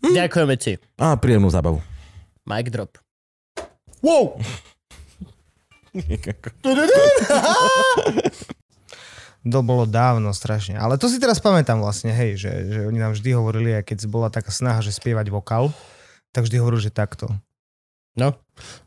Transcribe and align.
Hm. 0.00 0.14
Ďakujeme 0.16 0.54
ti. 0.56 0.80
A 0.96 1.16
príjemnú 1.16 1.52
zábavu. 1.52 1.84
Mic 2.48 2.72
drop. 2.72 2.96
Wow! 4.00 4.40
To 9.40 9.64
bolo 9.64 9.88
dávno 9.88 10.36
strašne. 10.36 10.76
Ale 10.76 11.00
to 11.00 11.08
si 11.08 11.16
teraz 11.16 11.40
pamätám 11.40 11.80
vlastne, 11.80 12.12
hej, 12.12 12.36
že, 12.36 12.52
že 12.68 12.80
oni 12.84 13.00
nám 13.00 13.16
vždy 13.16 13.32
hovorili, 13.32 13.72
aj 13.72 13.88
keď 13.88 13.98
bola 14.04 14.28
taká 14.28 14.52
snaha, 14.52 14.84
že 14.84 14.92
spievať 14.92 15.32
vokál, 15.32 15.72
tak 16.36 16.44
vždy 16.44 16.60
hovorili, 16.60 16.84
že 16.84 16.92
takto. 16.92 17.32
No, 18.20 18.36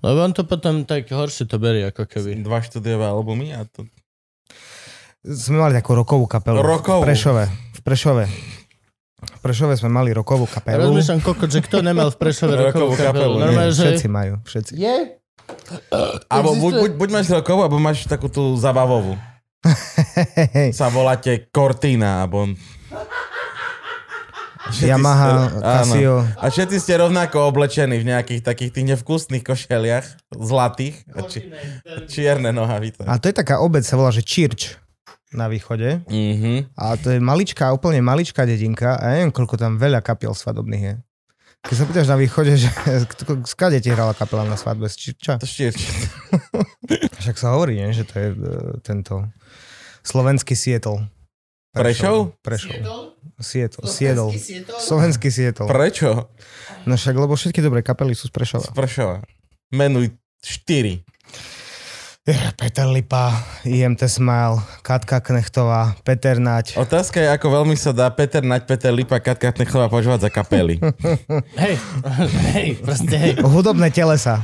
lebo 0.06 0.18
on 0.22 0.30
to 0.36 0.46
potom 0.46 0.86
tak 0.86 1.10
horšie 1.10 1.50
to 1.50 1.58
berie, 1.58 1.90
ako 1.90 2.06
keby. 2.06 2.38
Dva 2.46 2.62
štúdiové 2.62 3.02
albumy 3.02 3.58
a 3.58 3.66
to... 3.66 3.90
Sme 5.26 5.58
mali 5.58 5.74
takú 5.74 5.98
rokovú 5.98 6.30
kapelu. 6.30 6.62
Rokovú? 6.62 7.02
V 7.02 7.10
Prešove. 7.10 7.44
V 7.50 7.82
Prešove. 7.82 8.24
V 9.24 9.40
Prešove 9.42 9.74
sme 9.76 9.90
mali 9.90 10.12
rokovú 10.12 10.44
kapelu. 10.44 10.88
Rozmýšľam, 10.88 11.20
kokot, 11.20 11.48
že 11.48 11.60
kto 11.60 11.80
nemal 11.80 12.08
v 12.08 12.18
Prešove 12.18 12.54
rokovú 12.54 12.92
Rokovú 12.92 12.94
kapelu. 12.94 13.08
kapelu, 13.08 13.34
nie. 13.34 13.44
Normálne, 13.44 13.72
že... 13.72 13.84
Všetci 13.90 14.08
majú, 14.08 14.34
všetci. 14.44 14.72
Je? 14.76 14.96
Alebo 16.28 16.50
buď, 16.56 16.74
buď, 16.80 16.92
buď 16.96 17.10
máš 17.10 17.28
rokovú, 17.30 17.60
alebo 17.62 17.78
máš 17.78 18.04
takú 18.04 18.28
tú 18.28 18.56
zabavovú. 18.56 19.16
Sa 20.76 20.88
voláte 20.88 21.48
Cortina, 21.50 22.22
alebo... 22.22 22.52
Všetci 24.64 24.90
Yamaha, 24.90 25.28
ste- 25.28 25.60
áno. 25.60 25.60
Casio. 25.60 26.16
A 26.40 26.46
všetci 26.48 26.78
ste 26.80 26.94
rovnako 26.96 27.52
oblečení 27.52 28.00
v 28.00 28.08
nejakých 28.08 28.42
takých 28.42 28.72
tých 28.72 28.86
nevkusných 28.96 29.44
košeliach, 29.44 30.06
zlatých, 30.32 31.04
a 31.12 31.20
či, 31.28 31.52
čierne 32.08 32.50
nohavice. 32.50 33.04
A 33.04 33.20
to 33.20 33.28
je 33.28 33.36
taká 33.36 33.60
obec, 33.60 33.84
sa 33.84 34.00
volá, 34.00 34.10
že 34.10 34.24
Church 34.24 34.80
na 35.34 35.50
východe. 35.50 36.02
Mhm. 36.08 36.74
A 36.78 36.98
to 36.98 37.14
je 37.14 37.20
maličká, 37.20 37.74
úplne 37.74 38.00
maličká 38.02 38.46
dedinka 38.46 38.98
a 38.98 39.04
ja 39.10 39.14
neviem, 39.22 39.34
koľko 39.34 39.58
tam 39.58 39.78
veľa 39.78 40.02
kapiel 40.06 40.34
svadobných 40.34 40.84
je. 40.84 40.96
Keď 41.64 41.76
sa 41.80 41.86
pýtaš 41.88 42.08
na 42.12 42.18
východe, 42.20 42.54
že 42.60 42.68
skade 43.56 43.80
ti 43.80 43.88
hrala 43.88 44.12
kapela 44.12 44.44
na 44.44 44.60
svadbe 44.60 44.92
z 44.92 44.96
Čirča? 45.00 45.40
To. 45.40 45.48
Však 47.24 47.36
sa 47.40 47.56
hovorí, 47.56 47.80
nie? 47.80 47.96
že 47.96 48.04
to 48.04 48.20
je 48.20 48.28
e, 48.36 48.38
tento 48.84 49.24
slovenský 50.04 50.60
Seattle. 50.60 51.08
Prešov? 51.74 52.38
Prešov. 52.44 52.70
Seattle. 53.40 53.88
Seattle. 53.90 54.30
Slovenský 54.78 55.34
Seattle. 55.34 55.66
Prečo? 55.66 56.30
No 56.86 56.94
však, 56.94 57.16
lebo 57.18 57.34
všetky 57.34 57.66
dobré 57.66 57.82
kapely 57.82 58.14
sú 58.14 58.30
z 58.30 58.34
Prešova. 58.36 58.70
Z 58.70 58.78
Pršova. 58.78 59.18
Menuj 59.74 60.14
štyri. 60.44 61.02
Peter 62.24 62.88
Lipa, 62.88 63.36
IMT 63.68 64.08
Smile, 64.08 64.64
Katka 64.80 65.20
Knechtová, 65.20 65.92
Peter 66.08 66.40
Nať. 66.40 66.80
Otázka 66.80 67.20
je, 67.20 67.28
ako 67.28 67.52
veľmi 67.52 67.76
sa 67.76 67.92
dá 67.92 68.08
Peter 68.16 68.40
Nať, 68.40 68.64
Peter 68.64 68.96
Lipa, 68.96 69.20
Katka 69.20 69.52
Knechová 69.52 69.92
požívať 69.92 70.24
za 70.24 70.30
kapely. 70.32 70.80
Hej, 71.64 71.76
hej, 72.56 72.80
proste 72.80 73.16
hej. 73.20 73.34
Hudobné 73.44 73.92
telesa. 73.92 74.40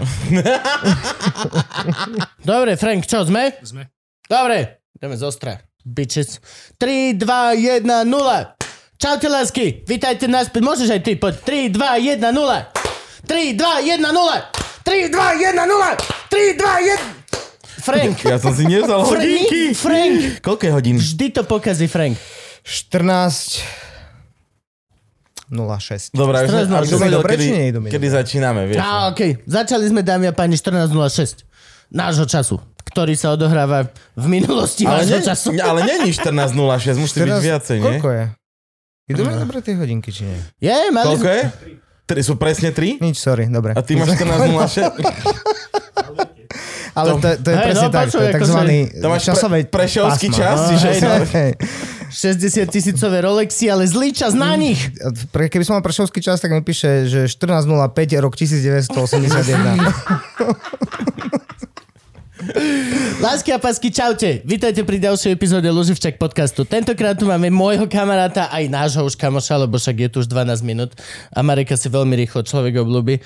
Dobre, 2.52 2.76
Frank, 2.76 3.08
čo, 3.08 3.24
sme? 3.24 3.56
Sme. 3.64 3.88
Dobre, 4.28 4.84
ideme 5.00 5.16
z 5.16 5.24
ostra. 5.24 5.64
Bitches. 5.88 6.44
3, 6.84 7.16
2, 7.16 7.80
1, 7.80 7.88
0. 7.88 8.12
Čaute, 9.00 9.32
lásky. 9.32 9.88
Vítajte 9.88 10.28
naspäť. 10.28 10.68
Môžeš 10.68 11.00
aj 11.00 11.02
ty, 11.08 11.16
poď. 11.16 11.40
3, 11.48 11.72
2, 11.72 12.20
1, 12.20 12.28
0. 12.28 12.28
3, 12.28 13.56
2, 13.56 13.88
1, 13.88 14.04
0. 14.04 14.20
3, 14.84 15.16
2, 15.16 15.48
1, 15.48 15.56
0. 15.56 15.96
3, 16.28 16.60
2, 16.60 17.16
1. 17.16 17.19
Frank. 17.90 18.16
Ja 18.22 18.38
som 18.38 18.54
si 18.54 18.64
nevzal 18.70 19.02
Frank, 19.04 19.18
hodinky. 19.18 19.62
Frank. 19.74 20.18
Koľko 20.46 20.64
je 20.66 20.72
hodín? 20.72 20.96
Vždy 21.02 21.26
to 21.34 21.42
pokazí, 21.50 21.90
Frank. 21.90 22.16
14 22.62 23.90
06. 25.50 26.14
Dobre, 26.14 26.46
už 26.46 26.70
14.06. 26.70 26.78
aby 26.78 26.88
som 26.88 27.00
vedel, 27.02 27.18
dobre, 27.18 27.34
kedy, 27.34 27.48
kedy 27.90 28.08
začíname, 28.14 28.70
vieš. 28.70 28.86
Á, 28.86 29.10
okej. 29.10 29.42
Začali 29.50 29.90
sme, 29.90 30.06
dámy 30.06 30.30
a 30.30 30.34
páni, 30.34 30.54
14.06 30.54 31.50
nášho 31.90 32.30
času, 32.30 32.62
ktorý 32.86 33.18
sa 33.18 33.34
odohráva 33.34 33.90
v 34.14 34.26
minulosti 34.30 34.86
Ale, 34.86 35.10
vášho 35.10 35.18
ne, 35.18 35.26
času. 35.26 35.50
ale 35.70 35.80
není 35.90 36.14
14.06, 36.14 37.02
musí 37.02 37.18
byť 37.26 37.42
viacej, 37.42 37.78
nie? 37.82 37.86
Koľko 37.98 38.10
je? 38.14 38.24
Idú 39.10 39.22
mi 39.26 39.34
dobre 39.34 39.58
tie 39.66 39.74
hodinky, 39.74 40.14
či 40.14 40.30
nie? 40.30 40.38
Je, 40.62 40.94
mali 40.94 41.18
Koľko 41.18 41.28
je? 41.34 41.44
Tri, 42.06 42.20
sú 42.22 42.38
presne 42.38 42.70
3? 42.70 43.02
Nič, 43.02 43.18
sorry, 43.18 43.50
dobre. 43.50 43.74
A 43.74 43.82
ty 43.82 43.98
máš 43.98 44.14
14.06? 44.22 45.58
Ale 46.96 47.10
to, 47.18 47.28
to 47.42 47.50
je 47.50 47.58
Hej, 47.58 47.66
presne 47.66 47.88
no, 47.88 47.94
tak, 47.94 48.06
to 48.10 48.22
je 48.22 48.32
takzvaný 48.34 48.78
To 48.98 49.08
máš 49.10 49.24
časové 49.30 49.58
pre, 49.66 49.86
prešovský 49.86 50.28
pásma. 50.34 50.42
čas? 50.42 50.58
No, 50.58 50.68
čiže 50.74 50.88
hej, 50.88 51.00
si- 51.00 51.06
no. 51.06 51.14
Hej. 51.26 51.54
60 52.10 52.74
tisícové 52.74 53.22
Rolexy, 53.22 53.70
ale 53.70 53.86
zlý 53.86 54.10
čas 54.10 54.34
na 54.34 54.58
nich. 54.58 54.82
Pre, 55.30 55.46
keby 55.46 55.62
som 55.62 55.78
mal 55.78 55.86
prešovský 55.86 56.26
čas, 56.26 56.42
tak 56.42 56.50
mi 56.50 56.66
píše, 56.66 57.06
že 57.06 57.30
14.05 57.30 57.70
rok 58.18 58.34
1981. 58.34 58.90
Lásky 63.20 63.52
a 63.52 63.60
pásky, 63.60 63.92
čaute. 63.92 64.40
Vítajte 64.48 64.88
pri 64.88 64.96
ďalšej 64.96 65.36
epizóde 65.36 65.68
Luživčak 65.68 66.16
podcastu. 66.16 66.64
Tentokrát 66.64 67.20
tu 67.20 67.28
máme 67.28 67.52
môjho 67.52 67.84
kamaráta, 67.86 68.48
aj 68.48 68.64
nášho 68.72 69.04
už 69.04 69.20
kamoša, 69.20 69.68
lebo 69.68 69.76
však 69.76 70.08
je 70.08 70.10
tu 70.10 70.18
už 70.24 70.32
12 70.32 70.64
minút 70.64 70.96
a 71.36 71.44
Mareka 71.44 71.76
si 71.76 71.92
veľmi 71.92 72.16
rýchlo 72.16 72.48
človek 72.48 72.80
obľúbi. 72.80 73.20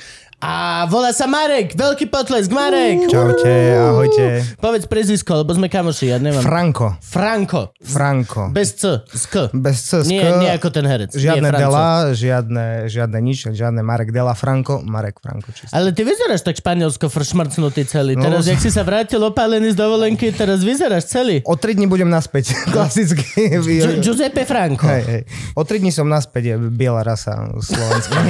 A 0.43 0.83
volá 0.85 1.15
sa 1.15 1.23
Marek, 1.23 1.71
veľký 1.71 2.05
potlesk, 2.05 2.51
Marek. 2.51 3.07
Čaute, 3.07 3.47
ahojte. 3.73 4.43
Povedz 4.59 4.85
prezvisko, 4.85 5.39
lebo 5.39 5.55
sme 5.55 5.65
kamoši, 5.65 6.11
ja 6.11 6.19
nemám. 6.19 6.43
Franko. 6.43 6.99
Franko. 6.99 7.71
Franko. 7.79 8.51
Bez 8.51 8.75
C, 8.75 8.99
z 9.07 9.23
K. 9.23 9.33
Bez 9.55 9.79
C, 9.79 10.03
z 10.03 10.05
Nie, 10.05 10.19
K. 10.21 10.25
nie 10.43 10.49
ako 10.51 10.67
ten 10.67 10.83
herec. 10.83 11.15
Žiadne 11.15 11.47
nie. 11.47 11.55
Dela, 11.55 12.11
žiadne, 12.11 12.65
žiadne 12.85 13.17
nič, 13.17 13.47
žiadne 13.47 13.79
Marek 13.79 14.11
Dela 14.11 14.33
Franko, 14.33 14.83
Marek 14.83 15.17
Franko 15.17 15.47
čisto. 15.49 15.71
Ale 15.71 15.89
ty 15.89 16.03
vyzeráš 16.03 16.43
tak 16.43 16.59
španielsko 16.59 17.07
fršmrcnutý 17.07 17.81
celý. 17.87 18.13
No, 18.13 18.21
Teraz, 18.25 18.43
jak 18.43 18.59
si 18.59 18.67
sa 18.67 18.83
vrátil 18.83 19.23
opálený 19.23 19.71
z 19.71 19.77
dovolenky, 19.79 20.27
teraz 20.29 20.59
vyzeráš 20.59 21.07
celý. 21.07 21.39
O 21.47 21.55
tri 21.55 21.71
dní 21.71 21.87
budem 21.87 22.05
naspäť, 22.05 22.51
klasicky. 22.67 23.23
Gi- 23.63 24.03
Giuseppe 24.03 24.43
Franco. 24.43 24.83
Hej, 24.83 25.01
hej. 25.07 25.21
O 25.55 25.63
tri 25.63 25.79
dní 25.79 25.87
som 25.87 26.03
naspäť, 26.03 26.59
biela 26.67 26.99
rasa 26.99 27.47
slovenská. 27.55 28.19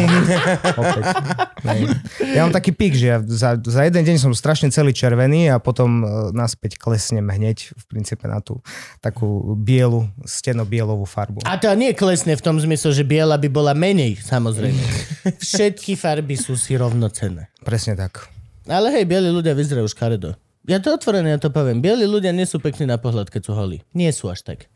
Ja 2.19 2.43
mám 2.43 2.53
taký 2.53 2.75
pík, 2.75 2.93
že 2.95 3.05
ja 3.15 3.17
za, 3.23 3.55
za 3.59 3.81
jeden 3.87 4.03
deň 4.03 4.17
som 4.19 4.31
strašne 4.35 4.69
celý 4.69 4.91
červený 4.91 5.51
a 5.51 5.57
potom 5.57 6.03
e, 6.03 6.05
naspäť 6.35 6.75
klesnem 6.75 7.23
hneď 7.23 7.71
v 7.71 7.83
princípe 7.87 8.27
na 8.27 8.43
tú 8.43 8.59
takú 8.99 9.55
bielu, 9.55 10.07
steno-bielovú 10.27 11.07
farbu. 11.07 11.43
A 11.47 11.55
to 11.55 11.71
nie 11.73 11.95
klesne 11.95 12.35
v 12.35 12.43
tom 12.43 12.59
zmysle, 12.59 12.91
že 12.91 13.03
biela 13.07 13.39
by 13.39 13.49
bola 13.49 13.71
menej, 13.71 14.19
samozrejme. 14.19 14.83
Všetky 15.53 15.95
farby 15.95 16.35
sú 16.35 16.59
si 16.59 16.75
rovnocenné. 16.75 17.51
Presne 17.63 17.95
tak. 17.95 18.27
Ale 18.67 18.91
hej, 18.95 19.03
bieli 19.07 19.31
ľudia 19.31 19.55
vyzerajú 19.55 19.87
škaredo. 19.91 20.35
Ja 20.63 20.79
to 20.79 20.95
otvorene 20.95 21.35
ja 21.35 21.39
to 21.39 21.51
poviem. 21.51 21.83
Bieli 21.83 22.07
ľudia 22.07 22.31
nie 22.31 22.47
sú 22.47 22.63
pekní 22.63 22.87
na 22.87 22.95
pohľad, 22.95 23.27
keď 23.27 23.41
sú 23.47 23.51
holí. 23.51 23.83
Nie 23.91 24.15
sú 24.15 24.31
až 24.31 24.47
tak. 24.47 24.71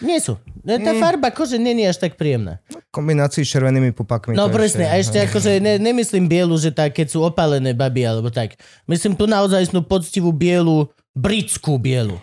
Nie 0.00 0.20
sú. 0.20 0.36
Tá 0.60 0.92
farba 0.96 1.32
kože 1.32 1.56
je 1.56 1.86
až 1.86 1.96
tak 1.96 2.20
príjemná. 2.20 2.60
V 2.68 2.92
kombinácii 2.92 3.42
s 3.42 3.50
červenými 3.50 3.96
pupakmi. 3.96 4.36
No 4.36 4.52
presne, 4.52 4.84
a 4.86 5.00
ešte 5.00 5.16
akože 5.26 5.56
ne, 5.58 5.80
nemyslím 5.80 6.28
bielu, 6.28 6.52
že 6.56 6.68
tak, 6.70 6.92
keď 6.92 7.06
sú 7.08 7.24
opálené 7.24 7.72
baby 7.72 8.04
alebo 8.04 8.28
tak. 8.28 8.60
Myslím 8.84 9.16
tu 9.16 9.24
naozaj 9.24 9.72
snú 9.72 9.80
poctivú 9.80 10.30
bielu, 10.30 10.88
britskú 11.16 11.80
bielu. 11.80 12.20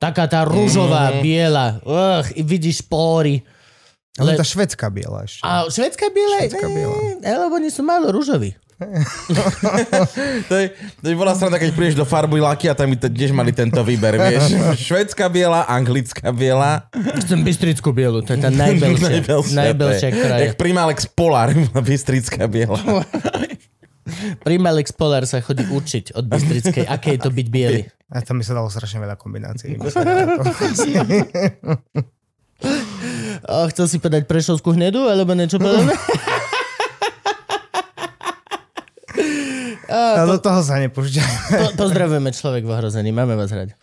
Taká 0.00 0.24
tá 0.26 0.44
rúžová, 0.44 1.12
Mhm. 1.12 1.20
biela. 1.20 1.66
Ugh, 1.80 2.26
vidíš 2.40 2.84
pory. 2.84 3.44
Ale 4.14 4.32
le- 4.32 4.38
tá 4.38 4.46
švedská 4.46 4.88
biela 4.94 5.26
ešte. 5.26 5.42
A 5.42 5.66
švedská 5.66 6.06
biela? 6.08 6.38
Švédská 6.38 6.66
biela. 6.70 6.94
Eh, 7.20 7.34
lebo 7.34 7.58
oni 7.58 7.66
sú 7.66 7.82
málo 7.82 8.14
rúžoví. 8.14 8.54
To, 10.50 10.54
je, 10.58 10.66
to 10.74 11.06
by 11.10 11.16
bola 11.16 11.32
strana, 11.38 11.56
keď 11.56 11.70
prídeš 11.74 11.96
do 11.98 12.02
farby 12.02 12.42
laky 12.42 12.66
a 12.70 12.74
tam 12.74 12.90
by 12.90 12.96
tiež 12.98 13.30
mali 13.30 13.54
tento 13.54 13.78
výber, 13.86 14.18
vieš. 14.18 14.50
Švedská 14.90 15.30
biela, 15.30 15.62
anglická 15.64 16.34
biela. 16.34 16.90
Chcem 17.22 17.40
bystrickú 17.46 17.94
bielu, 17.94 18.20
to 18.26 18.34
je 18.34 18.40
tá 18.42 18.50
najbelšia. 18.64 19.22
najbelšia, 19.54 20.08
ktorá 20.10 20.34
je. 20.38 20.44
Jak 20.50 20.54
Primalex 20.58 21.06
Polar, 21.06 21.54
bystrická 21.88 22.50
biela. 22.50 22.78
Primalex 24.44 24.92
Polar 24.92 25.24
sa 25.24 25.40
chodí 25.40 25.64
učiť 25.64 26.12
od 26.18 26.28
bystrickej, 26.28 26.84
aké 26.84 27.16
je 27.16 27.20
to 27.24 27.30
byť 27.32 27.46
biely. 27.48 27.82
A 28.12 28.20
tam 28.20 28.36
by 28.38 28.44
sa 28.44 28.52
dalo 28.52 28.68
strašne 28.68 29.00
veľa 29.00 29.16
kombinácií. 29.16 29.80
O, 33.44 33.68
chcel 33.68 33.86
si 33.90 33.96
povedať 34.00 34.24
prešovskú 34.24 34.72
hnedu, 34.72 35.04
alebo 35.10 35.34
niečo 35.36 35.58
podobné? 35.60 35.92
A 39.90 40.24
do 40.24 40.38
toho 40.40 40.60
sa 40.64 40.80
nepúšťaj. 40.80 41.32
Po, 41.60 41.66
pozdravujeme 41.86 42.30
človek 42.32 42.62
v 42.64 42.70
ohrození, 42.70 43.10
máme 43.10 43.36
vás 43.36 43.52
radi. 43.52 43.74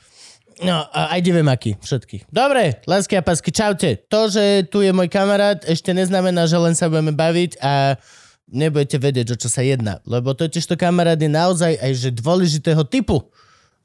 No, 0.62 0.86
a 0.94 1.18
aj 1.18 1.26
divemáky, 1.26 1.74
všetky. 1.82 2.30
Dobre, 2.30 2.86
lásky 2.86 3.18
a 3.18 3.26
pásky, 3.26 3.50
čaute. 3.50 3.98
To, 4.14 4.30
že 4.30 4.70
tu 4.70 4.86
je 4.86 4.94
môj 4.94 5.10
kamarát, 5.10 5.58
ešte 5.66 5.90
neznamená, 5.90 6.46
že 6.46 6.54
len 6.62 6.78
sa 6.78 6.86
budeme 6.86 7.10
baviť 7.18 7.58
a 7.58 7.98
nebudete 8.46 9.02
vedieť, 9.02 9.34
o 9.34 9.40
čo 9.42 9.50
sa 9.50 9.66
jedná. 9.66 10.04
Lebo 10.06 10.38
totiž 10.38 10.62
to 10.70 10.78
kamarát 10.78 11.18
je 11.18 11.32
naozaj 11.32 11.82
aj 11.82 11.92
že 11.98 12.10
dôležitého 12.14 12.86
typu. 12.86 13.26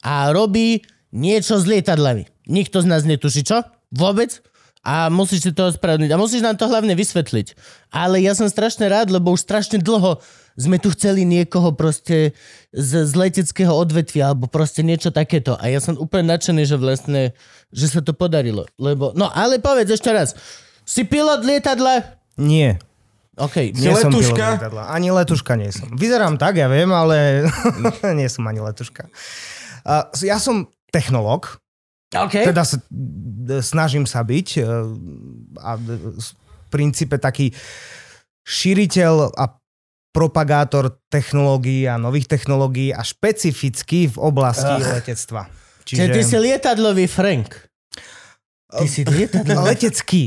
A 0.04 0.28
robí 0.36 0.84
niečo 1.14 1.56
s 1.56 1.64
lietadlami. 1.64 2.28
Nikto 2.44 2.84
z 2.84 2.86
nás 2.92 3.08
netuší 3.08 3.46
čo? 3.46 3.64
Vôbec? 3.88 4.44
A 4.86 5.08
musíš 5.08 5.48
si 5.48 5.52
to 5.56 5.72
ospravedlniť. 5.72 6.12
A 6.12 6.20
musíš 6.20 6.44
nám 6.44 6.60
to 6.60 6.68
hlavne 6.68 6.92
vysvetliť. 6.92 7.56
Ale 7.90 8.20
ja 8.20 8.36
som 8.36 8.46
strašne 8.46 8.86
rád, 8.86 9.10
lebo 9.10 9.32
už 9.32 9.42
strašne 9.42 9.82
dlho 9.82 10.20
sme 10.56 10.80
tu 10.80 10.88
chceli 10.96 11.28
niekoho 11.28 11.76
proste 11.76 12.32
z, 12.72 12.90
z 13.04 13.12
leteckého 13.12 13.70
odvetvia 13.70 14.32
alebo 14.32 14.48
proste 14.48 14.80
niečo 14.80 15.12
takéto. 15.12 15.54
A 15.60 15.68
ja 15.68 15.78
som 15.84 16.00
úplne 16.00 16.32
nadšený, 16.32 16.64
že 16.64 16.76
vlastne, 16.80 17.22
že 17.68 17.86
sa 17.92 18.00
to 18.00 18.16
podarilo. 18.16 18.64
Lebo, 18.80 19.12
no 19.12 19.28
ale 19.28 19.60
povedz 19.60 19.92
ešte 19.92 20.08
raz. 20.10 20.32
Si 20.88 21.04
pilot 21.04 21.44
lietadla? 21.44 22.16
Nie. 22.40 22.80
OK. 23.36 23.76
Nie 23.76 23.92
som 23.92 24.08
letuška? 24.08 24.64
pilot. 24.64 24.88
Ani 24.88 25.12
letuška 25.12 25.52
nie 25.60 25.68
som. 25.68 25.92
Vyzerám 25.92 26.40
tak, 26.40 26.56
ja 26.56 26.72
viem, 26.72 26.88
ale 26.88 27.44
nie 28.18 28.28
som 28.32 28.48
ani 28.48 28.64
letuška. 28.64 29.12
Uh, 29.84 30.08
ja 30.24 30.40
som 30.40 30.72
technológ, 30.88 31.60
OK. 32.16 32.32
teda 32.32 32.64
sa, 32.64 32.80
snažím 33.60 34.08
sa 34.08 34.24
byť 34.24 34.48
uh, 34.64 34.88
a 35.60 35.76
d- 35.76 36.00
v 36.16 36.28
princípe 36.72 37.20
taký 37.20 37.52
šíriteľ 38.46 39.36
a 39.36 39.44
propagátor 40.16 40.96
technológií 41.12 41.84
a 41.84 42.00
nových 42.00 42.24
technológií 42.24 42.88
a 42.96 43.04
špecificky 43.04 44.08
v 44.08 44.16
oblasti 44.16 44.80
Ach. 44.80 44.96
letectva. 44.96 45.52
Čiže 45.84 46.04
ty 46.08 46.20
si 46.24 46.36
lietadlový 46.40 47.04
Frank. 47.04 47.52
Ty 48.72 48.88
si 48.88 49.04
lietadlový. 49.04 49.68
letecký, 49.68 50.24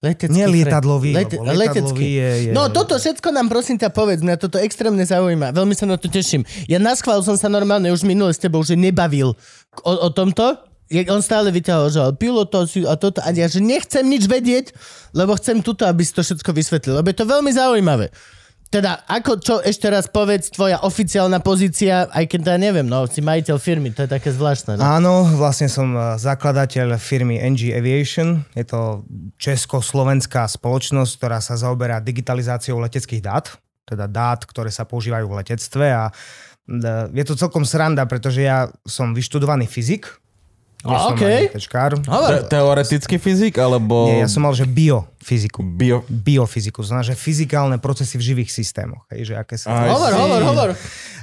Letecký 0.00 0.32
nie 0.32 0.48
lietadlový. 0.48 1.12
Lete, 1.12 1.36
letecký. 1.36 2.08
je, 2.16 2.28
je... 2.48 2.50
No 2.56 2.72
toto 2.72 2.96
všetko 2.96 3.36
nám 3.36 3.52
prosím 3.52 3.76
ťa 3.76 3.92
povedz, 3.92 4.24
mňa 4.24 4.40
toto 4.40 4.56
extrémne 4.56 5.04
zaujíma, 5.04 5.52
veľmi 5.52 5.76
sa 5.76 5.84
na 5.84 6.00
to 6.00 6.08
teším. 6.08 6.40
Ja 6.72 6.80
na 6.80 6.96
schvál 6.96 7.20
som 7.20 7.36
sa 7.36 7.52
normálne 7.52 7.92
už 7.92 8.08
minule 8.08 8.32
s 8.32 8.40
tebou 8.40 8.64
že 8.64 8.80
nebavil 8.80 9.36
o, 9.84 9.92
o 9.92 10.08
tomto, 10.08 10.56
on 10.90 11.20
stále 11.20 11.52
vyťahol, 11.52 11.92
že 11.92 12.00
pilota 12.16 12.64
si 12.64 12.80
a 12.82 12.96
toto, 12.96 13.20
a 13.20 13.28
ja 13.30 13.44
že 13.44 13.60
nechcem 13.60 14.02
nič 14.02 14.24
vedieť, 14.24 14.72
lebo 15.12 15.36
chcem 15.36 15.60
tuto, 15.60 15.84
aby 15.84 16.00
si 16.00 16.16
to 16.16 16.24
všetko 16.24 16.50
vysvetlil, 16.50 16.98
lebo 16.98 17.12
je 17.12 17.18
to 17.20 17.28
veľmi 17.28 17.52
zaujímavé. 17.52 18.08
Teda, 18.70 19.02
ako, 19.10 19.42
čo 19.42 19.54
ešte 19.58 19.90
raz 19.90 20.06
povedz, 20.06 20.54
tvoja 20.54 20.78
oficiálna 20.86 21.42
pozícia, 21.42 22.06
aj 22.06 22.22
keď 22.30 22.54
ja 22.54 22.58
neviem, 22.70 22.86
no, 22.86 23.02
si 23.10 23.18
majiteľ 23.18 23.58
firmy, 23.58 23.90
to 23.90 24.06
je 24.06 24.14
také 24.14 24.30
zvláštne. 24.30 24.78
No. 24.78 24.86
Áno, 24.86 25.14
vlastne 25.26 25.66
som 25.66 25.90
eh, 25.90 26.14
zakladateľ 26.14 26.94
firmy 27.02 27.42
NG 27.42 27.74
Aviation. 27.74 28.46
Je 28.54 28.62
to 28.62 29.02
československá 29.42 30.46
spoločnosť, 30.46 31.12
ktorá 31.18 31.42
sa 31.42 31.58
zaoberá 31.58 31.98
digitalizáciou 31.98 32.78
leteckých 32.78 33.26
dát, 33.26 33.50
teda 33.90 34.06
dát, 34.06 34.46
ktoré 34.46 34.70
sa 34.70 34.86
používajú 34.86 35.26
v 35.26 35.38
letectve 35.42 35.86
a 35.90 36.14
eh, 36.14 37.10
je 37.10 37.24
to 37.26 37.34
celkom 37.34 37.66
sranda, 37.66 38.06
pretože 38.06 38.46
ja 38.46 38.70
som 38.86 39.18
vyštudovaný 39.18 39.66
fyzik. 39.66 40.06
A, 40.80 41.12
tečkár. 41.52 42.00
Hovor. 42.08 42.30
Te- 42.40 42.56
teoretický 42.56 43.20
fyzik, 43.20 43.60
alebo... 43.60 44.08
Nie, 44.08 44.24
ja 44.24 44.28
som 44.32 44.40
mal, 44.40 44.56
že 44.56 44.64
biofyziku. 44.64 45.60
Bio... 45.60 46.00
Biofyziku, 46.08 46.80
znamená, 46.80 47.04
že 47.04 47.16
fyzikálne 47.20 47.76
procesy 47.76 48.16
v 48.16 48.32
živých 48.32 48.50
systémoch. 48.50 49.04
Hej, 49.12 49.32
že 49.32 49.34
aké 49.36 49.60
sa... 49.60 49.76
Aj 49.76 49.92
Hovor, 49.92 50.12
hovor, 50.16 50.40
hovor. 50.40 50.68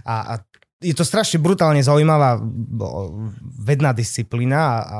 A, 0.06 0.13
a 0.13 0.33
je 0.77 0.94
to 0.94 1.01
strašne 1.01 1.42
brutálne 1.42 1.81
zaujímavá 1.81 2.38
vedná 3.65 3.98
disciplína 3.98 4.59
a, 4.62 4.75
a 4.77 4.98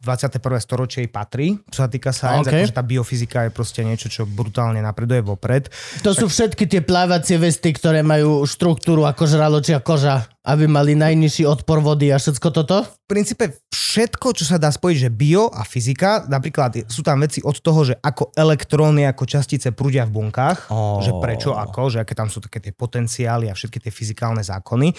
21. 0.00 0.40
storočie 0.64 1.04
jej 1.04 1.10
patrí, 1.12 1.60
čo 1.68 1.84
sa 1.84 1.88
týka 1.92 2.08
science, 2.08 2.48
OK. 2.48 2.52
okay. 2.56 2.64
akože 2.64 2.76
tá 2.76 2.80
biofyzika 2.80 3.38
je 3.44 3.50
proste 3.52 3.84
niečo, 3.84 4.08
čo 4.08 4.24
brutálne 4.24 4.80
napreduje 4.80 5.20
vopred. 5.20 5.68
To 6.00 6.16
sú 6.16 6.32
všetky 6.32 6.64
tie 6.64 6.80
plávacie 6.80 7.36
vesty, 7.36 7.76
ktoré 7.76 8.00
majú 8.00 8.48
štruktúru 8.48 9.04
ako 9.04 9.28
žraločia 9.28 9.84
koža, 9.84 10.24
aby 10.40 10.64
mali 10.64 10.96
najnižší 10.96 11.44
odpor 11.44 11.84
vody 11.84 12.08
a 12.08 12.16
všetko 12.16 12.48
toto? 12.48 12.80
V 12.88 13.04
princípe 13.04 13.60
všetko, 13.68 14.32
čo 14.32 14.48
sa 14.48 14.56
dá 14.56 14.72
spojiť, 14.72 14.96
že 14.96 15.10
bio 15.12 15.52
a 15.52 15.66
fyzika, 15.68 16.24
napríklad 16.32 16.88
sú 16.88 17.04
tam 17.04 17.20
veci 17.20 17.44
od 17.44 17.60
toho, 17.60 17.84
že 17.84 17.98
ako 18.00 18.32
elektróny, 18.32 19.04
ako 19.04 19.28
častice 19.28 19.74
prúdia 19.76 20.08
v 20.08 20.16
bunkách, 20.16 20.72
Ó. 20.72 21.04
že 21.04 21.12
prečo, 21.20 21.52
ako, 21.52 21.92
že 21.92 22.00
aké 22.00 22.16
tam 22.16 22.32
sú 22.32 22.40
také 22.40 22.62
tie 22.64 22.72
potenciály 22.72 23.52
a 23.52 23.54
všetky 23.58 23.84
tie 23.84 23.92
fyzikálne 23.92 24.40
zákony, 24.40 24.94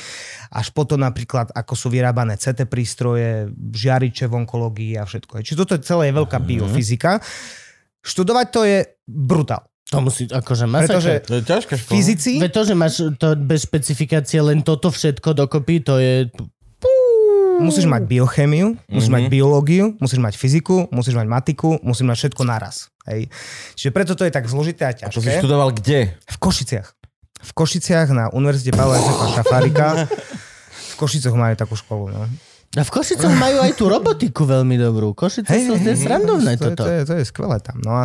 až 0.54 0.68
potom 0.76 1.02
napríklad, 1.02 1.50
ako 1.58 1.74
sú 1.74 1.88
vyrábané 1.90 2.38
CT 2.38 2.70
prístroje, 2.70 3.50
žiariče 3.56 4.30
v 4.30 4.38
onkológii 4.46 4.94
a 5.02 5.10
všetko. 5.10 5.42
Čiže 5.42 5.58
toto 5.58 5.74
celé 5.82 6.14
je 6.14 6.18
veľká 6.22 6.38
biofyzika. 6.38 7.18
Študovať 8.06 8.48
to 8.54 8.62
je 8.68 8.78
brutál. 9.10 9.71
To 9.92 10.00
musí, 10.00 10.24
akože 10.26 10.66
masaker. 10.66 10.88
Pretože 10.88 11.12
To 11.22 11.34
je 11.34 11.44
ťažké. 11.44 11.74
škola. 11.76 11.92
fyzici... 11.92 12.32
Veď 12.40 12.52
to, 12.54 12.62
že 12.64 12.74
máš 12.74 12.94
to 13.14 13.28
bez 13.38 13.60
špecifikácie 13.64 14.40
len 14.40 14.60
toto 14.62 14.88
všetko 14.88 15.36
dokopy, 15.36 15.80
to 15.82 15.96
je... 15.98 16.32
Musíš 17.60 17.86
mať 17.86 18.08
biochémiu, 18.08 18.74
musíš 18.88 19.06
Mhm. 19.06 19.14
mať 19.14 19.24
biológiu, 19.28 19.86
musíš 19.96 20.18
mať 20.18 20.34
fyziku, 20.34 20.90
musíš 20.90 21.14
mať 21.14 21.28
matiku, 21.28 21.78
musíš 21.82 22.04
mať 22.04 22.18
všetko 22.18 22.42
naraz. 22.44 22.90
Hej. 23.04 23.30
Čiže 23.76 23.92
preto 23.92 24.16
to 24.16 24.24
je 24.24 24.32
tak 24.32 24.46
zložité 24.46 24.88
a 24.88 24.94
To 24.96 25.14
si 25.14 25.22
ťažké. 25.22 25.40
študoval 25.40 25.70
kde? 25.72 26.18
V 26.18 26.38
Košiciach. 26.40 26.88
V 27.44 27.52
Košiciach 27.52 28.08
na 28.10 28.30
Univerzite 28.30 28.72
Pavla 28.72 28.96
Jozefa 28.96 29.26
Šafárika. 29.36 29.88
V 30.72 30.96
Košicoch 30.96 31.36
majú 31.36 31.54
takú 31.56 31.76
školu. 31.76 32.10
No. 32.10 32.26
A 32.72 32.82
v 32.82 32.90
Košicoch 32.90 33.34
majú 33.36 33.58
aj 33.60 33.74
tú 33.74 33.86
robotiku 33.86 34.42
veľmi 34.44 34.78
dobrú. 34.78 35.12
Košice 35.12 35.50
sú 35.52 35.76
to 35.76 35.86
je 35.86 35.98
srandovné 35.98 36.56
to, 36.56 36.62
je- 36.64 36.66
toto. 36.72 36.82
To, 36.82 36.88
je, 36.88 37.00
to 37.04 37.14
je 37.16 37.24
skvelé 37.26 37.58
tam. 37.60 37.78
No 37.78 38.00
a 38.00 38.04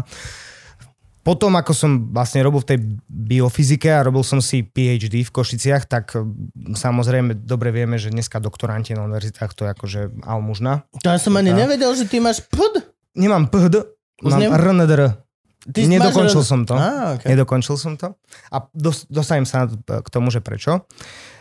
potom, 1.26 1.58
ako 1.58 1.75
som 1.75 1.90
vlastne 2.14 2.38
robil 2.46 2.62
v 2.62 2.69
tej 2.70 2.78
biofyzike 3.11 3.90
a 3.90 4.06
robil 4.06 4.23
som 4.23 4.38
si 4.38 4.62
PhD 4.62 5.26
v 5.26 5.34
Košiciach, 5.34 5.90
tak 5.90 6.14
mm, 6.14 6.78
samozrejme 6.78 7.34
dobre 7.43 7.75
vieme, 7.75 7.99
že 7.99 8.14
dneska 8.14 8.38
doktoranti 8.38 8.94
na 8.94 9.02
univerzitách 9.11 9.50
to 9.58 9.67
je 9.67 9.70
akože 9.75 10.00
almužna. 10.23 10.87
To 11.02 11.11
ja 11.11 11.19
som 11.19 11.34
ani 11.34 11.50
nevedel, 11.50 11.90
že 11.99 12.06
ty 12.06 12.23
máš 12.23 12.46
pod. 12.46 12.78
Nemám 13.19 13.50
PhD, 13.50 13.82
Už 14.23 14.31
mám 14.31 14.38
nem- 14.38 14.55
RNDR. 14.55 15.26
Ty 15.67 15.82
Nedokončil 15.90 16.46
máš... 16.46 16.46
som 16.46 16.62
to. 16.62 16.78
Á, 16.78 17.19
okay. 17.19 17.34
Nedokončil 17.34 17.75
som 17.75 17.99
to. 17.99 18.14
A 18.55 18.70
dos- 18.70 19.11
dostanem 19.11 19.43
sa 19.43 19.67
k 19.82 20.08
tomu, 20.14 20.30
že 20.30 20.38
prečo. 20.38 20.78
Uh, 20.78 21.36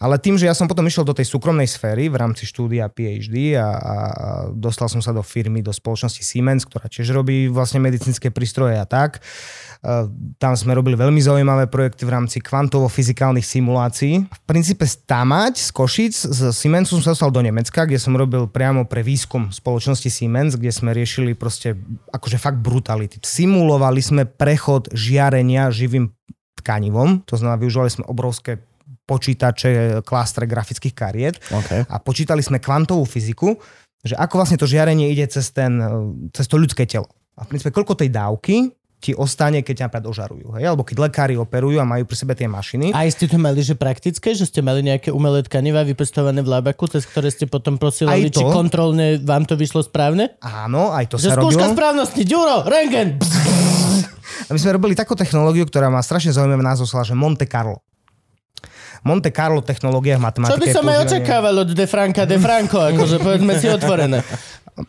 ale 0.00 0.16
tým, 0.16 0.40
že 0.40 0.48
ja 0.48 0.56
som 0.56 0.64
potom 0.64 0.88
išiel 0.88 1.04
do 1.04 1.12
tej 1.12 1.28
súkromnej 1.28 1.68
sféry 1.68 2.08
v 2.08 2.16
rámci 2.16 2.48
štúdia 2.48 2.88
PhD 2.88 3.52
a, 3.60 3.68
a 3.68 3.94
dostal 4.48 4.88
som 4.88 5.04
sa 5.04 5.12
do 5.12 5.20
firmy, 5.20 5.60
do 5.60 5.76
spoločnosti 5.76 6.24
Siemens, 6.24 6.64
ktorá 6.64 6.88
tiež 6.88 7.12
robí 7.12 7.44
vlastne 7.52 7.84
medicínske 7.84 8.32
prístroje 8.32 8.80
a 8.80 8.88
tak. 8.88 9.20
Uh, 9.84 10.08
tam 10.40 10.56
sme 10.56 10.72
robili 10.72 10.96
veľmi 10.96 11.20
zaujímavé 11.20 11.68
projekty 11.68 12.08
v 12.08 12.16
rámci 12.16 12.40
kvantovo-fyzikálnych 12.40 13.44
simulácií. 13.44 14.24
V 14.24 14.40
princípe 14.48 14.88
stamať 14.88 15.60
z 15.60 15.68
Košic, 15.68 16.14
z 16.16 16.40
Siemensu 16.56 16.96
som 16.96 17.04
sa 17.04 17.12
dostal 17.12 17.28
do 17.28 17.44
Nemecka, 17.44 17.84
kde 17.84 18.00
som 18.00 18.16
robil 18.16 18.48
priamo 18.48 18.88
pre 18.88 19.04
výskum 19.04 19.52
spoločnosti 19.52 20.08
Siemens, 20.08 20.56
kde 20.56 20.72
sme 20.72 20.96
riešili 20.96 21.36
proste 21.36 21.76
akože 22.08 22.40
fakt 22.40 22.64
brutality. 22.64 23.20
Simulovali 23.20 24.00
sme 24.00 24.24
prechod 24.24 24.88
žiarenia 24.96 25.68
živým 25.68 26.08
tkanivom, 26.64 27.20
to 27.28 27.36
znamená, 27.36 27.60
využívali 27.60 27.92
sme 27.92 28.08
obrovské 28.08 28.64
počítače, 29.06 30.02
klástre 30.02 30.44
grafických 30.44 30.94
kariet 30.94 31.36
Okay. 31.48 31.86
a 31.86 31.96
počítali 32.02 32.42
sme 32.42 32.58
kvantovú 32.58 33.06
fyziku, 33.06 33.54
že 34.02 34.14
ako 34.14 34.42
vlastne 34.42 34.58
to 34.58 34.66
žiarenie 34.66 35.08
ide 35.08 35.26
cez, 35.26 35.50
ten, 35.50 35.78
e, 35.78 35.90
cez 36.30 36.46
to 36.46 36.58
ľudské 36.58 36.84
telo. 36.84 37.06
A 37.38 37.46
v 37.46 37.54
princípe, 37.54 37.70
koľko 37.70 37.94
tej 37.94 38.10
dávky 38.10 38.70
ti 38.96 39.12
ostane, 39.12 39.60
keď 39.60 39.74
ťa 39.76 39.84
napríklad 39.86 40.08
ožarujú. 40.08 40.46
Hej? 40.56 40.72
Alebo 40.72 40.80
keď 40.80 40.96
lekári 41.04 41.34
operujú 41.36 41.76
a 41.76 41.84
majú 41.84 42.08
pri 42.08 42.16
sebe 42.16 42.32
tie 42.32 42.48
mašiny. 42.48 42.96
A 42.96 43.04
ste 43.12 43.28
to 43.28 43.36
mali, 43.36 43.60
že 43.60 43.76
praktické, 43.76 44.32
že 44.32 44.48
ste 44.48 44.64
mali 44.64 44.80
nejaké 44.80 45.12
umelé 45.12 45.44
tkaniva 45.44 45.84
vypestované 45.84 46.40
v 46.40 46.48
labaku, 46.48 46.88
cez 46.88 47.04
ktoré 47.04 47.28
ste 47.28 47.44
potom 47.44 47.76
prosili, 47.76 48.32
či 48.32 48.40
kontrolne 48.40 49.20
vám 49.20 49.44
to 49.44 49.52
vyšlo 49.52 49.84
správne? 49.84 50.40
Áno, 50.40 50.96
aj 50.96 51.12
to 51.12 51.16
Že 51.20 51.28
sa 51.28 51.36
skúška 51.36 51.68
robilo. 51.68 51.76
správnosti, 51.76 52.22
Ďuro, 52.24 52.56
rengen! 52.64 53.20
A 54.46 54.50
my 54.54 54.58
sme 54.58 54.72
robili 54.72 54.96
takú 54.96 55.12
technológiu, 55.12 55.68
ktorá 55.68 55.92
má 55.92 56.00
strašne 56.00 56.32
zaujímavý 56.32 56.64
názov, 56.64 56.88
že 56.88 57.12
Monte 57.12 57.44
Carlo. 57.44 57.82
Monte 59.06 59.30
Carlo 59.30 59.62
technológia 59.62 60.18
v 60.18 60.26
Čo 60.26 60.26
matematike. 60.26 60.58
by 60.58 60.66
je 60.66 60.74
som 60.74 60.86
aj 60.90 60.98
očakával 61.06 61.54
od 61.62 61.70
De 61.70 61.86
Franka 61.86 62.26
De 62.26 62.42
Franco, 62.42 62.82
akože 62.82 63.22
povedzme 63.22 63.54
si 63.62 63.70
otvorené. 63.70 64.26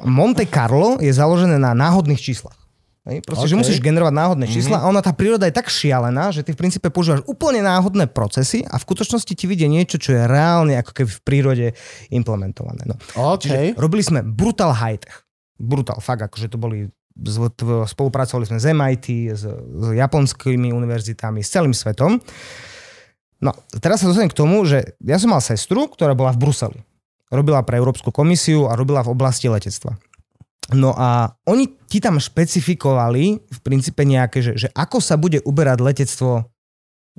Monte 0.01 0.49
Carlo 0.49 0.97
je 0.97 1.13
založené 1.13 1.61
na 1.61 1.77
náhodných 1.77 2.17
číslach. 2.17 2.57
Hej? 3.07 3.23
Proste, 3.23 3.47
okay. 3.47 3.51
že 3.55 3.59
musíš 3.61 3.79
generovať 3.79 4.13
náhodné 4.13 4.45
čísla 4.51 4.83
a 4.83 4.85
ona 4.91 4.99
tá 4.99 5.15
príroda 5.15 5.47
je 5.47 5.55
tak 5.55 5.71
šialená, 5.71 6.35
že 6.35 6.43
ty 6.43 6.51
v 6.51 6.59
princípe 6.59 6.91
používaš 6.91 7.23
úplne 7.23 7.63
náhodné 7.63 8.11
procesy 8.11 8.67
a 8.67 8.75
v 8.75 8.83
skutočnosti 8.83 9.31
ti 9.31 9.45
vidie 9.47 9.71
niečo, 9.71 9.95
čo 9.95 10.11
je 10.11 10.27
reálne 10.27 10.75
ako 10.75 10.91
keby 10.91 11.09
v 11.15 11.21
prírode 11.23 11.67
implementované. 12.11 12.83
No. 12.83 12.99
OK. 13.15 13.47
Čiže 13.47 13.79
robili 13.79 14.03
sme 14.03 14.19
brutal 14.27 14.75
high-tech. 14.75 15.23
Brutal, 15.57 16.03
fakt, 16.03 16.27
akože 16.27 16.51
to 16.51 16.59
boli 16.59 16.91
spolupracovali 17.87 18.45
sme 18.45 18.59
s 18.61 18.67
MIT, 18.69 19.07
s, 19.33 19.43
s 19.49 19.87
japonskými 19.97 20.69
univerzitami, 20.69 21.41
s 21.41 21.49
celým 21.49 21.73
svetom. 21.73 22.21
No, 23.37 23.53
teraz 23.77 24.01
sa 24.01 24.09
dostanem 24.09 24.33
k 24.33 24.37
tomu, 24.37 24.65
že 24.65 24.97
ja 25.01 25.21
som 25.21 25.29
mal 25.29 25.41
sestru, 25.43 25.85
ktorá 25.85 26.17
bola 26.17 26.33
v 26.33 26.41
Bruseli. 26.41 26.79
Robila 27.29 27.61
pre 27.61 27.77
Európsku 27.77 28.09
komisiu 28.09 28.65
a 28.65 28.73
robila 28.73 29.03
v 29.05 29.13
oblasti 29.13 29.51
letectva. 29.51 29.99
No 30.73 30.91
a 30.95 31.31
oni 31.47 31.69
ti 31.87 32.03
tam 32.03 32.19
špecifikovali 32.19 33.23
v 33.39 33.59
princípe 33.63 34.03
nejaké, 34.03 34.43
že, 34.43 34.51
že 34.55 34.67
ako 34.75 34.99
sa 34.99 35.15
bude 35.15 35.39
uberať 35.47 35.79
letectvo 35.79 36.49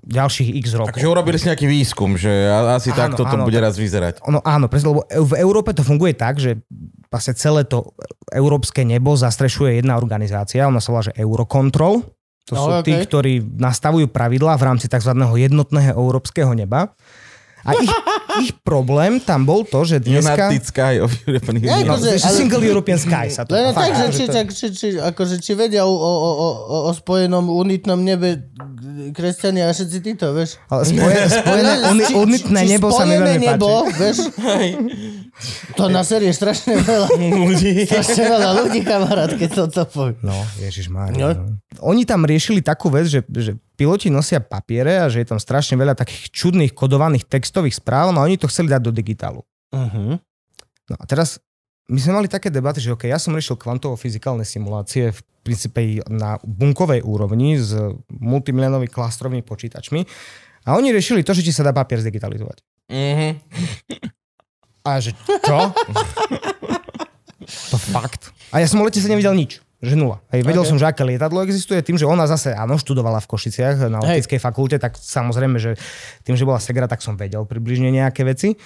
ďalších 0.04 0.54
x 0.62 0.66
rokov. 0.78 0.94
Takže 0.94 1.10
urobili 1.10 1.36
si 1.40 1.50
nejaký 1.50 1.66
výskum, 1.66 2.14
že 2.14 2.30
asi 2.76 2.94
Áno, 2.94 2.98
takto 2.98 3.22
to 3.26 3.34
áno, 3.34 3.46
bude 3.48 3.58
tak- 3.58 3.66
raz 3.72 3.74
vyzerať. 3.74 4.14
Ono, 4.30 4.38
áno, 4.44 4.70
presne, 4.70 4.94
lebo 4.94 5.02
v 5.08 5.34
Európe 5.40 5.74
to 5.74 5.82
funguje 5.82 6.14
tak, 6.14 6.38
že 6.38 6.60
vlastne 7.08 7.34
celé 7.34 7.64
to 7.66 7.96
európske 8.30 8.84
nebo 8.84 9.16
zastrešuje 9.16 9.80
jedna 9.80 9.96
organizácia, 9.96 10.68
ona 10.68 10.78
sa 10.78 10.92
volá, 10.92 11.08
že 11.08 11.16
Eurocontrol. 11.16 12.04
To 12.48 12.52
No, 12.52 12.60
sú 12.62 12.70
okej. 12.74 12.84
tí, 12.84 12.92
ktorí 12.98 13.32
nastavujú 13.40 14.08
pravidlá 14.08 14.54
v 14.54 14.64
rámci 14.64 14.86
tzv. 14.86 15.12
jednotného 15.14 15.92
európskeho 15.92 16.52
neba. 16.52 16.96
A 17.60 17.74
ich, 17.74 17.90
ich 18.40 18.52
problém 18.56 19.18
tam 19.18 19.42
bol 19.42 19.60
to, 19.62 19.82
že 19.82 19.98
dneska... 19.98 20.48
United 20.48 20.64
Sky 20.64 20.94
of 20.96 21.10
European 21.22 21.56
Union. 21.58 21.84
No, 21.84 21.94
ale- 21.94 22.16
Single 22.16 22.62
European 22.62 22.96
Sky 22.96 23.28
sa 23.28 23.42
to... 23.42 23.52
Len 23.52 23.68
tak, 23.70 23.92
že 23.92 24.04
akože 24.04 24.14
či, 24.14 24.24
to- 24.24 24.32
tak, 24.32 24.46
či, 24.48 24.66
či, 24.70 24.86
akože, 24.94 25.36
či 25.36 25.52
vedia 25.52 25.82
o, 25.82 25.90
o, 25.90 26.12
o, 26.16 26.48
o, 26.86 26.90
spojenom 26.90 27.44
unitnom 27.46 27.98
nebe 27.98 28.48
kresťania 29.10 29.66
a 29.66 29.72
všetci 29.72 29.98
títo, 30.00 30.30
vieš. 30.30 30.56
Ale 30.66 30.86
spojené, 30.88 31.26
spojené 31.26 31.72
uni, 31.88 32.02
Či- 32.02 32.14
unitné 32.16 32.60
či 32.62 32.70
nebo 32.70 32.88
sa 32.88 33.04
mi 33.04 33.16
veľmi 33.16 33.44
nebo, 33.44 33.68
páči. 33.84 33.94
vieš, 33.96 34.18
to 35.78 35.86
na 35.86 36.02
série 36.02 36.30
strašne 36.34 36.78
veľa, 36.82 37.08
ľudí. 37.46 37.86
strašne 37.86 38.24
veľa 38.26 38.50
ľudí, 38.64 38.80
kamarát, 38.82 39.30
keď 39.34 39.50
toto 39.54 39.82
povie. 39.86 40.18
No, 40.22 40.34
Ježiš 40.58 40.90
No. 40.90 41.10
no. 41.14 41.56
Oni 41.82 42.02
tam 42.02 42.26
riešili 42.26 42.58
takú 42.58 42.90
vec, 42.90 43.06
že, 43.06 43.22
že 43.30 43.54
piloti 43.78 44.10
nosia 44.10 44.42
papiere 44.42 44.98
a 44.98 45.06
že 45.06 45.22
je 45.22 45.28
tam 45.30 45.38
strašne 45.38 45.78
veľa 45.78 45.94
takých 45.94 46.34
čudných 46.34 46.74
kodovaných 46.74 47.26
textových 47.30 47.78
správ, 47.78 48.10
no 48.10 48.22
a 48.22 48.26
oni 48.26 48.34
to 48.34 48.50
chceli 48.50 48.66
dať 48.72 48.82
do 48.82 48.90
digitálu. 48.90 49.40
Uh-huh. 49.70 50.18
No 50.88 50.94
a 50.98 51.04
teraz 51.06 51.38
my 51.88 51.96
sme 52.02 52.20
mali 52.20 52.28
také 52.28 52.50
debaty, 52.52 52.82
že 52.82 52.92
OK, 52.92 53.06
ja 53.08 53.16
som 53.16 53.32
riešil 53.32 53.56
kvantovo-fyzikálne 53.56 54.44
simulácie 54.44 55.14
v 55.14 55.20
princípe 55.40 55.80
na 56.10 56.36
bunkovej 56.44 57.00
úrovni 57.00 57.56
s 57.56 57.72
multimilionovými 58.12 58.92
klastrovými 58.92 59.40
počítačmi 59.40 60.00
a 60.68 60.76
oni 60.76 60.92
riešili 60.92 61.24
to, 61.24 61.32
že 61.32 61.40
či 61.40 61.56
sa 61.56 61.64
dá 61.64 61.72
papier 61.72 62.02
zdigitalizovať. 62.02 62.60
Mhm. 62.92 63.28
A 64.88 65.00
že 65.04 65.12
čo? 65.44 65.58
to 67.72 67.76
fakt. 67.76 68.32
A 68.52 68.64
ja 68.64 68.66
som 68.68 68.80
o 68.80 68.84
lete 68.88 69.00
sa 69.00 69.12
nevidel 69.12 69.36
nič. 69.36 69.60
Že 69.78 69.94
nula. 69.94 70.18
Hej, 70.34 70.42
vedel 70.42 70.66
Okay. 70.66 70.70
som, 70.74 70.78
že 70.80 70.90
aké 70.90 71.06
lietadlo 71.06 71.38
existuje, 71.46 71.78
tým, 71.86 71.94
že 71.94 72.02
ona 72.02 72.26
zase, 72.26 72.50
áno, 72.50 72.74
študovala 72.74 73.22
v 73.22 73.30
Košiciach 73.30 73.86
na 73.86 74.02
optickej 74.02 74.42
fakulte, 74.42 74.74
tak 74.82 74.98
samozrejme, 74.98 75.54
že 75.62 75.78
tým, 76.26 76.34
že 76.34 76.42
bola 76.42 76.58
Segra, 76.58 76.90
tak 76.90 76.98
som 76.98 77.14
vedel 77.14 77.46
približne 77.46 77.94
nejaké 77.94 78.26
veci. 78.26 78.58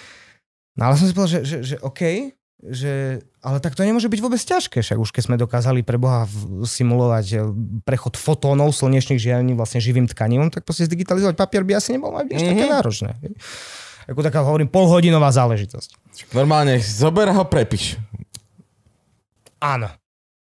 No 0.72 0.88
ale 0.88 0.96
som 0.96 1.04
si 1.04 1.12
povedal, 1.12 1.44
že, 1.44 1.44
že, 1.44 1.56
že 1.60 1.76
OK, 1.84 2.32
že, 2.62 3.18
ale 3.42 3.58
tak 3.58 3.74
to 3.74 3.82
nemôže 3.82 4.06
byť 4.06 4.20
vôbec 4.22 4.38
ťažké, 4.38 4.86
však 4.86 4.98
už 5.02 5.10
keď 5.10 5.22
sme 5.26 5.36
dokázali 5.36 5.82
pre 5.82 5.98
Boha 5.98 6.30
simulovať 6.62 7.26
e, 7.34 7.38
prechod 7.82 8.14
fotónov 8.14 8.70
slnečných 8.70 9.18
žiarení 9.18 9.58
vlastne 9.58 9.82
živým 9.82 10.06
tkanivom, 10.06 10.48
tak 10.54 10.62
proste 10.62 10.86
zdigitalizovať 10.86 11.34
papier 11.34 11.66
by 11.66 11.82
asi 11.82 11.98
nebolo 11.98 12.22
aj 12.22 12.30
mm-hmm. 12.30 12.48
také 12.54 12.64
náročné. 12.70 13.10
hej. 13.18 13.34
Ako 14.04 14.20
taká, 14.20 14.40
hovorím, 14.40 14.66
polhodinová 14.66 15.28
záležitosť. 15.28 15.94
Normálne, 16.32 16.78
zober 16.78 17.28
ho 17.28 17.44
prepíš. 17.44 17.96
Áno. 19.58 19.88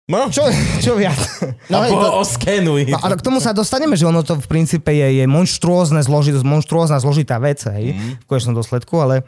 No, 0.07 0.31
Čo, 0.31 0.47
čo 0.79 0.95
viac? 0.95 1.19
No, 1.67 1.83
Abo 1.83 1.99
to, 1.99 2.11
oskenuj. 2.21 2.87
No, 2.87 2.95
ale 2.97 3.19
k 3.19 3.27
tomu 3.27 3.43
sa 3.43 3.51
dostaneme, 3.51 3.99
že 3.99 4.07
ono 4.07 4.23
to 4.23 4.39
v 4.39 4.47
princípe 4.47 4.87
je, 4.89 5.19
je 5.19 5.27
monštruózne 5.27 5.99
zložitosť, 5.99 6.47
monštruózna 6.47 7.03
zložitá 7.03 7.43
vec, 7.43 7.59
hej, 7.67 7.91
Mhm. 7.91 8.23
v 8.23 8.25
konečnom 8.25 8.55
dôsledku, 8.55 8.95
ale 8.97 9.27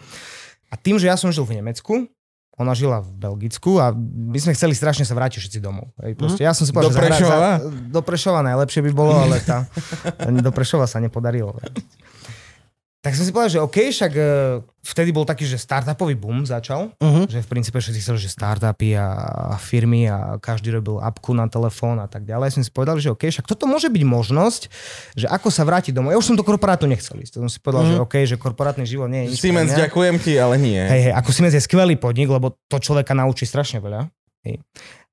a 0.69 0.77
tým, 0.77 0.95
že 0.95 1.09
ja 1.09 1.19
som 1.19 1.29
žil 1.29 1.43
v 1.43 1.59
Nemecku, 1.59 2.07
ona 2.55 2.75
žila 2.75 2.99
v 3.01 3.11
Belgicku 3.13 3.79
a 3.79 3.91
my 3.95 4.35
sme 4.35 4.51
chceli 4.51 4.75
strašne 4.75 5.03
sa 5.03 5.15
vrátiť 5.15 5.39
všetci 5.41 5.59
domov. 5.59 5.91
Hej, 5.99 6.15
proste, 6.15 6.43
ja 6.43 6.51
som 6.51 6.63
si 6.63 6.71
povedal, 6.71 6.91
Do 6.91 6.95
že 6.95 7.03
Prešova? 7.05 7.35
Za, 7.35 7.51
do 7.89 8.01
Prešova 8.01 8.41
najlepšie 8.45 8.81
by 8.83 8.93
bolo, 8.93 9.15
ale 9.17 9.39
tá, 9.41 9.67
do 10.47 10.51
Prešova 10.51 10.85
sa 10.85 10.99
nepodarilo. 10.99 11.59
Tak 12.99 13.15
som 13.15 13.23
si 13.23 13.31
povedal, 13.31 13.55
že 13.55 13.63
OK, 13.63 13.95
však 13.95 14.11
e, 14.11 14.23
vtedy 14.83 15.15
bol 15.15 15.23
taký, 15.23 15.47
že 15.47 15.55
startupový 15.55 16.19
boom 16.19 16.43
začal, 16.43 16.91
uh-huh. 16.99 17.31
že 17.31 17.47
v 17.47 17.49
princípe 17.49 17.79
všetci 17.79 18.03
chceli, 18.03 18.19
že 18.19 18.27
startupy 18.27 18.99
a 18.99 19.55
firmy 19.55 20.11
a 20.11 20.35
každý 20.43 20.75
robil 20.75 20.99
apku 20.99 21.31
na 21.31 21.47
telefón 21.47 22.03
a 22.03 22.11
tak 22.11 22.27
ďalej. 22.27 22.59
Som 22.59 22.67
si 22.67 22.75
povedal, 22.75 22.99
že 22.99 23.15
OK, 23.15 23.31
však 23.31 23.47
toto 23.47 23.71
môže 23.71 23.87
byť 23.87 24.03
možnosť, 24.03 24.63
že 25.15 25.31
ako 25.31 25.47
sa 25.47 25.63
vrátiť 25.63 25.95
domov. 25.95 26.11
Ja 26.11 26.19
už 26.19 26.27
som 26.27 26.35
do 26.35 26.43
korporátu 26.43 26.91
nechcel 26.91 27.23
ísť. 27.23 27.39
To 27.39 27.47
som 27.47 27.51
si 27.55 27.63
povedal, 27.63 27.87
mm. 27.87 27.91
že 27.95 27.97
OK, 28.03 28.15
že 28.27 28.35
korporátny 28.35 28.83
život 28.83 29.07
nie 29.07 29.31
je 29.31 29.39
nič 29.39 29.47
Siemens, 29.47 29.71
mňa. 29.71 29.79
ďakujem 29.87 30.15
ti, 30.19 30.35
ale 30.35 30.59
nie. 30.59 30.83
Hej, 30.83 31.03
hej, 31.07 31.15
ako 31.15 31.31
Siemens 31.31 31.55
je 31.55 31.63
skvelý 31.63 31.95
podnik, 31.95 32.27
lebo 32.27 32.59
to 32.67 32.83
človeka 32.83 33.15
naučí 33.15 33.47
strašne 33.47 33.79
veľa. 33.79 34.11
Hej. 34.43 34.59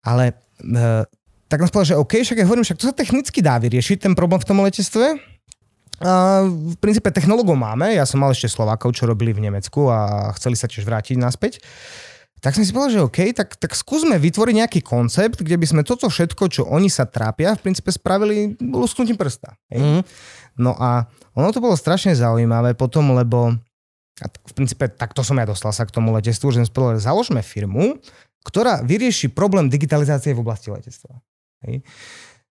Ale 0.02 0.34
e, 0.58 1.06
tak 1.46 1.62
som 1.62 1.68
si 1.70 1.74
povedal, 1.78 1.92
že 1.94 2.02
OK, 2.02 2.14
však 2.18 2.38
ja 2.42 2.46
hovorím, 2.50 2.66
však 2.66 2.82
to 2.82 2.90
sa 2.90 2.98
technicky 2.98 3.46
dá 3.46 3.62
vyriešiť, 3.62 4.10
ten 4.10 4.14
problém 4.18 4.42
v 4.42 4.48
tom 4.50 4.58
letectve. 4.66 5.22
V 5.96 6.76
princípe 6.84 7.08
technológov 7.08 7.56
máme, 7.56 7.96
ja 7.96 8.04
som 8.04 8.20
mal 8.20 8.36
ešte 8.36 8.52
Slovákov, 8.52 9.00
čo 9.00 9.08
robili 9.08 9.32
v 9.32 9.48
Nemecku 9.48 9.88
a 9.88 10.32
chceli 10.36 10.60
sa 10.60 10.68
tiež 10.68 10.84
vrátiť 10.84 11.16
naspäť. 11.16 11.64
Tak 12.44 12.52
som 12.54 12.68
si 12.68 12.76
povedal, 12.76 12.94
že 12.94 13.06
OK, 13.08 13.20
tak, 13.32 13.56
tak 13.56 13.72
skúsme 13.74 14.20
vytvoriť 14.20 14.56
nejaký 14.60 14.80
koncept, 14.84 15.40
kde 15.40 15.56
by 15.56 15.66
sme 15.66 15.82
toto 15.88 16.12
všetko, 16.12 16.44
čo 16.52 16.62
oni 16.68 16.92
sa 16.92 17.08
trápia, 17.08 17.56
v 17.56 17.64
princípe 17.64 17.90
spravili 17.90 18.60
lusknutím 18.60 19.16
prsta. 19.16 19.56
Hej. 19.72 19.82
Mhm. 19.82 20.02
No 20.56 20.72
a 20.76 21.08
ono 21.36 21.52
to 21.52 21.60
bolo 21.60 21.76
strašne 21.76 22.16
zaujímavé 22.16 22.76
potom, 22.80 23.12
lebo 23.12 23.56
a 24.24 24.32
v 24.32 24.54
princípe 24.56 24.88
takto 24.88 25.20
som 25.28 25.36
ja 25.36 25.44
dostal 25.44 25.76
sa 25.76 25.84
k 25.84 25.92
tomu 25.92 26.16
letectvu, 26.16 26.48
že 26.48 26.64
som 26.64 26.68
si 26.68 26.72
povedal, 26.72 27.04
založme 27.04 27.44
firmu, 27.44 28.00
ktorá 28.48 28.80
vyrieši 28.80 29.28
problém 29.28 29.68
digitalizácie 29.68 30.32
v 30.32 30.40
oblasti 30.40 30.72
letectva. 30.72 31.20
Hej. 31.68 31.84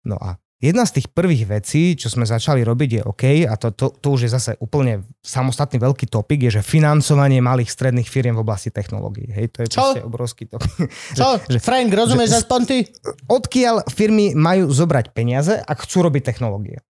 No 0.07 0.15
a 0.15 0.39
jedna 0.59 0.83
z 0.83 0.91
tých 0.93 1.07
prvých 1.07 1.47
vecí, 1.49 1.93
čo 1.93 2.07
sme 2.07 2.23
začali 2.23 2.61
robiť 2.61 2.89
je 2.91 3.01
OK, 3.01 3.23
a 3.43 3.55
to, 3.55 3.71
to, 3.71 3.89
to 3.93 4.07
už 4.09 4.21
je 4.21 4.31
zase 4.31 4.51
úplne 4.57 4.93
samostatný 5.17 5.77
veľký 5.77 6.05
topik, 6.05 6.43
je, 6.43 6.55
že 6.55 6.61
financovanie 6.61 7.39
malých 7.39 7.67
stredných 7.69 8.05
firiem 8.05 8.33
v 8.33 8.41
oblasti 8.41 8.67
technológií. 8.67 9.27
Hej, 9.29 9.45
to 9.49 9.57
je 9.61 9.67
Čo? 9.69 9.79
proste 9.81 10.01
obrovský 10.01 10.43
topik. 10.45 10.75
Čo? 11.17 11.39
že- 11.41 11.59
Frank, 11.59 11.89
rozumieš 11.89 12.29
že- 12.29 12.39
aspoň 12.39 12.59
ty? 12.63 12.77
Odkiaľ 13.25 13.87
firmy 13.87 14.31
majú 14.31 14.67
zobrať 14.67 15.09
peniaze, 15.09 15.55
ak 15.55 15.79
chcú 15.81 16.03
robiť 16.03 16.23
technológie? 16.25 16.83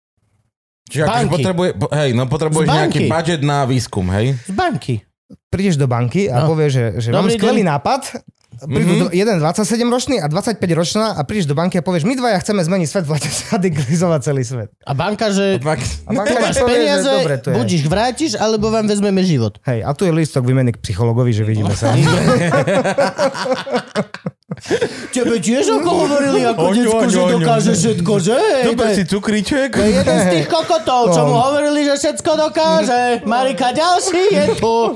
Čiže 0.87 1.03
akože 1.03 1.27
potrebuje, 1.29 1.69
po- 1.75 1.91
hej, 1.91 2.09
no 2.11 2.23
potrebuješ 2.25 2.67
nejaký 2.69 2.99
budget 3.05 3.41
na 3.43 3.63
výskum, 3.63 4.07
hej? 4.09 4.39
Z 4.41 4.53
banky. 4.53 4.95
prídeš 5.47 5.75
do 5.75 5.83
banky 5.83 6.31
a 6.31 6.39
No. 6.39 6.47
povieš, 6.47 6.71
že, 6.71 6.85
že 6.97 7.09
mám 7.11 7.27
skvelý 7.27 7.59
deň. 7.59 7.67
nápad, 7.69 8.01
prídu 8.57 9.05
Mhm. 9.05 9.05
mm-hmm. 9.05 9.13
jeden 9.13 9.35
27 9.37 9.85
ročný 9.85 10.15
a 10.17 10.25
25 10.25 10.57
ročná 10.73 11.13
a 11.13 11.21
prídeš 11.21 11.45
do 11.45 11.53
banky 11.53 11.77
a 11.77 11.81
povieš, 11.81 12.03
my 12.03 12.13
dvaja 12.13 12.37
chceme 12.41 12.59
zmeniť 12.59 12.87
svet 12.87 13.03
v 13.05 13.09
lete 13.13 13.29
a 13.29 13.55
digitalizovať 13.55 14.19
celý 14.23 14.41
svet. 14.41 14.67
A 14.81 14.91
banka, 14.91 15.29
že 15.29 15.57
Tak, 15.57 15.77
A 16.05 16.09
banka 16.11 16.25
tu 16.25 16.33
máš 16.41 16.55
povie, 16.57 16.75
peniaze, 16.79 17.05
dobre 17.05 17.35
to 17.37 17.47
je. 17.49 17.53
buď 17.53 17.67
ich 17.69 17.85
vrátiš, 17.85 18.31
alebo 18.33 18.67
vám 18.67 18.85
vezmeme 18.85 19.21
život. 19.21 19.57
Hej, 19.63 19.81
a 19.81 19.89
tu 19.91 20.03
je 20.03 20.11
lístok 20.11 20.41
výmeny 20.41 20.71
k 20.71 20.79
psychologovi, 20.79 21.29
že 21.29 21.43
vidíme 21.43 21.71
sa. 21.71 21.93
Tebe 25.11 25.43
tiež 25.43 25.75
ako 25.75 26.07
hovorili 26.07 26.39
ako 26.47 26.71
decko, 26.71 27.03
že 27.05 27.19
dokáže 27.35 27.71
všetko, 27.75 28.13
že? 28.15 28.37
Dobre 28.63 28.95
si 28.95 29.03
cukríček. 29.03 29.75
To 29.75 29.83
je 29.83 29.91
jeden 29.91 30.17
z 30.23 30.27
tých 30.31 30.47
kokotov, 30.47 31.11
čo 31.11 31.27
mu 31.27 31.35
No. 31.35 31.43
hovorili, 31.51 31.83
že 31.83 31.99
všetko 31.99 32.31
dokáže. 32.47 33.27
Marika, 33.27 33.75
ďalší 33.75 34.23
je 34.31 34.45
tu. 34.55 34.95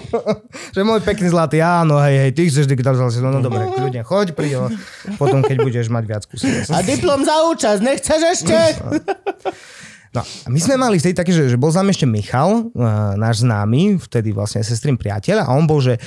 že 0.72 0.82
môj 0.82 1.04
pekný 1.04 1.28
zlatý, 1.28 1.60
áno, 1.60 2.00
hej, 2.00 2.16
hej, 2.18 2.32
ty 2.32 2.48
chceš 2.48 2.64
digitalizovať, 2.66 3.20
no 3.20 3.44
dobre, 3.44 3.68
kľudne, 3.68 4.08
choď, 4.08 4.28
príď, 4.32 4.72
potom 5.20 5.44
keď 5.44 5.58
budeš 5.60 5.92
mať 5.92 6.04
viac 6.08 6.24
skúseností. 6.24 6.72
A 6.72 6.80
diplom 6.80 7.20
za 7.28 7.44
účasť, 7.52 7.80
nechceš 7.84 8.22
ešte? 8.32 8.56
No, 10.12 10.24
a 10.24 10.48
my 10.48 10.60
sme 10.60 10.76
mali 10.76 10.96
vtedy 10.96 11.12
taký, 11.12 11.32
že, 11.32 11.52
že 11.52 11.60
bol 11.60 11.72
za 11.72 11.84
ešte 11.84 12.08
Michal, 12.08 12.72
uh, 12.72 13.16
náš 13.16 13.44
známy, 13.44 14.00
vtedy 14.00 14.32
vlastne 14.32 14.64
sestrin 14.64 14.96
priateľ, 14.96 15.44
a 15.44 15.52
on 15.52 15.64
bol, 15.64 15.80
že 15.80 16.00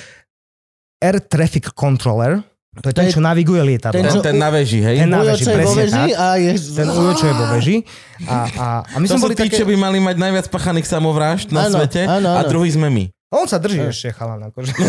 Air 1.00 1.20
Traffic 1.20 1.72
Controller, 1.72 2.40
to 2.74 2.88
je 2.88 2.94
ten, 2.94 3.06
čo 3.06 3.18
naviguje 3.18 3.60
lietadlo. 3.60 3.94
ten, 3.94 4.06
čo- 4.08 4.18
ten 4.20 4.34
na 4.34 4.48
veži, 4.48 4.78
hej? 4.78 4.96
Ten 4.98 5.10
na 5.10 5.22
veži, 5.22 5.44
presne 5.44 5.82
veži 5.84 6.04
tak. 6.10 6.16
a 6.16 6.26
je... 6.36 6.52
Ten 6.56 6.88
ujo, 6.88 7.12
čo 7.14 7.24
je 7.26 7.34
vo 7.34 7.46
veži. 7.52 7.76
A, 8.24 8.36
a, 8.50 8.66
a 8.82 8.96
my 8.96 9.04
To 9.04 9.10
sme 9.10 9.18
sú 9.18 9.24
boli 9.24 9.34
tí, 9.34 9.46
také... 9.46 9.56
čo 9.56 9.64
by 9.64 9.74
mali 9.74 9.98
mať 9.98 10.16
najviac 10.16 10.46
pachaných 10.48 10.86
samovrážd 10.88 11.48
na 11.50 11.66
Áno, 11.66 11.76
svete 11.76 12.02
áno, 12.02 12.30
a 12.32 12.40
áno. 12.40 12.48
druhý 12.48 12.70
sme 12.70 12.88
my. 12.88 13.04
On 13.30 13.46
sa 13.46 13.58
drží 13.58 13.82
ešte, 13.82 14.10
chalan, 14.10 14.46
akože. 14.46 14.70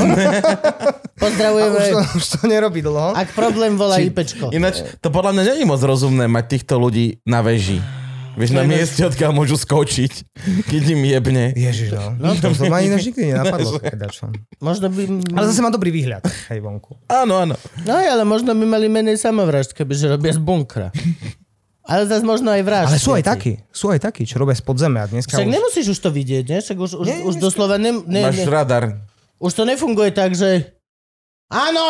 A 1.15 1.17
Pozdravujeme. 1.17 1.73
už, 1.73 1.87
to, 1.87 1.99
už 2.19 2.25
to 2.27 2.39
nerobí 2.45 2.79
dlho. 2.79 3.11
Ak 3.11 3.31
problém 3.31 3.73
volá 3.73 3.97
IPčko. 3.97 4.51
Ináč, 4.51 4.83
to 4.99 5.09
podľa 5.09 5.31
mňa 5.31 5.43
není 5.49 5.63
moc 5.63 5.79
rozumné 5.79 6.27
mať 6.27 6.45
týchto 6.51 6.75
ľudí 6.75 7.17
na 7.23 7.39
veži. 7.39 7.79
Vieš, 8.35 8.51
na 8.51 8.67
mieste, 8.67 8.99
odkiaľ 8.99 9.31
môžu 9.31 9.55
skočiť, 9.55 10.27
keď 10.67 10.83
im 10.91 11.01
jebne. 11.07 11.45
Ježiš, 11.55 11.95
no. 11.95 12.11
no 12.19 12.35
to, 12.35 12.51
to 12.51 12.67
ma 12.67 12.83
ináč 12.83 13.07
nikdy 13.07 13.31
nenapadlo. 13.31 13.79
také 13.79 13.95
dačo. 14.03 14.27
Možno 14.59 14.91
by... 14.91 15.31
Ale 15.31 15.45
zase 15.47 15.63
má 15.63 15.71
dobrý 15.71 15.95
výhľad, 15.95 16.27
hej, 16.51 16.59
vonku. 16.59 16.99
Áno, 17.07 17.39
áno. 17.39 17.55
No 17.87 17.95
ale 17.95 18.27
možno 18.27 18.51
by 18.51 18.65
mali 18.67 18.91
menej 18.91 19.15
samovražd, 19.15 19.71
kebyže 19.71 20.11
robia 20.11 20.35
z 20.35 20.43
bunkra. 20.43 20.91
Ale 21.85 22.09
zase 22.09 22.27
možno 22.27 22.51
aj 22.51 22.61
vražd. 22.65 22.89
Ale 22.91 22.99
sú 22.99 23.15
aj 23.15 23.23
takí, 23.23 23.61
sú 23.69 23.93
aj 23.93 24.03
takí, 24.03 24.27
čo 24.27 24.35
robia 24.41 24.57
z 24.57 24.65
podzemia. 24.65 25.05
A 25.05 25.07
dneska 25.07 25.37
Však 25.37 25.47
už... 25.47 25.53
nemusíš 25.53 25.85
už 25.95 25.99
to 26.03 26.09
vidieť, 26.11 26.43
nie? 26.49 26.59
Však 26.59 26.77
už, 26.81 26.91
už, 26.97 27.05
Nie, 27.07 27.17
už 27.23 27.35
nie, 27.37 27.41
doslova 27.45 27.79
ne, 27.79 28.03
ne, 28.03 28.21
Máš 28.25 28.41
ne, 28.41 28.45
radar. 28.51 28.83
už 29.39 29.51
to 29.53 29.63
nefunguje 29.63 30.09
tak, 30.11 30.35
že 30.35 30.75
áno, 31.49 31.85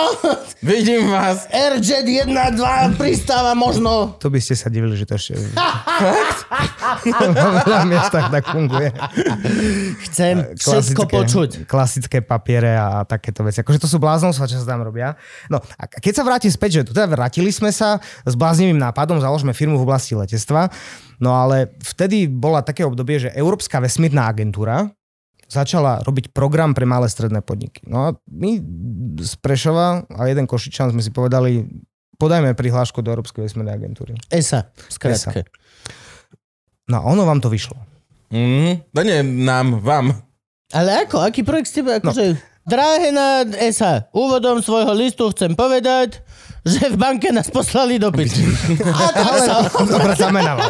Vidím 0.66 1.14
vás. 1.14 1.46
RJ 1.54 2.02
1, 2.26 2.34
2 2.34 2.98
pristáva 2.98 3.54
možno. 3.54 4.18
To 4.18 4.34
by 4.34 4.42
ste 4.42 4.58
sa 4.58 4.74
divili, 4.74 4.98
že 4.98 5.06
to 5.06 5.14
ešte... 5.14 5.38
Na 7.06 7.62
veľa 7.62 7.86
miestach 7.86 8.34
tak 8.34 8.50
funguje. 8.50 8.90
Chcem 10.10 10.58
všetko 10.58 11.06
počuť. 11.06 11.50
klasické 11.70 12.26
papiere 12.26 12.74
a 12.74 13.06
takéto 13.06 13.46
veci. 13.46 13.62
Akože 13.62 13.78
to 13.78 13.86
sú 13.86 14.02
bláznostva, 14.02 14.50
čo 14.50 14.58
sa 14.58 14.66
tam 14.66 14.82
robia. 14.82 15.14
No 15.54 15.62
a 15.78 15.86
keď 15.86 16.14
sa 16.18 16.24
vrátim 16.26 16.50
späť, 16.50 16.82
že 16.82 16.90
teda 16.90 17.06
vrátili 17.06 17.54
sme 17.54 17.70
sa 17.70 18.02
s 18.26 18.34
bláznivým 18.34 18.82
nápadom, 18.82 19.22
založme 19.22 19.54
firmu 19.54 19.78
v 19.78 19.86
oblasti 19.86 20.18
letectva, 20.18 20.74
no 21.22 21.30
ale 21.38 21.78
vtedy 21.86 22.26
bola 22.26 22.66
také 22.66 22.82
obdobie, 22.82 23.22
že 23.22 23.30
Európska 23.38 23.78
vesmírna 23.78 24.26
agentúra 24.26 24.90
začala 25.56 26.04
robiť 26.04 26.36
program 26.36 26.76
pre 26.76 26.84
malé 26.84 27.08
stredné 27.08 27.40
podniky. 27.40 27.88
No 27.88 27.98
a 28.04 28.10
my 28.28 28.60
z 29.24 29.34
Prešova 29.40 30.04
a 30.12 30.22
jeden 30.28 30.44
Košičan 30.44 30.92
sme 30.92 31.00
si 31.00 31.16
povedali, 31.16 31.64
podajme 32.20 32.52
prihlášku 32.52 33.00
do 33.00 33.16
Európskej 33.16 33.48
vesmírnej 33.48 33.80
agentúry. 33.80 34.20
ESA, 34.28 34.68
skrátke. 34.92 35.48
No 36.92 37.00
a 37.00 37.04
ono 37.08 37.24
vám 37.24 37.40
to 37.40 37.48
vyšlo. 37.48 37.80
Mm, 38.30 38.84
no 38.92 39.00
nie 39.02 39.20
nám, 39.24 39.80
vám. 39.80 40.12
Ale 40.76 41.08
ako? 41.08 41.24
Aký 41.24 41.48
projekt 41.48 41.72
ste... 41.72 41.82
No. 41.82 41.96
Akože, 41.98 42.36
Drahé 42.66 43.14
na 43.14 43.46
ESA, 43.62 44.10
úvodom 44.10 44.58
svojho 44.58 44.90
listu 44.98 45.30
chcem 45.30 45.54
povedať, 45.54 46.18
že 46.66 46.90
v 46.90 46.98
banke 46.98 47.30
nás 47.30 47.46
poslali 47.54 48.02
dopyt. 48.02 48.34
A 48.90 49.06
tak 49.14 49.22
Ale 49.22 49.40
sa... 49.46 49.56
dobre 49.86 50.14
zamenala. 50.18 50.66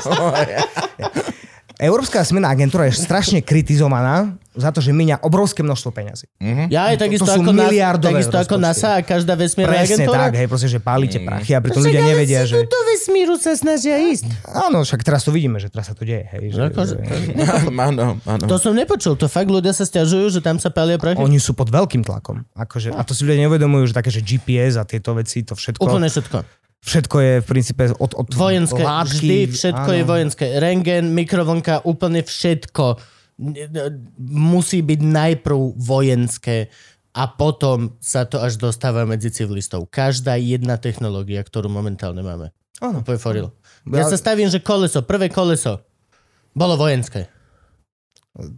Európska 1.76 2.24
vesmírna 2.24 2.48
agentúra 2.48 2.88
je 2.88 2.96
strašne 2.96 3.44
kritizovaná 3.44 4.40
za 4.56 4.72
to, 4.72 4.80
že 4.80 4.96
míňa 4.96 5.20
obrovské 5.20 5.60
množstvo 5.60 5.92
peňazí. 5.92 6.32
Ja 6.72 6.88
aj 6.88 7.04
takisto, 7.04 7.28
To 7.28 7.36
sú 7.36 7.44
ako, 7.44 7.52
na, 7.52 7.68
miliardové 7.68 8.24
takisto 8.24 8.38
ako. 8.40 8.56
NASA 8.56 8.96
a 8.96 9.04
každá 9.04 9.36
vesmírna 9.36 9.76
Presne 9.76 10.08
agentúra. 10.08 10.32
tak, 10.32 10.32
hej, 10.40 10.48
proste, 10.48 10.70
že 10.72 10.80
pálite 10.80 11.20
prachy 11.20 11.52
a 11.52 11.60
pritom 11.60 11.84
ľudia 11.84 12.04
nevedia, 12.08 12.48
že... 12.48 12.64
Do 12.64 12.82
vesmíru 12.88 13.36
sa 13.36 13.52
snažia 13.60 14.00
ísť. 14.00 14.32
Áno, 14.48 14.88
však 14.88 15.04
teraz 15.04 15.28
to 15.28 15.36
vidíme, 15.36 15.60
že 15.60 15.68
teraz 15.68 15.92
sa 15.92 15.96
to 15.96 16.08
deje. 16.08 16.24
Hej, 16.32 16.56
že, 16.56 16.62
Akože- 16.72 16.96
že... 17.04 17.36
Áno, 17.86 18.18
áno. 18.24 18.44
To 18.48 18.56
som 18.56 18.72
nepočul, 18.72 19.20
to 19.20 19.28
fakt 19.28 19.52
ľudia 19.52 19.76
sa 19.76 19.84
stiažujú, 19.84 20.32
že 20.32 20.40
tam 20.40 20.56
sa 20.58 20.72
palia 20.72 20.96
prachy. 20.96 21.20
Oni 21.20 21.38
sú 21.38 21.52
pod 21.52 21.68
veľkým 21.68 22.02
tlakom. 22.02 22.48
Akože, 22.56 22.96
a 22.96 23.04
to 23.04 23.12
si 23.12 23.28
ľudia 23.28 23.46
neuvedomujú, 23.46 23.92
že 23.92 23.94
také, 23.94 24.10
že 24.10 24.24
GPS 24.24 24.80
a 24.80 24.88
tieto 24.88 25.12
veci, 25.14 25.44
to 25.44 25.54
všetko, 25.54 25.84
Úplne 25.84 26.08
všetko. 26.08 26.38
Všetko 26.86 27.16
je 27.18 27.34
v 27.42 27.46
princípe 27.50 27.84
od, 27.98 28.12
od 28.14 28.28
Vojenské, 28.38 28.82
látky. 28.86 29.10
vždy 29.10 29.38
všetko 29.50 29.90
áno. 29.90 29.98
je 29.98 30.04
vojenské. 30.06 30.46
Rengen, 30.62 31.06
mikrovlnka, 31.18 31.82
úplne 31.90 32.22
všetko 32.22 33.02
musí 34.32 34.80
byť 34.80 35.00
najprv 35.04 35.60
vojenské 35.76 36.72
a 37.16 37.32
potom 37.32 38.00
sa 38.00 38.24
to 38.28 38.40
až 38.40 38.60
dostáva 38.60 39.04
medzi 39.04 39.32
civilistov. 39.32 39.88
Každá 39.92 40.40
jedna 40.40 40.80
technológia, 40.80 41.44
ktorú 41.44 41.68
momentálne 41.68 42.24
máme. 42.24 42.56
Áno. 42.80 43.04
Úplne 43.04 43.20
foril. 43.20 43.48
Ja 43.92 44.08
sa 44.08 44.20
stavím, 44.20 44.48
že 44.52 44.64
koleso, 44.64 45.04
prvé 45.04 45.32
koleso 45.32 45.84
bolo 46.56 46.76
vojenské. 46.76 47.28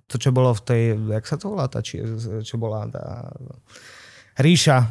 To, 0.10 0.18
čo 0.18 0.34
bolo 0.34 0.58
v 0.58 0.62
tej, 0.66 0.84
jak 0.98 1.26
sa 1.30 1.38
to 1.38 1.54
volá, 1.54 1.70
tá, 1.70 1.86
či, 1.86 2.02
čo 2.42 2.58
bola 2.58 2.90
tá 2.90 3.30
ríša 4.42 4.90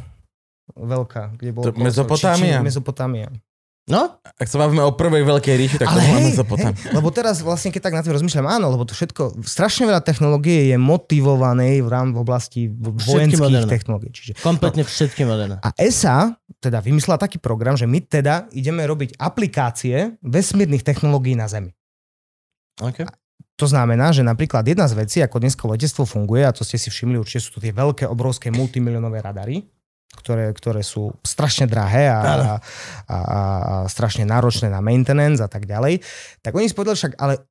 veľká, 0.77 1.39
kde 1.39 1.49
bolo... 1.53 1.65
To. 1.69 1.73
Mezopotámia? 1.77 2.61
Mezopotámia. 2.61 3.33
No? 3.87 4.19
Ak 4.35 4.51
sa 4.51 4.59
bavíme 4.59 4.83
o 4.83 4.91
prvej 4.91 5.23
veľkej 5.23 5.55
ríši, 5.55 5.77
tak 5.79 5.87
to 5.87 5.95
Ale 5.95 6.03
bola 6.03 6.19
hej, 6.19 6.35
Mezopotámia. 6.35 6.75
hej, 6.75 6.91
lebo 6.91 7.07
teraz 7.07 7.39
vlastne, 7.39 7.71
keď 7.71 7.81
tak 7.87 7.95
na 7.95 8.03
tým 8.03 8.19
rozmýšľam, 8.19 8.47
áno, 8.59 8.67
lebo 8.67 8.83
to 8.83 8.91
všetko, 8.91 9.47
strašne 9.47 9.87
veľa 9.87 10.03
technológie 10.03 10.67
je 10.67 10.75
motivované 10.75 11.79
v 11.79 11.87
rám 11.87 12.11
v 12.11 12.19
oblasti 12.19 12.67
vojenských 12.67 13.39
moderné. 13.39 13.71
technológií. 13.71 14.11
Čiže, 14.11 14.43
Kompletne 14.43 14.83
všetky 14.83 15.23
moderné. 15.23 15.63
a 15.63 15.71
ESA 15.79 16.35
teda 16.59 16.83
vymyslela 16.83 17.15
taký 17.15 17.39
program, 17.39 17.79
že 17.79 17.87
my 17.87 18.03
teda 18.03 18.51
ideme 18.51 18.83
robiť 18.83 19.15
aplikácie 19.23 20.19
vesmírnych 20.19 20.83
technológií 20.83 21.39
na 21.39 21.47
Zemi. 21.47 21.71
Okay. 22.83 23.07
To 23.57 23.65
znamená, 23.65 24.11
že 24.11 24.21
napríklad 24.21 24.67
jedna 24.67 24.85
z 24.85 24.99
vecí, 24.99 25.17
ako 25.23 25.41
dneska 25.41 25.63
letectvo 25.63 26.03
funguje, 26.05 26.43
a 26.43 26.51
to 26.51 26.61
ste 26.67 26.75
si 26.77 26.91
všimli, 26.91 27.17
určite 27.17 27.41
sú 27.41 27.57
to 27.57 27.63
tie 27.63 27.73
veľké, 27.73 28.03
obrovské 28.05 28.53
multimilionové 28.53 29.23
radary, 29.23 29.63
ktoré, 30.15 30.55
ktoré 30.55 30.81
sú 30.81 31.11
strašne 31.21 31.67
drahé 31.67 32.07
a, 32.07 32.19
a, 32.19 32.31
a, 32.31 32.53
a 33.11 33.17
strašne 33.91 34.23
náročné 34.23 34.71
na 34.71 34.79
maintenance 34.79 35.43
a 35.43 35.49
tak 35.51 35.67
ďalej, 35.67 35.99
tak 36.39 36.55
oni 36.55 36.71
si 36.71 36.75
povedali 36.75 36.95
však, 36.95 37.19
ale 37.19 37.43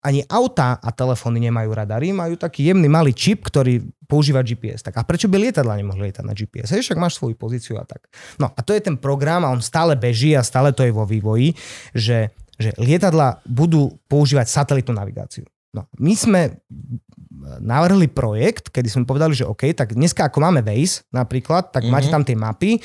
ani 0.00 0.24
auta 0.32 0.80
a 0.80 0.88
telefóny 0.96 1.44
nemajú 1.44 1.76
radary, 1.76 2.08
majú 2.16 2.32
taký 2.40 2.72
jemný 2.72 2.88
malý 2.88 3.12
čip, 3.12 3.44
ktorý 3.44 3.84
používa 4.08 4.40
GPS. 4.40 4.80
Tak 4.80 4.96
a 4.96 5.04
prečo 5.04 5.28
by 5.28 5.36
lietadla 5.36 5.76
nemohli 5.76 6.08
lietať 6.08 6.24
na 6.24 6.32
GPS? 6.32 6.72
Hej, 6.72 6.88
však 6.88 6.98
máš 6.98 7.20
svoju 7.20 7.36
pozíciu 7.36 7.76
a 7.76 7.84
tak. 7.84 8.08
No 8.40 8.48
a 8.48 8.60
to 8.64 8.72
je 8.72 8.80
ten 8.80 8.96
program 8.96 9.44
a 9.44 9.52
on 9.52 9.60
stále 9.60 9.92
beží 10.00 10.32
a 10.32 10.40
stále 10.40 10.72
to 10.72 10.80
je 10.80 10.92
vo 10.92 11.04
vývoji, 11.04 11.52
že, 11.92 12.32
že 12.56 12.72
lietadla 12.80 13.44
budú 13.44 13.92
používať 14.08 14.48
satelitnú 14.48 14.96
navigáciu. 14.96 15.44
No, 15.70 15.86
my 16.02 16.12
sme 16.18 16.40
navrhli 17.60 18.10
projekt, 18.10 18.68
kedy 18.74 18.88
sme 18.90 19.08
povedali, 19.08 19.32
že 19.32 19.48
OK, 19.48 19.70
tak 19.72 19.94
dneska 19.96 20.28
ako 20.28 20.42
máme 20.42 20.60
Waze 20.60 21.06
napríklad, 21.14 21.72
tak 21.72 21.86
mm-hmm. 21.86 21.94
máte 21.94 22.08
tam 22.12 22.22
tie 22.26 22.36
mapy 22.36 22.82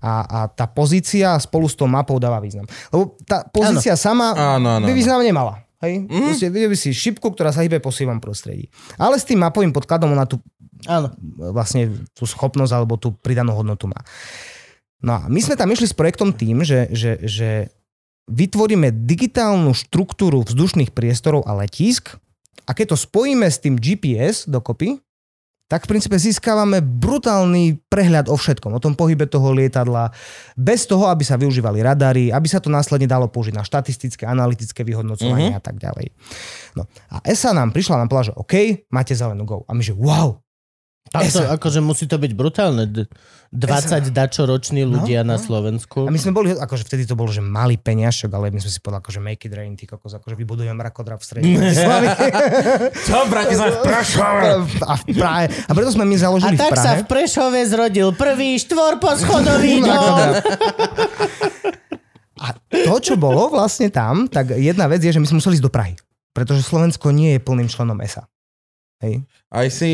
a, 0.00 0.22
a 0.24 0.38
tá 0.48 0.70
pozícia 0.70 1.34
spolu 1.42 1.66
s 1.66 1.74
tou 1.74 1.90
mapou 1.90 2.16
dáva 2.22 2.38
význam. 2.38 2.64
Lebo 2.94 3.18
tá 3.26 3.44
pozícia 3.44 3.98
ano. 3.98 4.00
sama 4.00 4.26
Áno, 4.32 4.68
áno, 4.78 4.84
by 4.86 4.94
význam 4.94 5.20
nemala. 5.20 5.66
Hej? 5.82 6.06
Mm-hmm. 6.06 6.26
Proste 6.30 6.46
videl 6.50 6.70
by 6.70 6.78
si 6.78 6.90
šipku, 6.90 7.26
ktorá 7.34 7.50
sa 7.54 7.62
hýbe 7.62 7.78
po 7.78 7.94
sivom 7.94 8.18
prostredí. 8.18 8.70
Ale 8.98 9.18
s 9.18 9.26
tým 9.26 9.38
mapovým 9.38 9.70
podkladom 9.70 10.10
ona 10.10 10.26
tu 10.26 10.42
Áno. 10.86 11.10
vlastne 11.38 11.90
tú 12.14 12.26
schopnosť 12.26 12.72
alebo 12.74 12.98
tú 12.98 13.14
pridanú 13.14 13.54
hodnotu 13.54 13.86
má. 13.90 13.98
No 14.98 15.14
a 15.14 15.20
my 15.30 15.38
sme 15.38 15.54
tam 15.54 15.70
išli 15.70 15.86
s 15.86 15.94
projektom 15.94 16.34
tým, 16.34 16.66
že, 16.66 16.90
že, 16.90 17.22
že 17.22 17.50
vytvoríme 18.26 18.90
digitálnu 19.06 19.70
štruktúru 19.70 20.42
vzdušných 20.42 20.90
priestorov 20.90 21.46
a 21.46 21.54
letísk 21.54 22.18
a 22.68 22.70
keď 22.76 22.92
to 22.92 22.96
spojíme 23.00 23.48
s 23.48 23.56
tým 23.56 23.80
GPS 23.80 24.44
dokopy, 24.44 25.00
tak 25.68 25.84
v 25.84 25.96
princípe 25.96 26.16
získávame 26.16 26.80
brutálny 26.80 27.76
prehľad 27.92 28.32
o 28.32 28.36
všetkom, 28.40 28.72
o 28.72 28.80
tom 28.80 28.96
pohybe 28.96 29.28
toho 29.28 29.52
lietadla, 29.52 30.08
bez 30.56 30.88
toho, 30.88 31.12
aby 31.12 31.20
sa 31.28 31.36
využívali 31.36 31.84
radary, 31.84 32.32
aby 32.32 32.48
sa 32.48 32.56
to 32.56 32.72
následne 32.72 33.04
dalo 33.04 33.28
použiť 33.28 33.52
na 33.52 33.68
štatistické, 33.68 34.24
analytické 34.24 34.80
vyhodnocovanie 34.80 35.52
mm-hmm. 35.52 35.60
a 35.60 35.62
tak 35.64 35.76
ďalej. 35.76 36.08
No 36.72 36.88
a 37.12 37.20
ESA 37.20 37.52
nám 37.52 37.76
prišla 37.76 38.00
a 38.00 38.00
nám 38.00 38.08
povedala, 38.08 38.32
že 38.32 38.36
OK, 38.40 38.54
máte 38.88 39.12
zelenú 39.12 39.44
go. 39.44 39.56
A 39.68 39.76
my 39.76 39.84
že 39.84 39.92
wow, 39.92 40.40
Tam 41.08 41.24
to, 41.24 41.40
akože 41.40 41.80
musí 41.80 42.04
to 42.04 42.16
byť 42.16 42.32
brutálne. 42.32 42.84
D- 42.84 43.08
20 43.48 44.12
dačoroční 44.12 44.84
ľudia 44.84 45.24
No, 45.24 45.32
na 45.32 45.36
no. 45.36 45.42
Slovensku. 45.42 46.04
A 46.04 46.12
my 46.12 46.20
sme 46.20 46.36
boli, 46.36 46.52
akože 46.52 46.84
vtedy 46.84 47.08
to 47.08 47.16
bolo, 47.16 47.32
že 47.32 47.40
malý 47.40 47.80
peniažok, 47.80 48.28
ale 48.28 48.52
my 48.52 48.60
sme 48.60 48.68
si 48.68 48.76
povedali, 48.76 49.00
akože 49.00 49.20
make 49.24 49.40
it 49.40 49.56
rain, 49.56 49.72
ty 49.72 49.88
kokos, 49.88 50.12
akože 50.12 50.36
vybudujem 50.36 50.76
mrakodrap 50.76 51.16
v 51.16 51.24
strede. 51.24 51.48
Čo, 53.08 53.24
Bratislava 53.24 53.72
v 53.72 53.80
Prešove? 53.80 54.40
a 54.84 54.92
v 54.94 55.04
Prahe. 55.16 55.44
A 55.64 55.70
preto 55.72 55.90
sme 55.90 56.04
my 56.04 56.12
A 56.12 56.20
založili 56.20 56.54
v 56.54 56.60
tak 56.60 56.76
sa 56.76 57.00
v 57.00 57.08
Prešove 57.08 57.60
zrodil 57.64 58.12
prvý 58.12 58.60
štvorposchodový 58.60 59.74
dom. 59.88 60.28
A 62.38 62.46
to, 62.68 62.94
čo 63.00 63.16
bolo 63.16 63.48
vlastne 63.48 63.88
tam, 63.88 64.28
tak 64.28 64.54
jedna 64.54 64.86
vec 64.86 65.00
je, 65.00 65.10
že 65.10 65.18
my 65.18 65.26
sme 65.26 65.40
museli 65.40 65.56
ísť 65.56 65.64
do 65.64 65.72
Prahy. 65.72 65.96
Pretože 66.30 66.62
Slovensko 66.62 67.10
nie 67.10 67.34
je 67.34 67.40
plným 67.40 67.66
členom 67.66 67.98
ESA. 67.98 68.28
Hej. 68.98 69.22
Aj 69.46 69.66
si... 69.70 69.90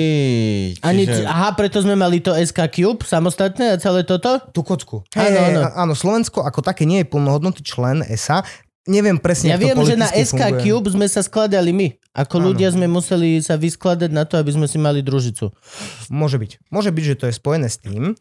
Ani, 0.81 1.05
čiže- 1.05 1.29
aha, 1.29 1.53
preto 1.53 1.77
sme 1.85 1.93
mali 1.93 2.25
to 2.25 2.33
SK 2.33 2.73
Cube 2.73 3.05
samostatné 3.05 3.77
a 3.77 3.81
celé 3.81 4.01
toto? 4.01 4.41
Tú 4.51 4.65
kocku. 4.65 5.05
Áno, 5.13 5.29
Hej, 5.29 5.61
áno. 5.61 5.61
áno, 5.77 5.93
Slovensko 5.93 6.41
ako 6.41 6.65
také 6.65 6.89
nie 6.89 7.05
je 7.05 7.13
plnohodnotný 7.13 7.61
člen 7.61 8.01
ESA. 8.01 8.41
Neviem 8.85 9.17
presne, 9.17 9.53
Ja 9.53 9.61
viem, 9.61 9.77
že 9.81 9.97
na 9.97 10.09
SK 10.09 10.57
funguje. 10.57 10.61
Cube 10.61 10.89
sme 10.93 11.07
sa 11.09 11.25
skladali 11.25 11.73
my. 11.73 11.89
Ako 12.13 12.37
Áno. 12.37 12.53
ľudia 12.53 12.69
sme 12.69 12.85
museli 12.85 13.41
sa 13.41 13.57
vyskladať 13.57 14.13
na 14.13 14.29
to, 14.29 14.37
aby 14.37 14.53
sme 14.53 14.69
si 14.69 14.77
mali 14.77 15.01
družicu. 15.01 15.53
Môže 16.13 16.37
byť. 16.37 16.69
Môže 16.69 16.93
byť, 16.93 17.05
že 17.05 17.17
to 17.17 17.25
je 17.29 17.35
spojené 17.37 17.69
s 17.69 17.81
tým. 17.81 18.13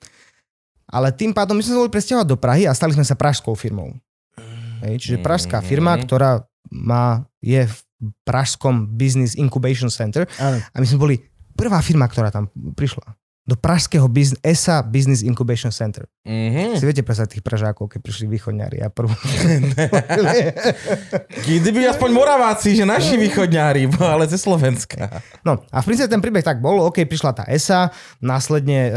Ale 0.88 1.12
tým 1.12 1.36
pádom 1.36 1.56
my 1.56 1.64
sme 1.64 1.76
sa 1.76 1.82
boli 1.84 1.92
presťahovať 1.92 2.28
do 2.28 2.38
Prahy 2.40 2.64
a 2.64 2.76
stali 2.76 2.96
sme 2.96 3.04
sa 3.04 3.16
pražskou 3.16 3.56
firmou. 3.56 3.92
Hej, 4.84 5.00
čiže 5.00 5.18
pražská 5.20 5.60
firma, 5.60 5.96
ktorá 5.96 6.44
má, 6.68 7.24
je 7.40 7.68
v 7.68 7.76
Pražskom 8.28 8.96
Business 9.00 9.40
Incubation 9.40 9.88
Center 9.88 10.28
Áno. 10.40 10.60
a 10.60 10.76
my 10.80 10.86
sme 10.86 11.00
boli 11.00 11.16
prvá 11.54 11.80
firma, 11.80 12.10
ktorá 12.10 12.34
tam 12.34 12.50
prišla. 12.52 13.23
Do 13.44 13.60
pražského 13.60 14.08
bizn- 14.08 14.40
ESA 14.40 14.80
Business 14.88 15.20
Incubation 15.20 15.68
Center. 15.68 16.08
Mhm. 16.24 16.80
Si 16.80 16.84
viete 16.88 17.04
predstaviť 17.04 17.40
tých 17.40 17.44
Pražákov, 17.44 17.92
keď 17.92 18.00
prišli 18.00 18.32
východňári 18.32 18.80
a 18.80 18.88
prvú... 18.88 19.12
Kdyby 21.44 21.84
aspoň 21.92 22.10
Moraváci, 22.16 22.80
že 22.80 22.88
naši 22.88 23.20
východňári, 23.20 23.92
ale 24.00 24.32
ze 24.32 24.40
Slovenska. 24.40 25.20
No 25.44 25.60
a 25.68 25.84
v 25.84 25.92
princípe 25.92 26.08
ten 26.08 26.24
príbeh 26.24 26.40
tak 26.40 26.64
bol, 26.64 26.80
OK, 26.88 27.04
prišla 27.04 27.36
tá 27.36 27.44
ESA, 27.52 27.92
následne 28.24 28.88
e, 28.88 28.92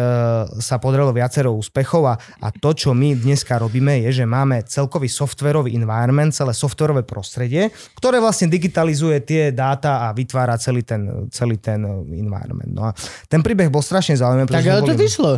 sa 0.63 0.79
podarilo 0.79 1.11
viacero 1.11 1.51
úspechov 1.51 2.07
a, 2.07 2.15
a 2.39 2.55
to, 2.55 2.71
čo 2.71 2.95
my 2.95 3.19
dneska 3.19 3.59
robíme, 3.59 3.99
je, 4.07 4.23
že 4.23 4.25
máme 4.31 4.63
celkový 4.63 5.11
softwarový 5.11 5.75
environment, 5.75 6.31
celé 6.31 6.55
softwarové 6.55 7.03
prostredie, 7.03 7.75
ktoré 7.99 8.23
vlastne 8.23 8.47
digitalizuje 8.47 9.19
tie 9.27 9.43
dáta 9.51 10.07
a 10.07 10.15
vytvára 10.15 10.55
celý 10.63 10.87
ten, 10.87 11.27
celý 11.35 11.59
ten 11.59 11.83
environment. 12.15 12.71
No 12.71 12.87
a 12.87 12.95
ten 13.27 13.43
príbeh 13.43 13.67
bol 13.67 13.83
strašne 13.83 14.15
zaujímavý. 14.15 14.36
Tak 14.45 14.61
pretože 14.61 14.69
ale 14.69 14.83
to 14.85 14.95
vyšlo. 15.01 15.33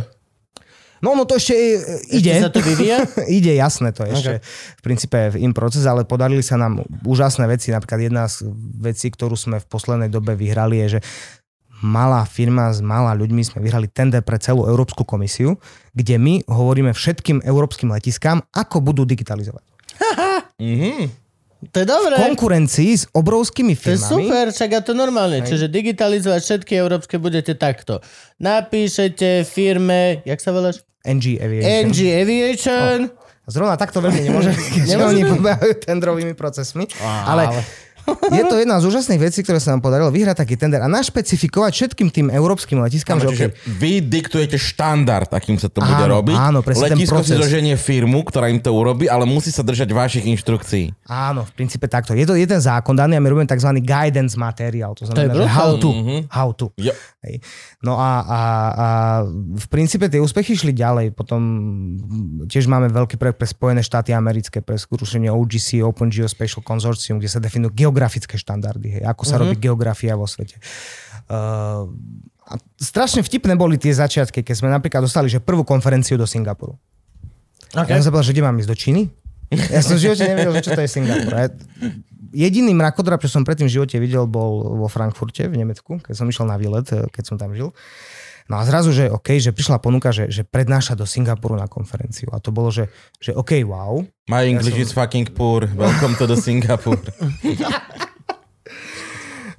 No, 0.99 1.15
no 1.15 1.23
to 1.23 1.39
ešte 1.39 1.55
e, 1.55 1.75
ide. 2.11 2.43
sa 2.43 2.51
to 2.51 2.59
vyvíja? 2.59 3.07
ide, 3.39 3.55
jasné, 3.55 3.95
to 3.95 4.03
ešte 4.03 4.43
v 4.43 4.81
princípe 4.83 5.31
in 5.39 5.55
proces, 5.55 5.87
ale 5.87 6.03
podarili 6.03 6.43
sa 6.43 6.59
nám 6.59 6.83
úžasné 7.07 7.47
veci. 7.47 7.71
Napríklad 7.71 8.03
jedna 8.03 8.27
z 8.27 8.43
vecí, 8.83 9.07
ktorú 9.07 9.39
sme 9.39 9.63
v 9.63 9.67
poslednej 9.71 10.11
dobe 10.11 10.35
vyhrali, 10.35 10.83
je, 10.87 10.99
že 10.99 11.01
malá 11.79 12.27
firma 12.27 12.67
s 12.75 12.83
malá 12.83 13.15
ľuďmi 13.15 13.39
sme 13.47 13.63
vyhrali 13.63 13.87
tender 13.87 14.19
pre 14.19 14.35
celú 14.35 14.67
Európsku 14.67 15.07
komisiu, 15.07 15.55
kde 15.95 16.19
my 16.19 16.43
hovoríme 16.51 16.91
všetkým 16.91 17.47
európskym 17.47 17.95
letiskám, 17.95 18.43
ako 18.51 18.83
budú 18.83 19.07
digitalizovať. 19.07 19.63
Mhm. 20.59 21.28
To 21.61 21.75
je 21.75 21.83
dobré. 21.83 22.15
Konkurencii 22.15 22.91
s 22.93 23.03
obrovskými 23.09 23.73
To 23.73 23.79
je 23.81 23.83
firmami. 23.93 24.07
super, 24.07 24.45
však 24.49 24.69
a 24.71 24.79
to 24.79 24.91
normálne. 24.93 25.43
Čiže 25.43 25.67
digitalizovať 25.67 26.39
všetky 26.39 26.73
európske 26.73 27.15
budete 27.15 27.51
takto. 27.53 27.99
Napíšete 28.39 29.43
firme, 29.43 30.23
jak 30.23 30.39
sa 30.39 30.49
voláš? 30.49 30.79
NG 31.01 31.35
Aviation. 31.37 31.83
NG 31.85 31.99
Aviation. 32.15 32.99
Zrovna 33.43 33.75
takto 33.75 33.99
veľmi 33.99 34.21
nemôže, 34.21 34.53
keďže 34.77 34.95
oni 34.95 35.23
pobehajú 35.25 35.71
tendrovými 35.81 36.31
procesmi. 36.31 36.87
ale, 37.01 37.49
ale- 37.49 37.63
je 38.29 38.43
to 38.43 38.55
jedna 38.55 38.77
z 38.77 38.85
úžasných 38.85 39.21
vecí, 39.21 39.39
ktoré 39.39 39.57
sa 39.57 39.71
nám 39.71 39.79
podarilo 39.79 40.09
vyhrať 40.09 40.39
taký 40.39 40.55
tender 40.55 40.79
a 40.79 40.87
našpecifikovať 40.87 41.71
všetkým 41.71 42.07
tým 42.07 42.27
európskym 42.29 42.79
letiskám, 42.79 43.17
Áno, 43.17 43.29
že 43.29 43.49
okay, 43.49 43.49
vy 43.67 43.99
diktujete 43.99 44.55
štandard, 44.55 45.27
akým 45.27 45.55
sa 45.55 45.67
to 45.67 45.79
bude 45.79 45.91
Áno, 45.91 46.19
robiť. 46.19 46.35
áno, 46.35 46.59
presne 46.59 46.93
Letisko 46.93 47.21
si 47.21 47.33
zoženie 47.33 47.75
firmu, 47.75 48.23
ktorá 48.23 48.47
im 48.47 48.57
to 48.57 48.71
urobí, 48.71 49.05
ale 49.05 49.23
musí 49.23 49.49
sa 49.49 49.61
držať 49.61 49.89
vašich 49.89 50.25
inštrukcií. 50.25 50.93
áno, 51.05 51.43
v 51.43 51.51
princípe 51.53 51.85
takto. 51.85 52.13
Je 52.13 52.23
to 52.23 52.33
jeden 52.33 52.57
zákon 52.57 52.95
daný 52.95 53.15
a 53.15 53.21
my 53.21 53.27
robíme 53.27 53.45
tzv. 53.45 53.69
guidance 53.79 54.33
materiál. 54.33 54.95
To 54.95 55.05
znamená, 55.05 55.33
To 55.33 55.39
že 55.39 55.49
how 55.49 55.71
to. 55.75 55.89
Mhm. 55.91 56.17
How 56.29 56.49
to. 56.51 56.65
Jo. 56.75 56.93
Hej. 57.19 57.43
No 57.83 57.99
a, 57.99 58.23
a, 58.23 58.39
a 58.71 58.87
v 59.51 59.67
princípe 59.67 60.07
tie 60.07 60.17
úspechy 60.17 60.55
šli 60.55 60.71
ďalej. 60.71 61.11
Potom 61.11 61.41
tiež 62.45 62.65
máme 62.65 62.87
veľký 62.87 63.15
projekt 63.15 63.37
pre 63.37 63.47
Spojené 63.47 63.81
štáty 63.81 64.11
americké, 64.11 64.59
pre 64.59 64.75
skúšenie 64.75 65.27
OGC, 65.27 65.83
Open 65.83 66.07
Geospatial 66.07 66.63
Consortium, 66.63 67.19
kde 67.19 67.27
sa 67.27 67.37
definujú 67.37 67.75
geografické 67.75 67.98
štandardy, 68.07 69.01
hej, 69.01 69.03
ako 69.03 69.23
sa 69.27 69.35
robí 69.35 69.59
geografia 69.59 70.15
vo 70.15 70.29
svete. 70.29 70.55
Uh, 71.27 71.89
a 72.49 72.57
strašne 72.79 73.21
vtipné 73.21 73.53
boli 73.53 73.77
tie 73.77 73.93
začiatky, 73.93 74.41
keď 74.41 74.55
sme 74.55 74.69
napríklad 74.71 75.05
dostali 75.05 75.29
že 75.29 75.37
prvú 75.37 75.61
konferenciu 75.61 76.17
do 76.17 76.25
Singapuru. 76.25 76.73
Okay. 77.69 77.93
Ja 77.93 78.01
som 78.01 78.09
sa 78.09 78.11
povedal, 78.17 78.27
že 78.31 78.33
kde 78.33 78.45
mám 78.49 78.57
ísť 78.57 78.69
do 78.69 78.77
Číny? 78.77 79.01
Ja 79.49 79.81
som 79.85 79.97
v 79.97 80.09
živote 80.09 80.25
nevedel, 80.25 80.53
že 80.57 80.63
čo 80.65 80.71
to 80.73 80.81
je 80.81 80.89
Singapur. 80.89 81.33
A 81.33 81.49
jediný 82.33 82.73
mrakodrap, 82.73 83.21
čo 83.21 83.29
som 83.29 83.45
predtým 83.45 83.69
v 83.69 83.81
živote 83.81 83.97
videl, 83.97 84.25
bol 84.29 84.81
vo 84.81 84.87
Frankfurte 84.89 85.49
v 85.49 85.57
Nemecku, 85.57 86.01
keď 86.01 86.13
som 86.13 86.25
išiel 86.29 86.45
na 86.49 86.57
výlet, 86.57 86.85
eh, 86.93 87.05
keď 87.09 87.23
som 87.25 87.35
tam 87.37 87.53
žil. 87.53 87.73
No 88.49 88.57
a 88.57 88.65
zrazu, 88.65 88.89
že 88.89 89.13
OK, 89.13 89.37
že 89.37 89.53
prišla 89.53 89.77
ponuka, 89.77 90.09
že, 90.09 90.33
že 90.33 90.41
prednáša 90.41 90.97
do 90.97 91.05
Singapuru 91.05 91.53
na 91.53 91.69
konferenciu. 91.69 92.33
A 92.33 92.41
to 92.41 92.49
bolo, 92.49 92.73
že, 92.73 92.89
že 93.21 93.29
OK, 93.37 93.61
wow. 93.61 94.01
My 94.25 94.41
English 94.49 94.73
is 94.73 94.89
fucking 94.89 95.37
poor. 95.37 95.69
Welcome 95.77 96.17
to 96.17 96.25
the 96.25 96.37
Singapore. 96.37 96.97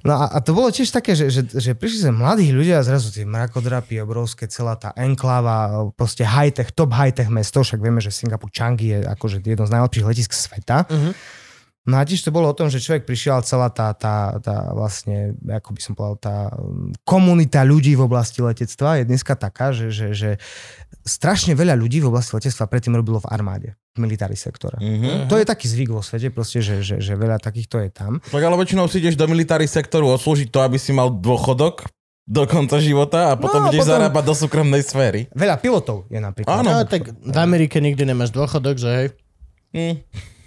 No 0.01 0.17
a, 0.17 0.33
a 0.33 0.37
to 0.41 0.57
bolo 0.57 0.73
tiež 0.73 0.89
také, 0.89 1.13
že, 1.13 1.29
že, 1.29 1.45
že 1.45 1.77
prišli 1.77 2.09
sem 2.09 2.15
mladí 2.15 2.49
ľudia 2.49 2.81
a 2.81 2.85
zrazu 2.85 3.13
tie 3.13 3.21
mrakodrapy 3.21 4.01
obrovské, 4.01 4.49
celá 4.49 4.73
tá 4.73 4.89
enkláva, 4.97 5.85
proste 5.93 6.25
high-tech, 6.25 6.73
top 6.73 6.97
high-tech 6.97 7.29
mesto, 7.29 7.61
však 7.61 7.77
vieme, 7.77 8.01
že 8.01 8.09
Singapur 8.09 8.49
Changi 8.49 8.97
je 8.97 8.99
akože 9.05 9.45
jedno 9.45 9.69
z 9.69 9.73
najlepších 9.77 10.07
letisk 10.09 10.33
sveta. 10.33 10.89
Mhm. 10.89 11.11
No 11.81 11.97
a 11.97 12.05
tiež 12.05 12.21
to 12.21 12.29
bolo 12.29 12.45
o 12.45 12.53
tom, 12.53 12.69
že 12.69 12.77
človek 12.77 13.09
prišiel 13.09 13.41
celá 13.41 13.73
tá, 13.73 13.89
tá, 13.97 14.37
tá 14.37 14.69
vlastne, 14.69 15.33
ako 15.49 15.69
by 15.73 15.81
som 15.81 15.93
povedal, 15.97 16.17
tá 16.21 16.37
um, 16.53 16.93
komunita 17.01 17.65
ľudí 17.65 17.97
v 17.97 18.05
oblasti 18.05 18.37
letectva 18.37 19.01
je 19.01 19.09
dneska 19.09 19.33
taká, 19.33 19.73
že, 19.73 19.89
že, 19.89 20.13
že 20.13 20.29
strašne 21.01 21.57
veľa 21.57 21.73
ľudí 21.73 21.97
v 21.97 22.13
oblasti 22.13 22.37
letectva 22.37 22.69
predtým 22.69 22.93
robilo 22.93 23.17
v 23.17 23.33
armáde, 23.33 23.69
v 23.93 24.05
military 24.05 24.37
sektore. 24.37 24.77
Mhm. 24.77 25.25
To 25.25 25.41
je 25.41 25.45
taký 25.45 25.65
zvyk 25.65 25.89
vo 25.89 26.05
svete, 26.05 26.29
proste, 26.29 26.61
že, 26.61 26.85
že, 26.85 27.01
že 27.01 27.17
veľa 27.17 27.41
takýchto 27.41 27.81
je 27.81 27.89
tam. 27.89 28.21
Tak 28.21 28.41
ale 28.45 28.61
väčšinou 28.61 28.85
si 28.85 29.01
ideš 29.01 29.17
do 29.17 29.25
military 29.25 29.65
sektoru 29.65 30.13
odslúžiť 30.13 30.53
to, 30.53 30.61
aby 30.61 30.77
si 30.77 30.93
mal 30.93 31.09
dôchodok 31.09 31.89
do 32.29 32.45
konca 32.45 32.77
života 32.77 33.33
a 33.33 33.35
potom 33.35 33.57
No, 33.57 33.73
budeš 33.73 33.81
potom- 33.81 33.93
zarábať 33.97 34.23
do 34.23 34.35
súkromnej 34.37 34.85
sféry. 34.85 35.25
Veľa 35.33 35.57
pilotov 35.57 36.05
je 36.07 36.21
napríklad. 36.21 36.61
Áno. 36.61 36.69
No 36.77 36.85
tak 36.85 37.09
v 37.09 37.37
Amerike 37.41 37.81
nikdy 37.81 38.05
nemáš 38.05 38.29
dôchodok, 38.29 38.77
že 38.77 38.89
hej? 38.93 39.07
Hm. 39.73 39.95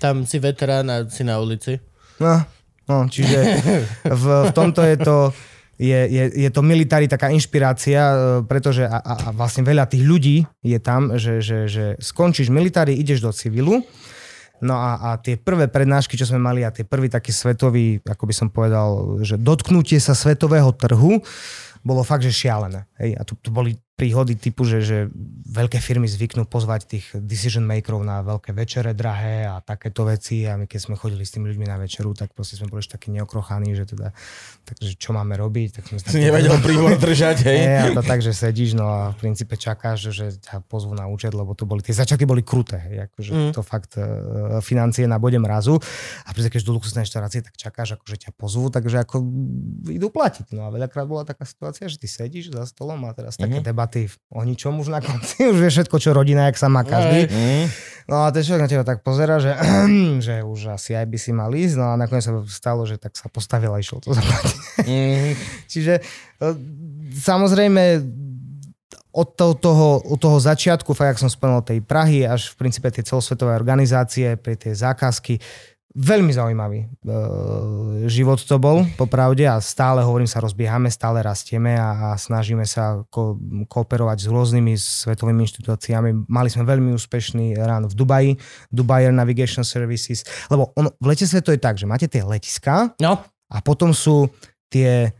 Tam 0.04 0.28
si 0.28 0.36
veterán 0.36 0.92
a 0.92 1.08
si 1.08 1.24
na 1.24 1.40
ulici. 1.40 1.80
No, 2.20 2.44
no 2.84 3.08
čiže 3.08 3.38
v, 4.22 4.24
v 4.44 4.50
tomto 4.52 4.84
je 4.84 4.96
to, 5.00 5.32
je, 5.80 6.00
je, 6.12 6.24
je 6.44 6.50
to 6.52 6.60
military 6.60 7.08
taká 7.08 7.32
inšpirácia, 7.32 8.00
e, 8.04 8.16
pretože 8.44 8.84
a, 8.84 9.00
a, 9.00 9.14
a 9.16 9.28
vlastne 9.32 9.64
veľa 9.64 9.88
tých 9.88 10.04
ľudí 10.04 10.44
je 10.60 10.76
tam, 10.76 11.16
že, 11.16 11.40
že, 11.40 11.64
že 11.64 11.84
skončíš 12.04 12.52
military, 12.52 13.00
ideš 13.00 13.24
do 13.24 13.32
civilu, 13.32 13.80
No 14.62 14.80
a, 14.80 14.96
a 14.96 15.08
tie 15.20 15.36
prvé 15.36 15.68
prednášky, 15.68 16.16
čo 16.16 16.24
sme 16.24 16.40
mali 16.40 16.64
a 16.64 16.72
tie 16.72 16.88
prvý 16.88 17.12
taký 17.12 17.34
svetový, 17.34 18.00
ako 18.00 18.24
by 18.24 18.34
som 18.34 18.48
povedal, 18.48 19.20
že 19.20 19.36
dotknutie 19.36 20.00
sa 20.00 20.16
svetového 20.16 20.72
trhu, 20.72 21.20
bolo 21.84 22.00
fakt, 22.00 22.24
že 22.24 22.32
šialené. 22.32 22.88
Hej? 22.96 23.10
A 23.18 23.22
tu, 23.28 23.36
tu 23.36 23.52
boli 23.52 23.76
príhody 23.94 24.34
typu, 24.34 24.66
že, 24.66 24.82
že 24.82 24.98
veľké 25.46 25.78
firmy 25.78 26.10
zvyknú 26.10 26.50
pozvať 26.50 26.98
tých 26.98 27.06
decision 27.14 27.62
makerov 27.62 28.02
na 28.02 28.26
veľké 28.26 28.50
večere 28.50 28.90
drahé 28.90 29.46
a 29.46 29.62
takéto 29.62 30.02
veci 30.02 30.42
a 30.50 30.58
my 30.58 30.66
keď 30.66 30.80
sme 30.82 30.94
chodili 30.98 31.22
s 31.22 31.30
tými 31.30 31.46
ľuďmi 31.54 31.62
na 31.62 31.78
večeru, 31.78 32.10
tak 32.10 32.34
proste 32.34 32.58
sme 32.58 32.66
boli 32.66 32.82
takí 32.82 33.14
neokrochaní, 33.14 33.70
že 33.78 33.86
teda, 33.86 34.10
takže 34.66 34.98
čo 34.98 35.14
máme 35.14 35.38
robiť, 35.38 35.78
tak 35.78 35.82
sme 35.86 35.98
Si 36.02 36.18
nevedel 36.18 36.58
príbor 36.58 36.98
držať, 36.98 37.36
hej? 37.46 37.58
Nie, 37.70 37.78
a 37.86 37.86
to 37.94 38.02
tak, 38.02 38.18
že 38.18 38.34
sedíš, 38.34 38.74
no 38.74 38.90
a 38.90 39.14
v 39.14 39.30
princípe 39.30 39.54
čakáš, 39.54 40.10
že 40.10 40.42
ťa 40.42 40.66
pozvú 40.66 40.90
na 40.98 41.06
účet, 41.06 41.30
lebo 41.30 41.54
to 41.54 41.62
boli, 41.62 41.78
tie 41.78 41.94
začiatky 41.94 42.26
boli 42.26 42.42
kruté, 42.42 42.82
hej, 42.90 42.96
akože 43.06 43.30
mm. 43.30 43.52
to 43.54 43.62
fakt 43.62 43.94
uh, 43.94 44.58
financie 44.58 45.06
na 45.06 45.22
bode 45.22 45.38
mrazu 45.38 45.78
a 46.26 46.34
pri 46.34 46.50
keď 46.50 46.66
do 46.66 46.74
luxusnej 46.74 47.06
reštaurácie, 47.06 47.46
tak 47.46 47.54
čakáš, 47.54 47.94
akože 47.94 48.26
ťa 48.26 48.30
pozvú, 48.34 48.74
takže 48.74 49.06
ako 49.06 49.22
idú 49.86 50.10
platiť. 50.10 50.50
No 50.50 50.66
a 50.66 50.74
veľakrát 50.74 51.06
bola 51.06 51.22
taká 51.22 51.46
situácia, 51.46 51.86
že 51.86 51.94
ty 51.94 52.10
sedíš 52.10 52.50
za 52.50 52.66
stolom 52.66 52.98
a 53.06 53.14
teraz 53.14 53.38
také 53.38 53.62
Mhm. 53.62 53.66
Debaty 53.84 54.08
o 54.32 54.40
ničom 54.42 54.80
už 54.80 54.88
na 54.88 55.00
konci, 55.04 55.44
už 55.52 55.60
vieš 55.60 55.74
všetko, 55.84 55.96
čo 56.00 56.10
rodina, 56.16 56.48
jak 56.48 56.56
sa 56.56 56.72
má 56.72 56.82
každý. 56.82 57.28
Hm. 57.28 57.66
No 58.04 58.28
a 58.28 58.28
ten 58.28 58.44
človek 58.44 58.64
na 58.64 58.68
teba 58.68 58.84
tak 58.84 59.00
pozera, 59.00 59.40
že, 59.40 59.56
že 60.26 60.44
už 60.44 60.76
asi 60.76 60.96
aj 60.96 61.06
by 61.08 61.18
si 61.20 61.30
mal 61.32 61.52
ísť, 61.52 61.76
no 61.76 61.92
a 61.92 62.00
nakoniec 62.00 62.24
sa 62.24 62.32
stalo, 62.48 62.84
že 62.84 62.96
tak 62.96 63.16
sa 63.16 63.28
postavil 63.28 63.72
a 63.72 63.80
išiel 63.80 64.00
to 64.00 64.16
zaplatiť. 64.16 64.58
Hm. 64.84 65.32
Čiže 65.72 65.94
e, 66.00 66.02
samozrejme 67.20 67.82
od 69.14 69.28
toho, 69.38 69.54
toho, 69.54 69.88
od 70.10 70.18
toho 70.18 70.42
začiatku, 70.42 70.90
fakt, 70.90 71.14
jak 71.14 71.22
som 71.22 71.30
spomenul, 71.30 71.62
tej 71.62 71.78
Prahy 71.86 72.26
až 72.26 72.50
v 72.50 72.66
princípe 72.66 72.90
tie 72.90 73.06
celosvetové 73.06 73.54
organizácie, 73.54 74.34
pre 74.34 74.58
tie 74.58 74.74
zákazky, 74.74 75.38
veľmi 75.94 76.32
zaujímavý 76.34 76.80
e, 76.82 76.86
život 78.10 78.42
to 78.42 78.58
bol, 78.58 78.82
popravde, 78.98 79.46
a 79.46 79.62
stále, 79.62 80.02
hovorím, 80.02 80.26
sa 80.26 80.42
rozbiehame, 80.42 80.90
stále 80.90 81.22
rastieme 81.22 81.78
a, 81.78 82.12
a 82.12 82.18
snažíme 82.18 82.66
sa 82.66 83.06
ko, 83.14 83.38
kooperovať 83.70 84.26
s 84.26 84.26
rôznymi 84.26 84.74
svetovými 84.74 85.46
inštitúciami. 85.46 86.26
Mali 86.26 86.50
sme 86.50 86.66
veľmi 86.66 86.90
úspešný 86.98 87.54
run 87.62 87.86
v 87.86 87.94
Dubaji, 87.94 88.30
Dubai 88.74 89.06
Air 89.06 89.14
Navigation 89.14 89.62
Services, 89.62 90.26
lebo 90.50 90.74
ono, 90.74 90.90
v 90.98 91.06
letectve 91.14 91.40
to 91.46 91.54
je 91.54 91.60
tak, 91.62 91.78
že 91.78 91.86
máte 91.86 92.10
tie 92.10 92.26
letiská, 92.26 92.98
No, 92.98 93.22
a 93.50 93.56
potom 93.62 93.94
sú 93.94 94.26
tie 94.66 95.14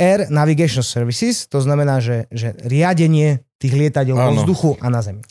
Air 0.00 0.32
Navigation 0.32 0.82
Services, 0.82 1.44
to 1.46 1.60
znamená, 1.60 2.00
že, 2.00 2.24
že 2.32 2.56
riadenie 2.64 3.44
tých 3.60 3.76
lietadiel 3.76 4.16
vo 4.18 4.32
vzduchu 4.42 4.70
a 4.82 4.88
na 4.90 5.04
zemi. 5.04 5.22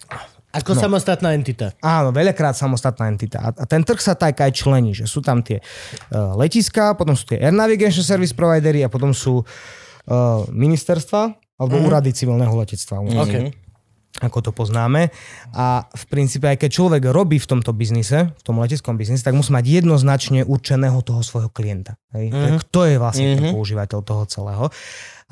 Ako 0.51 0.75
No. 0.75 0.79
samostatná 0.83 1.31
entita. 1.31 1.71
Áno, 1.79 2.11
veľakrát 2.11 2.53
samostatná 2.53 3.07
entita. 3.07 3.39
A, 3.39 3.49
a 3.55 3.63
ten 3.63 3.81
trh 3.81 3.97
sa 3.97 4.13
tak 4.13 4.35
aj 4.37 4.51
člení, 4.51 4.91
že 4.91 5.07
sú 5.07 5.23
tam 5.23 5.39
tie 5.39 5.59
uh, 5.59 6.35
letiská, 6.35 6.93
potom 6.93 7.15
sú 7.15 7.23
tie 7.25 7.39
Air 7.39 7.55
Navigation 7.55 8.03
Service 8.03 8.35
providery 8.35 8.83
a 8.83 8.91
potom 8.91 9.15
sú 9.15 9.41
uh, 9.41 10.43
ministerstva 10.51 11.21
alebo 11.55 11.75
mm. 11.77 11.83
úrady 11.87 12.09
civilného 12.11 12.51
letectva. 12.51 12.99
Mhm. 12.99 13.53
ako 14.21 14.37
to 14.43 14.51
poznáme. 14.51 15.07
A 15.55 15.87
v 15.87 16.03
princípe, 16.11 16.43
aj 16.43 16.59
keď 16.59 16.69
človek 16.73 17.03
robí 17.09 17.39
v 17.39 17.47
tomto 17.47 17.71
biznise, 17.71 18.35
v 18.35 18.43
tom 18.43 18.59
leteckom 18.59 18.99
biznise, 18.99 19.23
tak 19.23 19.31
musí 19.33 19.55
mať 19.55 19.81
jednoznačne 19.81 20.43
určeného 20.43 20.99
toho 20.99 21.23
svojho 21.23 21.47
klienta. 21.47 21.95
Hej? 22.11 22.29
Mm-hmm. 22.29 22.59
Kto 22.67 22.79
je 22.91 22.95
vlastne 22.99 23.23
mm-hmm. 23.23 23.39
ten 23.39 23.47
Mhm. 23.49 23.55
používateľ 23.55 23.99
toho 24.03 24.23
celého. 24.27 24.65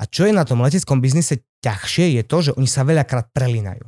A 0.00 0.02
čo 0.08 0.24
je 0.24 0.32
na 0.32 0.48
tom 0.48 0.64
leteckom 0.64 0.96
biznise 0.98 1.44
ťažšie, 1.60 2.16
je 2.18 2.22
to, 2.24 2.36
že 2.40 2.50
oni 2.56 2.64
sa 2.64 2.80
veľakrát 2.82 3.28
prelínajú. 3.36 3.84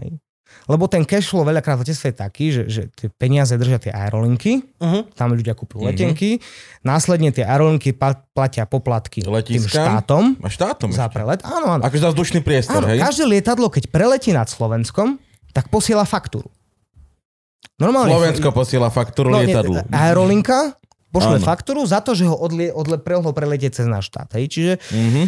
Hej? 0.00 0.22
Lebo 0.68 0.84
ten 0.84 1.00
cash 1.00 1.26
flow 1.26 1.42
veľakrát 1.42 1.74
v 1.74 1.82
letectve 1.82 2.06
je 2.06 2.16
taký, 2.18 2.44
že, 2.50 2.62
že 2.68 2.82
tie 2.92 3.08
peniaze 3.08 3.50
držia 3.50 3.80
tie 3.80 3.88
aerolinky, 3.88 4.60
Uh-huh. 4.76 5.02
tam 5.10 5.32
ľudia 5.32 5.52
kúpujú 5.52 5.80
Mhm. 5.80 5.88
letenky, 5.88 6.30
následne 6.80 7.28
tie 7.30 7.42
aerolinky 7.42 7.96
platia 8.30 8.62
poplatky 8.62 9.20
tým 9.20 9.32
Letiskám? 9.32 10.04
štátom 10.04 10.36
A 10.38 10.46
štátom 10.46 10.92
za 10.92 11.08
prelet. 11.08 11.40
Áno, 11.42 11.72
áno. 11.72 11.82
Akože 11.82 12.02
za 12.02 12.10
vzdušný 12.10 12.40
priestor, 12.40 12.78
Áno, 12.78 12.92
hej? 12.92 13.00
každé 13.00 13.24
lietadlo, 13.26 13.66
keď 13.66 13.88
preletí 13.88 14.30
nad 14.30 14.44
Slovenskom, 14.44 15.16
tak 15.50 15.66
posiela 15.66 16.04
faktúru. 16.04 16.52
Normálne. 17.76 18.10
Slovensko 18.10 18.50
posiela 18.50 18.88
faktúru 18.88 19.30
no, 19.30 19.38
lietadlu. 19.38 19.78
Aerolinka 19.88 20.74
pošle 21.08 21.38
faktúru 21.40 21.80
za 21.82 21.98
to, 21.98 22.12
že 22.12 22.22
ho 22.22 22.36
odle, 22.36 22.68
pre, 22.98 23.16
ho 23.16 23.32
preletieť 23.32 23.72
cez 23.72 23.86
náš 23.86 24.10
štát. 24.10 24.34
Hej. 24.34 24.44
Čiže 24.50 24.72
Mhm. 24.92 25.22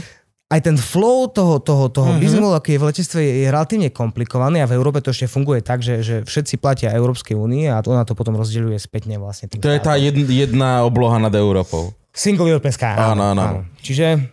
Aj 0.51 0.61
ten 0.67 0.75
flow 0.75 1.31
toho, 1.31 1.63
toho, 1.63 1.87
toho 1.87 2.11
Mhm. 2.11 2.19
mm-hmm. 2.19 2.25
biznisu, 2.27 2.51
aký 2.59 2.71
je 2.75 2.81
v 2.83 2.87
letectve, 2.91 3.19
je, 3.23 3.33
je 3.47 3.49
relatívne 3.49 3.89
komplikovaný 3.95 4.59
a 4.61 4.67
v 4.67 4.75
Európe 4.75 4.99
to 4.99 5.15
ešte 5.15 5.31
funguje 5.31 5.63
tak, 5.63 5.79
že, 5.79 6.03
že 6.03 6.15
všetci 6.27 6.59
platia 6.59 6.91
Európskej 6.91 7.39
únie 7.39 7.71
a 7.71 7.79
ona 7.87 8.03
to 8.03 8.19
potom 8.19 8.35
rozdeľuje 8.35 8.75
spätne 8.83 9.15
vlastne 9.23 9.47
tým 9.47 9.63
To 9.63 9.71
je 9.71 9.79
tá 9.79 9.95
jedna, 9.95 10.27
jedna 10.27 10.71
obloha 10.83 11.23
nad 11.23 11.31
Európou. 11.31 11.95
Single 12.11 12.51
European 12.51 12.75
Sky. 12.75 12.99
Áno, 12.99 13.31
áno, 13.31 13.41
áno. 13.41 13.61
Čiže 13.79 14.27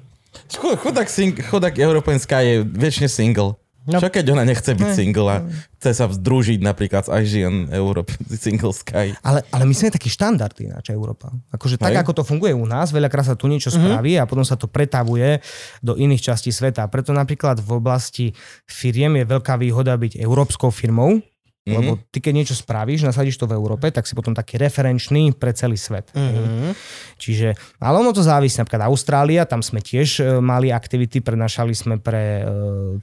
Chudák, 0.58 1.10
sing, 1.10 1.34
chudák 1.34 1.78
European 1.82 2.22
Sky 2.22 2.42
je 2.46 2.56
väčšine 2.66 3.10
single. 3.10 3.58
No. 3.88 4.04
Čo 4.04 4.12
keď 4.12 4.36
ona 4.36 4.44
nechce 4.44 4.76
byť 4.76 4.90
single 4.92 5.30
a 5.32 5.38
chce 5.80 5.92
sa 5.96 6.06
vzdružiť 6.06 6.60
napríklad 6.60 7.08
s 7.08 7.10
Asian 7.10 7.72
Europe 7.72 8.12
Single 8.44 8.76
Sky? 8.76 9.16
Ale, 9.24 9.48
ale 9.48 9.64
my 9.64 9.72
sme 9.72 9.90
taký 9.90 10.12
štandard 10.12 10.52
ináč 10.60 10.92
Európa. 10.92 11.32
Akože 11.56 11.80
tak, 11.80 11.96
Hej. 11.96 12.04
ako 12.04 12.12
to 12.20 12.24
funguje 12.28 12.52
u 12.52 12.68
nás, 12.68 12.92
veľakrát 12.92 13.32
sa 13.32 13.40
tu 13.40 13.48
niečo 13.48 13.72
Mhm. 13.72 13.80
spraví 13.80 14.20
a 14.20 14.28
potom 14.28 14.44
sa 14.44 14.60
to 14.60 14.68
pretavuje 14.68 15.40
do 15.80 15.96
iných 15.96 16.20
častí 16.20 16.52
sveta. 16.52 16.84
Preto 16.92 17.16
napríklad 17.16 17.64
v 17.64 17.72
oblasti 17.74 18.26
firiem 18.68 19.16
je 19.18 19.26
veľká 19.26 19.56
výhoda 19.56 19.96
byť 19.96 20.20
európskou 20.20 20.68
firmou, 20.68 21.24
Mhm. 21.68 21.76
lebo 21.76 21.92
ty 22.10 22.24
keď 22.24 22.34
niečo 22.34 22.56
spravíš, 22.56 23.04
nasadíš 23.04 23.36
to 23.36 23.46
v 23.46 23.60
Európe, 23.60 23.92
tak 23.92 24.08
si 24.08 24.16
potom 24.16 24.32
taký 24.32 24.56
referenčný 24.56 25.36
pre 25.36 25.52
celý 25.52 25.76
svet. 25.76 26.08
Mhm. 26.16 26.72
Čiže, 27.20 27.60
ale 27.84 27.96
ono 28.00 28.16
to 28.16 28.24
závisí. 28.24 28.56
Napríklad 28.58 28.88
Austrália, 28.88 29.44
tam 29.44 29.60
sme 29.60 29.84
tiež 29.84 30.24
e, 30.24 30.40
mali 30.40 30.72
aktivity, 30.72 31.20
prenašali 31.20 31.76
sme 31.76 32.00
pre 32.00 32.24
e, 32.24 32.44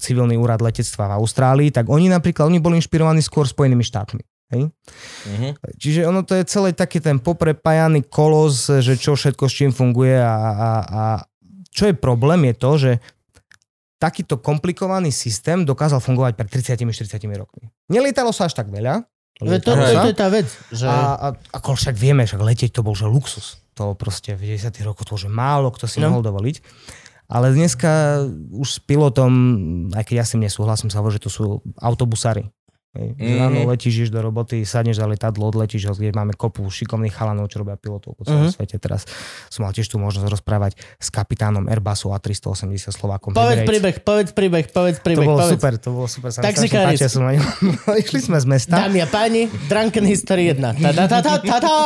civilný 0.01 0.41
úrad 0.41 0.65
letectva 0.65 1.13
v 1.13 1.17
Austrálii, 1.21 1.69
tak 1.69 1.93
oni 1.93 2.09
napríklad, 2.09 2.49
oni 2.49 2.59
boli 2.59 2.81
inšpirovaní 2.81 3.21
skôr 3.21 3.45
Spojenými 3.45 3.85
štátmi. 3.85 4.25
Hej? 4.55 4.73
Mhm. 5.29 5.49
Čiže 5.77 6.01
ono 6.09 6.25
to 6.25 6.39
je 6.39 6.49
celý 6.49 6.73
taký 6.73 7.05
ten 7.05 7.21
poprepájaný 7.21 8.07
kolos, 8.09 8.71
že 8.71 8.97
čo 8.97 9.19
všetko 9.19 9.45
s 9.45 9.55
čím 9.55 9.71
funguje 9.75 10.17
a, 10.17 10.33
a, 10.33 10.71
a 10.89 11.05
čo 11.75 11.91
je 11.91 11.95
problém 11.99 12.47
je 12.49 12.55
to, 12.55 12.73
že 12.79 12.93
takýto 14.05 14.37
komplikovaný 14.37 15.09
systém 15.09 15.65
dokázal 15.65 15.97
fungovať 16.05 16.37
pred 16.37 16.49
30-40 16.77 17.25
rokmi. 17.41 17.73
Nelietalo 17.89 18.37
sa 18.37 18.45
až 18.45 18.61
tak 18.61 18.69
veľa. 18.69 19.01
Veď 19.41 19.61
To, 19.65 19.73
to, 19.73 19.81
sa. 19.81 20.03
to 20.05 20.11
je 20.13 20.19
tá 20.21 20.29
vec, 20.29 20.49
že... 20.71 20.85
A, 20.87 21.01
a 21.17 21.27
ako 21.57 21.75
však 21.75 21.97
vieme, 21.97 22.23
však 22.29 22.39
letieť 22.39 22.71
to 22.77 22.85
bol 22.85 22.93
že 22.93 23.09
luxus. 23.09 23.59
To 23.81 23.97
proste 23.99 24.37
v 24.39 24.55
90 24.55 24.71
rokoch 24.87 25.09
to, 25.09 25.17
že 25.17 25.27
málo 25.33 25.73
kto 25.75 25.89
si 25.89 25.99
No. 25.99 26.07
no. 26.07 26.21
mohol 26.21 26.23
dovoliť. 26.23 26.61
Ale 27.27 27.57
dneska 27.57 28.21
už 28.53 28.69
s 28.69 28.79
pilotom, 28.85 29.33
aj 29.97 30.05
keď 30.05 30.15
ja 30.21 30.25
s 30.29 30.33
tým 30.37 30.45
nesúhlasím, 30.45 30.93
sa 30.93 31.01
hovorí, 31.01 31.17
že 31.17 31.25
to 31.25 31.33
sú 31.33 31.45
autobusári. 31.81 32.53
Hej. 32.95 33.09
Mm-hmm. 33.11 33.27
Mhm. 33.27 33.39
Ráno 33.43 33.61
letíš, 33.75 33.95
ideš 33.99 34.11
do 34.15 34.21
roboty, 34.23 34.63
sadneš 34.63 35.03
za 35.03 35.07
lietadlo, 35.11 35.51
odletíš, 35.51 35.91
kde 35.99 36.15
máme 36.15 36.39
kopu 36.39 36.63
šikovných 36.63 37.11
chalanov, 37.11 37.51
čo 37.51 37.59
robia 37.59 37.75
pilotov 37.75 38.15
po 38.15 38.23
celom 38.23 38.47
mm-hmm. 38.47 38.55
svete. 38.55 38.79
Teraz 38.79 39.03
som 39.51 39.67
mal 39.67 39.75
tiež 39.75 39.91
tu 39.91 39.99
možnosť 39.99 40.31
rozprávať 40.31 40.79
s 41.03 41.11
kapitánom 41.11 41.67
Airbusu 41.67 42.15
A380 42.15 42.95
Slovákom. 42.95 43.35
Povedz 43.35 43.67
Emirates. 43.67 43.71
príbeh, 43.71 43.95
povedz 44.07 44.31
príbeh, 44.31 44.65
povedz 44.71 44.99
To 45.03 45.05
príbeh, 45.11 45.27
bolo 45.27 45.43
povedz. 45.43 45.53
super, 45.59 45.73
to 45.83 45.89
bolo 45.91 46.07
super. 46.07 46.31
Sa 46.31 46.41
mi 46.41 46.55
Taxikári. 46.55 46.95
strašne 46.95 46.95
páči, 46.95 47.03
ja 47.03 47.11
som 47.11 47.23
na 47.27 47.33
Išli 48.07 48.21
sme 48.23 48.39
z 48.39 48.47
mesta. 48.47 48.75
Dámy 48.87 48.99
a 49.03 49.09
páni, 49.11 49.51
Drunken 49.67 50.07
History 50.07 50.55
1. 50.55 50.63
Ta, 50.63 50.91
ta, 50.95 51.05
ta, 51.11 51.19
ta, 51.19 51.35
ta, 51.43 51.57
ta. 51.59 51.77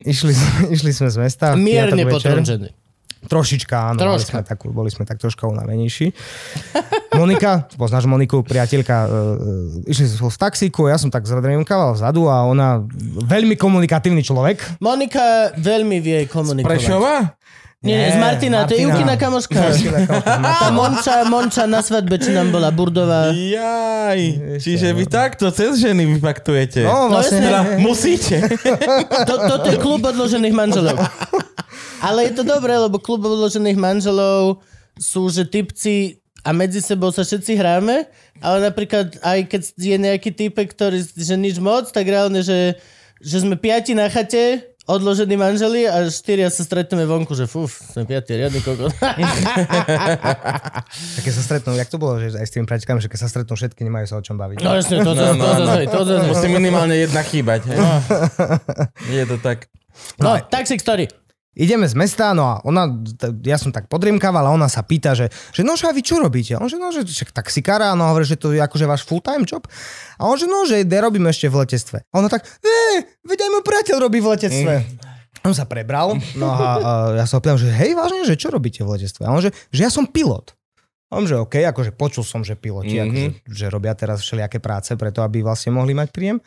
Išli, 0.00 0.32
išli 0.74 0.90
sme 0.96 1.12
z 1.12 1.16
mesta. 1.20 1.52
Mierne 1.60 2.08
potrnžený. 2.08 2.87
Trošička, 3.26 3.92
áno, 3.92 3.98
Troška. 3.98 4.38
sme, 4.38 4.40
takú, 4.46 4.66
boli 4.70 4.88
sme 4.94 5.02
tak 5.02 5.18
troška 5.18 5.50
unavenejší. 5.50 6.14
Monika, 7.18 7.66
poznáš 7.74 8.06
Moniku, 8.06 8.46
priateľka, 8.46 8.96
uh, 9.10 9.90
išli 9.90 10.06
sme 10.06 10.30
v 10.30 10.38
taxíku, 10.38 10.86
ja 10.86 10.94
som 10.94 11.10
tak 11.10 11.26
zadremkával 11.26 11.98
vzadu 11.98 12.30
a 12.30 12.46
ona, 12.46 12.86
veľmi 13.26 13.58
komunikatívny 13.58 14.22
človek. 14.22 14.78
Monika 14.78 15.50
veľmi 15.58 15.98
vie 15.98 16.30
komunikovať. 16.30 16.70
Prešova? 16.70 17.38
Nie, 17.78 17.94
nie, 17.94 18.10
z 18.10 18.18
Martina, 18.18 18.66
to 18.66 18.74
je 18.74 18.82
Jukina 18.90 19.14
kamoška. 19.14 19.54
Martina 19.54 20.02
kamoška. 20.02 20.42
Tá 20.42 20.68
Monča, 20.74 21.14
Monča 21.30 21.64
na 21.70 21.78
svadbe, 21.78 22.18
či 22.18 22.34
nám 22.34 22.50
bola 22.50 22.74
Burdová. 22.74 23.30
Jaj, 23.30 24.20
čiže 24.58 24.90
vy 24.90 25.06
takto 25.06 25.46
cez 25.54 25.78
ženy 25.78 26.18
vyfaktujete. 26.18 26.82
No, 26.82 27.06
vlastne, 27.06 27.38
Teda 27.38 27.78
musíte. 27.78 28.42
To, 29.30 29.34
toto 29.46 29.66
je 29.70 29.78
klub 29.78 30.02
odložených 30.02 30.54
manželov. 30.54 30.98
Ale 31.98 32.30
je 32.30 32.32
to 32.38 32.44
dobré, 32.46 32.78
lebo 32.78 33.02
klub 33.02 33.26
odložených 33.26 33.78
manželov 33.78 34.62
sú, 34.98 35.30
že 35.30 35.46
typci 35.46 36.22
a 36.46 36.54
medzi 36.54 36.78
sebou 36.78 37.10
sa 37.10 37.26
všetci 37.26 37.58
hráme, 37.58 38.06
ale 38.38 38.58
napríklad 38.62 39.18
aj 39.20 39.50
keď 39.50 39.62
je 39.74 39.96
nejaký 39.98 40.30
typek, 40.30 40.70
ktorý, 40.70 41.02
že 41.02 41.34
nič 41.34 41.58
moc, 41.58 41.90
tak 41.90 42.06
reálne, 42.06 42.46
že, 42.46 42.78
že 43.18 43.42
sme 43.42 43.58
piati 43.58 43.98
na 43.98 44.06
chate, 44.06 44.62
odložení 44.88 45.36
manželi 45.36 45.84
a 45.84 46.08
štyria 46.08 46.48
sa 46.48 46.64
stretneme 46.64 47.04
vonku, 47.04 47.36
že 47.36 47.44
fuf, 47.44 47.76
sme 47.92 48.08
piatý 48.08 48.40
riadny 48.40 48.64
kokot. 48.64 48.88
a 49.04 50.80
keď 51.20 51.32
sa 51.36 51.42
stretnú, 51.44 51.76
jak 51.76 51.92
to 51.92 52.00
bolo, 52.00 52.16
že 52.16 52.40
aj 52.40 52.46
s 52.48 52.52
tými 52.56 52.64
pračkami, 52.64 53.04
že 53.04 53.12
keď 53.12 53.20
sa 53.20 53.28
stretnú 53.28 53.52
všetky, 53.52 53.84
nemajú 53.84 54.08
sa 54.08 54.16
o 54.16 54.24
čom 54.24 54.40
baviť. 54.40 54.64
No 54.64 54.72
jasne, 54.72 55.04
to, 55.04 55.12
no, 55.12 55.36
no, 55.36 55.36
no, 55.36 55.76
to, 55.84 56.00
to, 56.08 56.32
Musí 56.32 56.48
minimálne 56.48 56.96
jedna 56.96 57.20
chýbať. 57.20 57.68
Je 59.12 59.28
to 59.28 59.36
tak. 59.42 59.68
No, 60.16 60.38
no 60.38 60.40
taxi 60.48 60.80
story. 60.80 61.27
Ideme 61.58 61.90
z 61.90 61.98
mesta, 61.98 62.30
no 62.32 62.46
a 62.46 62.54
ona, 62.62 62.86
ja 63.42 63.58
som 63.58 63.74
tak 63.74 63.90
podriemkával 63.90 64.46
a 64.46 64.54
ona 64.54 64.70
sa 64.70 64.86
pýta, 64.86 65.18
že, 65.18 65.26
že 65.50 65.66
no, 65.66 65.74
že 65.74 65.90
a 65.90 65.92
vy 65.92 66.06
čo 66.06 66.22
robíte? 66.22 66.54
On, 66.54 66.70
že 66.70 66.78
no, 66.78 66.94
že 66.94 67.02
však 67.02 67.34
taxikára, 67.34 67.98
no 67.98 68.06
hovorí, 68.06 68.22
že 68.22 68.38
to 68.38 68.54
je 68.54 68.62
akože 68.62 68.86
váš 68.86 69.02
full-time 69.02 69.42
job. 69.42 69.66
A 70.16 70.30
on, 70.30 70.38
že 70.38 70.46
no, 70.46 70.62
že 70.62 70.86
ja 70.86 71.00
robím 71.02 71.26
ešte 71.26 71.50
v 71.50 71.66
letectve. 71.66 72.06
A 72.08 72.14
ona 72.14 72.30
tak, 72.30 72.46
e, 72.62 73.02
veď 73.26 73.38
aj 73.42 73.50
môj 73.50 73.62
priateľ 73.66 73.96
robí 74.06 74.22
v 74.22 74.30
letectve. 74.38 74.74
On 75.42 75.54
sa 75.54 75.66
prebral, 75.66 76.14
no 76.38 76.46
a, 76.50 76.58
a 76.58 76.90
ja 77.18 77.24
sa 77.26 77.38
ho 77.38 77.40
pýtam, 77.42 77.58
že 77.58 77.70
hej, 77.70 77.94
vážne, 77.98 78.22
že 78.26 78.38
čo 78.38 78.54
robíte 78.54 78.86
v 78.86 78.94
letectve? 78.94 79.26
A 79.26 79.34
on, 79.34 79.42
že, 79.42 79.50
že 79.74 79.82
ja 79.82 79.90
som 79.90 80.06
pilot. 80.06 80.54
A 81.08 81.16
on, 81.16 81.24
že 81.24 81.40
OK, 81.40 81.58
akože 81.64 81.96
počul 81.96 82.20
som, 82.20 82.44
že 82.44 82.52
piloti, 82.54 83.00
Mhm. 83.00 83.02
mm-hmm. 83.02 83.28
akože, 83.42 83.54
že 83.56 83.66
robia 83.72 83.94
teraz 83.96 84.20
všelijaké 84.20 84.60
práce 84.60 84.92
preto, 84.94 85.24
aby 85.24 85.40
vlastne 85.40 85.72
mohli 85.72 85.96
mať 85.96 86.12
príjem. 86.12 86.38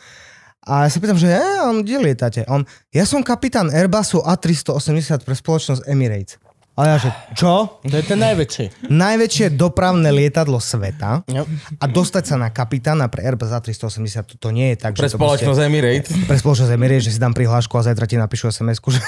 A 0.62 0.86
ja 0.86 0.90
sa 0.90 1.02
pýtam, 1.02 1.18
že 1.18 1.26
e, 1.28 1.42
on, 1.66 1.82
kde 1.82 1.98
lietate? 1.98 2.42
On, 2.46 2.62
ja 2.94 3.02
som 3.04 3.26
kapitán 3.26 3.74
Airbusu 3.74 4.22
A380 4.22 5.26
pre 5.26 5.34
spoločnosť 5.34 5.90
Emirates. 5.90 6.38
A 6.72 6.88
ja, 6.88 6.96
že 6.96 7.10
čo? 7.36 7.82
To 7.84 7.94
je 7.94 8.06
ten 8.06 8.16
najväčší. 8.16 8.88
Najväčšie 8.88 9.60
dopravné 9.60 10.08
lietadlo 10.08 10.56
sveta 10.56 11.20
Jo. 11.28 11.44
a 11.78 11.86
dostať 11.86 12.24
sa 12.24 12.36
na 12.40 12.48
kapitána 12.48 13.12
pre 13.12 13.28
Airbus 13.28 13.52
A380, 13.52 14.24
to, 14.24 14.34
to 14.40 14.50
nie 14.56 14.72
je 14.74 14.78
tak, 14.80 14.96
Pre 14.96 15.04
že 15.04 15.14
to 15.14 15.20
spoločnosť 15.20 15.60
Emirates. 15.68 16.10
pre 16.26 16.38
spoločnosť 16.40 16.72
Emirates, 16.72 17.12
že 17.12 17.14
si 17.14 17.20
dám 17.20 17.36
prihlášku 17.36 17.76
a 17.76 17.84
zajtra 17.84 18.08
ti 18.08 18.16
napíšu 18.16 18.56
sms 18.56 18.80
že 18.88 19.02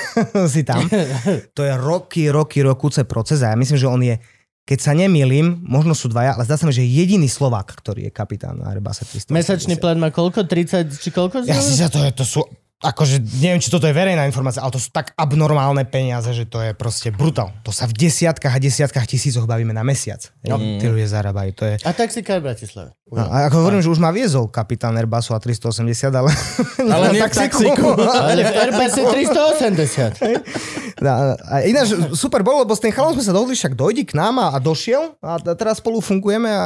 si 0.51 0.61
tam. 0.67 0.83
To 1.57 1.63
je 1.63 1.73
roky, 1.79 2.27
roky, 2.27 2.59
rokúce 2.59 3.07
proces 3.07 3.39
a 3.39 3.53
ja 3.53 3.57
myslím, 3.57 3.79
že 3.79 3.87
on 3.87 4.01
je, 4.03 4.19
keď 4.63 4.79
sa 4.79 4.95
nemýlim, 4.95 5.59
možno 5.59 5.91
sú 5.91 6.07
dvaja, 6.07 6.39
ale 6.39 6.47
zdá 6.47 6.55
sa 6.55 6.63
mi, 6.63 6.71
že 6.71 6.87
je 6.87 7.03
jediný 7.03 7.27
Slovák, 7.27 7.67
ktorý 7.83 8.07
je 8.07 8.11
kapitán 8.15 8.63
na 8.63 8.71
Airbus 8.71 9.03
A380. 9.03 9.35
Mesačný 9.35 9.75
plat 9.75 9.99
má 9.99 10.07
koľko? 10.07 10.47
30 10.47 10.87
či 11.03 11.11
koľko? 11.11 11.43
Ja 11.43 11.59
si 11.59 11.75
za 11.75 11.91
to, 11.91 11.99
je, 11.99 12.11
to 12.15 12.23
sú, 12.23 12.47
akože 12.83 13.23
neviem, 13.39 13.63
či 13.63 13.71
toto 13.71 13.87
je 13.87 13.95
verejná 13.95 14.27
informácia, 14.27 14.59
ale 14.59 14.75
to 14.75 14.81
sú 14.83 14.91
tak 14.91 15.15
abnormálne 15.15 15.87
peniaze, 15.87 16.27
že 16.35 16.43
to 16.43 16.59
je 16.59 16.75
proste 16.75 17.15
brutál. 17.15 17.55
To 17.63 17.71
sa 17.71 17.87
v 17.87 17.95
desiatkách 17.95 18.51
a 18.51 18.59
desiatkách 18.59 19.07
tisícoch 19.07 19.47
bavíme 19.47 19.71
na 19.71 19.87
mesiac. 19.87 20.19
No. 20.43 20.59
Tí 20.59 20.83
ľudia 20.83 21.07
zarábajú, 21.07 21.51
to 21.55 21.63
je... 21.63 21.73
A 21.87 21.95
taxikár 21.95 22.43
v 22.43 22.51
Bratislave. 22.51 22.91
No, 23.13 23.29
a 23.29 23.45
ako 23.45 23.61
hovorím, 23.61 23.81
že 23.85 23.93
už 23.93 24.01
ma 24.01 24.09
viezol 24.09 24.49
kapitán 24.49 24.97
Airbusu 24.97 25.37
A380, 25.37 26.09
ale... 26.09 26.33
Ale 26.93 27.13
nie 27.13 27.21
v 27.21 27.29
taxíku. 27.29 27.93
Ale 27.93 28.41
v 28.41 28.51
Airbus 28.51 28.93
je 28.97 29.05
380. 29.05 31.03
A, 31.03 31.35
a 31.37 31.55
ináč 31.67 31.93
super 32.17 32.41
bolo, 32.41 32.65
lebo 32.65 32.73
s 32.73 32.81
tým 32.81 32.89
chalom 32.89 33.13
sme 33.13 33.21
sa 33.21 33.35
dohodli, 33.35 33.53
však 33.53 33.77
dojdi 33.77 34.07
k 34.07 34.17
nám 34.17 34.41
a, 34.41 34.47
a 34.55 34.57
došiel 34.57 35.19
a 35.21 35.37
teraz 35.53 35.77
spolu 35.77 36.01
fungujeme 36.01 36.49
a 36.49 36.65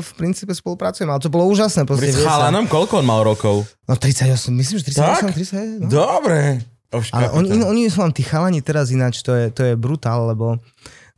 v 0.00 0.10
princípe 0.16 0.56
spolupracujeme. 0.56 1.10
Ale 1.10 1.20
to 1.20 1.28
bolo 1.28 1.44
úžasné. 1.52 1.84
Proste, 1.84 2.16
s 2.16 2.22
chalanom 2.22 2.64
koľko 2.64 3.04
on 3.04 3.06
mal 3.06 3.20
rokov? 3.20 3.68
No 3.84 4.00
38, 4.00 4.48
myslím, 4.48 4.76
že 4.80 4.84
38, 4.96 5.04
Tak? 5.04 5.36
30, 5.44 5.84
no. 5.84 5.88
Dobre. 5.88 6.64
Už 6.88 7.10
Ale 7.10 7.28
oni, 7.34 7.50
kapitán. 7.50 7.68
oni 7.68 7.82
sú 7.86 7.98
vám 8.00 8.12
tí 8.14 8.22
chalani 8.22 8.62
teraz 8.62 8.88
ináč, 8.88 9.20
to 9.20 9.34
je, 9.34 9.50
to 9.50 9.62
je 9.66 9.74
brutál, 9.74 10.30
lebo 10.30 10.56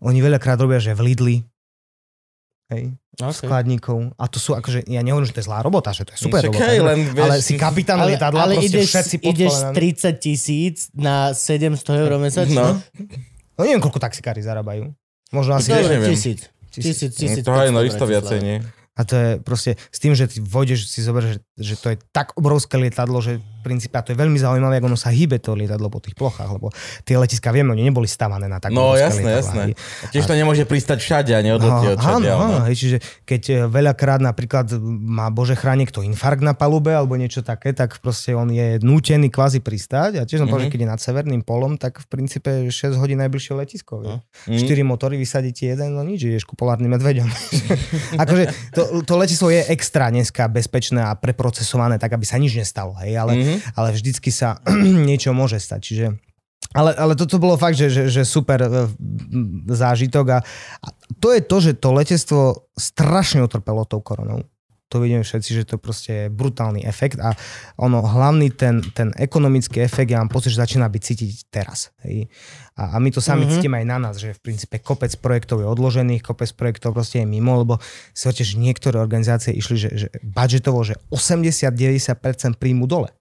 oni 0.00 0.18
veľakrát 0.18 0.56
robia, 0.56 0.80
že 0.80 0.92
v 0.92 1.12
Lidli 1.12 1.36
hej, 2.72 2.96
Okay. 3.16 3.48
skladníkov. 3.48 4.12
A 4.20 4.28
to 4.28 4.36
sú 4.36 4.52
akože, 4.52 4.84
ja 4.92 5.00
nehovorím, 5.00 5.24
že 5.24 5.32
to 5.32 5.40
je 5.40 5.48
zlá 5.48 5.64
robota, 5.64 5.88
že 5.88 6.04
to 6.04 6.12
je 6.12 6.20
super 6.20 6.44
Však 6.44 6.52
robota. 6.52 6.68
hej, 6.68 6.78
len 6.84 6.98
vieš, 7.08 7.24
ale 7.24 7.36
si 7.40 7.54
kapitán 7.56 7.96
Ale, 7.96 8.12
lietadla, 8.12 8.40
ale 8.44 8.54
proste 8.60 8.68
ideš, 8.68 8.86
všetci 8.92 9.16
ideš 9.24 9.54
kolenami. 9.56 9.76
30 10.12 10.20
tisíc 10.20 10.76
na 10.92 11.16
700 11.32 11.80
eur 11.96 12.12
mesačne? 12.20 12.52
No. 12.52 12.76
No 13.56 13.60
neviem, 13.64 13.80
koľko 13.80 14.04
taxikári 14.04 14.44
zarábajú. 14.44 14.92
Možno 15.32 15.56
asi... 15.56 15.72
Dobre, 15.72 15.96
neviem. 15.96 16.12
tisíc. 16.12 16.52
Tisíc, 16.68 17.08
tisíc. 17.16 17.40
To 17.40 17.56
aj 17.56 17.72
no 17.72 17.80
500 17.80 17.88
isto 17.88 18.04
viacej, 18.04 18.38
nie? 18.44 18.56
A 18.96 19.04
to 19.04 19.14
je 19.16 19.28
proste 19.40 19.80
s 19.88 19.96
tým, 19.96 20.12
že 20.12 20.28
ty 20.28 20.44
vojdeš, 20.44 20.84
si 20.84 21.00
zoberieš, 21.00 21.40
že, 21.40 21.40
že 21.56 21.74
to 21.80 21.86
je 21.92 21.96
tak 22.12 22.36
obrovské 22.36 22.76
lietadlo, 22.76 23.24
že 23.24 23.40
princípe, 23.66 23.98
a 23.98 24.06
to 24.06 24.14
je 24.14 24.18
veľmi 24.22 24.38
zaujímavé, 24.38 24.78
ako 24.78 24.94
ono 24.94 24.98
sa 24.98 25.10
hýbe 25.10 25.42
to 25.42 25.58
lietadlo 25.58 25.90
po 25.90 25.98
tých 25.98 26.14
plochách, 26.14 26.46
lebo 26.54 26.70
tie 27.02 27.18
letiska, 27.18 27.50
vieme, 27.50 27.74
oni 27.74 27.90
neboli 27.90 28.06
stavané 28.06 28.46
na 28.46 28.62
tak 28.62 28.70
No 28.70 28.94
jasné, 28.94 29.26
lietadlá, 29.26 29.42
jasné. 29.42 29.62
A 29.74 30.06
tiež 30.14 30.24
to 30.30 30.38
nemôže 30.38 30.62
pristať 30.62 31.02
všade 31.02 31.34
a 31.34 31.42
neodletí 31.42 31.86
od 31.90 31.98
všade. 31.98 32.30
áno, 32.30 32.58
hej, 32.70 32.74
čiže 32.78 32.96
keď 33.26 33.42
e, 33.50 33.54
veľakrát 33.66 34.22
napríklad 34.22 34.70
má 34.86 35.26
Bože 35.34 35.58
chráni 35.58 35.90
kto 35.90 36.06
infarkt 36.06 36.46
na 36.46 36.54
palube 36.54 36.94
alebo 36.94 37.18
niečo 37.18 37.42
také, 37.42 37.74
tak 37.74 37.98
proste 37.98 38.36
on 38.38 38.46
je 38.54 38.78
nútený 38.84 39.26
kvázi 39.32 39.58
pristáť 39.58 40.20
a 40.20 40.28
tiež 40.28 40.44
som 40.44 40.46
povedal, 40.46 40.70
že 40.70 40.74
keď 40.78 40.80
je 40.86 40.90
nad 40.94 41.00
severným 41.02 41.42
polom, 41.42 41.74
tak 41.74 41.98
v 41.98 42.06
princípe 42.06 42.50
6 42.70 43.00
hodín 43.02 43.18
najbližšie 43.18 43.52
letisko. 43.56 43.98
No. 43.98 44.22
Mm. 44.46 44.62
4 44.62 44.86
motory 44.86 45.18
vysadíte 45.18 45.66
jeden, 45.66 45.96
no 45.96 46.06
nič, 46.06 46.22
ideš 46.22 46.44
ku 46.46 46.54
polárnym 46.54 46.92
medveďom. 46.94 47.26
akože 48.22 48.44
to, 48.76 48.82
to 49.02 49.12
letisko 49.16 49.48
je 49.50 49.64
extra 49.72 50.12
dneska 50.12 50.46
bezpečné 50.46 51.02
a 51.02 51.16
preprocesované 51.16 51.96
tak, 51.96 52.14
aby 52.14 52.26
sa 52.28 52.36
nič 52.36 52.54
nestalo, 52.54 52.94
hej, 53.02 53.16
ale, 53.16 53.32
Mhm. 53.56 53.80
ale 53.80 53.88
vždycky 53.96 54.28
sa 54.28 54.60
niečo 55.08 55.32
môže 55.32 55.56
stať, 55.56 55.80
čiže 55.80 56.06
ale, 56.74 56.92
ale 56.98 57.16
toto 57.16 57.40
bolo 57.40 57.56
fakt, 57.56 57.78
že, 57.78 57.88
že, 57.88 58.04
že 58.12 58.22
super 58.26 58.58
e, 58.60 58.68
zážitok 59.70 60.26
a, 60.28 60.38
a 60.82 60.88
to 61.22 61.32
je 61.32 61.40
to, 61.40 61.56
že 61.62 61.72
to 61.78 61.88
letectvo 61.94 62.68
strašne 62.76 63.40
utrpelo 63.40 63.88
tou 63.88 64.02
koronou. 64.04 64.44
To 64.94 65.02
vidíme 65.02 65.26
všetci, 65.26 65.50
že 65.50 65.64
to 65.66 65.82
proste 65.82 66.12
je 66.14 66.26
brutálny 66.30 66.86
efekt 66.86 67.18
a 67.18 67.34
ono, 67.74 68.06
hlavný 68.06 68.54
ten, 68.54 68.78
ten 68.94 69.10
ekonomický 69.18 69.82
efekt, 69.82 70.14
ja 70.14 70.22
mám 70.22 70.30
pocit, 70.30 70.54
že 70.54 70.62
začína 70.62 70.86
byť 70.86 71.02
cítiť 71.02 71.30
teraz. 71.50 71.90
Hej. 72.06 72.28
A, 72.76 72.94
a 72.94 72.96
my 73.00 73.08
to 73.10 73.24
sami 73.24 73.42
Mhm. 73.42 73.50
mm-hmm. 73.50 73.54
cítime 73.56 73.76
aj 73.80 73.86
na 73.86 73.98
nás, 73.98 74.14
že 74.20 74.36
v 74.36 74.40
princípe 74.44 74.76
kopec 74.78 75.10
projektov 75.16 75.64
je 75.64 75.66
odložených, 75.66 76.20
kopec 76.22 76.50
projektov 76.52 76.92
proste 76.92 77.24
je 77.24 77.26
mimo, 77.26 77.56
lebo 77.56 77.80
si 78.12 78.28
hoďte, 78.28 78.52
že 78.52 78.60
niektoré 78.60 79.00
organizácie 79.00 79.56
išli, 79.56 79.76
že, 79.80 79.90
že 79.96 80.08
budžetovo, 80.20 80.84
že 80.84 81.00
80-90% 81.08 82.60
príjmu 82.60 82.84
dole. 82.84 83.15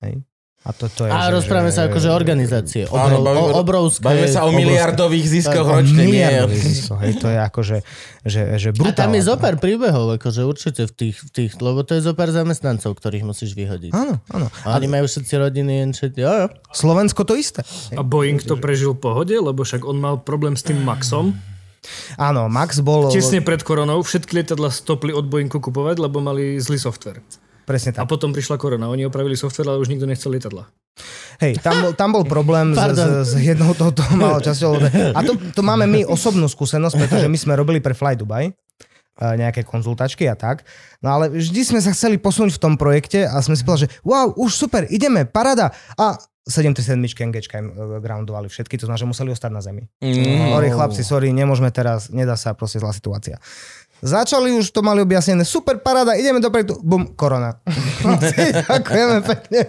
Hej. 0.00 0.24
A 0.60 0.76
to, 0.76 0.92
to 0.92 1.08
je, 1.08 1.10
A 1.10 1.32
že, 1.32 1.40
rozprávame 1.40 1.72
že, 1.72 1.80
sa 1.80 1.82
akože 1.88 2.08
organizácie. 2.12 2.84
Áno, 2.92 3.24
Obrov, 3.24 3.24
bavíme- 3.24 3.48
o, 3.48 3.60
obrovské. 3.64 4.04
Bavíme 4.04 4.28
sa 4.28 4.44
o 4.44 4.52
miliardových 4.52 5.26
ziskoch 5.40 5.64
ročne, 5.64 6.04
miliardových 6.04 6.64
ziskoch, 6.68 7.00
hej, 7.00 7.12
to 7.16 7.32
je 7.32 7.38
akože, 7.40 7.76
že, 8.28 8.40
že 8.60 8.68
A 8.68 8.72
brutálne. 8.76 9.00
tam 9.00 9.10
je 9.16 9.22
zopár 9.24 9.56
príbehov, 9.56 10.20
akože 10.20 10.44
určite 10.44 10.84
v 10.84 10.92
tých, 10.92 11.16
v 11.16 11.30
tých, 11.32 11.50
lebo 11.64 11.80
to 11.80 11.96
je 11.96 12.04
zopár 12.04 12.28
zamestnancov, 12.28 12.92
ktorých 12.92 13.24
musíš 13.24 13.56
vyhodiť. 13.56 13.96
Áno, 13.96 14.20
áno. 14.28 14.52
A 14.68 14.76
oni 14.76 14.84
majú 14.84 15.08
všetci 15.08 15.32
rodiny, 15.40 15.72
jen 15.80 15.90
všetci, 15.96 16.18
jo, 16.20 16.32
jo. 16.44 16.46
Slovensko 16.76 17.24
to 17.24 17.40
isté. 17.40 17.64
A 17.96 18.04
Boeing 18.04 18.44
to 18.44 18.60
prežil 18.60 18.92
v 18.92 19.00
pohode, 19.00 19.32
lebo 19.32 19.64
však 19.64 19.80
on 19.88 19.96
mal 19.96 20.20
problém 20.20 20.60
s 20.60 20.68
tým 20.68 20.84
Maxom. 20.84 21.40
Áno, 22.20 22.52
Max 22.52 22.84
bol... 22.84 23.08
Tesne 23.08 23.40
pred 23.40 23.64
koronou 23.64 24.04
všetky 24.04 24.36
lietadla 24.44 24.68
stopli 24.68 25.16
od 25.16 25.24
Boeingu 25.24 25.56
kupovať, 25.56 25.96
lebo 26.04 26.20
mali 26.20 26.60
zlý 26.60 26.76
software. 26.76 27.24
Presne 27.68 27.90
A 27.94 28.02
tak. 28.02 28.10
potom 28.10 28.34
prišla 28.34 28.56
korona. 28.56 28.90
Oni 28.90 29.06
opravili 29.06 29.38
software, 29.38 29.74
ale 29.74 29.82
už 29.82 29.92
nikto 29.92 30.08
nechcel 30.08 30.32
lietadla. 30.32 30.68
Hej, 31.40 31.56
tam 31.64 31.74
bol, 31.80 31.92
tam 31.96 32.10
bol 32.12 32.24
problém 32.28 32.76
s, 32.76 32.78
s, 32.78 33.32
s 33.32 33.32
jednou 33.40 33.72
touto 33.72 34.04
malou 34.20 34.44
časťou. 34.44 34.76
A 35.16 35.20
to, 35.24 35.32
to 35.56 35.62
máme 35.64 35.88
my 35.88 36.04
osobnú 36.04 36.44
skúsenosť, 36.50 36.94
pretože 37.00 37.26
my 37.30 37.38
sme 37.40 37.52
robili 37.56 37.80
pre 37.80 37.96
Fly 37.96 38.18
Dubai 38.18 38.52
eh, 38.52 38.54
nejaké 39.16 39.64
konzultačky 39.64 40.28
a 40.28 40.36
tak. 40.36 40.68
No 41.00 41.16
ale 41.16 41.32
vždy 41.32 41.60
sme 41.64 41.80
sa 41.80 41.96
chceli 41.96 42.20
posunúť 42.20 42.60
v 42.60 42.62
tom 42.62 42.74
projekte 42.76 43.24
a 43.24 43.40
sme 43.40 43.56
si 43.56 43.64
povedali, 43.64 43.88
že 43.88 43.92
wow, 44.04 44.36
už 44.36 44.52
super, 44.52 44.84
ideme, 44.92 45.24
parada. 45.24 45.72
A 45.96 46.20
737 46.44 47.32
NGčka 47.32 47.54
im 47.62 47.68
eh, 47.72 48.00
groundovali 48.04 48.52
všetky, 48.52 48.76
to 48.76 48.84
znamená, 48.84 49.00
že 49.00 49.08
museli 49.08 49.30
ostať 49.32 49.50
na 49.54 49.62
zemi. 49.64 49.82
Mm. 50.04 50.52
Sorry 50.52 50.68
chlapci, 50.68 51.02
sorry, 51.06 51.28
nemôžeme 51.32 51.72
teraz, 51.72 52.12
nedá 52.12 52.36
sa 52.36 52.52
proste 52.52 52.82
zlá 52.82 52.92
situácia. 52.92 53.40
Začali 54.00 54.56
už, 54.56 54.72
to 54.72 54.80
mali 54.80 55.04
objasnené, 55.04 55.44
super 55.44 55.76
paráda, 55.76 56.16
ideme 56.16 56.40
dopredu, 56.40 56.80
bum, 56.80 57.12
korona. 57.12 57.60
Ďakujeme 58.68 59.16
pekne. 59.20 59.60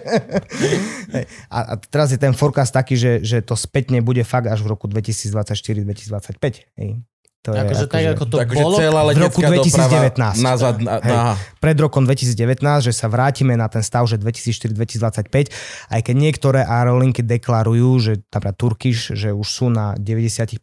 A, 1.52 1.58
a 1.60 1.72
teraz 1.76 2.16
je 2.16 2.18
ten 2.18 2.32
forecast 2.32 2.72
taký, 2.72 2.96
že, 2.96 3.20
že 3.20 3.44
to 3.44 3.52
spätne 3.52 4.00
bude 4.00 4.24
fakt 4.24 4.48
až 4.48 4.64
v 4.64 4.72
roku 4.72 4.88
2024-2025. 4.88 6.80
Hej. 6.80 7.04
To 7.42 7.50
je 7.50 7.58
Akože 7.58 7.86
tak, 7.90 8.06
ako 8.14 8.24
to 8.30 8.36
Takže 8.38 8.54
bolo. 8.54 8.76
celá 8.78 9.02
v 9.02 9.18
roku 9.18 9.42
letecká 9.42 9.50
doprava 9.58 10.14
2019. 10.14 10.46
nazad, 10.46 10.74
na, 10.78 10.94
Hej. 11.02 11.18
pred 11.58 11.74
rokom 11.74 12.06
2019, 12.06 12.62
že 12.86 12.92
sa 12.94 13.10
vrátime 13.10 13.58
na 13.58 13.66
ten 13.66 13.82
stav, 13.82 14.06
že 14.06 14.14
2004-2025, 14.14 15.50
aj 15.90 16.00
keď 16.06 16.14
niektoré 16.14 16.62
aerolinky 16.62 17.26
deklarujú, 17.26 17.90
že 17.98 18.12
napríklad 18.30 18.54
Turkish, 18.54 19.10
že 19.10 19.34
už 19.34 19.42
sú 19.42 19.66
na 19.68 19.98
90%, 19.98 20.62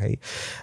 hej. 0.00 0.16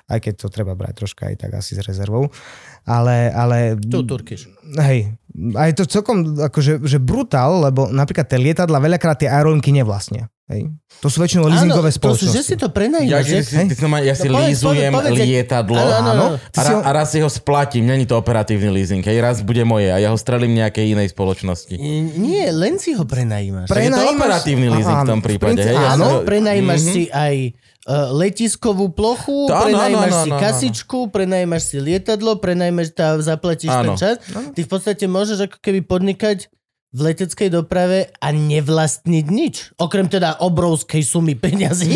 Aj 0.10 0.18
keď 0.18 0.34
to 0.36 0.48
treba 0.50 0.74
brať 0.74 0.98
troška 0.98 1.30
aj 1.30 1.36
tak 1.38 1.52
asi 1.54 1.78
s 1.78 1.86
rezervou. 1.86 2.34
Ale, 2.82 3.30
ale 3.30 3.78
Tu 3.78 4.02
Turkish. 4.02 4.50
hej, 4.82 5.14
aj 5.54 5.78
to 5.78 5.86
celkom 5.86 6.42
akože, 6.42 6.82
že 6.82 6.98
brutál, 6.98 7.62
lebo 7.62 7.94
napríklad 7.94 8.26
tie 8.26 8.42
lietadla 8.42 8.82
veľakrát 8.82 9.22
tie 9.22 9.30
aerolinky 9.30 9.70
nevlastnia. 9.70 10.26
Hej. 10.52 10.68
To 11.00 11.08
sú 11.08 11.18
väčšinou 11.18 11.48
leasingové 11.48 11.88
to 11.88 11.94
sú, 11.94 11.98
spoločnosti. 11.98 12.36
že 12.36 12.44
si 12.44 12.56
to 12.56 12.68
ja, 12.68 12.74
prenajímaš, 12.74 13.24
že 13.24 13.32
že? 13.34 13.42
si, 13.42 13.56
ty, 13.66 13.74
ja 14.04 14.14
si 14.14 14.28
No 14.28 14.38
lízujem 14.38 14.92
povedz, 14.92 15.08
povedz, 15.10 15.24
lietadlo 15.24 15.80
Áno, 15.80 15.90
áno, 15.90 16.10
áno. 16.12 16.26
a, 16.36 16.60
ra, 16.60 16.72
a 16.78 16.90
raz 16.92 17.08
si 17.08 17.18
ho 17.18 17.28
splatím, 17.28 17.84
není 17.86 18.04
to 18.04 18.14
operatívny 18.14 18.70
leasing, 18.70 19.02
hej, 19.02 19.18
raz 19.18 19.40
bude 19.40 19.64
moje 19.64 19.88
a 19.88 19.98
ja 19.98 20.08
ho 20.08 20.16
strelím 20.16 20.54
nejakej 20.54 20.92
inej 20.92 21.10
spoločnosti. 21.10 21.74
Nie, 22.14 22.52
len 22.52 22.76
si 22.76 22.92
ho 22.92 23.02
prenajímaš. 23.02 23.66
Tak 23.66 23.78
je 23.78 23.88
to 23.88 23.96
Prenajímaš- 23.96 24.20
operatívny 24.20 24.68
leasing 24.70 24.98
v 24.98 25.08
tom 25.08 25.16
Áno, 25.16 25.16
v 25.16 25.26
prípade, 25.26 25.50
princípe- 25.56 25.72
hej? 25.72 25.78
Ja 25.80 25.90
Áno, 25.90 26.06
som- 26.12 26.24
prenajímaš 26.24 26.80
si 26.84 27.04
aj 27.10 27.36
uh, 27.82 28.12
letiskovú 28.14 28.86
plochu, 28.92 29.38
To 29.48 29.54
áno, 29.54 29.66
prenajímaš 29.66 30.12
áno, 30.12 30.20
si 30.20 30.30
áno, 30.30 30.36
áno. 30.36 30.44
kasičku, 30.44 31.00
prenajímaš 31.10 31.64
si 31.66 31.78
lietadlo, 31.80 32.32
prenajímaš 32.38 32.88
tá, 32.92 33.16
zaplatíš 33.18 33.72
ten 33.72 33.88
Áno. 33.88 33.96
čas. 33.96 34.22
Ty 34.28 34.60
v 34.60 34.70
podstate 34.70 35.06
môžeš 35.06 35.48
ako 35.48 35.58
keby 35.58 35.82
podnikať 35.82 36.52
v 36.92 37.00
leteckej 37.02 37.48
doprave 37.50 38.12
a 38.14 38.28
nevlastniť 38.30 39.26
nič. 39.26 39.56
Okrem 39.78 40.06
teda 40.06 40.36
obrovskej 40.38 41.00
sumy 41.02 41.34
peňazí. 41.34 41.88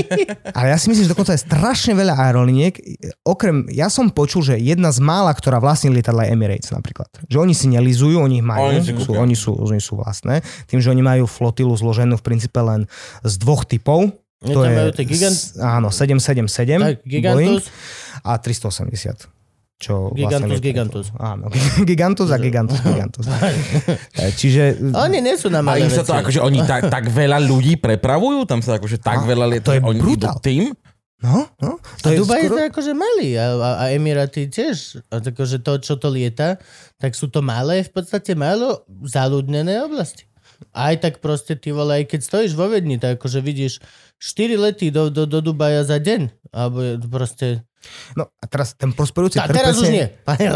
Ale 0.56 0.66
ja 0.66 0.76
si 0.76 0.88
myslím, 0.88 1.04
že 1.04 1.12
dokonca 1.12 1.32
je 1.32 1.44
strašne 1.44 1.92
veľa 1.92 2.16
aeroliniek. 2.18 2.72
Okrem, 3.22 3.68
ja 3.68 3.86
som 3.86 4.08
počul, 4.08 4.40
že 4.42 4.56
jedna 4.56 4.88
z 4.88 4.98
mála, 4.98 5.28
ktorá 5.30 5.58
vlastní 5.58 5.90
lietadla 5.90 6.24
je 6.24 6.32
Emirates 6.32 6.70
napríklad. 6.70 7.12
Že 7.26 7.36
oni 7.38 7.52
si 7.52 7.66
nelizujú, 7.68 8.16
oni 8.16 8.40
ich 8.40 8.46
majú, 8.46 8.64
Oni 8.72 8.80
sú, 8.80 9.12
oni, 9.14 9.36
sú, 9.36 9.50
oni 9.54 9.76
sú 9.78 9.92
vlastné. 9.94 10.40
Tým, 10.64 10.80
že 10.80 10.88
oni 10.88 11.00
majú 11.00 11.24
flotilu 11.24 11.72
zloženú 11.72 12.16
v 12.16 12.24
princípe 12.24 12.56
len 12.58 12.88
z 13.20 13.34
dvoch 13.36 13.64
typov. 13.64 14.08
Oni 14.40 14.56
tam 14.56 14.72
majú 14.74 14.90
tie 14.90 15.04
gigant- 15.04 15.36
s- 15.36 15.52
Áno, 15.54 15.92
777 15.92 16.80
tak, 16.80 17.04
Boeing 17.04 17.60
a 18.22 18.32
380. 18.34 19.28
Čo 19.80 20.12
Gigantus, 20.12 20.60
vlastne 20.60 20.60
Gigantus. 20.60 21.06
Áno, 21.16 21.48
Gigantus 21.88 22.28
a 22.28 22.36
Gigantus, 22.36 22.78
Gigantus. 22.84 23.24
Čiže 24.40 24.76
Oni 24.92 25.24
nie 25.24 25.40
sú 25.40 25.48
na 25.48 25.64
A 25.64 25.72
malé 25.72 25.88
sa 25.88 26.04
to 26.04 26.12
akože 26.12 26.44
oni 26.44 26.60
tak, 26.68 26.92
tak 26.92 27.08
veľa 27.08 27.40
ľudí 27.40 27.80
prepravujú? 27.80 28.44
Tam 28.44 28.60
sa 28.60 28.76
akože 28.76 29.00
tak 29.00 29.24
A, 29.24 29.32
veľa 29.32 29.48
liet... 29.48 29.64
to 29.64 29.72
je 29.72 29.80
oni 29.80 29.96
brutál. 29.96 30.36
tým? 30.44 30.76
No, 31.20 31.48
no. 31.64 31.80
To 32.04 32.08
Dubaj 32.12 32.44
skoro... 32.44 32.44
je 32.44 32.48
to 32.60 32.62
akože 32.72 32.92
malý 32.92 33.40
a, 33.40 33.56
a, 33.56 33.70
a 33.76 33.84
Emiraty 33.96 34.52
tiež. 34.52 35.00
A 35.08 35.20
akože 35.20 35.64
to, 35.64 35.80
čo 35.80 35.96
to 35.96 36.12
lieta, 36.12 36.60
tak 37.00 37.16
sú 37.16 37.32
to 37.32 37.40
malé, 37.40 37.80
v 37.80 37.92
podstate 37.92 38.36
málo 38.36 38.84
zaludnené 39.04 39.80
oblasti. 39.80 40.28
Aj 40.76 40.92
tak 41.00 41.24
proste 41.24 41.56
ty 41.56 41.72
vole, 41.72 42.04
aj 42.04 42.12
keď 42.12 42.20
stojíš 42.20 42.52
vo 42.52 42.68
Vedni, 42.68 43.00
tak 43.00 43.16
akože 43.16 43.40
vidíš 43.40 43.80
4 44.20 44.60
lety 44.60 44.92
do, 44.92 45.08
do, 45.08 45.24
do 45.24 45.40
Dubaja 45.40 45.88
za 45.88 45.96
deň. 45.96 46.52
Alebo 46.52 47.00
proste... 47.08 47.64
No 48.12 48.28
a 48.28 48.44
teraz 48.44 48.74
ten 48.74 48.92
prosperujúci 48.92 49.38
Tá, 49.38 49.48
trh 49.48 49.56
teraz 49.56 49.74
už 49.74 49.88
presne- 49.88 49.96
nie. 49.96 50.06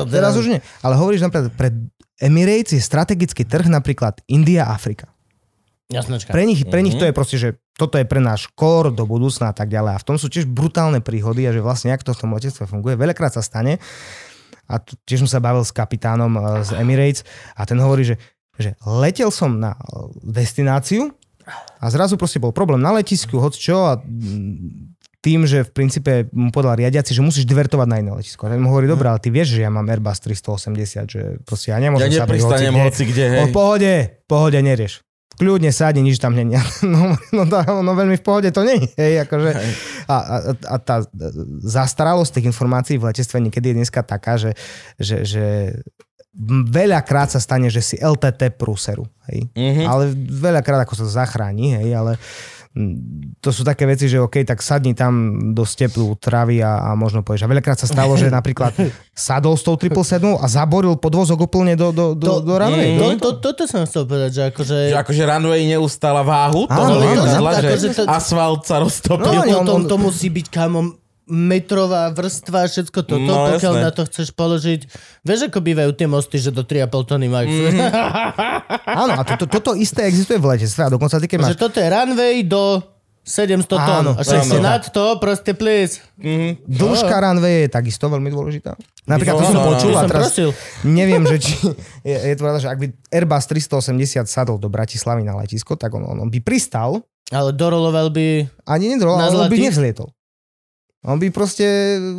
Teraz 0.06 0.32
už 0.36 0.46
nie. 0.48 0.60
Ale 0.80 0.94
hovoríš 0.94 1.24
napríklad, 1.24 1.50
pre 1.52 1.68
Emirates 2.16 2.72
je 2.72 2.80
strategický 2.80 3.42
trh 3.42 3.66
napríklad 3.66 4.20
India 4.26 4.64
a 4.64 4.72
Afrika. 4.72 5.08
Jasnočka. 5.86 6.32
Pre 6.32 6.44
nich, 6.44 6.64
pre 6.64 6.80
nich 6.80 6.96
Mhm. 6.96 7.00
to 7.00 7.06
je 7.06 7.12
proste, 7.12 7.36
že 7.36 7.48
toto 7.74 7.96
je 7.96 8.04
pre 8.04 8.16
náš 8.18 8.48
core 8.52 8.88
do 8.88 9.04
budúcna 9.04 9.50
a 9.50 9.54
tak 9.54 9.68
ďalej. 9.68 9.92
A 9.92 10.00
v 10.00 10.06
tom 10.06 10.16
sú 10.16 10.28
tiež 10.28 10.46
brutálne 10.46 11.00
príhody 11.00 11.44
a 11.44 11.52
že 11.52 11.60
vlastne 11.60 11.92
jak 11.92 12.00
to 12.00 12.10
v 12.10 12.20
tom 12.20 12.32
letectve 12.32 12.64
funguje. 12.64 12.94
Veľakrát 12.94 13.32
sa 13.32 13.42
stane 13.42 13.76
a 14.64 14.80
tiež 14.80 15.24
som 15.24 15.30
sa 15.30 15.40
bavil 15.40 15.60
s 15.60 15.70
kapitánom 15.70 16.32
eh, 16.32 16.42
z 16.62 16.70
Emirates 16.78 17.20
a 17.52 17.64
ten 17.64 17.76
hovorí, 17.76 18.04
že, 18.04 18.16
že 18.56 18.72
letel 18.82 19.28
som 19.28 19.52
na 19.54 19.72
eh, 19.72 19.82
destináciu 20.24 21.12
a 21.76 21.92
zrazu 21.92 22.16
proste 22.16 22.40
bol 22.40 22.48
problém 22.50 22.80
na 22.80 22.88
letisku, 22.90 23.36
hoď 23.36 23.52
čo 23.52 23.76
a 23.84 24.00
tým, 25.24 25.48
že 25.48 25.64
v 25.64 25.70
princípe 25.72 26.12
mu 26.36 26.52
povedal 26.52 26.76
riadiaci, 26.76 27.16
že 27.16 27.24
musíš 27.24 27.48
divertovať 27.48 27.88
na 27.88 27.96
iné 27.96 28.12
letisko. 28.12 28.44
Ten 28.44 28.60
mu 28.60 28.68
hovorí, 28.68 28.84
dobre, 28.84 29.08
ale 29.08 29.16
ty 29.24 29.32
vieš, 29.32 29.56
že 29.56 29.64
ja 29.64 29.72
mám 29.72 29.88
Airbus 29.88 30.20
380, 30.20 31.08
že 31.08 31.20
proste 31.48 31.72
ja 31.72 31.80
Ja 31.80 31.88
nemôžem 31.88 32.12
sa 32.12 32.28
nepristanem 32.28 32.76
hoci 32.76 33.02
kde, 33.08 33.24
hej. 33.32 33.40
O 33.40 33.46
pohode, 33.48 34.20
pohode, 34.28 34.60
nerieš. 34.60 35.00
kľudne 35.34 35.72
sadni, 35.72 36.04
nič 36.04 36.20
tam 36.20 36.36
není. 36.36 36.54
No, 36.84 37.16
no, 37.32 37.42
tá- 37.48 37.64
no 37.64 37.96
veľmi 37.96 38.20
v 38.20 38.24
pohode 38.24 38.52
to 38.52 38.60
není. 38.68 38.84
Hej, 39.00 39.24
akože, 39.24 39.50
a, 40.06 40.16
a, 40.20 40.36
a 40.52 40.76
tá 40.76 41.02
zastaralosť 41.64 42.38
tých 42.38 42.52
informácií 42.52 43.00
v 43.00 43.08
letectve 43.08 43.40
niekedy 43.40 43.72
je 43.72 43.78
dneska 43.80 44.04
taká, 44.04 44.36
že, 44.36 44.52
že, 45.00 45.24
že 45.24 45.44
veľakrát 46.68 47.30
sa 47.32 47.40
stane, 47.40 47.70
že 47.70 47.80
si 47.80 47.96
LTT 47.96 48.54
prúseru. 48.58 49.06
Hej? 49.30 49.48
Mm-hmm. 49.54 49.86
Ale 49.86 50.12
veľakrát 50.28 50.82
ako 50.84 51.00
sa 51.00 51.24
zachráni, 51.24 51.78
hej, 51.80 51.94
ale 51.94 52.12
to 53.38 53.54
sú 53.54 53.62
také 53.62 53.86
veci, 53.86 54.10
že 54.10 54.18
OK, 54.18 54.42
tak 54.42 54.58
sadni 54.58 54.92
tam 54.92 55.14
do 55.54 55.62
steplu 55.62 56.18
travy 56.18 56.58
a, 56.58 56.90
a 56.90 56.98
možno 56.98 57.22
povieš. 57.22 57.46
A 57.46 57.50
veľakrát 57.50 57.78
sa 57.78 57.86
stalo, 57.86 58.18
že 58.18 58.26
napríklad 58.26 58.74
sadol 59.14 59.54
s 59.54 59.62
tou 59.62 59.78
777 59.78 60.42
a 60.42 60.46
zaboril 60.50 60.98
podvozok 60.98 61.46
úplne 61.46 61.78
do, 61.78 61.94
do, 61.94 62.18
do, 62.18 62.42
do 62.42 62.54
runway. 62.58 62.98
To, 62.98 63.14
to, 63.14 63.30
toto 63.38 63.62
som 63.64 63.86
chcel 63.86 64.10
povedať, 64.10 64.30
že 64.32 64.42
akože... 64.50 64.76
Že 64.90 64.98
akože 65.06 65.22
runway 65.22 65.62
neustála 65.64 66.26
váhu 66.26 66.66
toho 66.66 66.82
Áno, 66.90 66.98
áno, 66.98 67.22
áno, 67.22 67.52
že 67.54 67.62
akože 67.62 67.88
to- 67.94 68.10
asfalt 68.10 68.66
sa 68.66 68.82
roztopil. 68.82 69.22
No, 69.22 69.62
on- 69.62 69.62
to, 69.62 69.74
on- 69.76 69.86
to 69.86 69.96
musí 69.96 70.26
byť 70.26 70.46
kamo 70.50 71.03
metrová 71.26 72.08
vrstva, 72.08 72.66
všetko 72.66 73.00
toto, 73.00 73.16
No, 73.22 73.48
pokiaľ 73.50 73.74
jasné. 73.74 73.80
na 73.80 73.90
to 73.90 74.02
chceš 74.04 74.28
položiť. 74.30 74.80
Vieš, 75.20 75.48
ako 75.48 75.58
bývajú 75.58 75.90
tie 75.92 76.04
mosty, 76.04 76.36
že 76.36 76.48
do 76.48 76.60
3,5 76.60 76.84
tony 77.06 77.26
majú. 77.26 77.48
Mhm. 77.48 77.80
Áno, 79.02 79.12
a 79.14 79.22
to, 79.22 79.34
to, 79.38 79.46
toto 79.50 79.72
isté 79.72 80.04
existuje 80.04 80.36
v 80.36 80.48
letectve 80.50 80.82
a 80.82 80.90
dokonca 80.90 81.16
ty, 81.16 81.26
keď 81.26 81.38
máš 81.38 81.50
že 81.50 81.60
toto 81.60 81.76
je 81.76 81.86
runway 81.86 82.42
do 82.42 82.80
700 83.20 83.64
tón. 83.64 84.04
A 84.10 84.20
však 84.20 84.40
si 84.42 84.58
nad 84.58 84.84
to, 84.84 85.16
proste 85.16 85.52
please. 85.52 85.96
Dĺžka 86.60 87.16
runway 87.18 87.64
je 87.64 87.68
takisto 87.70 88.04
veľmi 88.06 88.28
dôležitá. 88.28 88.76
Napríklad 89.02 89.34
to 89.34 89.42
No, 89.42 89.46
som 89.46 89.54
no, 89.54 89.60
no. 89.60 89.68
počul 89.70 89.90
By 89.90 89.96
a 89.96 90.02
teraz 90.06 90.22
prosil. 90.28 90.48
neviem, 90.82 91.24
že 91.24 91.36
či 91.38 91.52
je, 92.02 92.16
je 92.16 92.34
to 92.34 92.42
pravda, 92.42 92.58
že 92.58 92.68
ak 92.68 92.78
by 92.78 92.86
Airbus 93.10 93.44
380 93.46 93.96
sadol 94.24 94.56
do 94.56 94.68
Bratislavy 94.68 95.20
na 95.20 95.36
letisko, 95.36 95.72
tak 95.74 95.88
on, 95.90 96.04
on 96.04 96.28
by 96.28 96.40
pristal 96.40 97.00
Ale 97.26 97.50
doroloval 97.50 98.08
by... 98.08 98.44
ani 98.62 98.92
nedrol, 98.92 99.16
Na 99.16 99.26
ale 99.26 99.36
on 99.38 99.48
by 99.48 99.56
nevzlietol. 99.58 100.12
On 101.04 101.20
by 101.20 101.28
proste... 101.28 101.60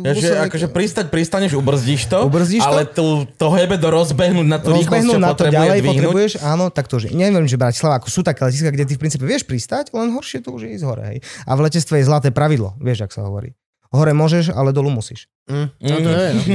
Ja, 0.06 0.14
že 0.14 0.30
musel- 0.30 0.46
akože 0.46 0.66
pristať, 0.70 1.04
pristaneš, 1.10 1.58
ubrzdíš 1.58 2.06
to, 2.06 2.22
Ubrzdíš 2.22 2.62
to? 2.62 2.70
ale 2.70 2.82
to, 2.86 3.26
to 3.34 3.46
hebe 3.50 3.74
do 3.82 3.90
rozbehnúť 3.90 4.46
na 4.46 4.62
tú 4.62 4.70
rýchlosť, 4.70 5.10
čo 5.10 5.18
na 5.18 5.34
to 5.34 5.50
ďalej, 5.50 5.82
dvihnúť. 5.82 5.90
potrebuješ, 6.06 6.32
áno, 6.38 6.70
tak 6.70 6.86
to, 6.86 7.02
že 7.02 7.10
neviem, 7.10 7.50
že 7.50 7.58
Bratislava, 7.58 7.98
ako 7.98 8.14
sú 8.14 8.22
také 8.22 8.46
letiska, 8.46 8.70
kde 8.70 8.86
ty 8.86 8.94
v 8.94 9.00
princípe 9.02 9.26
vieš 9.26 9.42
pristať, 9.42 9.90
len 9.90 10.14
horšie 10.14 10.38
to 10.38 10.54
už 10.54 10.70
je 10.70 10.78
ísť 10.78 10.84
hore, 10.86 11.02
hej. 11.02 11.18
A 11.50 11.58
v 11.58 11.66
letectve 11.66 11.98
je 11.98 12.04
zlaté 12.06 12.30
pravidlo, 12.30 12.78
vieš, 12.78 13.10
ak 13.10 13.10
sa 13.10 13.26
hovorí. 13.26 13.58
Hore 13.96 14.12
môžeš, 14.12 14.52
ale 14.52 14.76
dolu 14.76 14.92
musíš. 14.92 15.24
Mm, 15.46 15.70
no 15.78 15.96
to 16.02 16.10
je, 16.10 16.28
no. 16.34 16.42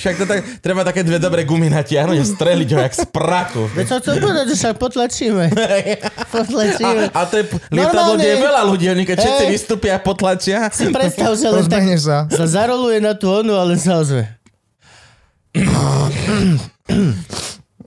Však 0.00 0.14
to 0.20 0.24
tak, 0.28 0.38
treba 0.60 0.84
také 0.84 1.00
dve 1.00 1.16
dobré 1.16 1.48
gumy 1.48 1.72
natiahnuť 1.72 2.18
a 2.20 2.24
streliť 2.28 2.68
ho 2.76 2.78
jak 2.84 2.92
z 2.92 3.08
prachu. 3.08 3.72
Veď 3.72 3.84
som 3.88 3.98
chcel 4.04 4.20
povedať, 4.20 4.52
že 4.52 4.56
však 4.60 4.76
potlačíme. 4.76 5.48
Potlačíme. 6.36 7.08
A, 7.10 7.24
a 7.24 7.26
to 7.26 7.40
je 7.40 7.44
lietadlo, 7.72 8.20
kde 8.20 8.30
je 8.36 8.38
veľa 8.44 8.62
ľudí, 8.68 8.86
oni 8.92 9.04
keď 9.08 9.16
všetci 9.24 9.44
vystúpia 9.48 9.96
a 9.96 10.00
potlačia. 10.04 10.68
Si 10.68 10.92
predstav, 10.92 11.32
že 11.40 11.48
len 11.48 11.64
tak 11.66 11.88
sa. 11.96 12.28
sa 12.28 12.44
zaroluje 12.44 13.00
na 13.00 13.16
tú 13.16 13.32
onu, 13.32 13.56
ale 13.56 13.80
sa 13.80 14.04
ozve. 14.04 14.28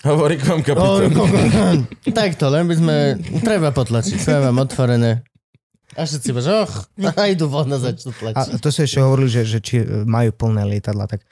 Hovorí 0.05 0.37
kom 0.37 0.61
kapitán. 0.61 1.89
Takto, 2.13 2.49
len 2.49 2.69
by 2.69 2.75
sme... 2.77 2.95
Treba 3.41 3.73
potlačiť, 3.73 4.17
sme 4.21 4.37
vám 4.41 4.65
otvorené. 4.65 5.25
A 5.95 6.03
všetci 6.03 6.29
bože, 6.35 6.51
och, 6.51 6.73
a 7.15 7.23
idú 7.31 7.47
von 7.47 7.71
a 7.71 7.79
začnú 7.79 8.11
A 8.11 8.19
tlačiť. 8.19 8.59
to 8.59 8.69
sa 8.69 8.83
ešte 8.83 8.99
hovorili, 8.99 9.31
že, 9.31 9.41
že 9.47 9.59
či 9.63 9.79
majú 10.03 10.35
plné 10.35 10.67
lietadla, 10.67 11.07
tak 11.07 11.23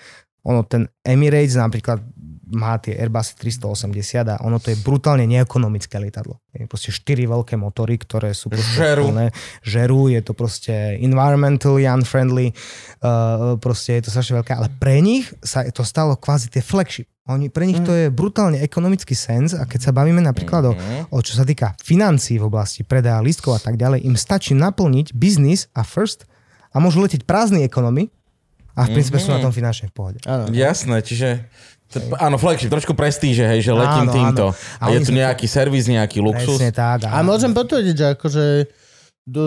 ono 0.44 0.64
ten 0.64 0.88
Emirates 1.04 1.56
napríklad 1.56 2.04
má 2.54 2.78
tie 2.78 2.94
Airbus 2.96 3.34
380 3.36 4.30
a 4.30 4.36
ono 4.46 4.62
to 4.62 4.72
je 4.72 4.78
brutálne 4.80 5.26
neekonomické 5.26 5.98
lietadlo. 5.98 6.38
Je 6.54 6.70
proste 6.70 6.94
štyri 6.94 7.26
veľké 7.26 7.58
motory, 7.58 7.98
ktoré 7.98 8.32
sú 8.38 8.54
proste 8.54 8.78
Žerú. 8.78 9.10
plné. 9.10 9.34
Žerú, 9.66 10.14
je 10.14 10.22
to 10.22 10.38
proste 10.38 10.72
environmentally 11.02 11.90
unfriendly, 11.90 12.54
uh, 13.02 13.58
proste 13.58 14.00
je 14.00 14.08
to 14.08 14.10
strašne 14.14 14.40
veľké, 14.40 14.54
ale 14.54 14.70
pre 14.78 15.02
nich 15.02 15.34
sa 15.42 15.66
to 15.74 15.82
stalo 15.82 16.14
kvázi 16.14 16.54
tie 16.54 16.62
flagship. 16.62 17.10
Oni, 17.24 17.48
pre 17.48 17.64
nich 17.64 17.80
to 17.88 17.96
je 17.96 18.12
brutálne 18.12 18.60
ekonomický 18.60 19.16
sens 19.16 19.56
a 19.56 19.64
keď 19.64 19.80
sa 19.80 19.92
bavíme 19.96 20.20
napríklad 20.20 20.64
o, 20.68 20.74
o 21.08 21.18
čo 21.24 21.40
sa 21.40 21.48
týka 21.48 21.72
financií 21.80 22.36
v 22.36 22.52
oblasti 22.52 22.84
predaja 22.84 23.24
lístkov 23.24 23.56
a 23.56 23.62
tak 23.64 23.80
ďalej, 23.80 24.04
im 24.04 24.20
stačí 24.20 24.52
naplniť 24.52 25.16
biznis 25.16 25.72
a 25.72 25.88
first 25.88 26.28
a 26.76 26.84
môžu 26.84 27.00
letieť 27.00 27.24
prázdni 27.24 27.64
ekonomy 27.64 28.12
a 28.76 28.90
v 28.90 29.00
princípe 29.00 29.22
sú 29.22 29.30
na 29.30 29.40
tom 29.40 29.54
finančne 29.54 29.88
v 29.88 29.94
pohode. 29.94 30.20
Áno. 30.26 30.50
Jasné, 30.50 31.00
čiže... 31.06 31.48
To, 31.94 31.98
áno, 32.18 32.42
flagship, 32.42 32.74
trošku 32.74 32.98
prestíže, 32.98 33.46
hej, 33.46 33.62
že 33.62 33.72
letím 33.72 34.10
Áno, 34.10 34.14
týmto. 34.14 34.46
áno. 34.52 34.82
A, 34.82 34.90
A 34.90 34.94
je 34.98 35.00
tu 35.06 35.14
nejaký 35.14 35.46
servis, 35.46 35.86
nejaký 35.86 36.26
luxus. 36.26 36.58
Presne 36.58 36.74
tak. 36.74 37.06
A 37.06 37.22
môžem 37.22 37.54
potvrdiť, 37.54 37.96
že 37.96 38.08
akože 38.18 38.46
do, 39.24 39.44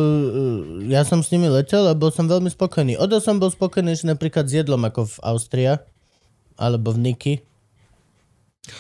ja 0.89 1.05
som 1.05 1.21
s 1.21 1.29
nimi 1.29 1.53
letel 1.53 1.85
a 1.85 1.93
bol 1.93 2.09
som 2.09 2.25
veľmi 2.25 2.49
spokojný. 2.49 2.97
Odo 2.97 3.21
som 3.21 3.37
bol 3.37 3.53
spokojnejší 3.53 4.09
napríklad 4.09 4.49
s 4.49 4.63
jedlom 4.63 4.81
ako 4.87 5.05
v 5.05 5.17
Austria, 5.27 5.73
alebo 6.57 6.97
v 6.97 7.13
Niki. 7.13 7.35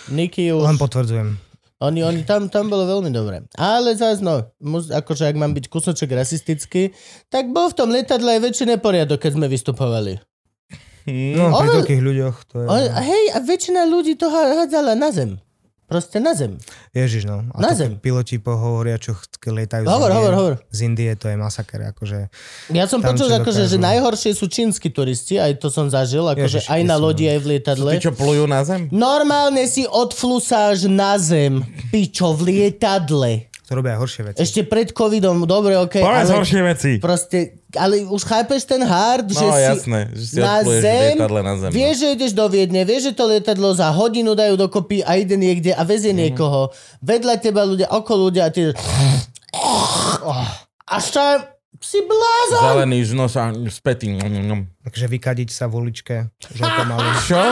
Niki 0.08 0.54
už... 0.54 0.64
Len 0.64 0.80
potvrdzujem. 0.80 1.36
Oni, 1.76 2.00
oni 2.00 2.24
tam, 2.24 2.48
tam 2.48 2.72
bolo 2.72 2.88
veľmi 2.88 3.12
dobré. 3.12 3.44
Ale 3.60 3.92
zás 3.92 4.24
no, 4.24 4.48
mus, 4.64 4.88
akože 4.88 5.28
ak 5.28 5.36
mám 5.36 5.52
byť 5.52 5.68
kusoček 5.68 6.08
rasistický, 6.08 6.96
tak 7.28 7.52
bol 7.52 7.68
v 7.68 7.76
tom 7.76 7.92
lietadle 7.92 8.32
aj 8.32 8.48
väčší 8.48 8.64
neporiadok, 8.64 9.20
keď 9.20 9.36
sme 9.36 9.46
vystupovali. 9.52 10.16
No, 11.07 11.54
pri 11.54 11.66
Ono- 11.66 11.74
toľkých 11.78 12.02
ľuďoch 12.02 12.36
to 12.50 12.54
je... 12.62 12.66
On, 12.66 12.82
hej, 12.98 13.24
a 13.30 13.38
väčšina 13.38 13.86
ľudí 13.86 14.18
to 14.18 14.26
há- 14.26 14.62
hádzala 14.62 14.98
na 14.98 15.14
zem. 15.14 15.38
Proste 15.86 16.18
na 16.18 16.34
zem. 16.34 16.59
Ježiš, 16.90 17.30
no. 17.30 17.46
A 17.54 17.62
Na 17.62 17.70
zem. 17.70 17.94
piloti 18.02 18.42
pohovoria, 18.42 18.98
čo 18.98 19.14
lietajú 19.46 19.86
Hovor, 19.86 20.11
z 20.11 20.11
Indie, 20.11 20.18
hovor, 20.18 20.34
hovor. 20.34 20.54
Z 20.66 20.78
Indie, 20.82 21.11
to 21.14 21.30
je 21.30 21.36
masaker. 21.38 21.94
Akože, 21.94 22.26
Ja 22.74 22.90
som 22.90 22.98
počul, 22.98 23.30
akože, 23.30 23.70
že 23.70 23.78
najhoršie 23.78 24.34
sú 24.34 24.50
čínsky 24.50 24.90
turisti, 24.90 25.38
aj 25.38 25.62
to 25.62 25.70
som 25.70 25.86
zažil, 25.86 26.26
akože 26.26 26.59
Ježiš 26.59 26.74
aj 26.74 26.82
na 26.82 26.98
lodi, 26.98 27.30
no. 27.30 27.32
aj 27.32 27.38
v 27.38 27.46
lietadle. 27.54 27.90
Tí, 27.94 28.02
čo 28.02 28.11
plujú 28.11 28.50
na 28.50 28.66
zem? 28.66 28.90
Normálne 28.90 29.62
si 29.70 29.86
odflusáš 29.86 30.90
na 30.90 31.22
zem, 31.22 31.62
pičo, 31.94 32.34
v 32.34 32.50
lietadle. 32.50 33.45
To 33.66 33.72
robia 33.72 33.94
horšie 33.94 34.22
veci. 34.24 34.38
Ešte 34.38 34.62
pred 34.62 34.88
covidom, 34.90 35.42
dobre, 35.42 35.74
okej, 35.76 35.98
Povedz 35.98 36.22
ale 36.24 36.38
horšie 36.38 36.62
veci. 36.64 36.92
proste, 36.96 37.38
ale 37.72 38.02
už 38.02 38.22
chápeš 38.22 38.62
ten 38.62 38.78
hard, 38.78 39.26
že 39.26 39.42
No 39.42 39.50
si 39.50 39.62
jasné, 39.64 40.00
že 40.12 40.24
si 40.24 40.38
na 40.38 40.62
zem, 40.62 41.18
na 41.18 41.54
zem. 41.56 41.68
no. 41.68 41.74
vieš, 41.74 41.94
že 41.98 42.08
ideš 42.12 42.32
do 42.32 42.46
Viedne, 42.46 42.82
vieš, 42.82 43.02
že 43.04 43.12
to 43.12 43.26
lietadlo 43.26 43.70
za 43.72 43.90
hodinu 43.90 44.32
dajú 44.32 44.54
dokopy 44.56 45.02
a 45.02 45.14
ide 45.14 45.34
niekde 45.34 45.70
a 45.70 45.82
vezie 45.82 46.10
Mhm. 46.10 46.18
niekoho. 46.20 46.70
Vedľa 47.00 47.34
teba 47.36 47.62
ľudia, 47.62 47.90
okolo 47.90 48.30
ľudia 48.30 48.46
a 48.46 48.50
ty... 48.50 48.70
A 50.86 50.96
šta... 50.96 51.55
Si 51.82 52.00
blázon! 52.00 52.62
Zelený 52.72 52.98
žnos 53.04 53.36
a 53.36 53.52
spätý. 53.68 54.16
Takže 54.86 55.06
vykadiť 55.10 55.48
sa 55.50 55.66
v 55.68 55.82
uličke, 55.82 56.30
žlto 56.54 56.82
malú. 56.88 57.10
Čo? 57.28 57.42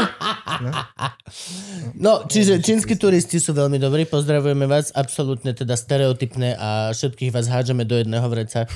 No, 1.99 2.25
čiže 2.25 2.63
čínsky 2.63 2.95
turisti 2.95 3.43
sú 3.43 3.53
veľmi 3.53 3.77
dobrí, 3.77 4.07
pozdravujeme 4.07 4.65
vás, 4.71 4.95
absolútne 4.95 5.53
teda 5.53 5.75
stereotypné 5.75 6.55
a 6.57 6.95
všetkých 6.95 7.35
vás 7.35 7.51
hádžeme 7.51 7.83
do 7.85 7.99
jedného 7.99 8.25
vreca. 8.31 8.71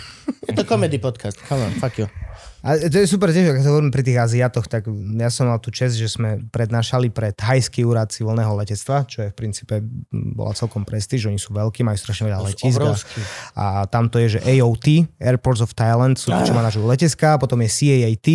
Je 0.44 0.52
to 0.52 0.66
comedy 0.66 0.98
podcast, 0.98 1.38
come 1.46 1.64
on, 1.64 1.72
fuck 1.78 1.96
you. 1.96 2.27
A 2.58 2.74
to 2.74 2.98
je 2.98 3.06
super 3.06 3.30
tiež, 3.30 3.54
ak 3.54 3.62
sa 3.62 3.70
hovorím 3.70 3.94
pri 3.94 4.02
tých 4.02 4.18
Aziatoch, 4.18 4.66
tak 4.66 4.90
ja 4.90 5.30
som 5.30 5.46
mal 5.46 5.62
tú 5.62 5.70
čest, 5.70 5.94
že 5.94 6.10
sme 6.10 6.42
prednášali 6.50 7.06
pre 7.14 7.30
thajský 7.30 7.86
úrad 7.86 8.10
civilného 8.10 8.50
letectva, 8.58 9.06
čo 9.06 9.22
je 9.22 9.30
v 9.30 9.36
princípe 9.38 9.78
bola 10.10 10.50
celkom 10.58 10.82
prestíž, 10.82 11.30
oni 11.30 11.38
sú 11.38 11.54
veľkí, 11.54 11.86
majú 11.86 11.94
strašne 11.94 12.26
veľa 12.26 12.50
letisk. 12.50 12.82
A, 13.54 13.86
tam 13.86 14.10
to 14.10 14.18
je, 14.18 14.38
že 14.38 14.40
AOT, 14.42 15.06
Airports 15.22 15.62
of 15.62 15.70
Thailand, 15.78 16.18
sú 16.18 16.34
tí, 16.34 16.42
čo 16.50 16.54
manažujú 16.56 16.82
letecká, 16.90 17.38
potom 17.38 17.62
je 17.62 17.70
CAAT, 17.70 18.28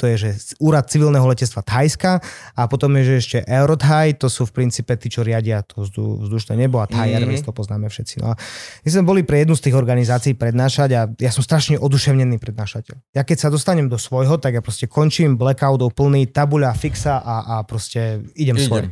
to 0.00 0.08
je, 0.08 0.14
že 0.24 0.56
úrad 0.56 0.88
civilného 0.88 1.28
letectva 1.28 1.60
Thajska 1.60 2.24
a 2.56 2.62
potom 2.72 2.88
je, 2.96 3.02
že 3.12 3.14
ešte 3.20 3.38
Eurothai, 3.44 4.16
to 4.16 4.32
sú 4.32 4.48
v 4.48 4.64
princípe 4.64 4.96
tí, 4.96 5.12
čo 5.12 5.20
riadia 5.20 5.60
to 5.60 5.84
vzdu, 5.84 6.24
vzdušné 6.24 6.56
nebo 6.56 6.80
a 6.80 6.88
Thai 6.88 7.12
Airways, 7.12 7.44
to 7.44 7.52
poznáme 7.52 7.92
všetci. 7.92 8.24
No 8.24 8.32
a 8.32 8.34
my 8.82 8.88
sme 8.88 9.04
boli 9.04 9.20
pre 9.20 9.44
jednu 9.44 9.52
z 9.52 9.68
tých 9.68 9.76
organizácií 9.76 10.32
prednášať 10.32 10.88
a 10.96 11.00
ja 11.12 11.28
som 11.28 11.44
strašne 11.44 11.76
oduševnený 11.76 12.40
prednášateľ. 12.40 13.12
Ja 13.12 13.20
keď 13.20 13.36
sa 13.36 13.48
dostanem 13.66 13.90
do 13.90 13.98
svojho, 13.98 14.38
tak 14.38 14.54
ja 14.54 14.62
proste 14.62 14.86
končím 14.86 15.34
blackoutov 15.34 15.90
plný, 15.90 16.30
tabuľa, 16.30 16.70
fixa 16.78 17.18
a, 17.18 17.58
a 17.58 17.66
proste 17.66 18.22
idem, 18.38 18.54
Idem. 18.54 18.62
svoj. 18.62 18.82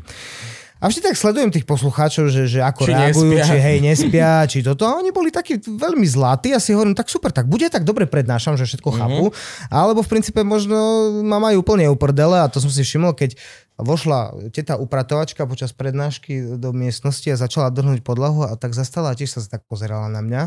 A 0.83 0.91
vždy 0.91 1.01
tak 1.01 1.17
sledujem 1.17 1.49
tých 1.55 1.65
poslucháčov, 1.65 2.29
že, 2.29 2.51
že 2.51 2.59
ako 2.61 2.85
Či 2.85 2.93
reagujú, 2.93 3.31
nespia. 3.31 3.47
či 3.47 3.57
hej, 3.57 3.79
nespia, 3.81 4.31
či 4.51 4.59
toto. 4.61 4.83
A 4.85 4.99
oni 4.99 5.15
boli 5.15 5.31
takí 5.31 5.63
veľmi 5.63 6.03
zlatí 6.05 6.51
a 6.53 6.59
si 6.59 6.75
hovorím, 6.75 6.93
tak 6.99 7.07
super, 7.07 7.31
tak 7.31 7.47
bude, 7.47 7.71
tak 7.71 7.87
dobre 7.87 8.05
prednášam, 8.11 8.59
že 8.59 8.67
všetko 8.67 8.91
chápu. 8.91 9.25
Alebo 9.71 10.03
v 10.03 10.11
princípe 10.11 10.43
možno 10.43 10.75
ma 11.23 11.39
majú 11.39 11.63
úplne 11.63 11.87
uprdele 11.87 12.43
a 12.43 12.51
to 12.51 12.59
som 12.59 12.69
si 12.69 12.83
všimol, 12.83 13.15
keď 13.15 13.39
vošla 13.79 14.51
teta 14.51 14.75
upratovačka 14.77 15.47
počas 15.47 15.71
prednášky 15.71 16.59
do 16.59 16.75
miestnosti 16.75 17.31
a 17.31 17.39
začala 17.39 17.71
drhnúť 17.71 18.03
podlahu 18.03 18.45
a 18.45 18.53
tak 18.59 18.75
zastala 18.75 19.15
a 19.15 19.17
tiež 19.17 19.39
sa 19.39 19.41
tak 19.47 19.63
pozerala 19.71 20.11
na 20.11 20.21
mňa. 20.21 20.43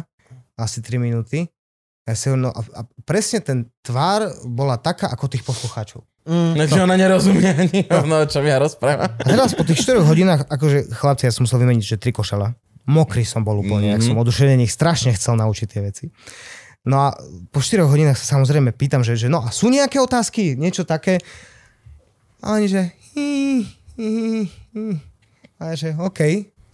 Asi 0.59 0.83
3 0.83 0.99
minúty. 1.01 1.47
Ja 2.07 2.15
si 2.15 2.31
no 2.31 2.55
a, 2.55 2.61
a 2.63 2.81
presne 3.03 3.43
ten 3.43 3.67
tvár 3.83 4.31
bola 4.47 4.79
taká 4.79 5.11
ako 5.11 5.27
tých 5.27 5.43
poslucháčov. 5.43 6.07
Mm. 6.27 6.59
No, 6.59 6.63
ona 6.83 6.95
nerozumie 6.95 7.47
ani 7.51 7.87
no, 7.87 8.23
čo 8.27 8.39
mi 8.43 8.51
ja 8.51 8.59
rozprávam. 8.59 9.11
A 9.11 9.23
teraz 9.23 9.55
po 9.55 9.63
tých 9.63 9.79
4 9.83 10.03
hodinách, 10.03 10.47
akože 10.47 10.91
chlapci, 10.91 11.27
ja 11.27 11.31
som 11.31 11.47
musel 11.47 11.59
vymeniť, 11.63 11.83
že 11.83 11.95
tri 11.99 12.11
košela. 12.11 12.55
Mokrý 12.87 13.27
som 13.27 13.43
bol 13.43 13.59
úplne, 13.59 13.95
mm-hmm. 13.95 13.99
ak 13.99 14.07
som 14.07 14.19
odušený, 14.19 14.67
strašne 14.67 15.11
chcel 15.15 15.35
naučiť 15.39 15.67
tie 15.67 15.81
veci. 15.83 16.05
No 16.87 17.11
a 17.11 17.15
po 17.51 17.59
4 17.59 17.83
hodinách 17.83 18.15
sa 18.15 18.39
samozrejme 18.39 18.71
pýtam, 18.75 19.03
že, 19.03 19.19
že 19.19 19.27
no 19.27 19.43
a 19.43 19.51
sú 19.51 19.67
nejaké 19.67 19.99
otázky, 19.99 20.55
niečo 20.55 20.87
také. 20.87 21.19
A 22.39 22.55
oni, 22.55 22.71
že 22.71 22.91
a 25.59 25.61
ja, 25.71 25.75
že 25.75 25.89
OK, 25.99 26.19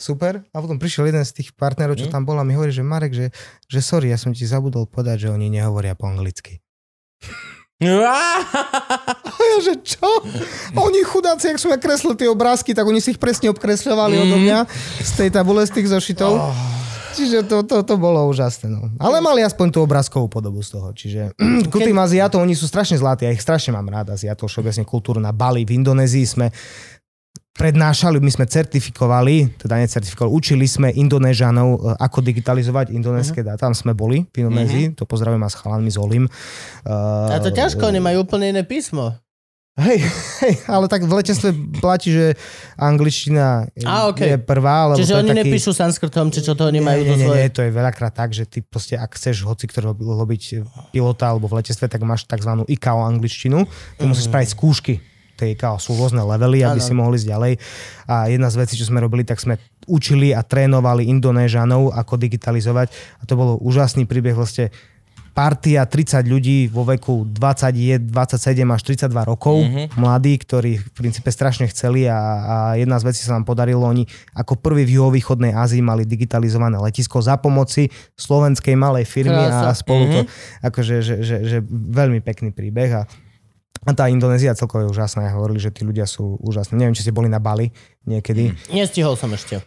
super. 0.04 0.44
A 0.52 0.60
potom 0.60 0.76
prišiel 0.76 1.08
jeden 1.08 1.24
z 1.24 1.40
tých 1.40 1.56
partnerov, 1.56 1.96
čo 1.96 2.12
tam 2.12 2.28
bol 2.28 2.36
a 2.36 2.44
mi 2.44 2.60
hovorí, 2.60 2.76
že 2.76 2.84
Marek, 2.84 3.16
že, 3.16 3.32
že 3.72 3.80
sorry, 3.80 4.12
ja 4.12 4.20
som 4.20 4.36
ti 4.36 4.44
zabudol 4.44 4.84
povedať, 4.84 5.26
že 5.26 5.30
oni 5.32 5.48
nehovoria 5.48 5.96
po 5.96 6.12
anglicky. 6.12 6.60
A 7.84 9.40
ja, 9.44 9.58
že 9.60 9.76
čo? 9.84 10.08
Oni 10.72 11.04
chudáci, 11.04 11.52
ak 11.52 11.60
som 11.60 11.68
ja 11.68 11.76
kreslil 11.76 12.16
tie 12.16 12.32
obrázky, 12.32 12.72
tak 12.72 12.88
oni 12.88 13.04
si 13.04 13.12
ich 13.12 13.20
presne 13.20 13.52
obkresľovali 13.52 14.16
mm. 14.16 14.24
odo 14.24 14.38
mňa 14.40 14.60
z 15.04 15.12
tej 15.20 15.30
tabule, 15.36 15.68
z 15.68 15.72
tých 15.76 15.92
zošitov. 15.92 16.32
Oh. 16.32 16.56
Čiže 17.14 17.46
to, 17.46 17.62
to, 17.62 17.86
to 17.86 17.96
bolo 18.02 18.26
úžasné. 18.26 18.74
No. 18.74 18.90
Ale 18.98 19.22
mali 19.22 19.46
aspoň 19.46 19.70
tú 19.70 19.80
obrázkovú 19.86 20.26
podobu 20.26 20.66
z 20.66 20.70
toho. 20.74 20.90
Čiže 20.96 21.22
ku 21.74 21.78
tým 21.78 21.98
Aziatov, 22.02 22.42
oni 22.42 22.58
sú 22.58 22.66
strašne 22.66 22.98
zlatí, 22.98 23.30
ja 23.30 23.32
ich 23.32 23.44
strašne 23.44 23.76
mám 23.76 23.86
rád, 23.86 24.18
Aziatov, 24.18 24.50
všeobecne 24.50 24.84
kultúru 24.84 25.22
na 25.22 25.30
Bali, 25.30 25.62
v 25.62 25.78
Indonézii 25.78 26.26
sme 26.26 26.50
prednášali, 27.54 28.18
my 28.18 28.32
sme 28.34 28.46
certifikovali, 28.50 29.62
teda 29.62 29.78
necertifikovali, 29.78 30.34
učili 30.34 30.66
sme 30.66 30.90
Indonéžanov, 30.90 31.70
e, 31.78 31.80
ako 32.02 32.26
digitalizovať 32.26 32.90
indonéske 32.90 33.46
uh-huh. 33.46 33.54
dáta. 33.54 33.70
Tam 33.70 33.78
sme 33.78 33.94
boli 33.94 34.26
v 34.34 34.36
Indonézii, 34.44 34.86
uh-huh. 34.92 34.98
to 34.98 35.06
pozdravím 35.06 35.46
a 35.46 35.50
s 35.54 35.56
chalanmi 35.62 35.88
z 35.94 35.98
Olim. 36.02 36.26
Uh, 36.84 37.30
a 37.30 37.38
to 37.40 37.54
ťažko, 37.54 37.86
oni 37.88 38.02
majú 38.02 38.26
úplne 38.26 38.50
iné 38.50 38.66
písmo. 38.66 39.14
Hej, 39.74 40.06
hej, 40.46 40.54
ale 40.70 40.86
tak 40.86 41.02
v 41.02 41.18
letectve 41.18 41.50
platí, 41.82 42.14
že 42.14 42.38
angličtina 42.78 43.66
a, 43.82 44.06
okay. 44.06 44.38
je 44.38 44.38
prvá. 44.38 44.94
Lebo 44.94 45.02
Čiže 45.02 45.18
oni 45.18 45.34
taký... 45.34 45.50
nepíšu 45.50 45.74
sanskrtom, 45.74 46.30
či 46.30 46.46
čo 46.46 46.54
to 46.54 46.70
oni 46.70 46.78
nie, 46.78 46.86
majú 46.86 47.02
nie, 47.02 47.18
nie, 47.18 47.26
nie, 47.26 47.50
to 47.50 47.66
je 47.66 47.74
veľakrát 47.74 48.14
tak, 48.14 48.38
že 48.38 48.46
ty 48.46 48.62
proste, 48.62 49.02
ak 49.02 49.18
chceš 49.18 49.42
hoci 49.50 49.66
ktorého 49.66 49.98
byť 49.98 50.44
pilota 50.94 51.34
alebo 51.34 51.50
v 51.50 51.66
letectve, 51.66 51.90
tak 51.90 52.06
máš 52.06 52.30
tzv. 52.30 52.54
ICAO 52.70 53.02
angličtinu, 53.02 53.66
ty 53.66 53.70
mm-hmm. 53.74 54.06
musíš 54.06 54.30
spraviť 54.30 54.50
skúšky 54.54 54.94
ICAO. 55.42 55.82
Sú 55.82 55.98
rôzne 55.98 56.22
levely, 56.22 56.62
aby 56.62 56.78
ano. 56.80 56.86
si 56.86 56.94
mohli 56.94 57.18
ísť 57.18 57.30
ďalej. 57.30 57.54
A 58.06 58.16
jedna 58.30 58.54
z 58.54 58.56
vecí, 58.62 58.74
čo 58.78 58.86
sme 58.86 59.02
robili, 59.02 59.26
tak 59.26 59.42
sme 59.42 59.58
učili 59.90 60.32
a 60.32 60.46
trénovali 60.46 61.10
Indonéžanov, 61.10 61.92
ako 61.92 62.14
digitalizovať. 62.22 62.94
A 63.20 63.24
to 63.26 63.34
bolo 63.34 63.58
úžasný 63.60 64.06
príbeh 64.06 64.38
vlastne 64.38 64.70
partia 65.34 65.82
30 65.90 66.30
ľudí 66.30 66.70
vo 66.70 66.86
veku 66.86 67.26
20, 67.26 68.14
27 68.14 68.62
až 68.70 68.82
32 69.10 69.10
rokov, 69.34 69.66
mm-hmm. 69.66 69.98
mladí, 69.98 70.38
ktorí 70.38 70.78
v 70.78 70.90
princípe 70.94 71.34
strašne 71.34 71.66
chceli 71.74 72.06
a, 72.06 72.18
a 72.22 72.58
jedna 72.78 73.02
z 73.02 73.10
vecí 73.10 73.26
sa 73.26 73.34
nám 73.34 73.50
podarilo, 73.50 73.82
oni 73.82 74.06
ako 74.38 74.62
prvý 74.62 74.86
v 74.86 75.02
juhovýchodnej 75.02 75.58
Ázii 75.58 75.82
mali 75.82 76.06
digitalizované 76.06 76.78
letisko 76.78 77.18
za 77.26 77.42
pomoci 77.42 77.90
slovenskej 78.14 78.78
malej 78.78 79.10
firmy 79.10 79.34
Krása. 79.34 79.74
a 79.74 79.78
spolu 79.78 80.06
mm-hmm. 80.06 80.16
to, 80.16 80.22
akože 80.70 80.96
že, 81.02 81.16
že, 81.26 81.38
že 81.50 81.58
veľmi 81.74 82.22
pekný 82.22 82.54
príbeh 82.54 82.90
a 82.94 83.04
a 83.84 83.92
tá 83.92 84.08
Indonézia 84.08 84.56
celkovo 84.56 84.88
je 84.88 84.92
úžasná. 84.96 85.28
Hovorili, 85.36 85.60
že 85.60 85.76
tí 85.76 85.84
ľudia 85.84 86.08
sú 86.08 86.40
úžasní. 86.40 86.80
Neviem, 86.80 86.96
či 86.96 87.04
ste 87.04 87.16
boli 87.16 87.28
na 87.28 87.44
Bali 87.44 87.72
niekedy. 88.08 88.56
Mm. 88.56 88.84
Nestihol 88.84 89.16
som 89.20 89.32
ešte 89.36 89.64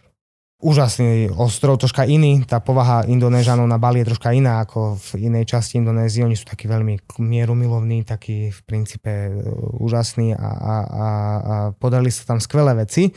úžasný 0.57 1.29
ostrov, 1.37 1.77
troška 1.77 2.09
iný. 2.09 2.41
Tá 2.41 2.57
povaha 2.57 3.05
Indonéžanov 3.05 3.69
na 3.69 3.77
Bali 3.77 4.01
je 4.01 4.09
troška 4.09 4.33
iná 4.33 4.65
ako 4.65 4.97
v 4.97 5.29
inej 5.29 5.53
časti 5.53 5.77
Indonézie. 5.77 6.25
Oni 6.25 6.33
sú 6.33 6.49
takí 6.49 6.65
veľmi 6.65 6.97
mierumilovní, 7.21 8.01
takí 8.01 8.49
v 8.49 8.59
princípe 8.65 9.09
e, 9.09 9.31
úžasní 9.77 10.33
a, 10.33 10.49
a, 10.49 10.75
a, 10.81 11.07
a 11.07 11.55
podali 11.77 12.09
sa 12.09 12.25
tam 12.25 12.41
skvelé 12.41 12.73
veci. 12.73 13.13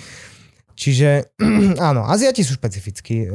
Čiže 0.77 1.37
áno, 1.89 2.05
Aziati 2.05 2.45
sú 2.45 2.61
špecifickí. 2.61 3.25
E, 3.25 3.29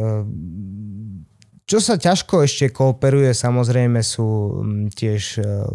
čo 1.66 1.82
sa 1.82 1.98
ťažko 1.98 2.46
ešte 2.46 2.70
kooperuje, 2.70 3.34
samozrejme 3.34 4.06
sú 4.06 4.62
tiež 4.94 5.42
e, 5.42 5.66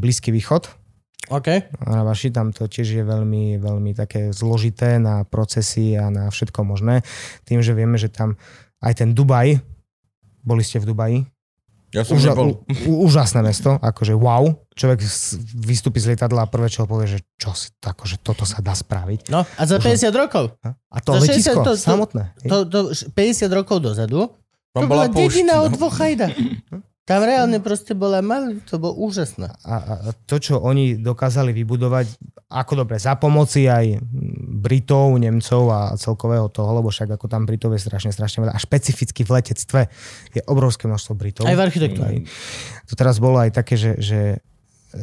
Blízky 0.00 0.32
východ, 0.32 0.72
OK. 1.28 1.48
A 1.84 2.06
vaši 2.06 2.32
tam 2.32 2.54
to 2.54 2.70
tiež 2.70 2.88
je 2.88 3.04
veľmi, 3.04 3.60
veľmi 3.60 3.92
také 3.92 4.32
zložité 4.32 4.96
na 4.96 5.26
procesy 5.28 5.98
a 5.98 6.08
na 6.08 6.30
všetko 6.30 6.64
možné. 6.64 7.04
Tým, 7.44 7.60
že 7.60 7.76
vieme, 7.76 8.00
že 8.00 8.08
tam 8.08 8.38
aj 8.80 9.02
ten 9.04 9.10
Dubaj, 9.12 9.60
boli 10.46 10.62
ste 10.64 10.80
v 10.80 10.88
Dubaji? 10.88 11.18
Ja 11.88 12.04
som 12.04 12.20
Uža, 12.20 12.36
u, 12.36 12.52
úžasné 13.08 13.40
mesto, 13.40 13.80
akože 13.80 14.12
wow. 14.12 14.52
Človek 14.76 15.00
vystúpi 15.56 16.04
z 16.04 16.12
lietadla 16.12 16.44
a 16.44 16.48
prvé, 16.48 16.68
čo 16.68 16.84
povie, 16.84 17.08
že 17.08 17.24
čo 17.40 17.56
si, 17.56 17.72
akože 17.80 18.20
toto 18.20 18.44
sa 18.44 18.60
dá 18.60 18.76
spraviť. 18.76 19.32
No 19.32 19.48
a 19.48 19.62
za 19.64 19.80
50 19.80 20.12
rokov. 20.12 20.52
A 20.68 20.98
to 21.00 21.16
za 21.16 21.24
letisko, 21.24 21.64
60, 21.64 21.66
to, 21.66 21.72
samotné. 21.80 22.24
To, 22.44 22.68
to, 22.68 22.92
to, 22.92 23.08
50 23.16 23.48
rokov 23.56 23.80
dozadu, 23.80 24.28
to 24.76 24.84
bola 24.84 25.08
dedina 25.08 25.64
no. 25.64 25.72
od 25.72 25.80
dvoch 25.80 25.96
hajda. 25.96 26.28
Tam 27.08 27.24
reálne 27.24 27.56
proste 27.64 27.96
bola 27.96 28.20
malý, 28.20 28.60
to 28.68 28.76
bolo 28.76 28.92
úžasné. 29.00 29.48
A, 29.64 29.74
a 29.80 30.12
to, 30.28 30.36
čo 30.36 30.60
oni 30.60 31.00
dokázali 31.00 31.56
vybudovať, 31.56 32.04
ako 32.52 32.84
dobre, 32.84 33.00
za 33.00 33.16
pomoci 33.16 33.64
aj 33.64 33.96
Britov, 34.60 35.16
Nemcov 35.16 35.72
a 35.72 35.96
celkového 35.96 36.52
toho, 36.52 36.68
lebo 36.68 36.92
však 36.92 37.16
ako 37.16 37.24
tam 37.24 37.48
Britov 37.48 37.72
je 37.72 37.80
strašne, 37.80 38.12
strašne 38.12 38.44
veľa. 38.44 38.52
A 38.52 38.60
špecificky 38.60 39.24
v 39.24 39.40
letectve 39.40 39.88
je 40.36 40.44
obrovské 40.44 40.84
množstvo 40.84 41.12
Britov. 41.16 41.48
Aj 41.48 41.56
v 41.56 41.64
architektúre. 41.64 42.28
To 42.88 42.94
teraz 42.94 43.16
bolo 43.16 43.40
aj 43.40 43.56
také, 43.56 43.80
že, 43.80 43.96
že 43.96 44.20
e, 44.92 45.00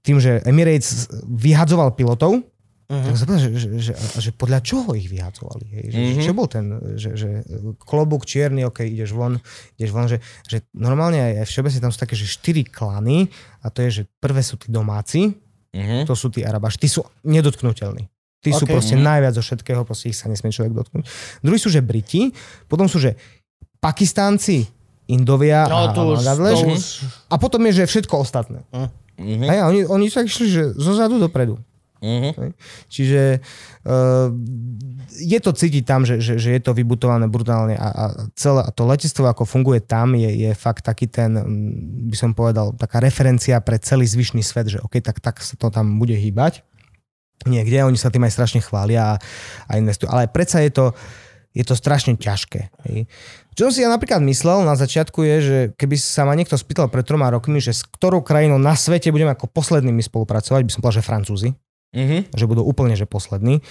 tým, 0.00 0.24
že 0.24 0.40
Emirates 0.48 1.12
vyhadzoval 1.28 1.92
pilotov, 1.92 2.40
Uh-huh. 2.88 3.04
Tak 3.04 3.20
sa 3.20 3.24
povedal, 3.28 3.42
že, 3.44 3.50
že, 3.52 3.68
že, 3.84 3.92
že 4.16 4.30
podľa 4.32 4.64
čoho 4.64 4.96
ich 4.96 5.12
vyhadzovali? 5.12 5.66
Hej? 5.76 5.84
Že, 5.92 5.98
uh-huh. 6.00 6.24
Čo 6.24 6.32
bol 6.32 6.48
ten, 6.48 6.64
že, 6.96 7.10
že 7.20 7.28
klobúk 7.84 8.24
čierny, 8.24 8.64
ok, 8.64 8.80
ideš 8.80 9.12
von, 9.12 9.36
ideš 9.76 9.90
von, 9.92 10.08
že, 10.08 10.24
že 10.48 10.64
normálne 10.72 11.20
aj, 11.20 11.44
aj 11.44 11.46
všeobecne 11.52 11.84
tam 11.84 11.92
sú 11.92 12.00
také, 12.00 12.16
že 12.16 12.24
štyri 12.24 12.64
klany 12.64 13.28
a 13.60 13.68
to 13.68 13.84
je, 13.84 14.00
že 14.00 14.02
prvé 14.24 14.40
sú 14.40 14.56
tí 14.56 14.72
domáci, 14.72 15.36
uh-huh. 15.76 16.08
to 16.08 16.16
sú 16.16 16.32
tí 16.32 16.48
Arabaši, 16.48 16.80
tí 16.80 16.88
sú 16.88 17.04
nedotknutelní. 17.28 18.08
Tí 18.40 18.56
okay. 18.56 18.60
sú 18.60 18.64
proste 18.64 18.96
uh-huh. 18.96 19.04
najviac 19.04 19.36
zo 19.36 19.44
všetkého, 19.44 19.84
proste 19.84 20.08
ich 20.08 20.16
sa 20.16 20.32
nesmie 20.32 20.48
človek 20.48 20.72
dotknúť. 20.72 21.04
Druhí 21.44 21.60
sú, 21.60 21.68
že 21.68 21.84
Briti, 21.84 22.32
potom 22.72 22.88
sú, 22.88 23.04
že 23.04 23.20
Pakistánci, 23.84 24.64
Indovia 25.12 25.68
no, 25.68 25.76
a, 25.76 25.92
už, 25.92 25.92
to 25.92 26.02
už. 26.72 26.84
a 27.28 27.34
potom 27.36 27.60
je, 27.68 27.84
že 27.84 27.84
všetko 27.84 28.24
ostatné. 28.24 28.64
Uh-huh. 28.72 28.88
A 29.44 29.68
oni, 29.68 29.84
oni 29.84 30.08
sa 30.08 30.24
išli, 30.24 30.46
že 30.48 30.62
zo 30.72 30.96
zadu 30.96 31.20
dopredu. 31.20 31.60
Uh-huh. 31.98 32.54
Čiže 32.86 33.42
uh, 33.86 34.30
je 35.18 35.38
to 35.42 35.50
cítiť 35.50 35.84
tam, 35.84 36.06
že, 36.06 36.22
že, 36.22 36.38
že 36.38 36.54
je 36.54 36.60
to 36.62 36.74
vybutované 36.74 37.26
brutálne 37.26 37.74
a, 37.74 37.88
a 37.90 38.04
celé 38.38 38.62
to 38.74 38.86
letectvo, 38.86 39.26
ako 39.26 39.42
funguje 39.42 39.82
tam, 39.82 40.14
je, 40.14 40.30
je 40.30 40.50
fakt 40.54 40.86
taký 40.86 41.10
ten, 41.10 41.34
by 42.06 42.16
som 42.16 42.30
povedal, 42.32 42.70
taká 42.78 43.02
referencia 43.02 43.58
pre 43.58 43.82
celý 43.82 44.06
zvyšný 44.06 44.46
svet, 44.46 44.70
že 44.70 44.78
OK, 44.82 45.02
tak, 45.02 45.18
tak 45.18 45.42
sa 45.42 45.58
to 45.58 45.74
tam 45.74 45.98
bude 45.98 46.14
hýbať 46.14 46.62
niekde, 47.46 47.86
oni 47.86 47.94
sa 47.94 48.10
tým 48.10 48.26
aj 48.26 48.34
strašne 48.34 48.60
chvália 48.64 49.14
a, 49.14 49.18
a 49.70 49.72
investujú. 49.78 50.10
Ale 50.10 50.26
predsa 50.26 50.58
je 50.58 50.74
to, 50.74 50.86
je 51.54 51.62
to 51.62 51.78
strašne 51.78 52.18
ťažké. 52.18 52.60
Hej. 52.90 53.06
Čo 53.54 53.70
som 53.70 53.72
si 53.74 53.82
ja 53.82 53.90
napríklad 53.90 54.22
myslel 54.26 54.62
na 54.62 54.78
začiatku 54.78 55.22
je, 55.22 55.36
že 55.42 55.58
keby 55.74 55.98
sa 55.98 56.22
ma 56.22 56.34
niekto 56.34 56.54
spýtal 56.54 56.86
pred 56.90 57.02
troma 57.02 57.30
rokmi, 57.30 57.58
že 57.58 57.74
s 57.74 57.82
ktorou 57.82 58.22
krajinou 58.22 58.58
na 58.58 58.74
svete 58.78 59.10
budeme 59.10 59.34
ako 59.34 59.50
poslednými 59.50 60.02
spolupracovať, 60.02 60.62
by 60.62 60.70
som 60.70 60.80
povedal, 60.82 60.98
že 61.02 61.06
Francúzi 61.06 61.50
mm-hmm. 61.94 62.34
že 62.34 62.44
budú 62.44 62.62
úplne 62.64 62.94
že 62.94 63.08
poslední. 63.08 63.64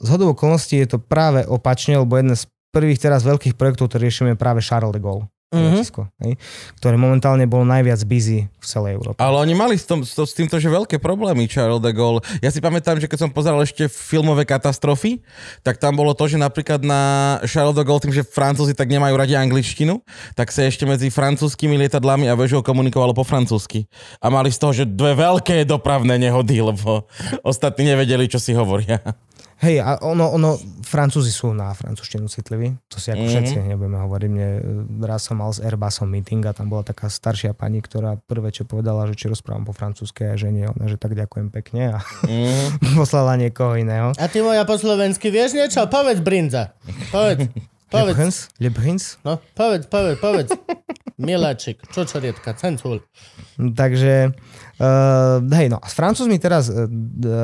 Z 0.00 0.08
hodou 0.12 0.36
okolností 0.36 0.76
je 0.76 0.96
to 0.96 0.98
práve 1.00 1.44
opačne, 1.48 1.96
lebo 1.96 2.20
jeden 2.20 2.36
z 2.36 2.44
prvých 2.72 3.00
teraz 3.00 3.24
veľkých 3.24 3.56
projektov, 3.56 3.88
ktorý 3.88 4.08
riešime 4.08 4.36
je 4.36 4.40
práve 4.40 4.60
Charles 4.60 4.92
de 4.92 5.00
Gaulle. 5.00 5.28
Mm-hmm. 5.46 5.78
Letisko, 5.78 6.10
hej, 6.26 6.34
ktoré 6.82 6.98
momentálne 6.98 7.46
bolo 7.46 7.62
najviac 7.62 8.02
busy 8.02 8.50
v 8.50 8.66
celej 8.66 8.98
Európe. 8.98 9.22
Ale 9.22 9.38
oni 9.38 9.54
mali 9.54 9.78
s, 9.78 9.86
tom, 9.86 10.02
s, 10.02 10.10
s 10.10 10.34
týmto, 10.34 10.58
že 10.58 10.66
veľké 10.66 10.98
problémy, 10.98 11.46
Charles 11.46 11.78
de 11.78 11.94
Gaulle. 11.94 12.18
Ja 12.42 12.50
si 12.50 12.58
pamätám, 12.58 12.98
že 12.98 13.06
keď 13.06 13.18
som 13.22 13.30
pozeral 13.30 13.62
ešte 13.62 13.86
filmové 13.86 14.42
katastrofy, 14.42 15.22
tak 15.62 15.78
tam 15.78 15.94
bolo 15.94 16.18
to, 16.18 16.26
že 16.26 16.34
napríklad 16.34 16.82
na 16.82 17.38
Charles 17.46 17.78
de 17.78 17.86
Gaulle, 17.86 18.02
tým, 18.02 18.10
že 18.10 18.26
Francúzi 18.26 18.74
tak 18.74 18.90
nemajú 18.90 19.14
radi 19.14 19.38
angličtinu, 19.38 20.02
tak 20.34 20.50
sa 20.50 20.66
ešte 20.66 20.82
medzi 20.82 21.14
francúzskými 21.14 21.78
lietadlami 21.78 22.26
a 22.26 22.34
vežou 22.34 22.66
komunikovalo 22.66 23.14
po 23.14 23.22
francúzsky. 23.22 23.86
A 24.18 24.26
mali 24.34 24.50
z 24.50 24.58
toho, 24.58 24.74
že 24.74 24.82
dve 24.82 25.14
veľké 25.14 25.62
dopravné 25.62 26.18
nehody, 26.18 26.58
lebo 26.58 27.06
ostatní 27.46 27.94
nevedeli, 27.94 28.26
čo 28.26 28.42
si 28.42 28.50
hovoria. 28.50 28.98
Hej, 29.56 29.80
a 29.80 29.96
ono, 30.04 30.28
ono, 30.36 30.60
Francúzi 30.84 31.32
sú 31.32 31.56
na 31.56 31.72
francúzštinu 31.72 32.28
citliví, 32.28 32.76
to 32.92 33.00
si 33.00 33.08
ako 33.08 33.24
mm-hmm. 33.24 33.32
všetci 33.32 33.56
nebudeme 33.72 33.96
hovoriť. 34.04 34.28
Mne, 34.28 34.48
raz 35.08 35.24
som 35.24 35.40
mal 35.40 35.48
s 35.48 35.64
Airbusom 35.64 36.12
meeting 36.12 36.44
a 36.44 36.52
tam 36.52 36.68
bola 36.68 36.84
taká 36.84 37.08
staršia 37.08 37.56
pani, 37.56 37.80
ktorá 37.80 38.20
prvé, 38.20 38.52
čo 38.52 38.68
povedala, 38.68 39.08
že 39.08 39.16
či 39.16 39.32
rozprávam 39.32 39.64
po 39.64 39.72
francúzske 39.72 40.28
a 40.28 40.36
že 40.36 40.52
nie, 40.52 40.68
ona, 40.68 40.92
že 40.92 41.00
tak 41.00 41.16
ďakujem 41.16 41.48
pekne 41.48 41.96
a 41.96 41.98
mm-hmm. 42.04 42.96
poslala 43.00 43.40
niekoho 43.40 43.80
iného. 43.80 44.12
A 44.20 44.28
ty 44.28 44.44
moja 44.44 44.68
po 44.68 44.76
slovensky 44.76 45.32
vieš 45.32 45.56
niečo? 45.56 45.88
Povedz 45.88 46.20
Brinza. 46.20 46.76
Povedz. 47.08 47.48
Povedz. 47.86 48.18
Prince? 48.18 48.38
Le 48.58 48.70
Prince? 48.74 49.06
No, 49.22 49.38
povedz, 49.54 49.86
povedz, 49.86 50.18
povedz. 50.18 50.50
Miláčik, 51.16 51.80
čo 51.94 52.04
čo 52.04 52.20
riedka, 52.20 52.52
cencúl. 52.52 53.00
Takže, 53.56 54.36
uh, 54.82 55.40
hej, 55.40 55.72
no 55.72 55.80
a 55.80 55.86
s 55.88 55.96
Francúzmi 55.96 56.36
teraz 56.36 56.68
uh, 56.68 56.84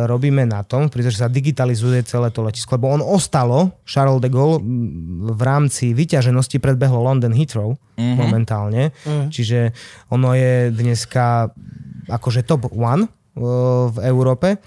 robíme 0.05 0.45
na 0.45 0.61
tom, 0.61 0.93
pretože 0.93 1.23
sa 1.23 1.33
digitalizuje 1.33 2.05
celé 2.05 2.29
to 2.35 2.45
letisko, 2.45 2.77
lebo 2.77 2.93
on 2.93 3.01
ostalo, 3.01 3.81
Charles 3.89 4.21
de 4.21 4.29
Gaulle, 4.29 4.61
v 5.33 5.41
rámci 5.41 5.97
vyťaženosti 5.97 6.61
predbehlo 6.61 7.01
London 7.01 7.33
Heathrow 7.33 7.73
mm-hmm. 7.97 8.17
momentálne, 8.19 8.93
mm-hmm. 8.93 9.29
čiže 9.33 9.73
ono 10.13 10.37
je 10.37 10.69
dneska 10.69 11.49
akože 12.13 12.45
top 12.45 12.69
one 12.77 13.09
uh, 13.09 13.89
v 13.89 13.97
Európe. 14.05 14.61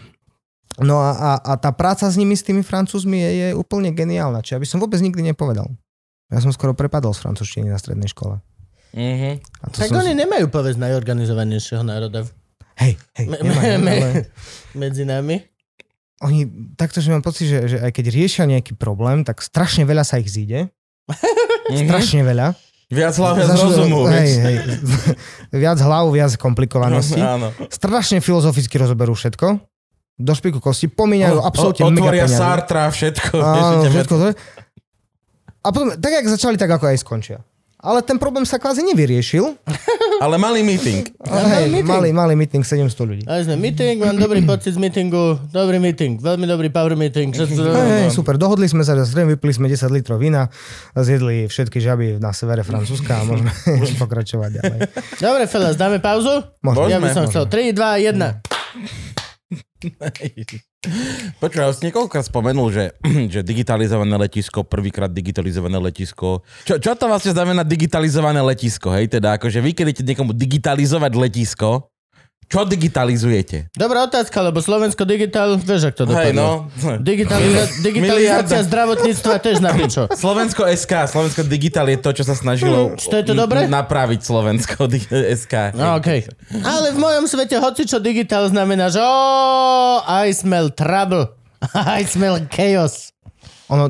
No 0.84 1.00
a, 1.00 1.12
a, 1.16 1.32
a 1.40 1.54
tá 1.56 1.72
práca 1.72 2.04
s 2.04 2.20
nimi, 2.20 2.36
s 2.36 2.44
tými 2.44 2.60
Francúzmi 2.60 3.16
je, 3.16 3.32
je 3.32 3.48
úplne 3.56 3.96
geniálna, 3.96 4.44
čiže 4.44 4.60
aby 4.60 4.68
som 4.68 4.84
vôbec 4.84 5.00
nikdy 5.00 5.24
nepovedal. 5.32 5.72
Ja 6.28 6.44
som 6.44 6.52
skoro 6.52 6.76
prepadol 6.76 7.16
z 7.16 7.24
francúzštiny 7.24 7.72
na 7.72 7.80
strednej 7.80 8.12
škole. 8.12 8.44
Mhm. 8.92 9.40
A 9.62 9.66
to 9.72 9.76
Tak 9.80 9.92
som... 9.92 10.04
oni 10.04 10.16
nemajú 10.16 10.52
povedz 10.52 10.76
najorganizovanejšieho 10.80 11.84
národa 11.84 12.28
Hej, 12.76 13.00
hej, 13.16 13.26
me, 13.32 13.38
nemajú, 13.40 13.76
me, 13.80 13.94
ale... 13.96 14.10
medzi 14.76 15.08
nami. 15.08 15.40
oni, 16.20 16.44
takto, 16.76 17.00
že 17.00 17.08
mám 17.08 17.24
pocit, 17.24 17.48
že, 17.48 17.60
že 17.72 17.78
aj 17.80 17.92
keď 17.96 18.06
riešia 18.12 18.44
nejaký 18.44 18.76
problém, 18.76 19.24
tak 19.24 19.40
strašne 19.40 19.88
veľa 19.88 20.04
sa 20.04 20.20
ich 20.20 20.28
zíde. 20.28 20.68
Mhm. 21.72 21.88
Strašne 21.88 22.22
veľa. 22.28 22.52
Viac 22.86 23.18
hlav, 23.18 23.34
viac 23.34 23.50
rozumu, 23.58 24.06
hej, 24.14 24.30
hej. 24.30 24.58
viac 25.64 25.80
hlav, 25.82 26.06
viac 26.14 26.38
komplikovanosti. 26.38 27.18
Áno. 27.18 27.50
Strašne 27.66 28.22
filozoficky 28.22 28.78
rozoberú 28.78 29.18
všetko. 29.18 29.58
Do 30.16 30.32
špiku 30.32 30.58
kosti. 30.58 30.88
Pomíňajú 30.88 31.38
O- 31.38 31.44
absolútne 31.44 31.84
o- 31.84 31.92
mega 31.92 32.08
Otvoria 32.08 32.24
peniaze. 32.24 32.40
Sartra, 32.40 32.84
všetko. 32.88 33.36
Áno, 33.36 33.84
všetko 33.84 34.14
to 34.14 34.26
je. 34.30 34.36
A 35.60 35.68
potom, 35.70 35.92
tak 35.94 36.12
jak 36.14 36.26
začali, 36.26 36.56
tak 36.56 36.70
ako 36.70 36.88
aj 36.88 36.98
skončia. 36.98 37.38
Ale 37.78 38.02
ten 38.02 38.16
problém 38.16 38.42
sa 38.42 38.56
kvázi 38.56 38.82
nevyriešil. 38.82 39.46
Ale 40.24 40.40
malý 40.40 40.64
meeting. 40.64 41.06
Hej, 41.52 41.68
meeting. 41.68 41.86
malý, 41.86 42.10
malý 42.10 42.34
meeting, 42.34 42.64
700 42.64 42.96
ľudí. 43.04 43.24
A 43.28 43.44
sme 43.44 43.60
meeting, 43.60 44.00
mám 44.00 44.16
dobrý 44.16 44.42
pocit 44.42 44.72
z 44.72 44.80
meetingu, 44.80 45.38
dobrý 45.52 45.78
meeting, 45.78 46.18
veľmi 46.18 46.48
dobrý 46.48 46.72
power 46.72 46.96
meeting. 46.96 47.30
Hej, 47.30 48.10
super, 48.10 48.40
dohodli 48.40 48.66
sme 48.66 48.82
sa, 48.82 48.96
že 48.96 49.04
vypili 49.06 49.52
sme 49.52 49.68
10 49.68 49.86
litrov 49.92 50.18
vína, 50.18 50.48
zjedli 50.94 51.46
všetky 51.46 51.78
žaby 51.78 52.18
na 52.18 52.32
severe 52.32 52.64
Francúzska 52.64 53.20
a 53.20 53.28
môžeme 53.28 53.52
pokračovať 54.02 54.50
ďalej. 54.56 54.80
Dobre, 55.20 55.44
fellas, 55.46 55.76
dáme 55.76 56.00
pauzu? 56.00 56.42
Môžeme. 56.64 56.90
Ja 56.90 56.98
by 56.98 57.10
som 57.12 57.28
Môžeme. 57.28 57.34
chcel 57.36 57.44
3, 57.76 57.76
2, 57.76 58.16
1. 58.16 59.25
Počúvaj, 61.42 61.68
už 61.74 61.76
si 61.82 61.84
niekoľkokrát 61.90 62.26
spomenul, 62.30 62.70
že, 62.70 62.86
že 63.34 63.42
digitalizované 63.42 64.16
letisko, 64.22 64.62
prvýkrát 64.62 65.10
digitalizované 65.10 65.82
letisko. 65.82 66.46
Čo, 66.66 66.78
čo 66.78 66.94
to 66.94 67.10
vlastne 67.10 67.34
znamená 67.34 67.66
digitalizované 67.66 68.42
letisko, 68.46 68.94
hej? 68.94 69.10
Teda 69.10 69.38
akože 69.38 69.62
vy, 69.62 69.72
keď 69.74 69.86
idete 69.90 70.04
niekomu 70.06 70.32
digitalizovať 70.38 71.12
letisko, 71.18 71.90
čo 72.46 72.62
digitalizujete? 72.64 73.70
Dobrá 73.72 74.04
otázka, 74.04 74.38
lebo 74.40 74.58
Slovensko 74.58 75.02
digitál, 75.02 75.58
vieš, 75.58 75.90
ak 75.90 75.96
to 75.96 76.04
Hej, 76.06 76.32
dopadlo. 76.32 76.38
no. 76.38 76.50
Digitaliza- 76.98 77.72
digitalizácia 77.88 78.58
Miliarda. 78.58 78.68
zdravotníctva 78.68 79.34
tiež 79.38 79.58
na 79.60 79.72
pičo. 79.72 80.06
Slovensko 80.24 80.64
SK, 80.68 80.92
Slovensko 81.08 81.42
Digital 81.44 81.86
je 81.88 81.98
to, 81.98 82.10
čo 82.12 82.22
sa 82.22 82.34
snažilo 82.34 82.94
Čo 82.94 83.14
je 83.14 83.26
to 83.26 83.34
dobré? 83.34 83.66
n- 83.66 83.74
napraviť 83.74 84.22
Slovensko 84.22 84.86
di- 84.92 85.02
SK. 85.10 85.74
No, 85.74 85.96
okay. 85.96 86.26
Ale 86.56 86.92
v 86.92 87.00
mojom 87.00 87.26
svete, 87.26 87.58
hoci 87.58 87.84
čo 87.84 87.98
digitál 87.98 88.46
znamená, 88.46 88.88
že 88.88 89.00
oh, 89.00 90.00
I 90.04 90.30
smell 90.30 90.70
trouble. 90.70 91.32
I 91.74 92.04
smell 92.04 92.38
chaos. 92.48 93.15
Ono, 93.74 93.90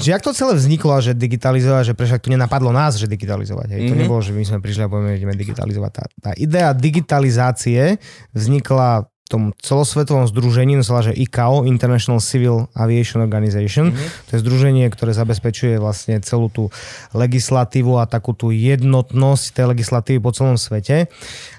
že 0.00 0.16
jak 0.16 0.24
to 0.24 0.32
celé 0.32 0.56
vzniklo, 0.56 0.96
že 1.04 1.12
digitalizovať, 1.12 1.92
že 1.92 1.94
prečo 1.96 2.16
to 2.16 2.32
nenapadlo 2.32 2.72
nás, 2.72 2.96
že 2.96 3.04
digitalizovať. 3.04 3.68
Hej? 3.76 3.80
Mm-hmm. 3.84 3.92
To 3.92 4.00
nebolo, 4.00 4.20
že 4.24 4.32
my 4.32 4.44
sme 4.48 4.58
prišli 4.64 4.82
a 4.84 4.88
povieme, 4.88 5.12
že 5.12 5.18
ideme 5.20 5.36
digitalizovať. 5.36 5.90
Tá, 5.92 6.04
tá 6.08 6.30
idea 6.40 6.72
digitalizácie 6.72 8.00
vznikla 8.32 9.04
v 9.04 9.26
tom 9.30 9.42
celosvetovom 9.62 10.26
združení, 10.26 10.74
no 10.74 10.82
sa 10.82 10.96
volá, 10.96 11.12
že 11.12 11.20
ICAO, 11.20 11.68
International 11.68 12.18
Civil 12.18 12.66
Aviation 12.74 13.20
Organization. 13.22 13.92
Mm-hmm. 13.92 14.26
To 14.26 14.30
je 14.34 14.42
združenie, 14.42 14.84
ktoré 14.88 15.12
zabezpečuje 15.12 15.76
vlastne 15.76 16.18
celú 16.24 16.48
tú 16.50 16.72
legislatívu 17.12 18.00
a 18.00 18.08
takú 18.08 18.32
tú 18.32 18.50
jednotnosť 18.50 19.44
tej 19.54 19.64
legislatívy 19.76 20.18
po 20.18 20.32
celom 20.32 20.56
svete. 20.56 21.12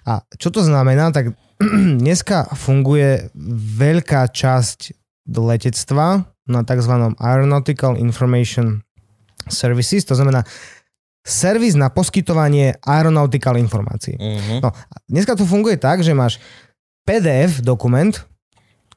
A 0.04 0.26
čo 0.36 0.50
to 0.50 0.66
znamená? 0.66 1.14
Tak 1.14 1.38
dneska 2.04 2.52
funguje 2.58 3.30
veľká 3.78 4.34
časť 4.34 4.98
letectva 5.30 6.26
na 6.52 6.68
tzv. 6.68 7.16
Aeronautical 7.18 7.96
Information 7.96 8.84
Services, 9.48 10.06
to 10.06 10.14
znamená 10.14 10.44
servis 11.22 11.78
na 11.78 11.90
poskytovanie 11.94 12.78
aeronautical 12.82 13.58
informácií. 13.58 14.18
Uh-huh. 14.18 14.60
No, 14.62 14.70
dneska 15.06 15.38
to 15.38 15.46
funguje 15.46 15.78
tak, 15.78 16.02
že 16.02 16.18
máš 16.18 16.42
PDF 17.06 17.62
dokument, 17.62 18.14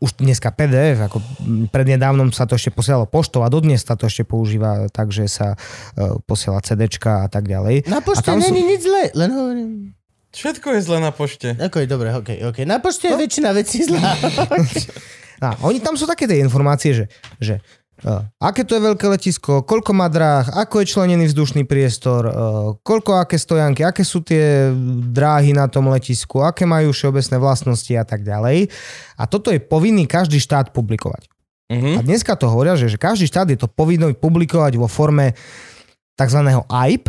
už 0.00 0.20
dneska 0.20 0.52
PDF, 0.52 1.00
ako 1.08 1.22
prednedávnom 1.72 2.28
sa 2.34 2.44
to 2.44 2.58
ešte 2.58 2.74
posielalo 2.74 3.08
poštou 3.08 3.40
a 3.46 3.48
dodnes 3.48 3.80
sa 3.80 3.96
to 3.96 4.04
ešte 4.04 4.26
používa 4.26 4.90
tak, 4.92 5.14
že 5.14 5.30
sa 5.30 5.56
uh, 5.56 6.18
posiela 6.28 6.60
CDčka 6.60 7.24
a 7.24 7.28
tak 7.32 7.48
ďalej. 7.48 7.88
Na 7.88 8.04
pošte 8.04 8.28
tam 8.28 8.40
sú- 8.42 8.52
není 8.52 8.76
nič 8.76 8.84
zlé, 8.84 9.14
len 9.16 9.30
hovorím. 9.32 9.70
Všetko 10.34 10.66
je 10.74 10.80
zle 10.82 10.98
na 10.98 11.14
pošte. 11.14 11.54
Ako 11.54 11.78
je 11.78 11.86
dobre, 11.86 12.10
okej. 12.10 12.42
Okay. 12.50 12.64
Na 12.66 12.82
pošte 12.82 13.06
je 13.06 13.14
väčšina 13.14 13.54
vecí 13.54 13.86
zlá. 13.86 14.02
A 15.52 15.62
oni 15.68 15.84
tam 15.84 15.92
sú 15.92 16.08
také 16.08 16.24
tie 16.24 16.40
informácie, 16.40 16.96
že, 16.96 17.04
že 17.36 17.60
uh, 18.08 18.24
aké 18.40 18.64
to 18.64 18.80
je 18.80 18.86
veľké 18.88 19.04
letisko, 19.04 19.60
koľko 19.68 19.92
má 19.92 20.08
dráh, 20.08 20.48
ako 20.56 20.80
je 20.80 20.90
členený 20.96 21.28
vzdušný 21.28 21.68
priestor, 21.68 22.22
uh, 22.24 22.32
koľko 22.80 23.20
aké 23.20 23.36
stojanky, 23.36 23.84
aké 23.84 24.00
sú 24.00 24.24
tie 24.24 24.72
dráhy 25.12 25.52
na 25.52 25.68
tom 25.68 25.92
letisku, 25.92 26.40
aké 26.40 26.64
majú 26.64 26.94
všeobecné 26.94 27.36
vlastnosti 27.36 27.92
a 27.92 28.04
tak 28.08 28.24
ďalej. 28.24 28.72
A 29.18 29.28
toto 29.28 29.52
je 29.52 29.60
povinný 29.60 30.08
každý 30.08 30.40
štát 30.40 30.72
publikovať. 30.72 31.28
Uh-huh. 31.72 31.96
A 31.96 32.00
dneska 32.04 32.36
to 32.36 32.48
hovoria, 32.48 32.76
že, 32.76 32.92
že 32.92 33.00
každý 33.00 33.24
štát 33.24 33.48
je 33.48 33.56
to 33.56 33.68
povinný 33.68 34.12
publikovať 34.12 34.76
vo 34.76 34.84
forme 34.84 35.32
tzv. 36.14 36.40
AIP, 36.68 37.08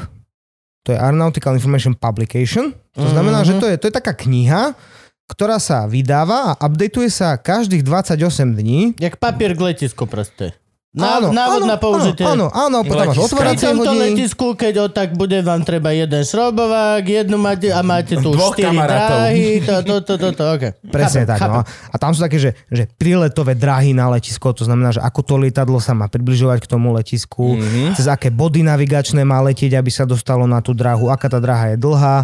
to 0.86 0.94
je 0.94 0.98
Aeronautical 1.02 1.58
Information 1.58 1.98
Publication. 1.98 2.72
To 2.96 3.10
znamená, 3.10 3.42
Mhm. 3.42 3.48
že 3.50 3.54
to 3.60 3.66
je, 3.68 3.76
to 3.82 3.86
je 3.90 3.94
taká 3.94 4.14
kniha, 4.14 4.78
ktorá 5.26 5.58
sa 5.58 5.90
vydáva 5.90 6.54
a 6.54 6.62
updateuje 6.62 7.10
sa 7.10 7.38
každých 7.38 7.82
28 7.82 8.54
dní. 8.54 8.94
Jak 9.02 9.18
papier 9.18 9.58
k 9.58 9.74
letisku 9.74 10.06
proste. 10.06 10.54
Na, 10.96 11.20
návod 11.20 11.68
na 11.68 11.76
použitie. 11.76 12.24
Áno, 12.24 12.48
áno, 12.56 12.88
potom 12.88 13.12
máš 13.12 13.20
Letiska. 13.20 13.36
Pri 13.36 13.36
otváracie 13.36 13.68
tomto 13.68 13.92
hodiny. 13.92 14.04
letisku, 14.16 14.46
keď 14.56 14.74
o 14.80 14.88
tak 14.88 15.12
bude, 15.20 15.36
vám 15.44 15.68
treba 15.68 15.92
jeden 15.92 16.24
šrobovák, 16.24 17.04
jednu 17.04 17.36
máte 17.36 17.68
a 17.68 17.84
máte 17.84 18.16
tu 18.16 18.32
Dvoch 18.32 18.56
štyri 18.56 18.72
kamarátov. 18.72 19.04
dráhy, 19.12 19.48
to, 19.60 19.74
to, 19.84 19.96
to, 20.08 20.14
to, 20.16 20.30
to, 20.32 20.44
okay. 20.56 20.72
Presne 20.88 21.28
Chápem, 21.28 21.36
tak. 21.36 21.38
chápem. 21.44 21.60
No. 21.60 21.64
A 21.68 21.96
tam 22.00 22.12
sú 22.16 22.24
také, 22.24 22.40
že, 22.40 22.56
že 22.72 22.88
príletové 22.96 23.60
dráhy 23.60 23.92
na 23.92 24.08
letisko, 24.08 24.56
to 24.56 24.64
znamená, 24.64 24.96
že 24.96 25.04
ako 25.04 25.20
to 25.20 25.36
lietadlo 25.36 25.84
sa 25.84 25.92
má 25.92 26.08
približovať 26.08 26.64
k 26.64 26.72
tomu 26.72 26.96
letisku, 26.96 27.60
mm-hmm. 27.60 28.00
cez 28.00 28.08
aké 28.08 28.32
body 28.32 28.64
navigačné 28.64 29.28
má 29.28 29.44
letieť, 29.44 29.76
aby 29.76 29.92
sa 29.92 30.08
dostalo 30.08 30.48
na 30.48 30.64
tú 30.64 30.72
dráhu, 30.72 31.12
aká 31.12 31.28
tá 31.28 31.44
dráha 31.44 31.76
je 31.76 31.78
dlhá 31.84 32.24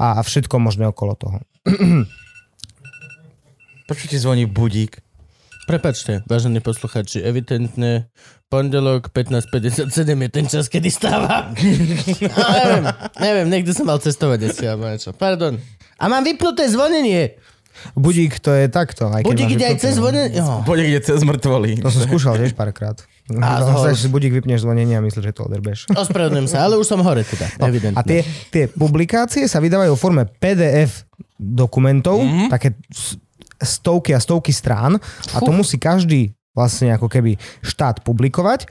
a, 0.00 0.06
a 0.16 0.20
všetko 0.24 0.56
možné 0.56 0.88
okolo 0.88 1.12
toho. 1.12 1.38
Počujte, 3.88 4.20
zvoní 4.20 4.44
budík. 4.44 5.00
Prepačte, 5.64 6.20
vážení 6.28 6.60
posluchači, 6.60 7.24
evidentne 7.24 8.12
pondelok 8.52 9.08
15.57 9.16 9.88
je 9.96 10.28
ten 10.28 10.44
čas, 10.44 10.68
kedy 10.68 10.92
stávam. 10.92 11.56
No, 12.20 12.44
neviem, 12.52 12.84
neviem, 13.16 13.48
niekde 13.48 13.72
som 13.72 13.88
mal 13.88 13.96
cestovať 13.96 14.52
asi, 14.52 14.68
alebo 14.68 14.92
niečo. 14.92 15.16
Pardon. 15.16 15.56
A 15.96 16.04
mám 16.04 16.20
vypnuté 16.20 16.68
zvonenie. 16.68 17.40
Budík 17.96 18.44
to 18.44 18.52
je 18.52 18.68
takto. 18.68 19.08
Aj 19.08 19.24
Budík 19.24 19.56
ide 19.56 19.64
aj 19.64 19.80
cez 19.80 19.96
no. 19.96 20.04
zvonenie. 20.04 20.36
Oh. 20.44 20.60
Poď 20.68 20.78
ide 20.84 21.00
cez 21.00 21.24
mŕtvoly. 21.24 21.80
To 21.80 21.88
som 21.88 22.04
skúšal 22.04 22.36
tiež 22.36 22.52
párkrát. 22.52 23.00
A 23.40 23.64
No, 23.64 23.88
si 23.96 24.12
budík 24.12 24.36
vypneš 24.36 24.68
zvonenie 24.68 25.00
a 25.00 25.04
myslíš, 25.04 25.32
že 25.32 25.32
to 25.32 25.48
oderbeš. 25.48 25.88
Ospravedlňujem 25.96 26.48
sa, 26.52 26.68
ale 26.68 26.76
už 26.76 26.84
som 26.84 27.00
hore 27.00 27.24
teda, 27.24 27.56
evidentne. 27.64 27.96
A 27.96 28.04
tie, 28.04 28.20
tie 28.52 28.68
publikácie 28.68 29.48
sa 29.48 29.64
vydávajú 29.64 29.96
v 29.96 30.00
forme 30.00 30.28
PDF 30.28 31.08
dokumentov, 31.40 32.20
mm-hmm. 32.20 32.52
také 32.52 32.76
stovky 33.62 34.14
a 34.14 34.20
stovky 34.22 34.54
strán 34.54 34.96
a 35.34 35.38
to 35.42 35.50
musí 35.50 35.78
každý 35.78 36.34
vlastne 36.58 36.90
ako 36.90 37.06
keby 37.06 37.38
štát 37.62 38.02
publikovať. 38.02 38.66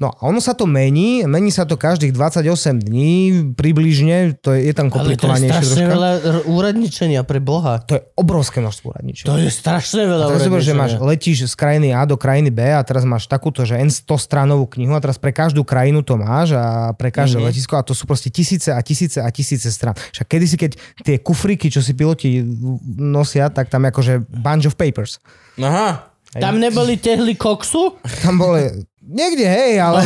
No 0.00 0.08
a 0.08 0.24
ono 0.24 0.40
sa 0.40 0.52
to 0.52 0.64
mení, 0.64 1.22
mení 1.22 1.48
sa 1.48 1.62
to 1.62 1.76
každých 1.76 2.10
28 2.10 2.48
dní 2.80 3.12
približne, 3.52 4.32
to 4.34 4.50
je, 4.50 4.64
je 4.64 4.72
tam 4.72 4.88
ale 4.88 4.90
to 4.90 4.96
je 4.96 5.00
komplikovanejšie 5.20 5.52
strašne 5.52 5.68
troška. 5.76 5.92
veľa 5.92 6.10
r- 6.16 6.44
úradničenia 6.48 7.20
pre 7.22 7.36
Boha. 7.38 7.84
To 7.84 7.94
je 7.94 8.02
obrovské 8.14 8.58
množstvo 8.58 8.86
úradníčov. 8.88 9.26
To 9.26 9.36
je 9.36 9.46
strašne 9.46 10.02
veľa 10.02 10.24
A 10.24 10.28
teraz 10.32 10.42
že 10.58 10.72
máš, 10.72 10.96
úradničenia. 10.96 11.04
letíš 11.06 11.38
z 11.44 11.54
krajiny 11.54 11.88
A 11.92 12.02
do 12.02 12.16
krajiny 12.16 12.48
B 12.48 12.64
a 12.64 12.80
teraz 12.80 13.04
máš 13.04 13.24
takúto, 13.26 13.60
že 13.62 13.76
N 13.76 13.86
100 13.86 14.08
stranovú 14.16 14.64
knihu 14.70 14.90
a 14.90 14.98
teraz 14.98 15.14
pre 15.14 15.30
každú 15.30 15.62
krajinu 15.62 16.00
to 16.00 16.16
máš 16.16 16.52
a 16.52 16.64
pre 16.92 17.08
každé 17.08 17.36
Mhm. 17.36 17.36
mm-hmm. 17.36 17.52
letisko 17.52 17.74
a 17.76 17.82
to 17.82 17.92
sú 17.92 18.04
proste 18.04 18.28
tisíce 18.28 18.68
a 18.68 18.80
tisíce 18.80 19.16
a 19.16 19.28
tisíce 19.28 19.68
strán. 19.68 19.92
Však 20.10 20.26
kedysi, 20.26 20.56
keď 20.56 20.70
tie 20.98 21.16
kufríky, 21.18 21.68
čo 21.68 21.78
si 21.78 21.92
piloti 21.92 22.40
nosia, 22.90 23.46
tak 23.48 23.68
tam 23.68 23.84
akože 23.84 24.24
bunch 24.24 24.64
of 24.64 24.74
papers. 24.74 25.20
Aha. 25.56 26.08
Tam 26.32 26.56
neboli 26.56 26.96
tehly 26.96 27.34
koksu? 27.34 28.00
Tam 28.22 28.38
boli... 28.38 28.86
Niekde, 29.00 29.48
hej, 29.48 29.80
ale... 29.80 30.04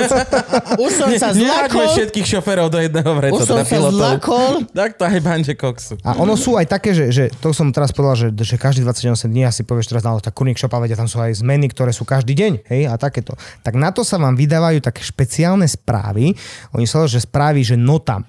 Už 0.84 0.90
som 0.96 1.12
sa 1.12 1.30
zlakol. 1.36 1.92
všetkých 1.92 2.24
šoférov 2.24 2.72
do 2.72 2.80
jedného 2.80 3.12
vreca, 3.20 3.36
Už 3.36 3.44
som 3.44 3.60
teda 3.60 3.64
sa 3.68 3.74
pilotov. 3.76 4.00
zlakol. 4.00 4.52
Tak 4.72 4.90
to 4.96 5.02
aj 5.04 5.20
banže 5.20 5.52
koksu. 5.52 5.94
A 6.00 6.16
ono 6.16 6.32
sú 6.32 6.56
aj 6.56 6.64
také, 6.64 6.96
že, 6.96 7.12
že 7.12 7.28
to 7.44 7.52
som 7.52 7.68
teraz 7.68 7.92
povedal, 7.92 8.16
že, 8.16 8.28
že 8.32 8.56
každý 8.56 8.80
28 8.80 9.28
dní 9.28 9.44
asi 9.44 9.60
povieš 9.60 9.92
teraz, 9.92 10.08
no 10.08 10.16
tak 10.24 10.32
kurník 10.32 10.56
šopa, 10.56 10.80
vedia, 10.80 10.96
tam 10.96 11.04
sú 11.04 11.20
aj 11.20 11.44
zmeny, 11.44 11.68
ktoré 11.68 11.92
sú 11.92 12.08
každý 12.08 12.32
deň, 12.32 12.52
hej, 12.64 12.88
a 12.88 12.96
takéto. 12.96 13.36
Tak 13.60 13.76
na 13.76 13.92
to 13.92 14.00
sa 14.00 14.16
vám 14.16 14.40
vydávajú 14.40 14.80
také 14.80 15.04
špeciálne 15.04 15.68
správy. 15.68 16.32
Oni 16.72 16.88
sa 16.88 17.04
že 17.04 17.20
správy, 17.20 17.60
že 17.60 17.76
notam. 17.76 18.24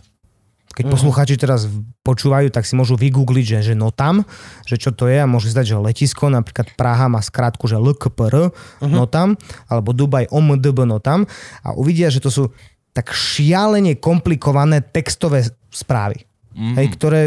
Keď 0.75 0.91
poslucháči 0.91 1.39
teraz 1.39 1.71
počúvajú, 2.03 2.51
tak 2.51 2.67
si 2.67 2.75
môžu 2.75 2.99
vygoogliť, 2.99 3.45
že, 3.47 3.59
že 3.71 3.73
notam, 3.79 4.27
že 4.67 4.75
čo 4.75 4.91
to 4.91 5.07
je 5.07 5.15
a 5.15 5.25
môžu 5.25 5.47
si 5.47 5.55
dať, 5.55 5.71
že 5.71 5.79
letisko, 5.79 6.27
napríklad 6.27 6.75
Praha 6.75 7.07
má 7.07 7.23
skrátku, 7.23 7.71
že 7.71 7.79
LKPR 7.79 8.51
notam, 8.83 9.39
alebo 9.71 9.95
Dubaj 9.95 10.27
OMDB 10.27 10.83
notam 10.83 11.23
a 11.63 11.71
uvidia, 11.71 12.11
že 12.11 12.19
to 12.19 12.27
sú 12.27 12.43
tak 12.91 13.15
šialene 13.15 13.95
komplikované 13.99 14.83
textové 14.83 15.47
správy, 15.71 16.27
hej, 16.55 16.87
ktoré 16.95 17.21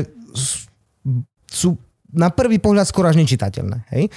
sú 1.49 1.77
na 2.13 2.33
prvý 2.33 2.57
pohľad 2.57 2.89
skoro 2.89 3.09
až 3.09 3.21
nečitateľné. 3.21 3.85
Hej? 3.93 4.09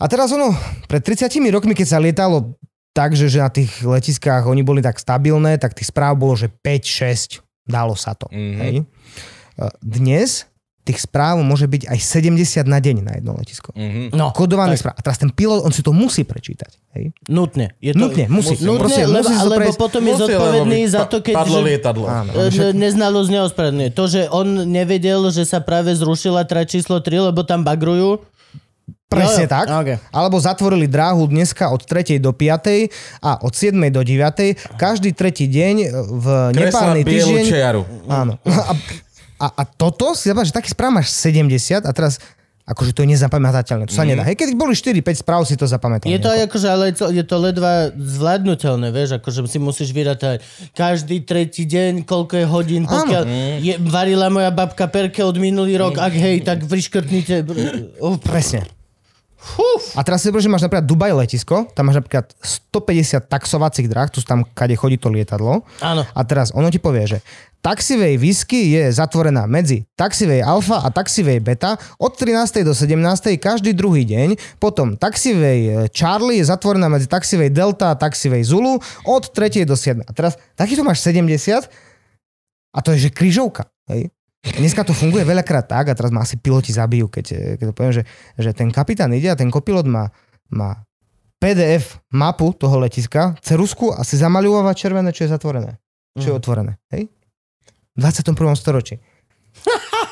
A 0.00 0.04
teraz 0.08 0.32
ono, 0.32 0.52
pred 0.88 1.00
30 1.04 1.28
rokmi, 1.52 1.72
keď 1.76 1.86
sa 1.88 2.00
lietalo 2.00 2.56
tak, 2.92 3.16
že, 3.16 3.28
že 3.28 3.40
na 3.40 3.52
tých 3.52 3.70
letiskách 3.84 4.48
oni 4.48 4.60
boli 4.64 4.80
tak 4.84 5.00
stabilné, 5.00 5.56
tak 5.56 5.76
tých 5.76 5.88
správ 5.92 6.16
bolo, 6.16 6.36
že 6.36 6.52
5-6, 6.52 7.40
dalo 7.70 7.94
sa 7.94 8.12
to. 8.12 8.26
Mhm. 8.28 8.58
Hej? 8.58 8.74
E, 9.56 9.64
Dnes 9.80 10.44
tých 10.80 11.04
správ 11.04 11.38
môže 11.40 11.64
byť 11.64 11.86
aj 11.86 11.98
70 12.00 12.64
na 12.64 12.76
deň 12.76 12.96
na 13.00 13.12
jedno 13.14 13.36
letisko. 13.36 13.70
Mhm. 13.72 14.10
No, 14.10 14.32
Kodovaných 14.32 14.80
správ. 14.80 14.96
A 14.96 15.02
teraz 15.02 15.16
ten 15.16 15.28
pilot, 15.28 15.62
on 15.62 15.70
si 15.70 15.80
to 15.80 15.92
musí 15.92 16.24
prečítať. 16.24 16.72
Hej? 16.92 17.12
Nutne. 17.26 17.76
Je 17.78 17.92
to, 17.92 18.00
Nutne, 18.00 18.26
musí. 18.26 18.56
Nutne, 18.58 18.80
Proste, 18.80 19.04
lebo, 19.04 19.22
musí 19.22 19.36
alebo 19.36 19.60
prejsť. 19.60 19.78
potom 19.78 20.02
je 20.02 20.14
zodpovedný 20.18 20.80
za 20.88 21.04
to, 21.04 21.20
keď... 21.20 21.34
Padlo 21.36 21.58
že- 21.58 21.66
lietadlo. 21.68 22.04
Áno. 22.04 22.30
Ne- 22.32 22.74
Neznalosť 22.80 23.30
neospravedlňuje. 23.30 23.90
To, 23.92 24.04
že 24.04 24.20
on 24.26 24.46
nevedel, 24.66 25.20
že 25.28 25.44
sa 25.44 25.60
práve 25.60 25.92
zrušila 25.92 26.42
trať 26.42 26.80
číslo 26.80 26.98
3, 26.98 27.30
lebo 27.30 27.44
tam 27.44 27.62
bagrujú. 27.62 28.24
Presne 29.10 29.44
Jo, 29.44 29.48
jo. 29.50 29.54
tak. 29.58 29.66
Okay. 29.66 29.96
Alebo 30.14 30.38
zatvorili 30.38 30.86
dráhu 30.86 31.26
dneska 31.26 31.66
od 31.74 31.82
3. 31.82 32.22
do 32.22 32.30
5. 32.30 32.86
a 33.18 33.42
od 33.42 33.50
7. 33.50 33.74
do 33.90 34.06
9. 34.06 34.78
Každý 34.78 35.10
tretí 35.10 35.50
deň 35.50 35.74
v 36.14 36.26
Kresla 36.54 36.94
týždeň. 36.94 37.44
čiaru. 37.50 37.82
Áno. 38.06 38.38
A, 38.46 38.72
a, 39.42 39.46
a 39.50 39.62
toto 39.66 40.14
si 40.14 40.30
zabáš, 40.30 40.54
že 40.54 40.62
taký 40.62 40.70
správ 40.70 40.94
máš 40.94 41.10
70 41.10 41.82
a 41.82 41.90
teraz 41.90 42.22
akože 42.70 42.94
to 42.94 43.02
je 43.02 43.18
nezapamätateľné. 43.18 43.90
To 43.90 43.94
sa 43.98 44.06
nedá. 44.06 44.22
Hej, 44.22 44.38
keď 44.38 44.54
boli 44.54 44.78
4-5 44.78 45.26
správ, 45.26 45.42
si 45.42 45.58
to 45.58 45.66
zapamätal. 45.66 46.06
Je 46.06 46.22
to 46.22 46.30
aj 46.30 46.46
akože, 46.46 46.68
ale 46.70 46.94
je 46.94 47.24
to, 47.26 47.36
ledva 47.42 47.90
zvládnutelné, 47.98 48.94
vieš, 48.94 49.18
akože 49.18 49.42
si 49.50 49.58
musíš 49.58 49.90
vyrátať 49.90 50.38
každý 50.70 51.26
tretí 51.26 51.66
deň, 51.66 52.06
koľko 52.06 52.38
je 52.38 52.46
hodín, 52.46 52.82
pokiaľ 52.86 53.22
je, 53.58 53.74
varila 53.90 54.30
moja 54.30 54.54
babka 54.54 54.86
perke 54.86 55.18
od 55.26 55.34
minulý 55.34 55.82
rok, 55.82 55.98
ak 55.98 56.14
hej, 56.14 56.46
tak 56.46 56.62
vyškrtnite. 56.62 57.42
Uf, 57.98 58.22
Presne. 58.22 58.79
Fuf. 59.40 59.96
A 59.96 60.04
teraz 60.04 60.20
si 60.20 60.28
zoberieš, 60.28 60.46
že 60.46 60.52
máš 60.52 60.64
napríklad 60.68 60.84
Dubaj 60.84 61.12
letisko, 61.16 61.64
tam 61.72 61.88
máš 61.88 62.04
napríklad 62.04 62.28
150 62.44 63.24
taxovacích 63.24 63.88
dráh, 63.88 64.12
tu 64.12 64.20
tam, 64.20 64.44
kade 64.44 64.76
chodí 64.76 65.00
to 65.00 65.08
lietadlo. 65.08 65.64
Áno. 65.80 66.04
A 66.04 66.20
teraz 66.28 66.52
ono 66.52 66.68
ti 66.68 66.76
povie, 66.76 67.08
že 67.08 67.18
taxivej 67.64 68.20
whisky 68.20 68.76
je 68.76 68.92
zatvorená 68.92 69.48
medzi 69.48 69.88
taxivej 69.96 70.44
alfa 70.44 70.84
a 70.84 70.92
taxivej 70.92 71.40
beta 71.40 71.80
od 71.96 72.12
13. 72.12 72.60
do 72.68 72.76
17. 72.76 73.00
každý 73.40 73.72
druhý 73.72 74.04
deň. 74.04 74.60
Potom 74.60 75.00
taxivej 75.00 75.88
Charlie 75.92 76.44
je 76.44 76.48
zatvorená 76.48 76.92
medzi 76.92 77.08
taxivej 77.08 77.48
Delta 77.48 77.96
a 77.96 77.98
taxivej 78.00 78.44
Zulu 78.44 78.76
od 79.08 79.22
3. 79.32 79.64
do 79.64 79.76
7. 79.76 80.04
A 80.04 80.10
teraz 80.12 80.36
takýto 80.52 80.84
máš 80.84 81.00
70 81.00 81.64
a 82.70 82.78
to 82.84 82.92
je 82.92 83.08
že 83.08 83.10
kryžovka. 83.12 83.72
Hej? 83.88 84.12
Dneska 84.40 84.88
to 84.88 84.96
funguje 84.96 85.20
veľakrát 85.20 85.68
tak 85.68 85.92
a 85.92 85.96
teraz 85.96 86.08
ma 86.08 86.24
asi 86.24 86.40
piloti 86.40 86.72
zabijú, 86.72 87.12
keď, 87.12 87.56
keď 87.60 87.64
to 87.68 87.74
poviem, 87.76 87.94
že, 88.00 88.04
že 88.40 88.50
ten 88.56 88.72
kapitán 88.72 89.12
ide 89.12 89.28
a 89.28 89.36
ten 89.36 89.52
kopilot 89.52 89.84
má, 89.84 90.08
má 90.48 90.80
PDF 91.36 92.00
mapu 92.08 92.52
toho 92.56 92.80
letiska, 92.80 93.36
cerusku 93.44 93.92
a 93.92 94.00
si 94.00 94.16
zamaľováva 94.16 94.72
červené, 94.72 95.12
čo 95.12 95.28
je 95.28 95.32
zatvorené. 95.36 95.76
Čo 96.16 96.32
je 96.32 96.36
otvorené. 96.36 96.76
Hej? 96.92 97.12
V 97.96 97.98
21. 98.00 98.36
storočí. 98.56 99.00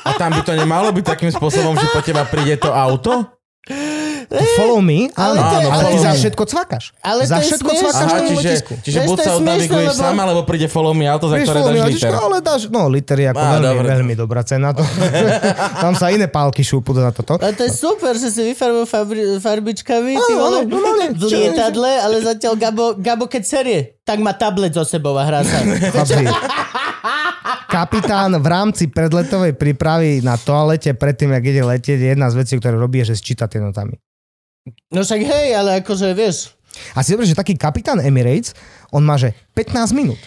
A 0.05 0.13
tam 0.17 0.33
by 0.33 0.41
to 0.45 0.53
nemalo 0.57 0.89
byť 0.93 1.05
takým 1.05 1.31
spôsobom, 1.33 1.77
že 1.77 1.89
po 1.93 2.01
teba 2.01 2.25
príde 2.25 2.57
to 2.57 2.73
auto? 2.73 3.38
To 3.69 4.43
follow 4.55 4.79
me, 4.79 5.09
ale 5.11 5.37
je- 5.37 5.69
ale, 5.69 5.83
ty 5.87 5.97
za 5.99 6.11
všetko 6.11 6.43
cvakáš. 6.43 6.83
Ale 6.99 7.21
za 7.23 7.37
všetko 7.37 7.65
smiešne. 7.67 7.81
cvakáš 7.83 8.09
Aha, 8.09 8.19
čiže, 8.27 8.51
čiže 8.81 8.99
buď 9.05 9.17
sa 9.19 9.31
odnaviguješ 9.35 9.89
lebo- 9.91 10.01
sám, 10.01 10.17
alebo 10.17 10.41
príde 10.43 10.65
follow 10.65 10.91
me 10.91 11.05
auto, 11.05 11.25
za 11.25 11.37
ktoré 11.37 11.59
dáš 11.59 11.77
liter. 11.87 12.11
ale 12.11 12.37
dáš, 12.39 12.61
no 12.67 12.85
liter 12.85 13.17
je 13.19 13.27
ako 13.27 13.39
Á, 13.39 13.49
veľmi, 13.51 13.65
dobre. 13.67 13.85
veľmi 13.91 14.13
dobrá 14.15 14.41
cena. 14.43 14.69
To. 14.71 14.81
Tam 15.83 15.93
sa 15.93 16.09
iné 16.09 16.25
pálky 16.25 16.61
šúpu 16.61 16.91
na 16.91 17.09
toto. 17.09 17.37
A 17.37 17.49
to 17.49 17.61
je 17.61 17.71
super, 17.71 18.13
že 18.13 18.27
si 18.27 18.41
vyfarbil 18.43 18.85
fabri- 18.85 19.37
farbičkami 19.37 20.13
ty 20.15 20.31
Áno, 20.31 20.37
vole, 20.39 20.57
áno, 20.59 20.67
normálne. 20.67 21.05
v 21.11 21.23
lietadle, 21.25 21.91
ale 21.95 22.15
zatiaľ 22.19 22.53
Gabo, 22.55 22.85
Gabo 22.95 23.25
keď 23.25 23.43
serie, 23.43 23.79
tak 24.03 24.17
má 24.17 24.31
tablet 24.31 24.71
so 24.71 24.81
sebou 24.81 25.13
a 25.13 25.23
hrá 25.23 25.41
sa. 25.41 25.61
Kapitán 27.69 28.33
v 28.33 28.47
rámci 28.49 28.89
predletovej 28.89 29.53
prípravy 29.53 30.19
na 30.19 30.35
toalete 30.35 30.89
predtým, 30.91 31.29
jak 31.31 31.43
ide 31.45 31.61
letieť, 31.61 31.99
jedna 32.11 32.27
z 32.27 32.41
vecí, 32.41 32.57
ktoré 32.57 32.73
robí, 32.73 32.97
je, 32.99 33.13
že 33.13 33.21
sčíta 33.21 33.45
tie 33.45 33.61
notami. 33.61 33.93
No 34.89 35.05
však 35.05 35.21
hej, 35.21 35.47
ale 35.53 35.79
akože 35.79 36.09
vieš, 36.11 36.57
A 36.93 37.01
si 37.01 37.13
dobre, 37.13 37.25
že 37.25 37.33
taký 37.33 37.53
kapitán 37.53 37.97
Emirates, 37.97 38.57
on 38.89 39.01
má, 39.01 39.17
že 39.17 39.37
15 39.53 39.93
minút. 39.93 40.17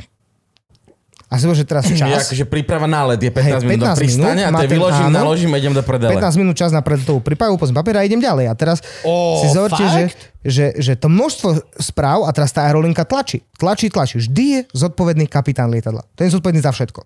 A 1.26 1.40
si 1.40 1.48
že 1.48 1.64
teraz 1.64 1.88
Je 1.88 1.96
čas. 2.02 2.28
akože 2.28 2.44
príprava 2.44 2.84
na 2.84 3.08
let 3.08 3.18
je 3.18 3.32
15 3.32 3.42
Hej, 3.42 3.64
minút 3.64 3.88
do 3.88 3.90
15 3.90 3.98
pristane 3.98 4.42
a 4.42 4.50
to 4.52 4.58
ten- 4.58 4.70
vyložím, 4.70 5.06
áno. 5.08 5.16
naložím 5.18 5.50
a 5.50 5.56
idem 5.56 5.72
do 5.72 5.80
prdele. 5.80 6.12
15 6.14 6.36
minút 6.36 6.54
čas 6.54 6.70
na 6.70 6.78
predletovú 6.78 7.18
prípravu, 7.18 7.56
pozriem 7.56 7.74
papier 7.74 7.96
a 7.96 8.04
idem 8.04 8.20
ďalej. 8.20 8.46
A 8.46 8.54
teraz 8.54 8.78
Ó, 9.02 9.40
si 9.40 9.48
zoberte, 9.48 9.80
že, 9.82 10.02
fakt? 10.06 10.20
že, 10.44 10.66
že 10.76 10.92
to 10.94 11.08
množstvo 11.08 11.48
správ 11.80 12.22
a 12.22 12.30
teraz 12.30 12.52
tá 12.52 12.68
aerolinka 12.68 13.02
tlačí. 13.02 13.42
Tlačí, 13.56 13.88
tlačí. 13.88 14.20
Vždy 14.20 14.44
je 14.46 14.60
zodpovedný 14.76 15.24
kapitán 15.24 15.72
lietadla. 15.72 16.04
To 16.14 16.20
je 16.20 16.30
zodpovedný 16.30 16.60
za 16.60 16.70
všetko. 16.70 17.00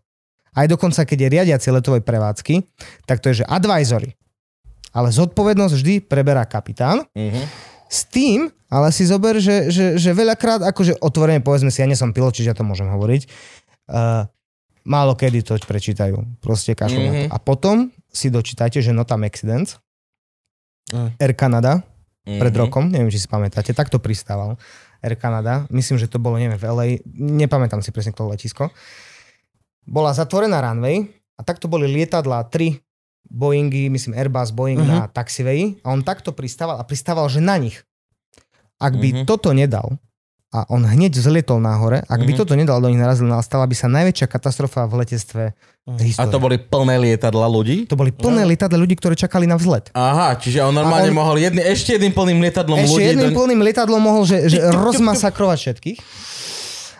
Aj 0.57 0.65
dokonca, 0.65 1.05
keď 1.05 1.19
je 1.21 1.29
riadiaci 1.37 1.69
letovej 1.69 2.01
prevádzky, 2.01 2.65
tak 3.05 3.21
to 3.21 3.29
je, 3.29 3.45
že 3.45 3.45
advisory. 3.45 4.17
Ale 4.97 5.13
zodpovednosť 5.13 5.75
vždy 5.77 5.95
preberá 6.09 6.49
kapitán. 6.49 7.05
Mhm. 7.13 7.45
S 7.87 8.03
tým, 8.09 8.51
ale 8.67 8.91
si 8.91 9.07
zober, 9.07 9.39
že, 9.39 9.71
že, 9.71 9.95
že 9.95 10.11
veľakrát, 10.11 10.59
akože 10.65 10.99
otvorene 10.99 11.39
povedzme 11.39 11.71
si, 11.71 11.85
ja 11.85 11.87
nie 11.87 11.95
som 11.95 12.11
pilot, 12.11 12.35
čiže 12.35 12.51
ja 12.51 12.57
to 12.59 12.67
môžem 12.67 12.91
hovoriť, 12.91 13.23
uh, 13.95 14.27
málo 14.83 15.15
kedy 15.15 15.47
to 15.47 15.55
prečítajú. 15.63 16.19
Proste 16.43 16.75
kašľú 16.75 16.99
mm-hmm. 16.99 17.23
Mhm. 17.27 17.31
A 17.31 17.37
potom 17.39 17.95
si 18.11 18.27
dočítajte, 18.27 18.83
že 18.83 18.91
Notam 18.97 19.23
Accidents, 19.23 19.79
Mm. 20.87 21.11
Air 21.19 21.35
Canada, 21.35 21.83
pred 22.23 22.55
Mhm. 22.55 22.61
rokom, 22.63 22.87
neviem, 22.87 23.11
či 23.11 23.19
si 23.19 23.27
pamätáte, 23.27 23.75
tak 23.75 23.91
to 23.91 23.99
pristával. 23.99 24.55
Air 25.03 25.19
Canada, 25.19 25.67
myslím, 25.67 25.99
že 25.99 26.07
to 26.07 26.23
bolo, 26.23 26.39
neviem, 26.39 26.55
v 26.55 26.63
LA, 26.63 26.87
nepamätám 27.11 27.83
si 27.83 27.91
presne 27.91 28.15
to 28.15 28.23
letisko. 28.23 28.71
Bola 29.87 30.11
zatvorená 30.11 30.59
runway 30.61 31.07
a 31.32 31.43
takto 31.43 31.64
boli 31.64 31.87
lietadla 31.87 32.43
3 32.45 32.82
Boeingy, 33.24 33.87
myslím 33.87 34.14
Airbus, 34.14 34.51
Boeing 34.51 34.76
Mhm. 34.76 34.84
uh-huh. 34.84 35.01
na 35.01 35.09
taxivej 35.09 35.78
a 35.80 35.89
on 35.89 36.01
takto 36.01 36.30
pristával 36.30 36.76
a 36.76 36.84
pristával, 36.84 37.26
že 37.26 37.39
na 37.39 37.57
nich. 37.57 37.82
Ak 38.76 38.93
by 38.93 39.03
Mhm. 39.05 39.16
uh-huh. 39.16 39.26
toto 39.26 39.51
nedal 39.51 39.99
a 40.49 40.62
on 40.68 40.80
hneď 40.80 41.11
zlietol 41.12 41.59
nahore, 41.59 42.03
ak 42.03 42.20
by 42.20 42.32
Mhm. 42.32 42.39
toto 42.39 42.53
nedal, 42.53 42.78
do 42.78 42.87
nich 42.87 42.97
narazil, 42.97 43.26
stala 43.41 43.62
by 43.62 43.74
sa 43.74 43.87
najväčšia 43.89 44.26
katastrofa 44.26 44.84
v 44.84 44.95
letectve 44.97 45.43
Mhm. 45.84 45.99
histórii. 46.01 46.22
A 46.22 46.30
to 46.30 46.39
boli 46.39 46.57
plné 46.57 46.95
lietadla 47.01 47.47
ľudí? 47.47 47.84
to 47.84 47.95
boli 47.95 48.11
plné 48.11 48.43
lietadla 48.45 48.74
ľudí, 48.76 48.95
ktorí 48.95 49.14
čakali 49.16 49.45
na 49.45 49.55
vzlet. 49.55 49.91
Aha, 49.93 50.34
čiže 50.34 50.61
on 50.61 50.70
normálne 50.72 51.07
A 51.07 51.12
on- 51.12 51.18
mohol 51.18 51.37
jedný, 51.37 51.62
ešte 51.62 51.95
jedným 51.95 52.11
plným 52.11 52.39
lietadlom 52.41 52.78
Ešte 52.80 52.91
ľudí... 52.93 53.07
jedným 53.09 53.30
do- 53.30 53.37
plným 53.37 53.61
lietadlom 53.61 53.99
mohol, 54.01 54.22
že, 54.24 54.47
že 54.49 54.59
rozmasakrovať 54.66 55.59
všetkých. 55.61 55.99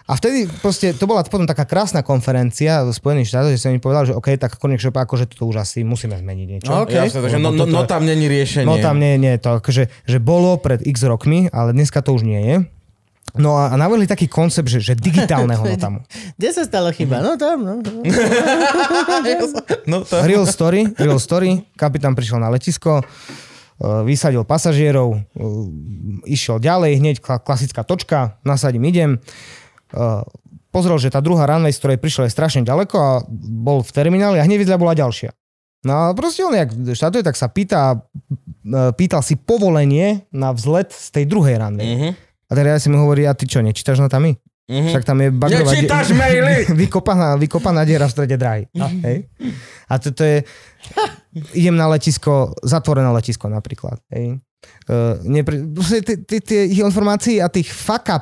A 0.07 0.15
vtedy 0.15 0.47
proste, 0.63 0.95
to 0.95 1.11
bola 1.11 1.27
potom 1.27 1.51
taká 1.51 1.67
krásna 1.67 2.07
konferencia 2.07 2.87
v 2.87 2.95
Spojených 2.95 3.27
štátoch, 3.27 3.51
že 3.51 3.59
som 3.59 3.75
im 3.75 3.83
povedal, 3.83 4.07
že 4.07 4.15
OK, 4.15 4.39
tak 4.39 4.55
konečne 4.55 4.95
šopa, 4.95 5.03
akože 5.03 5.27
toto 5.27 5.51
už 5.51 5.67
asi 5.67 5.83
musíme 5.83 6.15
zmeniť 6.15 6.47
niečo. 6.47 6.71
OK. 6.71 6.95
Jasne, 6.95 7.27
takže 7.27 7.43
no, 7.43 7.51
no, 7.51 7.67
no 7.67 7.83
tam 7.91 8.07
není 8.07 8.31
riešenie. 8.31 8.71
No 8.71 8.79
tam 8.79 9.03
nie, 9.03 9.19
nie, 9.19 9.35
to 9.43 9.59
akože, 9.59 9.91
že 10.07 10.19
bolo 10.23 10.63
pred 10.63 10.79
x 10.87 11.03
rokmi, 11.03 11.51
ale 11.51 11.75
dneska 11.75 12.07
to 12.07 12.15
už 12.15 12.23
nie 12.23 12.39
je. 12.39 12.57
No 13.37 13.59
a, 13.59 13.69
a 13.69 13.75
navrhli 13.75 14.07
taký 14.07 14.31
koncept, 14.31 14.71
že, 14.71 14.79
že 14.79 14.95
digitálneho 14.95 15.61
notamu. 15.75 16.07
kde 16.39 16.49
sa 16.55 16.63
stala 16.63 16.95
chyba? 16.95 17.19
No 17.21 17.35
tam, 17.35 17.67
no. 17.67 17.75
No 19.87 20.03
to... 20.07 20.23
Real 20.23 20.47
story, 20.47 20.87
real 20.99 21.19
story. 21.19 21.63
Kapitán 21.75 22.15
prišiel 22.15 22.39
na 22.43 22.51
letisko, 22.51 23.03
eh, 23.03 24.03
vysadil 24.07 24.47
pasažierov, 24.47 25.19
eh, 25.19 26.31
išiel 26.31 26.63
ďalej, 26.63 26.93
hneď 27.03 27.17
kla- 27.19 27.43
klasická 27.43 27.83
točka, 27.83 28.39
nasadím, 28.47 28.87
idem. 28.87 29.19
Eh, 29.97 30.22
Pozrel, 30.66 31.01
že 31.01 31.09
tá 31.09 31.24
druhá 31.24 31.49
runway, 31.49 31.72
z 31.72 31.80
ktorej 31.80 31.97
prišiel, 31.97 32.28
je 32.28 32.36
strašne 32.36 32.61
ďaleko 32.61 32.97
a 33.01 33.24
bol 33.40 33.80
v 33.80 33.90
termináli 33.97 34.36
a 34.36 34.44
hneď 34.44 34.61
vidľa 34.61 34.76
bola 34.76 34.92
ďalšia. 34.92 35.32
No 35.88 35.92
a 35.97 36.03
proste 36.12 36.44
on, 36.44 36.53
jak 36.53 36.68
štatuje, 36.68 37.24
tak 37.24 37.32
sa 37.32 37.49
pýta, 37.49 37.97
e, 38.61 38.92
pýtal 38.92 39.24
si 39.24 39.40
povolenie 39.40 40.28
na 40.36 40.53
vzlet 40.53 40.92
z 40.92 41.09
tej 41.16 41.24
druhej 41.24 41.57
randy. 41.57 41.80
Mhm. 41.80 42.09
A 42.47 42.53
teraz 42.53 42.84
si 42.84 42.92
mu 42.92 43.01
hovorí, 43.01 43.24
a 43.24 43.32
ty 43.32 43.49
čo, 43.49 43.64
nečítaš 43.64 44.05
notami? 44.05 44.36
Mhm. 44.68 44.88
Však 44.92 45.05
tam 45.09 45.16
je 45.24 45.28
bagrová... 45.32 45.64
de- 45.64 45.80
Nečítaš 45.80 46.12
maily! 46.12 46.68
vykopaná, 46.84 47.40
vykopaná 47.40 47.80
diera 47.88 48.05
v 48.05 48.12
strede 48.12 48.36
dráhy. 48.36 48.68
Hej? 48.76 49.32
A 49.88 49.97
to, 49.97 50.12
to 50.12 50.22
je... 50.28 50.36
Idem 51.57 51.72
na 51.72 51.88
letisko, 51.88 52.53
zatvorené 52.61 53.09
letisko 53.16 53.49
napríklad. 53.49 53.97
Hej? 54.12 54.44
Uh, 54.92 55.16
nepri... 55.24 55.64
tie- 56.05 56.20
tie- 56.20 56.42
tie 56.44 56.61
ich 56.68 56.84
informácií 56.84 57.40
a 57.40 57.49
tých 57.49 57.72
fuck 57.72 58.12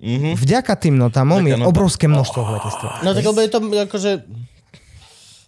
Mhm. 0.00 0.40
vďaka 0.40 0.72
tým 0.80 0.96
notamom 0.96 1.44
je 1.44 1.60
obrovské 1.60 2.08
množstvo 2.08 2.40
v 2.40 2.50
letectve. 2.56 2.88
No 3.04 3.12
tak 3.12 3.24
lebo 3.24 3.38
je 3.44 3.50
to 3.52 3.58
akože... 3.60 4.12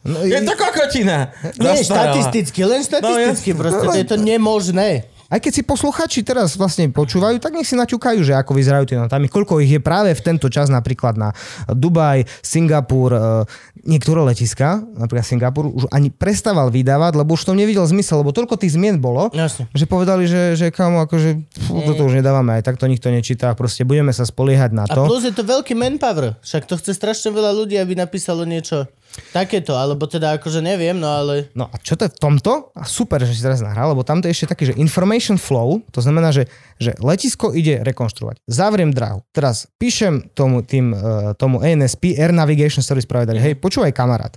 No, 0.03 0.19
Je 0.27 0.35
to 0.43 0.55
kokotina. 0.59 1.31
Nie, 1.63 1.79
Zastarala. 1.79 2.19
štatisticky, 2.19 2.61
len 2.67 2.83
štatisticky 2.83 3.51
No, 3.55 3.59
proste, 3.63 3.87
to 3.87 3.95
je 3.97 4.07
to 4.13 4.17
nemožné. 4.19 5.07
Aj 5.33 5.41
keď 5.41 5.53
si 5.57 5.63
posluchači 5.65 6.21
teraz 6.21 6.61
vlastne 6.61 6.93
počúvajú, 6.93 7.41
tak 7.41 7.57
nech 7.57 7.65
si 7.65 7.73
naťukajú, 7.73 8.21
že 8.21 8.37
ako 8.37 8.53
vyzerajú 8.53 8.85
tie 8.85 9.01
notami, 9.01 9.33
koľko 9.33 9.65
ich 9.65 9.73
je 9.73 9.81
práve 9.81 10.13
v 10.13 10.21
tento 10.21 10.53
čas 10.53 10.69
napríklad 10.69 11.17
na 11.17 11.33
Dubaj, 11.73 12.29
Singapur, 12.45 13.17
e, 13.17 13.21
niektoré 13.83 14.23
letiska, 14.23 14.83
napríklad 14.95 15.27
Singapur, 15.27 15.67
už 15.67 15.91
ani 15.91 16.09
prestával 16.09 16.71
vydávať, 16.71 17.19
lebo 17.19 17.35
už 17.35 17.43
to 17.47 17.53
nevidel 17.53 17.83
zmysel, 17.87 18.23
lebo 18.23 18.31
toľko 18.31 18.55
tých 18.59 18.79
zmien 18.79 19.03
bolo, 19.03 19.29
Jasne. 19.35 19.67
že 19.75 19.85
povedali, 19.87 20.27
že, 20.31 20.55
že 20.55 20.71
kamo, 20.71 21.03
akože 21.07 21.31
fú, 21.67 21.83
toto 21.83 22.07
už 22.07 22.23
nedávame, 22.23 22.59
aj 22.59 22.63
tak 22.67 22.79
to 22.79 22.87
nikto 22.87 23.11
nečíta, 23.11 23.53
proste 23.59 23.83
budeme 23.83 24.15
sa 24.15 24.23
spoliehať 24.23 24.71
na 24.71 24.87
A 24.87 24.95
to. 24.95 25.03
plus 25.07 25.27
je 25.27 25.35
to 25.35 25.43
veľký 25.43 25.75
manpower. 25.75 26.39
Však 26.41 26.71
to 26.71 26.79
chce 26.79 26.95
strašne 26.95 27.35
veľa 27.35 27.51
ľudí, 27.53 27.75
aby 27.77 27.99
napísalo 27.99 28.47
niečo 28.47 28.87
takéto, 29.33 29.77
alebo 29.77 30.09
teda 30.09 30.41
akože 30.41 30.65
neviem, 30.65 30.97
no 30.97 31.09
ale... 31.09 31.53
No 31.53 31.69
a 31.69 31.77
čo 31.81 31.97
to 31.97 32.09
je 32.09 32.13
v 32.13 32.19
tomto? 32.19 32.73
A 32.73 32.89
super, 32.89 33.21
že 33.21 33.37
si 33.37 33.45
teraz 33.45 33.61
nahral, 33.61 33.93
lebo 33.93 34.05
tamto 34.05 34.29
je 34.29 34.33
ešte 34.33 34.57
taký, 34.57 34.73
že 34.73 34.79
information 34.81 35.37
flow, 35.37 35.85
to 35.93 36.01
znamená, 36.01 36.33
že, 36.33 36.49
že 36.81 36.97
letisko 37.01 37.53
ide 37.53 37.85
rekonštruovať. 37.85 38.41
Zavriem 38.49 38.93
dráhu. 38.93 39.21
Teraz 39.37 39.69
píšem 39.77 40.33
tomu, 40.33 40.65
tým, 40.65 40.97
eh, 40.97 41.33
tomu 41.37 41.61
ANSP, 41.61 42.17
Air 42.17 42.33
Navigation 42.33 42.81
Service 42.81 43.09
Provider, 43.09 43.37
hej, 43.37 43.61
počúvaj 43.61 43.93
kamarát. 43.93 44.37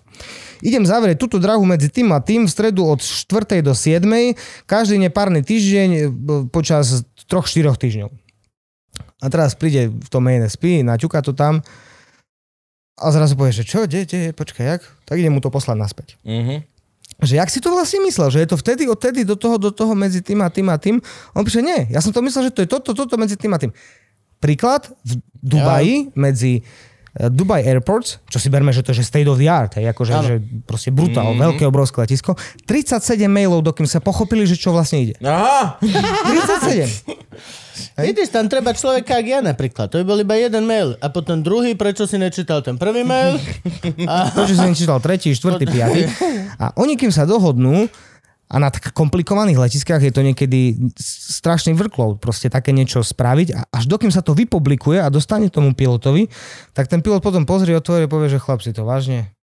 Idem 0.59 0.83
zavrieť 0.83 1.19
túto 1.19 1.39
dráhu 1.39 1.63
medzi 1.63 1.91
tým 1.91 2.11
a 2.11 2.19
tým 2.19 2.47
v 2.47 2.51
stredu 2.51 2.87
od 2.87 2.99
4. 2.99 3.63
do 3.63 3.75
7. 3.75 4.35
Každý 4.67 4.99
nepárny 4.99 5.39
týždeň 5.43 5.89
eh, 5.95 6.03
počas 6.51 7.07
3-4 7.31 7.79
týždňov. 7.79 8.09
A 9.23 9.25
teraz 9.31 9.55
príde 9.55 9.89
v 9.89 10.09
tom 10.11 10.27
ANSP, 10.27 10.83
naťuka 10.83 11.23
to 11.23 11.31
tam 11.31 11.63
a 12.95 13.11
zrazu 13.11 13.35
povie, 13.35 13.51
že 13.51 13.67
čo, 13.67 13.83
kde, 13.83 14.07
kde, 14.07 14.31
počkaj, 14.31 14.65
jak? 14.65 14.81
Tak 15.03 15.19
idem 15.19 15.35
mu 15.35 15.43
to 15.43 15.51
poslať 15.51 15.75
naspäť 15.75 16.07
Mhm. 16.23 16.63
že 17.23 17.39
jak 17.39 17.47
si 17.47 17.63
to 17.63 17.71
vlastne 17.71 18.03
myslel, 18.03 18.27
že 18.27 18.43
je 18.43 18.49
to 18.51 18.57
vtedy, 18.59 18.83
odtedy 18.91 19.23
do 19.23 19.39
toho, 19.39 19.55
do 19.55 19.71
toho 19.71 19.95
medzi 19.95 20.19
tým 20.19 20.43
a 20.43 20.51
tým 20.51 20.67
a 20.67 20.75
tým. 20.75 20.99
On 21.31 21.47
píše, 21.47 21.63
nie, 21.63 21.87
ja 21.87 22.03
som 22.03 22.11
to 22.11 22.19
myslel, 22.19 22.51
že 22.51 22.51
to 22.51 22.61
je 22.63 22.69
toto, 22.71 22.91
toto 22.91 23.15
medzi 23.15 23.39
tým 23.39 23.55
a 23.55 23.59
tým. 23.59 23.71
Príklad, 24.43 24.91
v 25.07 25.23
Dubaji, 25.39 26.11
medzi 26.11 26.59
eh, 26.59 26.65
Dubai 27.15 27.63
Airports, 27.63 28.19
čo 28.27 28.43
si 28.43 28.51
berme, 28.51 28.75
že 28.75 28.83
to 28.83 28.91
je 28.91 28.99
state 28.99 29.23
of 29.31 29.39
the 29.39 29.47
art, 29.47 29.79
hej, 29.79 29.87
akože 29.95 30.11
že 30.27 30.35
proste 30.67 30.91
brutál, 30.91 31.31
mm-hmm. 31.31 31.47
veľké, 31.47 31.63
obrovské 31.63 32.03
letisko, 32.03 32.35
37 32.67 33.31
mailov, 33.31 33.63
dokým 33.63 33.87
sa 33.87 34.03
pochopili, 34.03 34.43
že 34.43 34.59
čo 34.59 34.75
vlastne 34.75 35.07
ide. 35.07 35.15
Aha! 35.23 35.79
37. 35.79 37.07
Vidíš, 37.95 38.31
tam 38.31 38.47
treba 38.47 38.71
človeka, 38.71 39.19
jak 39.19 39.27
ja 39.27 39.39
napríklad. 39.43 39.91
To 39.91 39.99
by 39.99 40.05
bol 40.07 40.19
iba 40.19 40.35
jeden 40.39 40.63
mail. 40.63 40.95
A 41.03 41.11
potom 41.11 41.43
druhý, 41.43 41.75
prečo 41.75 42.07
si 42.07 42.15
nečítal 42.15 42.63
ten 42.63 42.79
prvý 42.79 43.03
mail? 43.03 43.35
A... 44.11 44.31
Prečo 44.31 44.55
som 44.55 44.71
čítal 44.71 44.99
tretí, 45.03 45.31
štvrtý, 45.35 45.63
piatý. 45.67 46.07
A 46.55 46.71
oni, 46.79 46.95
kým 46.95 47.11
sa 47.11 47.27
dohodnú, 47.27 47.87
a 48.45 48.55
na 48.61 48.69
tak 48.69 48.93
komplikovaných 48.93 49.57
letiskách 49.57 50.01
je 50.05 50.13
to 50.13 50.21
niekedy 50.21 50.77
strašný 50.97 51.73
workload, 51.75 52.21
proste 52.21 52.47
také 52.47 52.71
niečo 52.71 53.01
spraviť 53.01 53.47
a 53.51 53.59
až 53.73 53.89
dokým 53.89 54.13
sa 54.13 54.21
to 54.21 54.37
vypublikuje 54.37 55.01
a 55.01 55.11
dostane 55.11 55.49
tomu 55.49 55.73
pilotovi, 55.75 56.29
tak 56.71 56.87
ten 56.87 57.01
pilot 57.01 57.19
potom 57.25 57.43
pozrie, 57.43 57.75
otvorí 57.75 58.05
a 58.05 58.11
povie, 58.11 58.31
že 58.31 58.39
chlapci, 58.39 58.71
to 58.71 58.85
vážne? 58.85 59.34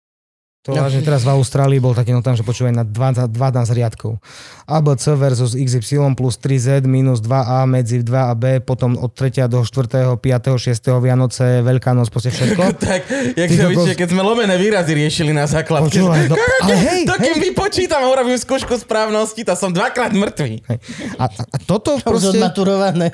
To 0.63 0.79
vážne 0.79 1.03
teraz 1.03 1.27
v 1.27 1.35
Austrálii 1.35 1.83
bol 1.83 1.91
taký 1.91 2.15
no 2.15 2.23
tam, 2.23 2.39
že 2.39 2.47
počúvaj 2.47 2.71
na 2.71 2.87
12, 2.87 3.35
12 3.35 3.75
riadkov. 3.75 4.23
ABC 4.71 5.11
versus 5.19 5.59
XY 5.59 6.15
plus 6.15 6.39
3Z 6.39 6.87
minus 6.87 7.19
2A 7.19 7.67
medzi 7.67 7.99
2 7.99 8.07
a 8.15 8.35
B, 8.39 8.63
potom 8.63 8.95
od 8.95 9.11
3. 9.11 9.51
do 9.51 9.67
4., 9.67 10.15
5., 10.15 10.23
6. 10.23 11.03
Vianoce, 11.03 11.67
Veľká 11.67 11.99
noc, 11.99 12.15
proste 12.15 12.31
všetko. 12.31 12.63
tak, 12.79 13.11
jak 13.35 13.49
Ty 13.51 13.57
sa 13.59 13.67
kokos. 13.75 13.99
keď 13.99 14.09
sme 14.15 14.23
lomené 14.23 14.55
výrazy 14.55 14.95
riešili 14.95 15.35
na 15.35 15.51
základke. 15.51 15.99
Počúvaj, 15.99 16.31
no, 16.31 16.39
ale 16.39 16.75
hej, 16.79 17.01
to 17.11 17.15
kým 17.19 17.39
vypočítam 17.43 17.99
a 17.99 18.07
urobím 18.07 18.39
skúšku 18.39 18.79
správnosti, 18.79 19.43
to 19.43 19.59
som 19.59 19.75
dvakrát 19.75 20.15
mŕtvý. 20.15 20.63
Hej. 20.63 20.79
A, 21.19 21.27
a, 21.27 21.57
toto 21.59 21.99
proste... 21.99 22.39
odmaturované. 22.39 23.11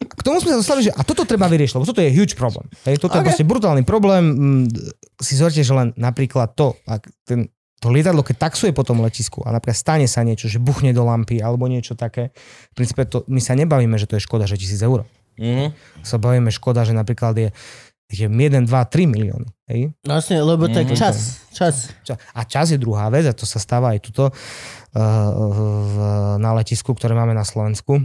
K 0.00 0.22
tomu 0.24 0.40
sme 0.40 0.56
sa 0.56 0.64
dostali, 0.64 0.88
že 0.88 0.92
a 0.96 1.04
toto 1.04 1.28
treba 1.28 1.52
vyriešiť, 1.52 1.76
lebo 1.76 1.84
toto 1.84 2.00
je 2.00 2.08
huge 2.16 2.32
problém. 2.32 2.64
Hej, 2.88 2.96
toto 2.96 3.20
okay. 3.20 3.20
je 3.20 3.28
proste 3.28 3.44
brutálny 3.44 3.84
problém. 3.84 4.24
Mm, 4.24 4.64
Si 5.22 5.38
zoberte, 5.38 5.62
že 5.62 5.70
len 5.70 5.94
napríklad 5.94 6.50
to, 6.62 6.86
ak 6.86 7.02
ten, 7.22 7.50
to 7.76 7.90
lietadlo, 7.90 8.22
keď 8.22 8.36
taxuje 8.40 8.70
po 8.70 8.80
tom 8.80 9.00
letisku 9.00 9.42
a 9.42 9.50
napríklad 9.50 9.74
stane 9.74 10.06
sa 10.06 10.22
niečo, 10.22 10.46
že 10.46 10.56
buchne 10.56 10.90
do 10.90 11.02
lampy 11.02 11.38
alebo 11.38 11.66
niečo 11.66 11.92
také, 11.94 12.30
v 12.70 12.74
princípe 12.74 13.02
to, 13.04 13.26
my 13.26 13.38
sa 13.38 13.52
nebavíme, 13.52 13.94
že 13.96 14.06
to 14.06 14.14
je 14.14 14.22
škoda, 14.22 14.44
že 14.44 14.54
tisíc 14.54 14.78
eur. 14.78 15.02
Mhm. 15.34 15.74
Sa 16.00 16.16
bavíme 16.16 16.48
škoda, 16.48 16.82
že 16.82 16.92
napríklad 16.92 17.34
je, 17.34 17.48
je 18.08 18.26
1, 18.26 18.30
2, 18.30 18.68
3 18.68 18.70
milióny. 19.04 19.48
Hej? 19.66 19.90
No 20.04 20.14
Vlastne, 20.14 20.38
lebo 20.38 20.68
tak 20.68 20.86
Mhm. 20.86 20.94
čas. 20.94 21.42
Čas. 21.50 21.90
Ča- 22.02 22.20
A 22.30 22.44
čas 22.44 22.68
je 22.68 22.76
druhá 22.76 23.08
vec, 23.08 23.24
a 23.24 23.32
to 23.32 23.42
sa 23.42 23.58
stáva 23.58 23.90
aj 23.90 24.00
tuto 24.02 24.28
uh, 24.28 24.32
v, 25.82 25.96
na 26.36 26.52
letisku, 26.52 26.92
ktoré 26.92 27.12
máme 27.12 27.32
na 27.32 27.42
Slovensku 27.42 27.98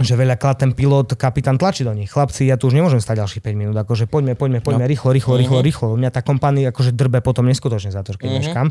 že 0.00 0.16
veľakrát 0.16 0.56
ten 0.56 0.72
pilot, 0.72 1.12
kapitán 1.14 1.60
tlačí 1.60 1.84
do 1.84 1.92
nich. 1.92 2.08
Chlapci, 2.08 2.48
ja 2.48 2.56
tu 2.56 2.66
už 2.66 2.74
nemôžem 2.74 2.98
stať 2.98 3.20
ďalších 3.20 3.42
5 3.44 3.52
minút, 3.52 3.76
akože 3.76 4.08
poďme, 4.08 4.32
poďme, 4.32 4.64
poďme, 4.64 4.84
no. 4.84 4.90
rýchlo, 4.90 5.12
rýchlo, 5.12 5.34
rýchlo, 5.36 5.58
Mhm. 5.60 5.64
rýchlo. 5.64 5.86
Mňa 5.94 6.10
tá 6.10 6.20
kompania 6.20 6.72
akože 6.72 6.90
drbe 6.90 7.20
potom 7.20 7.44
neskutočne 7.44 7.92
za 7.92 8.00
to, 8.00 8.16
keď 8.16 8.28
Mhm. 8.28 8.36
meškám. 8.40 8.66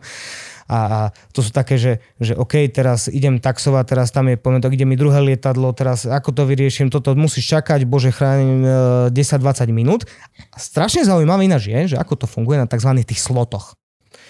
A, 0.70 0.78
a 0.78 1.00
to 1.34 1.42
sú 1.42 1.50
také, 1.50 1.82
že, 1.82 1.98
že 2.18 2.34
OK, 2.34 2.70
teraz 2.70 3.10
idem 3.10 3.38
taxovať, 3.38 3.84
teraz 3.88 4.10
tam 4.10 4.30
je, 4.30 4.38
poviem 4.38 4.62
to, 4.62 4.70
ide 4.70 4.86
mi 4.86 4.94
druhé 4.94 5.18
lietadlo, 5.20 5.74
teraz 5.74 6.06
ako 6.06 6.30
to 6.30 6.44
vyrieším, 6.46 6.90
toto 6.90 7.14
musíš 7.14 7.58
čakať, 7.58 7.86
bože 7.86 8.14
chránim 8.14 8.62
e, 8.62 8.70
10-20 9.10 9.70
minút. 9.70 10.06
A 10.50 10.58
strašne 10.58 11.02
zaujímavé 11.02 11.46
ináč 11.46 11.70
je, 11.70 11.94
že 11.94 11.98
ako 11.98 12.22
to 12.22 12.26
funguje 12.26 12.62
na 12.62 12.70
tzv. 12.70 12.90
tých 13.02 13.18
slotoch. 13.18 13.74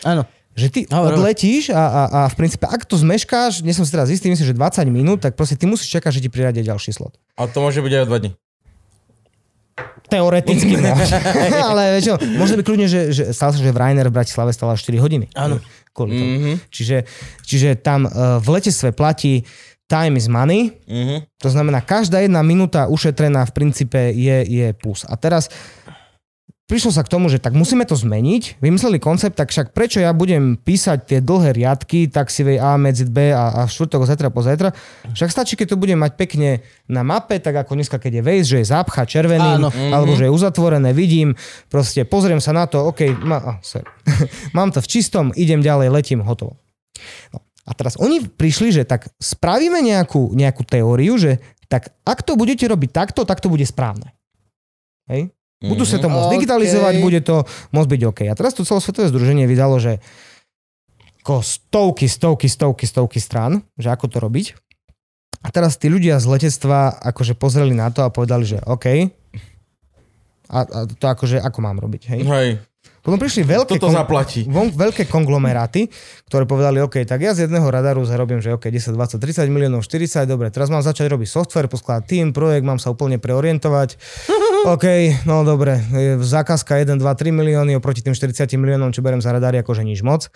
Áno. 0.04 0.24
Že 0.60 0.68
ty 0.68 0.80
Dobre. 0.84 1.16
odletíš 1.16 1.72
a, 1.72 1.80
a, 1.80 2.02
a 2.06 2.22
v 2.28 2.36
princípe, 2.36 2.68
ak 2.68 2.84
to 2.84 2.96
zmeškáš, 2.96 3.64
nie 3.64 3.72
som 3.72 3.82
si 3.82 3.90
teraz 3.90 4.12
istý, 4.12 4.28
myslím, 4.28 4.44
že 4.46 4.54
20 4.54 4.84
minút, 4.90 5.20
tak 5.20 5.34
proste 5.34 5.56
ty 5.56 5.64
musíš 5.64 5.88
čakať, 5.90 6.12
že 6.14 6.22
ti 6.22 6.30
priradia 6.30 6.60
ďalší 6.62 6.92
slot. 6.92 7.16
A 7.34 7.48
to 7.48 7.58
môže 7.58 7.80
byť 7.80 7.92
aj 7.94 8.02
o 8.04 8.08
dva 8.08 8.18
dní. 8.20 8.32
Teoreticky 10.10 10.74
môže. 10.76 11.16
Ale 11.70 12.02
čo, 12.02 12.18
môže 12.36 12.58
byť 12.58 12.66
kľudne, 12.66 12.88
že, 12.90 13.14
že 13.14 13.24
stalo 13.30 13.54
sa, 13.54 13.62
že 13.62 13.70
v 13.70 13.78
Rainer 13.78 14.10
v 14.10 14.16
Bratislave 14.16 14.52
stala 14.52 14.74
4 14.74 14.90
hodiny. 14.98 15.30
Áno. 15.32 15.62
Kvôli 15.94 16.12
tomu. 16.12 16.34
Mhm. 16.36 16.54
Čiže, 16.68 16.98
čiže 17.42 17.70
tam 17.78 18.04
uh, 18.04 18.42
v 18.42 18.48
letectve 18.52 18.92
platí 18.92 19.46
time 19.86 20.18
is 20.18 20.26
money, 20.26 20.78
Mhm. 20.86 21.26
to 21.38 21.50
znamená, 21.50 21.80
každá 21.80 22.20
jedna 22.20 22.42
minúta 22.42 22.86
ušetrená 22.86 23.42
v 23.46 23.54
princípe 23.54 23.98
je, 24.12 24.38
je 24.44 24.68
plus. 24.74 25.02
A 25.06 25.14
teraz 25.16 25.50
prišlo 26.70 26.94
sa 26.94 27.02
k 27.02 27.10
tomu, 27.10 27.34
že 27.34 27.42
tak 27.42 27.58
musíme 27.58 27.82
to 27.90 27.98
zmeniť, 27.98 28.62
vymysleli 28.62 29.02
koncept, 29.02 29.34
tak 29.34 29.50
však 29.50 29.74
prečo 29.74 29.98
ja 29.98 30.14
budem 30.14 30.54
písať 30.54 30.98
tie 31.10 31.20
dlhé 31.20 31.58
riadky 31.58 32.06
taxivej 32.06 32.62
A 32.62 32.78
medzi 32.78 33.10
B 33.10 33.34
a, 33.34 33.50
a 33.50 33.62
štvrtok 33.66 34.06
zajtra 34.06 34.30
po 34.30 34.46
zajtra, 34.46 34.78
však 35.18 35.34
stačí, 35.34 35.58
keď 35.58 35.74
to 35.74 35.82
budem 35.82 35.98
mať 35.98 36.14
pekne 36.14 36.62
na 36.86 37.02
mape, 37.02 37.42
tak 37.42 37.58
ako 37.58 37.74
dneska, 37.74 37.98
keď 37.98 38.22
je 38.22 38.24
Waze, 38.24 38.48
že 38.54 38.58
je 38.62 38.70
zápcha 38.70 39.10
červeným, 39.10 39.66
Áno. 39.66 39.74
alebo 39.74 40.14
že 40.14 40.30
je 40.30 40.32
uzatvorené, 40.32 40.94
vidím, 40.94 41.34
proste 41.74 42.06
pozriem 42.06 42.38
sa 42.38 42.54
na 42.54 42.70
to, 42.70 42.86
OK, 42.86 43.10
ma, 43.26 43.58
oh, 43.58 43.58
mám 44.58 44.70
to 44.70 44.86
v 44.86 44.88
čistom, 44.88 45.34
idem 45.34 45.66
ďalej, 45.66 45.90
letím, 45.90 46.22
hotovo. 46.22 46.62
No. 47.34 47.42
A 47.70 47.78
teraz 47.78 47.98
oni 48.02 48.26
prišli, 48.26 48.74
že 48.74 48.84
tak 48.86 49.14
spravíme 49.22 49.78
nejakú, 49.86 50.34
nejakú 50.34 50.66
teóriu, 50.66 51.22
že 51.22 51.38
tak 51.70 51.94
ak 52.02 52.26
to 52.26 52.34
budete 52.34 52.66
robiť 52.66 52.90
takto, 52.90 53.30
tak 53.30 53.46
to 53.46 53.48
bude 53.54 53.62
správne. 53.62 54.10
Hej? 55.06 55.30
Budú 55.60 55.84
sa 55.84 56.00
to 56.00 56.08
môcť 56.08 56.28
OK. 56.32 56.34
digitalizovať, 56.40 56.94
bude 57.04 57.20
to 57.20 57.44
môcť 57.76 57.90
byť 57.92 58.02
OK. 58.08 58.20
A 58.32 58.34
teraz 58.36 58.56
to 58.56 58.64
celosvetové 58.64 59.12
združenie 59.12 59.44
vydalo, 59.44 59.76
že 59.76 60.00
ako 61.20 61.44
stovky, 61.44 62.08
stovky, 62.08 62.48
stovky, 62.48 62.86
stovky 62.88 63.20
strán, 63.20 63.62
že 63.76 63.92
ako 63.92 64.08
to 64.08 64.18
robiť. 64.24 64.56
A 65.44 65.52
teraz 65.52 65.76
tí 65.76 65.92
ľudia 65.92 66.20
z 66.20 66.32
letectva 66.32 66.96
akože 67.00 67.36
pozreli 67.36 67.76
na 67.76 67.92
to 67.92 68.08
a 68.08 68.12
povedali, 68.12 68.48
že 68.48 68.58
OK. 68.64 69.12
A, 70.50 70.60
a 70.66 70.80
to 70.88 71.06
akože 71.06 71.44
ako 71.44 71.60
mám 71.60 71.78
robiť, 71.78 72.02
hej? 72.16 72.22
Hej, 72.26 72.50
Potom 73.00 73.22
prišli 73.22 73.48
veľké, 73.48 73.80
toto 73.80 73.94
zaplatí. 73.94 74.50
von, 74.50 74.74
veľké 74.74 75.08
konglomeráty, 75.08 75.88
ktoré 76.28 76.44
povedali, 76.44 76.84
OK, 76.84 77.06
tak 77.08 77.24
ja 77.24 77.32
z 77.38 77.48
jedného 77.48 77.68
radaru 77.70 78.04
zarobím, 78.04 78.44
že 78.44 78.56
OK, 78.56 78.68
10, 78.68 78.96
20, 78.96 79.22
30 79.22 79.48
miliónov, 79.54 79.86
40, 79.86 80.26
dobre, 80.26 80.52
teraz 80.52 80.68
mám 80.74 80.84
začať 80.84 81.08
robiť 81.08 81.28
software, 81.30 81.70
poskladať 81.70 82.04
tým, 82.10 82.26
projekt, 82.34 82.66
mám 82.66 82.82
sa 82.82 82.92
úplne 82.92 83.22
preorientovať. 83.22 83.96
OK, 84.68 84.86
no 85.24 85.48
dobre, 85.48 85.80
zákazka 86.20 86.84
1, 86.84 87.00
2, 87.00 87.04
3 87.04 87.32
milióny 87.32 87.80
oproti 87.80 88.04
tým 88.04 88.12
40 88.12 88.50
miliónom, 88.60 88.92
čo 88.92 89.00
berem 89.00 89.24
za 89.24 89.32
radary, 89.32 89.62
akože 89.64 89.88
nič 89.88 90.04
moc. 90.04 90.28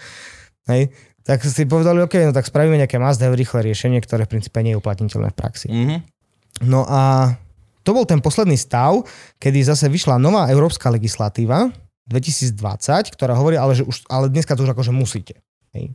Hej. 0.72 0.96
Tak 1.24 1.44
si 1.44 1.64
povedali, 1.68 2.04
OK, 2.04 2.20
no 2.28 2.36
tak 2.36 2.48
spravíme 2.48 2.76
nejaké 2.76 3.00
must 3.00 3.20
have 3.24 3.36
rýchle 3.36 3.64
riešenie, 3.64 4.00
ktoré 4.04 4.28
v 4.28 4.40
princípe 4.40 4.60
nie 4.60 4.76
je 4.76 4.80
uplatniteľné 4.80 5.32
v 5.32 5.38
praxi. 5.38 5.68
Mhm. 5.72 5.96
No 6.68 6.86
a 6.88 7.34
to 7.84 7.92
bol 7.92 8.08
ten 8.08 8.24
posledný 8.24 8.56
stav, 8.56 9.04
kedy 9.40 9.60
zase 9.64 9.92
vyšla 9.92 10.16
nová 10.16 10.48
európska 10.48 10.88
legislatíva 10.88 11.68
2020, 12.08 13.12
ktorá 13.12 13.36
hovorí, 13.36 13.60
ale, 13.60 13.76
že 13.76 13.84
už, 13.84 14.08
ale 14.08 14.32
dneska 14.32 14.56
to 14.56 14.64
už 14.64 14.72
akože 14.76 14.92
musíte. 14.96 15.40
Hej. 15.74 15.90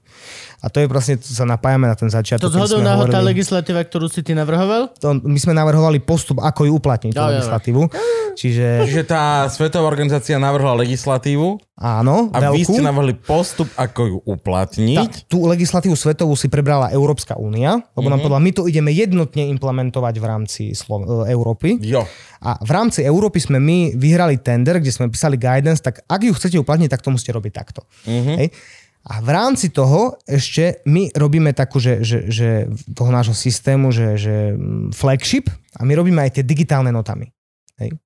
A 0.59 0.67
to 0.67 0.83
je 0.83 0.87
vlastne, 0.87 1.15
to 1.15 1.31
sa 1.31 1.47
napájame 1.47 1.87
na 1.87 1.95
ten 1.95 2.07
začiatok. 2.07 2.45
To 2.45 2.59
zhodou 2.59 2.83
náhod 2.83 3.09
tá 3.09 3.23
legislatíva, 3.23 3.79
ktorú 3.81 4.07
si 4.07 4.21
ty 4.21 4.35
navrhoval? 4.35 4.91
to, 4.93 5.15
my 5.17 5.39
sme 5.39 5.55
navrhovali 5.55 5.99
postup, 5.99 6.39
ako 6.39 6.67
ju 6.67 6.73
uplatniť, 6.75 7.15
tú 7.15 7.23
legislatívu. 7.23 7.83
Čiže 8.35 8.67
Čiže 8.85 9.03
tá 9.05 9.47
Svetová 9.47 9.87
organizácia 9.87 10.35
navrhla 10.35 10.75
legislatívu 10.77 11.59
áno, 11.75 12.27
a 12.29 12.39
vy 12.51 12.59
veľkú. 12.59 12.71
ste 12.73 12.83
navrhli 12.83 13.15
postup, 13.17 13.71
ako 13.73 14.01
ju 14.05 14.19
Tá, 14.19 14.27
uplatniť. 14.29 15.11
tú 15.27 15.43
legislatívu 15.45 15.95
svetovú 15.95 16.35
si 16.35 16.47
prebrala 16.47 16.91
Európska 16.91 17.35
únia, 17.35 17.79
lebo 17.93 18.03
Mhm. 18.05 18.13
nám 18.13 18.21
povedala, 18.21 18.43
my 18.43 18.53
to 18.53 18.67
ideme 18.67 18.91
jednotne 18.91 19.47
implementovať 19.49 20.15
v 20.17 20.25
rámci 20.25 20.63
Slo- 20.73 21.07
e, 21.23 21.31
Európy. 21.31 21.79
Jo. 21.81 22.03
A 22.41 22.59
v 22.59 22.71
rámci 22.73 23.03
Európy 23.03 23.39
sme 23.39 23.59
my 23.59 23.95
vyhrali 23.95 24.37
tender, 24.37 24.79
kde 24.79 24.91
sme 24.91 25.07
písali 25.07 25.35
guidance, 25.35 25.79
tak 25.79 26.03
ak 26.05 26.21
ju 26.21 26.31
chcete 26.33 26.55
uplatniť, 26.57 26.89
tak 26.89 26.99
to 27.01 27.11
musíte 27.11 27.31
robiť 27.31 27.53
takto. 27.53 27.87
Mhm. 28.05 28.35
Hej. 28.37 28.49
A 29.07 29.23
v 29.25 29.31
rámci 29.31 29.71
toho 29.71 30.19
ešte 30.27 30.83
my 30.85 31.15
robíme 31.15 31.55
takú, 31.55 31.79
že, 31.81 32.03
že, 32.03 32.29
že 32.29 32.49
toho 32.93 33.09
nášho 33.09 33.33
systému, 33.33 33.89
že, 33.95 34.19
že 34.19 34.53
mm, 34.53 34.93
flagship 34.93 35.49
a 35.79 35.87
my 35.87 35.93
robíme 35.97 36.21
aj 36.21 36.41
tie 36.41 36.45
digitálne 36.45 36.93
notami. 36.93 37.31
Hej. 37.79 37.97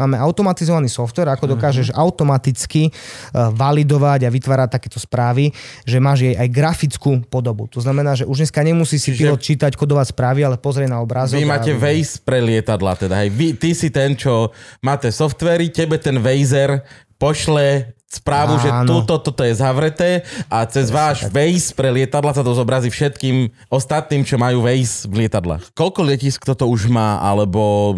Máme 0.00 0.16
automatizovaný 0.16 0.88
software, 0.88 1.28
ako 1.34 1.58
dokážeš 1.58 1.92
automaticky 1.92 2.88
uh, 2.88 3.52
validovať 3.52 4.24
a 4.24 4.32
vytvárať 4.32 4.68
takéto 4.80 4.96
správy, 4.96 5.52
že 5.84 6.00
máš 6.00 6.24
jej 6.24 6.34
aj 6.40 6.48
grafickú 6.48 7.20
podobu. 7.28 7.68
To 7.68 7.84
znamená, 7.84 8.16
že 8.16 8.24
už 8.24 8.46
dneska 8.46 8.64
nemusí 8.64 8.96
si 8.96 9.12
Čiže- 9.12 9.20
pilot 9.28 9.40
čítať, 9.44 9.72
kodovať 9.76 10.16
správy, 10.16 10.40
ale 10.46 10.56
pozrie 10.56 10.88
na 10.88 11.04
obrázok. 11.04 11.36
Vy 11.36 11.44
a- 11.44 11.52
máte 11.52 11.72
Waze 11.76 12.16
pre 12.22 12.40
lietadla, 12.40 12.96
teda 12.96 13.20
hej. 13.20 13.28
Vy, 13.28 13.60
ty 13.60 13.76
si 13.76 13.92
ten, 13.92 14.16
čo 14.16 14.48
máte 14.80 15.12
softvery, 15.12 15.68
tebe 15.68 16.00
ten 16.00 16.16
Wazer 16.16 16.80
pošle 17.20 17.92
správu, 18.10 18.58
že 18.58 18.66
Áno. 18.66 18.90
túto, 18.90 19.22
toto 19.22 19.46
je 19.46 19.54
zavreté 19.54 20.26
a 20.50 20.66
cez 20.66 20.90
váš 20.90 21.30
Waze 21.30 21.70
pre 21.70 21.94
lietadla 21.94 22.34
sa 22.34 22.42
to 22.42 22.50
zobrazí 22.50 22.90
všetkým 22.90 23.54
ostatným, 23.70 24.26
čo 24.26 24.34
majú 24.34 24.66
Waze 24.66 25.06
v 25.06 25.24
lietadlách. 25.24 25.70
Koľko 25.78 26.02
letisk 26.02 26.42
toto 26.42 26.66
už 26.66 26.90
má, 26.90 27.22
alebo 27.22 27.94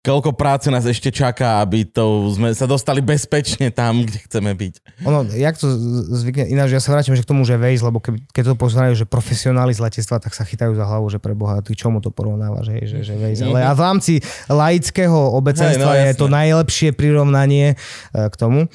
koľko 0.00 0.32
práce 0.32 0.72
nás 0.72 0.88
ešte 0.88 1.12
čaká, 1.12 1.60
aby 1.60 1.84
to 1.84 2.32
sme 2.32 2.56
sa 2.56 2.64
dostali 2.64 3.04
bezpečne 3.04 3.68
tam, 3.68 4.00
kde 4.00 4.18
chceme 4.24 4.56
byť. 4.56 4.74
Ono, 5.04 5.28
jak 5.28 5.60
to 5.60 5.68
zvykne, 6.16 6.48
ináč 6.48 6.72
ja 6.72 6.80
sa 6.80 6.96
vrátim 6.96 7.12
že 7.12 7.20
k 7.20 7.28
tomu, 7.28 7.44
že 7.44 7.60
Waze, 7.60 7.84
lebo 7.84 8.00
keby, 8.00 8.24
keď 8.32 8.52
to 8.52 8.56
pozerajú, 8.56 8.92
že 8.96 9.04
profesionáli 9.04 9.76
z 9.76 9.84
letectva, 9.84 10.16
tak 10.16 10.32
sa 10.32 10.48
chytajú 10.48 10.72
za 10.72 10.88
hlavu, 10.88 11.12
že 11.12 11.20
pre 11.20 11.36
Boha, 11.36 11.60
ty 11.60 11.76
čomu 11.76 12.00
to 12.00 12.08
porovnávaš, 12.08 12.72
hej, 12.72 12.84
že, 12.88 12.98
že 13.12 13.14
Waze. 13.20 13.44
Ale 13.44 13.60
a 13.60 13.76
v 13.76 13.80
rámci 13.84 14.12
laického 14.48 15.36
obecenstva 15.36 15.92
Hej, 15.92 16.00
no, 16.00 16.08
je 16.08 16.14
to 16.16 16.26
najlepšie 16.32 16.88
prirovnanie 16.96 17.76
eh, 17.76 18.28
k 18.32 18.34
tomu. 18.40 18.72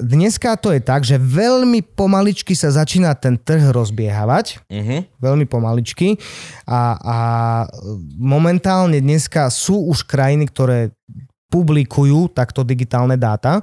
Dneska 0.00 0.58
to 0.58 0.74
je 0.74 0.82
tak, 0.82 1.06
že 1.06 1.20
veľmi 1.20 1.82
pomaličky 1.94 2.58
sa 2.58 2.74
začína 2.74 3.14
ten 3.14 3.38
trh 3.38 3.70
rozbiehávať 3.70 4.66
Uh-huh. 4.66 5.06
veľmi 5.22 5.46
pomaličky 5.46 6.18
a, 6.66 6.98
a 6.98 7.18
momentálne 8.18 8.98
dneska 8.98 9.46
sú 9.48 9.86
už 9.90 10.02
krajiny, 10.02 10.50
ktoré 10.50 10.90
publikujú 11.46 12.34
takto 12.34 12.66
digitálne 12.66 13.14
dáta, 13.14 13.62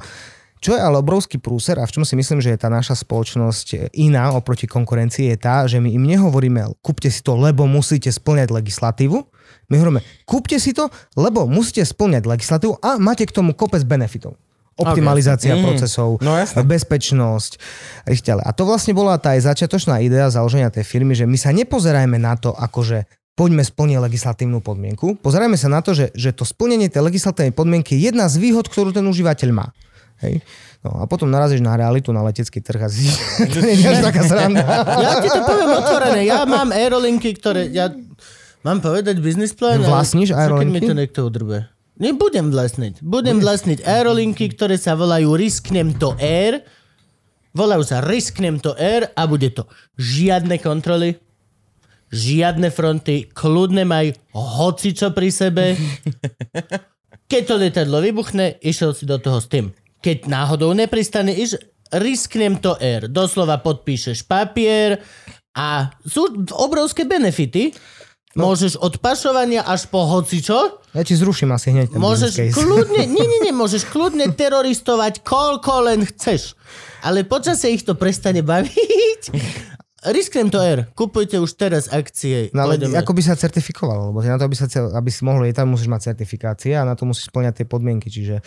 čo 0.61 0.77
je 0.77 0.79
ale 0.79 1.01
obrovský 1.01 1.41
prúser 1.41 1.81
a 1.81 1.89
v 1.89 1.93
čom 1.97 2.05
si 2.05 2.13
myslím, 2.13 2.37
že 2.37 2.53
je 2.53 2.61
tá 2.61 2.69
naša 2.69 2.93
spoločnosť 2.93 3.91
iná 3.97 4.29
oproti 4.31 4.69
konkurencii 4.69 5.33
je 5.33 5.37
tá, 5.41 5.65
že 5.65 5.81
my 5.81 5.89
im 5.89 6.05
nehovoríme, 6.05 6.77
kúpte 6.85 7.09
si 7.09 7.25
to, 7.25 7.33
lebo 7.33 7.65
musíte 7.65 8.13
splňať 8.13 8.53
legislatívu. 8.53 9.25
My 9.73 9.75
hovoríme, 9.81 10.05
kúpte 10.29 10.61
si 10.61 10.71
to, 10.71 10.93
lebo 11.17 11.49
musíte 11.49 11.81
splňať 11.81 12.29
legislatívu 12.29 12.77
a 12.77 13.01
máte 13.01 13.25
k 13.25 13.33
tomu 13.33 13.57
kopec 13.57 13.81
benefitov. 13.81 14.37
Optimalizácia 14.73 15.51
Mm. 15.51 15.61
procesov, 15.63 16.17
No 16.17 16.33
jasné. 16.33 16.63
bezpečnosť 16.63 17.51
a 18.01 18.09
ešte 18.09 18.27
ďalej. 18.27 18.43
A 18.43 18.51
to 18.51 18.63
vlastne 18.63 18.91
bola 18.91 19.15
tá 19.15 19.35
aj 19.35 19.45
začiatočná 19.47 19.99
idea 19.99 20.27
založenia 20.27 20.67
tej 20.67 20.83
firmy, 20.83 21.11
že 21.11 21.23
my 21.23 21.35
sa 21.35 21.51
nepozerajme 21.51 22.15
na 22.15 22.33
to, 22.33 22.51
akože 22.51 23.03
poďme 23.33 23.61
splniť 23.61 23.97
legislatívnu 23.99 24.59
podmienku. 24.59 25.17
Pozerajme 25.17 25.55
sa 25.55 25.67
na 25.67 25.79
to, 25.79 25.91
že, 25.91 26.09
že 26.11 26.31
to 26.31 26.43
splnenie 26.43 26.87
tej 26.87 27.03
legislatívnej 27.03 27.51
podmienky 27.51 27.93
je 27.93 28.09
jedna 28.09 28.25
z 28.25 28.37
výhod, 28.37 28.65
ktorú 28.65 28.89
ten 28.89 29.03
užívateľ 29.03 29.49
má. 29.51 29.69
Hej. 30.19 30.45
No 30.79 30.97
a 30.97 31.05
potom 31.05 31.25
narazíš 31.27 31.59
na 31.59 31.73
realitu, 31.73 32.09
na 32.09 32.21
letecký 32.21 32.57
trh 32.57 32.77
a 32.79 32.89
zistíš, 32.89 33.17
to 33.49 33.59
nie 33.59 33.73
je 33.75 33.85
až 33.87 34.01
taká 34.03 34.21
sranda. 34.21 34.61
Ja 34.99 35.17
ti 35.17 35.27
to 35.27 35.41
poviem 35.41 35.71
otvorené. 35.71 36.21
Ja 36.23 36.41
mám 36.43 36.69
aerolinky, 36.69 37.33
ktoré... 37.33 37.69
Ja... 37.69 37.89
Mám 38.61 38.77
povedať 38.79 39.17
biznis 39.17 39.51
plán? 39.51 39.81
Vlastníš 39.81 40.29
čo, 40.29 40.37
Keď 40.37 40.37
mi 40.37 40.45
aerolinky? 40.77 40.85
to 40.85 40.93
niekto 40.93 41.19
udrbe. 41.23 41.70
Nebudem 42.01 42.49
vlastniť. 42.49 43.05
Budem 43.05 43.37
vlastniť 43.37 43.85
aerolinky, 43.85 44.49
ktoré 44.49 44.73
sa 44.81 44.97
volajú 44.97 45.37
Risknem 45.37 45.93
to 45.93 46.17
Air. 46.17 46.65
Volajú 47.53 47.85
sa 47.85 48.01
Risknem 48.01 48.57
to 48.57 48.73
Air 48.73 49.13
a 49.13 49.29
bude 49.29 49.53
to 49.53 49.69
žiadne 50.01 50.57
kontroly, 50.57 51.21
žiadne 52.09 52.73
fronty, 52.73 53.29
kľudne 53.29 53.85
maj 53.85 54.17
hocičo 54.33 55.13
pri 55.13 55.29
sebe. 55.29 55.77
Keď 57.31 57.41
to 57.45 57.55
lietadlo 57.61 58.01
vybuchne, 58.01 58.57
išiel 58.59 58.97
si 58.97 59.05
do 59.05 59.21
toho 59.21 59.37
s 59.37 59.47
tým. 59.47 59.69
Keď 60.01 60.25
náhodou 60.25 60.73
nepristane, 60.73 61.31
iš, 61.37 61.55
risknem 61.93 62.57
to 62.57 62.75
air. 62.81 63.05
Doslova 63.07 63.61
podpíšeš 63.61 64.25
papier 64.25 64.99
a 65.53 65.93
sú 66.01 66.27
obrovské 66.55 67.05
benefity. 67.05 67.71
Môžeš 68.31 68.79
od 68.79 68.95
pašovania 69.03 69.67
až 69.67 69.91
po 69.91 70.07
hocičo. 70.07 70.79
Ja 70.95 71.03
ti 71.03 71.19
zruším 71.19 71.51
asi 71.51 71.75
hneď 71.75 71.91
ten 71.91 71.99
Môžeš 71.99 72.39
kľudne, 72.55 73.03
nie, 73.15 73.25
nie, 73.27 73.39
nie, 73.43 73.53
môžeš 73.55 73.91
kľudne 73.91 74.31
teroristovať 74.31 75.19
koľko 75.23 75.91
len 75.91 76.07
chceš. 76.07 76.55
Ale 77.03 77.27
počasie 77.27 77.75
ich 77.75 77.83
to 77.83 77.97
prestane 77.99 78.39
baviť. 78.39 79.21
Risknem 80.01 80.49
to 80.49 80.57
air. 80.57 80.89
Kupujte 80.97 81.37
už 81.37 81.53
teraz 81.53 81.85
akcie. 81.85 82.49
No 82.57 82.65
ale 82.65 82.81
ako 82.81 83.13
by 83.13 83.21
sa 83.21 83.37
certifikovalo? 83.37 84.09
Lebo 84.09 84.25
na 84.25 84.33
to, 84.33 84.49
aby, 84.49 84.57
sa, 84.57 84.65
aby 84.97 85.09
si 85.13 85.21
mohol 85.21 85.45
lietať, 85.45 85.61
musíš 85.69 85.93
mať 85.93 86.09
certifikácie 86.09 86.73
a 86.73 86.81
na 86.81 86.97
to 86.97 87.05
musíš 87.05 87.29
splňať 87.29 87.61
tie 87.61 87.65
podmienky. 87.69 88.09
Čiže 88.09 88.41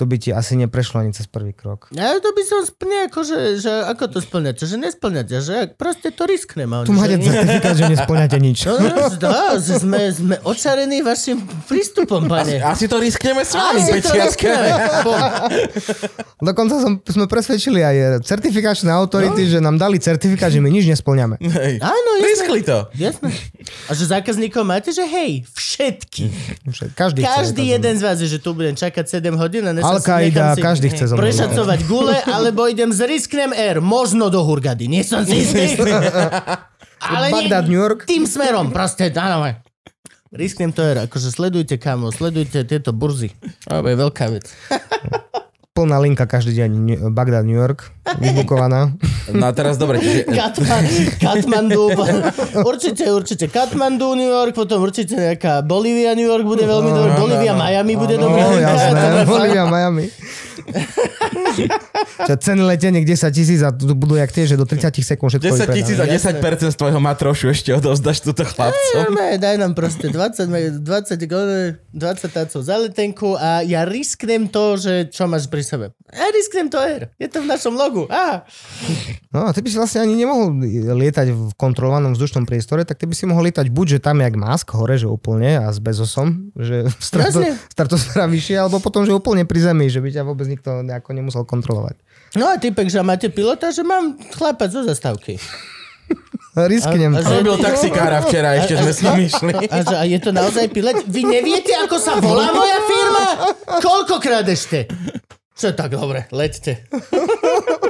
to 0.00 0.08
by 0.08 0.16
ti 0.16 0.32
asi 0.32 0.56
neprešlo 0.56 0.96
ani 0.98 1.12
cez 1.12 1.28
prvý 1.28 1.52
krok. 1.52 1.92
Ja 1.92 2.16
to 2.16 2.32
by 2.32 2.40
som 2.40 2.64
splňal, 2.64 3.12
akože, 3.12 3.36
že 3.60 3.68
ako 3.84 4.04
to 4.08 4.18
splňate, 4.18 4.64
že 4.64 4.76
nesplňate, 4.76 5.36
že 5.36 5.56
proste 5.70 6.08
to 6.08 6.24
risknem. 6.24 6.64
a 6.66 6.80
oni, 6.80 6.88
Tu 6.88 6.94
máte 6.94 7.14
že- 7.14 7.28
certifikát, 7.28 7.74
že 7.74 7.84
nesplňate 7.86 8.38
nič. 8.48 8.58
No, 8.64 8.80
no, 8.80 8.96
no, 9.12 9.36
že 9.54 9.74
sme, 9.76 10.08
sme 10.08 10.36
očarení 10.40 11.04
vašim 11.04 11.36
prístupom, 11.66 12.24
pane. 12.24 12.64
Asi 12.64 12.88
to 12.88 12.96
riskneme 12.96 13.44
s 13.44 13.52
vami, 13.52 13.84
Asi 13.84 14.00
to 14.00 14.08
riskneme. 14.10 14.68
Dokonca 16.40 16.74
som, 16.78 16.96
sme 16.98 17.26
presvedčili 17.26 17.78
aj 17.78 17.96
certifikačné 18.24 18.88
autority, 18.88 19.44
že 19.46 19.58
nám 19.58 19.76
dali 19.76 20.00
certifikát, 20.00 20.48
že 20.48 20.58
my 20.58 20.70
nič 20.70 20.88
nesplňame. 20.88 21.36
Hej. 21.36 21.76
Áno, 21.78 22.10
jasné. 22.16 22.28
Riskli 22.30 22.60
to. 22.64 22.78
Jasné. 22.94 23.28
A 23.84 23.92
že 23.92 24.04
zákazníkov 24.06 24.62
máte, 24.62 24.88
že 24.88 25.04
hej, 25.04 25.44
všetky. 25.50 26.32
Každý, 26.94 27.20
Každý 27.20 27.62
jeden 27.68 27.94
z 27.94 28.02
vás, 28.02 28.16
je, 28.16 28.28
že 28.30 28.38
tu 28.38 28.56
budem 28.56 28.72
čakať 28.72 29.20
7 29.20 29.36
hodín 29.36 29.66
a 29.66 29.72
Al-Qaida, 29.90 30.54
každý 30.58 30.88
chce 30.94 31.10
zo 31.10 31.14
mnou. 31.18 31.26
prešacovať 31.26 31.78
gule, 31.90 32.16
alebo 32.30 32.70
idem 32.70 32.94
z 32.94 33.10
Risknem 33.10 33.50
Air, 33.50 33.82
možno 33.82 34.30
do 34.30 34.42
Hurgady. 34.46 34.86
Nie 34.86 35.02
som 35.02 35.26
si 35.26 35.42
istý. 35.42 35.74
Ale 37.00 37.32
Bagdad, 37.32 37.66
New 37.66 37.80
York. 37.80 38.04
tým 38.04 38.28
smerom, 38.28 38.70
proste, 38.70 39.08
áno. 39.16 39.48
Risknem 40.30 40.70
to 40.70 40.86
Air, 40.86 41.10
akože 41.10 41.32
sledujte 41.34 41.74
kamo, 41.80 42.14
sledujte 42.14 42.62
tieto 42.62 42.94
burzy. 42.94 43.34
To 43.66 43.82
je 43.82 43.96
veľká 43.98 44.30
vec. 44.30 44.46
Plná 45.80 45.96
linka 45.96 46.28
každý 46.28 46.52
deň. 46.54 46.70
New- 46.70 47.02
Bagdad, 47.08 47.40
New 47.42 47.56
York. 47.56 47.88
Vybukovaná. 48.18 48.92
No 49.30 49.44
a 49.46 49.52
teraz 49.52 49.74
dobre, 49.74 49.96
čiže 49.96 50.28
Katman, 50.28 50.84
Katmandu, 51.16 51.88
určite, 52.60 53.08
určite 53.08 53.46
Katmandu, 53.46 54.12
New 54.12 54.26
York, 54.26 54.52
potom 54.52 54.82
určite 54.82 55.14
nejaká 55.14 55.62
Bolívia, 55.62 56.12
New 56.12 56.26
York 56.26 56.42
bude 56.42 56.66
veľmi 56.66 56.90
dobré, 56.90 57.10
Bolívia, 57.14 57.54
Miami 57.54 57.94
bude 57.94 58.18
dobré. 58.18 58.42
No, 58.42 58.50
To 58.52 58.60
jasné. 58.60 58.90
bude 58.90 59.22
fakt. 59.22 59.30
Bolívia, 59.30 59.64
Miami. 59.64 60.04
Čo 62.28 62.34
ceny 62.36 62.62
leteniek 62.64 63.04
10 63.04 63.30
tisíc 63.32 63.60
a 63.64 63.72
tu 63.72 63.92
budú 63.96 64.16
jak 64.16 64.30
tie, 64.32 64.44
že 64.44 64.54
do 64.54 64.64
30 64.68 64.92
sekúnd 65.00 65.30
všetko 65.32 65.54
10 65.56 65.76
tisíc 65.76 65.96
a 65.98 66.04
vypredané. 66.06 66.68
10% 66.68 66.74
z 66.74 66.76
tvojho 66.76 67.00
matrošu 67.00 67.46
ešte 67.50 67.70
odovzdaš 67.74 68.24
túto 68.24 68.42
chlapcom. 68.44 69.12
Ne, 69.14 69.36
daj 69.40 69.56
nám 69.56 69.72
proste 69.72 70.12
20, 70.12 70.50
me- 70.50 70.74
20, 70.78 71.16
gole, 71.30 71.80
20 71.92 72.30
tácov 72.30 72.60
za 72.60 72.76
letenku 72.76 73.34
a 73.36 73.64
ja 73.64 73.86
risknem 73.86 74.50
to, 74.50 74.76
že 74.76 75.08
čo 75.10 75.24
máš 75.30 75.46
pri 75.48 75.62
sebe. 75.64 75.86
Ja 76.10 76.26
risknem 76.34 76.66
to 76.66 76.82
air. 76.82 77.14
Je 77.22 77.30
to 77.30 77.40
v 77.42 77.46
našom 77.46 77.78
logu. 77.78 78.10
Á. 78.10 78.42
No 79.30 79.46
a 79.46 79.54
ty 79.54 79.62
by 79.62 79.70
si 79.70 79.78
vlastne 79.78 80.02
ani 80.02 80.18
nemohol 80.18 80.58
lietať 80.98 81.30
v 81.30 81.54
kontrolovanom 81.54 82.18
vzdušnom 82.18 82.50
priestore, 82.50 82.82
tak 82.82 82.98
ty 82.98 83.06
by 83.06 83.14
si 83.14 83.30
mohol 83.30 83.46
lietať 83.46 83.70
buď, 83.70 83.86
že 83.86 83.98
tam 84.02 84.18
jak 84.18 84.34
Musk 84.34 84.74
hore, 84.74 84.98
že 84.98 85.06
úplne 85.06 85.62
a 85.62 85.70
s 85.70 85.78
Bezosom, 85.78 86.50
že 86.58 86.90
stratosféra 87.70 88.26
vyššie, 88.26 88.58
alebo 88.58 88.82
potom, 88.82 89.06
že 89.06 89.14
úplne 89.14 89.46
pri 89.46 89.70
zemi, 89.70 89.86
že 89.86 90.02
by 90.02 90.10
ťa 90.10 90.22
vôbec 90.26 90.49
nikto 90.50 90.82
nejako 90.82 91.14
nemusel 91.14 91.46
kontrolovať. 91.46 91.94
No 92.34 92.46
a 92.46 92.58
typek, 92.58 92.90
že 92.90 92.98
máte 93.00 93.30
pilota, 93.30 93.70
že 93.70 93.86
mám 93.86 94.18
chlapať 94.34 94.68
zo 94.70 94.80
zastávky. 94.82 95.38
Risknem 96.50 97.14
A- 97.14 97.22
a 97.22 97.30
Robil 97.38 97.62
taxikára 97.62 98.18
včera, 98.26 98.58
ešte 98.58 98.74
sme 98.74 98.90
s 98.90 99.00
ním 99.00 99.18
išli. 99.22 99.52
A, 99.70 99.76
že, 99.80 99.94
a 99.94 100.02
je 100.02 100.18
to 100.18 100.34
naozaj 100.34 100.66
pilot? 100.66 101.06
Vy 101.06 101.22
neviete, 101.22 101.70
ako 101.78 101.96
sa 101.96 102.18
volá 102.18 102.50
moja 102.50 102.78
firma? 102.82 103.24
Koľkokrát 103.78 104.42
ešte? 104.44 104.90
Čo 105.54 105.70
tak 105.70 105.94
dobre, 105.94 106.26
leďte. 106.34 106.82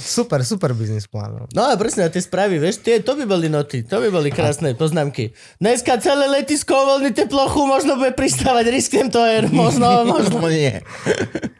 Super, 0.00 0.44
super 0.44 0.72
biznis 0.72 1.04
plán. 1.08 1.36
no. 1.36 1.44
No 1.52 1.62
a 1.68 1.76
presne, 1.76 2.08
tie 2.08 2.20
správy, 2.20 2.56
vieš, 2.56 2.80
tie, 2.80 3.00
to 3.00 3.16
by 3.16 3.24
boli 3.28 3.52
noty, 3.52 3.84
to 3.84 4.00
by 4.00 4.08
boli 4.08 4.32
krásne 4.32 4.72
poznámky. 4.72 5.36
Dneska 5.60 6.00
celé 6.00 6.28
letisko 6.28 6.72
uvoľnite 6.72 7.28
plochu, 7.28 7.68
možno 7.68 8.00
bude 8.00 8.16
pristávať, 8.16 8.72
risknem 8.72 9.08
to 9.12 9.20
air, 9.20 9.48
možno, 9.52 9.86
možno. 10.14 10.40
No 10.40 10.48
nie. 10.48 10.80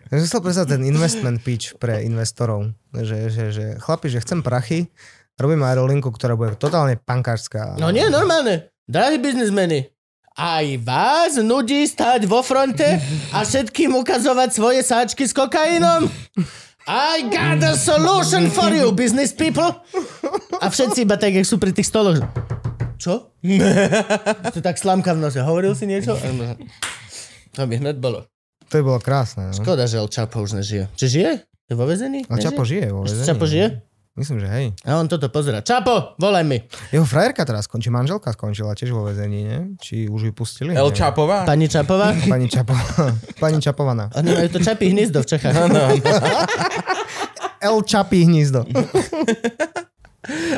Ja 0.08 0.16
som 0.24 0.40
chcel 0.44 0.66
ten 0.68 0.82
investment 0.86 1.42
pitch 1.42 1.76
pre 1.76 2.04
investorov. 2.06 2.72
Že, 2.94 3.18
že, 3.28 3.44
že 3.50 3.64
chlapi, 3.82 4.06
že 4.08 4.22
chcem 4.22 4.40
prachy, 4.40 4.86
robím 5.36 5.66
aerolinku, 5.66 6.08
ktorá 6.14 6.38
bude 6.38 6.54
totálne 6.54 6.94
pankárska. 6.96 7.74
No 7.76 7.90
nie, 7.90 8.06
normálne. 8.06 8.70
Drahí 8.84 9.16
biznismeni, 9.16 9.88
aj 10.34 10.66
vás 10.82 11.32
nudí 11.38 11.86
stať 11.86 12.26
vo 12.26 12.42
fronte 12.42 12.98
a 13.30 13.46
všetkým 13.46 13.94
ukazovať 13.94 14.48
svoje 14.50 14.80
sáčky 14.82 15.24
s 15.24 15.32
kokainom? 15.32 16.10
I 16.84 17.24
got 17.32 17.64
a 17.64 17.80
solution 17.80 18.52
for 18.52 18.68
you, 18.68 18.92
business 18.92 19.32
people. 19.32 19.72
A 20.60 20.68
všetci 20.68 21.08
iba 21.08 21.16
tak, 21.16 21.32
jak 21.32 21.48
sú 21.48 21.56
pri 21.56 21.72
tých 21.72 21.88
stoloch. 21.88 22.20
Čo? 23.00 23.32
to 24.54 24.60
tak 24.60 24.76
slamka 24.76 25.16
v 25.16 25.24
nose. 25.24 25.40
Hovoril 25.40 25.72
si 25.72 25.88
niečo? 25.88 26.12
To 27.56 27.64
by 27.64 27.74
hned 27.80 27.96
bolo. 28.04 28.28
To 28.68 28.74
by 28.80 28.82
bolo 28.84 29.00
krásne. 29.00 29.48
No. 29.48 29.56
Škoda, 29.56 29.88
že 29.88 29.96
El 29.96 30.12
Chapo 30.12 30.44
už 30.44 30.60
nežije. 30.60 30.92
Či 30.92 31.06
žije? 31.08 31.32
Je 31.64 31.72
vo 31.72 31.88
vezení? 31.88 32.28
A 32.28 32.36
Čapo 32.36 32.68
žije 32.68 32.92
vo 32.92 33.08
väzení. 33.08 33.28
Čapo 33.32 33.48
žije? 33.48 33.80
Myslím, 34.14 34.38
že 34.38 34.46
hej. 34.46 34.70
A 34.86 35.02
on 35.02 35.10
toto 35.10 35.26
pozera. 35.26 35.58
Čapo, 35.58 36.14
volaj 36.22 36.46
mi. 36.46 36.62
Jeho 36.94 37.02
frajerka 37.02 37.42
teraz 37.42 37.66
skončí, 37.66 37.90
manželka 37.90 38.30
skončila 38.30 38.70
tiež 38.78 38.94
vo 38.94 39.10
väzení, 39.10 39.42
nie? 39.42 39.74
Či 39.82 40.06
už 40.06 40.30
ju 40.30 40.32
pustili? 40.32 40.70
El. 40.70 40.94
Čapová? 40.94 41.42
Pani 41.42 41.66
Čapová? 41.66 42.14
Pani 42.30 42.46
Čapo... 42.46 42.78
Pani 43.42 43.58
Čapovaná. 43.58 44.14
Oni 44.14 44.30
majú 44.30 44.54
to 44.54 44.62
čapí 44.62 44.94
hnízdo 44.94 45.18
v 45.18 45.34
Čechách. 45.34 45.54
El 47.58 47.82
Čapí 47.82 48.22
hnízdo. 48.22 48.62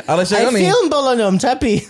Ale 0.05 0.21
však 0.21 0.37
Aj 0.37 0.47
oni... 0.53 0.61
film 0.61 0.85
bol 0.93 1.05
o 1.09 1.15
ňom, 1.17 1.41
čapí. 1.41 1.81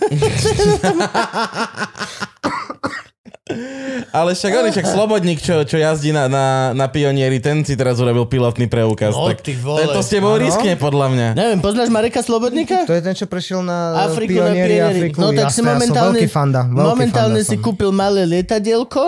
Ale 4.08 4.32
však 4.32 4.52
on, 4.52 4.64
však 4.72 4.86
Slobodník, 4.88 5.40
čo, 5.42 5.64
čo 5.64 5.76
jazdí 5.76 6.12
na, 6.14 6.28
na, 6.28 6.72
na 6.72 6.86
pionieri, 6.88 7.40
ten 7.42 7.64
si 7.64 7.74
teraz 7.76 8.00
urobil 8.00 8.28
pilotný 8.28 8.68
preukaz. 8.70 9.12
No, 9.12 9.28
tak 9.28 9.44
ty 9.44 9.56
vole. 9.56 9.84
tento 9.84 10.00
s 10.00 10.08
tebou 10.08 10.36
riskne, 10.36 10.76
podľa 10.76 11.06
mňa. 11.12 11.28
Neviem, 11.36 11.60
poznáš 11.60 11.88
Mareka 11.92 12.20
Slobodníka? 12.24 12.88
To 12.88 12.94
je 12.94 13.02
ten, 13.04 13.16
čo 13.16 13.28
prešiel 13.28 13.60
na 13.64 14.08
Afriku 14.08 14.40
na 14.40 14.52
pionieri 14.52 14.78
pionieri. 14.78 15.00
Afriku. 15.12 15.18
No 15.20 15.28
tak 15.32 15.48
si 15.52 15.60
Jasné, 15.60 15.64
ja 15.64 15.64
som 15.64 15.64
momentálne, 15.74 16.18
veľký 16.18 16.28
fanda. 16.28 16.60
Veľký 16.68 16.88
momentálne 16.88 17.40
fanda 17.42 17.50
si 17.50 17.56
som. 17.56 17.64
kúpil 17.64 17.90
malé 17.90 18.20
lietadielko, 18.28 19.04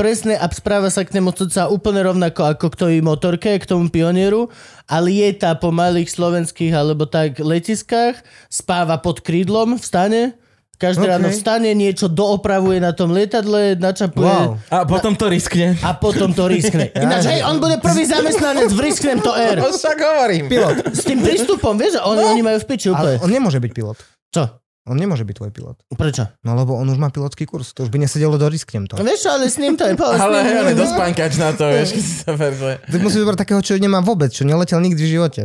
presne 0.00 0.34
a 0.40 0.46
správa 0.48 0.88
sa 0.88 1.04
k 1.04 1.12
nemu 1.12 1.30
cca 1.36 1.68
úplne 1.68 2.00
rovnako 2.00 2.42
ako 2.56 2.66
k 2.72 2.76
tej 2.80 2.96
motorke, 3.04 3.52
k 3.60 3.68
tomu 3.68 3.92
pionieru 3.92 4.48
a 4.88 4.96
lieta 4.98 5.52
po 5.60 5.68
malých 5.68 6.08
slovenských 6.08 6.72
alebo 6.72 7.04
tak 7.04 7.36
letiskách, 7.36 8.16
spáva 8.48 8.96
pod 8.96 9.20
krídlom, 9.20 9.76
vstane, 9.76 10.40
každé 10.80 11.04
OK. 11.04 11.10
ráno 11.12 11.28
vstane, 11.28 11.70
niečo 11.70 12.08
doopravuje 12.08 12.80
na 12.80 12.96
tom 12.96 13.12
lietadle, 13.12 13.76
načapuje 13.76 14.24
Wow. 14.24 14.56
A 14.72 14.88
potom 14.88 15.12
to 15.12 15.28
riskne. 15.28 15.76
a 15.84 15.92
potom 15.92 16.32
to 16.32 16.48
riskne. 16.48 16.88
Ináč, 17.04 17.28
hej, 17.28 17.44
on 17.44 17.60
bude 17.60 17.76
prvý 17.78 18.08
zamestnanec 18.08 18.72
v 18.72 18.80
Risknem 18.80 19.20
to 19.20 19.36
Air. 19.36 19.60
No 19.60 19.68
však 19.68 19.98
hovorím. 20.00 20.48
Pilot. 20.48 20.88
S 20.88 21.04
tým 21.04 21.20
prístupom, 21.20 21.76
vieš, 21.76 22.00
oni, 22.00 22.24
oni 22.24 22.42
majú 22.42 22.58
v 22.58 22.66
piči 22.66 22.88
Ale 22.88 22.96
úplne. 22.96 23.16
on 23.20 23.30
nemôže 23.30 23.60
byť 23.60 23.72
pilot. 23.76 23.98
Čo? 24.32 24.42
On 24.88 24.96
nemôže 24.96 25.22
byť 25.22 25.36
tvoj 25.36 25.50
pilot. 25.52 25.76
Prečo? 25.92 26.24
No 26.40 26.56
lebo 26.56 26.72
on 26.72 26.88
už 26.88 26.96
má 26.96 27.12
pilotský 27.12 27.44
kurz. 27.44 27.76
To 27.76 27.84
už 27.84 27.92
by 27.92 28.00
nesedelo 28.00 28.40
do 28.40 28.48
risknem 28.48 28.88
to. 28.88 28.96
No 28.96 29.04
vieš 29.04 29.28
ale 29.28 29.46
s 29.46 29.60
ním 29.60 29.76
to 29.76 29.84
je 29.84 29.92
povedz. 29.92 30.18
Ale 30.18 30.40
hej, 30.40 30.54
on 30.56 30.66
je 30.72 30.76
dosť 30.80 30.94
pankač 30.96 31.32
na 31.36 31.52
to, 31.52 31.68
vieš, 31.68 31.92
keď 31.92 32.02
si 32.02 32.14
sa 32.24 32.32
verzuje. 32.32 32.74
Ty 32.88 32.96
musíš 32.98 33.20
vybrať 33.20 33.38
takého, 33.38 33.60
čo 33.60 33.76
nemá 33.76 34.00
vôbec, 34.00 34.32
čo 34.32 34.42
neletel 34.42 34.80
nikdy 34.80 34.98
v 34.98 35.10
živote. 35.12 35.42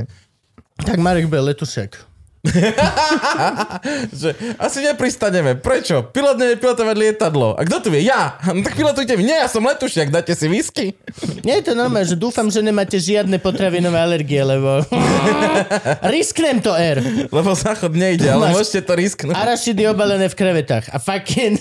Tak 0.79 0.97
Marek 0.97 1.27
bude 1.27 1.43
letušek. 1.45 2.14
Že 4.21 4.29
asi 4.57 4.79
nepristaneme. 4.81 5.57
Prečo? 5.57 6.09
Pilot 6.09 6.37
nevie 6.37 6.55
pilotovať 6.57 6.95
lietadlo. 6.97 7.57
A 7.57 7.61
kto 7.65 7.87
tu 7.87 7.87
vie? 7.89 8.05
Ja. 8.05 8.37
No 8.51 8.61
tak 8.61 8.77
pilotujte 8.77 9.13
vy. 9.13 9.23
Nie, 9.25 9.45
ja 9.45 9.49
som 9.49 9.65
letušiak. 9.65 10.09
Dáte 10.09 10.33
si 10.37 10.45
whisky? 10.45 10.93
Nie 11.41 11.61
je 11.61 11.71
to 11.71 11.73
normálne, 11.73 12.05
že 12.05 12.17
dúfam, 12.17 12.47
že 12.49 12.61
nemáte 12.61 12.97
žiadne 12.97 13.37
potravinové 13.37 13.97
alergie, 13.97 14.41
lebo... 14.41 14.85
Risknem 16.13 16.61
to 16.61 16.73
air. 16.73 17.01
Lebo 17.29 17.53
záchod 17.55 17.93
nejde, 17.93 18.29
ale 18.29 18.51
Máš- 18.51 18.55
môžete 18.61 18.81
to 18.85 18.93
risknúť. 18.95 19.35
Arašidy 19.35 19.87
obalené 19.89 20.27
v 20.29 20.35
krevetách. 20.35 20.85
A 20.91 20.97
fucking... 21.01 21.57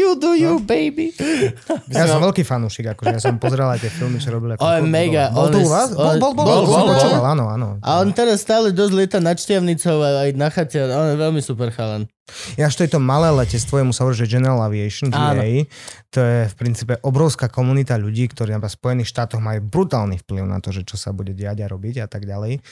you 0.00 0.16
do 0.16 0.32
you, 0.32 0.56
baby. 0.58 1.12
Ja 1.92 2.08
som 2.08 2.24
veľký 2.24 2.40
fanúšik, 2.40 2.88
akože 2.88 3.12
ja 3.12 3.20
som 3.20 3.36
pozeral 3.36 3.68
aj 3.76 3.84
tie 3.84 3.92
filmy, 3.92 4.16
čo 4.16 4.32
robili. 4.32 4.56
Ako 4.56 4.64
On 4.64 4.88
mega, 4.88 5.28
Bol 5.28 5.46
on 5.46 5.52
to 5.52 5.58
je- 5.60 5.66
u 5.66 5.68
vás? 5.68 5.88
Bol, 5.92 6.16
bol, 6.16 6.32
bol, 6.32 6.46
bol, 6.46 6.62
bol, 6.64 6.84
bol, 6.88 7.24
áno, 7.28 7.44
áno. 7.46 7.68
A 7.84 8.00
on 8.00 8.08
teraz 8.10 8.40
stále 8.40 8.72
dosť 8.72 8.92
lieta 8.96 9.18
nad 9.20 9.36
šťavnicou 9.36 9.96
a 10.00 10.08
aj 10.24 10.30
na 10.32 10.48
chate. 10.48 10.80
On 10.80 11.12
je 11.12 11.18
veľmi 11.20 11.42
super 11.44 11.68
chalan. 11.68 12.08
Ja 12.54 12.70
až 12.70 12.78
to 12.78 12.86
je 12.86 12.94
to 12.94 13.02
malé 13.02 13.26
letectvo, 13.34 13.82
jemu 13.82 13.90
sa 13.90 14.06
hovorí, 14.06 14.14
že 14.14 14.30
General 14.30 14.62
Aviation, 14.62 15.10
Áno. 15.10 15.42
GA, 15.42 15.66
to 16.14 16.20
je 16.22 16.38
v 16.46 16.54
princípe 16.54 16.94
obrovská 17.02 17.50
komunita 17.50 17.98
ľudí, 17.98 18.30
ktorí 18.30 18.54
v 18.54 18.70
Spojených 18.70 19.10
štátoch 19.10 19.42
majú 19.42 19.58
brutálny 19.66 20.22
vplyv 20.22 20.46
na 20.46 20.62
to, 20.62 20.70
že 20.70 20.86
čo 20.86 20.94
sa 20.94 21.10
bude 21.10 21.34
diať 21.34 21.62
a 21.62 21.66
robiť 21.66 22.02
a 22.02 22.06
tak 22.06 22.30
ďalej. 22.30 22.62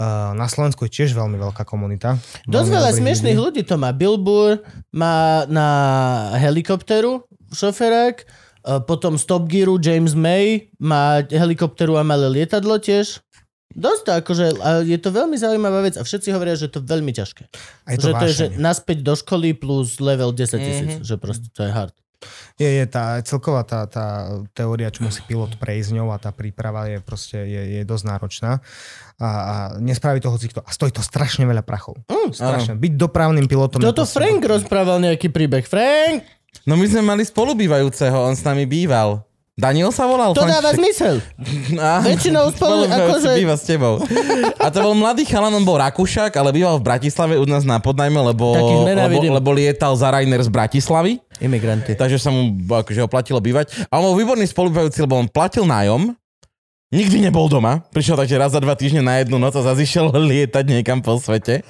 Na 0.00 0.46
Slovensku 0.50 0.86
je 0.86 0.90
tiež 0.90 1.14
veľmi 1.14 1.38
veľká 1.38 1.62
komunita. 1.62 2.18
Dosť 2.50 2.70
veľa 2.74 2.90
smiešných 2.98 3.38
ľudí 3.38 3.62
to 3.62 3.78
má. 3.78 3.94
Bill 3.94 4.18
Burr 4.18 4.58
má 4.90 5.46
na 5.46 5.68
helikopteru 6.34 7.22
šoferák, 7.54 8.16
e, 8.18 8.24
potom 8.90 9.14
z 9.14 9.24
Top 9.30 9.46
Gearu 9.46 9.78
James 9.78 10.18
May 10.18 10.74
má 10.82 11.22
helikopteru 11.22 11.94
a 11.94 12.02
malé 12.02 12.42
lietadlo 12.42 12.82
tiež. 12.82 13.22
Dosť 13.74 14.02
to, 14.06 14.10
akože, 14.22 14.46
a 14.62 14.70
je 14.86 14.98
to 14.98 15.10
veľmi 15.10 15.34
zaujímavá 15.34 15.82
vec 15.82 15.98
a 15.98 16.06
všetci 16.06 16.30
hovoria, 16.30 16.54
že 16.54 16.70
je 16.70 16.78
to 16.78 16.82
veľmi 16.82 17.10
ťažké. 17.10 17.42
A 17.86 17.88
je 17.94 17.98
že 17.98 18.06
to 18.06 18.10
to 18.14 18.26
je, 18.26 18.34
že 18.34 18.46
naspäť 18.54 19.02
do 19.02 19.14
školy 19.18 19.50
plus 19.54 19.98
level 19.98 20.30
10 20.30 20.58
tisíc, 20.62 20.90
mm-hmm. 20.98 21.06
že 21.06 21.14
proste 21.18 21.50
to 21.50 21.66
je 21.66 21.70
hard. 21.74 21.94
Je, 22.54 22.66
je 22.66 22.84
tá 22.86 23.18
celková 23.26 23.66
tá, 23.66 23.88
tá 23.90 24.30
teória, 24.54 24.92
čo 24.94 25.02
musí 25.02 25.20
pilot 25.26 25.58
prejsť 25.58 25.98
ňou 25.98 26.14
a 26.14 26.18
tá 26.22 26.30
príprava 26.30 26.86
je 26.86 27.02
proste 27.02 27.38
je, 27.38 27.62
je 27.78 27.82
dosť 27.82 28.04
náročná. 28.06 28.62
A, 29.18 29.28
a 29.28 29.54
nespraví 29.78 30.22
to 30.22 30.30
hocikto. 30.30 30.62
A 30.62 30.70
stojí 30.70 30.90
to 30.90 31.02
strašne 31.02 31.46
veľa 31.46 31.62
prachov. 31.66 31.98
Mm, 32.06 32.30
Strašne. 32.34 32.74
Byť 32.78 32.92
dopravným 32.98 33.46
pilotom. 33.46 33.82
Toto 33.82 34.06
Frank 34.06 34.42
rozprával 34.42 35.02
nejaký 35.02 35.30
príbeh. 35.30 35.66
Frank, 35.66 36.26
No 36.62 36.78
my 36.78 36.86
sme 36.86 37.02
mali 37.02 37.26
spolubývajúceho, 37.26 38.14
on 38.14 38.38
s 38.38 38.46
nami 38.46 38.64
býval. 38.64 39.26
Daniel 39.54 39.94
sa 39.94 40.10
volal? 40.10 40.34
to 40.34 40.42
dáva 40.42 40.74
František? 40.74 40.78
zmysel. 40.82 41.16
Á, 41.78 42.02
Väčšinou 42.02 42.50
spolu- 42.50 42.90
akože- 42.90 43.38
býva 43.38 43.54
s 43.54 43.62
tebou. 43.62 44.02
A 44.58 44.66
to 44.66 44.82
bol 44.82 44.98
mladý 44.98 45.22
chalan, 45.22 45.54
on 45.54 45.62
bol 45.62 45.78
Rakúšak, 45.78 46.34
ale 46.34 46.50
býval 46.50 46.82
v 46.82 46.84
Bratislave 46.84 47.38
u 47.38 47.46
nás 47.46 47.62
na 47.62 47.78
podnajme, 47.78 48.34
lebo, 48.34 48.50
lebo, 48.82 49.18
lebo 49.22 49.50
lietal 49.54 49.94
za 49.94 50.10
Rainer 50.10 50.42
z 50.42 50.50
Bratislavy. 50.50 51.22
Imigranty. 51.38 51.94
takže 51.94 52.18
sa 52.18 52.30
mu 52.30 52.50
akože 52.64 52.98
oplatilo 53.00 53.38
bývať. 53.38 53.86
A 53.86 53.98
on 53.98 54.10
bol 54.10 54.18
výborný 54.18 54.42
spolubývajúci, 54.42 54.98
lebo 55.00 55.14
on 55.16 55.26
platil 55.26 55.62
nájom, 55.62 56.18
nikdy 56.94 57.26
nebol 57.26 57.50
doma, 57.50 57.82
prišiel 57.90 58.14
takže 58.14 58.38
raz 58.38 58.54
za 58.54 58.62
dva 58.62 58.78
týždne 58.78 59.02
na 59.02 59.18
jednu 59.18 59.34
noc 59.42 59.58
a 59.58 59.66
zase 59.66 59.82
išiel 59.82 60.14
lietať 60.30 60.64
niekam 60.70 61.02
po 61.02 61.18
svete. 61.18 61.66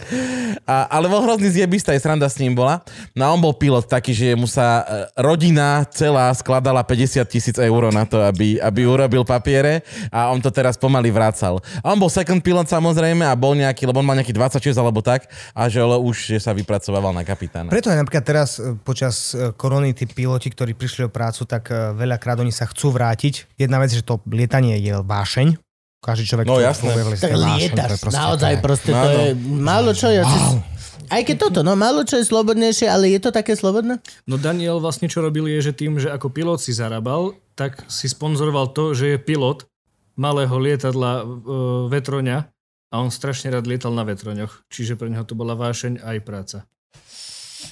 A, 0.64 0.88
ale 0.88 1.12
bol 1.12 1.20
hrozný 1.20 1.52
zjebista, 1.52 1.92
aj 1.92 2.00
sranda 2.00 2.24
s 2.24 2.40
ním 2.40 2.56
bola. 2.56 2.80
No 3.12 3.28
a 3.28 3.28
on 3.36 3.40
bol 3.40 3.52
pilot 3.52 3.84
taký, 3.84 4.16
že 4.16 4.32
mu 4.32 4.48
sa 4.48 4.80
e, 4.80 4.84
rodina 5.20 5.84
celá 5.92 6.32
skladala 6.32 6.80
50 6.80 7.20
tisíc 7.28 7.56
eur 7.60 7.92
na 7.92 8.08
to, 8.08 8.16
aby, 8.24 8.56
aby 8.56 8.80
urobil 8.88 9.28
papiere 9.28 9.84
a 10.08 10.32
on 10.32 10.40
to 10.40 10.48
teraz 10.48 10.80
pomaly 10.80 11.12
vracal. 11.12 11.60
A 11.84 11.92
on 11.92 12.00
bol 12.00 12.08
second 12.08 12.40
pilot 12.40 12.64
samozrejme 12.64 13.28
a 13.28 13.36
bol 13.36 13.52
nejaký, 13.52 13.84
lebo 13.84 14.00
on 14.00 14.08
mal 14.08 14.16
nejaký 14.16 14.32
26 14.32 14.72
alebo 14.80 15.04
tak 15.04 15.28
a 15.52 15.68
že 15.68 15.84
už 15.84 16.40
sa 16.40 16.56
vypracovával 16.56 17.12
na 17.12 17.28
kapitána. 17.28 17.68
Preto 17.68 17.92
aj 17.92 18.00
napríklad 18.00 18.24
teraz 18.24 18.56
e, 18.56 18.72
počas 18.80 19.36
e, 19.36 19.52
korony 19.52 19.92
tí 19.92 20.08
piloti, 20.08 20.48
ktorí 20.48 20.72
prišli 20.72 21.04
o 21.04 21.10
prácu, 21.12 21.44
tak 21.44 21.68
veľakrát 21.92 22.40
oni 22.40 22.52
sa 22.54 22.64
chcú 22.64 22.88
vrátiť. 22.88 23.52
Jedna 23.60 23.76
vec, 23.84 23.92
že 23.92 24.00
to 24.00 24.16
lietanie 24.32 24.80
je 24.80 24.96
vášeň. 25.14 25.48
Každý 25.98 26.24
človek, 26.26 26.44
No, 26.44 26.58
jasné. 26.58 26.84
funguje 26.84 27.00
v 27.00 27.08
je 27.08 27.12
vášeň, 27.14 27.22
to 27.22 27.30
je 27.30 27.38
lietaš, 27.40 27.90
proste- 27.96 28.18
naozaj 28.18 28.44
to 28.44 28.56
je- 28.56 28.62
proste 28.62 28.90
to 28.90 29.08
je 29.08 29.26
málo 29.62 29.90
čo. 29.90 30.06
Ja 30.08 30.22
si... 30.22 30.38
Aj 31.06 31.20
keď 31.20 31.36
toto, 31.38 31.60
no 31.60 31.72
málo 31.74 32.00
čo 32.02 32.16
je 32.16 32.24
slobodnejšie, 32.24 32.86
ale 32.86 33.08
je 33.08 33.20
to 33.20 33.30
také 33.30 33.52
slobodné? 33.52 34.00
No 34.24 34.36
Daniel 34.36 34.76
vlastne 34.78 35.04
čo 35.04 35.20
robil 35.20 35.48
je, 35.50 35.60
že 35.62 35.72
tým, 35.74 35.96
že 35.96 36.08
ako 36.08 36.28
pilot 36.28 36.58
si 36.58 36.72
zarábal, 36.72 37.32
tak 37.52 37.84
si 37.86 38.04
sponzoroval 38.06 38.68
to, 38.70 38.92
že 38.92 39.06
je 39.10 39.18
pilot 39.18 39.64
malého 40.14 40.52
lietadla 40.54 41.12
e, 41.16 41.24
vetroňa 41.88 42.38
a 42.88 42.94
on 42.96 43.08
strašne 43.08 43.50
rád 43.50 43.64
lietal 43.64 43.90
na 43.90 44.02
vetroňoch. 44.02 44.64
Čiže 44.66 44.94
pre 44.94 45.08
neho 45.08 45.22
to 45.22 45.32
bola 45.32 45.52
vášeň 45.52 46.00
aj 46.00 46.16
práca. 46.20 46.58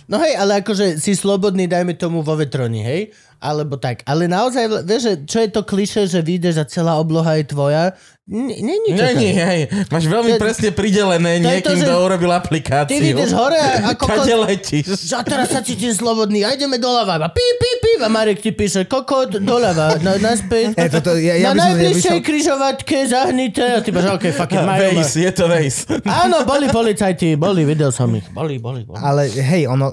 No 0.05 0.19
hej, 0.19 0.35
ale 0.35 0.61
akože 0.61 0.99
si 0.99 1.13
slobodný, 1.13 1.65
dajme 1.67 1.95
tomu 1.95 2.21
vo 2.21 2.35
vetroni, 2.35 2.81
hej? 2.81 3.01
Alebo 3.43 3.75
tak. 3.75 4.07
Ale 4.07 4.31
naozaj, 4.31 4.87
vieš, 4.87 5.27
čo 5.27 5.43
je 5.43 5.51
to 5.51 5.67
kliše, 5.67 6.07
že 6.07 6.23
vyjdeš 6.23 6.63
a 6.63 6.65
celá 6.65 6.95
obloha 6.95 7.35
je 7.35 7.51
tvoja? 7.51 7.85
Není 8.23 8.95
to 8.95 9.03
tak. 9.03 9.19
hej. 9.19 9.61
Máš 9.91 10.07
veľmi 10.07 10.39
To- 10.39 10.43
presne 10.47 10.71
pridelené 10.71 11.43
to 11.43 11.43
to, 11.43 11.49
niekým, 11.51 11.79
že 11.83 11.87
kto 11.91 12.07
urobil 12.07 12.31
aplikáciu. 12.31 12.95
Ty 12.95 12.97
vyjdeš 13.03 13.31
hore 13.35 13.59
a 13.59 13.99
ako... 13.99 14.05
Kade 14.07 14.35
letíš? 14.39 15.11
A 15.11 15.27
teraz 15.27 15.51
sa 15.51 15.59
cítim 15.59 15.91
slobodný 15.91 16.47
a 16.47 16.55
ideme 16.55 16.79
doľava. 16.79 17.19
A 17.19 17.29
pí, 17.35 17.43
pí, 17.43 17.71
pí. 17.83 17.91
A 17.99 18.07
Marek 18.07 18.39
ti 18.39 18.55
píše, 18.55 18.87
kokot, 18.87 19.43
doľava, 19.43 19.99
na, 20.07 20.23
naspäť. 20.23 20.71
E, 20.83 20.87
toto, 20.87 21.19
ja, 21.19 21.35
ja 21.35 21.51
na 21.51 21.75
som 21.75 21.75
najbližšej 21.75 22.19
križovatke 22.23 22.97
zahnite. 23.11 23.63
A 23.63 23.83
ty 23.83 23.91
máš, 23.91 24.15
ok, 24.15 24.25
fuck 24.31 24.55
it, 24.55 24.63
majú. 24.63 24.79
Vejs, 24.87 25.11
je 25.19 25.31
to 25.35 25.45
vejs. 25.51 25.77
Áno, 26.23 26.47
boli 26.47 26.71
policajti, 26.71 27.35
boli, 27.35 27.67
videl 27.67 27.91
som 27.91 28.07
ich. 28.15 28.27
Boli, 28.31 28.63
boli, 28.63 28.87
boli. 28.87 29.03
Ale 29.03 29.27
hej, 29.35 29.67
ono 29.67 29.91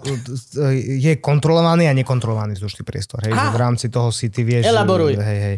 je 0.78 1.18
kontrolovaný 1.18 1.90
a 1.90 1.94
nekontrolovaný 1.98 2.62
vzdušný 2.62 2.86
priestor. 2.86 3.26
Hej, 3.26 3.34
v 3.34 3.58
rámci 3.58 3.90
toho 3.90 4.14
si 4.14 4.30
ty 4.30 4.46
vieš... 4.46 4.70
Elaboruj. 4.70 5.18
Hej, 5.18 5.40
hej. 5.42 5.56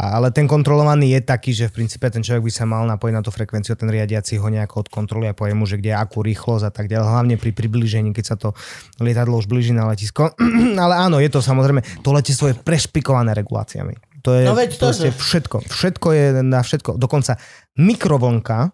Ale 0.00 0.32
ten 0.32 0.48
kontrolovaný 0.48 1.12
je 1.16 1.20
taký, 1.20 1.52
že 1.52 1.68
v 1.68 1.84
princípe 1.84 2.13
ten 2.14 2.22
človek 2.22 2.46
by 2.46 2.52
sa 2.54 2.64
mal 2.64 2.86
napojiť 2.86 3.10
na 3.10 3.20
tú 3.20 3.28
frekvenciu, 3.28 3.74
ten 3.74 3.90
riadiaci 3.90 4.38
ho 4.38 4.46
nejako 4.46 4.86
odkontroluje 4.86 5.28
a 5.28 5.36
povie 5.36 5.52
mu, 5.52 5.66
že 5.66 5.76
kde 5.76 5.90
je 5.90 5.98
akú 5.98 6.22
rýchlosť 6.22 6.64
a 6.64 6.72
tak 6.72 6.86
ďalej. 6.86 7.10
Hlavne 7.10 7.34
pri 7.34 7.50
približení, 7.50 8.14
keď 8.14 8.24
sa 8.24 8.36
to 8.38 8.54
lietadlo 9.02 9.34
už 9.36 9.50
blíži 9.50 9.74
na 9.74 9.90
letisko. 9.90 10.30
ale 10.84 10.94
áno, 10.94 11.18
je 11.18 11.26
to 11.26 11.42
samozrejme, 11.42 11.82
to 12.00 12.14
letectvo 12.14 12.48
je 12.48 12.56
prešpikované 12.56 13.34
reguláciami. 13.34 13.98
To 14.22 14.32
je 14.32 14.46
No 14.46 14.54
veď 14.54 14.78
to, 14.78 14.88
proste 14.88 15.10
že- 15.10 15.18
všetko. 15.18 15.56
Všetko 15.68 16.08
je 16.14 16.24
na 16.40 16.64
všetko. 16.64 16.96
Dokonca 16.96 17.36
mikrovlnka 17.76 18.70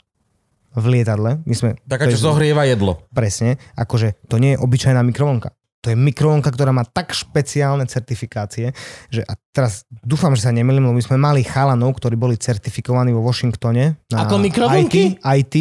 v 0.71 0.85
lietadle, 0.87 1.43
my 1.43 1.55
sme... 1.59 1.69
Taká, 1.83 2.07
to 2.07 2.15
je- 2.15 2.17
čo 2.17 2.31
zohrieva 2.31 2.63
jedlo. 2.63 3.03
Presne, 3.11 3.59
akože 3.75 4.15
to 4.31 4.39
nie 4.39 4.55
je 4.55 4.63
obyčajná 4.63 5.03
mikrovlnka. 5.03 5.51
To 5.81 5.89
je 5.89 5.97
mikrovlnka, 5.97 6.53
ktorá 6.53 6.77
má 6.77 6.85
tak 6.85 7.17
špeciálne 7.17 7.89
certifikácie, 7.89 8.77
že 9.09 9.25
a 9.25 9.33
teraz 9.49 9.89
dúfam, 9.89 10.37
že 10.37 10.45
sa 10.45 10.53
nemýlim, 10.53 10.85
lebo 10.85 10.93
my 10.93 11.01
sme 11.01 11.17
mali 11.17 11.41
chalanov, 11.41 11.97
ktorí 11.97 12.21
boli 12.21 12.37
certifikovaní 12.37 13.17
vo 13.17 13.25
Washingtone. 13.25 13.97
Na 14.13 14.29
Ako 14.29 14.37
mikrovlnky? 14.37 15.17
IT, 15.17 15.25
IT, 15.25 15.57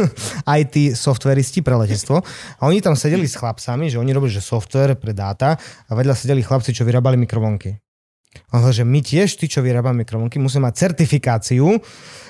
IT 0.60 0.76
softveristi 0.92 1.64
pre 1.64 1.80
letectvo. 1.80 2.20
A 2.60 2.62
oni 2.68 2.84
tam 2.84 2.92
sedeli 2.92 3.24
s 3.24 3.40
chlapcami, 3.40 3.88
že 3.88 3.96
oni 3.96 4.12
robili 4.12 4.36
že 4.36 4.44
software 4.44 5.00
pre 5.00 5.16
dáta 5.16 5.56
a 5.88 5.92
vedľa 5.96 6.12
sedeli 6.12 6.44
chlapci, 6.44 6.76
čo 6.76 6.84
vyrábali 6.84 7.16
mikrovlnky. 7.16 7.80
On 8.52 8.62
hovorí, 8.62 8.74
že 8.74 8.86
my 8.86 9.00
tiež, 9.00 9.38
tí, 9.38 9.46
čo 9.46 9.64
vyrábame 9.64 10.02
mikrovlnky, 10.02 10.38
musíme 10.38 10.70
mať 10.70 10.74
certifikáciu 10.90 11.80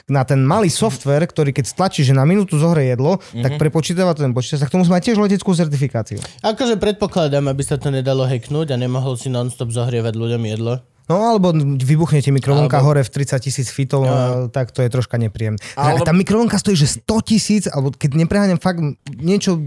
na 0.09 0.21
ten 0.25 0.45
malý 0.45 0.69
software, 0.69 1.25
ktorý 1.25 1.57
keď 1.57 1.65
stlačí, 1.65 2.05
že 2.05 2.13
na 2.13 2.29
minútu 2.29 2.61
zohre 2.61 2.85
jedlo, 2.85 3.17
mm-hmm. 3.17 3.41
tak 3.41 3.57
prepočítava 3.57 4.13
to 4.13 4.21
ten 4.21 4.37
počítač, 4.37 4.61
tak 4.61 4.73
to 4.73 4.77
musí 4.77 4.93
mať 4.93 5.03
tiež 5.13 5.17
leteckú 5.17 5.57
certifikáciu. 5.57 6.21
Akože 6.45 6.77
predpokladám, 6.77 7.49
aby 7.49 7.63
sa 7.65 7.81
to 7.81 7.89
nedalo 7.89 8.29
hacknúť 8.29 8.73
a 8.73 8.77
nemohol 8.77 9.17
si 9.17 9.33
non-stop 9.33 9.73
zohrievať 9.73 10.13
ľuďom 10.13 10.43
jedlo. 10.45 10.85
No 11.05 11.21
alebo 11.21 11.53
vybuchne 11.85 12.25
ti 12.25 12.33
mikrovlnka 12.33 12.81
Alebo- 12.81 12.97
hore 12.97 13.03
v 13.05 13.13
30 13.13 13.37
tisíc 13.45 13.69
fitov, 13.69 14.09
a, 14.09 14.49
tak 14.49 14.73
to 14.73 14.81
je 14.81 14.89
troška 14.89 15.21
nepríjemné. 15.21 15.61
Alebo- 15.77 16.09
Tá 16.09 16.17
mikrovlnka 16.17 16.57
stojí, 16.57 16.81
že 16.81 16.97
100 17.05 17.21
tisíc, 17.21 17.65
alebo 17.69 17.93
keď 17.93 18.25
nepreháňam 18.25 18.57
fakt 18.57 18.81
niečo, 19.21 19.61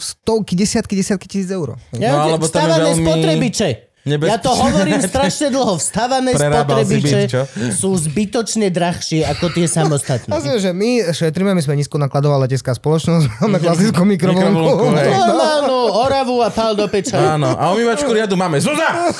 stovky, 0.00 0.56
desiatky, 0.56 0.96
desiatky 0.96 1.28
tisíc 1.28 1.52
eur. 1.52 1.76
Ja, 1.92 2.16
No, 2.16 2.32
alebo 2.32 2.48
tam 2.48 2.72
je 2.72 2.80
veľmi 2.80 3.04
spotrebiče. 3.04 3.68
Nebezpečné. 4.08 4.34
Ja 4.34 4.40
to 4.40 4.52
hovorím 4.56 5.00
strašne 5.12 5.48
dlho. 5.52 5.76
Vstavané 5.76 6.32
Prerábal 6.32 6.82
spotrebiče 6.82 7.20
byt, 7.20 7.30
čo? 7.30 7.42
sú 7.76 7.90
zbytočne 7.94 8.72
drahšie 8.72 9.28
ako 9.28 9.52
tie 9.52 9.68
samostatné. 9.68 10.32
Myslím, 10.32 10.58
že 10.58 10.70
my 10.72 10.90
šetríme, 11.12 11.52
my 11.52 11.62
sme 11.62 11.74
nízko 11.76 12.00
nakladová 12.00 12.40
letecká 12.42 12.72
spoločnosť, 12.72 13.24
máme 13.44 13.60
klasickú 13.60 14.02
mikrovlnku. 14.08 14.88
Normálnu 14.88 15.78
oravu 15.92 16.40
a 16.40 16.48
pál 16.48 16.72
do 16.72 16.88
peča. 16.88 17.36
Áno, 17.36 17.52
a 17.52 17.76
umývačku 17.76 18.08
riadu 18.08 18.34
máme. 18.34 18.58
Zuza! 18.58 19.12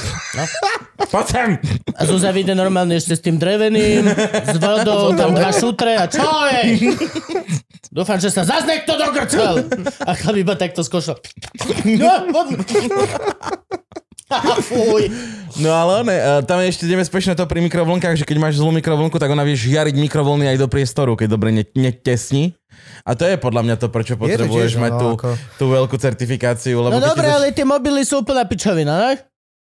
Poď 1.12 1.26
sem! 1.28 1.48
A 1.94 2.02
Zuzá 2.08 2.34
vyjde 2.34 2.58
normálne 2.58 2.98
ešte 2.98 3.14
s 3.14 3.22
tým 3.22 3.38
dreveným, 3.38 4.08
s 4.48 4.56
vodou, 4.58 5.14
tam 5.14 5.36
dva 5.36 5.52
šutre 5.54 5.94
a 5.94 6.10
čo 6.10 6.26
je? 6.50 6.90
Dúfam, 7.88 8.20
že 8.20 8.28
sa 8.28 8.44
zase 8.44 8.68
niekto 8.68 8.92
dogrcel. 9.00 9.64
A 10.04 10.12
chlap 10.12 10.36
iba 10.36 10.54
takto 10.54 10.84
skošal. 10.84 11.16
Fuj. 14.68 15.08
No 15.56 15.72
ale 15.72 16.04
one, 16.04 16.16
tam 16.44 16.60
je 16.60 16.68
ešte 16.68 16.84
nebezpečné 16.84 17.32
to 17.32 17.48
pri 17.48 17.64
mikrovlnkách, 17.64 18.20
že 18.20 18.28
keď 18.28 18.36
máš 18.36 18.60
zlú 18.60 18.68
mikrovlnku, 18.76 19.16
tak 19.16 19.32
ona 19.32 19.42
vie 19.42 19.56
žiariť 19.56 19.96
mikrovlny 19.96 20.44
aj 20.52 20.56
do 20.60 20.68
priestoru, 20.68 21.16
keď 21.16 21.28
dobre 21.32 21.50
ne- 21.50 21.72
netesní. 21.72 22.52
A 23.08 23.16
to 23.16 23.24
je 23.24 23.40
podľa 23.40 23.64
mňa 23.64 23.76
to, 23.80 23.88
prečo 23.88 24.20
potrebuješ 24.20 24.76
tiež, 24.76 24.82
mať 24.84 24.92
no, 24.92 25.00
tú, 25.00 25.08
ako- 25.16 25.36
tú 25.56 25.64
veľkú 25.72 25.96
certifikáciu. 25.96 26.76
Lebo 26.84 26.92
No 26.92 27.00
dobre, 27.00 27.24
zač- 27.24 27.34
ale 27.40 27.46
tie 27.56 27.64
mobily 27.64 28.04
sú 28.04 28.20
úplná 28.20 28.44
pičovina, 28.44 28.92
ne? 29.08 29.12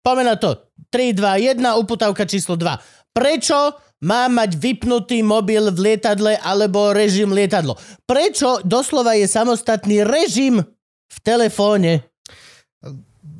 Poďme 0.01 0.23
na 0.33 0.35
to. 0.39 0.57
3, 0.89 1.13
2, 1.13 1.59
1, 1.59 1.77
uputávka 1.77 2.25
číslo 2.25 2.57
2. 2.57 2.79
Prečo 3.13 3.75
má 4.01 4.25
mať 4.31 4.55
vypnutý 4.55 5.21
mobil 5.21 5.69
v 5.69 5.77
lietadle 5.93 6.39
alebo 6.41 6.95
režim 6.95 7.29
lietadlo? 7.29 7.75
Prečo 8.07 8.63
doslova 8.63 9.13
je 9.19 9.27
samostatný 9.27 10.01
režim 10.07 10.63
v 11.11 11.17
telefóne? 11.21 12.06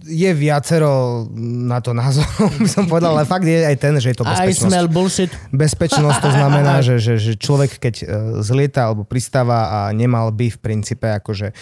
Je 0.08 0.32
viacero 0.32 1.28
na 1.36 1.84
to 1.84 1.92
názorov, 1.92 2.48
by 2.64 2.70
som 2.72 2.88
povedal, 2.88 3.14
ale 3.14 3.28
fakt 3.28 3.44
je 3.44 3.60
aj 3.68 3.78
ten, 3.78 3.94
že 4.00 4.16
je 4.16 4.18
to 4.18 4.26
I 4.26 4.32
bezpečnosť. 4.32 4.72
smell 4.72 4.88
bullshit. 4.88 5.32
Bezpečnosť 5.52 6.20
to 6.24 6.30
znamená, 6.32 6.80
že, 6.80 6.96
že, 7.00 7.20
že 7.20 7.34
človek 7.36 7.80
keď 7.80 7.96
e, 8.00 8.06
zlieta 8.44 8.88
alebo 8.92 9.04
pristáva 9.04 9.68
a 9.68 9.80
nemal 9.92 10.32
by 10.32 10.48
v 10.52 10.60
princípe 10.60 11.08
akože 11.08 11.52
e, 11.52 11.54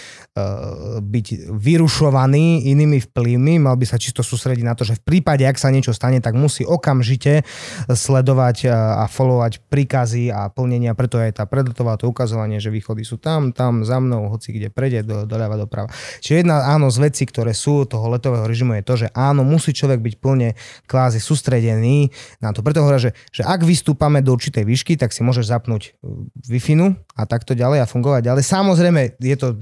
byť 1.02 1.28
vyrušovaný 1.54 2.70
inými 2.70 3.02
vplyvmi, 3.10 3.62
mal 3.62 3.80
by 3.80 3.86
sa 3.90 3.98
čisto 3.98 4.22
sústrediť 4.22 4.66
na 4.66 4.78
to, 4.78 4.86
že 4.86 5.00
v 5.02 5.16
prípade, 5.16 5.42
ak 5.48 5.58
sa 5.58 5.72
niečo 5.72 5.96
stane, 5.96 6.20
tak 6.22 6.36
musí 6.36 6.62
okamžite 6.68 7.48
sledovať 7.88 8.58
e, 8.66 8.74
a 8.76 9.06
followovať 9.08 9.66
príkazy 9.72 10.30
a 10.30 10.52
plnenia, 10.52 10.94
preto 10.94 11.18
je 11.18 11.32
tá 11.32 11.48
predletová 11.48 11.96
to 11.96 12.12
ukazovanie, 12.12 12.60
že 12.60 12.70
východy 12.70 13.08
sú 13.08 13.16
tam, 13.16 13.56
tam, 13.56 13.88
za 13.88 13.98
mnou, 14.04 14.28
hoci 14.28 14.52
kde 14.52 14.68
prejde, 14.68 15.08
do, 15.08 15.24
doľava, 15.24 15.56
doprava. 15.56 15.88
Čiže 16.20 16.44
jedna 16.44 16.68
áno 16.68 16.92
z 16.92 17.00
vecí, 17.08 17.24
ktoré 17.24 17.56
sú 17.56 17.88
toho 17.88 18.12
letového 18.12 18.35
režimu 18.44 18.76
je 18.76 18.84
to, 18.84 18.94
že 19.00 19.08
áno, 19.16 19.48
musí 19.48 19.72
človek 19.72 20.04
byť 20.04 20.16
plne 20.20 20.50
kvázi 20.84 21.24
sústredený 21.24 22.12
na 22.44 22.52
to. 22.52 22.60
Preto 22.60 22.84
hovoria, 22.84 23.00
že, 23.00 23.12
že 23.32 23.48
ak 23.48 23.64
vystúpame 23.64 24.20
do 24.20 24.36
určitej 24.36 24.68
výšky, 24.68 25.00
tak 25.00 25.16
si 25.16 25.24
môžeš 25.24 25.48
zapnúť 25.48 25.96
Wi-Fi 26.52 26.76
a 27.16 27.24
takto 27.24 27.56
ďalej 27.56 27.86
a 27.86 27.90
fungovať 27.90 28.28
ďalej. 28.28 28.44
Samozrejme, 28.44 29.02
je 29.24 29.36
to, 29.40 29.56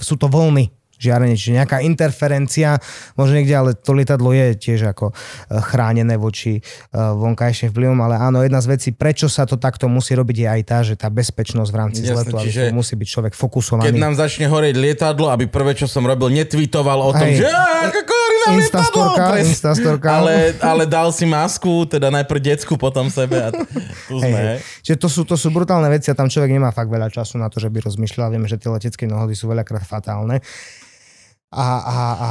sú 0.00 0.16
to 0.16 0.32
voľny 0.32 0.72
žiarenie, 0.94 1.34
čiže 1.36 1.58
nejaká 1.58 1.82
interferencia, 1.82 2.78
možno 3.18 3.36
niekde, 3.36 3.52
ale 3.52 3.70
to 3.76 3.92
lietadlo 3.92 4.30
je 4.32 4.54
tiež 4.56 4.94
ako 4.94 5.10
eh, 5.10 5.60
chránené 5.60 6.16
voči 6.16 6.58
eh, 6.58 6.64
vonkajším 6.94 7.74
vplyvom, 7.74 7.98
ale 8.00 8.16
áno, 8.16 8.40
jedna 8.40 8.62
z 8.62 8.68
vecí, 8.72 8.88
prečo 8.94 9.26
sa 9.28 9.44
to 9.44 9.58
takto 9.60 9.90
musí 9.90 10.14
robiť, 10.16 10.36
je 10.38 10.48
aj 10.48 10.62
tá, 10.64 10.78
že 10.80 10.94
tá 10.96 11.10
bezpečnosť 11.10 11.70
v 11.70 11.76
rámci 11.76 12.00
zletu, 12.06 12.34
čiže- 12.40 12.72
musí 12.72 12.94
byť 12.96 13.08
človek 13.10 13.32
fokusovaný. 13.36 13.90
Keď 13.92 14.00
nám 14.00 14.14
začne 14.16 14.46
horeť 14.48 14.74
lietadlo, 14.78 15.28
aby 15.28 15.50
prvé, 15.50 15.76
čo 15.76 15.90
som 15.90 16.06
robil, 16.06 16.30
netweetoval 16.32 16.98
o 17.04 17.12
tom, 17.12 17.28
Hej. 17.28 17.44
že 17.44 17.48
"Á, 17.50 17.90
ako 17.90 18.13
Instastorka, 18.52 19.24
Presne. 19.32 19.50
Instastorka. 19.56 20.08
Ale, 20.20 20.52
ale 20.60 20.84
dal 20.84 21.08
si 21.16 21.24
masku, 21.24 21.88
teda 21.88 22.12
najprv 22.12 22.40
decku, 22.52 22.76
potom 22.76 23.08
sebe 23.08 23.40
a 23.40 23.48
tu 24.08 24.20
sme. 24.20 24.36
hej. 24.36 24.58
Čiže 24.84 24.96
to 25.00 25.08
sú, 25.08 25.20
to 25.24 25.36
sú 25.40 25.48
brutálne 25.48 25.88
veci 25.88 26.12
a 26.12 26.14
tam 26.14 26.28
človek 26.28 26.52
nemá 26.52 26.68
fakt 26.74 26.92
veľa 26.92 27.08
času 27.08 27.40
na 27.40 27.48
to, 27.48 27.56
že 27.56 27.72
by 27.72 27.80
rozmýšľal. 27.80 28.28
Vieme, 28.28 28.48
že 28.50 28.60
tie 28.60 28.68
letecké 28.68 29.08
nohody 29.08 29.32
sú 29.32 29.48
veľakrát 29.48 29.88
fatálne. 29.88 30.44
A, 31.54 31.66
a, 31.78 31.96
a, 32.18 32.28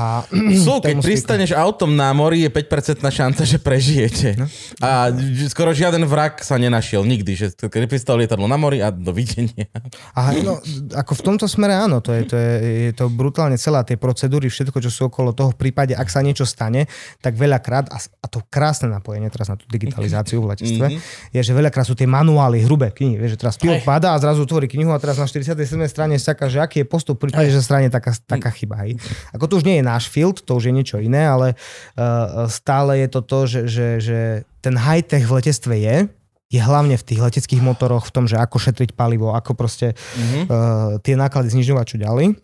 Sú, 0.52 0.84
keď 0.84 0.99
pristaneš 0.99 1.56
autom 1.56 1.95
na 1.95 2.11
mori, 2.11 2.44
je 2.44 2.52
5% 2.52 2.99
šanca, 2.99 3.41
že 3.48 3.56
prežijete. 3.56 4.35
No. 4.35 4.52
A 4.84 5.07
skoro 5.48 5.72
žiaden 5.72 6.03
vrak 6.03 6.44
sa 6.44 6.60
nenašiel 6.60 7.07
nikdy, 7.07 7.31
že 7.31 7.48
keď 7.56 7.88
pristalo 7.88 8.19
lietadlo 8.19 8.52
na 8.52 8.60
mori 8.60 8.84
a 8.84 8.91
dovidenia. 8.91 9.72
A 10.11 10.35
no, 10.44 10.60
ako 10.91 11.11
v 11.15 11.22
tomto 11.23 11.48
smere 11.48 11.72
áno, 11.72 12.03
to 12.03 12.11
je, 12.11 12.22
to 12.27 12.35
je, 12.35 12.53
je 12.91 12.91
to 12.91 13.07
brutálne 13.07 13.56
celá 13.56 13.88
tie 13.88 13.95
procedúry, 13.95 14.52
všetko, 14.52 14.84
čo 14.84 14.91
sú 14.91 15.02
okolo 15.07 15.31
toho 15.31 15.56
v 15.56 15.57
prípade, 15.72 15.95
ak 15.95 16.11
sa 16.11 16.19
niečo 16.19 16.44
stane, 16.44 16.91
tak 17.23 17.40
veľakrát, 17.40 17.95
a, 17.95 17.98
a 18.03 18.26
to 18.27 18.44
krásne 18.52 18.91
napojenie 18.91 19.31
teraz 19.31 19.48
na 19.48 19.56
tú 19.56 19.64
digitalizáciu 19.72 20.44
v 20.44 20.52
letectve, 20.52 20.99
je, 21.31 21.40
že 21.40 21.53
veľakrát 21.56 21.88
sú 21.88 21.95
tie 21.95 22.10
manuály, 22.11 22.68
hrubé 22.68 22.91
knihy, 22.91 23.15
vieš, 23.15 23.40
že 23.40 23.48
teraz 23.48 23.56
pilot 23.56 23.88
padá 23.88 24.11
a 24.11 24.19
zrazu 24.19 24.44
otvorí 24.44 24.68
knihu 24.68 24.91
a 24.91 24.99
teraz 24.99 25.15
na 25.15 25.23
47. 25.23 25.64
strane 25.88 26.19
čaká, 26.19 26.52
že 26.52 26.60
aký 26.60 26.84
je 26.84 26.88
postup 26.91 27.15
v 27.23 27.31
prípade, 27.31 27.56
že 27.56 27.64
strane 27.64 27.88
taká, 27.88 28.11
taká 28.27 28.52
chyba. 28.52 28.84
Hej. 28.84 28.99
Ako 29.31 29.45
to 29.48 29.57
už 29.57 29.65
nie 29.65 29.80
je 29.80 29.85
náš 29.85 30.07
field, 30.07 30.41
to 30.41 30.56
už 30.56 30.69
je 30.69 30.73
niečo 30.73 30.98
iné, 30.99 31.26
ale 31.26 31.53
uh, 31.53 32.45
stále 32.48 33.02
je 33.02 33.07
to 33.10 33.22
to, 33.22 33.40
že, 33.48 33.61
že, 33.68 33.88
že 33.99 34.19
ten 34.60 34.76
high-tech 34.76 35.23
v 35.23 35.35
letectve 35.40 35.76
je, 35.76 35.95
je 36.53 36.61
hlavne 36.61 36.94
v 36.94 37.03
tých 37.03 37.18
leteckých 37.18 37.65
motoroch, 37.65 38.06
v 38.06 38.14
tom, 38.14 38.26
že 38.30 38.38
ako 38.38 38.61
šetriť 38.61 38.94
palivo, 38.94 39.34
ako 39.34 39.57
proste 39.57 39.98
Mhm. 40.14 40.40
uh, 40.45 40.48
tie 41.02 41.18
náklady 41.18 41.49
znižovať 41.49 41.85
čo 41.85 41.98
ďalej. 41.98 42.38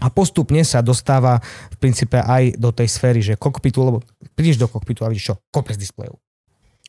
A 0.00 0.08
postupne 0.10 0.64
sa 0.64 0.82
dostáva 0.82 1.38
v 1.70 1.76
princípe 1.78 2.18
aj 2.18 2.56
do 2.58 2.72
tej 2.74 2.88
sféry, 2.90 3.20
že 3.22 3.38
kokpitu, 3.38 3.78
lebo 3.78 3.98
prídeš 4.34 4.58
do 4.58 4.66
kokpitu 4.66 5.04
a 5.04 5.12
vidíš 5.12 5.30
čo? 5.30 5.34
Kopec 5.52 5.76
displejov. 5.78 6.18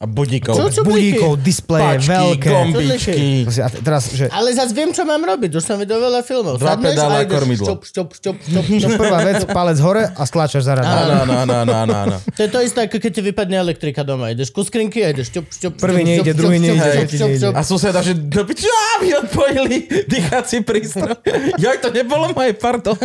A 0.03 0.05
budíkov. 0.05 0.59
Čo, 0.59 0.65
čo? 0.67 0.81
Budíkov, 0.83 1.39
displeje, 1.39 2.03
Pačky, 2.03 2.11
veľké. 2.11 2.49
gombičky. 2.51 3.23
A 3.63 3.67
te- 3.71 3.79
teraz, 3.79 4.11
že 4.11 4.27
Ale 4.27 4.51
zase 4.51 4.75
viem, 4.75 4.91
čo 4.91 5.07
mám 5.07 5.23
robiť. 5.23 5.55
Už 5.55 5.63
som 5.63 5.79
videl 5.79 5.95
veľa 5.95 6.19
filmov. 6.27 6.59
Dva 6.59 6.75
Sadneš 6.75 6.91
pedále 6.91 7.15
a 7.15 7.23
kormidlo. 7.23 7.63
Šťop, 7.63 7.81
šťop, 7.87 8.09
šťop, 8.19 8.37
šťop, 8.43 8.65
šťop. 8.67 8.83
no, 8.83 8.99
prvá 9.07 9.19
vec, 9.23 9.47
palec 9.47 9.79
hore 9.79 10.03
a 10.11 10.23
stlačaš 10.27 10.67
za. 10.67 10.75
Áno, 10.75 11.23
áno, 11.23 11.33
áno, 11.47 11.53
áno, 11.55 11.93
áno. 11.95 12.15
To 12.19 12.39
je 12.43 12.49
to 12.51 12.59
isté, 12.59 12.83
ako 12.83 12.99
keď 12.99 13.11
ti 13.15 13.21
vypadne 13.23 13.55
elektrika 13.63 14.03
doma. 14.03 14.27
Ideš 14.35 14.51
ku 14.51 14.67
skrinky 14.67 15.07
a 15.07 15.15
ideš 15.15 15.31
šťop, 15.31 15.45
šťop, 15.47 15.73
Prvý 15.79 16.03
nejde, 16.03 16.35
druhý 16.35 16.59
nejde. 16.59 17.07
A 17.55 17.63
suseda, 17.63 18.03
že 18.03 18.11
do 18.11 18.43
mi 18.99 19.11
odpojili 19.15 19.77
dýchací 20.07 20.67
prístroj. 20.67 21.15
Joj, 21.59 21.77
to 21.79 21.89
nebolo 21.91 22.31
moje, 22.35 22.53
pardon. 22.59 22.95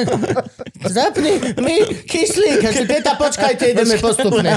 Zapni 0.86 1.38
mi 1.62 1.84
kyslík. 2.06 2.62
Teta, 2.86 3.14
počkajte, 3.18 3.74
ideme 3.74 3.98
postupne. 3.98 4.56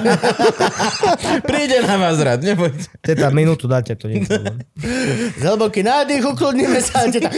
Príde 1.44 1.84
na 1.84 1.96
vás 1.98 2.18
rád, 2.22 2.31
nebojte. 2.38 2.88
Teta, 3.02 3.34
minútu 3.34 3.68
dáte, 3.68 3.96
to 3.96 4.08
nie 4.08 4.22
je 4.22 4.30
problém. 4.30 4.58
Hlboký 5.42 5.82
nádych, 5.84 6.24
ukludníme 6.24 6.80
sa. 6.80 7.04
A 7.04 7.12
teta, 7.12 7.30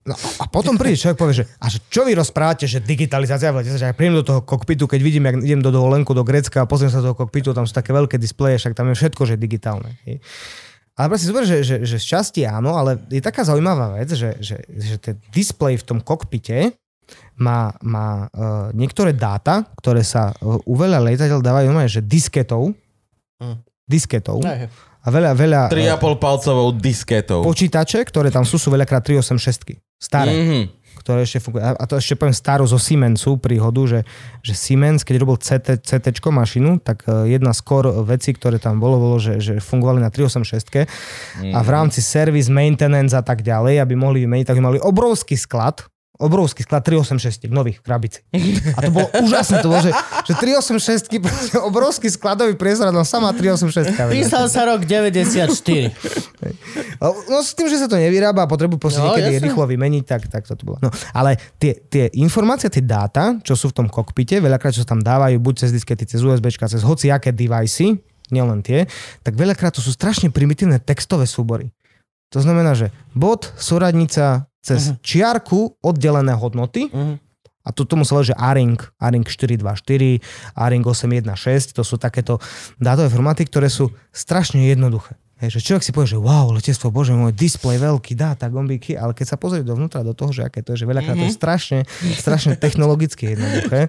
No, 0.00 0.16
a 0.40 0.48
potom 0.48 0.80
príde 0.80 0.96
človek 0.96 1.18
povie, 1.20 1.44
že 1.44 1.46
a 1.60 1.68
čo 1.68 2.02
vy 2.02 2.16
rozprávate, 2.16 2.64
že 2.64 2.80
digitalizácia, 2.80 3.52
že 3.52 3.78
ja 3.78 3.94
príjem 3.94 4.18
do 4.18 4.26
toho 4.26 4.40
kokpitu, 4.42 4.88
keď 4.88 5.00
vidím, 5.04 5.28
jak 5.28 5.36
idem 5.44 5.60
do 5.62 5.68
dovolenku 5.70 6.16
do 6.16 6.24
Grécka 6.24 6.64
a 6.64 6.66
pozriem 6.66 6.88
sa 6.90 7.04
do 7.04 7.12
toho 7.12 7.18
kokpitu, 7.20 7.52
tam 7.52 7.68
sú 7.68 7.76
také 7.76 7.92
veľké 7.92 8.16
displeje, 8.16 8.58
však 8.58 8.74
tam 8.74 8.90
je 8.90 8.96
všetko, 8.96 9.22
že 9.28 9.36
je 9.36 9.40
digitálne. 9.44 10.00
hej. 10.08 10.18
Ale 10.98 11.06
proste 11.14 11.30
super, 11.30 11.44
že, 11.46 11.62
že, 11.62 11.76
že 11.84 11.96
z 12.00 12.06
časti 12.16 12.42
áno, 12.48 12.74
ale 12.74 12.96
je 13.12 13.22
taká 13.22 13.44
zaujímavá 13.44 14.00
vec, 14.00 14.10
že, 14.10 14.40
že, 14.40 14.64
že 14.66 14.96
ten 14.98 15.16
displej 15.30 15.78
v 15.78 15.84
tom 15.86 15.98
kokpite 16.00 16.74
má, 17.40 17.72
má 17.80 18.28
uh, 18.28 18.68
niektoré 18.70 19.16
dáta, 19.16 19.64
ktoré 19.80 20.04
sa 20.04 20.30
uh, 20.38 20.60
u 20.62 20.74
veľa 20.76 21.00
lietadiel 21.00 21.40
dávajú 21.40 21.66
normálne, 21.66 21.88
že 21.88 22.04
disketou, 22.04 22.76
Hm. 23.40 23.56
disketou 23.88 24.44
Hej. 24.44 24.68
a 25.00 25.08
veľa, 25.08 25.30
veľa 25.32 25.60
uh, 25.66 25.96
3,5 25.96 26.20
palcovou 26.20 26.68
disketou. 26.76 27.40
počítače, 27.40 28.04
ktoré 28.04 28.28
tam 28.28 28.44
sú, 28.44 28.60
sú 28.60 28.68
veľakrát 28.68 29.00
386 29.00 29.80
staré 29.96 30.32
Mhm. 30.36 30.62
ktoré 31.00 31.24
ešte 31.24 31.40
fungujú. 31.40 31.64
A 31.64 31.72
a 31.80 31.84
to 31.88 31.96
ešte 31.96 32.12
poviem 32.12 32.36
starú 32.36 32.68
zo 32.68 32.76
Siemensu 32.76 33.40
príhodu, 33.40 33.80
že, 33.88 34.00
že 34.44 34.52
Siemens, 34.52 35.00
keď 35.00 35.16
robil 35.24 35.40
CT, 35.40 35.80
CT 35.80 36.20
mašinu, 36.28 36.76
tak 36.76 37.08
e, 37.08 37.32
jedna 37.32 37.56
z 37.56 37.64
core 37.64 37.88
vecí, 38.04 38.36
ktoré 38.36 38.60
tam 38.60 38.76
bolo, 38.76 39.00
bolo, 39.00 39.16
že, 39.16 39.40
že 39.40 39.64
fungovali 39.64 40.04
na 40.04 40.12
386 40.12 40.84
a 41.56 41.60
v 41.64 41.68
rámci 41.72 42.04
service, 42.04 42.52
maintenance 42.52 43.16
a 43.16 43.24
tak 43.24 43.40
ďalej, 43.40 43.80
aby 43.80 43.96
mohli 43.96 44.28
vymeniť, 44.28 44.44
tak 44.44 44.60
mali 44.60 44.76
obrovský 44.76 45.40
sklad, 45.40 45.80
obrovský 46.20 46.62
sklad 46.62 46.84
386 46.84 47.48
nových 47.48 47.80
v 47.80 47.82
krabici. 47.88 48.20
A 48.76 48.84
to 48.84 48.90
bolo 48.92 49.08
úžasné, 49.24 49.64
to 49.64 49.72
bolo, 49.72 49.80
že, 49.80 49.92
že 50.28 50.32
386 50.36 51.08
proste 51.24 51.56
obrovský 51.56 52.12
skladový 52.12 52.60
priestor 52.60 52.88
a 52.88 52.94
tam 52.94 53.08
sama 53.08 53.32
386. 53.32 53.96
Písal 54.12 54.44
sa 54.52 54.68
rok 54.68 54.84
94. 54.84 55.96
No 57.00 57.40
s 57.40 57.56
tým, 57.56 57.72
že 57.72 57.80
sa 57.80 57.88
to 57.88 57.96
nevyrába 57.96 58.44
a 58.44 58.48
potrebujú 58.48 58.76
proste 58.76 59.00
No, 59.00 59.08
no, 59.08 59.16
niekedy 59.16 59.40
jasne. 59.40 59.46
rýchlo 59.48 59.64
vymeniť, 59.64 60.04
tak, 60.04 60.28
tak 60.28 60.44
to, 60.44 60.52
to 60.52 60.68
bolo. 60.68 60.76
No, 60.84 60.92
ale 61.16 61.40
tie, 61.56 61.72
tie 61.88 62.12
informácie, 62.20 62.68
tie 62.68 62.84
dáta, 62.84 63.40
čo 63.40 63.56
sú 63.56 63.72
v 63.72 63.80
tom 63.80 63.86
kokpite, 63.88 64.44
veľakrát, 64.44 64.76
čo 64.76 64.84
sa 64.84 64.92
tam 64.92 65.00
dávajú, 65.00 65.40
buď 65.40 65.64
cez 65.64 65.70
diskety, 65.72 66.04
cez 66.04 66.20
USB, 66.20 66.52
cez 66.52 66.84
hociaké 66.84 67.32
devicey, 67.32 67.96
nielen 68.28 68.60
tie, 68.60 68.84
tak 69.24 69.40
veľakrát 69.40 69.72
to 69.72 69.80
sú 69.80 69.90
strašne 69.90 70.28
primitívne 70.28 70.76
textové 70.76 71.24
súbory. 71.24 71.72
To 72.30 72.38
znamená, 72.44 72.76
že 72.76 72.92
bod, 73.10 73.48
súradnica 73.58 74.49
cez 74.60 74.92
uh-huh. 74.92 75.00
čiarku 75.00 75.80
oddelené 75.80 76.36
hodnoty 76.36 76.92
Mhm. 76.92 77.16
a 77.60 77.68
to 77.72 77.84
tomu 77.84 78.04
sa 78.04 78.16
volá, 78.16 78.24
že 78.24 78.36
ARING, 78.36 78.80
ARING 78.96 79.24
424, 79.28 80.20
ARING 80.56 80.84
816, 80.84 81.76
to 81.76 81.82
sú 81.84 82.00
takéto 82.00 82.40
dátové 82.80 83.12
formáty, 83.12 83.44
ktoré 83.44 83.68
sú 83.68 83.92
strašne 84.12 84.64
jednoduché. 84.68 85.16
Hej, 85.40 85.56
že 85.56 85.72
človek 85.72 85.84
si 85.84 85.92
povie, 85.96 86.12
že 86.12 86.20
wow, 86.20 86.52
letectvo, 86.52 86.92
bože 86.92 87.16
môj, 87.16 87.32
displej 87.32 87.80
veľký, 87.80 88.12
dáta, 88.12 88.52
gombíky, 88.52 88.92
ale 88.92 89.16
keď 89.16 89.24
sa 89.24 89.36
pozrie 89.40 89.64
dovnútra 89.64 90.04
do 90.04 90.12
toho, 90.12 90.36
že 90.36 90.44
aké 90.44 90.60
to 90.60 90.76
je, 90.76 90.84
že 90.84 90.86
veľakrát 90.88 91.16
to 91.16 91.24
je 91.24 91.32
strašne, 91.32 91.80
strašne 92.20 92.60
technologicky 92.60 93.32
jednoduché. 93.32 93.88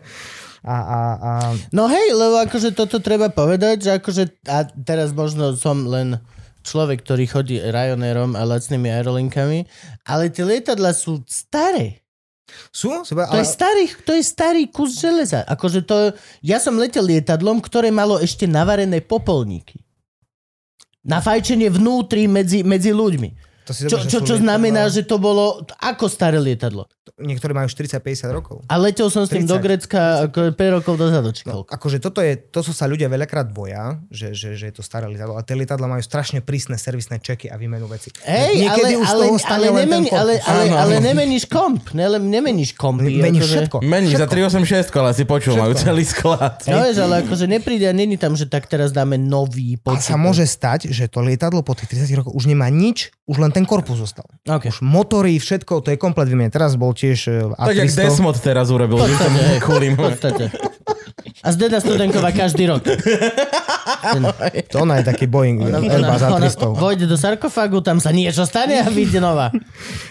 A, 0.63 0.77
a, 0.79 0.99
a 1.19 1.31
No 1.75 1.91
hej, 1.91 2.15
lebo 2.15 2.39
akože 2.47 2.71
toto 2.71 3.03
treba 3.03 3.27
povedať, 3.27 3.83
že 3.83 3.91
akože, 3.99 4.47
a 4.47 4.63
teraz 4.63 5.11
možno 5.11 5.51
som 5.59 5.83
len 5.91 6.23
človek, 6.61 7.03
ktorý 7.05 7.25
chodí 7.27 7.55
Ryanairom 7.59 8.37
a 8.37 8.45
lacnými 8.45 8.89
aerolinkami, 8.89 9.65
ale 10.07 10.29
tie 10.29 10.45
lietadla 10.45 10.95
sú 10.95 11.21
staré. 11.27 12.01
sú, 12.71 13.03
seba, 13.03 13.27
To 13.29 13.39
je 13.39 13.47
starý, 13.47 13.85
to 14.05 14.11
je 14.15 14.23
starý 14.23 14.63
kus 14.69 14.97
železa. 14.97 15.43
Akože 15.45 15.83
to, 15.83 16.15
ja 16.45 16.57
som 16.61 16.79
letel 16.79 17.05
lietadlom, 17.05 17.59
ktoré 17.59 17.89
malo 17.91 18.17
ešte 18.21 18.47
navarené 18.47 19.01
popolníky. 19.01 19.81
Na 21.01 21.17
fajčenie 21.17 21.67
vnútri 21.73 22.29
medzi, 22.29 22.61
medzi 22.61 22.93
ľuďmi. 22.93 23.50
To 23.71 23.73
si 23.73 23.87
Čo, 23.87 23.97
čo, 24.01 24.19
čo 24.21 24.35
znamená, 24.35 24.85
že 24.87 25.01
to 25.01 25.15
bolo 25.15 25.59
ako 25.77 26.05
staré 26.05 26.37
lietadlo. 26.37 26.85
Niektoré 27.13 27.51
majú 27.51 27.65
40-50 27.65 28.01
rokov. 28.29 28.61
A 28.65 28.75
letel 28.75 29.05
som 29.07 29.21
s 29.21 29.29
tým 29.29 29.45
30. 29.45 29.47
do 29.47 29.57
Grecka 29.57 30.01
ako 30.23 30.51
5 30.51 30.75
rokov 30.75 30.93
dozadu, 30.95 31.29
či 31.29 31.43
No, 31.43 31.61
akože 31.63 31.97
toto 31.97 32.17
je, 32.17 32.33
to, 32.35 32.61
čo 32.61 32.71
sa 32.71 32.85
ľudia 32.85 33.07
veľakrát 33.07 33.47
boja, 33.47 33.99
že, 34.07 34.31
že, 34.31 34.53
že 34.53 34.69
je 34.69 34.75
to 34.75 34.81
staré 34.81 35.05
lietadlo. 35.05 35.33
A 35.33 35.41
tie 35.41 35.53
lietadla 35.53 35.85
majú 35.85 35.99
strašne 35.99 36.39
prísne 36.39 36.75
servisné 36.75 37.17
čeky 37.17 37.45
a 37.45 37.55
výmenu 37.55 37.85
veci. 37.85 38.09
Hej, 38.21 38.57
Niekedy 38.59 38.93
ale, 38.95 39.01
už 39.01 39.07
ale, 39.07 39.23
ale, 39.45 39.65
nemeni, 39.77 40.09
ale, 40.09 40.33
ale, 40.39 40.63
Áno, 40.63 40.75
ale 40.77 40.93
áno. 40.97 41.03
nemeníš 41.03 41.45
komp. 41.45 41.93
Ne, 41.93 42.09
nemeníš 42.11 42.73
kompy. 42.73 43.11
Meníš 43.13 43.43
akože- 43.43 43.53
všetko. 43.59 43.77
Mení 43.81 44.09
za 44.11 44.25
Všetko. 44.25 44.57
386, 44.89 44.93
ale 44.95 45.11
si 45.11 45.23
počul, 45.23 45.53
majú 45.55 45.73
celý 45.75 46.03
sklad. 46.03 46.63
No 46.65 46.81
vieš, 46.81 46.97
ale 46.99 47.21
akože 47.21 47.45
nepríde 47.45 47.85
a 47.85 47.93
není 47.93 48.15
tam, 48.15 48.33
že 48.33 48.45
tak 48.45 48.65
teraz 48.65 48.89
dáme 48.89 49.15
nový 49.15 49.75
A 49.75 49.93
počítač. 49.93 50.05
sa 50.05 50.15
môže 50.15 50.43
stať, 50.43 50.89
že 50.89 51.05
to 51.05 51.19
lietadlo 51.19 51.61
po 51.61 51.73
tých 51.73 51.91
30 51.91 52.13
rokoch 52.15 52.33
už 52.33 52.45
nemá 52.45 52.65
nič, 52.67 53.13
už 53.25 53.37
len 53.37 53.51
ten 53.51 53.60
korpus 53.65 53.97
zostal. 53.99 54.25
Okay. 54.45 54.71
Už 54.71 54.81
motory, 54.81 55.37
všetko, 55.37 55.81
to 55.81 55.93
je 55.93 55.97
komplet 55.97 56.27
vymenené. 56.27 56.51
Teraz 56.53 56.79
bol 56.79 56.95
tiež 56.95 57.19
e, 57.27 57.53
Tak 57.55 57.75
jak 57.75 57.89
A300. 57.89 58.01
Desmod 58.07 58.35
teraz 58.39 58.67
urobil, 58.71 59.01
že 59.05 59.15
tomu 59.19 59.39
kulím. 59.61 59.95
A 61.39 61.47
Zdena 61.55 61.79
Studenková 61.79 62.35
každý 62.35 62.67
rok. 62.67 62.83
To 64.71 64.83
ona 64.83 65.01
je 65.01 65.03
taký 65.07 65.25
Boeing, 65.27 65.61
Airbus 65.61 66.21
ona 66.21 66.39
A300. 66.39 66.75
vojde 66.75 67.05
do 67.07 67.17
sarkofágu, 67.17 67.81
tam 67.81 67.97
sa 67.99 68.11
niečo 68.11 68.45
stane 68.45 68.81
a 68.81 68.87
vyjde 68.87 69.19
nová. 69.23 69.51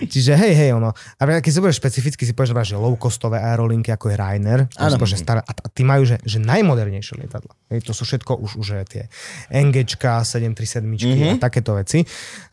Čiže 0.00 0.36
hej, 0.36 0.52
hej, 0.56 0.70
ono. 0.76 0.92
A 0.94 1.22
keď 1.40 1.52
budeš 1.60 1.78
špecificky, 1.78 2.22
si 2.24 2.32
povieš, 2.32 2.74
že 2.74 2.76
low-costové 2.76 3.40
aerolinky, 3.40 3.92
ako 3.92 4.12
je 4.12 4.16
Ryanair, 4.16 4.60
staré, 5.16 5.40
a, 5.44 5.52
tí 5.70 5.82
majú, 5.82 6.06
že, 6.06 6.20
že 6.24 6.38
najmodernejšie 6.42 7.20
lietadla. 7.20 7.52
Hej, 7.70 7.86
to 7.86 7.92
sú 7.94 8.02
všetko 8.02 8.42
už, 8.42 8.50
už 8.58 8.66
tie 8.90 9.06
NGčka, 9.50 10.26
737 10.26 10.82
mm-hmm. 10.82 11.30
a 11.38 11.42
takéto 11.42 11.78
veci. 11.78 12.02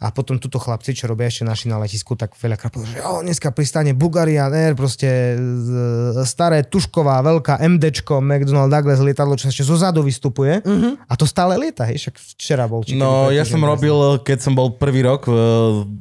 A 0.02 0.14
potom 0.14 0.38
tuto 0.38 0.62
chlapci, 0.62 0.94
čo 0.94 1.10
robia 1.10 1.30
ešte 1.30 1.44
naši 1.46 1.66
na 1.70 1.82
letisku, 1.82 2.14
tak 2.14 2.38
veľakrát 2.38 2.70
povedia, 2.70 3.02
že 3.02 3.06
o, 3.06 3.26
dneska 3.26 3.50
pristane 3.50 3.98
Bulgarian 3.98 4.54
Air, 4.54 4.78
proste 4.78 5.38
z- 5.38 6.22
staré 6.22 6.62
tušková, 6.66 7.22
veľká 7.26 7.58
MDčko, 7.62 8.22
McDonnell 8.58 8.74
Douglas 8.74 9.00
lietadlo, 9.00 9.38
čo 9.38 9.48
ešte 9.48 9.62
zozadu 9.62 10.02
vystupuje. 10.02 10.66
Mm-hmm. 10.66 11.06
A 11.06 11.14
to 11.14 11.30
stále 11.30 11.54
lieta, 11.62 11.86
hej, 11.86 12.02
však 12.02 12.16
včera 12.34 12.66
bol. 12.66 12.82
či 12.82 12.98
No, 12.98 13.30
ja 13.30 13.46
som 13.46 13.62
robil, 13.62 13.94
keď 14.26 14.38
som 14.42 14.58
bol 14.58 14.74
prvý 14.74 15.06
rok 15.06 15.30
eh, 15.30 15.34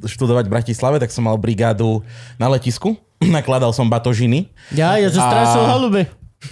študovať 0.09 0.49
v 0.49 0.53
Bratislave, 0.57 0.97
tak 0.97 1.13
som 1.13 1.29
mal 1.29 1.37
brigádu 1.37 2.01
na 2.41 2.49
letisku. 2.49 2.97
Nakladal 3.21 3.69
som 3.77 3.85
batožiny. 3.85 4.49
Ja, 4.73 4.97
je, 4.97 5.13
že 5.13 5.21
A- 5.21 5.29
strašil 5.29 5.63
holube. 5.69 6.01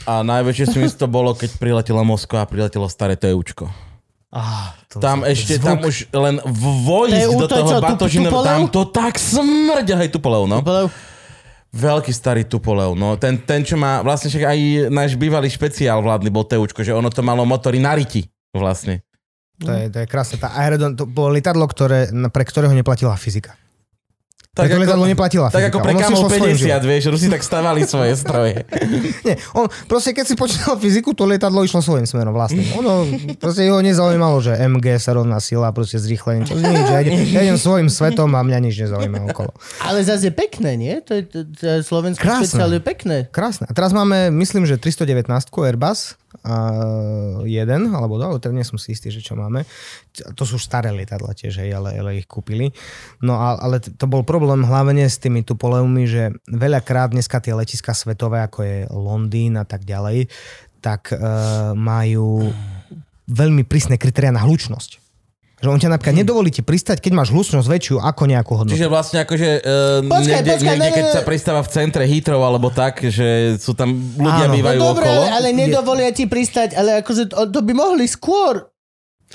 A 0.09 0.25
najväčšie 0.25 0.65
si 0.65 0.97
to 0.97 1.05
bolo, 1.05 1.37
keď 1.37 1.61
priletela 1.61 2.01
Moskva 2.01 2.41
a 2.41 2.49
priletelo 2.49 2.89
staré 2.89 3.13
TUčko. 3.13 3.69
Ah, 4.33 4.73
to 4.91 4.97
Tam 4.99 5.21
to- 5.21 5.29
ešte, 5.29 5.61
zvuk. 5.61 5.63
tam 5.63 5.77
už 5.85 5.95
len 6.11 6.35
vojsť 6.83 7.37
do 7.39 7.47
toho 7.47 7.69
Tupolev? 7.79 8.43
tam 8.43 8.61
to 8.67 8.81
tak 8.89 9.15
smrdia, 9.15 9.95
hej, 10.01 10.09
Tupolev, 10.11 10.43
no. 10.49 10.59
Tupolev? 10.59 10.89
Veľký 11.75 12.15
starý 12.15 12.47
Tupolev, 12.47 12.95
no. 12.95 13.19
Ten, 13.19 13.35
ten, 13.43 13.67
čo 13.67 13.75
má, 13.75 13.99
vlastne 13.99 14.31
však 14.31 14.47
aj 14.47 14.59
náš 14.87 15.19
bývalý 15.19 15.51
špeciál 15.51 15.99
vládny 15.99 16.31
bol 16.31 16.47
TUčko, 16.47 16.87
že 16.87 16.95
ono 16.95 17.11
to 17.11 17.19
malo 17.19 17.43
motory 17.43 17.83
na 17.83 17.91
riti, 17.91 18.23
vlastne. 18.55 19.03
To 19.59 19.71
je, 19.71 19.91
to 19.91 19.97
je 20.03 20.07
krásne. 20.07 20.39
Tá 20.39 20.55
aerodon, 20.55 20.95
to 20.95 21.03
bolo 21.03 21.35
lietadlo, 21.35 21.67
ktoré, 21.67 22.11
pre 22.31 22.43
ktorého 22.47 22.71
neplatila 22.71 23.15
fyzika. 23.19 23.59
Tak 24.55 24.71
Preto 24.71 24.79
lietadlo 24.79 25.03
ako, 25.03 25.11
neplatila 25.11 25.47
tak 25.51 25.67
fyzika. 25.67 25.67
ako 25.67 25.79
pre 25.83 25.93
Kamov 25.99 26.11
išlo 26.15 26.27
svojím 26.31 26.55
50, 26.55 26.63
životom. 26.63 26.87
vieš, 26.87 27.03
Rusi 27.11 27.27
tak 27.27 27.41
stavali 27.43 27.81
svoje 27.83 28.11
stroje. 28.15 28.55
Nie, 29.27 29.35
on, 29.51 29.67
proste 29.83 30.15
keď 30.15 30.25
si 30.31 30.35
počítal 30.39 30.79
fyziku, 30.79 31.11
to 31.11 31.27
lietadlo 31.27 31.59
išlo 31.59 31.83
svojím 31.83 32.07
smerom 32.07 32.31
vlastným. 32.31 32.63
Ono, 32.79 33.03
proste 33.35 33.67
jeho 33.67 33.83
nezaujímalo, 33.83 34.39
že 34.39 34.55
MG 34.55 34.95
sa 34.95 35.11
rovná 35.11 35.43
sila, 35.43 35.75
proste 35.75 35.99
zrýchlenie. 35.99 36.47
Čo, 36.47 36.55
nič, 36.55 36.87
ja, 36.87 37.03
idem, 37.03 37.19
ja 37.35 37.41
idem 37.43 37.59
svojim 37.59 37.91
svetom 37.91 38.31
a 38.31 38.47
mňa 38.47 38.59
nič 38.63 38.79
nezaujíma 38.87 39.27
okolo. 39.35 39.51
Ale 39.83 40.07
zase 40.07 40.31
je 40.31 40.33
pekné, 40.33 40.79
nie? 40.79 41.03
To 41.03 41.19
je, 41.19 41.21
to, 41.27 41.39
to 41.51 41.63
je 41.67 41.77
slovenské 41.83 42.23
špeciál 42.23 42.71
je 42.71 42.79
pekné. 42.79 43.17
Krásne. 43.35 43.67
A 43.67 43.75
teraz 43.75 43.91
máme, 43.91 44.31
myslím, 44.31 44.63
že 44.63 44.79
319 44.79 45.27
Airbus, 45.51 46.15
a 46.41 46.55
jeden, 47.45 47.93
alebo 47.93 48.19
dva, 48.19 48.35
teraz 48.41 48.57
nie 48.57 48.67
som 48.67 48.81
si 48.81 48.97
istý, 48.97 49.13
že 49.13 49.23
čo 49.23 49.37
máme. 49.37 49.63
To 50.35 50.43
sú 50.43 50.59
staré 50.59 50.89
lietadla 50.89 51.37
tiež, 51.37 51.63
hej, 51.63 51.71
ale, 51.77 51.95
ale 51.95 52.19
ich 52.19 52.27
kúpili. 52.27 52.73
No 53.21 53.37
a, 53.37 53.55
ale 53.61 53.79
to 53.79 54.05
bol 54.09 54.25
problém 54.25 54.65
hlavne 54.65 55.05
s 55.05 55.21
tými 55.21 55.45
tupolevmi, 55.45 56.03
že 56.09 56.33
veľakrát 56.49 57.13
dneska 57.13 57.39
tie 57.39 57.53
letiska 57.53 57.93
svetové, 57.93 58.41
ako 58.43 58.59
je 58.65 58.77
Londýn 58.89 59.55
a 59.61 59.63
tak 59.63 59.85
ďalej, 59.85 60.27
tak 60.81 61.13
uh, 61.13 61.73
majú 61.77 62.51
veľmi 63.25 63.65
prísne 63.65 63.97
kritéria 63.97 64.33
na 64.33 64.43
hlučnosť. 64.45 65.04
Že 65.55 65.67
on 65.71 65.79
ťa 65.79 65.89
napríklad 65.95 66.19
nedovolí 66.19 66.51
ti 66.51 66.59
pristať, 66.59 66.99
keď 66.99 67.15
máš 67.15 67.31
hlučnosť 67.31 67.63
väčšiu 67.63 67.95
ako 68.03 68.23
nejakú 68.27 68.51
hodnotu. 68.59 68.75
Čiže 68.75 68.91
vlastne 68.91 69.23
akože 69.23 69.49
uh, 69.63 70.03
Počkaj, 70.03 70.19
niekde, 70.27 70.51
počkaj, 70.51 70.75
niekde, 70.75 70.83
ne, 70.83 70.97
keď 70.99 71.05
ne. 71.07 71.13
sa 71.15 71.21
pristáva 71.23 71.61
v 71.63 71.69
centre 71.71 72.03
Heathrow 72.03 72.43
alebo 72.43 72.67
tak, 72.75 72.99
že 73.07 73.55
sú 73.55 73.71
tam 73.71 73.95
ľudia 74.19 74.51
Áno. 74.51 74.55
bývajú 74.59 74.77
No 74.83 74.91
dobre, 74.91 75.07
okolo. 75.07 75.31
ale 75.31 75.47
nedovolia 75.55 76.11
ti 76.11 76.27
pristať, 76.27 76.75
ale 76.75 76.99
akože 76.99 77.31
to, 77.31 77.47
to 77.47 77.59
by 77.63 77.71
mohli 77.71 78.03
skôr 78.03 78.67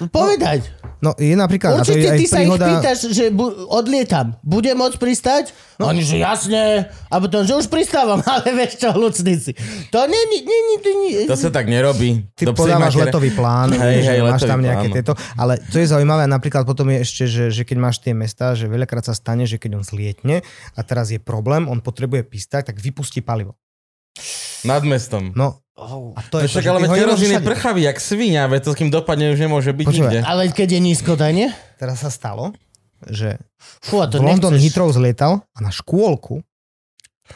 povedať. 0.09 0.65
No 1.01 1.17
je 1.17 1.33
napríklad, 1.33 1.81
Určite 1.81 2.13
ty 2.13 2.25
sa 2.29 2.45
ich 2.45 2.53
pýtaš, 2.53 3.09
že 3.09 3.33
bu- 3.33 3.69
odlietam. 3.73 4.37
Bude 4.45 4.69
môcť 4.77 5.01
pristať? 5.01 5.57
No. 5.81 5.89
Oni, 5.89 6.05
že 6.05 6.21
jasne. 6.21 6.93
A 7.09 7.15
potom, 7.17 7.41
že 7.41 7.57
už 7.57 7.73
pristávam, 7.73 8.21
ale 8.33 8.53
vieš 8.53 8.85
čo, 8.85 8.93
ľudsnici. 8.93 9.57
To 9.89 10.05
není, 10.05 10.45
není, 10.45 10.75
není. 10.85 11.11
To 11.25 11.41
sa 11.41 11.49
tak 11.49 11.73
nerobí. 11.73 12.29
ty 12.37 12.45
psi 12.45 12.53
podávaš 12.53 13.01
máte- 13.01 13.09
letový 13.09 13.31
plán, 13.33 13.73
Hej, 13.73 14.05
že 14.05 14.13
hej, 14.13 14.21
máš 14.21 14.45
letový 14.45 14.51
tam 14.53 14.61
nejaké 14.61 14.89
plán, 14.89 14.93
no. 14.93 14.97
tieto. 15.01 15.13
Ale 15.41 15.53
to 15.73 15.77
je 15.81 15.87
zaujímavé, 15.89 16.29
napríklad 16.29 16.69
potom 16.69 16.85
je 16.93 16.99
ešte, 17.01 17.25
že, 17.25 17.45
že 17.49 17.63
keď 17.65 17.77
máš 17.81 17.97
tie 18.05 18.13
mesta, 18.13 18.53
že 18.53 18.69
veľakrát 18.69 19.09
sa 19.09 19.17
stane, 19.17 19.49
že 19.49 19.57
keď 19.57 19.81
on 19.81 19.85
zlietne 19.89 20.45
a 20.77 20.81
teraz 20.85 21.09
je 21.09 21.17
problém, 21.17 21.65
on 21.65 21.81
potrebuje 21.81 22.29
pistať, 22.29 22.69
tak 22.69 22.77
vypustí 22.77 23.25
palivo. 23.25 23.57
Nad 24.65 24.83
mestom. 24.85 25.33
No, 25.33 25.61
a 26.17 26.21
to 26.29 26.37
No 26.37 26.45
je 26.45 26.49
to, 26.53 26.61
však 26.61 26.67
ale 26.69 26.89
kerozín 26.93 27.33
je 27.33 27.41
prchavý, 27.41 27.89
jak 27.89 27.97
svinia, 27.97 28.45
veď 28.45 28.61
to 28.69 28.71
s 28.73 28.77
kým 28.77 28.93
dopadne 28.93 29.33
už 29.33 29.41
nemôže 29.41 29.73
byť 29.73 29.87
Počúvaj, 29.89 30.13
nikde. 30.13 30.19
Ale 30.29 30.43
keď 30.53 30.69
je 30.77 30.81
nízko, 30.81 31.17
tak 31.17 31.33
nie? 31.33 31.49
Teraz 31.81 32.05
sa 32.05 32.13
stalo, 32.13 32.53
že 33.09 33.41
Fú, 33.57 34.05
a 34.05 34.07
to 34.09 34.21
v 34.21 34.29
London 34.29 34.53
nechceš. 34.53 34.65
Heathrow 34.69 34.93
zlietal 34.93 35.41
a 35.57 35.59
na 35.65 35.73
škôlku 35.73 36.45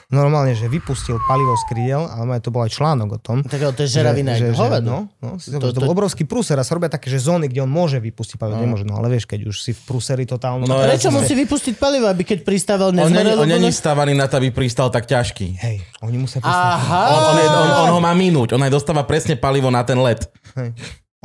normálne, 0.08 0.52
že 0.52 0.66
vypustil 0.66 1.16
palivo 1.22 1.54
z 1.54 1.64
krídel, 1.66 2.02
ale 2.04 2.38
to 2.38 2.48
bol 2.48 2.60
aj 2.60 2.70
článok 2.70 3.08
o 3.10 3.18
tom. 3.18 3.42
Tak 3.42 3.58
ale 3.58 3.72
to 3.72 3.82
je 3.82 3.90
žeravina, 3.92 4.34
že, 4.34 4.50
že, 4.50 4.56
hovado. 4.56 4.84
no, 4.84 4.98
no, 5.18 5.36
si 5.36 5.48
To- 5.48 5.58
to, 5.58 5.66
to, 5.68 5.72
to- 5.72 5.80
bol 5.80 5.92
obrovský 5.92 6.22
prúser 6.22 6.54
a 6.54 6.62
sa 6.62 6.72
robia 6.72 6.88
také, 6.88 7.06
že 7.06 7.18
zóny, 7.18 7.46
kde 7.46 7.60
on 7.60 7.68
môže 7.68 7.96
vypustiť 7.96 8.36
palivo, 8.36 8.56
No. 8.56 8.64
nemôže, 8.64 8.82
no 8.82 8.94
ale 8.94 9.08
vieš, 9.08 9.24
keď 9.24 9.46
už 9.46 9.56
si 9.56 9.70
v 9.70 9.80
prúseri 9.84 10.24
totálno. 10.24 10.64
No, 10.64 10.78
Prečo 10.78 11.08
jasne. 11.08 11.16
musí 11.16 11.32
vypustiť 11.36 11.74
palivo, 11.74 12.06
aby 12.06 12.22
keď 12.22 12.42
pristával 12.42 12.90
On 12.90 12.98
není, 13.00 13.10
nezmorel? 13.10 13.38
on 13.38 13.48
není 13.50 13.70
stávaný 13.70 14.12
na 14.12 14.24
to, 14.24 14.36
aby 14.36 14.50
pristal 14.50 14.88
tak 14.88 15.04
ťažký. 15.04 15.46
Hej, 15.56 15.76
oni 16.00 16.16
musia 16.16 16.38
pristať. 16.38 16.58
Aha. 16.74 17.02
On, 17.10 17.22
on, 17.24 17.36
je, 17.36 17.46
on, 17.46 17.68
on 17.80 17.90
ho 17.90 18.00
má 18.00 18.12
minúť, 18.12 18.52
on 18.52 18.62
aj 18.62 18.72
dostáva 18.72 19.02
presne 19.02 19.34
palivo 19.34 19.68
na 19.68 19.82
ten 19.82 19.96
let. 19.96 20.26
Hej. 20.54 20.72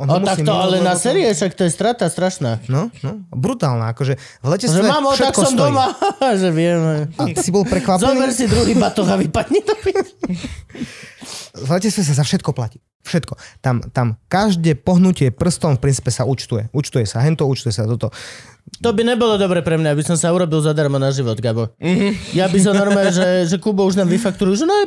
On 0.00 0.08
O, 0.08 0.16
musí 0.16 0.40
tak 0.40 0.48
to 0.48 0.54
ale 0.56 0.80
na 0.80 0.96
série, 0.96 1.28
však 1.28 1.52
to 1.52 1.68
je 1.68 1.70
strata 1.70 2.08
strašná. 2.08 2.64
No, 2.72 2.88
no, 3.04 3.20
brutálna, 3.28 3.92
akože 3.92 4.16
v 4.16 4.44
Že 4.44 4.48
letectve 4.48 4.80
mamo, 4.88 5.12
tak 5.12 5.36
som 5.36 5.52
stojí. 5.52 5.60
doma, 5.60 5.92
že 6.40 6.48
vieme. 6.48 7.12
A 7.20 7.22
si 7.36 7.52
bol 7.52 7.68
prekvapený? 7.68 8.08
Zober 8.08 8.30
si 8.32 8.48
druhý 8.48 8.72
batoh 8.80 9.04
a 9.04 9.20
vypadni 9.20 9.60
to. 9.60 9.76
V 11.60 11.68
letectve 11.68 12.00
sa 12.00 12.14
za 12.16 12.24
všetko 12.24 12.56
platí. 12.56 12.80
Všetko. 13.00 13.32
Tam, 13.64 13.80
tam 13.92 14.20
každé 14.28 14.76
pohnutie 14.76 15.32
prstom 15.32 15.76
v 15.76 15.88
princípe 15.88 16.12
sa 16.12 16.28
účtuje. 16.28 16.68
Účtuje 16.70 17.08
sa 17.08 17.24
hento, 17.24 17.48
účtuje 17.48 17.72
sa 17.72 17.88
toto. 17.88 18.12
To 18.80 18.96
by 18.96 19.04
nebolo 19.04 19.36
dobre 19.36 19.60
pre 19.60 19.76
mňa, 19.76 19.92
aby 19.92 20.00
som 20.00 20.16
sa 20.16 20.32
urobil 20.32 20.64
zadarmo 20.64 20.96
na 20.96 21.12
život, 21.12 21.36
Gabo. 21.36 21.68
Ja 22.32 22.48
by 22.48 22.58
som 22.64 22.72
normálne, 22.72 23.12
že, 23.12 23.28
že 23.52 23.56
Kubo 23.60 23.84
už 23.84 24.00
nám 24.00 24.08
vyfakturuje, 24.08 24.56
že 24.56 24.64
no 24.64 24.80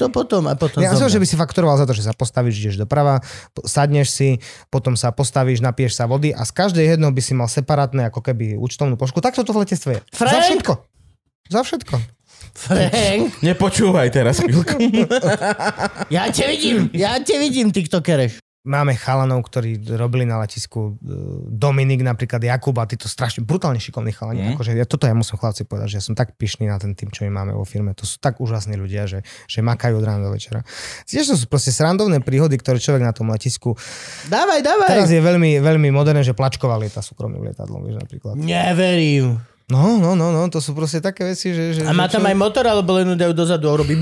to 0.00 0.08
potom 0.08 0.48
a 0.48 0.56
potom 0.56 0.80
Ja 0.80 0.96
som, 0.96 1.12
že 1.12 1.20
by 1.20 1.26
si 1.28 1.36
fakturoval 1.36 1.76
za 1.76 1.84
to, 1.84 1.92
že 1.92 2.08
sa 2.08 2.16
postavíš, 2.16 2.56
ideš 2.56 2.76
doprava, 2.80 3.20
sadneš 3.68 4.08
si, 4.08 4.28
potom 4.72 4.96
sa 4.96 5.12
postavíš, 5.12 5.60
napiješ 5.60 5.92
sa 6.00 6.08
vody 6.08 6.32
a 6.32 6.40
z 6.48 6.52
každej 6.56 6.96
jednou 6.96 7.12
by 7.12 7.20
si 7.20 7.36
mal 7.36 7.52
separátne 7.52 8.08
ako 8.08 8.24
keby 8.24 8.56
účtovnú 8.56 8.96
pošku. 8.96 9.20
Tak 9.20 9.36
toto 9.36 9.52
v 9.52 9.68
letectve 9.68 9.90
je. 9.96 10.00
Za 10.00 10.24
Frank! 10.24 10.44
všetko. 10.48 10.72
Za 11.52 11.60
všetko. 11.60 11.94
Frank, 12.54 13.44
Nepočúvaj 13.44 14.08
teraz 14.14 14.40
chvíľku. 14.40 14.78
ja 16.16 16.24
ťa 16.30 16.44
vidím, 16.48 16.88
ja 16.96 17.18
ťa 17.20 17.36
vidím, 17.42 17.68
tiktokereš. 17.74 18.40
Máme 18.64 18.96
chalanov, 18.96 19.44
ktorí 19.44 19.76
robili 19.92 20.24
na 20.24 20.40
letisku 20.40 20.96
e, 20.96 21.12
Dominik, 21.52 22.00
napríklad 22.00 22.40
Jakub 22.40 22.72
a 22.80 22.88
títo 22.88 23.12
strašne 23.12 23.44
brutálne 23.44 23.76
šikovní 23.76 24.08
chalani. 24.16 24.40
Mm. 24.40 24.50
Akože 24.56 24.72
ja, 24.72 24.88
toto 24.88 25.04
ja 25.04 25.12
musím 25.12 25.36
chlapci 25.36 25.68
povedať, 25.68 25.92
že 25.92 25.96
ja 26.00 26.04
som 26.08 26.16
tak 26.16 26.32
pyšný 26.40 26.72
na 26.72 26.80
ten 26.80 26.96
tým, 26.96 27.12
čo 27.12 27.28
my 27.28 27.30
máme 27.44 27.52
vo 27.52 27.68
firme. 27.68 27.92
To 27.92 28.08
sú 28.08 28.16
tak 28.16 28.40
úžasní 28.40 28.80
ľudia, 28.80 29.04
že, 29.04 29.20
že 29.44 29.60
makajú 29.60 30.00
od 30.00 30.04
rána 30.08 30.24
do 30.24 30.32
večera. 30.32 30.64
Tiež 31.04 31.28
to 31.28 31.36
sú 31.36 31.44
proste 31.44 31.76
srandovné 31.76 32.24
príhody, 32.24 32.56
ktoré 32.56 32.80
človek 32.80 33.04
na 33.04 33.12
tom 33.12 33.28
letisku... 33.28 33.76
Dávaj, 34.32 34.64
dávaj. 34.64 34.88
Teraz 34.88 35.12
je 35.12 35.20
veľmi, 35.20 35.60
veľmi 35.60 35.92
moderné, 35.92 36.24
že 36.24 36.32
plačková 36.32 36.80
lieta 36.80 37.04
súkromným 37.04 37.44
lietadlom, 37.44 37.84
vieš 37.84 38.00
napríklad. 38.00 38.32
Neverím. 38.40 39.44
No, 39.68 40.00
no, 40.00 40.16
no, 40.16 40.32
no, 40.32 40.48
to 40.48 40.64
sú 40.64 40.72
proste 40.72 41.04
také 41.04 41.36
veci, 41.36 41.52
že... 41.52 41.76
že 41.76 41.80
A 41.84 41.92
má 41.92 42.08
tam 42.08 42.24
aj 42.24 42.32
motor, 42.32 42.64
alebo 42.64 42.96
len 42.96 43.12
dajú 43.12 43.36
dozadu 43.36 43.68
a 43.68 43.76
robí... 43.76 44.00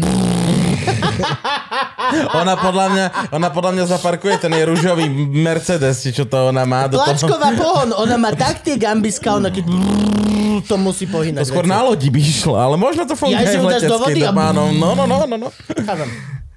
Ona 2.40 2.54
podľa 2.56 2.86
mňa, 2.92 3.06
ona 3.32 3.48
podľa 3.48 3.72
mňa 3.72 3.84
zaparkuje 3.88 4.34
ten 4.36 4.52
je 4.52 4.64
rúžový 4.68 5.08
Mercedes, 5.32 6.04
či 6.04 6.12
čo 6.12 6.28
to 6.28 6.52
ona 6.52 6.68
má. 6.68 6.84
Do 6.84 7.00
toho. 7.00 7.08
Tlačková 7.08 7.50
pohon, 7.56 7.88
ona 7.96 8.16
má 8.20 8.30
tak 8.32 8.60
tie 8.60 8.76
gambiska, 8.76 9.38
ona 9.38 9.48
keď... 9.48 9.64
To 10.68 10.76
musí 10.76 11.08
To 11.08 11.18
pohynať. 11.18 11.42
skôr 11.48 11.64
veci. 11.64 11.72
na 11.72 11.80
lodi 11.82 12.06
by 12.12 12.20
išlo, 12.20 12.54
ale 12.54 12.76
možno 12.76 13.08
to 13.08 13.16
funguje 13.16 13.40
Ja, 13.40 13.56
v 13.56 13.64
do 13.64 13.72
leteckej 13.72 14.22
a- 14.22 14.30
dobe, 14.30 14.42
áno. 14.44 14.62
No, 14.70 14.92
no, 14.92 15.04
no, 15.08 15.24
no, 15.24 15.36
no. 15.38 15.48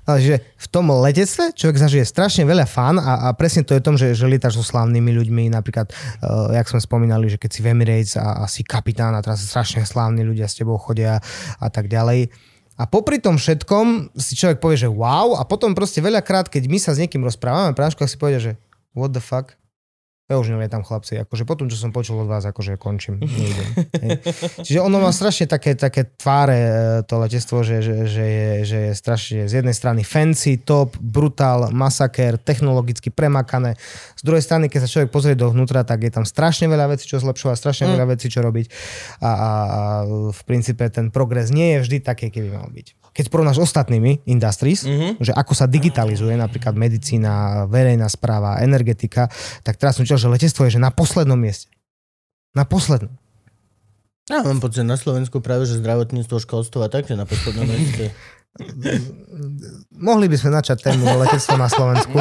Ale 0.06 0.22
že 0.22 0.36
v 0.54 0.68
tom 0.70 0.86
letectve 0.94 1.58
človek 1.58 1.82
zažije 1.82 2.06
strašne 2.06 2.46
veľa 2.46 2.70
fán 2.70 3.02
a, 3.02 3.26
a 3.26 3.34
presne 3.34 3.66
to 3.66 3.74
je 3.74 3.82
tom, 3.82 3.98
že, 3.98 4.14
že 4.14 4.30
lítaš 4.30 4.62
so 4.62 4.64
slávnymi 4.64 5.10
ľuďmi, 5.18 5.44
napríklad, 5.50 5.90
uh, 6.22 6.54
jak 6.54 6.70
sme 6.70 6.78
spomínali, 6.78 7.26
že 7.26 7.42
keď 7.42 7.50
si 7.50 7.60
v 7.66 7.74
Emirates 7.74 8.14
a, 8.14 8.38
a 8.38 8.46
si 8.46 8.62
kapitán 8.62 9.18
a 9.18 9.24
teraz 9.26 9.42
strašne 9.42 9.82
slávni 9.82 10.22
ľudia 10.22 10.46
s 10.46 10.62
tebou 10.62 10.78
chodia 10.78 11.18
a 11.58 11.68
tak 11.74 11.90
ďalej. 11.90 12.30
A 12.76 12.84
popri 12.84 13.24
tom 13.24 13.40
všetkom 13.40 14.16
si 14.20 14.36
človek 14.36 14.60
povie, 14.60 14.84
že 14.84 14.92
wow, 14.92 15.40
a 15.40 15.48
potom 15.48 15.72
proste 15.72 16.04
veľakrát, 16.04 16.52
keď 16.52 16.68
my 16.68 16.76
sa 16.76 16.92
s 16.92 17.00
niekým 17.00 17.24
rozprávame, 17.24 17.72
práško 17.72 18.04
si 18.04 18.20
povie, 18.20 18.40
že 18.40 18.52
what 18.92 19.16
the 19.16 19.24
fuck, 19.24 19.56
ja 20.26 20.42
už 20.42 20.58
nelietam 20.58 20.82
chlapci, 20.82 21.22
akože 21.22 21.46
potom, 21.46 21.70
čo 21.70 21.78
som 21.78 21.94
počul 21.94 22.26
od 22.26 22.26
vás, 22.26 22.42
akože 22.50 22.82
končím, 22.82 23.22
nejdem. 23.22 23.70
Čiže 24.66 24.82
ono 24.82 24.98
má 24.98 25.14
strašne 25.14 25.46
také, 25.46 25.78
také 25.78 26.10
tváre 26.18 26.58
e, 26.58 26.72
to 27.06 27.22
letectvo, 27.22 27.62
že, 27.62 27.86
že, 27.86 27.96
že, 28.10 28.26
je, 28.26 28.50
že 28.66 28.78
je 28.90 28.92
strašne 28.98 29.42
z 29.46 29.62
jednej 29.62 29.78
strany 29.78 30.02
fancy, 30.02 30.58
top, 30.58 30.98
brutál, 30.98 31.70
masaker, 31.70 32.42
technologicky 32.42 33.14
premakané. 33.14 33.78
Z 34.18 34.26
druhej 34.26 34.42
strany, 34.42 34.66
keď 34.66 34.90
sa 34.90 34.90
človek 34.90 35.14
pozrie 35.14 35.38
dovnútra, 35.38 35.86
tak 35.86 36.02
je 36.02 36.10
tam 36.10 36.26
strašne 36.26 36.66
veľa 36.74 36.98
vecí, 36.98 37.06
čo 37.06 37.22
zlepšovať, 37.22 37.56
strašne 37.62 37.86
veľa 37.94 38.18
vecí, 38.18 38.26
čo 38.26 38.42
robiť. 38.42 38.66
A, 39.22 39.30
a, 39.30 39.30
a 39.30 39.50
v 40.34 40.42
princípe 40.50 40.90
ten 40.90 41.14
progres 41.14 41.54
nie 41.54 41.78
je 41.78 41.86
vždy 41.86 41.98
taký, 42.02 42.34
keby 42.34 42.50
mal 42.50 42.66
byť. 42.74 43.06
Keď 43.16 43.32
porovnáš 43.32 43.64
ostatnými 43.64 44.28
industries, 44.28 44.84
mm-hmm. 44.84 45.24
že 45.24 45.32
ako 45.32 45.56
sa 45.56 45.72
digitalizuje 45.72 46.36
napríklad 46.36 46.76
medicína, 46.76 47.64
verejná 47.64 48.12
správa, 48.12 48.60
energetika, 48.60 49.32
tak 49.64 49.80
teraz 49.80 49.96
som 49.96 50.04
čel, 50.16 50.32
že 50.32 50.32
letectvo 50.32 50.64
je 50.64 50.80
že 50.80 50.82
na 50.82 50.96
poslednom 50.96 51.36
mieste. 51.36 51.68
Na 52.56 52.64
poslednom. 52.64 53.12
Ja 54.32 54.42
mám 54.42 54.64
pocit 54.64 54.88
na 54.88 54.96
Slovensku 54.96 55.44
práve, 55.44 55.68
že 55.68 55.78
zdravotníctvo, 55.78 56.40
školstvo 56.40 56.82
a 56.82 56.90
tak, 56.90 57.06
že 57.06 57.20
na 57.20 57.28
poslednom 57.28 57.68
mieste. 57.68 58.16
Mohli 59.92 60.32
by 60.32 60.36
sme 60.40 60.56
načať 60.56 60.88
tému 60.88 61.04
letectvo 61.04 61.60
na 61.60 61.68
Slovensku. 61.68 62.16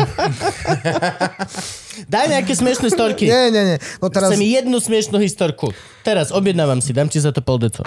Daj 2.13 2.27
nejaké 2.27 2.53
smiešné 2.59 2.91
storky. 2.91 3.31
Nie, 3.31 3.55
nie, 3.55 3.63
nie. 3.63 3.79
No 4.03 4.11
teraz 4.11 4.35
Chcem 4.35 4.43
jednu 4.43 4.83
smiešnú 4.83 5.23
historku. 5.23 5.71
Teraz 6.03 6.35
objednávam 6.35 6.83
si, 6.83 6.91
dám 6.91 7.07
ti 7.07 7.23
za 7.23 7.31
to 7.31 7.39
pol 7.39 7.63
deco. 7.63 7.87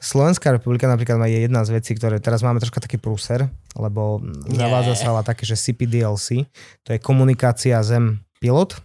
Slovenská 0.00 0.52
republika 0.52 0.88
napríklad 0.88 1.20
má 1.20 1.28
je 1.28 1.44
jedna 1.44 1.64
z 1.64 1.76
vecí, 1.76 1.92
ktoré 1.96 2.20
teraz 2.20 2.40
máme 2.40 2.60
troška 2.60 2.80
taký 2.80 2.96
prúser, 2.96 3.48
lebo 3.76 4.20
zavádza 4.48 4.96
sa 4.96 5.12
ale 5.12 5.24
také, 5.24 5.48
že 5.48 5.56
CPDLC, 5.56 6.48
to 6.84 6.96
je 6.96 6.98
komunikácia 7.00 7.80
zem 7.84 8.25
pilot. 8.46 8.78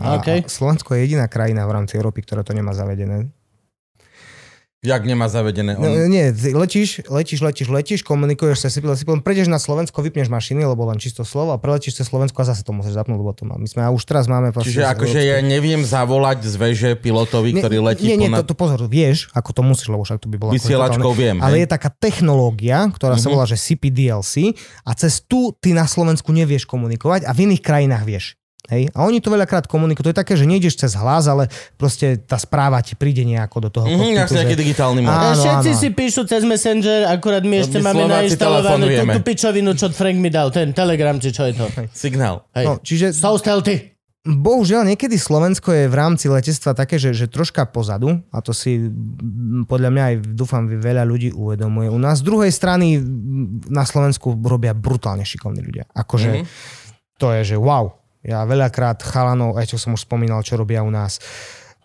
A, 0.00 0.18
OK. 0.18 0.28
a 0.28 0.48
Slovensko 0.50 0.98
je 0.98 1.06
jediná 1.06 1.30
krajina 1.30 1.62
v 1.62 1.78
rámci 1.78 1.94
Európy, 1.94 2.26
ktorá 2.26 2.42
to 2.42 2.50
nemá 2.50 2.74
zavedené. 2.74 3.30
Jak 4.84 5.00
nemá 5.08 5.32
zavedené? 5.32 5.80
No, 5.80 5.88
On... 5.88 6.12
nie, 6.12 6.28
ty 6.36 6.52
letíš, 6.52 7.08
letíš, 7.08 7.40
letíš, 7.40 7.68
letíš, 7.72 8.00
komunikuješ 8.04 8.64
sa 8.64 8.68
si 8.68 8.84
pilot, 8.84 9.00
prejdeš 9.24 9.48
na 9.48 9.56
Slovensko, 9.56 10.04
vypneš 10.04 10.28
mašiny, 10.28 10.60
lebo 10.60 10.84
len 10.84 11.00
čisto 11.00 11.24
slovo 11.24 11.52
a 11.52 11.60
preletíš 11.60 11.96
cez 11.96 12.12
Slovensko 12.12 12.44
a 12.44 12.52
zase 12.52 12.68
to 12.68 12.76
musíš 12.76 12.92
zapnúť, 12.92 13.16
lebo 13.16 13.32
to 13.32 13.48
má. 13.48 13.56
My 13.56 13.64
sme, 13.64 13.80
a 13.80 13.88
už 13.88 14.04
teraz 14.04 14.28
máme... 14.28 14.52
Čiže 14.52 14.84
akože 14.84 15.24
ja 15.24 15.40
neviem 15.40 15.80
zavolať 15.80 16.44
z 16.44 16.54
veže 16.60 16.90
pilotovi, 17.00 17.56
ktorý 17.56 17.80
letí 17.80 18.12
nie, 18.12 18.20
nie, 18.20 18.28
ponad... 18.28 18.44
to, 18.44 18.52
to 18.52 18.56
pozor, 18.60 18.80
vieš, 18.84 19.32
ako 19.32 19.56
to 19.56 19.62
musíš, 19.64 19.88
lebo 19.88 20.04
však 20.04 20.20
to 20.20 20.28
by 20.28 20.36
bolo... 20.36 20.52
Vysielačkou 20.52 21.12
viem, 21.16 21.40
Ale 21.40 21.56
hej. 21.56 21.60
je 21.64 21.68
taká 21.72 21.88
technológia, 21.88 22.84
ktorá 22.92 23.16
sa 23.16 23.32
Mhm. 23.32 23.40
volá, 23.40 23.44
že 23.48 23.56
CPDLC 23.56 24.52
a 24.84 24.92
cez 24.92 25.24
tu 25.24 25.56
ty 25.64 25.72
na 25.72 25.88
Slovensku 25.88 26.28
nevieš 26.28 26.68
komunikovať 26.68 27.24
a 27.24 27.32
v 27.32 27.48
iných 27.48 27.64
krajinách 27.64 28.04
vieš. 28.04 28.36
Hej? 28.72 28.88
A 28.96 29.04
oni 29.04 29.20
to 29.20 29.28
veľakrát 29.28 29.68
komunikujú. 29.68 30.08
To 30.08 30.12
je 30.12 30.18
také, 30.18 30.40
že 30.40 30.48
nejdeš 30.48 30.80
cez 30.80 30.96
hlas, 30.96 31.28
ale 31.28 31.52
proste 31.76 32.16
tá 32.16 32.40
správa 32.40 32.80
ti 32.80 32.96
príde 32.96 33.20
nejako 33.20 33.68
do 33.68 33.68
toho 33.68 33.86
kokpitu, 33.86 34.32
nejaký 34.32 34.56
že... 34.56 34.60
digitálny. 34.64 35.00
Áno, 35.04 35.36
Všetci 35.36 35.70
áno. 35.70 35.80
si 35.84 35.88
píšu 35.92 36.22
cez 36.24 36.42
Messenger, 36.48 37.12
akurát 37.12 37.44
my 37.44 37.60
ešte 37.60 37.76
My 37.78 37.92
máme 37.92 38.08
nainštalovanú 38.08 38.88
tú, 38.88 39.20
pičovinu, 39.20 39.76
čo 39.76 39.92
Frank 39.92 40.16
mi 40.16 40.32
dal, 40.32 40.48
ten 40.48 40.72
Telegram, 40.72 41.16
či 41.20 41.28
čo 41.28 41.44
je 41.44 41.52
to. 41.52 41.68
Signál. 41.92 42.48
Hej. 42.56 42.64
No, 42.64 42.72
čiže 42.80 43.12
So 43.12 43.36
stealthy. 43.36 43.92
Bohužiaľ, 44.24 44.88
niekedy 44.88 45.20
Slovensko 45.20 45.68
je 45.68 45.84
v 45.84 45.96
rámci 46.00 46.32
letectva 46.32 46.72
také, 46.72 46.96
že, 46.96 47.12
že 47.12 47.28
troška 47.28 47.68
pozadu 47.68 48.24
a 48.32 48.40
to 48.40 48.56
si 48.56 48.80
mm, 48.80 49.68
podľa 49.68 49.92
mňa 49.92 50.02
aj 50.08 50.14
dúfam 50.32 50.64
veľa 50.64 51.04
ľudí 51.04 51.28
uvedomuje. 51.36 51.92
U 51.92 52.00
nás 52.00 52.24
z 52.24 52.32
druhej 52.32 52.48
strany 52.48 52.96
mm, 52.96 53.68
na 53.68 53.84
Slovensku 53.84 54.32
robia 54.40 54.72
brutálne 54.72 55.28
šikovní 55.28 55.60
ľudia. 55.60 55.84
Akože 55.92 56.40
Mhm. 56.40 56.44
to 57.20 57.36
je, 57.36 57.52
že 57.52 57.56
wow. 57.60 57.92
Ja 58.24 58.42
veľakrát 58.48 59.04
chalanov, 59.04 59.60
aj 59.60 59.70
čo 59.70 59.76
som 59.76 59.92
už 59.92 60.08
spomínal, 60.08 60.40
čo 60.40 60.56
robia 60.56 60.80
u 60.80 60.88
nás, 60.88 61.20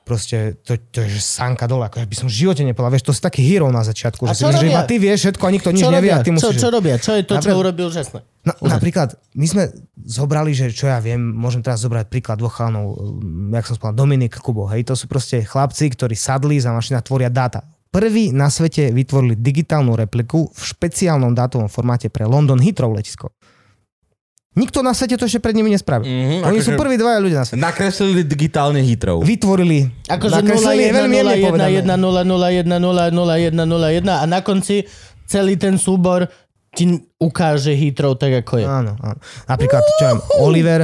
proste 0.02 0.58
to, 0.66 0.74
to 0.90 1.06
je 1.06 1.20
že 1.20 1.22
sanka 1.22 1.70
dole, 1.70 1.86
ako 1.86 2.02
by 2.02 2.16
som 2.18 2.26
v 2.26 2.34
živote 2.34 2.66
nepovedal, 2.66 2.98
vieš, 2.98 3.06
to 3.06 3.14
si 3.14 3.22
taký 3.22 3.46
hero 3.46 3.70
na 3.70 3.86
začiatku, 3.86 4.26
A 4.26 4.34
že, 4.34 4.42
čo 4.42 4.50
že 4.50 4.66
robia? 4.66 4.72
iba 4.74 4.82
ty 4.90 4.96
vieš 4.98 5.20
všetko 5.22 5.44
a 5.46 5.52
nikto 5.54 5.70
nič 5.70 5.84
Čo 5.86 5.94
nevie 5.94 6.10
robia? 6.10 6.18
a 6.18 6.26
ty 6.26 6.30
Čo, 6.32 6.36
musíš... 6.42 6.58
čo 6.58 6.70
robia? 6.74 6.96
Čo 6.98 7.12
je 7.14 7.24
to, 7.30 7.34
čo 7.38 7.50
urobil 7.54 7.86
úžasné? 7.94 8.20
No, 8.42 8.54
napríklad, 8.66 9.14
my 9.38 9.46
sme 9.46 9.64
zobrali, 10.02 10.58
že 10.58 10.74
čo 10.74 10.90
ja 10.90 10.98
viem, 10.98 11.22
môžem 11.22 11.62
teraz 11.62 11.86
zobrať 11.86 12.10
príklad 12.10 12.42
dvoch 12.42 12.58
chalanov, 12.58 12.98
um, 12.98 13.54
jak 13.54 13.70
som 13.70 13.78
spomínal, 13.78 14.00
Dominik 14.02 14.34
Kubo, 14.42 14.66
hej, 14.74 14.82
to 14.82 14.98
sú 14.98 15.06
proste 15.06 15.46
chlapci, 15.46 15.94
ktorí 15.94 16.18
sadli 16.18 16.58
za 16.58 16.74
mašina, 16.74 17.06
tvoria 17.06 17.30
dáta. 17.30 17.62
Prví 17.90 18.30
na 18.30 18.54
svete 18.54 18.94
vytvorili 18.94 19.34
digitálnu 19.34 19.98
repliku 19.98 20.46
v 20.50 20.62
špeciálnom 20.62 21.34
dátovom 21.34 21.66
formáte 21.70 22.06
pre 22.14 22.22
London 22.26 22.62
Heathrow 22.62 22.94
letisko. 22.94 23.34
Nikto 24.60 24.84
na 24.84 24.92
svete 24.92 25.16
to 25.16 25.24
ešte 25.24 25.40
pred 25.40 25.56
nimi 25.56 25.72
nespravil. 25.72 26.04
Mhm, 26.04 26.44
Oni 26.44 26.60
sú 26.60 26.70
akože- 26.70 26.78
prví 26.78 26.96
dvaja 26.96 27.20
ľudia 27.20 27.38
na 27.38 27.46
svete. 27.48 27.62
Nakreslili 27.62 28.22
digitálne 28.22 28.82
hitrov. 28.82 29.24
Vytvorili, 29.24 29.88
Akože 30.06 30.34
0, 30.36 30.40
nakreslili, 30.44 30.82
je 30.82 30.90
1, 30.90 31.00
veľmi 31.00 31.16
0, 31.16 31.18
jemne 31.18 31.34
1, 31.34 31.48
povedané. 31.48 31.72
1, 31.72 31.96
0, 31.96 32.22
0, 32.22 32.48
1, 32.52 32.68
0, 32.68 33.04
0, 33.10 33.34
1, 33.34 33.56
0, 33.56 33.88
1 33.90 34.14
a 34.14 34.26
na 34.28 34.40
konci 34.42 34.84
celý 35.24 35.56
ten 35.56 35.80
súbor 35.80 36.28
ti 36.70 36.86
ukáže 37.18 37.72
hitrov 37.72 38.16
tak, 38.16 38.44
ako 38.44 38.60
je. 38.60 38.66
Áno, 38.66 38.94
áno. 38.96 39.18
Napríklad, 39.46 39.82
čo 39.98 40.04
viem, 40.06 40.20
Oliver, 40.40 40.80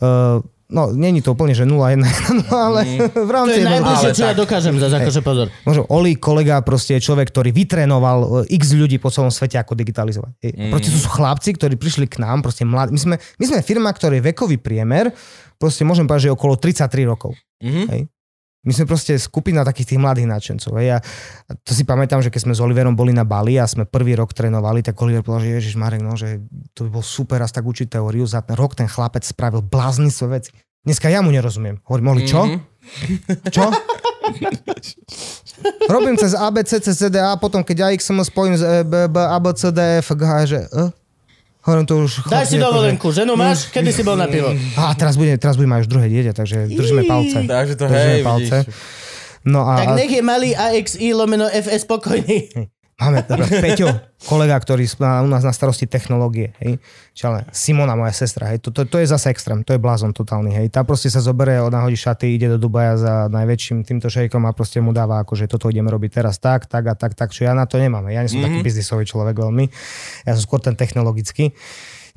uh, 0.00 0.42
no, 0.70 0.88
není 0.88 1.18
to 1.18 1.34
úplne, 1.34 1.50
že 1.50 1.62
0, 1.62 1.74
1, 1.74 2.00
1, 2.00 2.48
ale 2.48 2.80
v 3.10 3.12
To 3.12 3.26
rámci... 3.26 3.52
je 3.52 3.58
jedného- 3.58 3.74
najbližšie, 3.76 4.10
čo 4.12 4.24
ja 4.24 4.32
dokážem 4.32 4.74
zase, 4.76 4.94
akože 4.96 5.20
pozor. 5.20 5.46
Možno 5.62 5.84
Oli, 5.88 6.14
kolega, 6.14 6.58
proste 6.60 6.94
je 6.94 7.02
človek, 7.02 7.28
ktorý 7.28 7.50
vytrénoval 7.50 8.18
e, 8.46 8.54
x 8.54 8.72
ľudí 8.72 8.96
po 8.96 9.08
celom 9.08 9.28
svete, 9.28 9.56
ako 9.56 9.74
digitalizovať. 9.74 10.32
Mm. 10.40 10.70
Proste 10.70 10.88
to 10.88 10.98
sú 10.98 11.10
chlapci, 11.10 11.50
ktorí 11.52 11.74
prišli 11.74 12.06
k 12.06 12.18
nám, 12.18 12.40
proste 12.40 12.62
mladí. 12.62 12.90
My 12.90 13.00
sme, 13.00 13.16
my 13.18 13.44
sme 13.44 13.58
firma, 13.60 13.90
ktorej 13.90 14.22
vekový 14.24 14.56
priemer, 14.56 15.10
proste 15.56 15.82
môžem 15.82 16.04
povedať, 16.04 16.24
že 16.24 16.28
je 16.28 16.34
okolo 16.34 16.54
33 16.54 16.86
rokov. 17.04 17.34
Mhm. 17.60 17.82
Hej. 17.88 18.02
My 18.60 18.76
sme 18.76 18.84
proste 18.84 19.16
skupina 19.16 19.64
takých 19.64 19.96
tých 19.96 20.00
mladých 20.00 20.28
nadšencov. 20.28 20.72
Hej. 20.76 20.88
A 20.96 21.56
to 21.64 21.72
si 21.72 21.88
pamätám, 21.88 22.20
že 22.20 22.28
keď 22.28 22.44
sme 22.44 22.52
s 22.52 22.60
Oliverom 22.60 22.92
boli 22.92 23.08
na 23.08 23.24
Bali 23.24 23.56
a 23.56 23.64
sme 23.64 23.88
prvý 23.88 24.12
rok 24.12 24.36
trénovali, 24.36 24.84
tak 24.84 25.00
Oliver 25.00 25.24
povedal, 25.24 25.48
že 25.48 25.56
Ježiš 25.56 25.74
Marek, 25.80 26.04
no, 26.04 26.12
že 26.12 26.44
to 26.76 26.84
by 26.84 27.00
bol 27.00 27.04
super 27.04 27.40
raz 27.40 27.56
tak 27.56 27.64
učiť 27.64 27.88
teóriu. 27.88 28.28
Za 28.28 28.44
ten 28.44 28.60
rok 28.60 28.76
ten 28.76 28.84
chlapec 28.84 29.24
spravil 29.24 29.64
bláznivé 29.64 30.44
veci. 30.44 30.52
Dneska 30.84 31.08
ja 31.08 31.24
mu 31.24 31.32
nerozumiem. 31.32 31.80
Hovorím, 31.88 32.12
Oli, 32.12 32.22
čo? 32.28 32.44
Mhm. 32.44 32.60
Čo? 33.48 33.64
Robím 35.88 36.16
cez 36.20 36.36
ABC, 36.36 36.84
cez 36.84 36.96
CDA, 37.00 37.36
potom 37.40 37.64
keď 37.64 37.92
AXM 37.92 38.20
spojím 38.24 38.56
z 38.60 38.64
E, 38.64 38.76
B, 38.84 39.08
B, 39.08 39.16
A, 39.20 39.40
B, 39.40 39.52
C, 39.56 39.72
D, 39.72 39.80
F, 40.04 40.12
G, 40.16 40.22
H, 40.24 40.32
že... 40.44 40.60
E? 40.68 40.99
Hovorím 41.60 41.84
to 41.84 41.94
už... 41.98 42.24
Daj 42.24 42.48
si 42.48 42.56
chlapci, 42.56 42.56
dovolenku, 42.58 43.06
ženu 43.12 43.36
máš? 43.36 43.68
Kedy 43.68 43.92
si 43.92 44.00
bol 44.00 44.16
na 44.16 44.24
pivo? 44.24 44.48
akože- 44.48 44.80
A 44.80 44.94
teraz 44.94 45.14
bude, 45.14 45.36
teraz 45.36 45.54
bude 45.54 45.68
mať 45.68 45.80
už 45.80 45.88
druhé 45.88 46.06
dieťa, 46.08 46.32
takže 46.32 46.56
držíme 46.66 47.04
palce. 47.04 47.38
Takže 47.44 47.74
to 47.76 47.84
Držíme 47.84 48.00
hej, 48.10 48.22
palce. 48.22 48.56
vidíš. 48.64 48.74
No 49.42 49.60
a, 49.62 49.72
Tak 49.76 49.88
nech 49.94 50.10
je 50.10 50.22
malý 50.22 50.50
AXI 50.52 51.12
lomeno 51.12 51.44
FS 51.46 51.84
spokojný. 51.84 52.38
máme 53.00 53.24
teda 53.24 53.48
Peťo, 53.48 53.88
kolega, 54.28 54.60
ktorý 54.60 54.84
má 55.00 55.24
u 55.24 55.28
nás 55.32 55.40
na 55.40 55.56
starosti 55.56 55.88
technológie, 55.88 56.52
hej. 56.60 56.76
Ale 57.24 57.48
Simona, 57.52 57.96
moja 57.96 58.12
sestra, 58.12 58.52
hej, 58.52 58.60
to, 58.60 58.68
to, 58.68 58.84
to 58.84 59.00
je 59.00 59.08
zase 59.08 59.32
extrém, 59.32 59.64
to 59.64 59.72
je 59.72 59.80
blázon 59.80 60.12
totálny, 60.12 60.52
hej. 60.52 60.66
Tá 60.68 60.84
proste 60.84 61.08
sa 61.08 61.24
zoberie, 61.24 61.56
nahodí 61.72 61.96
šaty, 61.96 62.36
ide 62.36 62.52
do 62.52 62.60
Dubaja 62.60 63.00
za 63.00 63.14
najväčším 63.32 63.88
týmto 63.88 64.12
šejkom 64.12 64.44
a 64.44 64.52
proste 64.52 64.84
mu 64.84 64.92
dáva, 64.92 65.24
akože 65.24 65.48
toto 65.48 65.72
ideme 65.72 65.88
robiť 65.88 66.20
teraz 66.20 66.36
tak, 66.36 66.68
tak 66.68 66.84
a 66.86 66.94
tak, 66.94 67.16
tak, 67.16 67.32
čo 67.32 67.48
ja 67.48 67.56
na 67.56 67.64
to 67.64 67.80
nemám. 67.80 68.04
Ja 68.12 68.20
nie 68.20 68.28
som 68.28 68.44
mm-hmm. 68.44 68.60
taký 68.60 68.66
biznisový 68.68 69.04
človek 69.08 69.40
veľmi, 69.40 69.64
ja 70.28 70.32
som 70.36 70.42
skôr 70.44 70.60
ten 70.60 70.76
technologický. 70.76 71.56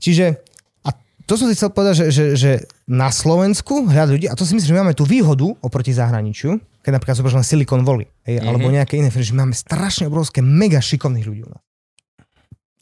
Čiže 0.04 0.44
a 0.84 0.92
to 1.24 1.40
som 1.40 1.48
si 1.48 1.56
chcel 1.56 1.72
povedať, 1.72 2.04
že, 2.04 2.06
že, 2.12 2.26
že 2.36 2.52
na 2.92 3.08
Slovensku 3.08 3.88
hľadá 3.88 4.12
ľudí, 4.20 4.28
a 4.28 4.36
to 4.36 4.44
si 4.44 4.52
myslím, 4.52 4.76
že 4.76 4.80
máme 4.84 4.96
tú 5.00 5.08
výhodu 5.08 5.48
oproti 5.64 5.96
zahraničiu, 5.96 6.60
keď 6.84 6.92
napríklad 6.94 7.16
zoberiem 7.16 7.40
len 7.40 7.48
Silicon 7.48 7.82
Valley, 7.82 8.08
hej, 8.28 8.38
mm-hmm. 8.38 8.50
alebo 8.52 8.68
nejaké 8.68 9.00
iné 9.00 9.08
firmy, 9.08 9.24
že 9.26 9.34
máme 9.34 9.56
strašne 9.56 10.06
obrovské, 10.06 10.44
mega 10.44 10.84
šikovných 10.84 11.24
ľudí 11.24 11.42
u 11.48 11.52
nás. 11.52 11.64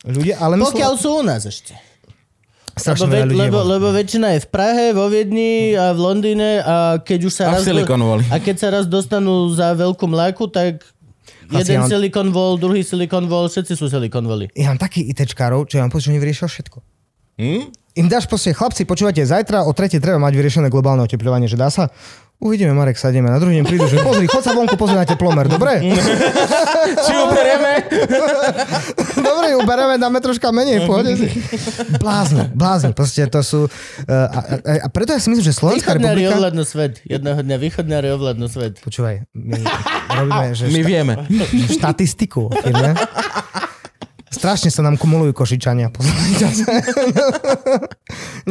Ľudia, 0.02 0.41
ale 0.41 0.57
my 0.57 0.65
Pokiaľ 0.65 0.94
sú 0.98 1.10
u 1.14 1.23
nás 1.23 1.45
ešte. 1.45 1.78
strašne 2.73 3.06
Lebo, 3.06 3.14
veľa 3.14 3.26
ľudí. 3.30 3.38
lebo, 3.38 3.60
lebo 3.61 3.88
väčšina 3.94 4.34
je 4.34 4.40
v 4.41 4.48
Prahe, 4.49 4.86
vo 4.98 5.06
Viedni 5.06 5.78
a 5.78 5.94
v 5.94 5.99
Londýne 6.02 6.65
a 6.65 6.98
keď 6.98 7.19
už 7.30 7.34
sa 7.38 7.44
A 7.53 7.61
raz... 7.61 7.61
Silicon 7.61 8.02
Valley. 8.02 8.26
a 8.34 8.41
keď 8.41 8.56
sa 8.57 8.68
raz 8.73 8.90
dostanú 8.90 9.53
za 9.53 9.78
veľkú 9.78 10.10
mláku, 10.10 10.49
tak 10.49 10.82
Asi 11.53 11.69
jeden 11.69 11.86
ja- 11.86 11.90
Silicon 11.91 12.34
Wall, 12.34 12.57
druhý 12.57 12.82
Silicon 12.82 13.30
Wall, 13.30 13.45
všetci 13.53 13.78
sú 13.78 13.86
Silicon 13.86 14.26
Valley. 14.26 14.49
Ja 14.57 14.73
mám 14.73 14.82
takých 14.82 15.14
ITčkárov, 15.14 15.69
čo 15.69 15.78
ja 15.78 15.86
mám 15.86 15.94
pocit, 15.94 16.10
že 16.10 16.18
oni 16.18 16.22
vyriešia 16.26 16.49
všetko. 16.49 16.78
Hm? 17.38 17.64
Im 17.91 18.07
dáš 18.07 18.26
proste, 18.26 18.56
chlapci, 18.56 18.88
počúvate, 18.88 19.19
zajtra 19.22 19.68
o 19.68 19.72
tretie 19.76 19.99
treba 19.99 20.15
mať 20.18 20.34
vyriešené 20.34 20.72
globálne 20.72 21.03
oteplovanie, 21.03 21.45
že 21.45 21.60
dá 21.60 21.68
sa? 21.68 21.91
Uvidíme, 22.41 22.73
Marek, 22.73 22.97
sadíme. 22.97 23.30
Na 23.30 23.38
druhý 23.38 23.61
deň 23.61 23.65
prídu, 23.69 23.85
že 23.85 24.01
pozri, 24.01 24.26
chod 24.26 24.41
sa 24.41 24.57
vonku, 24.57 24.73
pozri 24.73 24.97
na 24.97 25.05
teplomer, 25.05 25.45
dobre? 25.45 25.77
Či 27.05 27.11
uberieme? 27.13 27.85
dobre, 29.30 29.45
ju 29.53 29.61
bereme, 29.61 30.01
dáme 30.01 30.18
troška 30.18 30.49
menej, 30.49 30.89
pohode 30.89 31.13
si. 31.22 31.30
Blázni, 32.01 32.49
blázni, 32.49 32.97
proste 32.97 33.30
to 33.30 33.45
sú... 33.45 33.69
Uh, 34.09 34.09
a, 34.09 34.39
a, 34.57 34.72
a, 34.81 34.88
preto 34.89 35.13
ja 35.13 35.22
si 35.22 35.30
myslím, 35.30 35.45
že 35.45 35.53
Slovenská 35.53 35.93
Východnári 35.93 36.26
republika... 36.26 36.38
ovládnu 36.41 36.63
svet. 36.65 36.93
Jedného 37.05 37.39
dňa 37.45 37.57
východnári 37.61 38.07
ovládnu 38.09 38.47
svet. 38.49 38.73
Počúvaj, 38.81 39.30
my 39.38 39.61
robíme, 40.09 40.45
že 40.57 40.65
My 40.73 40.81
šta- 40.81 40.89
vieme. 40.89 41.13
štatistiku 41.77 42.49
firme. 42.65 42.97
Strašne 44.31 44.71
sa 44.71 44.79
nám 44.79 44.95
kumulujú 44.95 45.35
košičania. 45.35 45.91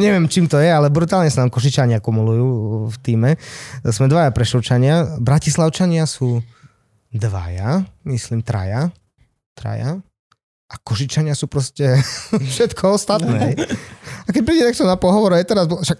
Neviem, 0.01 0.29
čím 0.29 0.45
to 0.45 0.61
je, 0.61 0.69
ale 0.69 0.93
brutálne 0.93 1.25
sa 1.33 1.41
nám 1.41 1.49
košičania 1.49 1.97
kumulujú 1.97 2.47
v 2.93 2.95
týme. 3.01 3.31
Sme 3.89 4.05
dvaja 4.05 4.29
prešovčania. 4.29 5.17
Bratislavčania 5.17 6.05
sú 6.05 6.45
dvaja, 7.09 7.81
myslím 8.05 8.45
traja. 8.45 8.93
Traja. 9.57 9.97
A 10.71 10.75
košičania 10.79 11.33
sú 11.33 11.49
proste 11.49 11.97
všetko 12.53 13.01
ostatné. 13.01 13.57
A 14.23 14.29
keď 14.29 14.41
príde 14.45 14.63
niekto 14.69 14.85
na 14.85 15.01
pohovor, 15.01 15.33
aj 15.33 15.49
teraz, 15.49 15.65
však 15.65 15.97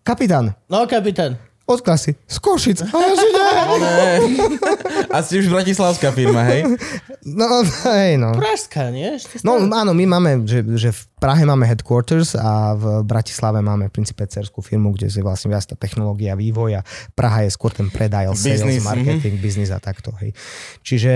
kapitán, 0.00 0.56
No, 0.72 0.88
kapitán. 0.88 1.36
Od 1.64 1.80
klasy, 1.80 2.12
z 2.28 2.36
Košic. 2.44 2.78
A 2.84 2.92
ja, 2.92 3.12
že 3.16 3.28
nie. 3.32 4.12
A 5.14 5.24
ste 5.24 5.40
už 5.40 5.48
bratislavská 5.48 6.12
firma, 6.12 6.44
hej? 6.44 6.68
No, 7.24 7.64
hej, 7.88 8.20
no. 8.20 8.36
Pražská, 8.36 8.92
nie? 8.92 9.16
No 9.40 9.56
áno, 9.72 9.96
my 9.96 10.04
máme, 10.04 10.30
že, 10.44 10.60
že 10.76 10.92
v 10.92 11.02
Prahe 11.16 11.40
máme 11.48 11.64
headquarters 11.64 12.36
a 12.36 12.76
v 12.76 13.00
Bratislave 13.08 13.64
máme 13.64 13.88
v 13.88 13.92
princípe 13.96 14.20
cerskú 14.28 14.60
firmu, 14.60 14.92
kde 14.92 15.08
je 15.08 15.24
vlastne 15.24 15.48
viac 15.48 15.64
tá 15.64 15.72
technológia, 15.72 16.36
vývoj 16.36 16.80
a 16.80 16.86
Praha 17.16 17.48
je 17.48 17.50
skôr 17.56 17.72
ten 17.72 17.88
predaj, 17.88 18.28
sales, 18.36 18.44
Business, 18.44 18.84
marketing, 18.84 19.34
business 19.40 19.70
a 19.72 19.80
takto. 19.80 20.12
Hej. 20.20 20.36
Čiže 20.84 21.12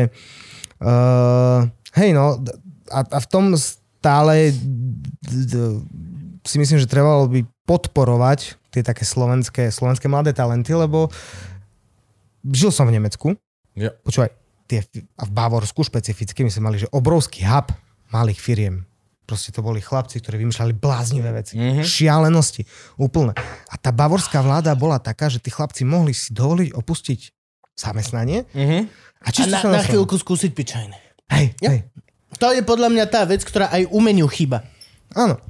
uh, 0.81 1.69
hej 2.01 2.11
no, 2.17 2.41
a, 2.89 3.01
a 3.05 3.19
v 3.21 3.27
tom 3.29 3.53
stále 3.53 4.55
d- 4.55 5.45
d- 5.45 5.81
si 6.47 6.57
myslím, 6.57 6.81
že 6.81 6.89
trebalo 6.89 7.29
by 7.29 7.45
podporovať 7.69 8.57
tie 8.69 8.83
také 8.83 9.03
slovenské, 9.03 9.69
slovenské 9.69 10.07
mladé 10.07 10.31
talenty, 10.31 10.71
lebo 10.71 11.09
žil 12.45 12.69
som 12.69 12.85
v 12.85 12.95
Nemecku, 12.95 13.35
Ja. 13.73 13.95
počúvaj, 13.97 14.31
tie, 14.65 14.85
a 15.15 15.25
v 15.25 15.31
Bavorsku 15.31 15.81
špecificky, 15.81 16.43
my 16.43 16.51
sme 16.51 16.63
mali, 16.65 16.77
že 16.79 16.91
obrovský 16.91 17.45
hub 17.45 17.73
malých 18.09 18.39
firiem. 18.39 18.77
Proste 19.23 19.49
to 19.51 19.61
boli 19.61 19.79
chlapci, 19.79 20.19
ktorí 20.19 20.41
vymýšľali 20.41 20.73
bláznivé 20.75 21.29
veci. 21.31 21.55
Mm-hmm. 21.55 21.85
Šialenosti. 21.85 22.65
Úplne. 22.97 23.37
A 23.69 23.75
tá 23.77 23.91
bavorská 23.91 24.41
vláda 24.41 24.73
bola 24.73 24.97
taká, 24.97 25.29
že 25.29 25.37
tí 25.37 25.49
chlapci 25.49 25.85
mohli 25.85 26.11
si 26.11 26.33
dovoliť 26.33 26.73
opustiť 26.73 27.21
zamestnanie 27.77 28.49
Mhm. 28.51 28.79
a 29.21 29.23
A 29.23 29.29
čisto 29.29 29.53
na, 29.53 29.61
sa 29.61 29.69
na 29.69 29.79
nasledovať. 29.79 29.85
chvíľku 29.87 30.15
skúsiť 30.17 30.51
pičajne. 30.51 30.97
Hej, 31.29 31.47
Ja. 31.61 31.71
hej. 31.71 31.81
To 32.39 32.51
je 32.51 32.63
podľa 32.63 32.89
mňa 32.89 33.05
tá 33.07 33.25
vec, 33.25 33.45
ktorá 33.45 33.69
aj 33.69 33.89
umeniu 33.89 34.25
chyba. 34.27 34.65
Áno. 35.17 35.41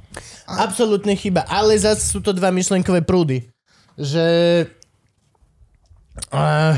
Absolútne 0.47 1.13
chyba. 1.15 1.43
Ale 1.47 1.75
zase 1.75 2.07
sú 2.07 2.23
to 2.23 2.31
dva 2.31 2.53
myšlenkové 2.53 3.03
prúdy. 3.03 3.47
Že... 3.99 4.25
Uh, 6.31 6.75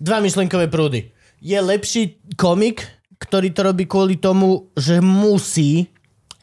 dva 0.00 0.18
myšlenkové 0.20 0.68
prúdy. 0.68 1.12
Je 1.40 1.56
lepší 1.60 2.20
komik, 2.40 2.84
ktorý 3.20 3.52
to 3.52 3.60
robí 3.64 3.84
kvôli 3.84 4.16
tomu, 4.16 4.72
že 4.76 5.00
musí 5.00 5.92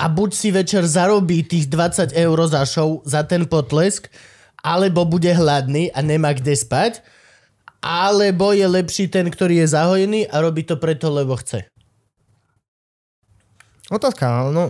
a 0.01 0.09
buď 0.09 0.29
si 0.33 0.49
večer 0.49 0.83
zarobí 0.85 1.45
tých 1.45 1.69
20 1.69 2.17
eur 2.17 2.37
za 2.49 2.65
show, 2.65 3.05
za 3.05 3.21
ten 3.21 3.45
potlesk, 3.45 4.09
alebo 4.65 5.05
bude 5.05 5.29
hladný 5.29 5.93
a 5.93 6.01
nemá 6.01 6.33
kde 6.33 6.57
spať, 6.57 7.05
alebo 7.81 8.53
je 8.53 8.65
lepší 8.65 9.09
ten, 9.09 9.29
ktorý 9.29 9.65
je 9.65 9.73
zahojený 9.73 10.21
a 10.29 10.41
robí 10.41 10.65
to 10.65 10.77
preto, 10.77 11.09
lebo 11.09 11.37
chce. 11.37 11.65
Otázka, 13.89 14.49
no, 14.53 14.69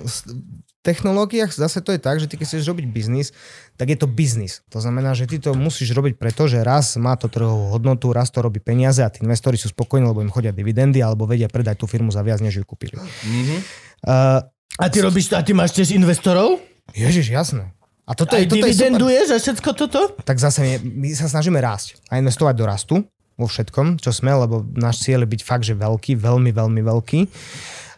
technológiách 0.82 1.54
zase 1.54 1.82
to 1.82 1.94
je 1.94 2.02
tak, 2.02 2.18
že 2.18 2.26
ty 2.26 2.36
keď 2.38 2.46
chceš 2.50 2.66
robiť 2.70 2.86
biznis, 2.90 3.34
tak 3.78 3.94
je 3.94 3.98
to 3.98 4.10
biznis. 4.10 4.66
To 4.74 4.82
znamená, 4.82 5.14
že 5.14 5.30
ty 5.30 5.38
to 5.38 5.54
musíš 5.54 5.94
robiť 5.94 6.18
preto, 6.18 6.50
že 6.50 6.66
raz 6.66 6.98
má 6.98 7.14
to 7.18 7.30
trhovú 7.30 7.74
hodnotu, 7.74 8.10
raz 8.10 8.34
to 8.34 8.42
robí 8.42 8.58
peniaze 8.58 9.02
a 9.06 9.10
tí 9.10 9.22
investori 9.22 9.62
sú 9.62 9.70
spokojní, 9.70 10.10
lebo 10.10 10.26
im 10.26 10.34
chodia 10.34 10.50
dividendy 10.50 11.00
alebo 11.06 11.30
vedia 11.30 11.50
predať 11.50 11.82
tú 11.82 11.86
firmu 11.86 12.10
za 12.10 12.26
viac, 12.26 12.42
než 12.42 12.62
ju 12.62 12.66
kúpili. 12.66 12.98
Mm-hmm. 12.98 13.60
Uh, 14.06 14.42
A 14.82 14.90
ty 14.90 15.06
robíš 15.06 15.30
to, 15.30 15.38
a 15.38 15.46
ty 15.46 15.54
máš 15.54 15.78
tiež 15.78 15.94
investorov? 15.94 16.58
Ježiš, 16.98 17.30
jasné. 17.30 17.70
A 18.10 18.18
toto 18.18 18.34
Aj 18.36 18.42
je, 18.42 18.50
toto 18.50 18.66
je 18.66 18.74
super. 18.74 18.92
dividenduješ 18.92 19.28
a 19.32 19.38
všetko 19.38 19.70
toto? 19.78 20.00
Tak 20.26 20.42
zase 20.42 20.60
my, 20.66 20.74
my 20.82 21.08
sa 21.14 21.30
snažíme 21.30 21.62
rásť 21.62 22.02
a 22.10 22.18
investovať 22.20 22.56
do 22.58 22.66
rastu 22.66 22.96
vo 23.40 23.48
všetkom, 23.48 24.02
čo 24.02 24.12
sme, 24.12 24.34
lebo 24.34 24.66
náš 24.76 25.06
cieľ 25.06 25.24
je 25.24 25.32
byť 25.38 25.42
fakt, 25.46 25.64
že 25.64 25.78
veľký, 25.78 26.20
veľmi, 26.20 26.52
veľmi 26.52 26.82
veľký. 26.82 27.20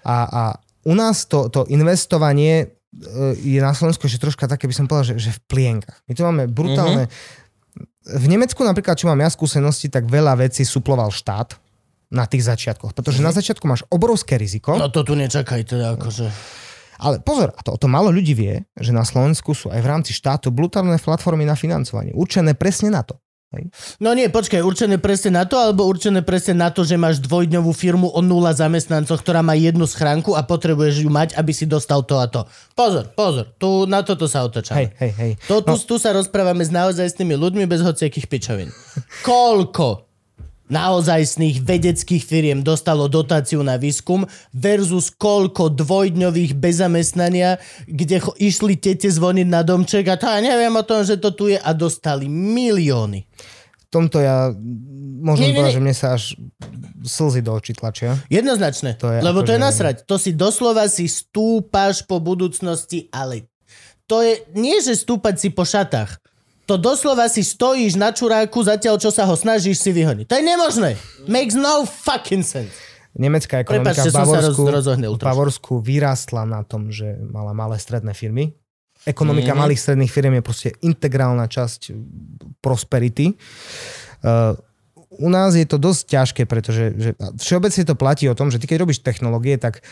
A, 0.03 0.18
a 0.27 0.43
u 0.84 0.93
nás 0.93 1.26
to, 1.26 1.47
to 1.47 1.64
investovanie 1.72 2.55
e, 2.60 2.65
je 3.39 3.60
na 3.64 3.72
Slovensku 3.72 4.05
že 4.07 4.19
troška 4.19 4.47
také, 4.47 4.68
by 4.68 4.76
som 4.76 4.85
povedal, 4.85 5.15
že, 5.15 5.31
že 5.31 5.31
v 5.35 5.39
plienkach. 5.47 5.99
My 6.07 6.14
tu 6.14 6.22
máme 6.23 6.43
brutálne... 6.51 7.07
V 8.03 8.27
Nemecku 8.27 8.60
napríklad, 8.68 8.99
čo 8.99 9.07
mám 9.07 9.23
ja 9.23 9.31
skúsenosti, 9.31 9.88
tak 9.88 10.11
veľa 10.11 10.35
vecí 10.35 10.68
suploval 10.68 11.07
štát 11.07 11.55
na 12.11 12.27
tých 12.27 12.43
začiatkoch. 12.43 12.91
Pretože 12.91 13.23
na 13.23 13.31
začiatku 13.31 13.64
máš 13.64 13.88
obrovské 13.88 14.35
riziko. 14.35 14.76
No 14.76 14.91
to 14.91 15.07
tu 15.07 15.15
nečakaj 15.15 15.64
teda 15.64 15.95
akože. 15.95 16.27
Ale 16.99 17.23
pozor, 17.23 17.55
a 17.55 17.61
to, 17.64 17.80
to 17.80 17.88
málo 17.88 18.11
ľudí 18.11 18.35
vie, 18.35 18.60
že 18.76 18.91
na 18.91 19.07
Slovensku 19.07 19.55
sú 19.55 19.72
aj 19.72 19.80
v 19.80 19.88
rámci 19.88 20.11
štátu 20.11 20.51
brutálne 20.51 20.99
platformy 20.99 21.47
na 21.47 21.55
financovanie. 21.55 22.11
Určené 22.11 22.60
presne 22.60 22.91
na 22.91 23.07
to. 23.07 23.22
Hej. 23.53 23.69
No 24.01 24.17
nie, 24.17 24.25
počkaj, 24.34 24.65
určené 24.65 24.97
presne 24.97 25.38
na 25.38 25.45
to, 25.45 25.61
alebo 25.61 25.85
určené 25.85 26.25
presne 26.25 26.57
na 26.57 26.73
to, 26.73 26.81
že 26.81 26.97
máš 26.97 27.21
dvojdňovú 27.21 27.69
firmu 27.69 28.09
o 28.09 28.19
nula 28.25 28.57
zamestnancoch, 28.57 29.21
ktorá 29.21 29.45
má 29.45 29.53
jednu 29.53 29.85
schránku 29.85 30.34
a 30.34 30.41
potrebuješ 30.41 31.05
ju 31.05 31.09
mať, 31.13 31.38
aby 31.38 31.53
si 31.53 31.69
dostal 31.69 32.01
to 32.01 32.17
a 32.17 32.25
to. 32.25 32.49
Pozor, 32.73 33.13
pozor, 33.13 33.53
tu 33.61 33.85
na 33.85 34.01
toto 34.01 34.25
sa 34.25 34.41
otočame. 34.41 34.89
Hej, 34.89 34.89
hej, 34.97 35.11
hej. 35.13 35.31
To, 35.45 35.61
tu, 35.61 35.77
tu 35.77 35.95
sa 36.01 36.11
rozprávame 36.17 36.65
s 36.65 36.73
naozajstnými 36.73 37.38
ľuďmi 37.38 37.63
bez 37.69 37.85
hociakých 37.85 38.25
pičovín. 38.25 38.69
Koľko 39.21 40.12
naozajstných 40.68 41.60
vedeckých 41.60 42.23
firiem 42.23 42.60
dostalo 42.64 43.11
dotáciu 43.11 43.60
na 43.61 43.76
výskum 43.76 44.23
versus 44.52 45.11
koľko 45.11 45.68
dvojdňových 45.76 46.56
bez 46.56 46.80
zamestnania, 46.80 47.60
kde 47.84 48.23
cho- 48.23 48.35
išli 48.40 48.80
tete 48.80 49.11
zvoniť 49.11 49.48
na 49.48 49.61
domček 49.61 50.07
a 50.07 50.15
ja 50.15 50.40
neviem 50.40 50.72
o 50.72 50.84
tom, 50.84 51.03
že 51.03 51.19
to 51.19 51.35
tu 51.35 51.52
je 51.52 51.60
a 51.60 51.72
dostali 51.76 52.31
milióny. 52.31 53.27
V 53.77 53.85
tomto 53.91 54.18
ja 54.18 54.49
Nie, 55.23 55.53
nie, 55.53 55.53
povedať, 55.53 55.77
že 55.77 55.84
mne 55.84 55.94
sa 55.94 56.18
až 56.18 56.34
slzy 57.06 57.45
do 57.45 57.53
očí 57.53 57.77
tlačia. 57.77 58.18
Jednoznačne, 58.26 58.98
To 58.98 59.14
je 59.14 59.22
lebo 59.22 59.45
to 59.45 59.53
je 59.53 59.60
akože- 59.60 59.68
nasrať. 59.69 59.95
To 60.10 60.15
si 60.18 60.34
doslova 60.34 60.90
si 60.90 61.06
stúpaš 61.06 62.02
po 62.02 62.18
budúcnosti, 62.18 63.06
ale 63.14 63.45
to 64.10 64.26
je 64.26 64.41
nie, 64.57 64.81
že 64.81 64.98
stúpať 64.98 65.38
si 65.38 65.48
po 65.53 65.64
šatách. 65.64 66.18
To 66.64 66.80
doslova 66.80 67.27
si 67.27 67.44
stojíš 67.44 67.99
na 67.99 68.15
čuráku 68.15 68.64
zatiaľ, 68.64 68.95
čo 68.95 69.11
sa 69.11 69.27
ho 69.27 69.35
snažíš 69.35 69.84
si 69.84 69.91
vyhoniť. 69.91 70.26
To 70.31 70.35
je 70.40 70.44
nemožné. 70.44 70.90
Makes 71.27 71.60
no 71.60 71.84
fucking 71.84 72.40
sense. 72.40 72.72
Nemecká 73.14 73.61
ekonomika 73.61 73.94
Prepáčte, 73.94 74.10
v 74.10 74.18
Bavorsku, 74.18 74.61
roz- 74.65 74.90
v. 74.98 75.22
Bavorsku 75.22 75.73
vyrástla 75.84 76.49
na 76.49 76.65
tom, 76.65 76.90
že 76.90 77.19
mala 77.19 77.53
malé 77.53 77.77
stredné 77.77 78.15
firmy. 78.15 78.56
Ekonomika 79.03 79.52
Mhm. 79.53 79.60
malých 79.60 79.80
stredných 79.84 80.10
firm 80.10 80.34
je 80.34 80.41
proste 80.41 80.69
integrálna 80.80 81.45
časť 81.45 81.91
prosperity. 82.64 83.35
Uh, 84.23 84.56
u 85.19 85.27
nás 85.30 85.53
je 85.53 85.68
to 85.68 85.77
dosť 85.77 86.02
ťažké, 86.10 86.41
pretože 86.48 86.84
že 86.95 87.11
všeobecne 87.38 87.84
to 87.85 87.94
platí 87.94 88.26
o 88.26 88.34
tom, 88.34 88.49
že 88.49 88.57
ty 88.57 88.65
keď 88.65 88.81
robíš 88.81 89.03
technológie, 89.03 89.60
tak 89.60 89.84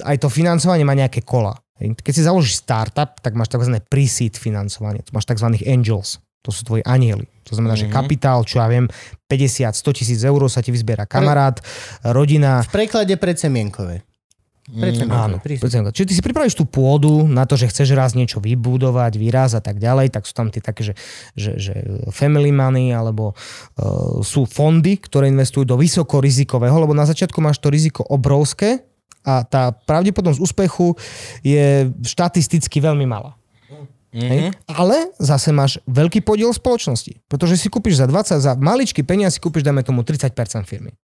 aj 0.00 0.16
to 0.16 0.32
financovanie 0.32 0.86
má 0.86 0.96
nejaké 0.96 1.20
kola. 1.20 1.60
Keď 1.78 2.12
si 2.12 2.22
založíš 2.22 2.56
startup, 2.58 3.20
tak 3.20 3.32
máš 3.32 3.48
tzv. 3.48 3.76
pre-seed 3.82 4.34
financovanie. 4.34 5.00
Tu 5.00 5.12
máš 5.12 5.24
tzv. 5.24 5.44
angels. 5.62 6.18
To 6.40 6.48
sú 6.48 6.62
tvoji 6.62 6.82
anieli. 6.82 7.26
To 7.44 7.52
znamená, 7.52 7.74
že 7.74 7.84
Mhm. 7.84 7.92
kapitál, 7.92 8.42
čo 8.42 8.58
ja 8.58 8.66
viem, 8.66 8.86
50-100 9.26 9.74
tisíc 9.92 10.20
eur 10.20 10.40
sa 10.46 10.60
ti 10.60 10.70
vyzbiera 10.70 11.04
kamarát, 11.04 11.58
rodina. 12.02 12.62
V 12.62 12.70
preklade 12.72 13.12
predsemienkové. 13.12 14.06
Predsemienkovej, 14.66 15.22
Áno, 15.22 15.36
prísť. 15.38 15.62
predsa- 15.62 15.94
čiže 15.94 16.06
ty 16.06 16.14
si 16.14 16.22
pripravíš 16.22 16.54
tú 16.54 16.66
pôdu 16.66 17.22
na 17.24 17.46
to, 17.46 17.54
že 17.54 17.70
chceš 17.70 17.94
raz 17.94 18.14
niečo 18.14 18.38
vybudovať, 18.40 19.14
výraz 19.14 19.54
a 19.54 19.62
tak 19.62 19.78
ďalej, 19.78 20.10
tak 20.10 20.26
sú 20.26 20.34
tam 20.34 20.50
tie 20.50 20.58
také, 20.58 20.82
že, 20.82 20.94
že, 21.34 21.54
že 21.54 21.74
family 22.10 22.50
money 22.50 22.90
alebo 22.90 23.30
uh, 23.30 23.34
sú 24.22 24.42
fondy, 24.42 24.98
ktoré 24.98 25.28
investujú 25.28 25.62
do 25.64 25.78
vysokorizikového, 25.78 26.74
lebo 26.76 26.90
na 26.92 27.04
začiatku 27.04 27.38
máš 27.38 27.58
to 27.58 27.70
riziko 27.70 28.02
obrovské 28.02 28.82
a 29.26 29.42
tá 29.42 29.74
pravdepodobnosť 29.74 30.38
úspechu 30.38 30.94
je 31.42 31.90
štatisticky 32.06 32.78
veľmi 32.78 33.04
malá. 33.10 33.34
Hej? 34.16 34.54
Ale 34.70 35.12
zase 35.20 35.52
máš 35.52 35.82
veľký 35.84 36.24
podiel 36.24 36.48
spoločnosti, 36.54 37.20
pretože 37.28 37.60
si 37.60 37.68
kúpiš 37.68 38.00
za 38.00 38.06
20, 38.08 38.40
za 38.40 38.52
maličký 38.56 39.04
peniaz 39.04 39.36
si 39.36 39.40
kúpiš, 39.42 39.66
dajme 39.66 39.84
tomu 39.84 40.00
30% 40.00 40.32
firmy. 40.64 40.96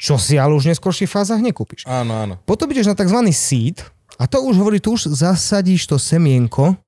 Čo 0.00 0.16
si 0.16 0.40
ale 0.40 0.56
už 0.56 0.64
v 0.64 0.72
neskôrších 0.72 1.10
fázach 1.10 1.44
nekúpiš. 1.44 1.84
Áno, 1.84 2.16
áno. 2.16 2.34
Potom 2.48 2.70
ideš 2.72 2.88
na 2.88 2.96
tzv. 2.96 3.20
seed 3.36 3.84
a 4.16 4.24
to 4.24 4.40
už 4.40 4.56
hovorí, 4.56 4.80
tu 4.80 4.96
už 4.96 5.12
zasadíš 5.12 5.84
to 5.84 6.00
semienko 6.00 6.80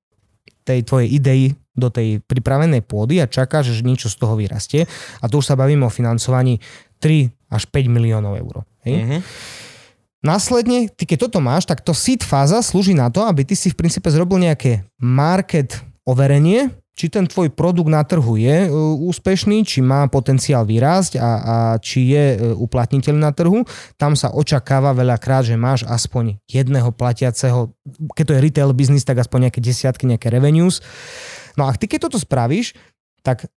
tej 0.64 0.86
tvojej 0.88 1.08
idei 1.12 1.44
do 1.72 1.92
tej 1.92 2.20
pripravenej 2.24 2.84
pôdy 2.84 3.20
a 3.20 3.28
čakáš, 3.28 3.72
že 3.72 3.84
niečo 3.84 4.08
z 4.08 4.16
toho 4.16 4.36
vyrastie. 4.36 4.88
A 5.20 5.28
tu 5.28 5.40
už 5.40 5.52
sa 5.52 5.56
bavíme 5.56 5.84
o 5.84 5.92
financovaní 5.92 6.60
3 7.00 7.52
až 7.52 7.62
5 7.68 7.92
miliónov 7.92 8.36
eur. 8.40 8.64
Hej? 8.88 8.96
Mhm. 9.04 9.18
Následne, 10.22 10.86
ty 10.86 11.02
keď 11.02 11.26
toto 11.26 11.42
máš, 11.42 11.66
tak 11.66 11.82
to 11.82 11.90
seed 11.90 12.22
fáza 12.22 12.62
slúži 12.62 12.94
na 12.94 13.10
to, 13.10 13.26
aby 13.26 13.42
ty 13.42 13.58
si 13.58 13.74
v 13.74 13.78
princípe 13.78 14.06
zrobil 14.06 14.38
nejaké 14.38 14.86
market 15.02 15.82
overenie, 16.06 16.70
či 16.92 17.10
ten 17.10 17.26
tvoj 17.26 17.50
produkt 17.50 17.90
na 17.90 18.04
trhu 18.06 18.38
je 18.38 18.56
e, 18.62 18.70
úspešný, 19.10 19.66
či 19.66 19.82
má 19.82 20.06
potenciál 20.06 20.62
vyrásť 20.62 21.18
a, 21.18 21.30
a 21.42 21.56
či 21.80 22.14
je 22.14 22.24
e, 22.36 22.54
uplatniteľ 22.54 23.14
na 23.16 23.34
trhu. 23.34 23.64
Tam 23.98 24.12
sa 24.12 24.30
očakáva 24.30 24.94
veľakrát, 24.94 25.42
že 25.42 25.58
máš 25.58 25.88
aspoň 25.88 26.38
jedného 26.46 26.92
platiaceho, 26.94 27.72
keď 28.12 28.24
to 28.28 28.34
je 28.36 28.44
retail 28.44 28.70
business, 28.76 29.08
tak 29.08 29.18
aspoň 29.18 29.48
nejaké 29.48 29.58
desiatky, 29.64 30.04
nejaké 30.04 30.28
revenues. 30.28 30.84
No 31.56 31.64
a 31.64 31.72
ty 31.74 31.88
keď 31.88 32.12
toto 32.12 32.20
spravíš, 32.20 32.76
tak 33.24 33.48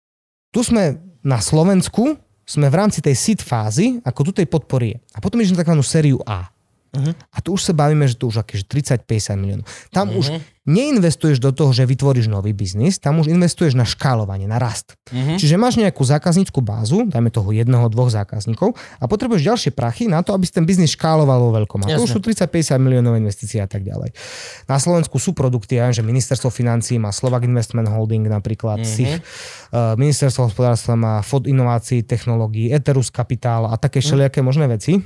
tu 0.55 0.63
sme 0.63 1.03
na 1.27 1.43
Slovensku, 1.43 2.15
sme 2.47 2.71
v 2.71 2.79
rámci 2.79 3.03
tej 3.03 3.19
seed 3.19 3.41
fázy, 3.43 3.99
ako 4.07 4.31
tu 4.31 4.33
tej 4.41 4.47
podpory 4.47 4.95
je. 4.95 4.99
A 5.17 5.19
potom 5.19 5.43
ideš 5.43 5.59
na 5.59 5.65
takzvanú 5.65 5.83
sériu 5.83 6.23
A. 6.23 6.54
Mhm. 6.95 7.13
A 7.35 7.39
tu 7.43 7.55
už 7.55 7.63
sa 7.67 7.73
bavíme, 7.75 8.07
že 8.07 8.15
tu 8.15 8.31
už 8.31 8.41
akéže 8.41 8.65
30-50 8.67 9.37
miliónov. 9.37 9.67
Tam 9.91 10.15
už 10.15 10.41
neinvestuješ 10.65 11.45
do 11.45 11.53
toho, 11.53 11.77
že 11.77 11.85
vytvoríš 11.85 12.33
nový 12.33 12.57
biznis, 12.57 12.97
tam 12.97 13.21
už 13.21 13.29
investuješ 13.29 13.77
na 13.77 13.85
škálovanie, 13.85 14.49
na 14.49 14.57
rast. 14.57 14.97
Mhm. 15.13 15.37
Čiže 15.37 15.61
máš 15.61 15.77
nejakú 15.77 16.01
zákazníckú 16.01 16.65
bázu, 16.65 17.05
dajme 17.05 17.29
toho 17.29 17.53
jedného, 17.53 17.85
dvoch 17.93 18.09
zákazníkov 18.09 18.73
a 18.97 19.05
potrebuješ 19.05 19.45
ďalšie 19.45 19.71
prachy 19.77 20.09
na 20.09 20.25
to, 20.25 20.33
aby 20.33 20.49
si 20.49 20.57
ten 20.57 20.65
biznis 20.65 20.97
škáloval 20.97 21.37
vo 21.37 21.51
veľkom. 21.53 21.85
A 21.85 21.93
to 21.93 22.09
už 22.09 22.17
sú 22.17 22.21
30-50 22.25 22.81
miliónové 22.81 23.21
investície 23.21 23.61
a 23.61 23.69
tak 23.69 23.85
ďalej. 23.85 24.17
Na 24.65 24.81
Slovensku 24.81 25.21
sú 25.21 25.37
produkty, 25.37 25.77
ja 25.77 25.93
viem, 25.93 25.97
že 25.97 26.01
ministerstvo 26.01 26.49
financí 26.49 26.97
má 26.97 27.13
Slovak 27.13 27.45
Investment 27.45 27.93
Holding 27.93 28.25
napríklad, 28.33 28.81
SIF, 28.89 29.21
uh, 29.21 29.93
ministerstvo 30.01 30.49
hospodárstva 30.49 30.97
má 30.97 31.21
FOD 31.21 31.53
inovácií, 31.53 32.09
technológií, 32.09 32.73
Eterus 32.73 33.13
Kapitál 33.13 33.69
a 33.69 33.77
také 33.77 34.01
všelijaké 34.01 34.41
možné 34.41 34.65
veci. 34.65 34.97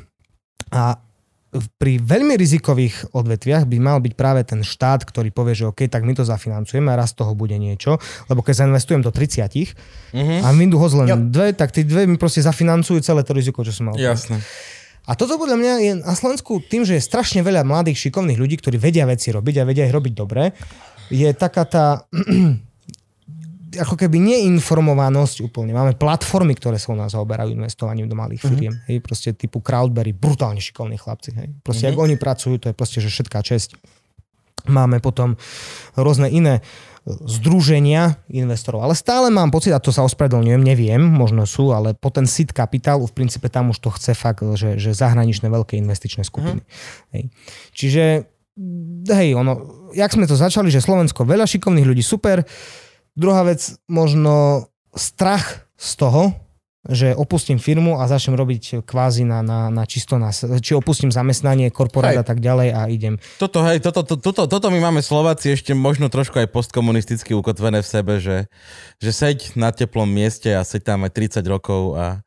A 0.70 1.07
pri 1.80 1.96
veľmi 1.96 2.36
rizikových 2.36 3.16
odvetviach 3.16 3.64
by 3.64 3.78
mal 3.80 3.98
byť 4.04 4.12
práve 4.12 4.44
ten 4.44 4.60
štát, 4.60 5.08
ktorý 5.08 5.32
povie, 5.32 5.56
že 5.56 5.64
OK, 5.64 5.88
tak 5.88 6.04
my 6.04 6.12
to 6.12 6.20
zafinancujeme 6.20 6.92
a 6.92 7.00
raz 7.00 7.16
toho 7.16 7.32
bude 7.32 7.56
niečo, 7.56 7.96
lebo 8.28 8.44
keď 8.44 8.64
zainvestujem 8.64 9.00
do 9.00 9.08
30 9.08 9.72
Mhm. 10.12 10.44
a 10.44 10.48
mindu 10.52 10.76
ho 10.76 10.86
len 10.92 11.32
dve, 11.32 11.56
tak 11.56 11.72
tí 11.72 11.84
dve 11.84 12.04
mi 12.04 12.20
proste 12.20 12.44
zafinancujú 12.44 13.00
celé 13.00 13.24
to 13.24 13.32
riziko, 13.32 13.64
čo 13.64 13.72
som 13.72 13.92
mal. 13.92 13.96
Jasné. 13.96 14.40
A 15.08 15.16
toto 15.16 15.40
podľa 15.40 15.56
mňa 15.56 15.72
je 15.80 15.92
na 16.04 16.12
Slovensku 16.12 16.60
tým, 16.60 16.84
že 16.84 17.00
je 17.00 17.02
strašne 17.04 17.40
veľa 17.40 17.64
mladých 17.64 17.96
šikovných 18.08 18.36
ľudí, 18.36 18.60
ktorí 18.60 18.76
vedia 18.76 19.08
veci 19.08 19.32
robiť 19.32 19.54
a 19.56 19.64
vedia 19.64 19.88
ich 19.88 19.94
robiť 19.96 20.12
dobre, 20.12 20.52
je 21.08 21.28
taká 21.32 21.64
tá 21.64 21.84
ako 23.78 23.94
keby 23.94 24.18
neinformovanosť 24.18 25.46
úplne. 25.46 25.70
Máme 25.72 25.94
platformy, 25.94 26.58
ktoré 26.58 26.76
sa 26.76 26.92
u 26.92 26.96
nás 26.98 27.14
zaoberajú 27.14 27.54
investovaním 27.54 28.10
do 28.10 28.18
malých 28.18 28.42
firiem. 28.42 28.74
Mm-hmm. 28.74 28.88
Hej, 28.90 28.98
proste 29.00 29.28
typu 29.32 29.62
Crowdberry, 29.62 30.12
brutálne 30.12 30.58
šikovní 30.58 30.98
chlapci. 30.98 31.30
Hej. 31.38 31.48
Proste 31.62 31.86
mm-hmm. 31.88 31.98
ak 31.98 32.06
oni 32.10 32.16
pracujú, 32.18 32.54
to 32.58 32.66
je 32.70 32.74
proste, 32.74 32.98
že 32.98 33.08
všetká 33.08 33.40
česť. 33.40 33.78
Máme 34.66 34.98
potom 35.00 35.38
rôzne 35.94 36.28
iné 36.28 36.60
e, 36.60 36.62
združenia 37.24 38.20
investorov. 38.28 38.84
Ale 38.84 38.98
stále 38.98 39.30
mám 39.30 39.54
pocit, 39.54 39.72
a 39.72 39.80
to 39.80 39.94
sa 39.94 40.04
ospravedlňujem, 40.04 40.60
neviem, 40.60 41.00
možno 41.00 41.46
sú, 41.48 41.70
ale 41.72 41.94
po 41.94 42.10
ten 42.10 42.26
sit 42.28 42.52
kapitálu 42.52 43.06
v 43.08 43.16
princípe 43.16 43.46
tam 43.48 43.70
už 43.72 43.78
to 43.80 43.94
chce 43.94 44.12
fakt, 44.18 44.44
že, 44.58 44.76
že 44.76 44.92
zahraničné 44.92 45.48
veľké 45.48 45.78
investičné 45.78 46.26
skupiny. 46.26 46.60
Mm-hmm. 46.60 47.12
Hej. 47.16 47.22
Čiže 47.72 48.04
hej, 49.08 49.38
ono, 49.38 49.52
jak 49.94 50.10
sme 50.10 50.26
to 50.26 50.34
začali, 50.34 50.68
že 50.68 50.82
Slovensko 50.82 51.22
veľa 51.22 51.46
šikovných 51.46 51.86
ľudí, 51.86 52.02
super. 52.02 52.42
Druhá 53.18 53.42
vec, 53.42 53.74
možno 53.90 54.70
strach 54.94 55.66
z 55.74 55.90
toho, 55.98 56.22
že 56.86 57.18
opustím 57.18 57.58
firmu 57.58 57.98
a 57.98 58.06
začnem 58.06 58.38
robiť 58.38 58.86
kvázi 58.86 59.26
na, 59.26 59.42
na, 59.42 59.68
na 59.68 59.82
čisto 59.82 60.16
na, 60.22 60.30
či 60.32 60.78
opustím 60.78 61.10
zamestnanie, 61.10 61.74
korporát 61.74 62.14
Hej. 62.14 62.22
a 62.22 62.24
tak 62.24 62.38
ďalej 62.38 62.68
a 62.70 62.80
idem. 62.86 63.18
Toto, 63.42 63.60
hej, 63.66 63.82
toto, 63.82 64.06
to, 64.06 64.14
toto, 64.22 64.46
toto 64.46 64.66
my 64.70 64.78
máme 64.78 65.02
Slováci 65.02 65.58
ešte 65.58 65.74
možno 65.74 66.06
trošku 66.06 66.38
aj 66.38 66.48
postkomunisticky 66.48 67.34
ukotvené 67.34 67.82
v 67.82 67.88
sebe, 67.90 68.22
že, 68.22 68.46
že 69.02 69.10
seď 69.10 69.58
na 69.58 69.74
teplom 69.74 70.06
mieste 70.06 70.54
a 70.54 70.62
seď 70.62 70.94
tam 70.94 71.02
aj 71.02 71.42
30 71.42 71.42
rokov 71.50 71.98
a, 71.98 72.22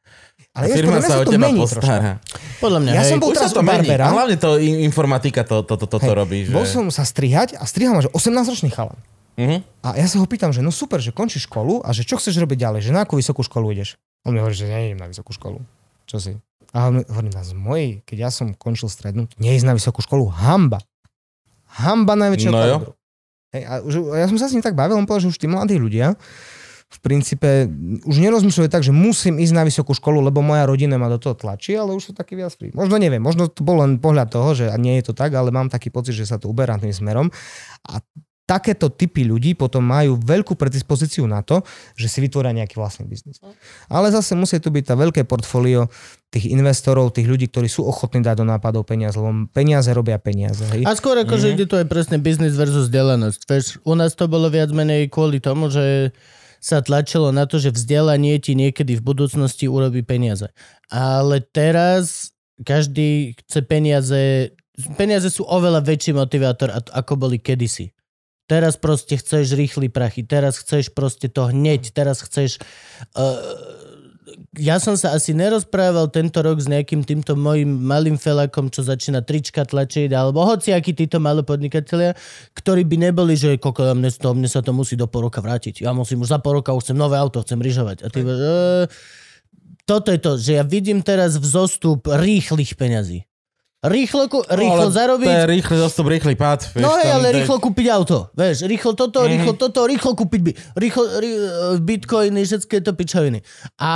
Ale 0.51 0.67
a 0.67 0.75
firma 0.75 0.99
sa 0.99 1.23
o 1.23 1.25
teba 1.25 1.47
postará. 1.55 2.19
Podľa 2.59 2.79
mňa, 2.83 2.91
Ja 2.91 3.03
hej. 3.07 3.11
som 3.15 3.23
bol 3.23 3.31
Už 3.31 3.39
teraz 3.39 3.55
to. 3.55 3.63
Barbera. 3.63 4.11
A 4.11 4.13
hlavne 4.13 4.35
to 4.35 4.59
in- 4.59 4.83
informatika 4.83 5.47
to, 5.47 5.63
to, 5.63 5.79
to, 5.79 5.87
to, 5.87 5.97
to 6.03 6.11
Hej, 6.11 6.19
robí. 6.19 6.37
Že... 6.45 6.53
Bol 6.53 6.67
som 6.67 6.85
sa 6.91 7.07
strihať 7.07 7.55
a 7.55 7.63
strihal 7.63 7.95
ma, 7.95 8.03
že 8.03 8.11
18-ročný 8.11 8.69
chalan. 8.75 8.99
Mhm. 9.39 9.63
A 9.85 9.97
ja 9.97 10.05
sa 10.05 10.19
ho 10.19 10.27
pýtam, 10.27 10.51
že 10.51 10.59
no 10.59 10.69
super, 10.69 10.99
že 10.99 11.15
končíš 11.15 11.47
školu 11.47 11.81
a 11.81 11.95
že 11.95 12.03
čo 12.03 12.19
chceš 12.19 12.37
robiť 12.37 12.57
ďalej, 12.67 12.79
že 12.87 12.91
na 12.91 13.07
akú 13.07 13.17
vysokú 13.17 13.41
školu 13.41 13.71
ideš? 13.71 13.95
On 14.27 14.35
mi 14.35 14.39
hovorí, 14.43 14.53
že 14.53 14.69
nejdem 14.69 14.99
na 15.01 15.09
vysokú 15.09 15.33
školu. 15.33 15.63
Čo 16.05 16.17
si? 16.21 16.31
A 16.71 16.87
on 16.87 17.01
hovorí, 17.03 17.31
na 17.33 17.41
z 17.43 17.51
mojej, 17.57 17.89
keď 18.05 18.17
ja 18.27 18.29
som 18.29 18.53
končil 18.53 18.87
strednú, 18.87 19.27
neísť 19.41 19.65
na 19.65 19.73
vysokú 19.75 19.99
školu, 20.03 20.29
hamba. 20.29 20.79
Hamba 21.71 22.13
najväčšieho 22.19 22.51
No 22.53 22.59
kalibru. 22.59 22.91
Hej, 23.51 23.63
a 23.67 23.73
už, 23.83 23.93
ja 24.15 24.27
som 24.31 24.37
sa 24.39 24.47
s 24.47 24.55
ním 24.55 24.63
tak 24.63 24.77
bavil, 24.77 24.95
on 24.95 25.03
povedal, 25.03 25.27
že 25.27 25.31
už 25.35 25.39
tí 25.39 25.47
mladí 25.47 25.75
ľudia 25.75 26.15
v 26.91 26.99
princípe 26.99 27.71
už 28.03 28.19
nerozmýšľajú 28.19 28.67
tak, 28.67 28.83
že 28.83 28.91
musím 28.91 29.39
ísť 29.39 29.55
na 29.55 29.63
vysokú 29.63 29.95
školu, 29.95 30.19
lebo 30.27 30.43
moja 30.43 30.67
rodina 30.67 30.99
ma 30.99 31.07
do 31.07 31.15
toho 31.15 31.39
tlačí, 31.39 31.71
ale 31.71 31.95
už 31.95 32.11
sú 32.11 32.13
takí 32.15 32.35
viac 32.35 32.51
free. 32.51 32.75
Možno 32.75 32.99
neviem, 32.99 33.23
možno 33.23 33.47
to 33.47 33.63
bol 33.63 33.79
len 33.79 33.95
pohľad 33.95 34.27
toho, 34.27 34.51
že 34.51 34.65
a 34.67 34.75
nie 34.75 34.99
je 34.99 35.07
to 35.07 35.13
tak, 35.15 35.31
ale 35.31 35.55
mám 35.55 35.71
taký 35.71 35.87
pocit, 35.87 36.19
že 36.19 36.27
sa 36.27 36.35
to 36.35 36.51
uberá 36.51 36.75
tým 36.75 36.91
smerom. 36.91 37.31
A 37.87 38.03
takéto 38.51 38.91
typy 38.91 39.23
ľudí 39.23 39.55
potom 39.55 39.79
majú 39.79 40.19
veľkú 40.19 40.59
predispozíciu 40.59 41.23
na 41.23 41.39
to, 41.39 41.63
že 41.95 42.11
si 42.11 42.19
vytvoria 42.19 42.51
nejaký 42.51 42.75
vlastný 42.75 43.07
biznis. 43.07 43.39
Ale 43.87 44.11
zase 44.11 44.35
musí 44.35 44.59
tu 44.59 44.67
byť 44.67 44.91
tá 44.91 44.95
veľké 44.99 45.23
portfólio 45.23 45.87
tých 46.27 46.51
investorov, 46.51 47.15
tých 47.15 47.31
ľudí, 47.31 47.47
ktorí 47.47 47.71
sú 47.71 47.87
ochotní 47.87 48.19
dať 48.19 48.43
do 48.43 48.45
nápadov 48.47 48.83
peniaze, 48.83 49.15
lebo 49.15 49.47
peniaze 49.55 49.87
robia 49.95 50.19
peniaze. 50.19 50.67
Hej? 50.67 50.83
A 50.83 50.91
skôr 50.99 51.15
ako, 51.15 51.39
že 51.39 51.55
ide 51.55 51.63
to 51.63 51.79
aj 51.79 51.87
presne 51.87 52.19
biznis 52.19 52.59
versus 52.59 52.91
vzdelanosť. 52.91 53.47
U 53.87 53.95
nás 53.95 54.19
to 54.19 54.27
bolo 54.27 54.51
viac 54.51 54.67
menej 54.75 55.07
kvôli 55.07 55.39
tomu, 55.39 55.71
že 55.71 56.11
sa 56.59 56.83
tlačilo 56.83 57.31
na 57.31 57.47
to, 57.47 57.55
že 57.55 57.71
vzdelanie 57.71 58.35
ti 58.43 58.53
niekedy 58.53 58.99
v 58.99 59.01
budúcnosti 59.01 59.71
urobí 59.71 60.03
peniaze. 60.03 60.51
Ale 60.91 61.39
teraz 61.39 62.35
každý 62.67 63.33
chce 63.47 63.63
peniaze, 63.63 64.53
peniaze 64.99 65.31
sú 65.31 65.47
oveľa 65.47 65.87
väčší 65.87 66.11
motivátor, 66.13 66.69
ako 66.91 67.15
boli 67.15 67.39
kedysi. 67.39 67.95
Teraz 68.51 68.75
proste 68.75 69.15
chceš 69.15 69.55
rýchly 69.55 69.87
prachy, 69.87 70.27
teraz 70.27 70.59
chceš 70.59 70.91
proste 70.91 71.31
to 71.31 71.47
hneď, 71.47 71.95
teraz 71.95 72.19
chceš... 72.19 72.59
Uh, 73.15 73.39
ja 74.59 74.75
som 74.83 74.99
sa 74.99 75.15
asi 75.15 75.31
nerozprával 75.31 76.11
tento 76.11 76.43
rok 76.43 76.59
s 76.59 76.67
nejakým 76.67 77.07
týmto 77.07 77.39
mojim 77.39 77.71
malým 77.71 78.19
felakom, 78.19 78.67
čo 78.67 78.83
začína 78.83 79.23
trička 79.23 79.63
tlačiť, 79.63 80.11
alebo 80.11 80.43
hociakí 80.43 80.91
títo 80.91 81.23
malé 81.23 81.47
podnikatelia, 81.47 82.11
ktorí 82.51 82.83
by 82.83 83.07
neboli, 83.07 83.39
že 83.39 83.55
koko, 83.55 83.95
mne, 83.95 84.11
to, 84.11 84.35
mne 84.35 84.51
sa 84.51 84.59
to 84.59 84.75
musí 84.75 84.99
do 84.99 85.07
pol 85.07 85.31
roka 85.31 85.39
vrátiť. 85.39 85.87
Ja 85.87 85.95
musím 85.95 86.27
už 86.27 86.35
za 86.35 86.43
pol 86.43 86.59
roka, 86.59 86.75
už 86.75 86.91
chcem 86.91 86.99
nové 86.99 87.15
auto, 87.15 87.39
chcem 87.39 87.55
ryžovať. 87.55 88.03
A 88.03 88.07
ty, 88.11 88.19
e, 88.19 88.35
toto 89.87 90.11
je 90.11 90.19
to, 90.19 90.31
že 90.35 90.59
ja 90.59 90.63
vidím 90.67 90.99
teraz 90.99 91.39
vzostup 91.39 92.11
rýchlych 92.11 92.75
peňazí. 92.75 93.30
Rýchlo, 93.81 94.29
ku- 94.29 94.45
rýchlo 94.45 94.87
Ale 94.87 94.93
zarobiť, 94.93 95.25
To 95.25 95.37
je 95.41 95.45
rýchly 95.57 95.75
zostup, 95.81 96.05
rýchly 96.05 96.37
pád. 96.37 96.69
Vieš, 96.69 96.85
No 96.85 96.93
hej, 97.01 97.09
ale 97.17 97.33
je- 97.33 97.35
rýchlo 97.41 97.57
kúpiť 97.57 97.85
auto. 97.89 98.29
Vieš, 98.37 98.69
rýchlo 98.69 98.93
toto, 98.93 99.25
Mhm. 99.25 99.29
rýchlo 99.33 99.53
toto, 99.57 99.79
rýchlo 99.89 100.11
kúpiť 100.13 100.41
by. 100.45 100.51
Rýchlo, 100.77 101.03
rý, 101.17 101.29
bitcoiny, 101.81 102.41
všetky 102.45 102.77
to 102.85 102.93
pičoviny. 102.93 103.41
A 103.81 103.91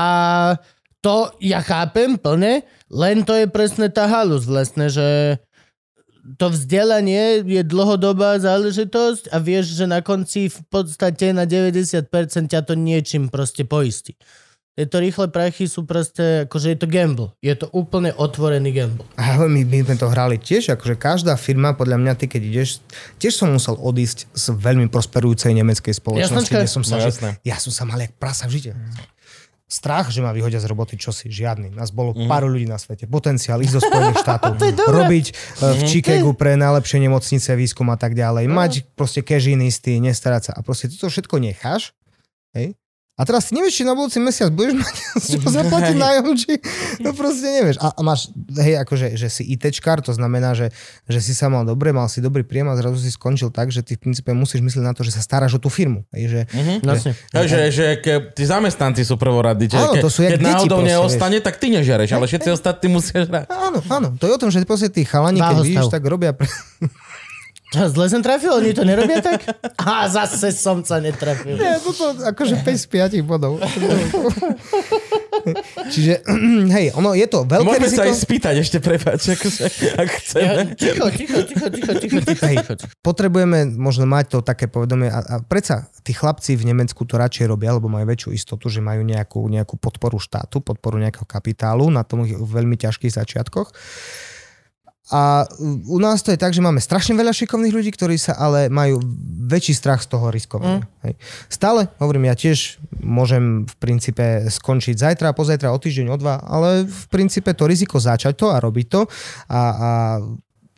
to 1.06 1.30
ja 1.38 1.62
chápem 1.62 2.18
plne, 2.18 2.66
len 2.90 3.22
to 3.22 3.38
je 3.38 3.46
presne 3.46 3.86
tá 3.94 4.10
halus 4.10 4.50
vlastne, 4.50 4.90
že 4.90 5.38
to 6.42 6.50
vzdelanie 6.50 7.46
je 7.46 7.62
dlhodobá 7.62 8.42
záležitosť 8.42 9.30
a 9.30 9.38
vieš, 9.38 9.78
že 9.78 9.86
na 9.86 10.02
konci 10.02 10.50
v 10.50 10.60
podstate 10.66 11.30
na 11.30 11.46
90% 11.46 12.50
ťa 12.50 12.66
to 12.66 12.74
niečím 12.74 13.30
proste 13.30 13.62
poistí. 13.62 14.18
Tieto 14.76 15.00
rýchle 15.00 15.28
prachy 15.28 15.66
sú 15.66 15.84
proste, 15.84 16.44
akože 16.44 16.68
je 16.70 16.78
to 16.78 16.86
gamble. 16.86 17.32
Je 17.40 17.56
to 17.56 17.72
úplne 17.72 18.12
otvorený 18.12 18.70
gamble. 18.70 19.08
Ale 19.16 19.48
my, 19.48 19.64
my 19.64 19.78
sme 19.82 19.96
to 19.96 20.08
hrali 20.08 20.36
tiež, 20.36 20.68
akože 20.70 20.96
každá 20.96 21.32
firma, 21.36 21.72
podľa 21.72 21.96
mňa, 21.96 22.14
ty 22.14 22.26
keď 22.26 22.42
ideš, 22.46 22.84
tiež 23.16 23.34
som 23.34 23.48
musel 23.50 23.74
odísť 23.74 24.28
z 24.30 24.46
veľmi 24.52 24.88
prosperujúcej 24.88 25.52
nemeckej 25.54 25.96
spoločnosti, 25.96 26.52
Jasnačka. 26.52 26.56
kde 26.58 26.68
som 26.70 26.84
sa, 26.84 26.96
No, 26.96 27.08
že, 27.08 27.40
ja 27.42 27.56
som 27.56 27.72
sa 27.72 27.84
mal 27.84 27.98
jak 27.98 28.12
prasa 28.14 28.46
v 28.46 28.60
žite. 28.60 28.76
Strach, 29.66 30.08
že 30.08 30.20
ma 30.20 30.30
vyhodia 30.30 30.60
z 30.60 30.68
roboty, 30.68 30.94
čo 30.94 31.10
si, 31.10 31.26
žiadny. 31.26 31.72
Nás 31.72 31.90
bolo 31.90 32.12
Mhm. 32.12 32.28
pár 32.28 32.46
ľudí 32.46 32.68
na 32.68 32.76
svete. 32.76 33.08
Potenciál 33.08 33.58
ísť 33.58 33.74
do 33.74 33.82
Spojených 33.82 34.22
štátov, 34.28 34.52
robiť 34.86 35.26
uh, 35.26 35.36
v 35.74 35.82
Chicagu 35.86 36.32
pre 36.32 36.54
najlepšie 36.54 37.00
nemocnice, 37.00 37.50
výskum 37.52 37.88
a 37.88 37.98
tak 37.98 38.14
ďalej. 38.14 38.46
Mať 38.46 38.86
proste 38.94 39.24
cash 39.24 39.48
in 39.48 39.64
istý, 39.64 39.98
nestarať 39.98 40.42
sa. 40.46 40.52
A 40.54 40.62
proste 40.62 40.86
ty 40.86 40.94
to 40.94 41.08
všetko 41.08 41.40
necháš, 41.40 41.96
hej? 42.54 42.78
A 43.16 43.24
teraz 43.24 43.48
ty 43.48 43.56
nevieš, 43.56 43.80
či 43.80 43.84
na 43.88 43.96
budúci 43.96 44.20
mesiac 44.20 44.52
budeš 44.52 44.76
mať 44.76 44.96
z 45.24 45.26
čoho 45.40 45.48
zaplatiť 45.48 45.96
nájom, 45.96 46.36
či 46.36 46.60
to 47.00 47.16
proste 47.16 47.48
nevieš. 47.48 47.80
A, 47.80 47.96
a 47.96 48.02
máš, 48.04 48.28
hej, 48.60 48.76
akože, 48.84 49.16
že 49.16 49.32
si 49.32 49.48
ITčkár, 49.56 50.04
to 50.04 50.12
znamená, 50.12 50.52
že, 50.52 50.76
že 51.08 51.24
si 51.24 51.32
sa 51.32 51.48
mal 51.48 51.64
dobre, 51.64 51.96
mal 51.96 52.12
si 52.12 52.20
dobrý 52.20 52.44
príjem 52.44 52.68
a 52.68 52.76
zrazu 52.76 53.00
si 53.00 53.08
skončil 53.16 53.56
tak, 53.56 53.72
že 53.72 53.88
ty 53.88 53.96
v 53.96 54.04
princípe 54.04 54.36
musíš 54.36 54.60
myslieť 54.60 54.84
na 54.84 54.92
to, 54.92 55.08
že 55.08 55.16
sa 55.16 55.24
staráš 55.24 55.56
o 55.56 55.64
tú 55.64 55.72
firmu. 55.72 56.04
Hej, 56.12 56.28
že, 56.28 56.42
Vlastne. 56.84 57.12
Hej, 57.32 57.48
že, 57.48 57.60
že 57.72 57.86
ke, 58.04 58.36
tí 58.36 58.44
zamestnanci 58.44 59.08
sú 59.08 59.16
prvoradí. 59.16 59.72
Že 59.72 59.80
Áno, 59.80 59.94
ke, 59.96 60.02
to 60.04 60.10
sú 60.12 60.20
keď 60.28 60.42
náhodou 60.44 60.84
proste, 60.84 60.92
neostane, 60.92 61.38
tak 61.40 61.56
ty 61.56 61.72
nežereš, 61.72 62.20
ale 62.20 62.28
všetci 62.28 62.50
ostatní 62.52 63.00
musia 63.00 63.24
žrať. 63.24 63.48
áno, 63.48 63.80
áno, 63.88 64.08
to 64.20 64.28
je 64.28 64.34
o 64.36 64.40
tom, 64.44 64.52
že 64.52 64.60
proste 64.68 64.92
tí 64.92 65.08
chalani, 65.08 65.40
keď 65.40 65.58
vidíš, 65.64 65.88
tak 65.88 66.04
robia... 66.04 66.36
Pre... 66.36 66.52
Čo, 67.74 67.90
zle 67.90 68.06
som 68.08 68.22
trafil? 68.22 68.54
Oni 68.54 68.72
to 68.72 68.86
nerobia 68.86 69.20
tak? 69.26 69.42
A 69.82 70.06
zase 70.06 70.54
som 70.54 70.86
sa 70.86 71.02
netrafil. 71.02 71.58
Nie, 71.58 71.82
toto 71.82 72.14
akože 72.22 72.62
5 72.62 72.78
z 72.78 72.86
5 73.22 73.26
bodov. 73.26 73.58
Čiže, 75.94 76.26
hej, 76.76 76.94
ono 76.98 77.14
je 77.14 77.28
to 77.30 77.46
veľké 77.46 77.66
Môžeme 77.66 77.86
riziko. 77.86 78.02
sa 78.02 78.10
aj 78.10 78.16
spýtať 78.18 78.56
ešte, 78.66 78.78
prepáč, 78.82 79.22
akože, 79.38 79.64
ak 79.98 80.10
chceme. 80.22 80.46
Ja, 80.46 80.64
ticho, 80.74 81.06
ticho, 81.14 81.40
ticho, 81.46 81.68
ticho, 81.70 81.94
ticho, 81.98 82.20
ticho, 82.22 82.46
Hej, 82.46 82.58
ticho, 82.66 82.74
potrebujeme 83.06 83.70
možno 83.78 84.10
mať 84.10 84.26
to 84.34 84.38
také 84.42 84.66
povedomie 84.66 85.10
a, 85.10 85.22
a 85.22 85.36
predsa 85.46 85.90
tí 86.02 86.14
chlapci 86.14 86.58
v 86.58 86.70
Nemecku 86.74 87.02
to 87.06 87.18
radšej 87.18 87.50
robia, 87.50 87.74
lebo 87.74 87.90
majú 87.90 88.06
väčšiu 88.10 88.30
istotu, 88.34 88.70
že 88.70 88.82
majú 88.82 89.06
nejakú, 89.06 89.42
nejakú 89.46 89.78
podporu 89.78 90.18
štátu, 90.18 90.62
podporu 90.62 90.98
nejakého 90.98 91.26
kapitálu 91.26 91.90
na 91.94 92.02
tom 92.06 92.26
veľmi 92.26 92.78
ťažkých 92.78 93.14
začiatkoch. 93.14 93.74
A 95.14 95.46
u 95.86 96.02
nás 96.02 96.26
to 96.26 96.34
je 96.34 96.42
tak, 96.42 96.50
že 96.50 96.66
máme 96.66 96.82
strašne 96.82 97.14
veľa 97.14 97.30
šikovných 97.30 97.76
ľudí, 97.78 97.94
ktorí 97.94 98.18
sa 98.18 98.34
ale 98.42 98.74
majú 98.74 98.98
väčší 99.46 99.78
strach 99.78 100.02
z 100.02 100.10
toho 100.10 100.34
riskovania. 100.34 100.82
Mm. 100.82 101.06
Hej. 101.06 101.14
Stále, 101.46 101.94
hovorím, 102.02 102.26
ja 102.26 102.34
tiež 102.34 102.82
môžem 103.06 103.70
v 103.70 103.76
princípe 103.78 104.50
skončiť 104.50 104.98
zajtra, 104.98 105.38
pozajtra, 105.38 105.70
o 105.70 105.78
týždeň, 105.78 106.10
o 106.10 106.18
dva, 106.18 106.42
ale 106.42 106.90
v 106.90 107.06
princípe 107.14 107.54
to 107.54 107.70
riziko 107.70 108.02
začať 108.02 108.34
to 108.34 108.50
a 108.50 108.58
robiť 108.58 108.86
to 108.90 109.06
a, 109.46 109.62
a 109.62 109.90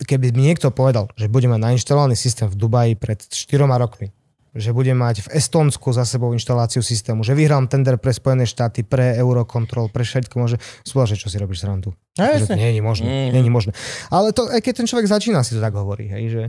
keby 0.03 0.35
mi 0.35 0.51
niekto 0.51 0.69
povedal, 0.75 1.07
že 1.15 1.31
bude 1.31 1.47
mať 1.47 1.63
nainštalovaný 1.63 2.19
systém 2.19 2.51
v 2.51 2.59
Dubaji 2.59 2.93
pred 2.99 3.23
4 3.23 3.63
rokmi, 3.79 4.11
že 4.57 4.73
bude 4.73 4.89
mať 4.91 5.29
v 5.29 5.37
Estonsku 5.37 5.93
za 5.93 6.03
sebou 6.03 6.33
inštaláciu 6.33 6.81
systému, 6.81 7.21
že 7.21 7.37
vyhrám 7.37 7.69
tender 7.69 8.01
pre 8.01 8.09
Spojené 8.09 8.43
štáty, 8.43 8.81
pre 8.81 9.13
Eurocontrol, 9.15 9.87
pre 9.93 10.01
všetko, 10.01 10.33
môže 10.35 10.57
spôsob, 10.81 11.13
že 11.13 11.21
čo 11.21 11.29
si 11.29 11.37
robíš 11.37 11.61
srandu. 11.61 11.93
Že 12.17 12.49
to 12.49 12.57
nie 12.57 12.73
je 12.73 12.81
možné, 12.81 13.07
Mhm. 13.07 13.31
nie 13.31 13.41
je 13.45 13.53
možné. 13.53 13.71
Ale 14.09 14.33
to, 14.33 14.49
aj 14.49 14.59
keď 14.65 14.73
ten 14.83 14.87
človek 14.89 15.05
začína, 15.07 15.45
si 15.45 15.53
to 15.53 15.61
tak 15.61 15.77
hovorí, 15.77 16.09
hej, 16.09 16.23
že... 16.27 16.43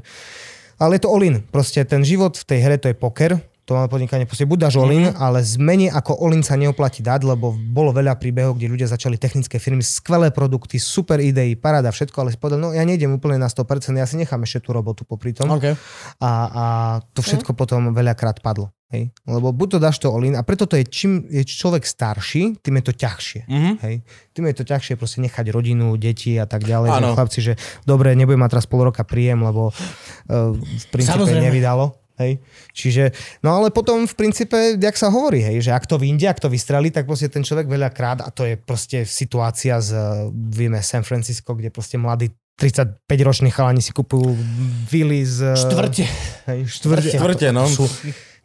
Ale 0.79 0.95
je 0.95 1.03
to 1.05 1.11
all-in. 1.11 1.43
Proste 1.43 1.83
ten 1.83 2.07
život 2.07 2.39
v 2.39 2.45
tej 2.47 2.59
hre 2.63 2.77
to 2.79 2.87
je 2.89 2.95
poker, 2.95 3.43
to 3.69 3.77
máme 3.77 3.87
podnikanie, 3.87 4.25
proste 4.25 4.43
buď 4.43 4.59
dáš 4.59 4.75
all-in, 4.77 5.13
Mhm. 5.13 5.21
ale 5.21 5.39
zmeni 5.39 5.87
ako 5.87 6.17
all-in 6.17 6.41
sa 6.41 6.57
neoplatí 6.57 6.99
dať, 7.01 7.21
lebo 7.23 7.53
bolo 7.53 7.93
veľa 7.93 8.17
príbehov, 8.17 8.57
kde 8.57 8.65
ľudia 8.67 8.89
začali 8.89 9.15
technické 9.15 9.57
firmy, 9.57 9.85
skvelé 9.85 10.33
produkty, 10.33 10.81
super 10.81 11.21
idei, 11.21 11.53
paráda, 11.53 11.89
všetko, 11.89 12.17
ale 12.17 12.31
si 12.31 12.39
povedal, 12.39 12.57
no 12.59 12.73
ja 12.73 12.81
nejdem 12.81 13.13
úplne 13.13 13.37
na 13.37 13.47
100%, 13.47 13.69
ja 13.95 14.09
si 14.09 14.17
nechám 14.17 14.41
ešte 14.41 14.65
tú 14.65 14.73
robotu 14.73 15.05
popri 15.05 15.31
tom 15.31 15.53
OK. 15.53 15.77
a, 16.19 16.31
a 16.49 16.65
to 17.13 17.21
všetko 17.21 17.53
potom 17.53 17.93
veľakrát 17.93 18.41
padlo. 18.41 18.73
Hej? 18.89 19.13
Lebo 19.23 19.53
buď 19.53 19.69
to 19.69 19.79
dáš 19.79 19.97
to 19.99 20.09
all-in 20.09 20.33
a 20.33 20.41
preto 20.41 20.65
to 20.65 20.73
je, 20.73 20.89
čím 20.89 21.29
je 21.29 21.45
človek 21.45 21.85
starší, 21.85 22.57
tým 22.59 22.81
je 22.81 22.85
to 22.85 22.95
ťažšie. 22.95 23.41
Mhm. 23.45 23.71
Hej? 23.85 23.95
Tým 24.33 24.45
je 24.49 24.55
to 24.55 24.65
ťažšie 24.65 24.97
proste 24.97 25.21
nechať 25.21 25.45
rodinu, 25.49 25.93
deti 25.95 26.33
a 26.35 26.49
tak 26.49 26.65
ďalej. 26.65 26.89
Že 26.91 27.13
chlapci, 27.13 27.41
že 27.43 27.53
dobre, 27.85 28.17
nebudem 28.17 28.41
mať 28.41 28.51
teraz 28.51 28.65
pol 28.65 28.81
roka 28.83 29.05
príjem, 29.05 29.45
lebo 29.45 29.69
uh, 29.69 30.57
v 30.57 30.85
princípe 30.89 31.21
Samozrejme. 31.21 31.45
nevydalo. 31.45 32.08
Hej. 32.19 32.43
Čiže, 32.75 33.15
no 33.47 33.55
ale 33.55 33.71
potom 33.71 34.05
v 34.05 34.15
princípe, 34.15 34.75
jak 34.75 34.97
sa 34.99 35.09
hovorí, 35.09 35.39
hej, 35.39 35.63
že 35.63 35.71
ak 35.71 35.87
to 35.87 35.97
vyjde, 35.97 36.27
ak 36.27 36.43
to 36.43 36.51
vystrelí, 36.51 36.91
tak 36.91 37.07
proste 37.07 37.31
ten 37.31 37.47
človek 37.47 37.71
veľakrát, 37.71 38.27
a 38.27 38.29
to 38.35 38.43
je 38.43 38.59
proste 38.59 39.07
situácia 39.07 39.79
z, 39.79 39.95
vieme, 40.35 40.83
San 40.83 41.07
Francisco, 41.07 41.55
kde 41.55 41.71
proste 41.71 41.95
mladí 41.95 42.35
35-roční 42.59 43.55
chalani 43.55 43.79
si 43.79 43.95
kupujú 43.95 44.35
vily 44.91 45.23
z... 45.23 45.55
Štvrte. 45.55 46.05
Hej, 46.51 46.61
štvrte. 46.67 47.15
Štvrte, 47.15 47.49
no. 47.55 47.71
Sú, 47.71 47.87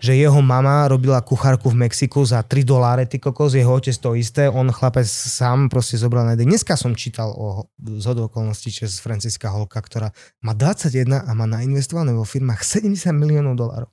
že 0.04 0.20
jeho 0.20 0.44
mama 0.44 0.84
robila 0.92 1.24
kuchárku 1.24 1.72
v 1.72 1.88
Mexiku 1.88 2.28
za 2.28 2.44
3 2.44 2.68
doláre, 2.68 3.08
ty 3.08 3.24
kokos, 3.24 3.56
jeho 3.56 3.72
otec 3.72 3.96
to 3.96 4.20
isté, 4.20 4.52
on 4.52 4.68
chlapec 4.68 5.08
sám 5.08 5.72
proste 5.72 5.96
zobral 5.96 6.28
na. 6.28 6.36
Dneska 6.36 6.76
som 6.76 6.92
čítal 6.92 7.32
o 7.32 7.72
zhodu 7.80 8.28
okolností 8.28 8.68
z 8.68 9.00
Franciska 9.00 9.48
Holka, 9.48 9.80
ktorá 9.80 10.12
má 10.44 10.52
21 10.52 11.24
a 11.24 11.32
má 11.32 11.48
nainvestované 11.48 12.12
vo 12.12 12.28
firmách 12.28 12.68
70 12.68 13.16
miliónov 13.16 13.56
dolárov. 13.56 13.90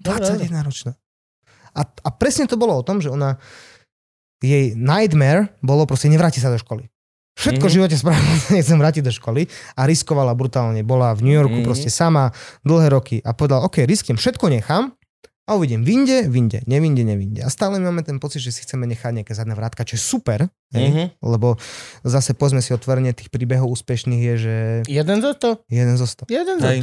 21 0.00 0.56
ročná. 0.64 0.96
A, 1.76 1.84
a 1.84 2.08
presne 2.16 2.48
to 2.48 2.56
bolo 2.56 2.72
o 2.72 2.80
tom, 2.80 3.04
že 3.04 3.12
ona 3.12 3.36
jej 4.40 4.72
nightmare 4.72 5.52
bolo 5.60 5.84
proste 5.84 6.08
nevráti 6.08 6.40
sa 6.40 6.48
do 6.48 6.56
školy. 6.56 6.88
Všetko 7.36 7.68
v 7.68 7.74
živote 7.76 7.96
spravila, 8.00 8.24
nechcem 8.56 8.80
vrátiť 8.80 9.04
do 9.04 9.12
školy 9.12 9.44
a 9.76 9.84
riskovala 9.84 10.32
brutálne. 10.32 10.80
Bola 10.80 11.12
v 11.12 11.28
New 11.28 11.36
Yorku 11.36 11.60
proste 11.60 11.92
sama 11.92 12.32
dlhé 12.64 12.88
roky 12.88 13.16
a 13.20 13.36
povedala, 13.36 13.68
OK, 13.68 13.84
risknem, 13.84 14.16
všetko 14.16 14.48
nechám 14.48 14.96
a 15.46 15.54
uvidím, 15.54 15.86
vinde, 15.86 16.26
vinde, 16.26 16.60
nevinde, 16.66 17.06
nevinde. 17.06 17.46
A 17.46 17.48
stále 17.50 17.78
máme 17.78 18.02
ten 18.02 18.18
pocit, 18.18 18.42
že 18.42 18.50
si 18.50 18.66
chceme 18.66 18.82
nechať 18.90 19.22
nejaké 19.22 19.30
zadné 19.30 19.54
vrátka, 19.54 19.86
čo 19.86 19.94
je 19.94 20.02
super, 20.02 20.50
hej? 20.74 20.88
Mhm. 20.90 21.04
lebo 21.22 21.54
zase 22.02 22.34
pozme 22.34 22.58
si 22.58 22.74
otvorene 22.74 23.14
tých 23.14 23.30
príbehov 23.30 23.70
úspešných 23.70 24.22
je, 24.22 24.34
že 24.36 24.54
Jeden 24.90 25.22
zo 25.22 25.38
to? 25.38 25.62
jeden 25.70 25.94
zo 25.94 26.06
sto. 26.10 26.26
Jeden 26.26 26.58
zo 26.58 26.66
Hej. 26.66 26.82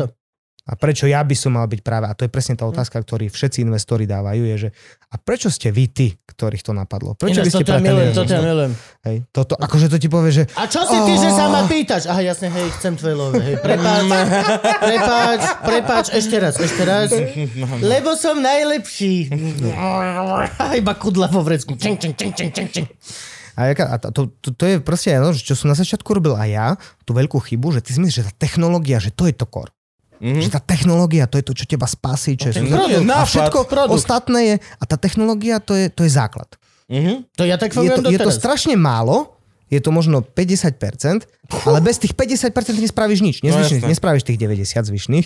A 0.64 0.80
prečo 0.80 1.11
ja 1.11 1.19
by 1.19 1.35
som 1.35 1.60
mal 1.60 1.68
byť 1.68 1.84
práve? 1.84 2.07
A 2.07 2.15
to 2.15 2.23
je 2.23 2.31
presne 2.31 2.56
tá 2.56 2.64
otázka, 2.64 2.95
ktorý 2.95 3.27
všetci 3.27 3.68
investori 3.68 4.07
dávajú, 4.07 4.48
je, 4.48 4.56
že 4.56 4.69
a 5.11 5.19
prečo 5.19 5.52
ste 5.52 5.76
vy 5.76 5.91
tí, 5.91 6.07
ktorých 6.23 6.64
to 6.64 6.72
napadlo? 6.72 7.19
Prečo 7.19 7.44
by 7.44 7.52
Ináč, 7.52 7.52
ste 7.52 7.65
toto 7.68 7.76
ja 7.76 7.84
milujem, 7.84 8.11
toto 8.15 8.31
ja 8.31 8.40
sto? 8.40 8.48
milujem. 8.48 8.72
Hej, 9.03 9.18
toto, 9.35 9.53
akože 9.60 9.88
to 9.91 9.98
ti 9.99 10.07
povie, 10.07 10.31
že 10.31 10.44
A 10.56 10.64
čo 10.72 10.88
si 10.88 10.95
ty, 11.03 11.19
že 11.19 11.30
sa 11.35 11.52
ma 11.52 11.68
pýtaš? 11.68 12.07
Aha, 12.07 12.23
jasne, 12.23 12.48
hej, 12.48 12.68
chcem 12.80 12.95
tvoje 12.95 13.11
love, 13.11 13.35
hej, 13.44 13.60
prepáč, 13.60 14.03
prepáč, 14.88 15.41
prepáč, 15.68 16.06
ešte 16.15 16.35
raz, 16.40 16.56
ešte 16.56 16.84
raz, 16.88 17.11
lebo 17.84 18.15
som 18.15 18.40
najlepší. 18.40 19.35
A 20.56 20.76
iba 20.80 20.95
kudla 20.95 21.27
vo 21.27 21.44
vrecku. 21.44 21.76
Čing, 21.76 21.99
čing, 21.99 22.15
čing, 22.15 22.31
čing, 22.31 22.56
čing, 22.56 22.69
čing. 22.72 22.88
A, 23.60 23.69
jaká, 23.69 23.91
a 23.91 23.99
to, 23.99 24.31
to, 24.40 24.56
to, 24.56 24.64
je 24.65 24.76
proste, 24.81 25.14
no, 25.19 25.35
čo 25.35 25.53
som 25.53 25.69
na 25.69 25.77
začiatku 25.77 26.07
robil 26.07 26.34
aj 26.34 26.49
ja, 26.49 26.68
tú 27.06 27.14
veľkú 27.14 27.38
chybu, 27.38 27.77
že 27.77 27.84
ty 27.85 27.94
si 27.94 27.99
myslíš, 28.02 28.15
že 28.15 28.27
tá 28.31 28.34
technológia, 28.48 28.98
že 28.98 29.11
to 29.11 29.30
je 29.30 29.35
to 29.35 29.45
core. 29.45 29.69
Mhm. 30.24 30.40
Že 30.40 30.50
tá 30.56 30.62
technológia, 30.64 31.28
to 31.28 31.36
je 31.36 31.44
to, 31.44 31.52
čo 31.52 31.68
teba 31.68 31.84
spasí. 31.84 32.40
Čo 32.40 32.56
je, 32.56 32.64
produkt, 32.64 33.04
a 33.12 33.28
všetko 33.28 33.60
produkt. 33.68 34.00
ostatné 34.00 34.40
je, 34.48 34.56
a 34.80 34.84
tá 34.88 34.95
technológia, 34.95 35.60
to 35.60 35.76
je, 35.76 35.91
to 35.91 36.08
je 36.08 36.12
základ. 36.16 36.48
Mhm. 36.88 37.28
To 37.36 37.44
ja 37.44 37.60
tak 37.60 37.76
Je 37.76 37.91
to, 37.91 38.08
je 38.08 38.20
to 38.24 38.32
strašne 38.32 38.80
málo, 38.80 39.36
je 39.68 39.84
to 39.84 39.91
možno 39.91 40.24
50%, 40.24 41.28
ale 41.66 41.80
bez 41.80 41.98
tých 41.98 42.14
50% 42.14 42.50
nespravíš 42.78 43.20
nič. 43.22 43.36
Nezvyšných, 43.42 43.82
jasné. 43.84 43.92
nespravíš 43.92 44.24
tých 44.26 44.40
90 44.40 44.90
zvyšných. 44.90 45.26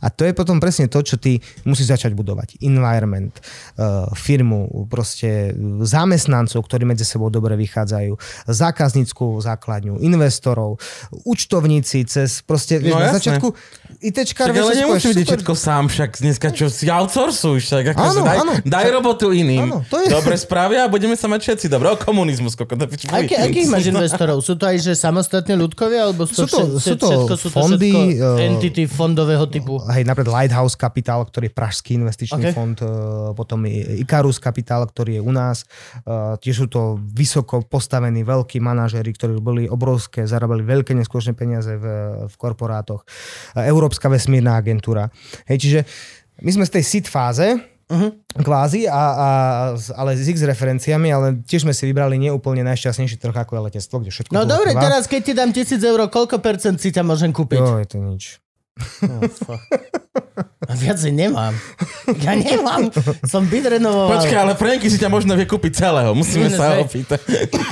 A 0.00 0.08
to 0.08 0.22
je 0.24 0.32
potom 0.32 0.58
presne 0.58 0.86
to, 0.86 1.00
čo 1.00 1.16
ty 1.16 1.38
musíš 1.62 1.90
začať 1.90 2.12
budovať. 2.12 2.60
Environment, 2.62 3.32
uh, 3.76 4.08
firmu, 4.12 4.66
proste 4.86 5.52
zamestnancov, 5.82 6.62
ktorí 6.62 6.84
medzi 6.84 7.02
sebou 7.02 7.28
dobre 7.28 7.56
vychádzajú, 7.56 8.12
zákazníckú 8.48 9.40
základňu, 9.40 9.98
investorov, 10.00 10.78
účtovníci 11.24 12.04
cez 12.04 12.40
proste, 12.40 12.78
No 12.78 12.96
na 12.96 13.10
jasné. 13.10 13.18
začiatku 13.18 13.48
ITčkár, 14.00 14.52
Tak 14.52 14.56
ale 14.56 14.72
nemusíš 14.76 15.16
vidieť 15.16 15.26
všetko 15.26 15.52
sám, 15.56 15.88
však 15.88 16.10
dneska 16.20 16.48
čo 16.52 16.68
si 16.68 16.86
outsourcuj, 16.86 17.56
však 17.58 17.84
akože 17.96 18.10
Áno, 18.12 18.20
daj, 18.22 18.38
áno. 18.38 18.52
daj 18.62 18.86
robotu 18.92 19.32
iným. 19.32 19.64
Áno, 19.64 19.78
to 19.88 20.04
je- 20.04 20.12
Dobre 20.12 20.36
spravia 20.36 20.84
a 20.84 20.88
budeme 20.92 21.16
sa 21.16 21.26
mať 21.26 21.40
všetci 21.40 21.66
dobre. 21.72 21.88
O 21.88 21.96
komunizmus, 21.96 22.52
koko, 22.52 22.76
to 22.76 22.84
akých 22.84 23.68
máš 23.68 23.88
investorov? 23.88 24.44
Sú 24.44 24.54
to 24.54 24.68
aj 24.68 24.76
že 24.78 24.92
samostatne 24.92 25.56
ľudkovia? 25.64 26.06
Alebo 26.06 26.28
sú, 26.28 26.44
to- 26.44 26.76
sú 26.76 26.94
to 27.00 27.08
všetko, 27.08 27.34
sú 27.34 27.48
to 27.48 27.56
fondy, 27.56 27.90
všetko 27.90 28.36
eh, 28.38 28.46
entity 28.46 28.82
fondového 28.84 29.48
typu? 29.48 29.80
Hej, 29.88 30.04
napríklad 30.04 30.44
Lighthouse 30.44 30.76
Capital, 30.76 31.24
ktorý 31.24 31.48
je 31.48 31.54
pražský 31.56 31.90
investičný 31.96 32.42
Okay. 32.44 32.52
fond, 32.52 32.76
eh, 32.76 32.86
potom 33.32 33.64
Icarus 33.98 34.36
Capital, 34.36 34.84
ktorý 34.84 35.18
je 35.18 35.22
u 35.24 35.32
nás. 35.32 35.64
Eh, 36.04 36.36
Tiež 36.38 36.56
sú 36.62 36.66
to 36.68 37.00
vysoko 37.00 37.64
postavení 37.64 38.20
veľkí 38.22 38.60
manažéri, 38.60 39.10
ktorí 39.10 39.40
boli 39.40 39.64
obrovské, 39.64 40.28
zarábali 40.28 40.60
veľké 40.60 40.92
neskôršie 40.92 41.32
peniaze 41.32 41.74
v, 41.74 41.86
v 42.28 42.34
korporátoch. 42.36 43.02
Európska 43.56 44.06
vesmírna 44.06 44.54
agentúra. 44.54 45.08
Hej, 45.48 45.58
čiže 45.58 45.80
my 46.42 46.50
sme 46.50 46.64
z 46.66 46.72
tej 46.76 46.84
seed 46.84 47.06
fáze, 47.06 47.73
Mhm. 47.88 48.08
kvázi, 48.40 48.88
a, 48.88 49.04
a, 49.14 49.28
ale 49.96 50.10
s 50.16 50.28
x 50.28 50.40
referenciami, 50.42 51.08
ale 51.12 51.40
tiež 51.44 51.68
sme 51.68 51.72
si 51.76 51.84
vybrali 51.88 52.16
neúplne 52.16 52.64
najšťastnejší 52.64 53.16
trh, 53.20 53.36
ako 53.36 53.56
je 53.56 53.60
letectvo, 53.70 53.96
kde 54.00 54.10
všetko 54.10 54.32
No 54.32 54.44
dobre, 54.48 54.72
trvá. 54.72 54.82
teraz 54.88 55.04
keď 55.08 55.20
ti 55.20 55.32
dám 55.32 55.50
tisíc 55.52 55.80
eur, 55.80 56.00
koľko 56.08 56.40
percent 56.40 56.76
si 56.80 56.92
ťa 56.92 57.04
môžem 57.04 57.30
kúpiť? 57.32 57.60
Jo, 57.60 57.80
je 57.80 57.88
to 57.88 57.98
nič. 58.00 58.43
Oh, 58.74 59.22
fuck. 59.30 59.62
A 60.66 60.72
viacej 60.74 61.14
nemám. 61.14 61.54
Ja 62.24 62.34
nemám. 62.34 62.90
Som 63.22 63.46
byt 63.46 63.78
renovoval. 63.78 64.18
Počkaj, 64.18 64.38
ale 64.40 64.54
Franky 64.58 64.90
si 64.90 64.98
ťa 64.98 65.06
možno 65.06 65.38
vie 65.38 65.46
kúpiť 65.46 65.86
celého. 65.86 66.10
Musíme 66.10 66.50
Nie, 66.50 66.58
sa 66.58 66.82
opýtať. 66.82 67.20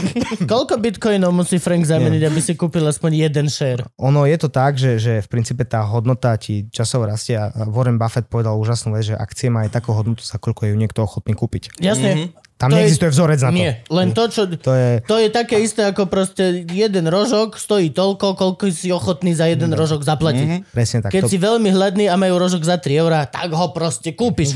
Koľko 0.51 0.79
bitcoinov 0.79 1.35
musí 1.35 1.59
Frank 1.59 1.83
zameniť, 1.89 2.23
aby 2.23 2.39
si 2.39 2.55
kúpil 2.55 2.87
aspoň 2.87 3.27
jeden 3.29 3.47
share? 3.51 3.83
Ono 3.99 4.29
je 4.29 4.37
to 4.39 4.47
tak, 4.53 4.79
že, 4.79 5.01
že 5.03 5.13
v 5.25 5.29
princípe 5.29 5.67
tá 5.67 5.83
hodnota 5.83 6.39
ti 6.39 6.71
časovo 6.71 7.09
rastie 7.09 7.35
a 7.35 7.51
Warren 7.67 7.99
Buffett 7.99 8.31
povedal 8.31 8.55
úžasnú 8.55 8.95
vec, 8.95 9.11
že 9.11 9.19
akcie 9.19 9.51
má 9.51 9.67
aj 9.67 9.75
takú 9.83 9.91
hodnotu, 9.97 10.23
za 10.23 10.39
koľko 10.39 10.69
je 10.69 10.71
ju 10.71 10.77
niekto 10.79 11.03
ochotný 11.03 11.35
kúpiť. 11.35 11.83
Jasne. 11.83 12.11
Mhm. 12.15 12.52
Tam 12.63 12.71
To 12.71 12.79
je- 12.79 12.87
neexistuje 12.87 13.11
vzorec 13.11 13.43
na 13.43 13.51
to. 13.51 13.59
Nie, 13.59 13.83
len 13.91 14.15
to, 14.15 14.31
čo... 14.31 14.47
To 14.47 14.71
je, 14.71 15.03
To 15.11 15.19
je 15.19 15.35
také 15.35 15.59
isté 15.59 15.83
ako 15.83 16.07
proste 16.07 16.63
jeden 16.63 17.11
rožok 17.11 17.59
stojí 17.59 17.91
toľko, 17.91 18.39
koľko 18.39 18.71
si 18.71 18.95
ochotný 18.95 19.35
za 19.35 19.51
jeden 19.51 19.75
rožok 19.75 20.07
zaplatiť. 20.07 20.71
presne 20.71 21.03
tak. 21.03 21.11
Keď 21.11 21.27
to, 21.27 21.31
si 21.35 21.43
veľmi 21.43 21.75
hladný 21.75 22.07
a 22.07 22.15
majú 22.15 22.39
rožok 22.39 22.63
za 22.63 22.79
3 22.79 23.03
eurá, 23.03 23.27
tak 23.27 23.51
ho 23.51 23.67
proste 23.75 24.15
kúpiš. 24.15 24.55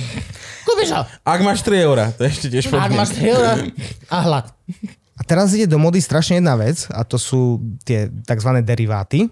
Kúpiš 0.62 0.94
ho. 0.94 1.02
Ak 1.26 1.40
máš 1.42 1.66
3 1.66 1.82
eurá, 1.82 2.14
to 2.14 2.22
je 2.22 2.30
ešte 2.30 2.46
tiež 2.46 2.70
Ak 2.70 2.94
máš 2.94 3.18
3 3.18 3.26
eurá 3.34 3.52
a 4.06 4.16
hlad. 4.22 4.46
A 5.18 5.22
teraz 5.26 5.50
ide 5.58 5.66
do 5.66 5.82
mody 5.82 5.98
strašne 5.98 6.38
jedna 6.38 6.54
vec 6.54 6.86
a 6.94 7.02
to 7.02 7.18
sú 7.18 7.58
tie 7.82 8.06
tzv. 8.22 8.50
deriváty. 8.62 9.26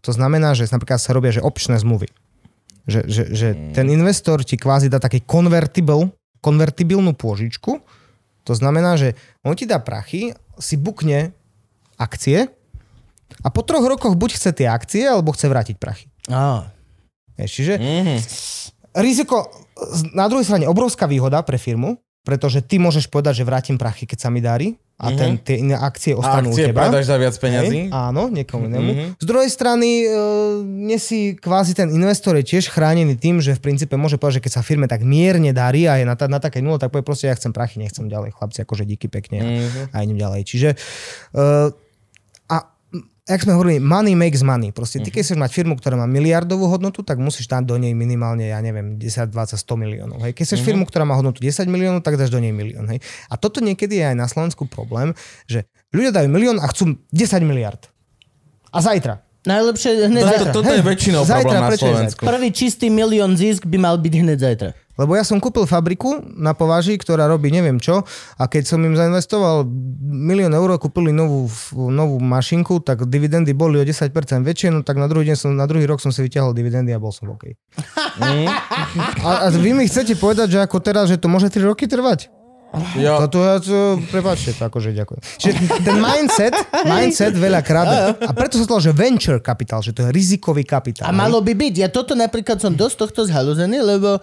To 0.00 0.16
znamená, 0.16 0.56
že 0.56 0.64
napríklad 0.72 0.96
sa 0.96 1.12
robia 1.12 1.28
že 1.28 1.44
opčné 1.44 1.76
zmluvy. 1.76 2.08
Že, 2.88 3.00
že, 3.04 3.22
že 3.32 3.48
ten 3.72 3.88
investor 3.92 4.40
ti 4.44 4.56
kvázi 4.56 4.88
dá 4.88 4.96
taký 4.96 5.20
konvertibilnú 6.40 7.12
pôžičku. 7.16 7.80
To 8.44 8.52
znamená, 8.52 8.96
že 8.96 9.16
on 9.40 9.56
ti 9.56 9.64
dá 9.64 9.80
prachy, 9.80 10.36
si 10.60 10.76
bukne 10.76 11.32
akcie 11.96 12.48
a 13.40 13.48
po 13.48 13.64
troch 13.64 13.82
rokoch 13.82 14.14
buď 14.14 14.30
chce 14.36 14.50
tie 14.52 14.68
akcie, 14.68 15.02
alebo 15.08 15.32
chce 15.32 15.48
vrátiť 15.48 15.76
prachy. 15.80 16.06
Á. 16.28 16.68
Čiže 17.34 17.80
Mhm. 17.80 18.16
riziko, 19.02 19.50
na 20.14 20.30
druhej 20.30 20.46
strane 20.46 20.70
obrovská 20.70 21.10
výhoda 21.10 21.42
pre 21.42 21.58
firmu, 21.58 21.98
pretože 22.24 22.58
ty 22.58 22.76
môžeš 22.76 23.06
povedať, 23.06 23.38
že 23.38 23.44
vrátim 23.44 23.76
prachy, 23.76 24.02
keď 24.02 24.18
sa 24.18 24.28
mi 24.28 24.40
darí 24.40 24.74
a 24.96 25.10
Mhm. 25.10 25.16
ten, 25.16 25.30
tie 25.36 25.56
iné 25.58 25.74
akcie 25.74 26.12
ostanú 26.12 26.48
u 26.48 26.52
akcie 26.52 26.66
teba. 26.66 26.86
predáš 26.86 27.04
za 27.04 27.16
viac 27.16 27.34
peňazí? 27.34 27.78
Hej, 27.84 27.92
áno, 27.92 28.22
niekomu 28.28 28.64
inému. 28.64 28.90
Mhm. 28.90 29.06
Z 29.16 29.24
druhej 29.24 29.46
strany, 29.48 29.88
e, 30.00 30.08
nesi 30.64 31.18
kvázi 31.34 31.74
ten 31.74 31.90
investor 31.90 32.32
je 32.34 32.46
tiež 32.46 32.66
chránený 32.66 33.14
tým, 33.14 33.38
že 33.38 33.52
v 33.52 33.60
princípe 33.60 33.92
môže 33.92 34.16
povedať, 34.16 34.38
že 34.38 34.44
keď 34.44 34.52
sa 34.52 34.62
firme 34.62 34.86
tak 34.86 35.02
mierne 35.02 35.50
darí 35.50 35.84
a 35.84 35.96
je 35.96 36.04
na, 36.04 36.14
ta, 36.14 36.24
na 36.24 36.38
takej 36.38 36.60
nule, 36.60 36.76
tak 36.76 36.88
povie 36.88 37.02
proste, 37.02 37.26
ja 37.26 37.34
chcem 37.34 37.50
prachy, 37.50 37.76
nechcem 37.76 38.06
ďalej, 38.06 38.32
chlapci, 38.32 38.58
akože 38.60 38.86
díky 38.86 39.06
pekne 39.06 39.36
a, 39.36 39.44
Mhm. 39.44 39.80
a 39.90 39.96
idem 40.00 40.16
ďalej. 40.16 40.40
Čiže 40.44 40.68
m, 41.34 41.74
jak 43.24 43.40
sme 43.40 43.56
hovorili, 43.56 43.80
money 43.80 44.12
makes 44.12 44.44
money. 44.44 44.68
Proste 44.68 45.00
ty, 45.00 45.08
keď 45.08 45.22
chceš 45.24 45.38
mať 45.40 45.50
firmu, 45.56 45.80
ktorá 45.80 45.96
má 45.96 46.04
miliardovú 46.04 46.68
hodnotu, 46.68 47.00
tak 47.00 47.16
musíš 47.16 47.48
dať 47.48 47.64
do 47.64 47.80
nej 47.80 47.96
minimálne, 47.96 48.52
ja 48.52 48.60
neviem, 48.60 49.00
10, 49.00 49.32
20, 49.32 49.56
100 49.56 49.80
miliónov. 49.80 50.18
Hej. 50.20 50.36
Keď 50.36 50.44
chceš 50.44 50.60
firmu, 50.60 50.84
ktorá 50.84 51.08
má 51.08 51.16
hodnotu 51.16 51.40
10 51.40 51.64
miliónov, 51.64 52.04
tak 52.04 52.20
dáš 52.20 52.28
do 52.28 52.36
nej 52.36 52.52
milión. 52.52 52.84
Hej. 52.92 53.00
A 53.32 53.40
toto 53.40 53.64
niekedy 53.64 53.96
je 53.96 54.12
aj 54.12 54.16
na 54.16 54.28
Slovensku 54.28 54.68
problém, 54.68 55.16
že 55.48 55.64
ľudia 55.96 56.12
dajú 56.12 56.28
milión 56.28 56.60
a 56.60 56.68
chcú 56.68 57.00
10 57.16 57.40
miliard. 57.48 57.80
A 58.68 58.84
zajtra. 58.84 59.24
Najlepšie 59.44 60.08
hneď 60.08 60.22
Toto, 60.24 60.32
zajtra. 60.32 60.52
toto 60.56 60.72
je 60.72 60.80
Hej, 60.80 60.88
väčšinou 60.88 61.22
zajtra, 61.24 61.40
problém 61.44 61.60
na 61.60 61.68
je 61.68 61.80
Slovensku. 61.80 62.20
Prvý 62.24 62.48
čistý 62.48 62.86
milión 62.88 63.36
zisk 63.36 63.68
by 63.68 63.76
mal 63.76 63.96
byť 64.00 64.14
hneď 64.24 64.38
zajtra. 64.40 64.68
Lebo 64.94 65.18
ja 65.18 65.26
som 65.26 65.42
kúpil 65.42 65.66
fabriku 65.66 66.22
na 66.38 66.54
považi, 66.54 66.94
ktorá 66.94 67.26
robí 67.26 67.50
neviem 67.50 67.82
čo 67.82 68.06
a 68.38 68.44
keď 68.46 68.62
som 68.70 68.80
im 68.86 68.94
zainvestoval 68.94 69.66
milión 70.02 70.54
eur, 70.54 70.78
kúpili 70.78 71.10
novú, 71.10 71.50
novú 71.74 72.22
mašinku, 72.22 72.78
tak 72.82 73.06
dividendy 73.10 73.50
boli 73.52 73.82
o 73.82 73.84
10% 73.84 74.10
väčšie, 74.42 74.70
no 74.70 74.86
tak 74.86 74.98
na 74.98 75.10
druhý, 75.10 75.34
deň 75.34 75.36
som, 75.36 75.50
na 75.50 75.66
druhý 75.66 75.84
rok 75.84 75.98
som 75.98 76.14
si 76.14 76.22
vyťahol 76.22 76.54
dividendy 76.54 76.94
a 76.94 77.02
bol 77.02 77.10
som 77.10 77.30
OK. 77.34 77.58
a, 79.28 79.30
a 79.44 79.46
vy 79.50 79.74
mi 79.74 79.90
chcete 79.90 80.14
povedať, 80.14 80.54
že 80.54 80.58
ako 80.62 80.78
teraz, 80.78 81.10
že 81.10 81.18
to 81.18 81.26
môže 81.26 81.50
3 81.50 81.66
roky 81.66 81.90
trvať? 81.90 82.30
Jo. 82.98 83.22
To, 83.22 83.26
to, 83.30 83.38
ja 83.38 83.56
to, 83.62 83.78
prepáčte, 84.10 84.50
to 84.58 84.66
akože 84.66 84.90
ďakujem. 84.98 85.20
Čiže 85.38 85.58
ten 85.86 85.96
mindset, 86.02 86.54
mindset 86.82 87.34
veľakrát, 87.38 88.18
a 88.18 88.30
preto 88.34 88.58
sa 88.58 88.66
to 88.66 88.82
že 88.82 88.90
venture 88.90 89.38
capital, 89.38 89.78
že 89.78 89.94
to 89.94 90.02
je 90.06 90.10
rizikový 90.10 90.66
kapitál. 90.66 91.06
A 91.06 91.14
malo 91.14 91.38
by 91.38 91.54
byť. 91.54 91.74
Ja 91.78 91.88
toto 91.90 92.18
napríklad 92.18 92.58
som 92.58 92.74
dosť 92.74 92.96
tohto 93.06 93.20
zhalúzený, 93.30 93.78
lebo 93.78 94.18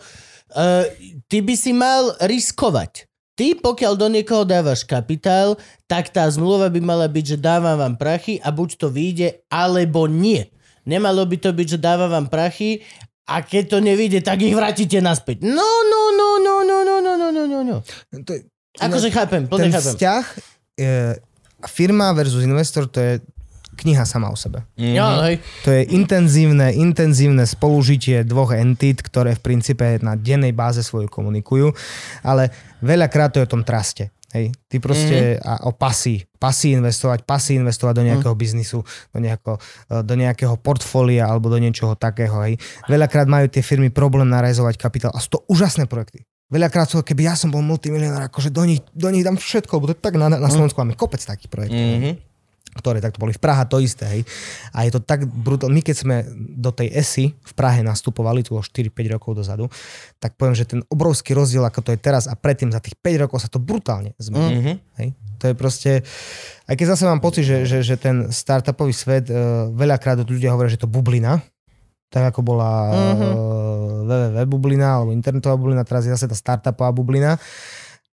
uh, 0.55 0.85
ty 1.27 1.43
by 1.43 1.55
si 1.55 1.71
mal 1.71 2.15
riskovať. 2.21 3.07
Ty, 3.35 3.57
pokiaľ 3.57 3.93
do 3.97 4.07
niekoho 4.11 4.43
dávaš 4.45 4.85
kapitál, 4.85 5.57
tak 5.89 6.11
tá 6.11 6.27
zmluva 6.29 6.69
by 6.69 6.77
mala 6.83 7.07
byť, 7.07 7.35
že 7.35 7.37
dávam 7.39 7.79
vám 7.79 7.95
prachy 7.97 8.37
a 8.43 8.51
buď 8.51 8.69
to 8.77 8.87
vyjde, 8.91 9.41
alebo 9.49 10.05
nie. 10.05 10.45
Nemalo 10.85 11.25
by 11.25 11.37
to 11.39 11.49
byť, 11.49 11.67
že 11.77 11.79
dávam 11.79 12.11
vám 12.11 12.27
prachy 12.27 12.83
a 13.25 13.39
keď 13.41 13.63
to 13.71 13.77
nevyjde, 13.79 14.19
tak 14.21 14.43
ich 14.43 14.53
vrátite 14.53 14.99
naspäť. 14.99 15.47
No, 15.47 15.71
no, 15.87 16.01
no, 16.11 16.29
no, 16.43 16.55
no, 16.61 16.77
no, 16.83 16.95
no, 16.99 17.13
no, 17.15 17.27
no, 17.31 17.43
no, 17.47 17.59
no. 17.63 17.77
To 18.27 18.31
Akože 18.79 19.09
chápem, 19.11 19.47
plne 19.47 19.67
ten 19.67 19.73
chápem. 19.75 19.93
vzťah 19.95 20.23
e, 20.79 20.87
firma 21.67 22.11
versus 22.15 22.43
investor, 22.43 22.87
to 22.87 22.99
je 22.99 23.13
kniha 23.76 24.03
sama 24.06 24.30
o 24.30 24.38
sebe. 24.38 24.68
Jo, 24.77 25.23
hej. 25.26 25.39
To 25.65 25.69
je 25.72 25.81
intenzívne, 25.95 26.76
intenzívne 26.76 27.48
spolužitie 27.48 28.27
dvoch 28.27 28.53
entít, 28.53 29.02
ktoré 29.02 29.34
v 29.38 29.41
princípe 29.41 29.98
na 30.03 30.19
dennej 30.19 30.52
báze 30.52 30.84
svoju 30.84 31.07
komunikujú, 31.07 31.72
ale 32.22 32.52
veľakrát 32.84 33.34
to 33.34 33.39
je 33.41 33.48
o 33.48 33.53
tom 33.57 33.64
traste. 33.64 34.11
Hej, 34.31 34.56
ty 34.72 34.80
proste 34.80 35.35
mm-hmm. 35.35 35.43
a 35.43 35.53
o 35.68 35.76
pasy, 35.76 36.23
pasy 36.39 36.80
investovať, 36.80 37.27
pasy 37.27 37.60
investovať 37.60 37.99
do 37.99 38.07
nejakého 38.07 38.31
mm. 38.31 38.39
biznisu, 38.39 38.80
do 39.11 39.19
nejakého, 39.19 39.60
do 40.07 40.14
nejakého 40.15 40.56
portfólia 40.56 41.27
alebo 41.27 41.52
do 41.52 41.60
niečoho 41.60 41.99
takého. 41.99 42.39
Hej. 42.48 42.56
Veľakrát 42.88 43.27
majú 43.27 43.52
tie 43.52 43.60
firmy 43.60 43.91
problém 43.91 44.31
narazovať 44.31 44.80
kapitál 44.80 45.11
a 45.11 45.19
sú 45.19 45.35
to 45.35 45.43
úžasné 45.52 45.84
projekty. 45.84 46.23
Veľakrát 46.48 46.88
sú, 46.88 47.03
keby 47.03 47.27
ja 47.27 47.35
som 47.35 47.52
bol 47.52 47.60
multimilionár, 47.60 48.31
akože 48.31 48.56
do 48.56 48.64
nich, 48.64 48.80
do 48.95 49.11
nich 49.11 49.27
dám 49.27 49.35
všetko, 49.35 49.72
lebo 49.76 49.85
to 49.91 49.95
je 49.95 50.03
tak 50.03 50.15
na, 50.15 50.31
na 50.31 50.48
Slovensku 50.52 50.80
máme 50.80 50.95
kopec 50.95 51.19
takých 51.19 51.52
projektov. 51.52 51.76
Mm-hmm 51.84 52.30
ktoré 52.72 53.03
takto 53.03 53.19
boli 53.19 53.35
v 53.35 53.41
Praha, 53.41 53.68
to 53.68 53.84
isté, 53.84 54.07
hej. 54.07 54.22
A 54.72 54.88
je 54.88 54.95
to 54.95 55.03
tak 55.03 55.27
brutálne. 55.27 55.76
My 55.76 55.84
keď 55.84 55.95
sme 55.95 56.15
do 56.56 56.72
tej 56.72 56.88
ESI 56.91 57.35
v 57.35 57.53
Prahe 57.53 57.84
nastupovali, 57.84 58.48
tu 58.48 58.56
4-5 58.56 59.15
rokov 59.19 59.43
dozadu, 59.43 59.68
tak 60.23 60.39
poviem, 60.39 60.56
že 60.56 60.64
ten 60.64 60.80
obrovský 60.88 61.35
rozdiel, 61.35 61.68
ako 61.68 61.84
to 61.84 61.89
je 61.91 61.99
teraz 61.99 62.31
a 62.31 62.35
predtým 62.39 62.72
za 62.72 62.80
tých 62.80 62.95
5 62.95 63.27
rokov 63.27 63.43
sa 63.43 63.52
to 63.52 63.60
brutálne 63.60 64.15
zmenilo. 64.15 64.60
Mm-hmm. 64.64 64.76
Hej. 65.03 65.10
To 65.41 65.43
je 65.49 65.56
proste, 65.57 65.91
aj 66.69 66.76
keď 66.77 66.88
zase 66.95 67.03
mám 67.10 67.19
pocit, 67.19 67.43
že, 67.43 67.65
že, 67.65 67.81
že 67.81 67.98
ten 67.98 68.30
startupový 68.30 68.93
svet, 68.93 69.27
uh, 69.27 69.68
veľakrát 69.73 70.22
ľudia 70.23 70.53
hovoria, 70.53 70.72
že 70.72 70.80
to 70.80 70.88
bublina, 70.88 71.41
tak 72.11 72.35
ako 72.35 72.39
bola 72.43 72.72
mm-hmm. 72.91 73.31
uh, 73.31 74.35
www 74.35 74.48
bublina 74.48 74.99
alebo 74.99 75.15
internetová 75.15 75.56
bublina, 75.56 75.88
teraz 75.88 76.03
je 76.03 76.11
zase 76.11 76.27
tá 76.27 76.35
startupová 76.35 76.91
bublina 76.91 77.39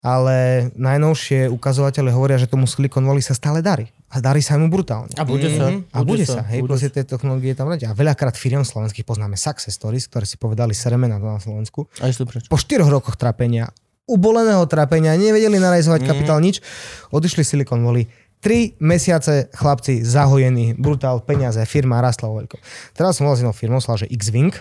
ale 0.06 0.70
najnovšie 0.78 1.50
ukazovatele 1.50 2.14
hovoria, 2.14 2.38
že 2.38 2.46
tomu 2.46 2.70
Silicon 2.70 3.02
Valley 3.02 3.26
sa 3.26 3.34
stále 3.34 3.66
darí. 3.66 3.90
A 4.14 4.22
darí 4.22 4.38
sa 4.46 4.54
mu 4.62 4.70
brutálne. 4.70 5.10
A 5.18 5.26
bude 5.26 5.50
sa. 5.50 5.74
Mm-hmm. 5.74 5.90
A 5.90 5.98
bude, 6.06 6.22
bude 6.22 6.26
sa. 6.30 6.46
Hej, 6.46 6.62
bude. 6.62 6.78
proste 6.78 6.94
tie 6.94 7.02
technológie 7.02 7.58
tam 7.58 7.74
A 7.74 7.98
veľakrát 7.98 8.38
firiem 8.38 8.62
slovenských 8.62 9.02
poznáme 9.02 9.34
success 9.34 9.74
stories, 9.74 10.06
ktoré 10.06 10.30
si 10.30 10.38
povedali 10.38 10.78
seremena 10.78 11.18
na 11.18 11.42
Slovensku. 11.42 11.90
A 12.06 12.14
prečo? 12.14 12.46
Po 12.54 12.62
štyroch 12.62 12.88
rokoch 12.94 13.18
trápenia, 13.18 13.74
uboleného 14.06 14.62
trápenia, 14.70 15.18
nevedeli 15.18 15.58
narajzovať 15.58 16.06
mm-hmm. 16.06 16.14
kapitál 16.14 16.38
nič, 16.38 16.62
odišli 17.10 17.42
Silicon 17.42 17.82
Valley. 17.82 18.06
Tri 18.46 18.78
mesiace 18.78 19.50
chlapci 19.58 20.06
zahojení, 20.06 20.78
brutál, 20.78 21.26
peniaze, 21.26 21.58
firma 21.66 21.98
rastla 21.98 22.30
vo 22.30 22.46
veľkom. 22.46 22.62
Teraz 22.94 23.18
som 23.18 23.26
jednou 23.42 23.58
firmou, 23.58 23.82
že 23.82 24.06
X-Wing, 24.06 24.54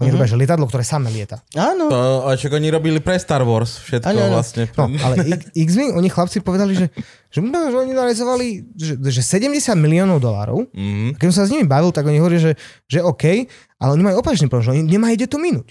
oni 0.00 0.08
uh-huh. 0.08 0.16
robia, 0.16 0.28
že 0.30 0.36
lietadlo, 0.40 0.64
ktoré 0.64 0.84
same 0.86 1.12
lieta. 1.12 1.44
Áno. 1.52 1.92
To, 1.92 2.24
a 2.24 2.32
čo 2.38 2.48
oni 2.48 2.72
robili 2.72 2.98
pre 3.04 3.20
Star 3.20 3.44
Wars, 3.44 3.76
všetko 3.84 4.08
ano, 4.08 4.20
ano. 4.24 4.34
vlastne. 4.40 4.64
No, 4.72 4.88
ale 4.88 5.36
X-Wing, 5.52 5.92
oni 5.92 6.08
chlapci 6.08 6.40
povedali, 6.40 6.72
že, 6.72 6.86
že, 7.28 7.38
že 7.44 7.76
oni 7.76 7.92
narezovali, 7.92 8.46
že, 8.72 8.96
že 8.96 9.20
70 9.20 9.76
miliónov 9.76 10.24
dolárov. 10.24 10.64
Uh-huh. 10.64 11.10
Keď 11.20 11.26
som 11.28 11.44
sa 11.44 11.44
s 11.44 11.52
nimi 11.52 11.68
bavil, 11.68 11.92
tak 11.92 12.08
oni 12.08 12.16
hovorí, 12.16 12.40
že, 12.40 12.56
že 12.88 13.04
OK, 13.04 13.44
ale 13.76 13.90
oni 13.92 14.02
majú 14.08 14.24
opačný 14.24 14.48
problém, 14.48 14.64
že 14.64 14.72
oni 14.80 14.82
nemajú 14.88 15.14
kde 15.20 15.28
to 15.28 15.38
minúť. 15.38 15.68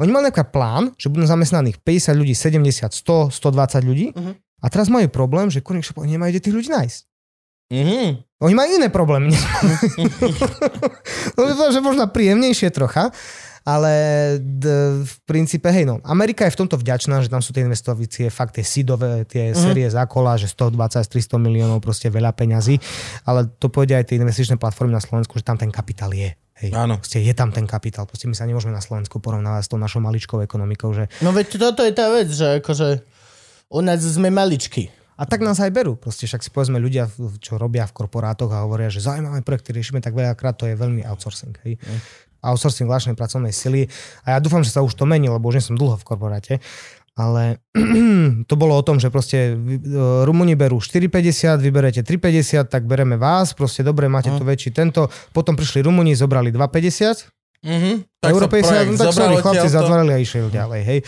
Oni 0.00 0.10
mali 0.12 0.32
nejaký 0.32 0.48
plán, 0.48 0.96
že 0.96 1.12
budú 1.12 1.28
zamestnaných 1.28 1.80
50 1.84 2.20
ľudí, 2.20 2.32
70, 2.32 2.92
100, 2.92 3.36
120 3.36 3.88
ľudí 3.88 4.06
uh-huh. 4.16 4.32
a 4.36 4.66
teraz 4.72 4.88
majú 4.88 5.08
problém, 5.12 5.52
že 5.52 5.64
konečne 5.64 5.96
oni 5.96 6.16
nemajú 6.16 6.30
kde 6.36 6.44
tých 6.44 6.56
ľudí 6.56 6.68
nájsť. 6.72 7.09
Mm-hmm. 7.70 8.42
Oni 8.42 8.54
majú 8.56 8.70
iné 8.74 8.88
problémy. 8.90 9.30
no, 11.36 11.40
to 11.46 11.70
že 11.70 11.78
možno 11.78 12.10
príjemnejšie 12.10 12.74
trocha, 12.74 13.14
ale 13.62 13.92
d, 14.42 14.64
v 15.06 15.14
princípe, 15.28 15.70
hej, 15.70 15.86
no, 15.86 16.02
Amerika 16.02 16.42
je 16.48 16.56
v 16.56 16.66
tomto 16.66 16.80
vďačná, 16.80 17.22
že 17.22 17.30
tam 17.30 17.38
sú 17.38 17.54
tie 17.54 17.62
investovície, 17.62 18.26
fakt 18.32 18.58
tie 18.58 18.66
sidové, 18.66 19.22
tie 19.28 19.52
mm-hmm. 19.52 19.60
série 19.60 19.86
za 19.86 20.02
kola, 20.10 20.34
že 20.34 20.50
120 20.50 21.06
300 21.06 21.38
miliónov, 21.38 21.78
proste 21.78 22.10
veľa 22.10 22.34
peňazí, 22.34 22.80
ale 23.22 23.46
to 23.60 23.70
pôjde 23.70 23.94
aj 23.94 24.04
tie 24.10 24.18
investičné 24.18 24.58
platformy 24.58 24.96
na 24.96 25.04
Slovensku, 25.04 25.38
že 25.38 25.46
tam 25.46 25.60
ten 25.60 25.70
kapitál 25.70 26.10
je. 26.10 26.34
Hej, 26.60 26.76
Áno. 26.76 27.00
Proste 27.00 27.24
je 27.24 27.32
tam 27.32 27.48
ten 27.48 27.64
kapitál. 27.64 28.04
Proste 28.04 28.28
my 28.28 28.36
sa 28.36 28.44
nemôžeme 28.44 28.76
na 28.76 28.84
Slovensku 28.84 29.16
porovnávať 29.16 29.64
s 29.64 29.70
tou 29.72 29.80
našou 29.80 30.04
maličkou 30.04 30.44
ekonomikou. 30.44 30.92
Že... 30.92 31.08
No 31.24 31.32
veď 31.32 31.56
toto 31.56 31.80
je 31.80 31.92
tá 31.96 32.12
vec, 32.12 32.28
že 32.28 32.60
akože 32.60 33.00
u 33.72 33.80
nás 33.80 34.04
sme 34.04 34.28
maličky. 34.28 34.92
A 35.20 35.28
tak 35.28 35.44
nás 35.44 35.60
aj 35.60 35.68
berú. 35.68 36.00
Proste 36.00 36.24
však 36.24 36.40
si 36.40 36.48
povedzme 36.48 36.80
ľudia, 36.80 37.04
čo 37.44 37.60
robia 37.60 37.84
v 37.84 37.92
korporátoch 37.92 38.48
a 38.56 38.64
hovoria, 38.64 38.88
že 38.88 39.04
zaujímavé 39.04 39.44
projekty 39.44 39.76
riešime, 39.76 40.00
tak 40.00 40.16
veľakrát 40.16 40.56
to 40.56 40.64
je 40.64 40.72
veľmi 40.72 41.04
outsourcing. 41.04 41.52
Hej. 41.68 41.76
Mm. 41.76 42.00
Outsourcing 42.40 42.88
vlastnej 42.88 43.12
pracovnej 43.12 43.52
sily. 43.52 43.84
A 44.24 44.32
ja 44.32 44.38
dúfam, 44.40 44.64
že 44.64 44.72
sa 44.72 44.80
už 44.80 44.96
to 44.96 45.04
mení, 45.04 45.28
lebo 45.28 45.52
už 45.52 45.60
nie 45.60 45.64
som 45.68 45.76
dlho 45.76 46.00
v 46.00 46.08
korporáte. 46.08 46.64
Ale 47.20 47.60
to 48.48 48.54
bolo 48.56 48.72
o 48.72 48.80
tom, 48.80 48.96
že 48.96 49.12
proste 49.12 49.52
e, 49.52 49.84
Rumúni 50.24 50.56
berú 50.56 50.80
4,50, 50.80 51.60
vyberete 51.60 52.00
3,50, 52.00 52.72
tak 52.72 52.88
bereme 52.88 53.20
vás, 53.20 53.52
proste 53.52 53.84
dobre, 53.84 54.08
máte 54.08 54.32
mm. 54.32 54.40
tu 54.40 54.44
väčší 54.48 54.72
tento. 54.72 55.12
Potom 55.36 55.52
prišli 55.52 55.84
Rumúni, 55.84 56.16
zobrali 56.16 56.48
2,50 56.48 57.39
Mm-hmm. 57.60 58.24
Tak 58.24 58.30
Európej 58.32 58.60
sa, 58.64 58.88
no, 58.88 58.96
tak 58.96 59.12
sorry, 59.12 59.36
chlapci 59.36 59.68
to... 59.68 59.76
zatvorili 59.76 60.12
a 60.16 60.18
išiel 60.20 60.48
ďalej, 60.48 60.80
hej. 60.80 60.98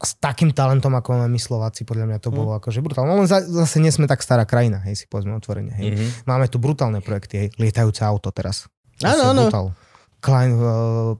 S 0.00 0.16
takým 0.16 0.48
talentom, 0.56 0.88
ako 0.96 1.20
máme 1.20 1.36
my 1.36 1.40
Slováci, 1.40 1.84
podľa 1.84 2.08
mňa 2.08 2.18
to 2.20 2.32
mm. 2.32 2.36
bolo 2.36 2.50
akože 2.56 2.80
brutálne. 2.80 3.12
No, 3.12 3.28
zase 3.28 3.76
nie 3.76 3.92
sme 3.92 4.08
tak 4.08 4.24
stará 4.24 4.48
krajina, 4.48 4.80
hej, 4.88 5.04
si 5.04 5.04
povedzme 5.04 5.36
otvorene, 5.36 5.72
hej. 5.76 5.92
Mm-hmm. 5.92 6.24
Máme 6.24 6.48
tu 6.48 6.56
brutálne 6.56 7.04
projekty, 7.04 7.34
hej, 7.44 7.48
lietajúce 7.60 8.08
auto 8.08 8.32
teraz. 8.32 8.72
Áno, 9.04 9.36
áno. 9.36 9.44
Klein, 10.24 10.56
uh, 10.56 11.12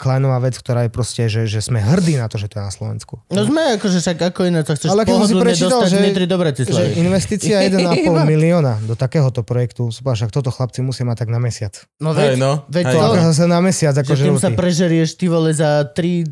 Kleinová 0.00 0.40
vec, 0.40 0.56
ktorá 0.56 0.88
je 0.88 0.90
proste, 0.92 1.28
že, 1.28 1.44
že 1.44 1.60
sme 1.60 1.76
hrdí 1.76 2.16
na 2.16 2.24
to, 2.24 2.40
že 2.40 2.48
to 2.48 2.56
je 2.56 2.64
na 2.64 2.72
Slovensku. 2.72 3.20
No 3.28 3.44
sme 3.44 3.76
akože 3.76 4.00
však 4.00 4.32
ako 4.32 4.48
iné, 4.48 4.64
to 4.64 4.72
chceš 4.72 4.88
Ale 4.88 5.04
keď 5.04 5.28
si 5.28 5.34
prečítal, 5.36 5.80
že, 5.84 6.00
do 6.24 6.36
že 6.72 6.84
investícia 6.96 7.60
1,5 7.60 8.00
milióna 8.32 8.80
do 8.88 8.96
takéhoto 8.96 9.44
projektu, 9.44 9.92
však 9.92 10.32
toto 10.32 10.48
chlapci 10.48 10.80
musia 10.80 11.04
mať 11.04 11.20
tak 11.20 11.28
na 11.28 11.36
mesiac. 11.36 11.84
No 12.00 12.16
veď, 12.16 12.40
no. 12.40 12.64
veď 12.72 12.84
to, 12.88 12.96
to 12.96 13.20
zase 13.28 13.44
na 13.44 13.60
mesiac. 13.60 13.92
Ako 13.92 14.16
že 14.16 14.32
tým 14.32 14.40
sa 14.40 14.56
prežerieš 14.56 15.20
ty 15.20 15.28
vole 15.28 15.52
za 15.52 15.84
tri 15.92 16.24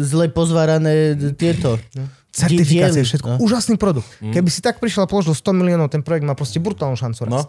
zle 0.00 0.32
pozvárané 0.32 1.20
tieto. 1.36 1.76
No. 1.92 2.08
Certifikácie, 2.32 3.04
všetko. 3.04 3.26
No. 3.26 3.36
Úžasný 3.44 3.76
produkt. 3.76 4.08
Mm. 4.24 4.32
Keby 4.32 4.48
si 4.48 4.64
tak 4.64 4.80
prišiel 4.80 5.04
a 5.04 5.10
položil 5.10 5.36
100 5.36 5.50
miliónov, 5.52 5.92
ten 5.92 6.00
projekt 6.00 6.24
má 6.24 6.38
proste 6.38 6.62
brutálnu 6.62 6.96
šancu 6.96 7.26
no 7.26 7.44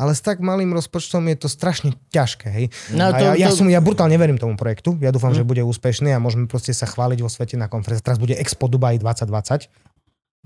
ale 0.00 0.16
s 0.16 0.24
tak 0.24 0.40
malým 0.40 0.72
rozpočtom 0.72 1.28
je 1.28 1.36
to 1.44 1.48
strašne 1.52 1.92
ťažké. 2.08 2.48
Hej? 2.48 2.64
No, 2.96 3.12
to, 3.12 3.20
a 3.20 3.36
ja, 3.36 3.44
ja, 3.44 3.48
som, 3.52 3.68
ja 3.68 3.84
brutálne 3.84 4.16
verím 4.16 4.40
tomu 4.40 4.56
projektu, 4.56 4.96
ja 5.04 5.12
dúfam, 5.12 5.36
mm. 5.36 5.36
že 5.36 5.44
bude 5.44 5.60
úspešný 5.60 6.16
a 6.16 6.18
môžeme 6.18 6.48
proste 6.48 6.72
sa 6.72 6.88
chváliť 6.88 7.20
vo 7.20 7.28
svete 7.28 7.60
na 7.60 7.68
konferencii. 7.68 8.00
Teraz 8.00 8.16
bude 8.16 8.32
Expo 8.32 8.64
Dubai 8.64 8.96
2020. 8.96 9.68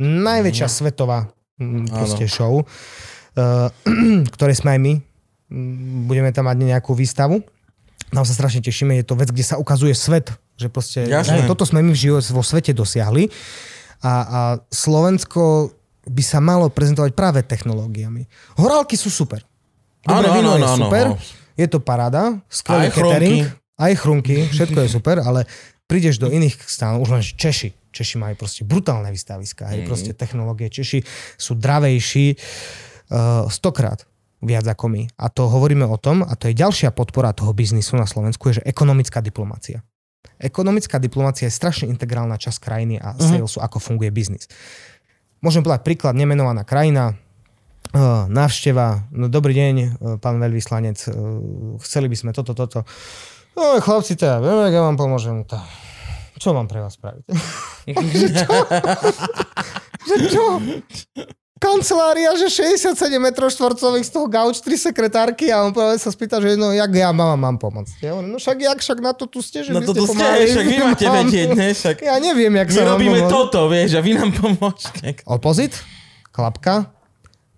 Najväčšia 0.03 0.67
mm. 0.67 0.75
svetová 0.75 1.31
mm, 1.63 1.87
proste 1.87 2.27
show, 2.27 2.59
uh, 2.67 3.71
ktoré 4.35 4.59
sme 4.59 4.75
aj 4.75 4.81
my. 4.83 4.93
Mm, 5.55 6.11
budeme 6.11 6.35
tam 6.35 6.51
mať 6.51 6.59
nejakú 6.59 6.91
výstavu. 6.99 7.39
Nám 8.11 8.27
sa 8.27 8.35
strašne 8.35 8.59
tešíme, 8.59 8.99
je 8.99 9.07
to 9.07 9.15
vec, 9.15 9.31
kde 9.31 9.47
sa 9.47 9.55
ukazuje 9.55 9.95
svet, 9.95 10.35
že 10.59 10.67
proste 10.67 11.07
že 11.07 11.47
toto 11.47 11.63
sme 11.63 11.79
my 11.83 11.95
v 11.95 11.99
živote 12.11 12.31
vo 12.35 12.43
svete 12.43 12.75
dosiahli. 12.75 13.31
A, 14.03 14.13
a 14.13 14.41
Slovensko 14.69 15.71
by 16.05 16.23
sa 16.25 16.39
malo 16.41 16.69
prezentovať 16.69 17.13
práve 17.17 17.41
technológiami. 17.45 18.29
Horálky 18.61 18.95
sú 18.95 19.09
super. 19.09 19.45
Dobré 20.05 20.29
ano, 20.29 20.37
víno 20.37 20.51
ano, 20.53 20.61
je 20.61 20.65
ano, 20.69 20.79
super, 20.85 21.07
ano. 21.17 21.17
je 21.57 21.67
to 21.67 21.79
paráda, 21.81 22.23
skvelý 22.53 22.87
aj 22.87 22.93
catering, 22.93 23.43
chrumky. 23.49 23.81
aj 23.81 23.93
chrumky, 23.97 24.37
všetko 24.53 24.79
je 24.85 24.89
super, 24.93 25.17
ale 25.25 25.41
prídeš 25.89 26.21
do 26.21 26.29
iných 26.29 26.61
stánov, 26.61 27.09
už 27.09 27.11
len 27.17 27.23
Češi. 27.25 27.73
Češi 27.95 28.17
majú 28.19 28.35
proste 28.35 28.67
brutálne 28.67 29.09
vystaviska, 29.09 29.71
hej, 29.71 29.85
mm. 29.85 29.89
proste 29.89 30.13
technológie. 30.13 30.67
Češi 30.67 31.07
sú 31.39 31.55
dravejší 31.55 32.35
uh, 32.35 33.47
stokrát 33.47 34.03
viac 34.45 34.67
ako 34.69 34.93
my. 34.93 35.03
A 35.17 35.33
to 35.33 35.49
hovoríme 35.49 35.89
o 35.89 35.97
tom, 35.97 36.21
a 36.21 36.37
to 36.37 36.53
je 36.53 36.59
ďalšia 36.59 36.93
podpora 36.93 37.33
toho 37.33 37.57
biznisu 37.57 37.97
na 37.97 38.05
Slovensku, 38.05 38.53
je, 38.53 38.61
že 38.61 38.67
ekonomická 38.69 39.25
diplomácia. 39.25 39.81
Ekonomická 40.37 41.01
diplomácia 41.01 41.49
je 41.49 41.55
strašne 41.55 41.87
integrálna 41.89 42.37
časť 42.37 42.59
krajiny 42.61 43.01
a 43.01 43.17
salesu, 43.17 43.63
mm. 43.63 43.65
ako 43.65 43.79
funguje 43.81 44.11
biznis. 44.13 44.51
Môžem 45.45 45.61
povedať 45.61 45.85
príklad, 45.85 46.17
nemenovaná 46.17 46.65
krajina, 46.65 47.21
Uh, 47.95 48.27
návšteva, 48.27 49.07
no 49.15 49.31
dobrý 49.31 49.55
deň, 49.55 49.75
uh, 49.79 49.87
pán 50.19 50.43
veľvyslanec, 50.43 50.99
uh, 51.15 51.79
chceli 51.79 52.11
by 52.11 52.17
sme 52.19 52.31
toto, 52.35 52.51
toto. 52.51 52.83
No 53.55 53.79
chlapci, 53.79 54.19
teda, 54.19 54.43
viem, 54.43 54.67
ja 54.67 54.83
vám 54.83 54.99
pomôžem. 54.99 55.47
Tá. 55.47 55.63
Čo 56.35 56.59
mám 56.59 56.67
pre 56.67 56.83
vás 56.83 56.99
spraviť? 56.99 57.23
čo? 58.43 58.55
Že 60.11 60.17
čo? 60.27 60.45
Kancelária, 61.65 62.31
že 62.37 62.53
67 62.53 62.93
m 63.17 63.29
štvorcových, 63.33 64.05
z 64.05 64.11
toho 64.13 64.27
gauč, 64.29 64.61
3 64.61 64.93
sekretárky 64.93 65.49
a 65.49 65.65
on 65.65 65.73
práve 65.73 65.97
sa 65.97 66.13
spýta, 66.13 66.37
že 66.45 66.61
no, 66.61 66.77
jak 66.77 66.93
ja 66.93 67.09
mám, 67.17 67.41
mám 67.41 67.57
pomôcť. 67.57 68.05
Ja 68.05 68.13
no 68.21 68.37
však 68.37 68.59
jak, 68.61 68.79
však 68.85 68.99
na 69.01 69.17
to 69.17 69.25
tu 69.25 69.41
ste, 69.41 69.65
že 69.65 69.73
no 69.73 69.81
vy 69.81 69.89
to 69.89 70.05
ste 70.05 70.21
ste, 70.21 70.45
však 70.53 70.67
vy 70.69 70.77
máte 70.85 71.07
vedieť, 71.09 71.49
ne? 71.57 71.69
Však 71.73 71.97
ja 72.05 72.17
neviem, 72.21 72.53
jak 72.53 72.69
my 72.69 72.77
sa 72.77 72.85
robíme 72.93 73.19
mám 73.25 73.33
toto, 73.33 73.73
vieš, 73.73 73.97
a 73.97 74.01
vy 74.05 74.13
nám 74.13 74.31
pomôžte. 74.37 75.17
Opozit, 75.25 75.73
klapka, 76.37 76.93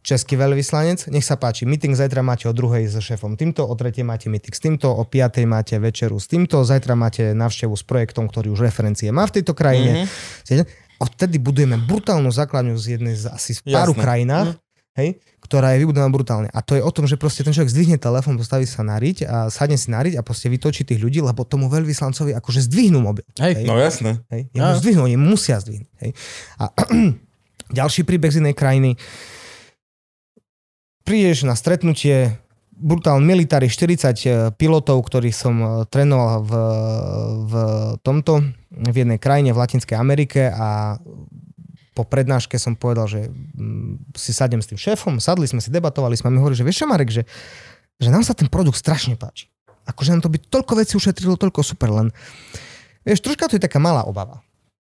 český 0.06 0.38
veľvyslanec, 0.38 1.10
nech 1.10 1.26
sa 1.26 1.34
páči, 1.34 1.66
meeting 1.66 1.98
zajtra 1.98 2.22
máte 2.22 2.46
o 2.46 2.54
druhej 2.54 2.86
so 2.86 3.02
šéfom 3.02 3.34
týmto, 3.34 3.66
o 3.66 3.74
tretej 3.74 4.06
máte 4.06 4.30
meeting 4.30 4.54
s 4.54 4.62
týmto, 4.62 4.86
o 4.86 5.02
piatej 5.02 5.50
máte 5.50 5.74
večeru 5.82 6.22
s 6.22 6.30
týmto, 6.30 6.62
zajtra 6.62 6.94
máte 6.94 7.34
návštevu 7.34 7.74
s 7.74 7.82
projektom, 7.82 8.30
ktorý 8.30 8.54
už 8.54 8.70
referencie 8.70 9.10
má 9.10 9.26
v 9.26 9.42
tejto 9.42 9.50
krajine. 9.58 10.06
Mm-hmm 10.06 10.85
odtedy 10.98 11.36
budujeme 11.40 11.77
brutálnu 11.81 12.28
základňu 12.32 12.77
z 12.77 12.98
jednej 12.98 13.14
z 13.16 13.28
asi 13.28 13.56
z 13.56 13.60
páru 13.68 13.93
krajinách, 13.93 14.56
mm. 14.56 14.59
hej, 14.98 15.09
ktorá 15.44 15.77
je 15.77 15.85
vybudovaná 15.85 16.10
brutálne. 16.10 16.48
A 16.51 16.64
to 16.64 16.74
je 16.74 16.82
o 16.82 16.90
tom, 16.93 17.05
že 17.05 17.20
proste 17.20 17.44
ten 17.44 17.52
človek 17.52 17.73
zdvihne 17.73 17.98
telefón, 18.01 18.40
postaví 18.40 18.64
sa 18.64 18.85
nariť 18.85 19.16
a 19.28 19.36
sadne 19.52 19.77
si 19.77 19.93
nariť 19.93 20.16
a 20.16 20.24
proste 20.24 20.48
vytočí 20.48 20.89
tých 20.89 21.01
ľudí, 21.01 21.20
lebo 21.20 21.44
tomu 21.44 21.68
veľvyslancovi 21.68 22.32
akože 22.36 22.66
zdvihnú 22.66 22.98
mobil. 23.05 23.24
Hej, 23.36 23.62
hej. 23.62 23.66
no 23.68 23.77
jasné. 23.77 24.24
Hej, 24.32 24.48
no. 24.56 24.74
zdvihnú, 24.77 25.05
oni 25.05 25.16
musia 25.20 25.60
zdvihnúť. 25.60 25.93
Hej. 26.01 26.10
A 26.60 26.73
Ďalší 27.66 28.06
príbeh 28.06 28.31
z 28.31 28.39
inej 28.39 28.55
krajiny. 28.55 28.94
Prídeš 31.02 31.47
na 31.47 31.59
stretnutie, 31.59 32.39
brutál 32.77 33.19
military, 33.24 33.73
40 33.73 34.53
pilotov, 34.61 35.01
ktorých 35.09 35.32
som 35.32 35.55
e, 35.59 35.69
trénoval 35.89 36.44
v, 36.44 36.53
v 37.48 37.55
tomto, 38.05 38.44
v 38.70 38.94
jednej 38.94 39.16
krajine 39.16 39.57
v 39.57 39.61
Latinskej 39.61 39.97
Amerike 39.97 40.53
a 40.53 41.01
po 41.97 42.05
prednáške 42.05 42.61
som 42.61 42.77
povedal, 42.77 43.09
že 43.09 43.20
mm, 43.32 44.12
si 44.12 44.36
sadnem 44.36 44.61
s 44.61 44.69
tým 44.69 44.77
šéfom, 44.77 45.16
sadli 45.16 45.48
sme 45.48 45.65
si, 45.65 45.73
debatovali 45.73 46.12
sme 46.12 46.28
a 46.28 46.35
mi 46.36 46.40
hovorí, 46.44 46.53
že 46.53 46.69
vieš 46.69 46.85
Marek, 46.85 47.09
že, 47.09 47.24
že 47.97 48.12
nám 48.12 48.20
sa 48.20 48.36
ten 48.36 48.53
produkt 48.53 48.77
strašne 48.77 49.16
páči. 49.16 49.48
Akože 49.89 50.12
nám 50.12 50.20
to 50.20 50.28
by 50.28 50.36
toľko 50.36 50.73
vecí 50.77 50.93
ušetrilo, 51.01 51.40
toľko 51.40 51.65
super, 51.65 51.89
len 51.89 52.12
vieš, 53.01 53.24
troška 53.24 53.48
to 53.48 53.57
je 53.57 53.65
taká 53.65 53.81
malá 53.81 54.05
obava. 54.05 54.44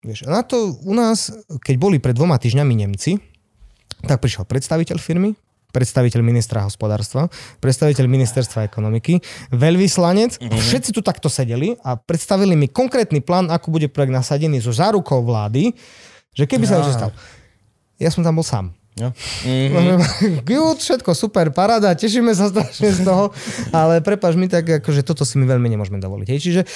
Vieš, 0.04 0.28
na 0.28 0.44
to 0.44 0.76
u 0.84 0.92
nás, 0.92 1.32
keď 1.64 1.76
boli 1.80 1.98
pred 2.04 2.16
dvoma 2.16 2.36
týždňami 2.36 2.74
Nemci, 2.84 3.20
tak 4.04 4.20
prišiel 4.20 4.44
predstaviteľ 4.44 5.00
firmy, 5.00 5.36
predstaviteľ 5.70 6.22
ministra 6.26 6.66
hospodárstva, 6.66 7.30
predstaviteľ 7.62 8.06
ministerstva 8.10 8.66
ekonomiky, 8.66 9.22
veľvyslanec, 9.54 10.42
mm-hmm. 10.42 10.60
všetci 10.60 10.90
tu 10.98 11.02
takto 11.06 11.30
sedeli 11.30 11.78
a 11.86 11.98
predstavili 11.98 12.58
mi 12.58 12.66
konkrétny 12.66 13.22
plán, 13.22 13.54
ako 13.54 13.78
bude 13.78 13.88
projekt 13.90 14.14
nasadený 14.14 14.62
so 14.62 14.74
zárukou 14.74 15.22
vlády, 15.22 15.74
že 16.34 16.50
keby 16.50 16.66
sa 16.66 16.82
niečo 16.82 16.98
stalo. 16.98 17.14
Ja 18.02 18.10
som 18.10 18.26
tam 18.26 18.40
bol 18.40 18.48
sám. 18.48 18.74
Ja. 18.98 19.16
Mm-hmm. 19.48 20.44
Good, 20.44 20.84
všetko 20.84 21.16
super, 21.16 21.54
paráda, 21.56 21.96
tešíme 21.96 22.36
sa 22.36 22.52
strašne 22.52 22.92
z 22.92 23.08
toho, 23.08 23.32
ale 23.72 24.04
prepaž 24.04 24.36
mi 24.36 24.52
tak, 24.52 24.84
akože 24.84 25.08
toto 25.08 25.24
si 25.24 25.40
my 25.40 25.48
veľmi 25.48 25.72
nemôžeme 25.72 26.02
dovoliť. 26.04 26.28
Hej. 26.28 26.40
Čiže 26.44 26.62
e, 26.66 26.68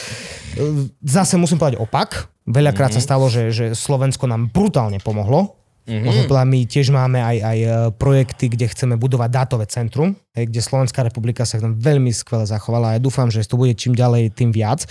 zase 1.04 1.36
musím 1.36 1.60
povedať 1.60 1.82
opak. 1.84 2.32
Veľakrát 2.48 2.96
mm-hmm. 2.96 3.04
sa 3.04 3.08
stalo, 3.12 3.28
že, 3.28 3.52
že 3.52 3.66
Slovensko 3.76 4.30
nám 4.30 4.52
brutálne 4.56 5.04
pomohlo 5.04 5.63
Mm-hmm. 5.84 6.32
My 6.48 6.60
tiež 6.64 6.96
máme 6.96 7.20
aj, 7.20 7.38
aj 7.44 7.60
e, 7.60 7.70
projekty, 8.00 8.48
kde 8.48 8.72
chceme 8.72 8.96
budovať 8.96 9.30
dátové 9.30 9.66
centrum, 9.68 10.16
kde 10.34 10.66
Slovenská 10.66 11.06
republika 11.06 11.46
sa 11.46 11.62
tam 11.62 11.78
veľmi 11.78 12.10
skvele 12.10 12.50
zachovala 12.50 12.90
a 12.90 12.94
ja 12.98 13.02
dúfam, 13.06 13.30
že 13.30 13.46
to 13.46 13.54
bude 13.54 13.78
čím 13.78 13.94
ďalej, 13.94 14.34
tým 14.34 14.50
viac. 14.50 14.90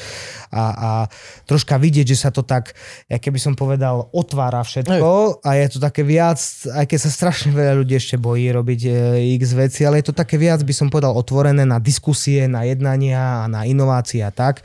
A, 0.54 0.62
a 0.70 0.90
troška 1.50 1.82
vidieť, 1.82 2.14
že 2.14 2.16
sa 2.22 2.30
to 2.30 2.46
tak, 2.46 2.78
ja 3.10 3.18
keby 3.18 3.42
som 3.42 3.58
povedal, 3.58 4.06
otvára 4.14 4.62
všetko 4.62 5.42
a 5.42 5.50
je 5.58 5.66
to 5.66 5.78
také 5.82 6.06
viac, 6.06 6.38
aj 6.70 6.86
keď 6.86 6.98
sa 7.02 7.10
strašne 7.10 7.50
veľa 7.50 7.74
ľudí 7.74 7.98
ešte 7.98 8.22
bojí 8.22 8.54
robiť 8.54 8.80
e, 8.86 8.90
x 9.34 9.58
veci, 9.58 9.82
ale 9.82 9.98
je 9.98 10.14
to 10.14 10.14
také 10.14 10.38
viac, 10.38 10.62
by 10.62 10.70
som 10.70 10.86
povedal, 10.86 11.10
otvorené 11.10 11.66
na 11.66 11.82
diskusie, 11.82 12.46
na 12.46 12.62
jednania 12.62 13.42
a 13.42 13.50
na 13.50 13.66
inovácie 13.66 14.22
a 14.22 14.30
tak, 14.30 14.62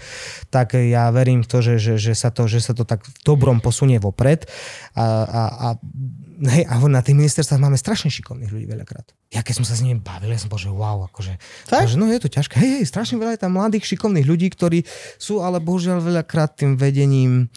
tak 0.53 0.77
ja 0.77 1.09
verím 1.09 1.41
v 1.41 1.49
to, 1.49 1.57
že, 1.65 1.81
že, 1.81 1.97
že, 1.97 2.13
sa, 2.13 2.29
to, 2.29 2.45
že 2.45 2.61
sa 2.61 2.77
to 2.77 2.85
tak 2.85 3.01
v 3.01 3.17
dobrom 3.25 3.65
posunie 3.65 3.97
vopred. 3.97 4.45
A, 4.93 5.25
a, 5.25 5.43
a 5.57 5.67
Hej, 6.37 6.69
a 6.69 6.77
na 6.85 7.01
tých 7.01 7.17
ministerstvách 7.17 7.57
máme 7.57 7.81
strašne 7.81 8.13
šikovných 8.13 8.53
ľudí 8.53 8.69
veľakrát. 8.69 9.09
Ja 9.33 9.41
keď 9.41 9.57
som 9.57 9.65
sa 9.65 9.73
s 9.73 9.81
nimi 9.81 9.97
bavil, 9.97 10.29
ja 10.29 10.37
som 10.37 10.53
bol, 10.53 10.61
že 10.61 10.69
wow, 10.69 11.09
akože, 11.09 11.33
akože 11.73 11.97
no 11.97 12.05
je 12.13 12.21
to 12.21 12.29
ťažké. 12.29 12.61
Hej, 12.61 12.71
hej, 12.77 12.85
strašne 12.85 13.17
veľa 13.17 13.33
je 13.33 13.41
tam 13.41 13.57
mladých 13.57 13.89
šikovných 13.89 14.29
ľudí, 14.29 14.47
ktorí 14.53 14.85
sú 15.17 15.41
ale 15.41 15.57
bohužiaľ 15.57 15.97
veľakrát 15.97 16.53
tým 16.53 16.77
vedením 16.77 17.49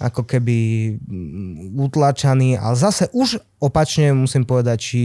ako 0.00 0.24
keby 0.24 0.56
mm, 0.96 1.76
utlačaní, 1.76 2.56
ale 2.56 2.72
zase 2.72 3.12
už 3.12 3.36
opačne 3.60 4.16
musím 4.16 4.48
povedať, 4.48 4.78
či 4.80 5.00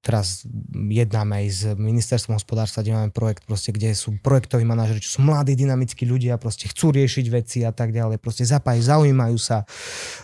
teraz 0.00 0.48
jednáme 0.72 1.44
aj 1.44 1.46
s 1.52 1.60
ministerstvom 1.76 2.40
hospodárstva, 2.40 2.80
kde 2.80 2.96
máme 2.96 3.12
projekt, 3.12 3.44
proste, 3.44 3.76
kde 3.76 3.92
sú 3.92 4.16
projektoví 4.24 4.64
manažeri, 4.64 5.04
čo 5.04 5.20
sú 5.20 5.28
mladí, 5.28 5.52
dynamickí 5.52 6.08
ľudia, 6.08 6.40
proste 6.40 6.72
chcú 6.72 6.96
riešiť 6.96 7.26
veci 7.28 7.58
a 7.68 7.76
tak 7.76 7.92
ďalej, 7.92 8.16
proste 8.16 8.48
zapájajú, 8.48 8.88
zaujímajú 8.88 9.36
sa. 9.36 9.68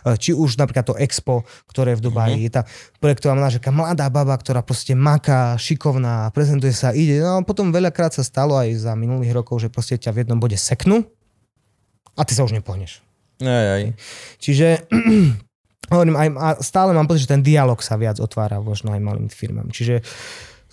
E, 0.09 0.17
či 0.17 0.33
už 0.33 0.57
napríklad 0.57 0.89
to 0.89 0.97
Expo, 0.97 1.45
ktoré 1.69 1.93
v 1.93 2.09
Dubaji, 2.09 2.41
mm-hmm. 2.41 2.49
je 2.49 2.57
tá 2.57 2.63
projektová 3.05 3.37
manažerka, 3.37 3.69
mladá 3.69 4.09
baba, 4.09 4.33
ktorá 4.41 4.65
proste 4.65 4.97
maká, 4.97 5.53
šikovná, 5.61 6.33
prezentuje 6.33 6.73
sa, 6.73 6.97
ide. 6.97 7.21
No 7.21 7.45
a 7.45 7.45
potom 7.45 7.69
veľakrát 7.69 8.17
sa 8.17 8.25
stalo 8.25 8.57
aj 8.57 8.73
za 8.81 8.97
minulých 8.97 9.37
rokov, 9.37 9.61
že 9.61 9.69
proste 9.69 10.01
ťa 10.01 10.17
v 10.17 10.25
jednom 10.25 10.41
bode 10.41 10.57
seknú 10.57 11.05
a 12.17 12.25
ty 12.25 12.33
sa 12.33 12.49
už 12.49 12.57
nepohneš. 12.57 13.05
Aj, 13.43 13.67
aj. 13.81 13.83
Čiže 14.39 14.87
hovorím, 15.95 16.15
aj, 16.15 16.29
a 16.39 16.49
stále 16.63 16.95
mám 16.95 17.11
pocit, 17.11 17.27
že 17.27 17.35
ten 17.35 17.43
dialog 17.43 17.81
sa 17.83 17.99
viac 17.99 18.23
otvára 18.23 18.63
možno 18.63 18.95
aj 18.95 19.01
malým 19.03 19.29
firmám. 19.33 19.73
Čiže 19.75 20.05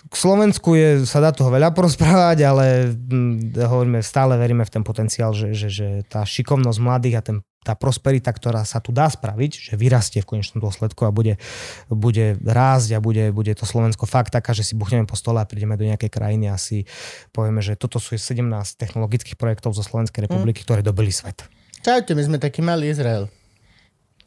k 0.02 0.16
Slovensku 0.18 0.74
je, 0.74 1.06
sa 1.06 1.22
dá 1.22 1.30
toho 1.30 1.54
veľa 1.54 1.78
porozprávať, 1.78 2.38
ale 2.42 2.90
hm, 2.90 3.54
hovoríme, 3.54 4.02
stále 4.02 4.34
veríme 4.34 4.66
v 4.66 4.74
ten 4.74 4.84
potenciál, 4.84 5.30
že, 5.38 5.54
že, 5.54 5.70
že 5.70 5.88
tá 6.10 6.26
šikovnosť 6.26 6.80
mladých 6.82 7.16
a 7.16 7.22
ten, 7.22 7.38
tá 7.62 7.78
prosperita, 7.78 8.34
ktorá 8.34 8.66
sa 8.66 8.82
tu 8.82 8.90
dá 8.90 9.06
spraviť, 9.06 9.52
že 9.70 9.74
vyrastie 9.78 10.26
v 10.26 10.34
konečnom 10.34 10.58
dôsledku 10.58 11.06
a 11.06 11.14
bude, 11.14 11.38
bude 11.86 12.34
rásť 12.42 12.98
a 12.98 13.00
bude, 13.04 13.30
bude 13.30 13.54
to 13.54 13.70
Slovensko 13.70 14.10
fakt 14.10 14.34
taká, 14.34 14.58
že 14.58 14.66
si 14.66 14.74
buchneme 14.74 15.06
po 15.06 15.14
stole 15.14 15.38
a 15.38 15.46
prídeme 15.46 15.78
do 15.78 15.86
nejakej 15.86 16.10
krajiny 16.10 16.50
a 16.50 16.58
si 16.58 16.90
povieme, 17.30 17.62
že 17.62 17.78
toto 17.78 18.02
sú 18.02 18.18
17 18.18 18.42
technologických 18.82 19.38
projektov 19.38 19.78
zo 19.78 19.86
Slovenskej 19.86 20.26
republiky, 20.26 20.60
mm. 20.60 20.66
ktoré 20.66 20.82
dobili 20.82 21.14
svet. 21.14 21.46
Čaute, 21.82 22.14
my 22.14 22.24
sme 22.24 22.38
taký 22.38 22.62
malý 22.62 22.94
Izrael. 22.94 23.26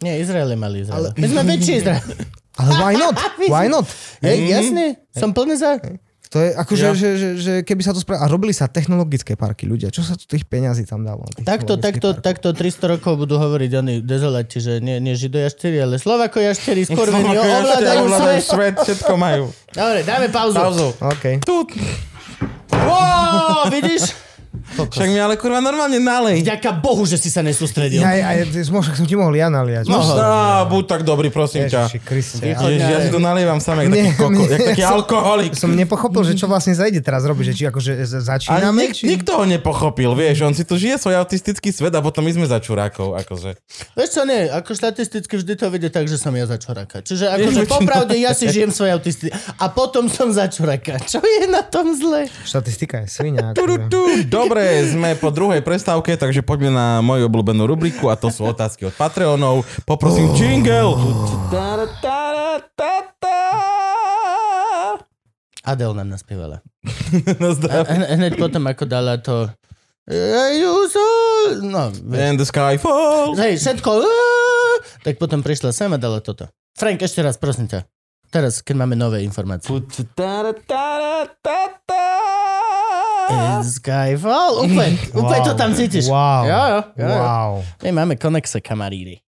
Nie, 0.03 0.19
Izrael 0.19 0.51
je 0.51 0.59
malý 0.59 0.83
Izrael. 0.83 1.07
Ale... 1.07 1.09
My 1.15 1.27
sme 1.31 1.43
väčší 1.47 1.73
Izrael. 1.81 2.03
Ale 2.59 2.71
why 2.79 2.95
not? 2.95 3.15
Why 3.53 3.67
not? 3.67 3.87
Hej, 4.23 4.39
mm-hmm. 4.39 4.55
jasne, 4.55 4.85
som 5.11 5.35
plný 5.35 5.59
za... 5.59 5.75
To 6.35 6.43
je 6.43 6.51
akože, 6.51 6.87
ja. 6.87 6.99
že, 6.99 7.09
že, 7.15 7.29
že 7.39 7.53
keby 7.63 7.83
sa 7.87 7.95
to 7.95 8.03
spravilo... 8.03 8.27
A 8.27 8.31
robili 8.31 8.51
sa 8.51 8.67
technologické 8.67 9.39
parky 9.39 9.71
ľudia. 9.71 9.95
Čo 9.95 10.03
sa 10.03 10.19
tu 10.19 10.27
tých 10.27 10.43
peňazí 10.51 10.83
tam 10.83 11.07
dalo? 11.07 11.23
Takto, 11.47 11.79
takto, 11.79 12.11
takto 12.19 12.51
300 12.51 12.99
rokov 12.99 13.23
budú 13.23 13.39
hovoriť 13.39 13.71
oni 13.71 13.95
dezolati, 14.03 14.59
že 14.59 14.83
nie, 14.83 14.99
nie 14.99 15.15
žido 15.15 15.39
jašteri, 15.39 15.79
ale 15.79 15.95
Slovako 16.03 16.43
jašteri, 16.43 16.91
skorvení 16.91 17.39
ovládajú 17.39 18.07
svet. 18.11 18.43
svet. 18.51 18.75
Všetko 18.83 19.15
majú. 19.15 19.55
Dobre, 19.71 20.03
dáme 20.03 20.27
pauzu. 20.27 20.59
Pauzu. 20.59 20.89
Okay. 21.19 21.39
Tu. 21.39 21.55
Wow, 22.83 23.71
vidíš? 23.71 24.34
Však 24.75 25.09
mi 25.09 25.19
ale 25.23 25.39
kurva 25.39 25.63
normálne 25.63 26.03
nalej. 26.03 26.43
Ďaká 26.43 26.83
Bohu, 26.83 27.07
že 27.07 27.17
si 27.17 27.31
sa 27.31 27.41
nesústredil. 27.41 28.03
Ja, 28.03 28.13
ja, 28.15 28.43
ja, 28.43 28.45
však 28.51 28.95
som 28.99 29.07
ti 29.07 29.15
mohol 29.15 29.39
ja 29.39 29.47
naliať. 29.47 29.87
Mohol. 29.87 30.17
Á, 30.19 30.67
buď 30.67 30.85
tak 30.91 31.01
dobrý, 31.07 31.31
prosím 31.31 31.71
ťa. 31.71 31.87
Ježiši 31.87 32.01
Kriste. 32.03 32.43
Ježiš, 32.43 32.81
ja 32.83 32.99
si 33.07 33.11
to 33.15 33.21
nalievam 33.23 33.63
sám, 33.63 33.87
jak 33.87 33.95
taký, 33.95 34.13
koko, 34.19 34.43
jak 34.45 34.61
taký 34.75 34.83
som, 34.83 34.95
alkoholik. 34.99 35.53
Som 35.55 35.71
nepochopil, 35.79 36.23
že 36.27 36.35
čo 36.35 36.47
vlastne 36.51 36.75
zajde 36.75 37.01
teraz 37.01 37.23
robiť, 37.25 37.45
že 37.51 37.55
či 37.55 37.65
akože 37.71 37.93
začíname. 38.21 38.91
Nik, 38.91 38.93
či... 38.99 39.05
nikto 39.07 39.39
ho 39.39 39.45
nepochopil, 39.47 40.11
vieš, 40.19 40.45
on 40.45 40.55
si 40.57 40.67
tu 40.67 40.75
žije 40.75 40.99
svoj 40.99 41.23
autistický 41.23 41.71
svet 41.71 41.95
a 41.95 42.01
potom 42.03 42.27
my 42.27 42.33
sme 42.35 42.47
za 42.51 42.59
čurákov, 42.59 43.15
akože. 43.25 43.57
Vieš 43.95 44.11
čo, 44.11 44.23
nie, 44.27 44.51
ako 44.51 44.71
štatisticky 44.75 45.35
vždy 45.39 45.53
to 45.55 45.67
vidie 45.71 45.91
tak, 45.93 46.11
že 46.11 46.19
som 46.19 46.35
ja 46.35 46.45
za 46.45 46.59
čuráka. 46.59 47.01
Čiže 47.05 47.31
akože 47.39 47.63
popravde 47.71 48.19
ja 48.19 48.35
si 48.35 48.51
žijem 48.51 48.75
svoj 48.75 48.99
autistický 48.99 49.31
a 49.61 49.67
potom 49.71 50.11
som 50.11 50.33
za 50.35 50.51
čuráka. 50.51 50.99
Čo 51.05 51.23
je 51.23 51.47
na 51.47 51.63
tom 51.63 51.95
zle? 51.95 52.27
Štatistika 52.43 53.05
je 53.05 53.09
svinia. 53.09 53.55
Akože. 53.55 53.87
Dobre, 54.65 54.81
sme 54.97 55.13
po 55.21 55.29
druhej 55.29 55.61
prestávke, 55.61 56.17
takže 56.17 56.41
poďme 56.41 56.73
na 56.73 57.05
moju 57.05 57.29
obľúbenú 57.29 57.69
rubriku 57.69 58.09
a 58.09 58.17
to 58.17 58.33
sú 58.33 58.49
otázky 58.49 58.89
od 58.89 58.97
Patreonov. 58.97 59.61
Poprosím 59.85 60.33
oh. 60.33 60.41
jingle. 60.41 60.97
Adel 65.69 65.93
nám 65.93 66.09
naspievala. 66.09 66.65
no, 67.45 67.53
hneď 68.09 68.41
potom, 68.41 68.65
ako 68.65 68.89
dala 68.89 69.21
to 69.21 69.53
No, 71.61 71.93
And 72.17 72.41
the 72.41 72.49
sky 72.49 72.81
falls. 72.81 73.37
Hej, 73.37 73.61
všetko. 73.61 74.01
Tak 75.05 75.21
potom 75.21 75.45
prišla 75.45 75.77
sem 75.77 75.93
a 75.93 76.01
dala 76.01 76.25
toto. 76.25 76.49
Frank, 76.73 77.05
ešte 77.05 77.21
raz, 77.21 77.37
prosím 77.37 77.69
ťa. 77.69 77.85
Teraz, 78.33 78.65
keď 78.65 78.81
máme 78.81 78.97
nové 78.97 79.29
informácie. 79.29 79.69
Skyfall. 83.65 84.67
Úplne, 84.69 84.93
wow. 85.15 85.19
úplne 85.25 85.41
to 85.45 85.53
tam 85.57 85.71
cítiš. 85.73 86.07
Wow. 86.11 86.43
Jo, 86.45 86.63
jo, 86.69 86.81
jo, 87.01 87.07
wow. 87.09 87.53
My 87.85 87.91
máme 88.05 88.15
konexe, 88.21 88.61
kamaríri. 88.61 89.23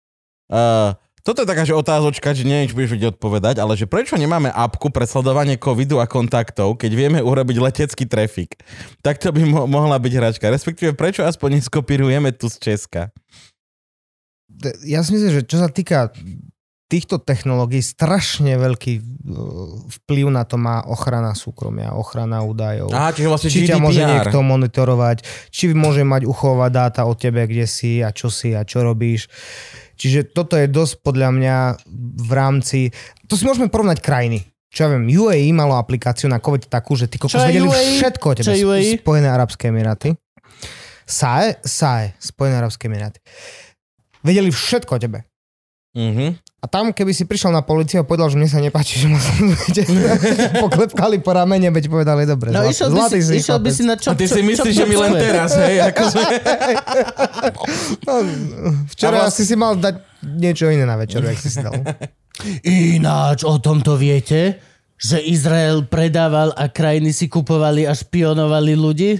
Uh, 0.51 0.93
toto 1.25 1.41
je 1.41 1.49
taká, 1.49 1.65
že 1.65 1.73
otázočka, 1.73 2.37
že 2.37 2.45
neviem, 2.45 2.69
či 2.69 2.77
budeš 2.77 2.93
vedieť 2.93 3.17
odpovedať, 3.17 3.57
ale 3.57 3.73
že 3.73 3.89
prečo 3.89 4.13
nemáme 4.13 4.53
apku 4.53 4.93
pre 4.93 5.09
sledovanie 5.09 5.57
covidu 5.57 5.97
a 5.97 6.05
kontaktov, 6.05 6.77
keď 6.77 6.91
vieme 6.93 7.17
urobiť 7.17 7.57
letecký 7.57 8.05
trafik? 8.05 8.61
Tak 9.01 9.17
to 9.17 9.33
by 9.33 9.41
mo- 9.41 9.65
mohla 9.65 9.97
byť 9.97 10.13
hračka. 10.13 10.45
Respektíve, 10.53 10.93
prečo 10.93 11.25
aspoň 11.25 11.57
neskopírujeme 11.57 12.29
tu 12.29 12.45
z 12.45 12.61
Česka? 12.61 13.09
Ja 14.85 15.01
si 15.01 15.17
myslím, 15.17 15.33
že 15.33 15.41
čo 15.49 15.57
sa 15.57 15.67
týka 15.67 16.13
týchto 16.85 17.17
technológií 17.17 17.81
strašne 17.81 18.61
veľký 18.61 18.93
e, 18.97 19.01
vplyv 20.01 20.25
na 20.29 20.45
to 20.45 20.61
má 20.61 20.85
ochrana 20.85 21.33
súkromia, 21.33 21.97
ochrana 21.97 22.45
údajov. 22.45 22.93
Aha, 22.93 23.09
čiže 23.09 23.29
vlastne 23.29 23.49
či 23.49 23.65
GDPR. 23.65 23.69
ťa 23.73 23.77
môže 23.81 24.03
niekto 24.05 24.37
monitorovať, 24.45 25.17
či 25.49 25.73
môže 25.73 26.05
mať 26.05 26.29
uchovať 26.29 26.71
dáta 26.71 27.01
o 27.09 27.13
tebe, 27.17 27.41
kde 27.49 27.65
si 27.65 28.05
a 28.05 28.13
čo 28.13 28.29
si 28.29 28.53
a 28.53 28.61
čo 28.61 28.85
robíš. 28.85 29.25
Čiže 29.97 30.29
toto 30.29 30.59
je 30.59 30.69
dosť 30.69 31.01
podľa 31.01 31.29
mňa 31.33 31.55
v 32.21 32.31
rámci... 32.35 32.79
To 33.25 33.33
si 33.33 33.47
môžeme 33.47 33.71
porovnať 33.71 34.03
krajiny. 34.03 34.45
Čo 34.69 34.85
ja 34.85 34.89
viem, 34.91 35.07
UAE 35.07 35.55
malo 35.55 35.79
aplikáciu 35.79 36.27
na 36.27 36.43
COVID 36.43 36.67
takú, 36.67 36.99
že 36.99 37.07
ty 37.07 37.15
kokos 37.15 37.39
vedeli 37.39 37.65
UAE? 37.65 37.95
všetko 37.97 38.25
o 38.27 38.33
tebe. 38.35 38.45
Čo 38.45 38.53
UAE? 38.59 38.99
Spojené 38.99 39.31
Arabské 39.31 39.71
Emiráty. 39.71 40.11
SAE? 41.07 41.63
SAE. 41.63 42.11
Spojené 42.19 42.59
Arabské 42.59 42.91
Emiráty. 42.91 43.23
Vedeli 44.19 44.51
všetko 44.51 44.91
o 44.91 44.99
tebe 44.99 45.19
Mhm. 45.95 46.35
A 46.59 46.67
tam, 46.67 46.89
keby 46.89 47.13
si 47.13 47.23
prišiel 47.23 47.53
na 47.53 47.61
policiu 47.61 48.01
a 48.01 48.03
povedal, 48.03 48.25
že 48.25 48.35
mne 48.35 48.49
sa 48.49 48.57
nepáči, 48.57 48.97
že 48.97 49.05
ma 49.05 49.15
sledujete, 49.15 49.85
poklepkali 50.65 51.21
po 51.21 51.31
ramene, 51.31 51.69
veď 51.69 51.87
povedali, 51.87 52.25
dobre, 52.25 52.49
No 52.49 52.65
zlatý, 52.65 52.73
išiel 52.73 52.89
by, 52.89 52.97
zlatý 52.97 53.17
si, 53.17 53.23
si 53.23 53.35
išiel 53.37 53.59
by 53.59 53.69
si 53.69 53.83
na 53.85 53.95
čo, 53.95 54.09
A 54.09 54.13
ty 54.13 54.25
čo, 54.25 54.33
si 54.33 54.41
myslíš, 54.41 54.73
že 54.73 54.83
my 54.83 54.95
len 54.97 55.11
čo- 55.13 55.21
teraz, 55.21 55.49
hej? 55.55 55.75
Akože... 55.85 56.19
No, 58.01 58.13
včera 58.89 59.17
vlast- 59.19 59.37
asi 59.37 59.43
si 59.45 59.55
mal 59.55 59.77
dať 59.77 59.95
niečo 60.25 60.67
iné 60.67 60.83
na 60.83 60.97
večeru, 60.97 61.23
jak 61.23 61.37
si 61.37 61.47
si 61.47 61.61
dal. 61.61 61.77
Ináč 62.65 63.45
o 63.45 63.55
tomto 63.57 63.95
viete, 63.95 64.59
že 64.97 65.21
Izrael 65.21 65.85
predával 65.85 66.51
a 66.51 66.65
krajiny 66.65 67.13
si 67.13 67.29
kupovali 67.29 67.85
a 67.85 67.93
špionovali 67.93 68.73
ľudí? 68.73 69.11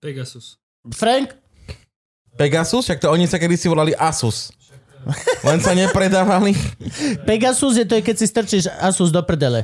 Pegasus. 0.00 0.56
Frank? 0.88 1.36
Pegasus? 2.34 2.84
Však 2.84 2.98
to 2.98 3.08
oni 3.08 3.28
sa 3.28 3.36
kedysi 3.36 3.68
volali 3.68 3.92
Asus. 3.92 4.50
Len 5.46 5.58
sa 5.62 5.72
nepredávali. 5.72 6.52
Pegasus 7.22 7.78
je 7.78 7.86
to, 7.86 8.02
keď 8.02 8.16
si 8.18 8.26
strčíš 8.26 8.64
Asus 8.82 9.14
do 9.14 9.22
prdele. 9.22 9.62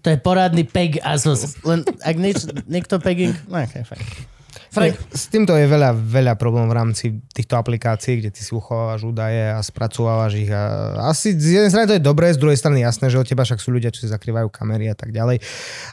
To 0.00 0.08
je 0.08 0.18
porádny 0.18 0.64
Peg 0.64 1.00
Asus. 1.04 1.60
Len 1.64 1.84
ak 2.00 2.16
nič, 2.16 2.48
niekto 2.64 2.96
pegging... 2.96 3.36
No, 3.48 3.60
okay, 3.60 3.84
fajn. 3.84 4.32
Frank, 4.74 4.98
S 5.14 5.30
týmto 5.30 5.54
je 5.54 5.70
veľa, 5.70 5.94
veľa 5.94 6.34
problémov 6.34 6.74
v 6.74 6.78
rámci 6.82 7.04
týchto 7.30 7.54
aplikácií, 7.54 8.18
kde 8.18 8.34
ty 8.34 8.42
si 8.42 8.50
uchovávaš 8.50 9.06
údaje 9.06 9.54
a 9.54 9.62
spracovávaš 9.62 10.34
ich. 10.34 10.50
A 10.50 10.98
asi 11.14 11.30
z 11.30 11.62
jednej 11.62 11.70
strany 11.70 11.86
to 11.86 11.94
je 11.94 12.02
dobré, 12.02 12.34
z 12.34 12.42
druhej 12.42 12.58
strany 12.58 12.82
jasné, 12.82 13.06
že 13.06 13.22
od 13.22 13.22
teba 13.22 13.46
však 13.46 13.62
sú 13.62 13.70
ľudia, 13.70 13.94
čo 13.94 14.02
si 14.02 14.10
zakrývajú 14.10 14.50
kamery 14.50 14.90
a 14.90 14.98
tak 14.98 15.14
ďalej. 15.14 15.38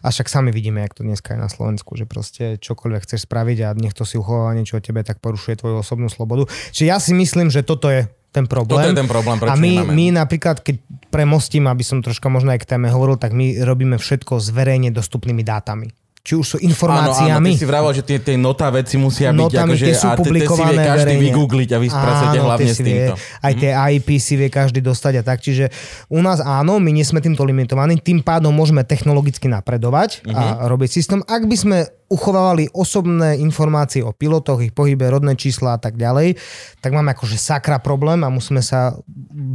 A 0.01 0.07
však 0.09 0.25
sami 0.25 0.49
vidíme, 0.49 0.81
jak 0.81 0.97
to 0.97 1.05
dneska 1.05 1.37
je 1.37 1.39
na 1.45 1.49
Slovensku, 1.53 1.93
že 1.93 2.09
proste 2.09 2.57
čokoľvek 2.57 3.05
chceš 3.05 3.29
spraviť 3.29 3.57
a 3.69 3.77
niekto 3.77 4.01
si 4.01 4.17
uchováva 4.17 4.57
niečo 4.57 4.81
od 4.81 4.83
tebe, 4.85 5.05
tak 5.05 5.21
porušuje 5.21 5.61
tvoju 5.61 5.85
osobnú 5.85 6.09
slobodu. 6.09 6.49
Čiže 6.73 6.89
ja 6.89 6.97
si 6.97 7.13
myslím, 7.13 7.53
že 7.53 7.61
toto 7.61 7.85
je 7.85 8.09
ten 8.31 8.47
problém. 8.47 8.79
Toto 8.79 8.91
je 8.95 8.99
ten 9.03 9.09
problém, 9.11 9.37
a 9.43 9.53
my, 9.59 9.91
my 9.91 10.05
napríklad, 10.15 10.63
keď 10.63 10.79
premostím, 11.11 11.67
aby 11.67 11.83
som 11.83 11.99
troška 11.99 12.31
možno 12.31 12.55
aj 12.55 12.63
k 12.63 12.69
téme 12.75 12.87
hovoril, 12.87 13.19
tak 13.19 13.35
my 13.35 13.59
robíme 13.61 13.99
všetko 13.99 14.39
s 14.39 14.47
verejne 14.55 14.89
dostupnými 14.95 15.43
dátami. 15.43 15.91
Či 16.21 16.33
už 16.33 16.45
sú 16.45 16.55
Áno, 16.55 16.61
áno, 16.61 16.69
informáciami. 16.69 17.49
ty 17.49 17.57
si 17.57 17.65
vravel, 17.65 17.91
že 17.91 18.03
tie, 18.03 18.17
tie 18.17 18.37
notá 18.37 18.69
veci 18.69 18.93
musia 18.95 19.29
byť 19.29 19.41
Notami, 19.41 19.73
akože, 19.73 19.83
tie 19.83 19.95
sú 19.95 20.05
a 20.05 20.11
tie- 20.11 20.21
tie 20.21 20.21
si 20.21 20.21
vie 20.21 20.21
publikované 20.21 20.81
každý 20.83 21.01
verejne. 21.09 21.25
vygoogliť 21.27 21.69
a 21.71 21.77
vy 21.77 21.87
spracujete 21.87 22.37
Áno, 22.37 22.45
hlavne 22.45 22.67
s 22.67 22.77
týmto. 22.77 23.13
Vie, 23.15 23.41
aj 23.41 23.53
tie 23.55 23.71
IP 23.91 24.09
si 24.15 24.33
vie 24.35 24.49
každý 24.49 24.79
dostať 24.81 25.13
a 25.15 25.23
tak. 25.23 25.37
Čiže 25.39 25.65
u 26.07 26.19
nás 26.19 26.37
áno, 26.39 26.77
my 26.77 26.91
nie 26.91 27.01
sme 27.01 27.19
týmto 27.19 27.41
limitovaní, 27.41 27.97
tým 27.97 28.21
pádom 28.21 28.49
môžeme 28.51 28.83
technologicky 28.83 29.47
napredovať 29.47 30.21
Mhm. 30.23 30.35
a 30.35 30.43
robiť 30.63 30.89
systém. 30.91 31.19
Ak 31.23 31.41
by 31.43 31.55
sme 31.55 31.77
uchovávali 32.07 32.69
osobné 32.69 33.39
informácie 33.39 33.99
o 33.99 34.11
pilotoch, 34.11 34.59
ich 34.59 34.69
pohybe, 34.69 35.07
rodné 35.07 35.33
čísla 35.33 35.73
a 35.73 35.79
tak 35.79 35.95
ďalej, 35.95 36.37
tak 36.77 36.91
máme 36.91 37.09
akože 37.09 37.33
sakra 37.33 37.79
problém 37.79 38.19
a 38.19 38.29
musíme 38.29 38.59
sa 38.59 38.93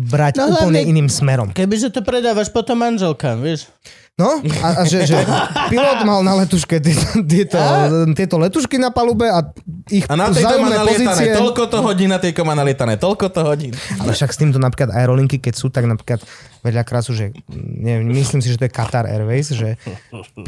brať 0.03 0.35
No 0.37 0.51
úplne 0.51 0.81
hlavne- 0.81 0.89
iným 0.89 1.07
smerom. 1.07 1.49
kebyže 1.53 1.89
to 1.91 2.01
predávaš 2.01 2.49
potom 2.49 2.81
manželkám, 2.81 3.39
vieš? 3.39 3.71
No, 4.17 4.41
a, 4.65 4.81
a 4.81 4.83
že, 4.89 5.05
že 5.05 5.13
pilot 5.69 6.01
mal 6.09 6.25
na 6.25 6.41
letuške 6.41 6.81
tieto, 6.81 7.61
tieto, 8.17 8.41
letušky 8.41 8.81
na 8.81 8.89
palube 8.89 9.29
a 9.29 9.45
ich 9.93 10.09
A 10.09 10.17
na 10.17 10.33
tejto 10.33 10.57
má 10.57 10.73
nalietané 10.73 11.37
toľko 11.37 11.69
to 11.69 11.79
hodín, 11.85 12.09
na 12.09 12.17
tejko 12.17 12.41
má 12.49 12.57
nalietané 12.57 12.97
toľko 12.97 13.29
to 13.29 13.45
hodín. 13.45 13.77
Ale 14.01 14.17
však 14.17 14.33
s 14.33 14.41
týmto 14.41 14.57
napríklad 14.57 14.97
aerolinky, 14.97 15.37
keď 15.37 15.61
sú, 15.61 15.69
tak 15.69 15.85
napríklad 15.85 16.25
veľakrát 16.65 17.05
sú, 17.05 17.13
že 17.13 17.37
neviem, 17.53 18.09
myslím 18.17 18.41
si, 18.41 18.49
že 18.49 18.57
to 18.57 18.65
je 18.65 18.73
Qatar 18.73 19.05
Airways, 19.05 19.53
že 19.53 19.77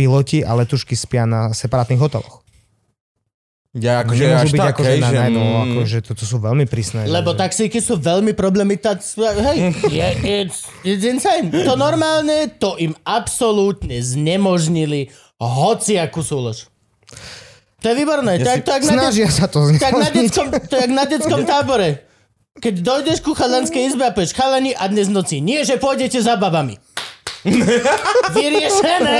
piloti 0.01 0.41
a 0.41 0.57
letušky 0.57 0.97
spia 0.97 1.29
na 1.29 1.53
separátnych 1.53 2.01
hoteloch. 2.01 2.48
Ja 3.77 4.01
akože 4.01 4.25
až 4.33 4.49
byť 4.49 4.61
tak, 4.65 4.81
akože 4.81 4.93
hej, 4.97 5.01
na, 5.05 5.11
že... 5.13 5.17
na 5.21 5.25
jedno, 5.29 5.43
mm, 5.45 5.61
akože 5.69 5.99
toto 6.01 6.25
sú 6.25 6.41
veľmi 6.41 6.65
prísne. 6.65 7.05
Lebo 7.05 7.37
že, 7.37 7.45
taxíky 7.45 7.79
sú 7.85 8.01
veľmi 8.01 8.33
problematické. 8.33 9.29
Hej, 9.45 9.57
je, 10.01 10.09
it's, 10.25 10.65
it's 10.89 11.05
insane. 11.05 11.53
To 11.53 11.77
normálne, 11.77 12.49
to 12.57 12.81
im 12.81 12.97
absolútne 13.05 14.01
znemožnili 14.01 15.13
hociakú 15.37 16.25
súlož. 16.25 16.73
To 17.85 17.93
je 17.93 17.95
výborné. 17.95 18.41
Ja 18.41 18.57
tak, 18.57 18.57
si- 18.57 18.65
to, 18.65 18.71
jak 18.73 18.85
na, 18.89 18.93
Snažia 19.05 19.29
sa 19.29 19.47
to 19.47 19.59
tak 19.77 19.93
na, 19.95 20.09
znemožniť. 20.09 20.17
detskom, 20.17 20.47
to 20.49 20.75
je 20.81 20.87
na 20.89 21.05
detskom 21.05 21.41
tábore. 21.45 21.89
Keď 22.59 22.75
dojdeš 22.83 23.23
ku 23.23 23.39
chalanskej 23.39 23.95
izbe 23.95 24.03
a 24.03 24.11
povieš, 24.11 24.35
chalani, 24.35 24.75
a 24.75 24.91
dnes 24.91 25.07
noci. 25.07 25.39
Nie, 25.39 25.63
že 25.63 25.79
pôjdete 25.79 26.19
za 26.19 26.35
babami. 26.35 26.75
Vyriešené. 28.35 29.19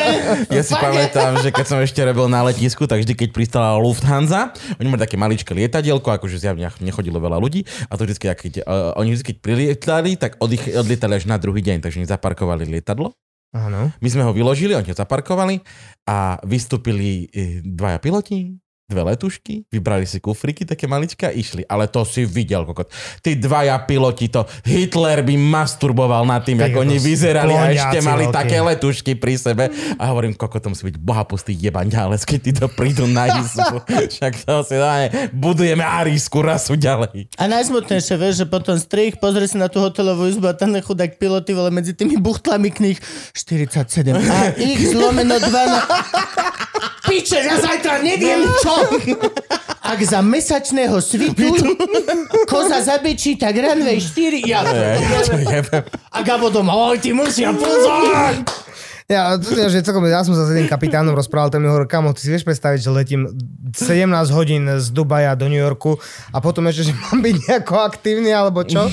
Ja 0.51 0.63
si 0.65 0.75
pamätám, 0.75 1.39
že 1.39 1.55
keď 1.55 1.67
som 1.67 1.79
ešte 1.79 2.03
robil 2.03 2.27
na 2.27 2.43
letisku, 2.47 2.89
tak 2.89 3.05
vždy, 3.05 3.15
keď 3.15 3.29
pristala 3.31 3.79
Lufthansa, 3.79 4.51
oni 4.83 4.89
mali 4.91 5.03
také 5.03 5.15
maličké 5.15 5.53
lietadielko, 5.55 6.11
akože 6.19 6.41
zjavne 6.41 6.67
nechodilo 6.83 7.23
veľa 7.23 7.39
ľudí, 7.39 7.63
a 7.87 7.93
to 7.95 8.09
vždy, 8.09 8.19
keď, 8.19 8.53
uh, 8.67 8.99
oni 8.99 9.15
vždy, 9.15 9.25
keď 9.35 9.37
prilietali, 9.39 10.11
tak 10.19 10.41
odich, 10.43 10.63
odlietali 10.67 11.19
až 11.19 11.31
na 11.31 11.39
druhý 11.39 11.63
deň, 11.63 11.85
takže 11.85 12.03
oni 12.03 12.09
zaparkovali 12.11 12.67
lietadlo. 12.67 13.15
Áno. 13.57 13.89
My 14.05 14.09
sme 14.13 14.27
ho 14.29 14.33
vyložili, 14.37 14.77
oni 14.77 14.93
ho 14.93 14.97
zaparkovali 14.97 15.65
a 16.05 16.37
vystúpili 16.45 17.33
eh, 17.33 17.65
dvaja 17.65 17.97
piloti, 17.97 18.61
dve 18.89 19.05
letušky, 19.05 19.69
vybrali 19.69 20.09
si 20.09 20.17
kufriky 20.17 20.65
také 20.65 20.89
maličké 20.89 21.29
a 21.29 21.33
išli. 21.37 21.61
Ale 21.69 21.93
to 21.93 22.09
si 22.09 22.25
videl, 22.25 22.65
kokot. 22.65 22.89
Tí 23.21 23.37
dvaja 23.37 23.77
piloti, 23.85 24.33
to 24.33 24.49
Hitler 24.65 25.21
by 25.21 25.37
masturboval 25.37 26.25
nad 26.25 26.41
tým, 26.41 26.57
ako 26.57 26.89
oni 26.89 26.97
vyzerali 26.97 27.53
a 27.53 27.69
ešte 27.69 28.01
mali 28.01 28.25
veľkí. 28.25 28.39
také 28.41 28.57
letušky 28.65 29.13
pri 29.21 29.37
sebe. 29.37 29.69
A 30.01 30.09
hovorím, 30.09 30.33
koko, 30.33 30.57
to 30.57 30.73
musí 30.73 30.89
byť 30.89 30.97
bohapustý 31.05 31.53
jebanďálec, 31.53 32.25
keď 32.25 32.39
títo 32.41 32.67
prídu 32.73 33.05
na 33.05 33.29
izbu. 33.29 33.85
Však 34.17 34.49
to 34.49 34.65
si 34.65 34.81
dáme, 34.81 35.37
budujeme 35.37 35.85
arísku 35.85 36.41
rasu 36.41 36.73
ďalej. 36.81 37.29
A 37.37 37.45
najsmutnejšie, 37.45 38.17
vieš, 38.17 38.41
že 38.41 38.47
potom 38.49 38.81
strich, 38.81 39.21
pozrie 39.21 39.53
sa 39.53 39.61
na 39.61 39.69
tú 39.69 39.85
hotelovú 39.85 40.33
izbu 40.33 40.49
a 40.49 40.57
ten 40.57 40.73
chudák 40.73 41.21
piloty, 41.21 41.53
vole, 41.53 41.69
medzi 41.69 41.93
tými 41.93 42.17
buchtlami 42.17 42.73
kníh 42.73 42.97
47 43.37 44.17
a 44.17 44.57
x 44.57 44.97
lomeno 44.97 45.37
2 45.37 45.45
na... 45.45 45.81
Piče, 47.09 47.41
ja 47.43 47.57
zajtra 47.61 48.03
neviem 48.05 48.45
čo! 48.61 48.75
Ak 49.83 49.99
za 50.05 50.21
mesačného 50.21 51.01
svitu 51.01 51.57
koza 52.45 52.85
zabečí, 52.85 53.41
tak 53.41 53.57
runway 53.57 53.97
4, 53.97 54.45
ja... 54.45 54.61
A 56.13 56.19
Gabo 56.21 56.53
doma, 56.53 56.77
oj, 56.93 57.01
ty 57.01 57.17
musia 57.17 57.57
pozor! 57.57 58.37
Ja, 59.09 59.41
je, 59.41 59.73
že 59.73 59.81
celkom, 59.81 60.05
ja 60.05 60.21
som 60.21 60.37
sa 60.37 60.45
s 60.45 60.53
jedným 60.53 60.69
kapitánom 60.69 61.17
rozprával, 61.17 61.49
ten 61.49 61.65
mi 61.65 61.69
hovoril, 61.73 61.89
kamo, 61.89 62.13
ty 62.13 62.21
si 62.21 62.29
vieš 62.29 62.45
predstaviť, 62.45 62.85
že 62.85 62.91
letím 62.93 63.25
17 63.73 64.05
hodín 64.37 64.69
z 64.69 64.93
Dubaja 64.93 65.33
do 65.33 65.49
New 65.49 65.57
Yorku 65.57 65.97
a 66.29 66.45
potom 66.45 66.69
ešte, 66.69 66.93
že 66.93 66.93
mám 66.93 67.25
byť 67.25 67.35
nejako 67.49 67.89
aktívny, 67.89 68.37
alebo 68.37 68.69
čo? 68.69 68.85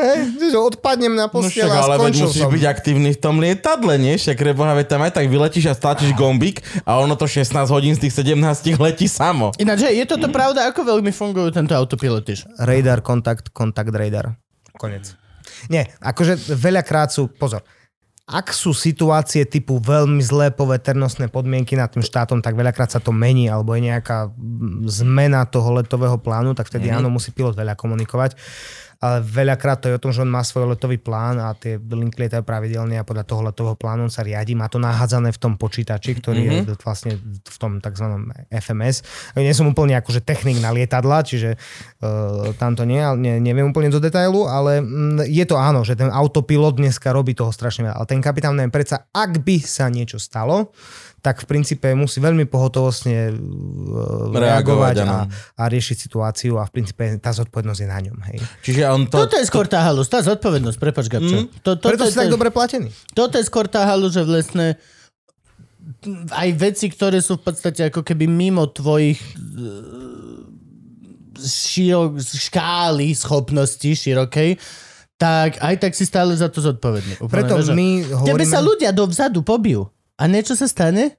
Hej, 0.00 0.48
že 0.48 0.56
odpadnem 0.56 1.12
na 1.12 1.28
No 1.28 1.44
však, 1.44 1.44
postiel 1.44 1.68
a 1.68 1.76
ale 1.76 2.00
veď 2.00 2.00
skončil 2.00 2.26
musíš 2.32 2.44
som. 2.48 2.52
byť 2.56 2.64
aktívny 2.72 3.10
v 3.12 3.20
tom 3.20 3.36
lietadle, 3.36 3.94
nie? 4.00 4.16
Však 4.16 4.40
reboha, 4.40 4.72
veď 4.72 4.86
tam 4.96 5.00
aj 5.04 5.12
tak 5.20 5.26
vyletíš 5.28 5.64
a 5.68 5.74
stlačíš 5.76 6.16
gombík 6.16 6.64
a 6.88 6.96
ono 6.96 7.12
to 7.20 7.28
16 7.28 7.52
hodín 7.68 7.92
z 7.92 8.08
tých 8.08 8.16
17 8.16 8.40
letí 8.80 9.12
samo. 9.12 9.52
Ináč, 9.60 9.84
je 9.84 10.08
toto 10.08 10.32
pravda, 10.32 10.72
ako 10.72 10.88
veľmi 10.88 11.12
fungujú 11.12 11.52
tento 11.52 11.76
autopilotiš? 11.76 12.48
Radar, 12.56 13.04
kontakt, 13.04 13.52
kontakt, 13.52 13.92
radar. 13.92 14.40
Konec. 14.80 15.12
Nie, 15.68 15.92
akože 16.00 16.56
veľakrát 16.56 17.12
sú, 17.12 17.28
pozor, 17.28 17.60
ak 18.30 18.54
sú 18.54 18.70
situácie 18.70 19.42
typu 19.42 19.82
veľmi 19.82 20.22
zlé 20.22 20.54
poveternostné 20.54 21.34
podmienky 21.34 21.74
nad 21.74 21.90
tým 21.90 22.06
štátom, 22.06 22.38
tak 22.38 22.54
veľakrát 22.54 22.86
sa 22.86 23.02
to 23.02 23.10
mení, 23.10 23.50
alebo 23.50 23.74
je 23.74 23.90
nejaká 23.90 24.30
mm, 24.30 24.86
zmena 24.86 25.42
toho 25.50 25.74
letového 25.74 26.14
plánu, 26.14 26.54
tak 26.54 26.70
vtedy 26.70 26.94
mm-hmm. 26.94 27.02
áno, 27.02 27.10
musí 27.10 27.34
pilot 27.34 27.58
veľa 27.58 27.74
komunikovať. 27.74 28.38
Ale 29.00 29.24
veľakrát 29.24 29.80
to 29.80 29.88
je 29.88 29.96
o 29.96 30.02
tom, 30.02 30.12
že 30.12 30.20
on 30.20 30.28
má 30.28 30.44
svoj 30.44 30.76
letový 30.76 31.00
plán 31.00 31.40
a 31.40 31.56
tie 31.56 31.80
linky 31.80 32.20
lietajú 32.20 32.44
pravidelne 32.44 33.00
a 33.00 33.04
podľa 33.04 33.24
toho 33.24 33.40
letového 33.48 33.72
plánu 33.72 34.06
on 34.06 34.12
sa 34.12 34.20
riadi. 34.20 34.52
Má 34.52 34.68
to 34.68 34.76
nahádzané 34.76 35.32
v 35.32 35.40
tom 35.40 35.56
počítači, 35.56 36.20
ktorý 36.20 36.40
mm-hmm. 36.44 36.68
je 36.68 36.76
vlastne 36.84 37.12
v 37.40 37.56
tom 37.56 37.80
tzv. 37.80 38.06
FMS. 38.52 39.00
Nie 39.40 39.56
som 39.56 39.72
úplne 39.72 39.96
akože 39.96 40.20
technik 40.20 40.60
na 40.60 40.68
lietadla, 40.68 41.24
čiže 41.24 41.56
uh, 41.56 42.52
tam 42.60 42.76
to 42.76 42.84
nie, 42.84 43.00
nie, 43.16 43.40
neviem 43.40 43.72
úplne 43.72 43.88
do 43.88 44.04
detailu, 44.04 44.44
ale 44.44 44.84
mm, 44.84 45.24
je 45.24 45.44
to 45.48 45.56
áno, 45.56 45.80
že 45.80 45.96
ten 45.96 46.12
autopilot 46.12 46.76
dneska 46.76 47.08
robí 47.16 47.32
toho 47.32 47.56
strašne 47.56 47.88
veľa. 47.88 47.96
Ale 47.96 48.04
ten 48.04 48.20
kapitán 48.20 48.52
neviem, 48.52 48.68
predsa, 48.68 49.08
ak 49.16 49.40
by 49.40 49.64
sa 49.64 49.88
niečo 49.88 50.20
stalo, 50.20 50.76
tak 51.20 51.44
v 51.44 51.46
princípe 51.46 51.88
musí 51.92 52.16
veľmi 52.18 52.48
pohotovostne 52.48 53.28
uh, 53.28 54.32
Reagovať, 54.32 54.40
reagovať 54.40 54.96
a, 55.04 55.28
a 55.28 55.62
riešiť 55.68 55.96
situáciu 55.96 56.56
a 56.56 56.64
v 56.64 56.72
princípe 56.72 57.04
tá 57.20 57.30
zodpovednosť 57.36 57.80
je 57.84 57.88
na 57.88 58.00
ňom. 58.08 58.18
Hej. 58.32 58.38
Čiže 58.64 58.82
on 58.88 59.04
to... 59.04 59.28
Toto 59.28 59.36
je 59.36 59.44
skôr 59.44 59.68
tá 59.68 59.84
halus, 59.84 60.08
tá 60.08 60.24
zodpovednosť, 60.24 60.78
prepač 60.80 61.12
Gabčo. 61.12 61.44
Mm. 61.44 61.46
To, 61.60 61.70
to, 61.76 61.86
Preto 61.92 62.08
to, 62.08 62.10
si 62.10 62.16
to, 62.16 62.20
tak 62.24 62.32
dobre 62.32 62.48
platený. 62.48 62.88
Toto 63.12 63.36
je 63.36 63.44
skôr 63.44 63.68
tá 63.68 63.84
halu, 63.84 64.08
že 64.08 64.24
vlastne 64.24 64.80
aj 66.32 66.48
veci, 66.56 66.88
ktoré 66.88 67.20
sú 67.20 67.36
v 67.36 67.52
podstate 67.52 67.92
ako 67.92 68.00
keby 68.00 68.24
mimo 68.24 68.64
tvojich 68.68 69.20
eh, 69.20 70.40
širok, 71.40 72.20
škály 72.20 73.12
schopností 73.12 73.92
širokej, 73.96 74.56
tak 75.20 75.60
aj 75.60 75.74
tak 75.76 75.92
si 75.92 76.08
stále 76.08 76.32
za 76.32 76.48
to 76.48 76.64
zodpovedný. 76.64 77.20
Úplne, 77.20 77.32
Preto 77.32 77.54
že- 77.60 77.76
my 77.76 77.88
Tebe 78.08 78.16
hovoríme... 78.16 78.48
sa 78.48 78.60
ľudia 78.64 78.90
dovzadu 78.92 79.44
pobijú. 79.44 79.88
A 80.20 80.28
niečo 80.28 80.52
sa 80.52 80.68
stane? 80.68 81.16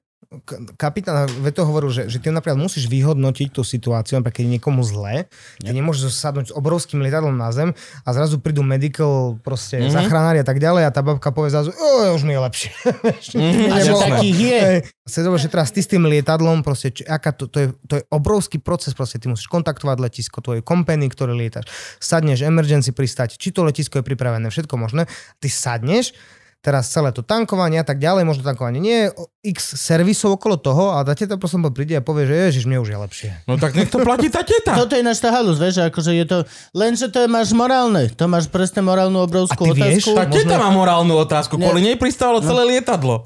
Kapitán 0.80 1.28
Veto 1.44 1.68
hovoril, 1.68 1.92
že, 1.92 2.04
že 2.08 2.22
ty 2.24 2.32
napríklad 2.32 2.56
musíš 2.56 2.88
vyhodnotiť 2.88 3.52
tú 3.52 3.68
situáciu, 3.68 4.16
napríklad 4.16 4.38
keď 4.40 4.44
je 4.48 4.54
niekomu 4.56 4.80
zle, 4.80 5.28
ty 5.60 5.72
nemôžeš 5.76 6.08
sadnúť 6.08 6.46
s 6.48 6.56
obrovským 6.56 7.04
lietadlom 7.04 7.36
na 7.36 7.52
zem 7.52 7.76
a 8.08 8.10
zrazu 8.16 8.40
prídu 8.40 8.64
medical, 8.64 9.36
proste 9.44 9.82
mm-hmm. 9.82 9.92
zachránári 9.92 10.40
a 10.40 10.48
tak 10.48 10.64
ďalej 10.64 10.88
a 10.88 10.94
tá 10.96 11.04
babka 11.04 11.36
povie 11.36 11.52
zrazu, 11.52 11.76
o, 11.76 12.16
už 12.16 12.24
mi 12.24 12.32
je 12.32 12.42
lepšie. 12.48 12.72
A 13.76 13.78
že 13.84 13.92
takých 13.92 14.40
je. 14.40 14.64
Zober, 15.04 15.42
že 15.42 15.52
teraz 15.52 15.68
ty 15.76 15.84
s 15.84 15.92
tým 15.92 16.08
lietadlom, 16.08 16.64
proste, 16.64 16.96
či, 16.96 17.04
aká 17.04 17.36
to, 17.36 17.52
to, 17.52 17.58
je, 17.58 17.68
to 17.92 17.94
je 18.00 18.04
obrovský 18.08 18.64
proces, 18.64 18.96
proste 18.96 19.20
ty 19.20 19.28
musíš 19.28 19.52
kontaktovať 19.52 20.00
letisko, 20.00 20.40
tvoje 20.40 20.64
company, 20.64 21.12
ktoré 21.12 21.36
lietaš. 21.36 21.68
Sadneš, 22.00 22.48
emergency 22.48 22.96
pristať, 22.96 23.36
či 23.36 23.52
to 23.52 23.68
letisko 23.68 24.00
je 24.00 24.08
pripravené, 24.08 24.48
všetko 24.48 24.80
možné. 24.80 25.12
Ty 25.44 25.48
sadneš, 25.52 26.16
teraz 26.62 26.94
celé 26.94 27.10
to 27.10 27.26
tankovanie 27.26 27.82
a 27.82 27.86
tak 27.86 27.98
ďalej, 27.98 28.22
možno 28.22 28.46
tankovanie 28.46 28.78
nie, 28.78 29.10
x 29.42 29.74
servisov 29.82 30.38
okolo 30.38 30.62
toho 30.62 30.94
a 30.94 31.02
tá 31.02 31.18
teta 31.18 31.34
proste 31.42 31.58
príde 31.74 31.98
a 31.98 32.06
povie, 32.06 32.30
že 32.30 32.36
ježiš, 32.38 32.64
mne 32.70 32.86
už 32.86 32.90
je 32.94 32.98
lepšie. 33.02 33.30
No 33.50 33.58
tak 33.58 33.74
nech 33.74 33.90
to 33.90 33.98
platí 34.06 34.30
tá 34.30 34.46
teta. 34.46 34.78
Toto 34.78 34.94
je 34.94 35.02
náš 35.02 35.18
tá 35.18 35.34
halus, 35.34 35.58
vieš, 35.58 35.82
že 35.82 35.84
akože 35.90 36.12
je 36.14 36.26
to, 36.30 36.38
lenže 36.78 37.10
to 37.10 37.26
je, 37.26 37.28
máš 37.28 37.50
morálne, 37.58 38.14
to 38.14 38.30
máš 38.30 38.46
presne 38.46 38.86
morálnu 38.86 39.26
obrovskú 39.26 39.58
A 39.66 39.74
ty 39.74 39.82
vieš? 39.82 40.14
otázku. 40.14 40.22
Tá 40.22 40.26
teta 40.30 40.56
má 40.62 40.70
morálnu 40.70 41.18
otázku, 41.18 41.58
Ne. 41.58 41.66
kvôli 41.66 41.82
nej 41.82 41.98
pristávalo 41.98 42.46
celé 42.46 42.78
lietadlo. 42.78 43.26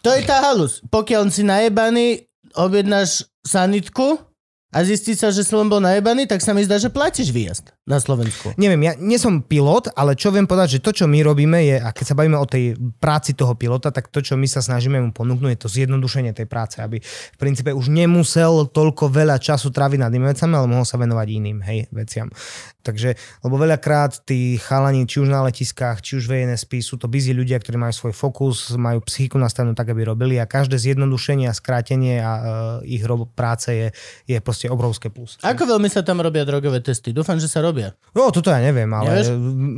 To 0.00 0.08
je 0.16 0.24
tá 0.24 0.40
halus. 0.40 0.80
Pokiaľ 0.88 1.28
si 1.28 1.44
najebaný, 1.44 2.24
objednáš 2.56 3.28
sanitku 3.44 4.16
a 4.72 4.80
zistí 4.80 5.12
sa, 5.12 5.28
že 5.28 5.44
som 5.44 5.68
bol 5.68 5.84
najebaný, 5.84 6.24
tak 6.24 6.40
sa 6.40 6.56
mi 6.56 6.64
zdá, 6.64 6.80
že 6.80 6.88
platíš 6.88 7.28
výjazd 7.28 7.75
na 7.86 8.02
Slovensku. 8.02 8.50
Neviem, 8.58 8.82
ja 8.82 8.92
nie 8.98 9.14
som 9.14 9.38
pilot, 9.38 9.94
ale 9.94 10.18
čo 10.18 10.34
viem 10.34 10.42
povedať, 10.42 10.78
že 10.78 10.82
to, 10.82 10.90
čo 10.90 11.06
my 11.06 11.22
robíme 11.22 11.54
je, 11.62 11.78
a 11.78 11.94
keď 11.94 12.04
sa 12.12 12.18
bavíme 12.18 12.34
o 12.34 12.42
tej 12.42 12.74
práci 12.98 13.38
toho 13.38 13.54
pilota, 13.54 13.94
tak 13.94 14.10
to, 14.10 14.18
čo 14.18 14.34
my 14.34 14.50
sa 14.50 14.58
snažíme 14.58 14.98
mu 14.98 15.14
ponúknuť, 15.14 15.50
je 15.54 15.60
to 15.62 15.70
zjednodušenie 15.70 16.34
tej 16.34 16.50
práce, 16.50 16.82
aby 16.82 16.98
v 16.98 17.38
princípe 17.38 17.70
už 17.70 17.86
nemusel 17.86 18.66
toľko 18.74 19.06
veľa 19.06 19.38
času 19.38 19.70
tráviť 19.70 20.02
nad 20.02 20.10
inými 20.10 20.34
vecami, 20.34 20.52
ale 20.58 20.66
mohol 20.66 20.82
sa 20.82 20.98
venovať 20.98 21.26
iným 21.30 21.58
hej, 21.62 21.86
veciam. 21.94 22.26
Takže, 22.86 23.18
lebo 23.42 23.58
veľakrát 23.58 24.22
tí 24.22 24.62
chalani, 24.62 25.10
či 25.10 25.18
už 25.18 25.26
na 25.26 25.42
letiskách, 25.42 25.98
či 26.06 26.22
už 26.22 26.30
v 26.30 26.46
NSP, 26.46 26.78
sú 26.78 26.94
to 26.94 27.10
busy 27.10 27.34
ľudia, 27.34 27.58
ktorí 27.58 27.74
majú 27.74 27.90
svoj 27.90 28.14
fokus, 28.14 28.70
majú 28.78 29.02
psychiku 29.10 29.42
nastavenú 29.42 29.74
tak, 29.74 29.90
aby 29.90 30.06
robili 30.06 30.38
a 30.38 30.46
každé 30.46 30.78
zjednodušenie 30.78 31.50
a 31.50 31.54
skrátenie 31.54 32.22
a 32.22 32.30
uh, 32.30 32.44
ich 32.86 33.02
rob- 33.02 33.26
práce 33.34 33.74
je, 33.74 33.88
je 34.30 34.38
proste 34.38 34.70
obrovské 34.70 35.10
plus. 35.10 35.34
Ako 35.42 35.66
veľmi 35.66 35.90
sa 35.90 36.06
tam 36.06 36.22
robia 36.22 36.46
drogové 36.46 36.78
testy? 36.78 37.10
Dúfam, 37.10 37.42
že 37.42 37.50
sa 37.50 37.58
robia. 37.76 37.92
No, 38.16 38.32
toto 38.32 38.48
ja 38.48 38.64
neviem, 38.64 38.88
ale 38.88 39.20
Nevieš? 39.20 39.28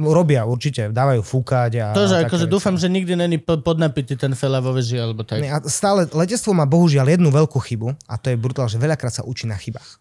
robia 0.06 0.46
určite, 0.46 0.94
dávajú 0.94 1.26
fúkať 1.26 1.72
a... 1.82 1.86
To, 1.90 2.06
že 2.06 2.22
akože 2.22 2.46
veci. 2.46 2.54
dúfam, 2.54 2.78
že 2.78 2.86
nikdy 2.86 3.18
není 3.18 3.42
po- 3.42 3.58
podnapitý 3.58 4.14
ten 4.14 4.38
fela 4.38 4.62
vo 4.62 4.70
veži, 4.70 5.02
alebo 5.02 5.26
tak. 5.26 5.42
A 5.42 5.58
stále 5.66 6.06
letectvo 6.06 6.54
má 6.54 6.62
bohužiaľ 6.62 7.18
jednu 7.18 7.34
veľkú 7.34 7.58
chybu 7.58 7.98
a 8.06 8.14
to 8.14 8.30
je 8.30 8.38
brutál, 8.38 8.70
že 8.70 8.78
veľakrát 8.78 9.10
sa 9.10 9.26
učí 9.26 9.50
na 9.50 9.58
chybách. 9.58 9.98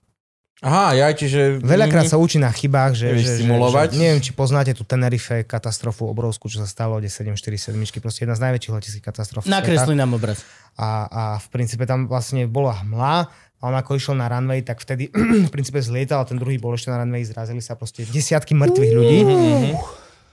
Aha, 0.57 0.97
ja 0.97 1.13
čiže... 1.13 1.61
Veľakrát 1.61 2.09
sa 2.09 2.17
učí 2.17 2.41
na 2.41 2.49
chybách, 2.49 2.97
že, 2.97 3.13
že, 3.21 3.45
simulovať? 3.45 3.93
že 3.93 4.01
neviem, 4.01 4.21
či 4.21 4.33
poznáte 4.33 4.73
tú 4.73 4.81
Tenerife 4.81 5.45
katastrofu 5.45 6.09
obrovskú, 6.09 6.49
čo 6.49 6.57
sa 6.57 6.65
stalo, 6.65 6.97
kde 6.97 7.13
747, 7.13 7.77
proste 8.01 8.25
jedna 8.25 8.33
z 8.33 8.41
najväčších 8.41 8.73
leteckých 8.73 9.05
katastrof. 9.05 9.45
Nakresli 9.45 9.93
nám 9.93 10.17
obraz. 10.17 10.41
A, 10.73 11.05
a 11.09 11.23
v 11.37 11.47
princípe 11.53 11.85
tam 11.85 12.09
vlastne 12.09 12.49
bola 12.49 12.73
hmla 12.81 13.29
a 13.57 13.61
on 13.67 13.75
ako 13.75 13.97
išiel 13.97 14.13
na 14.13 14.29
runway, 14.29 14.61
tak 14.61 14.77
vtedy 14.81 15.09
v 15.47 15.51
princípe 15.51 15.81
zlietal 15.81 16.21
a 16.21 16.29
ten 16.29 16.37
druhý 16.37 16.61
bol 16.61 16.77
ešte 16.77 16.93
na 16.93 17.01
runway, 17.01 17.25
zrazili 17.25 17.61
sa 17.61 17.73
proste 17.73 18.05
desiatky 18.05 18.53
mŕtvych 18.53 18.93
ľudí. 18.93 19.19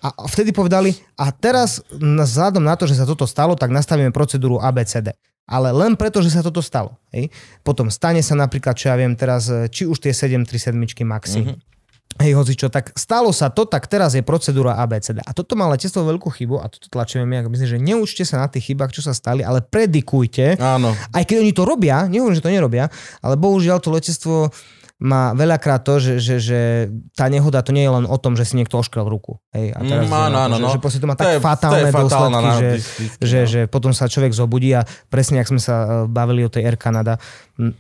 A 0.05 0.29
vtedy 0.29 0.53
povedali, 0.53 0.93
a 1.17 1.33
teraz 1.33 1.81
vzhľadom 1.97 2.61
na 2.61 2.77
to, 2.77 2.85
že 2.85 3.01
sa 3.01 3.09
toto 3.09 3.25
stalo, 3.25 3.57
tak 3.57 3.73
nastavíme 3.73 4.13
procedúru 4.13 4.61
ABCD. 4.61 5.17
Ale 5.49 5.73
len 5.73 5.97
preto, 5.97 6.21
že 6.21 6.29
sa 6.29 6.45
toto 6.45 6.61
stalo. 6.61 7.01
Hej. 7.09 7.33
Potom 7.65 7.89
stane 7.89 8.21
sa 8.21 8.37
napríklad, 8.37 8.77
čo 8.77 8.93
ja 8.93 9.01
viem 9.01 9.17
teraz, 9.17 9.49
či 9.73 9.89
už 9.89 10.01
tie 10.01 10.13
737 10.13 10.77
maxi, 11.05 11.57
hej, 12.23 12.33
hoci 12.39 12.55
čo, 12.55 12.71
tak 12.71 12.95
stalo 12.95 13.35
sa 13.35 13.51
to, 13.51 13.67
tak 13.67 13.91
teraz 13.91 14.15
je 14.15 14.23
procedúra 14.23 14.79
ABCD. 14.79 15.23
A 15.25 15.35
toto 15.35 15.59
má 15.59 15.67
letectvo 15.67 16.07
veľkú 16.07 16.31
chybu 16.31 16.63
a 16.63 16.71
toto 16.71 16.87
tlačíme 16.87 17.27
my, 17.27 17.43
ako 17.43 17.49
myslím, 17.51 17.69
že 17.71 17.79
neučte 17.83 18.25
sa 18.27 18.45
na 18.45 18.49
tých 18.49 18.71
chybách, 18.71 18.95
čo 18.95 19.03
sa 19.03 19.11
stali, 19.11 19.43
ale 19.43 19.65
predikujte, 19.65 20.61
Áno. 20.63 20.95
aj 21.11 21.23
keď 21.27 21.37
oni 21.43 21.53
to 21.53 21.67
robia, 21.67 22.07
nehovorím, 22.07 22.39
že 22.39 22.45
to 22.45 22.55
nerobia, 22.55 22.87
ale 23.19 23.35
bohužiaľ 23.35 23.83
to 23.83 23.91
letectvo 23.91 24.55
má 25.03 25.35
veľakrát 25.35 25.83
to, 25.83 25.99
že, 25.99 26.23
že, 26.23 26.37
že 26.39 26.61
tá 27.13 27.27
nehoda 27.27 27.61
to 27.61 27.75
nie 27.75 27.83
je 27.83 27.91
len 27.91 28.07
o 28.07 28.15
tom, 28.15 28.39
že 28.39 28.47
si 28.47 28.55
niekto 28.55 28.79
oškrel 28.79 29.03
ruku. 29.05 29.43
Hej, 29.51 29.75
a 29.75 29.81
teraz, 29.81 30.07
Mm, 30.07 30.15
áno, 30.15 30.37
áno, 30.39 30.55
že, 30.55 30.63
no. 30.63 30.69
že 30.71 31.01
to 31.03 31.07
má 31.07 31.15
tak 31.15 31.27
je- 31.27 31.31
to 31.31 31.35
je 31.35 31.43
fatálne 31.43 31.91
fatálna 31.91 32.39
dôsledky, 32.39 32.47
na- 32.47 33.19
že, 33.21 33.41
no. 33.41 33.49
že 33.51 33.61
potom 33.67 33.91
sa 33.91 34.07
človek 34.07 34.31
zobudí 34.31 34.71
a 34.71 34.87
presne, 35.11 35.43
ak 35.43 35.51
sme 35.51 35.59
sa 35.59 35.75
e, 35.75 35.87
bavili 36.07 36.43
o 36.43 36.51
tej 36.51 36.63
Air 36.65 36.79
Canada, 36.79 37.19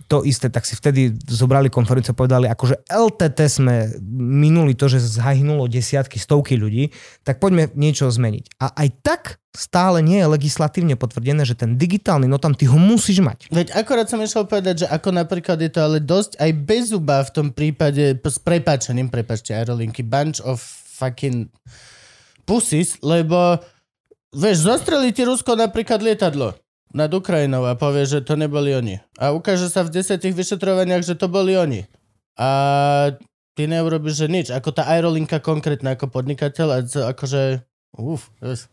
to 0.06 0.22
isté, 0.22 0.50
tak 0.50 0.66
si 0.66 0.74
vtedy 0.74 1.14
zobrali 1.22 1.70
konferenciu 1.70 2.14
a 2.14 2.18
povedali, 2.18 2.46
akože 2.46 2.82
LTT 2.86 3.38
sme 3.48 3.74
minuli 4.10 4.74
to, 4.74 4.86
že 4.86 4.98
zahynulo 4.98 5.66
desiatky, 5.66 6.18
stovky 6.18 6.58
ľudí, 6.58 6.90
tak 7.22 7.38
poďme 7.38 7.70
niečo 7.74 8.10
zmeniť. 8.10 8.58
A 8.58 8.74
aj 8.74 8.88
tak 9.02 9.22
stále 9.54 10.02
nie 10.02 10.18
je 10.18 10.26
legislatívne 10.26 10.98
potvrdené, 10.98 11.46
že 11.46 11.54
ten 11.54 11.78
digitálny 11.78 12.26
notam 12.26 12.52
ty 12.52 12.66
ho 12.66 12.74
musíš 12.74 13.22
mať. 13.22 13.48
Veď 13.54 13.78
akorát 13.78 14.10
som 14.10 14.18
išiel 14.18 14.50
povedať, 14.50 14.84
že 14.84 14.86
ako 14.90 15.14
napríklad 15.14 15.62
je 15.62 15.70
to 15.70 15.80
ale 15.80 15.98
dosť 16.02 16.42
aj 16.42 16.50
bez 16.66 16.90
zuba 16.90 17.22
v 17.22 17.30
tom 17.30 17.48
prípade 17.54 18.18
s 18.18 18.38
prepáčením, 18.42 19.08
prepačte, 19.08 19.54
aerolinky, 19.54 20.02
bunch 20.02 20.42
of 20.42 20.58
fucking 20.98 21.46
pussies, 22.42 22.98
lebo 23.00 23.62
vieš, 24.34 24.66
zostrelí 24.66 25.14
ti 25.14 25.22
Rusko 25.22 25.54
napríklad 25.54 26.02
lietadlo 26.02 26.58
nad 26.94 27.10
Ukrajinou 27.10 27.66
a 27.66 27.74
povie, 27.74 28.06
že 28.06 28.22
to 28.22 28.38
neboli 28.38 28.70
oni. 28.74 29.02
A 29.18 29.34
ukáže 29.34 29.66
sa 29.66 29.82
v 29.82 29.94
desetých 29.98 30.34
vyšetrovaniach, 30.34 31.02
že 31.02 31.18
to 31.18 31.26
boli 31.26 31.58
oni. 31.58 31.86
A 32.38 32.50
ty 33.58 33.66
neurobiš, 33.66 34.14
že 34.14 34.26
nič. 34.30 34.46
Ako 34.54 34.70
tá 34.70 34.86
aerolinka 34.86 35.42
konkrétna 35.42 35.98
ako 35.98 36.10
podnikateľ 36.10 36.66
a 36.70 36.78
akože... 37.14 37.62
Uf, 37.94 38.26
vieš. 38.42 38.66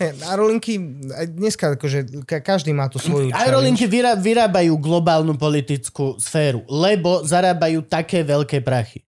Hey, 0.00 0.16
aerolinky, 0.24 0.80
aj 1.12 1.26
dneska 1.28 1.76
akože 1.76 2.24
ka- 2.24 2.40
každý 2.40 2.72
má 2.72 2.88
tu 2.88 2.96
svoju 2.96 3.28
Aerolinky 3.28 3.84
vyrá, 3.84 4.16
vyrábajú 4.16 4.80
globálnu 4.80 5.36
politickú 5.36 6.16
sféru, 6.16 6.64
lebo 6.66 7.20
zarábajú 7.20 7.84
také 7.84 8.24
veľké 8.24 8.64
prachy. 8.64 9.04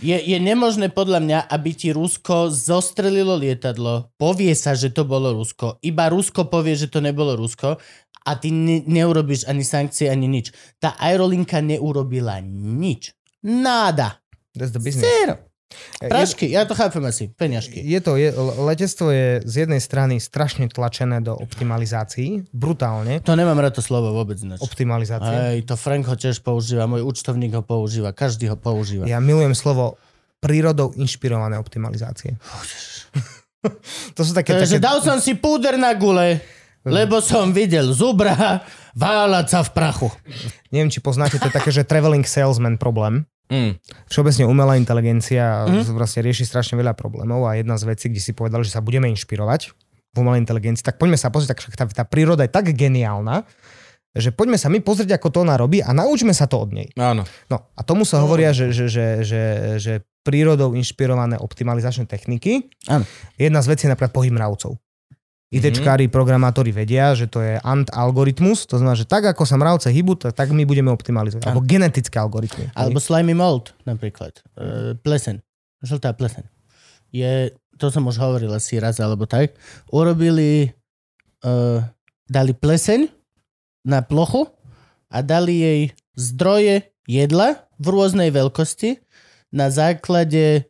Je, 0.00 0.16
je 0.16 0.34
nemožné 0.40 0.88
podľa 0.88 1.20
mňa, 1.22 1.38
aby 1.46 1.70
ti 1.76 1.92
Rusko 1.92 2.48
zostrelilo 2.50 3.36
lietadlo, 3.36 4.10
povie 4.16 4.56
sa, 4.56 4.72
že 4.72 4.88
to 4.90 5.04
bolo 5.04 5.36
Rusko, 5.36 5.78
iba 5.84 6.08
Rusko 6.08 6.48
povie, 6.48 6.74
že 6.74 6.88
to 6.88 7.04
nebolo 7.04 7.36
Rusko 7.36 7.76
a 8.24 8.30
ty 8.40 8.48
ne, 8.48 8.80
neurobíš 8.82 9.44
ani 9.44 9.62
sankcie, 9.62 10.08
ani 10.08 10.26
nič. 10.26 10.50
Tá 10.80 10.96
aerolinka 10.96 11.60
neurobila 11.60 12.40
nič. 12.42 13.12
Náda. 13.44 14.18
That's 14.56 14.72
the 14.72 14.80
business. 14.80 15.04
Zero. 15.04 15.51
Je, 16.02 16.08
Prašky, 16.10 16.50
ja 16.50 16.66
to 16.66 16.74
chápem 16.74 17.02
asi, 17.06 17.30
peňažky. 17.30 17.78
je 17.82 18.00
to, 18.02 18.18
je, 18.18 18.34
letectvo 18.58 19.06
je 19.10 19.28
z 19.46 19.54
jednej 19.66 19.78
strany 19.78 20.18
strašne 20.18 20.66
tlačené 20.66 21.22
do 21.22 21.36
optimalizácií, 21.38 22.48
brutálne 22.50 23.22
To 23.22 23.38
nemám 23.38 23.58
rád 23.60 23.78
to 23.78 23.82
slovo 23.82 24.10
vôbec 24.10 24.38
ináč. 24.42 24.60
optimalizácie. 24.62 25.58
Hej, 25.58 25.58
to 25.68 25.78
Frank 25.78 26.06
ho 26.10 26.16
tiež 26.18 26.42
používa, 26.42 26.90
môj 26.90 27.06
účtovník 27.06 27.54
ho 27.54 27.62
používa, 27.62 28.10
každý 28.10 28.50
ho 28.50 28.58
používa. 28.58 29.06
Ja 29.06 29.22
milujem 29.22 29.54
slovo 29.54 30.00
prírodou 30.42 30.90
inšpirované 30.98 31.54
optimalizácie. 31.54 32.34
to 34.18 34.20
sú 34.26 34.34
také... 34.34 34.58
Takže 34.58 34.82
také 34.82 34.84
dal 34.84 34.98
som 35.00 35.22
si 35.22 35.38
púder 35.38 35.78
na 35.78 35.94
gule, 35.94 36.42
lebo 36.82 37.22
som 37.22 37.54
videl 37.54 37.94
zubra 37.94 38.66
váľať 38.98 39.46
sa 39.46 39.60
v 39.62 39.70
prachu. 39.70 40.08
neviem, 40.74 40.90
či 40.90 40.98
poznáte, 40.98 41.38
to 41.38 41.48
je 41.48 41.54
také, 41.54 41.70
že 41.70 41.86
traveling 41.86 42.26
salesman 42.26 42.76
problém. 42.76 43.24
Mm. 43.52 43.76
Všeobecne 44.08 44.48
umelá 44.48 44.80
inteligencia 44.80 45.68
mm. 45.68 45.92
vlastne 45.92 46.24
rieši 46.24 46.48
strašne 46.48 46.80
veľa 46.80 46.96
problémov 46.96 47.44
a 47.44 47.60
jedna 47.60 47.76
z 47.76 47.84
vecí, 47.84 48.08
kde 48.08 48.24
si 48.24 48.32
povedali, 48.32 48.64
že 48.64 48.72
sa 48.72 48.80
budeme 48.80 49.12
inšpirovať 49.12 49.76
v 50.12 50.16
umelej 50.16 50.40
inteligencii, 50.48 50.84
tak 50.84 50.96
poďme 50.96 51.20
sa 51.20 51.28
pozrieť, 51.28 51.52
tak 51.52 51.60
tá, 51.76 51.84
tá 51.84 52.04
príroda 52.08 52.48
je 52.48 52.52
tak 52.52 52.72
geniálna, 52.72 53.44
že 54.12 54.28
poďme 54.32 54.60
sa 54.60 54.68
my 54.68 54.80
pozrieť, 54.84 55.16
ako 55.16 55.28
to 55.32 55.38
ona 55.44 55.56
robí 55.56 55.80
a 55.80 55.92
naučme 55.92 56.36
sa 56.36 56.44
to 56.44 56.64
od 56.64 56.72
nej. 56.72 56.88
Áno. 57.00 57.24
No 57.48 57.56
a 57.76 57.80
tomu 57.80 58.04
sa 58.04 58.20
hovoria, 58.20 58.52
že, 58.52 58.72
že, 58.72 58.88
že, 58.88 59.06
že, 59.24 59.42
že 59.80 59.92
prírodou 60.20 60.76
inšpirované 60.76 61.40
optimalizačné 61.40 62.04
techniky. 62.04 62.68
Áno. 62.92 63.08
Jedna 63.40 63.64
z 63.64 63.68
vecí 63.72 63.88
je 63.88 63.92
napríklad 63.92 64.12
pohyb 64.12 64.32
mravcov. 64.36 64.76
ITčkári, 65.52 66.08
programátori 66.08 66.72
vedia, 66.72 67.12
že 67.12 67.28
to 67.28 67.44
je 67.44 67.60
ant 67.60 67.84
algoritmus, 67.92 68.64
to 68.64 68.80
znamená, 68.80 68.96
že 68.96 69.04
tak 69.04 69.28
ako 69.28 69.44
sa 69.44 69.60
mravce 69.60 69.92
hýbu, 69.92 70.16
tak, 70.16 70.48
my 70.48 70.64
budeme 70.64 70.88
optimalizovať. 70.88 71.44
Alebo 71.44 71.60
genetické 71.60 72.16
algoritmy. 72.16 72.72
Alebo 72.72 72.96
slimy 72.96 73.36
mold 73.36 73.76
napríklad. 73.84 74.40
Uh, 74.56 74.96
plesen. 75.04 75.44
Žltá 75.84 76.16
plesen. 76.16 76.48
Je, 77.12 77.52
to 77.76 77.92
som 77.92 78.08
už 78.08 78.16
hovoril 78.16 78.48
asi 78.56 78.80
raz 78.80 78.96
alebo 78.96 79.28
tak. 79.28 79.52
Urobili, 79.92 80.72
uh, 81.44 81.84
dali 82.24 82.56
pleseň 82.56 83.12
na 83.84 84.00
plochu 84.00 84.48
a 85.12 85.20
dali 85.20 85.60
jej 85.60 85.80
zdroje 86.16 86.88
jedla 87.04 87.68
v 87.76 87.86
rôznej 87.92 88.32
veľkosti 88.32 89.04
na 89.52 89.68
základe 89.68 90.64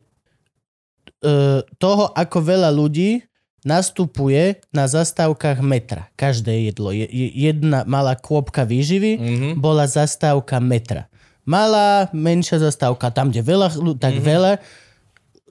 uh, 1.23 1.63
toho, 1.79 2.11
ako 2.11 2.37
veľa 2.43 2.67
ľudí 2.75 3.23
nastupuje 3.63 4.59
na 4.71 4.87
zastávkach 4.87 5.59
metra. 5.59 6.07
Každé 6.15 6.71
jedlo. 6.71 6.91
Je, 6.91 7.07
je, 7.07 7.27
jedna 7.31 7.83
malá 7.83 8.15
kôpka 8.15 8.67
výživy 8.67 9.19
mm-hmm. 9.19 9.51
bola 9.59 9.87
zastávka 9.87 10.59
metra. 10.63 11.11
Malá, 11.43 12.07
menšia 12.15 12.59
zastávka, 12.59 13.11
tam, 13.11 13.27
kde 13.27 13.43
veľa, 13.43 13.67
tak 13.99 14.15
mm-hmm. 14.15 14.27
veľa. 14.27 14.51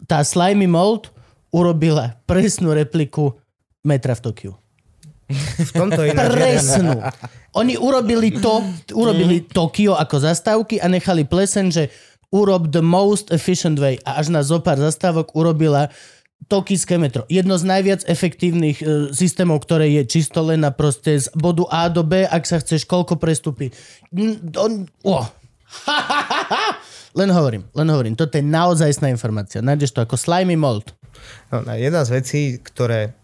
Tá 0.08 0.24
Slimy 0.24 0.64
Mold 0.64 1.12
urobila 1.52 2.16
presnú 2.24 2.72
repliku 2.72 3.36
metra 3.84 4.16
v 4.16 4.20
Tokiu. 4.24 4.52
V 5.68 5.70
tomto 5.72 6.04
jeden- 6.04 6.32
Presnú. 6.32 7.00
Oni 7.56 7.76
urobili 7.76 8.32
to, 8.36 8.64
urobili 8.96 9.44
Tokio 9.44 9.96
ako 9.96 10.16
zastávky 10.20 10.80
a 10.80 10.88
nechali 10.88 11.24
plesen, 11.28 11.68
že 11.68 11.92
urob 12.32 12.72
the 12.72 12.80
most 12.80 13.28
efficient 13.28 13.76
way 13.76 14.00
a 14.08 14.16
až 14.20 14.32
na 14.32 14.40
zopár 14.40 14.80
zastávok 14.80 15.36
urobila 15.36 15.92
Tokijské 16.48 16.98
metro. 16.98 17.22
Jedno 17.30 17.54
z 17.58 17.64
najviac 17.68 18.00
efektívnych 18.08 18.82
e, 18.82 18.84
systémov, 19.14 19.62
ktoré 19.62 19.90
je 19.90 20.02
čisto 20.08 20.42
len 20.42 20.64
na 20.64 20.74
proste 20.74 21.14
z 21.18 21.30
bodu 21.36 21.68
A 21.70 21.86
do 21.86 22.02
B, 22.02 22.26
ak 22.26 22.42
sa 22.48 22.58
chceš 22.58 22.88
koľko 22.88 23.18
on- 24.58 24.88
oh. 25.06 25.26
len 27.20 27.30
hovorím, 27.30 27.64
len 27.72 27.88
hovorím. 27.88 28.14
Toto 28.18 28.36
je 28.36 28.44
naozajstná 28.44 29.08
informácia. 29.08 29.64
Nájdeš 29.64 29.94
to 29.94 30.02
ako 30.02 30.16
slimy 30.18 30.58
mold. 30.58 30.92
No, 31.52 31.62
jedna 31.76 32.02
z 32.02 32.10
vecí, 32.18 32.40
ktoré 32.58 33.14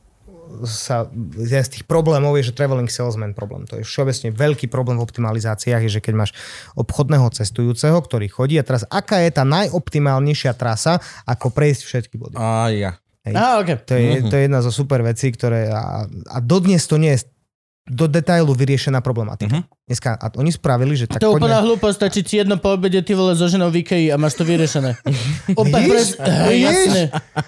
sa, 0.64 1.08
jeden 1.36 1.62
z 1.64 1.70
tých 1.78 1.84
problémov 1.84 2.36
je, 2.40 2.50
že 2.50 2.56
traveling 2.56 2.88
salesman 2.88 3.36
problém. 3.36 3.68
To 3.68 3.76
je 3.76 3.84
všeobecne 3.84 4.32
veľký 4.32 4.66
problém 4.72 4.96
v 4.96 5.04
optimalizáciách, 5.04 5.84
je, 5.86 6.00
že 6.00 6.04
keď 6.04 6.14
máš 6.16 6.32
obchodného 6.74 7.28
cestujúceho, 7.32 7.96
ktorý 8.00 8.26
chodí 8.32 8.56
a 8.56 8.64
teraz 8.64 8.88
aká 8.88 9.20
je 9.22 9.30
tá 9.34 9.44
najoptimálnejšia 9.44 10.56
trasa, 10.56 10.98
ako 11.28 11.52
prejsť 11.52 11.82
všetky 11.84 12.14
body. 12.16 12.34
A 12.40 12.72
ja. 12.72 12.92
Hej. 13.28 13.34
Á, 13.36 13.60
okay. 13.60 13.76
To 13.84 13.92
je, 13.94 14.10
to 14.26 14.34
je 14.34 14.42
jedna 14.48 14.60
zo 14.64 14.72
super 14.72 15.00
vecí, 15.04 15.28
ktoré 15.30 15.68
a, 15.70 16.08
a 16.08 16.36
dodnes 16.40 16.82
to 16.88 16.96
nie 16.96 17.14
je 17.14 17.28
do 17.88 18.04
detailu 18.08 18.52
vyriešená 18.52 19.00
problematika. 19.00 19.60
Mhm. 19.60 19.77
Dneska, 19.88 20.20
a 20.20 20.28
oni 20.36 20.52
spravili, 20.52 20.92
že 20.92 21.08
tak 21.08 21.16
To 21.18 21.32
je 21.32 21.40
úplná 21.40 21.58
poďme... 21.58 21.66
hlúposť, 21.72 21.96
stačí 21.96 22.20
ti 22.20 22.36
jedno 22.36 22.60
po 22.60 22.76
obede 22.76 23.00
ty 23.00 23.16
vole 23.16 23.32
so 23.32 23.48
ženou 23.48 23.72
v 23.72 23.80
Ikei 23.80 24.12
a 24.12 24.20
máš 24.20 24.36
to 24.36 24.44
vyriešené. 24.44 25.00
Opa, 25.60 25.80
Vidíš? 25.80 25.88
pres... 25.88 26.08
Jasné. 26.52 27.02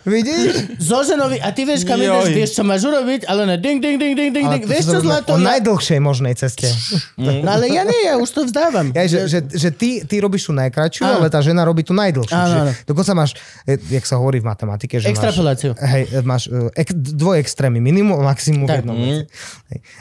Vidíš? 0.08 0.80
So 0.80 1.04
ženou, 1.04 1.28
a 1.28 1.48
ty 1.52 1.68
vieš, 1.68 1.84
kam 1.84 2.00
ideš, 2.00 2.32
vieš, 2.32 2.50
čo 2.56 2.64
máš 2.64 2.80
urobiť, 2.82 3.28
ale 3.28 3.44
ne 3.44 3.56
ding, 3.60 3.76
ding, 3.76 4.00
ding, 4.00 4.16
ding, 4.16 4.32
ding, 4.32 4.46
ding. 4.48 4.64
Vieš, 4.64 4.88
čo 4.88 4.98
zlato? 4.98 5.32
O 5.32 5.38
Ja... 5.38 5.52
najdlhšej 5.54 6.00
možnej 6.00 6.32
ceste. 6.32 6.64
No 7.20 7.44
ale 7.46 7.68
ja 7.68 7.84
nie, 7.84 8.08
ja 8.08 8.16
už 8.16 8.30
to 8.32 8.40
vzdávam. 8.42 8.96
Ja, 8.96 9.04
že, 9.04 9.28
že, 9.28 9.44
že 9.44 9.68
ty, 9.68 10.00
ty 10.00 10.18
robíš 10.18 10.48
tú 10.48 10.56
najkračšiu, 10.56 11.04
ale 11.04 11.28
tá 11.28 11.44
žena 11.44 11.62
robí 11.62 11.84
tú 11.84 11.92
najdlhšiu. 11.92 12.32
Áno, 12.32 12.54
áno. 12.64 12.72
Dokonca 12.82 13.12
máš, 13.12 13.36
jak 13.66 14.02
sa 14.02 14.16
hovorí 14.16 14.40
v 14.40 14.48
matematike, 14.48 14.96
že 14.96 15.12
Extrapoláciu. 15.12 15.76
máš, 15.76 15.84
hej, 15.84 16.02
máš 16.24 16.42
eh, 16.48 16.80
ek, 16.80 16.88
dvoj 16.96 17.36
extrémy, 17.38 17.76
minimum 17.78 18.24
a 18.24 18.32
maximum 18.32 18.64
Tak. 18.64 18.72
v 18.72 18.76
jednom. 18.80 18.96
Hej. 18.96 19.28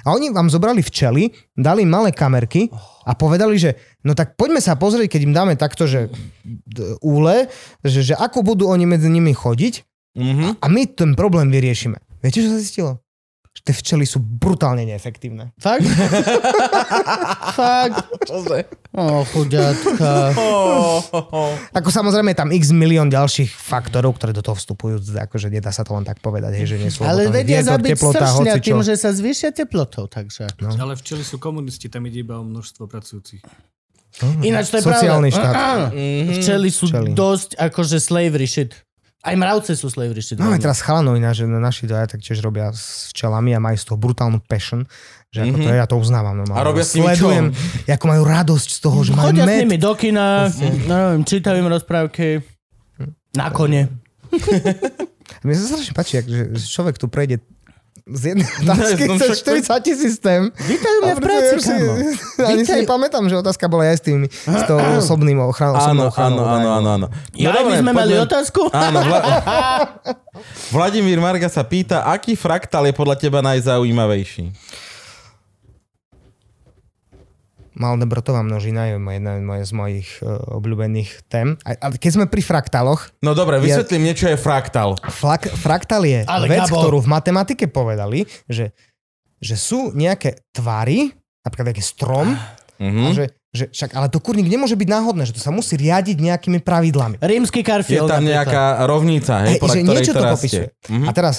A 0.02 0.16
oni 0.16 0.32
vám 0.32 0.48
zobrali 0.48 0.80
včely, 0.80 1.28
dali 1.54 1.84
malé 1.84 2.16
kamerky 2.30 2.70
a 3.10 3.18
povedali, 3.18 3.58
že 3.58 3.74
no 4.06 4.14
tak 4.14 4.38
poďme 4.38 4.62
sa 4.62 4.78
pozrieť, 4.78 5.18
keď 5.18 5.22
im 5.26 5.34
dáme 5.34 5.58
takto, 5.58 5.90
že 5.90 6.14
úle, 7.02 7.50
že, 7.82 8.06
že 8.06 8.14
ako 8.14 8.46
budú 8.46 8.70
oni 8.70 8.86
medzi 8.86 9.10
nimi 9.10 9.34
chodiť 9.34 9.90
Mhm. 10.20 10.58
a 10.62 10.66
my 10.68 10.82
ten 10.90 11.14
problém 11.14 11.54
vyriešime. 11.54 11.98
Viete, 12.20 12.42
čo 12.42 12.50
sa 12.50 12.58
zistilo? 12.60 13.00
Tie 13.70 13.78
včely 13.78 14.02
sú 14.02 14.18
brutálne 14.18 14.82
neefektívne. 14.82 15.54
Fakt? 15.62 15.86
Fakt? 17.62 18.10
O, 18.90 19.22
chuďatka. 19.30 20.34
Ako 21.70 21.90
samozrejme 21.94 22.34
je 22.34 22.40
tam 22.42 22.50
x 22.50 22.74
milión 22.74 23.14
ďalších 23.14 23.54
faktorov, 23.54 24.18
ktoré 24.18 24.34
do 24.34 24.42
toho 24.42 24.58
vstupujú, 24.58 24.98
akože 25.14 25.54
nedá 25.54 25.70
sa 25.70 25.86
to 25.86 25.94
len 25.94 26.02
tak 26.02 26.18
povedať, 26.18 26.58
hej, 26.58 26.66
že 26.66 26.78
nie 26.82 26.90
sú 26.90 27.06
Ale 27.06 27.30
vedia 27.30 27.62
vietor, 27.62 27.78
zabiť 27.78 27.90
teplota, 27.94 28.18
stršňa 28.18 28.54
hocičo. 28.58 28.66
tým, 28.66 28.80
že 28.82 28.94
sa 28.98 29.10
zvýšia 29.14 29.50
teplotou, 29.54 30.10
takže. 30.10 30.50
No. 30.58 30.74
Ale 30.74 30.98
včely 30.98 31.22
sú 31.22 31.38
komunisti, 31.38 31.86
tam 31.86 32.10
ide 32.10 32.26
iba 32.26 32.42
o 32.42 32.44
množstvo 32.44 32.90
pracujúcich. 32.90 33.46
Ináč 34.42 34.74
to 34.74 34.82
je 34.82 34.90
Sociálny 34.90 35.30
pravda. 35.30 35.46
štát. 35.46 35.54
Áno. 35.70 35.86
Včely 36.34 36.70
sú 36.74 36.90
Včely. 36.90 37.14
dosť 37.14 37.50
akože 37.62 38.02
slavery 38.02 38.50
shit. 38.50 38.74
Aj 39.20 39.36
mravce 39.36 39.76
sú 39.76 39.92
slavery 39.92 40.24
shit. 40.24 40.40
Máme 40.40 40.64
teraz 40.64 40.80
chalanov 40.80 41.20
iná, 41.20 41.36
že 41.36 41.44
naši 41.44 41.84
dvaja 41.92 42.16
tak 42.16 42.24
tiež 42.24 42.40
robia 42.40 42.72
s 42.72 43.12
včelami 43.12 43.52
a 43.52 43.60
majú 43.60 43.76
z 43.76 43.84
toho 43.84 44.00
brutálnu 44.00 44.40
passion, 44.48 44.88
že 45.28 45.44
ako 45.44 45.58
to 45.60 45.68
je, 45.68 45.76
ja 45.76 45.88
to 45.92 46.00
uznávam. 46.00 46.40
No, 46.40 46.48
A 46.56 46.64
robia 46.64 46.88
s 46.88 46.96
nimi 46.96 47.12
Sledujem, 47.12 47.52
ako 47.84 48.06
majú 48.08 48.24
radosť 48.24 48.70
z 48.72 48.80
toho, 48.80 48.98
že 49.04 49.12
majú 49.12 49.36
Chodia 49.36 49.44
s 49.44 49.50
med. 49.52 49.60
nimi 49.68 49.76
do 49.76 49.92
kina, 50.00 50.48
no, 50.88 50.96
neviem, 50.96 51.24
čítajú 51.28 51.60
im 51.60 51.68
rozprávky. 51.68 52.40
Na 53.36 53.52
kone. 53.52 53.92
Mne 55.44 55.54
sa 55.54 55.64
strašne 55.76 55.94
páči, 55.94 56.24
že 56.24 56.64
človek 56.64 56.96
tu 56.96 57.12
prejde 57.12 57.44
z 58.14 58.22
jednej 58.34 58.50
otázky 58.66 59.04
no 59.06 59.16
cez 59.22 59.30
však 59.42 59.86
40 59.86 60.02
systém. 60.02 60.42
Vítajú 60.66 60.98
mňa 61.06 61.16
v 61.16 61.22
práci, 61.22 61.54
kámo. 61.62 61.94
Ani 62.50 62.62
si 62.66 62.74
nepamätám, 62.84 63.24
že 63.30 63.36
otázka 63.38 63.66
bola 63.70 63.90
aj 63.90 63.98
s 64.02 64.04
tým, 64.04 64.20
s 64.30 64.62
tou 64.66 64.80
osobným 64.98 65.40
ochranou. 65.46 65.78
Áno, 65.78 66.06
áno, 66.10 66.42
áno, 66.46 66.70
áno, 66.82 66.90
áno. 66.90 67.08
Ja, 67.38 67.54
No 67.54 67.62
dobre, 67.62 67.82
sme 67.82 67.94
mali 67.94 68.14
otázku? 68.18 68.70
Áno, 68.74 69.00
Vla... 69.06 69.20
Vladimír 70.76 71.20
Marga 71.22 71.50
sa 71.52 71.62
pýta, 71.66 72.06
aký 72.08 72.34
fraktál 72.34 72.88
je 72.90 72.94
podľa 72.96 73.16
teba 73.20 73.40
najzaujímavejší? 73.46 74.50
Malnebrotová 77.80 78.42
množina 78.42 78.86
je 78.86 79.00
jedna 79.00 79.34
z 79.58 79.72
mojich 79.72 80.10
uh, 80.20 80.28
obľúbených 80.52 81.26
tém. 81.26 81.56
A, 81.62 81.80
ale 81.80 81.96
keď 81.96 82.12
sme 82.14 82.26
pri 82.26 82.42
fraktáloch, 82.42 83.08
No 83.20 83.32
dobre, 83.32 83.58
vysvetlím 83.58 84.04
niečo 84.06 84.28
je 84.28 84.36
fraktál. 84.36 85.00
flak, 85.00 85.48
fraktál 85.50 86.04
je 86.04 86.22
Ale 86.24 86.46
vec, 86.46 86.62
Gabo. 86.62 86.76
ktorú 86.78 86.98
v 87.00 87.10
matematike 87.10 87.66
povedali, 87.66 88.28
že, 88.46 88.76
že 89.38 89.56
sú 89.56 89.90
nejaké 89.90 90.44
tvary, 90.50 91.16
napríklad 91.40 91.72
nejaký 91.72 91.82
strom, 91.82 92.30
a 92.30 92.60
Mhm. 92.80 93.12
že, 93.12 93.24
že 93.52 93.66
však, 93.68 93.92
ale 93.92 94.08
to 94.08 94.20
kurník 94.20 94.48
nemôže 94.48 94.72
byť 94.74 94.88
náhodné, 94.88 95.24
že 95.24 95.36
to 95.36 95.42
sa 95.42 95.50
musí 95.50 95.76
riadiť 95.76 96.16
nejakými 96.16 96.60
pravidlami. 96.60 97.20
Rímsky 97.20 97.60
Je 97.60 97.66
karfiol. 97.66 98.08
tam 98.08 98.24
nejaká 98.24 98.84
rovnica, 98.86 99.44
hej, 99.44 99.48
Hej, 99.50 99.60
podľa 99.60 99.68
že 99.70 99.80
ktorej 99.82 99.92
niečo 99.94 100.12
to 100.12 100.16
rastie. 100.18 100.32
popisuje. 100.34 100.66
Mhm. 100.88 101.04
A 101.04 101.12
teraz, 101.12 101.36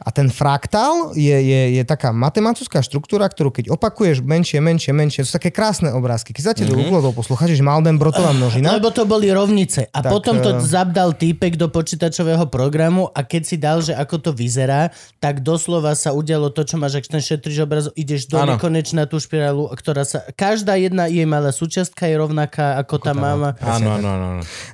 a 0.00 0.08
ten 0.08 0.32
fraktál 0.32 1.12
je, 1.12 1.32
je, 1.32 1.60
je 1.76 1.82
taká 1.84 2.10
matematická 2.10 2.80
štruktúra, 2.80 3.28
ktorú 3.28 3.52
keď 3.52 3.68
opakuješ 3.76 4.24
menšie, 4.24 4.58
menšie, 4.64 4.90
menšie, 4.96 5.20
to 5.22 5.28
sú 5.28 5.36
také 5.36 5.52
krásne 5.52 5.92
obrázky. 5.92 6.32
Keď 6.32 6.56
zatiaľ 6.56 6.66
mm-hmm. 6.72 6.88
do 6.88 6.88
Google 6.88 7.12
poslucháči, 7.12 7.54
že 7.60 7.64
Maldenbrotová 7.64 8.32
množina, 8.32 8.80
Lebo 8.80 8.88
to 8.88 9.04
boli 9.04 9.28
rovnice. 9.28 9.92
A 9.92 10.00
Tak, 10.00 10.10
potom 10.10 10.40
to 10.40 10.56
eh, 10.56 10.64
zabdal 10.64 11.12
týpek 11.12 11.60
do 11.60 11.68
počítačového 11.68 12.48
programu 12.48 13.12
a 13.12 13.20
keď 13.20 13.42
si 13.44 13.56
dal, 13.60 13.84
že 13.84 13.92
ako 13.92 14.16
to 14.18 14.30
vyzerá, 14.32 14.88
tak 15.20 15.44
doslova 15.44 15.92
sa 15.92 16.16
udialo 16.16 16.48
to, 16.50 16.64
čo 16.64 16.80
máš, 16.80 17.04
ak 17.04 17.12
ten 17.12 17.22
šetriš 17.22 17.68
obrazov, 17.68 17.92
ideš 17.92 18.26
do 18.32 18.40
Áno. 18.40 18.56
nekonečna 18.56 19.04
tú 19.04 19.20
špirálu, 19.20 19.68
ktorá 19.76 20.08
sa... 20.08 20.24
Každá 20.32 20.80
jedna 20.80 21.06
jej 21.06 21.28
malá 21.28 21.52
súčiastka 21.52 22.08
je 22.08 22.16
rovnaká 22.16 22.80
ako 22.80 22.96
tá 22.96 23.12
mama. 23.12 23.54
Áno, 23.60 24.00
áno, 24.00 24.08
áno. 24.08 24.28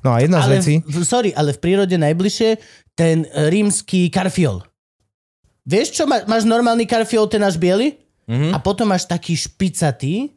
no 0.06 0.08
a 0.14 0.22
jedna 0.22 0.38
z 0.40 0.46
Ale, 0.46 0.54
vecí, 0.62 0.74
v, 0.86 1.02
sorry, 1.02 1.30
ale 1.34 1.52
v 1.52 1.58
prírode 1.58 1.96
najbližšie 1.98 2.50
ten 2.98 3.22
e, 3.24 3.46
rímsky 3.50 4.10
karfiol. 4.10 4.67
Vieš 5.68 5.88
čo, 5.92 6.08
má, 6.08 6.24
máš 6.24 6.42
normálny 6.42 6.88
karfiol, 6.88 7.28
ten 7.28 7.38
náš 7.38 7.60
biely? 7.60 8.00
Mhm. 8.24 8.52
A 8.52 8.58
potom 8.58 8.88
máš 8.88 9.04
taký 9.04 9.36
špicatý, 9.36 10.32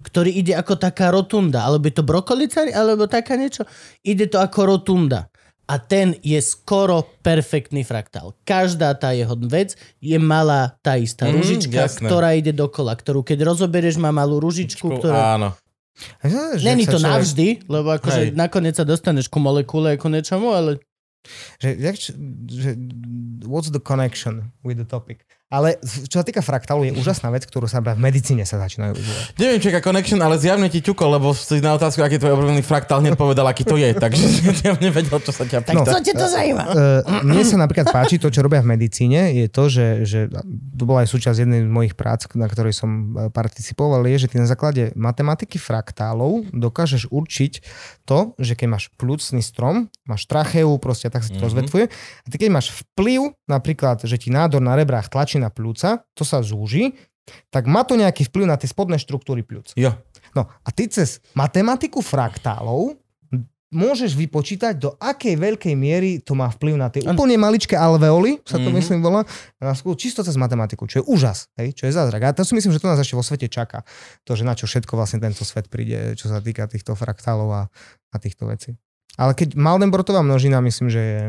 ktorý 0.00 0.32
ide 0.32 0.52
ako 0.52 0.76
taká 0.76 1.08
rotunda. 1.08 1.64
Alebo 1.64 1.84
je 1.84 1.96
to 1.96 2.04
brokolica, 2.04 2.64
alebo 2.68 3.04
taká 3.04 3.36
niečo. 3.36 3.64
Ide 4.00 4.28
to 4.28 4.36
ako 4.36 4.76
rotunda. 4.76 5.28
A 5.64 5.78
ten 5.78 6.18
je 6.18 6.40
skoro 6.40 7.04
perfektný 7.20 7.84
fraktál. 7.84 8.34
Každá 8.42 8.90
tá 8.92 9.12
jeho 9.12 9.38
vec 9.46 9.78
je 9.96 10.18
malá 10.18 10.74
tá 10.80 10.98
istá 10.98 11.24
Mhm, 11.24 11.34
ružička, 11.36 11.76
jasné. 11.86 12.04
ktorá 12.04 12.34
ide 12.34 12.50
dokola, 12.50 12.92
ktorú 12.92 13.22
keď 13.22 13.46
rozoberieš, 13.46 13.96
má 13.96 14.10
malú 14.10 14.40
ružičku, 14.40 14.98
ktorá... 14.98 15.36
Áno. 15.36 15.48
Není 16.58 16.88
to 16.88 16.96
človek- 16.96 17.06
navždy, 17.06 17.48
lebo 17.68 17.88
akože 17.92 18.32
nakoniec 18.32 18.72
sa 18.72 18.82
dostaneš 18.82 19.28
ku 19.28 19.36
molekule 19.36 19.94
ako 19.94 20.08
niečomu, 20.08 20.48
ale 20.50 20.80
že, 21.62 21.76
jak, 21.78 21.96
že, 22.50 22.76
what's 23.44 23.70
the 23.70 23.80
connection 23.80 24.50
with 24.64 24.78
the 24.78 24.84
topic? 24.84 25.24
Ale 25.50 25.82
čo 25.82 26.22
sa 26.22 26.24
týka 26.24 26.46
fraktálu, 26.46 26.86
je 26.86 26.94
úžasná 26.94 27.26
vec, 27.34 27.42
ktorú 27.42 27.66
sa 27.66 27.82
v 27.82 27.98
medicíne 27.98 28.46
sa 28.46 28.62
začínajú 28.62 28.94
užívať. 28.94 29.22
Neviem, 29.34 29.58
či 29.58 29.74
aká 29.74 29.82
connection, 29.82 30.22
ale 30.22 30.38
zjavne 30.38 30.70
ti 30.70 30.78
ťukol, 30.78 31.18
lebo 31.18 31.34
si 31.34 31.58
na 31.58 31.74
otázku, 31.74 32.06
aký 32.06 32.16
je 32.16 32.22
tvoj 32.22 32.38
obľúbený 32.38 32.62
fraktál, 32.62 33.02
hneď 33.02 33.18
povedal, 33.18 33.42
aký 33.50 33.66
to 33.66 33.74
je. 33.74 33.90
Takže 33.90 34.22
ja 34.70 34.78
nevedel, 34.78 35.18
čo 35.18 35.34
sa 35.34 35.42
ťa 35.42 35.66
pýta. 35.66 35.90
co 35.90 35.98
ťa 35.98 36.14
to 36.14 36.26
zaujíma? 36.30 36.64
Uh, 36.70 37.26
mne 37.26 37.42
sa 37.42 37.58
napríklad 37.58 37.90
páči 37.90 38.22
to, 38.22 38.30
čo 38.30 38.46
robia 38.46 38.62
v 38.62 38.78
medicíne, 38.78 39.34
je 39.34 39.50
to, 39.50 39.66
že, 39.66 40.06
že 40.06 40.30
to 40.78 40.86
bola 40.86 41.02
aj 41.02 41.18
súčasť 41.18 41.42
jednej 41.42 41.66
z 41.66 41.70
mojich 41.74 41.98
prác, 41.98 42.30
na 42.38 42.46
ktorej 42.46 42.70
som 42.70 43.18
eh, 43.18 43.26
participoval, 43.34 44.06
je, 44.06 44.22
že 44.22 44.30
ty 44.30 44.38
na 44.38 44.46
základe 44.46 44.94
matematiky 44.94 45.58
fraktálov 45.58 46.46
dokážeš 46.54 47.10
určiť 47.10 47.52
to, 48.06 48.38
že 48.38 48.54
keď 48.54 48.78
máš 48.78 48.86
plúcný 48.94 49.42
strom, 49.42 49.90
máš 50.06 50.30
tracheu, 50.30 50.70
proste 50.78 51.10
tak 51.10 51.26
sa 51.26 51.34
to 51.34 51.42
mm-hmm. 51.42 51.46
rozvetvuje, 51.50 51.84
a 51.90 52.26
ty 52.30 52.36
keď 52.38 52.50
máš 52.54 52.70
vplyv, 52.86 53.34
napríklad, 53.50 54.06
že 54.06 54.14
ti 54.14 54.30
nádor 54.30 54.62
na 54.62 54.78
rebrách 54.78 55.10
tlačí 55.10 55.39
na 55.40 55.48
plúca, 55.48 56.04
to 56.12 56.22
sa 56.22 56.44
zúži, 56.44 56.92
tak 57.48 57.64
má 57.66 57.86
to 57.86 57.96
nejaký 57.96 58.28
vplyv 58.28 58.44
na 58.44 58.60
tie 58.60 58.68
spodné 58.68 59.00
štruktúry 59.00 59.40
plúc. 59.40 59.72
Jo. 59.78 59.96
No 60.36 60.46
a 60.46 60.68
ty 60.70 60.86
cez 60.86 61.18
matematiku 61.34 62.04
fraktálov 62.04 63.00
môžeš 63.70 64.18
vypočítať, 64.18 64.74
do 64.82 64.98
akej 64.98 65.38
veľkej 65.38 65.74
miery 65.78 66.18
to 66.18 66.34
má 66.34 66.50
vplyv 66.50 66.74
na 66.74 66.90
tie 66.90 67.06
úplne 67.06 67.38
maličké 67.38 67.78
alveoly, 67.78 68.42
sa 68.42 68.58
to 68.58 68.66
mm-hmm. 68.66 68.82
myslím 68.82 68.98
volá, 68.98 69.22
na 69.62 69.78
skôr 69.78 69.94
čisto 69.94 70.26
cez 70.26 70.34
matematiku, 70.34 70.90
čo 70.90 71.00
je 71.00 71.04
úžas, 71.06 71.46
hej, 71.54 71.70
čo 71.78 71.86
je 71.86 71.94
zázrak. 71.94 72.18
A 72.26 72.34
to 72.34 72.42
si 72.42 72.58
myslím, 72.58 72.74
že 72.74 72.82
to 72.82 72.90
nás 72.90 72.98
ešte 72.98 73.14
vo 73.14 73.22
svete 73.22 73.46
čaká. 73.46 73.86
To, 74.26 74.34
že 74.34 74.42
na 74.42 74.58
čo 74.58 74.66
všetko 74.66 74.98
vlastne 74.98 75.22
tento 75.22 75.46
svet 75.46 75.70
príde, 75.70 76.18
čo 76.18 76.26
sa 76.26 76.42
týka 76.42 76.66
týchto 76.66 76.98
fraktálov 76.98 77.48
a, 77.54 77.62
a 78.10 78.16
týchto 78.18 78.50
vecí. 78.50 78.74
Ale 79.14 79.38
keď 79.38 79.54
Maldenbrotová 79.54 80.26
množina, 80.26 80.58
myslím, 80.58 80.90
že 80.90 81.02
je 81.02 81.20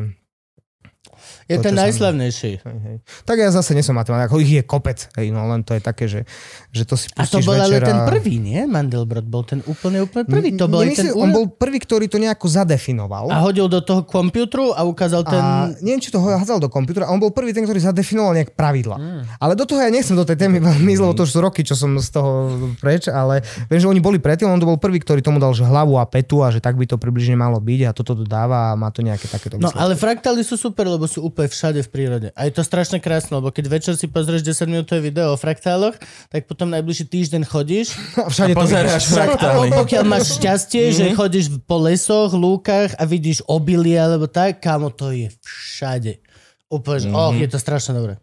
Je 1.50 1.58
To, 1.60 1.64
ten 1.68 1.74
som- 1.76 1.82
najslavnejší. 1.84 2.52
Hej, 2.64 2.78
hej. 2.88 2.96
Tak 3.28 3.36
ja 3.38 3.50
zase 3.52 3.76
nesom 3.76 3.94
matematik, 3.94 4.32
ako 4.32 4.38
ich 4.42 4.52
je 4.58 4.64
kopec, 4.64 5.12
hej, 5.20 5.30
no 5.30 5.46
len 5.52 5.62
to 5.62 5.76
je 5.76 5.82
také, 5.84 6.08
že, 6.10 6.26
že 6.72 6.88
to 6.88 6.96
si 6.98 7.12
A 7.20 7.28
to 7.28 7.44
bol 7.44 7.54
ale 7.54 7.78
večer 7.78 7.86
ten 7.86 8.00
prvý, 8.08 8.40
nie? 8.40 8.64
Mandelbrot 8.66 9.28
bol 9.28 9.44
ten 9.44 9.60
úplne, 9.68 10.02
úplne 10.02 10.24
prvý. 10.24 10.56
To 10.56 10.72
bol 10.72 10.82
Nemyslím, 10.88 11.12
ten... 11.12 11.20
on 11.20 11.30
bol 11.36 11.46
prvý, 11.52 11.78
ktorý 11.84 12.08
to 12.08 12.18
nejako 12.18 12.48
zadefinoval. 12.48 13.30
A 13.30 13.44
hodil 13.44 13.68
do 13.68 13.84
toho 13.84 14.08
komputru 14.08 14.72
a 14.72 14.88
ukázal 14.88 15.28
ten... 15.28 15.44
A 15.44 15.70
neviem, 15.84 16.00
či 16.00 16.10
to 16.10 16.24
hádzal 16.24 16.64
do 16.64 16.72
komputera. 16.72 17.06
a 17.06 17.14
On 17.14 17.20
bol 17.20 17.36
prvý 17.36 17.52
ten, 17.52 17.68
ktorý 17.68 17.84
zadefinoval 17.84 18.38
nejak 18.38 18.56
pravidla. 18.56 18.98
Mm. 18.98 19.22
Ale 19.38 19.54
do 19.54 19.68
toho 19.68 19.84
ja 19.84 19.90
nechcem 19.92 20.16
do 20.16 20.24
tej 20.24 20.40
témy 20.40 20.64
veľmi 20.72 21.02
lebo 21.02 21.18
to 21.18 21.26
už 21.26 21.32
sú 21.34 21.40
roky, 21.42 21.66
čo 21.66 21.74
som 21.74 21.98
z 21.98 22.10
toho 22.14 22.32
preč, 22.78 23.10
ale 23.10 23.42
viem, 23.68 23.82
že 23.82 23.90
oni 23.90 24.00
boli 24.00 24.22
predtým, 24.22 24.48
on 24.48 24.62
to 24.62 24.70
bol 24.70 24.78
prvý, 24.78 25.02
ktorý 25.02 25.20
tomu 25.26 25.42
dal 25.42 25.52
že 25.52 25.66
hlavu 25.66 25.98
a 25.98 26.06
petu 26.06 26.46
a 26.46 26.54
že 26.54 26.62
tak 26.62 26.78
by 26.78 26.86
to 26.86 26.96
približne 27.02 27.36
malo 27.36 27.58
byť 27.58 27.80
a 27.88 27.92
toto 27.92 28.14
to 28.14 28.24
dáva 28.24 28.72
a 28.72 28.78
má 28.78 28.94
to 28.94 29.02
nejaké 29.02 29.28
takéto 29.28 29.58
No 29.58 29.74
ale 29.74 29.98
fraktály 29.98 30.46
sú 30.46 30.56
super, 30.56 30.88
lebo 30.88 31.10
sú 31.10 31.26
úplne 31.32 31.48
všade 31.48 31.80
v 31.82 31.90
prírode. 31.90 32.28
A 32.36 32.46
je 32.46 32.54
to 32.54 32.68
strašne 32.68 33.00
krásne, 33.00 33.40
lebo 33.40 33.50
keď 33.50 33.66
večer 33.72 33.94
si 33.96 34.12
pozrieš 34.12 34.44
10 34.44 34.68
minútové 34.68 35.00
video 35.00 35.32
o 35.32 35.40
fraktáloch, 35.40 35.96
tak 36.28 36.46
potom 36.46 36.68
najbližší 36.68 37.08
týždeň 37.08 37.48
chodíš 37.48 37.96
A 38.20 38.28
všade 38.28 38.52
to 38.52 38.60
Pozeráš 38.60 39.08
vidíš. 39.08 39.16
a 39.16 39.16
fraktály. 39.16 39.68
pokiaľ 39.72 40.04
máš 40.04 40.36
šťastie, 40.36 40.84
že 40.92 41.04
chodíš 41.16 41.56
po 41.64 41.80
lesoch, 41.80 42.36
lúkach 42.36 42.92
a 43.00 43.08
vidíš 43.08 43.48
obilie 43.48 43.96
alebo 43.96 44.28
tak, 44.28 44.60
kámo, 44.60 44.92
to 44.92 45.16
je 45.16 45.32
všade. 45.42 46.20
Úplne, 46.68 47.00
že, 47.00 47.08
oh, 47.16 47.32
je 47.32 47.48
to 47.48 47.60
strašne 47.60 47.96
dobré. 47.96 48.20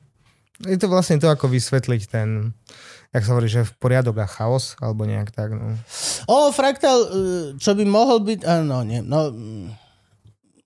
Je 0.68 0.76
to 0.76 0.92
vlastne 0.92 1.16
to, 1.22 1.30
ako 1.30 1.48
vysvetliť 1.48 2.02
ten, 2.10 2.52
jak 3.14 3.22
sa 3.22 3.30
hovorí, 3.32 3.46
že 3.46 3.62
v 3.62 3.72
poriadok 3.78 4.20
a 4.20 4.26
chaos, 4.26 4.74
alebo 4.82 5.06
nejak 5.06 5.30
tak. 5.30 5.54
No. 5.54 5.78
O, 6.26 6.50
fraktál, 6.50 6.98
eh, 6.98 7.08
čo 7.56 7.72
by 7.78 7.84
mohol 7.86 8.20
byť, 8.24 8.40
áno, 8.42 8.82
nie, 8.82 9.00
no, 9.00 9.30
mm, 9.30 9.66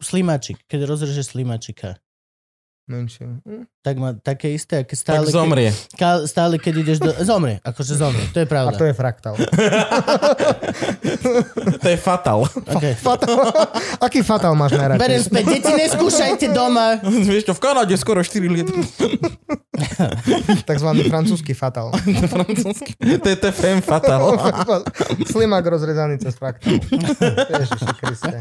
slimačik, 0.02 0.59
keď 0.66 0.90
rozrežeš 0.90 1.36
slimačika, 1.36 1.97
Menšie. 2.82 3.38
Hm. 3.46 3.62
tak 3.78 3.94
má 3.94 4.10
také 4.10 4.50
isté, 4.50 4.82
aké 4.82 4.98
Tak 4.98 5.22
stále, 5.22 5.26
zomrie. 5.30 5.70
Keď, 5.94 6.26
stále 6.26 6.59
keď 6.59 6.74
ideš 6.82 6.98
do... 6.98 7.14
Zomrie, 7.22 7.62
akože 7.62 7.94
zomrie, 7.94 8.26
to 8.34 8.42
je 8.42 8.46
A 8.46 8.50
pravda. 8.50 8.74
to 8.74 8.84
je 8.90 8.94
fraktál. 8.94 9.34
To 11.82 11.88
je 11.88 11.98
fatal. 11.98 12.42
Okay. 12.74 12.94
Fatál. 12.98 13.38
Aký 14.02 14.22
fatál 14.26 14.54
máš 14.59 14.74
najradšej? 14.74 15.02
Berem 15.02 15.22
späť, 15.22 15.44
deti, 15.46 15.72
neskúšajte 15.72 16.46
doma. 16.50 16.98
Vieš 17.02 17.50
čo, 17.50 17.54
v 17.54 17.60
Kanade 17.62 17.94
skoro 17.94 18.22
4 18.22 18.50
lietry. 18.50 18.82
Takzvaný 20.68 21.06
francúzsky 21.06 21.54
fatál. 21.54 21.94
Francúzsky. 22.28 22.94
To 22.98 23.28
je 23.30 23.38
to 23.38 23.50
femme 23.54 23.82
fatal. 23.82 24.38
Slimák 25.26 25.64
rozrezaný 25.66 26.18
cez 26.18 26.34
fraktál. 26.38 26.78
Ježiši 27.50 27.92
Kriste. 27.98 28.36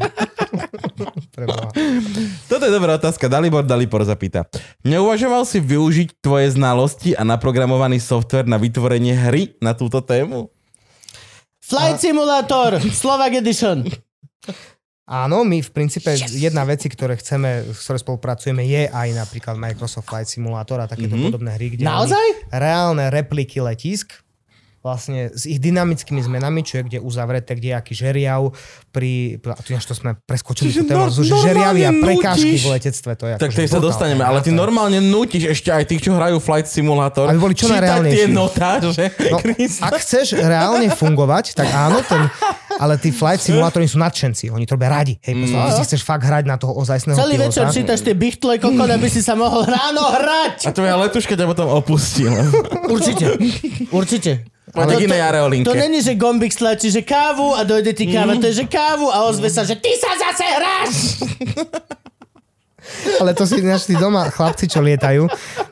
Preboha. 1.32 1.72
Toto 2.52 2.68
je 2.68 2.72
dobrá 2.72 3.00
otázka. 3.00 3.24
Dalibor 3.24 3.64
Dalipor 3.64 4.04
zapýta. 4.04 4.44
Neuvažoval 4.84 5.48
si 5.48 5.64
využiť 5.64 6.20
tvoje 6.20 6.52
znalosti 6.52 7.16
a 7.16 7.24
naprogramovaný 7.24 8.04
software 8.04 8.44
na 8.44 8.60
vytvorenie 8.60 9.16
hry 9.16 9.56
na 9.64 9.72
túto 9.72 10.04
tému? 10.04 10.52
Flight 11.64 12.04
Simulator, 12.04 12.76
Slovak 12.92 13.32
Edition. 13.32 13.80
Áno, 15.08 15.40
my 15.40 15.64
v 15.64 15.70
princípe 15.72 16.12
yes. 16.12 16.36
jedna 16.36 16.68
veci, 16.68 16.92
ktoré 16.92 17.16
chceme, 17.16 17.64
s 17.72 17.80
ktoré 17.88 17.98
spolupracujeme, 18.00 18.62
je 18.68 18.92
aj 18.92 19.08
napríklad 19.16 19.56
Microsoft 19.56 20.12
Flight 20.12 20.28
Simulator 20.28 20.84
a 20.84 20.86
takéto 20.86 21.16
mm-hmm. 21.16 21.26
podobné 21.32 21.50
hry, 21.56 21.72
kde 21.72 21.88
Naozaj? 21.88 22.52
reálne 22.52 23.08
repliky 23.08 23.64
letisk 23.64 24.20
vlastne 24.82 25.30
s 25.30 25.46
ich 25.46 25.62
dynamickými 25.62 26.18
zmenami, 26.18 26.66
čo 26.66 26.82
je 26.82 26.90
kde 26.90 26.98
uzavreté, 26.98 27.54
kde 27.54 27.70
je 27.70 27.76
aký 27.78 27.92
žeriav 27.94 28.50
pri... 28.90 29.38
A 29.46 29.62
tu 29.62 29.70
to 29.78 29.94
sme 29.94 30.18
preskočili 30.26 30.74
Čiže 30.74 30.82
tú 30.82 30.86
tému, 30.90 31.06
sú 31.06 31.22
že 31.22 31.38
žeriavy 31.38 31.86
a 31.86 31.90
prekážky 31.94 32.58
nutíš. 32.58 32.66
v 32.66 32.70
letectve. 32.74 33.10
To 33.14 33.24
je 33.30 33.34
Tak 33.38 33.48
akože 33.54 33.58
tej 33.62 33.68
sa 33.70 33.78
dostaneme, 33.78 34.22
ale 34.26 34.42
ty 34.42 34.50
normálne 34.50 34.98
nutíš 34.98 35.54
ešte 35.54 35.70
aj 35.70 35.86
tých, 35.86 36.02
čo 36.02 36.18
hrajú 36.18 36.42
Flight 36.42 36.66
Simulator. 36.66 37.30
Aby 37.30 37.38
boli 37.38 37.54
čo 37.54 37.70
čítať 37.70 37.78
tie 37.78 38.26
najreálnejší. 38.26 38.34
notáže. 38.34 39.04
No, 39.30 39.38
ak 39.86 39.94
chceš 40.02 40.26
reálne 40.34 40.90
fungovať, 40.90 41.54
tak 41.54 41.70
áno, 41.70 42.02
ten, 42.02 42.26
ale 42.82 42.98
tí 42.98 43.14
flight 43.14 43.38
simulátory 43.38 43.86
sú 43.86 44.02
nadšenci, 44.02 44.50
oni 44.50 44.66
to 44.66 44.74
robia 44.74 44.90
radi. 44.90 45.14
Hej, 45.22 45.34
mm. 45.38 45.78
si 45.78 45.82
chceš 45.86 46.02
fakt 46.02 46.26
hrať 46.26 46.44
na 46.50 46.58
toho 46.58 46.74
ozajstného 46.74 47.14
Celý 47.14 47.38
pilota. 47.38 47.46
večer 47.46 47.64
čítaš 47.70 48.00
tie 48.02 48.14
bichtle 48.18 48.58
kokon, 48.58 48.90
aby 48.90 49.06
si 49.06 49.22
sa 49.22 49.38
mohol 49.38 49.62
ráno 49.62 50.10
hrať. 50.10 50.66
A 50.66 50.70
tvoja 50.74 50.98
letuška 50.98 51.38
ťa 51.38 51.46
potom 51.46 51.70
opustila. 51.70 52.42
Určite, 52.90 53.38
určite. 53.94 54.32
Ale 54.72 54.96
To- 54.96 55.04
to- 55.04 55.14
areolinke. 55.20 55.68
To 55.68 55.76
není, 55.76 56.00
že 56.00 56.16
gombik 56.16 56.52
stlačí, 56.52 56.88
že 56.88 57.04
kávu 57.04 57.52
a 57.52 57.60
dojde 57.64 57.92
ti 57.92 58.08
káva, 58.08 58.40
to 58.40 58.48
je, 58.48 58.64
že 58.64 58.64
kávu 58.64 59.12
a 59.12 59.28
ozve 59.28 59.52
sa, 59.52 59.68
že 59.68 59.76
ty 59.76 59.92
sa 60.00 60.10
zase 60.16 60.44
hráš. 60.48 60.94
Ale 63.20 63.30
to 63.36 63.46
si 63.46 63.60
ináč 63.62 63.86
tí 63.86 63.94
doma 63.94 64.26
chlapci, 64.32 64.66
čo 64.66 64.82
lietajú, 64.82 65.28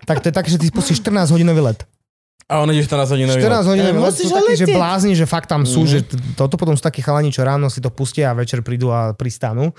tak 0.07 0.21
to 0.23 0.31
je 0.31 0.35
také, 0.35 0.49
že 0.53 0.61
ty 0.61 0.67
spustíš 0.71 1.03
14 1.03 1.33
hodinový 1.33 1.61
let. 1.61 1.81
A 2.51 2.59
on 2.59 2.67
ide 2.75 2.83
14 2.83 3.15
hodín 3.15 3.31
14 3.31 3.63
hodinový 3.63 3.95
Ale 3.95 4.03
let 4.03 4.11
musíš 4.11 4.27
sú 4.27 4.35
takí, 4.35 4.55
že 4.59 4.67
blázni, 4.75 5.15
že 5.15 5.23
fakt 5.23 5.47
tam 5.47 5.63
sú, 5.63 5.87
že 5.87 6.03
t- 6.03 6.19
toto 6.35 6.59
potom 6.59 6.75
sú 6.75 6.83
takí 6.83 6.99
chalani, 6.99 7.31
čo 7.31 7.47
ráno 7.47 7.71
si 7.71 7.79
to 7.79 7.95
pustia 7.95 8.31
a 8.31 8.35
večer 8.35 8.59
prídu 8.67 8.91
a 8.91 9.15
pristanú. 9.15 9.71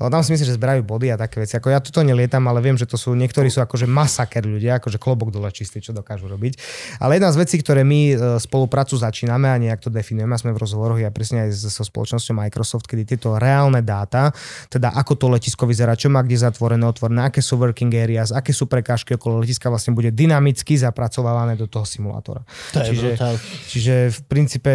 Ale 0.00 0.08
tam 0.08 0.24
si 0.24 0.32
myslím, 0.32 0.48
že 0.48 0.56
zberajú 0.56 0.80
body 0.88 1.12
a 1.12 1.20
také 1.20 1.44
veci. 1.44 1.60
Ako 1.60 1.68
ja 1.68 1.84
toto 1.84 2.00
nelietam, 2.00 2.40
ale 2.48 2.64
viem, 2.64 2.80
že 2.80 2.88
to 2.88 2.96
sú, 2.96 3.12
niektorí 3.12 3.52
sú 3.52 3.60
akože 3.60 3.84
masaker 3.84 4.48
ľudia, 4.48 4.80
akože 4.80 4.96
klobok 4.96 5.28
dole 5.28 5.52
čistý, 5.52 5.84
čo 5.84 5.92
dokážu 5.92 6.24
robiť. 6.32 6.56
Ale 7.04 7.20
jedna 7.20 7.28
z 7.28 7.44
vecí, 7.44 7.60
ktoré 7.60 7.84
my 7.84 8.00
e, 8.08 8.14
spoluprácu 8.40 8.96
začíname 8.96 9.52
a 9.52 9.60
nejak 9.60 9.84
to 9.84 9.92
definujeme, 9.92 10.32
a 10.32 10.40
sme 10.40 10.56
v 10.56 10.64
rozhovoroch 10.64 10.96
ja 10.96 11.12
presne 11.12 11.44
aj 11.44 11.52
so 11.52 11.84
spoločnosťou 11.84 12.40
Microsoft, 12.40 12.88
kedy 12.88 13.04
tieto 13.04 13.36
reálne 13.36 13.84
dáta, 13.84 14.32
teda 14.72 14.96
ako 14.96 15.12
to 15.20 15.26
letisko 15.28 15.68
vyzerá, 15.68 15.92
čo 15.92 16.08
má 16.08 16.24
kde 16.24 16.40
zatvorené, 16.40 16.88
otvorené, 16.88 17.28
aké 17.28 17.44
sú 17.44 17.60
working 17.60 17.92
areas, 17.92 18.32
aké 18.32 18.56
sú 18.56 18.64
prekážky 18.64 19.20
okolo 19.20 19.44
letiska, 19.44 19.68
vlastne 19.68 19.92
bude 19.92 20.08
dynamicky 20.08 20.80
zapracovávané 20.80 21.60
do 21.60 21.68
toho 21.68 21.84
simulátora. 21.84 22.13
To 22.20 22.36
je 22.76 22.86
Čiže, 22.86 23.08
brutál. 23.08 23.34
čiže 23.66 23.94
v 24.10 24.18
princípe 24.24 24.72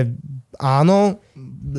áno, 0.56 1.22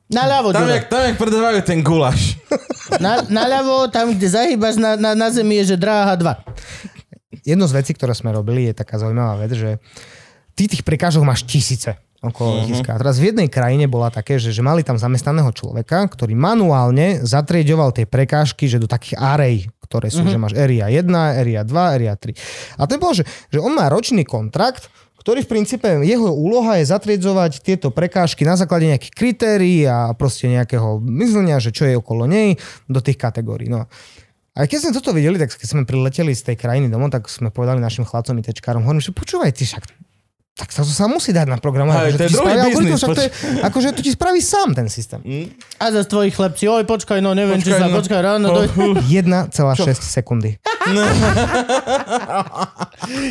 Naľavo, 0.06 0.54
Tam, 0.54 0.70
jak, 0.70 0.86
tam 0.86 1.02
jak 1.02 1.18
predávajú 1.18 1.66
ten 1.66 1.82
gulaš. 1.82 2.38
Na, 3.02 3.26
naľavo, 3.26 3.90
tam, 3.90 4.14
kde 4.14 4.30
zahýbaš 4.30 4.78
na, 4.78 4.94
na, 4.94 5.18
na 5.18 5.34
zemi 5.34 5.58
je, 5.58 5.74
že 5.74 5.82
dráha 5.82 6.14
2. 6.14 6.94
Jedno 7.42 7.66
z 7.66 7.76
vecí, 7.76 7.92
ktoré 7.92 8.14
sme 8.14 8.30
robili, 8.30 8.70
je 8.70 8.74
taká 8.78 9.02
zaujímavá 9.02 9.42
vec, 9.42 9.52
že 9.58 9.70
ty 10.54 10.70
tých 10.70 10.86
prekážok 10.86 11.26
máš 11.26 11.42
tisíce 11.42 11.98
okolo 12.22 12.64
letiska. 12.64 12.96
A 12.96 13.00
teraz 13.00 13.20
v 13.20 13.34
jednej 13.34 13.48
krajine 13.50 13.86
bola 13.86 14.08
také, 14.08 14.40
že, 14.40 14.50
že 14.50 14.64
mali 14.64 14.80
tam 14.80 14.96
zamestnaného 14.96 15.52
človeka, 15.52 16.06
ktorý 16.08 16.32
manuálne 16.32 17.20
zatrieďoval 17.22 17.92
tie 17.92 18.08
prekážky, 18.08 18.66
že 18.66 18.80
do 18.80 18.88
takých 18.88 19.20
arej, 19.20 19.56
ktoré 19.84 20.10
sú, 20.10 20.26
že 20.26 20.40
máš 20.40 20.56
area 20.58 20.90
1, 20.90 21.06
area 21.12 21.62
2, 21.62 21.70
area 21.70 22.14
3. 22.18 22.80
A 22.80 22.88
ten 22.88 22.98
bol, 22.98 23.14
že, 23.14 23.22
že 23.52 23.62
on 23.62 23.76
má 23.76 23.86
ročný 23.86 24.26
kontrakt, 24.26 24.90
ktorý 25.26 25.42
v 25.42 25.58
princípe, 25.58 25.90
jeho 26.06 26.30
úloha 26.30 26.78
je 26.78 26.86
zatriedzovať 26.86 27.58
tieto 27.58 27.90
prekážky 27.90 28.46
na 28.46 28.54
základe 28.54 28.86
nejakých 28.86 29.10
kritérií 29.10 29.82
a 29.82 30.14
proste 30.14 30.46
nejakého 30.46 31.02
myslenia, 31.02 31.58
že 31.58 31.74
čo 31.74 31.82
je 31.82 31.98
okolo 31.98 32.30
nej 32.30 32.54
do 32.86 33.02
tých 33.02 33.18
kategórií. 33.18 33.66
No. 33.66 33.90
A 34.56 34.64
keď 34.64 34.88
sme 34.88 34.92
toto 34.96 35.12
videli, 35.12 35.36
tak 35.36 35.52
keď 35.52 35.68
sme 35.68 35.82
prileteli 35.84 36.32
z 36.32 36.52
tej 36.52 36.56
krajiny 36.56 36.88
domov, 36.88 37.12
tak 37.12 37.28
sme 37.28 37.52
povedali 37.52 37.76
našim 37.76 38.08
chlapcom 38.08 38.40
ITčkárom, 38.40 38.80
hovorím, 38.88 39.04
že 39.04 39.12
počúvaj, 39.12 39.52
ty 39.52 39.68
však 39.68 39.84
tak 40.56 40.72
sa 40.72 40.80
to 40.80 40.88
sa 40.88 41.04
musí 41.04 41.36
dať 41.36 41.52
na 41.52 41.60
program. 41.60 41.92
Hej, 41.92 42.16
Že 42.16 42.18
to 42.18 42.24
je 42.24 42.30
ti 42.32 42.36
druhý 42.40 42.56
biznis, 42.64 43.04
to 43.04 43.12
je, 43.12 43.30
akože 43.60 43.92
to 43.92 44.00
ti 44.00 44.08
spraví 44.16 44.40
sám 44.40 44.72
ten 44.72 44.88
systém. 44.88 45.20
A 45.76 45.92
za 45.92 46.00
tvoji 46.08 46.32
chlapci, 46.32 46.64
oj, 46.64 46.88
počkaj, 46.88 47.20
no 47.20 47.36
neviem, 47.36 47.60
či 47.60 47.68
Počkaj, 47.68 47.80
sa, 47.84 47.92
no. 47.92 47.96
počkaj, 48.00 48.20
ráno, 48.24 48.46
doj... 48.48 48.72
1,6 49.04 49.52
sekundy. 50.16 50.56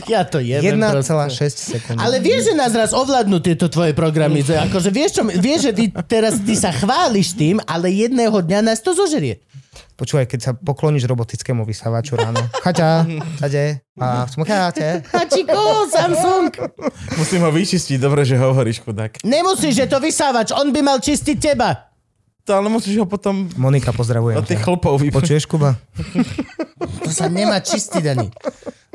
Ja 0.05 0.21
to 0.23 0.37
jebem 0.37 0.77
1,6 0.77 1.01
proste. 1.01 1.49
sekundy. 1.49 1.97
Ale 1.97 2.21
vieš, 2.21 2.51
že 2.51 2.53
nás 2.53 2.69
raz 2.77 2.93
ovládnu 2.93 3.41
tieto 3.41 3.67
tvoje 3.73 3.97
programy. 3.97 4.45
že 4.45 4.61
Akože 4.61 4.93
vieš, 4.93 5.17
čo, 5.19 5.21
vieš, 5.25 5.59
že 5.67 5.71
ty 5.73 5.83
teraz 6.05 6.37
ty 6.37 6.53
sa 6.53 6.69
chváliš 6.69 7.33
tým, 7.33 7.57
ale 7.65 7.89
jedného 7.89 8.37
dňa 8.37 8.59
nás 8.61 8.79
to 8.79 8.93
zožerie. 8.93 9.41
Počúvaj, 9.95 10.27
keď 10.27 10.39
sa 10.43 10.51
pokloníš 10.51 11.07
robotickému 11.07 11.63
vysávaču 11.63 12.19
ráno. 12.19 12.43
Chaťa, 12.59 13.07
čade, 13.39 13.79
a 13.95 14.27
smukajate. 14.27 15.07
Hačiko, 15.07 15.87
Samsung. 15.87 16.51
Musím 17.15 17.47
ho 17.47 17.51
vyčistiť, 17.55 17.95
dobre, 17.95 18.27
že 18.27 18.35
hovoríš, 18.35 18.83
chudák. 18.83 19.23
Nemusíš, 19.23 19.79
že 19.79 19.85
to 19.87 20.03
vysávač, 20.03 20.51
on 20.51 20.75
by 20.75 20.83
mal 20.83 20.99
čistiť 20.99 21.37
teba. 21.39 21.95
To, 22.43 22.59
ale 22.59 22.67
musíš 22.69 22.99
ho 23.01 23.07
potom 23.07 23.49
Monika, 23.57 23.89
pozdravujem 23.95 24.37
od 24.37 24.45
tých 24.45 24.61
chlpov 24.61 25.01
vypočuť. 25.01 25.17
Počuješ, 25.17 25.43
Kuba? 25.47 25.79
To 27.01 27.09
sa 27.09 27.25
nemá 27.31 27.63
čistiť 27.63 28.03
ani. 28.05 28.29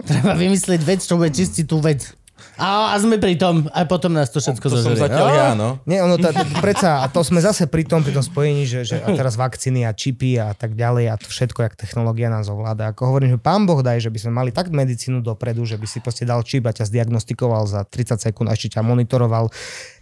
Treba 0.05 0.36
vymyslieť 0.36 0.81
vec, 0.85 1.01
čo 1.02 1.16
bude 1.16 1.32
čistiť 1.32 1.64
tú 1.64 1.82
vec. 1.82 2.12
A, 2.61 2.93
a 2.93 2.95
sme 3.01 3.16
pri 3.16 3.41
tom, 3.41 3.65
a 3.73 3.89
potom 3.89 4.12
nás 4.12 4.28
to 4.28 4.37
všetko 4.37 4.66
To 4.69 4.77
som 4.77 4.93
zožerie. 4.93 5.09
zatiaľ 5.09 5.27
No. 5.27 5.35
ja, 5.35 5.49
no. 5.57 5.69
Nie, 5.89 6.05
ono, 6.05 6.20
tá, 6.20 6.28
predsa, 6.61 7.01
a 7.01 7.09
to 7.09 7.24
sme 7.24 7.41
zase 7.41 7.65
pri 7.73 7.89
tom, 7.89 8.05
pri 8.05 8.12
tom 8.12 8.20
spojení, 8.20 8.69
že, 8.69 8.85
že 8.85 9.01
a 9.01 9.09
teraz 9.19 9.41
vakcíny 9.41 9.89
a 9.89 9.97
čipy 9.97 10.37
a 10.37 10.53
tak 10.53 10.77
ďalej 10.77 11.05
a 11.09 11.15
to 11.16 11.32
všetko, 11.32 11.65
jak 11.65 11.74
technológia 11.81 12.28
nás 12.28 12.53
ovláda. 12.53 12.93
Ako 12.93 13.09
hovorím, 13.09 13.35
že 13.35 13.39
pán 13.41 13.65
Boh 13.65 13.81
daj, 13.81 14.05
že 14.05 14.12
by 14.12 14.19
sme 14.20 14.32
mali 14.37 14.51
tak 14.53 14.69
medicínu 14.69 15.24
dopredu, 15.24 15.65
že 15.65 15.81
by 15.81 15.87
si 15.89 16.05
proste 16.05 16.28
dal 16.28 16.45
čip 16.45 16.69
a 16.69 16.77
ťa 16.77 16.85
zdiagnostikoval 16.85 17.65
za 17.65 17.81
30 17.89 18.20
sekúnd 18.20 18.53
a 18.53 18.55
ešte 18.55 18.77
ťa 18.77 18.85
monitoroval. 18.85 19.49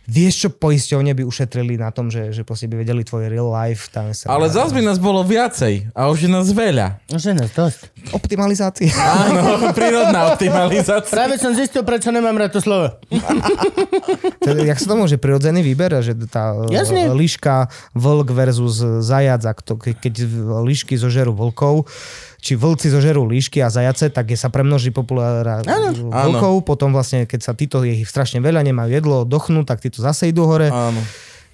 Vieš, 0.09 0.35
čo 0.39 0.49
poisťovne 0.51 1.13
by 1.13 1.21
ušetrili 1.21 1.77
na 1.77 1.89
tom, 1.89 2.09
že, 2.09 2.33
že 2.33 2.41
proste 2.41 2.65
by 2.65 2.81
vedeli 2.81 3.05
tvoj 3.05 3.29
real 3.29 3.45
life. 3.47 3.87
Tam 3.89 4.09
sa 4.11 4.25
Ale 4.27 4.49
zase 4.49 4.73
by 4.73 4.81
nás 4.83 4.97
bolo 4.97 5.21
viacej 5.21 5.93
a 5.93 6.09
už 6.09 6.25
je 6.25 6.31
nás 6.31 6.49
veľa. 6.49 7.05
No, 7.07 7.17
že 7.17 7.31
nás 7.31 7.53
dosť. 7.53 7.93
Optimalizácia. 8.11 8.89
Áno, 8.91 9.45
prírodná 9.77 10.33
optimalizácia. 10.33 11.13
Práve 11.13 11.37
som 11.37 11.53
zistil, 11.53 11.83
prečo 11.83 12.09
nemám 12.09 12.35
rád 12.35 12.57
to 12.57 12.61
slovo. 12.61 12.97
Je- 14.41 14.65
Jak 14.65 14.79
sa 14.79 14.87
to 14.87 14.97
môže 14.97 15.17
prirodzený 15.17 15.61
výber, 15.61 15.93
že 15.99 16.17
tá 16.25 16.57
Jasne. 16.67 17.05
Jasne. 17.05 17.13
liška, 17.13 17.55
vlk 17.93 18.29
versus 18.31 18.81
zajac, 19.01 19.43
ak 19.43 19.59
to, 19.61 19.77
ke- 19.77 19.93
keď 19.93 20.25
lišky 20.63 20.95
zožerú 20.95 21.33
vlkov, 21.33 21.85
či 22.39 22.55
vlci 22.55 22.89
zožerú 22.89 23.27
líšky 23.27 23.59
a 23.61 23.69
zajace, 23.69 24.15
tak 24.15 24.31
je 24.31 24.39
sa 24.39 24.47
premnoží 24.49 24.95
populára 24.95 25.61
vlkov, 25.95 26.63
potom 26.63 26.95
vlastne, 26.95 27.27
keď 27.27 27.41
sa 27.43 27.53
títo 27.53 27.83
je 27.83 28.03
ich 28.03 28.07
strašne 28.07 28.39
veľa, 28.39 28.63
nemajú 28.63 28.91
jedlo, 28.95 29.17
dochnú, 29.27 29.67
tak 29.67 29.83
títo 29.83 29.99
zase 29.99 30.31
idú 30.31 30.47
hore. 30.47 30.71
Áno. 30.71 31.03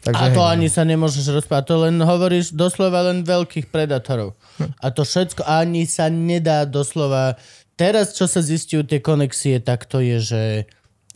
Takže, 0.04 0.20
A 0.20 0.36
to 0.36 0.44
hej. 0.44 0.52
ani 0.52 0.68
sa 0.68 0.84
nemôžeš 0.84 1.32
rozprávať, 1.32 1.64
to 1.64 1.76
len 1.88 1.96
hovoríš 1.96 2.52
doslova 2.52 3.08
len 3.08 3.24
veľkých 3.24 3.72
predátorov. 3.72 4.36
A 4.84 4.92
to 4.92 5.00
všetko 5.00 5.40
ani 5.48 5.88
sa 5.88 6.12
nedá 6.12 6.68
doslova... 6.68 7.40
Teraz, 7.74 8.14
čo 8.14 8.30
sa 8.30 8.38
zistujú 8.38 8.86
tie 8.86 9.02
konexie, 9.02 9.58
tak 9.58 9.88
to 9.90 9.98
je, 9.98 10.22
že 10.22 10.42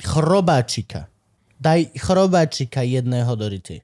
chrobáčika. 0.03 1.07
Daj 1.61 1.95
chrobáčika 1.95 2.83
jedného 2.83 3.31
do 3.39 3.47
rity. 3.47 3.79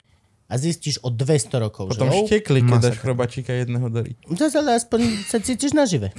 A 0.55 0.57
zistíš 0.57 1.03
o 1.03 1.11
200 1.11 1.51
rokov, 1.59 1.91
Potom 1.91 2.07
že? 2.07 2.31
štekli, 2.31 2.63
keď 2.63 2.79
dáš 2.81 2.97
chrobačíka 2.97 3.51
jedného 3.53 3.83
do 3.85 4.01
ryti. 4.01 4.23
Zase 4.31 4.55
ale 4.57 4.79
aspoň 4.79 5.01
sa 5.27 5.37
cítiš 5.37 5.75
nažive. 5.75 6.15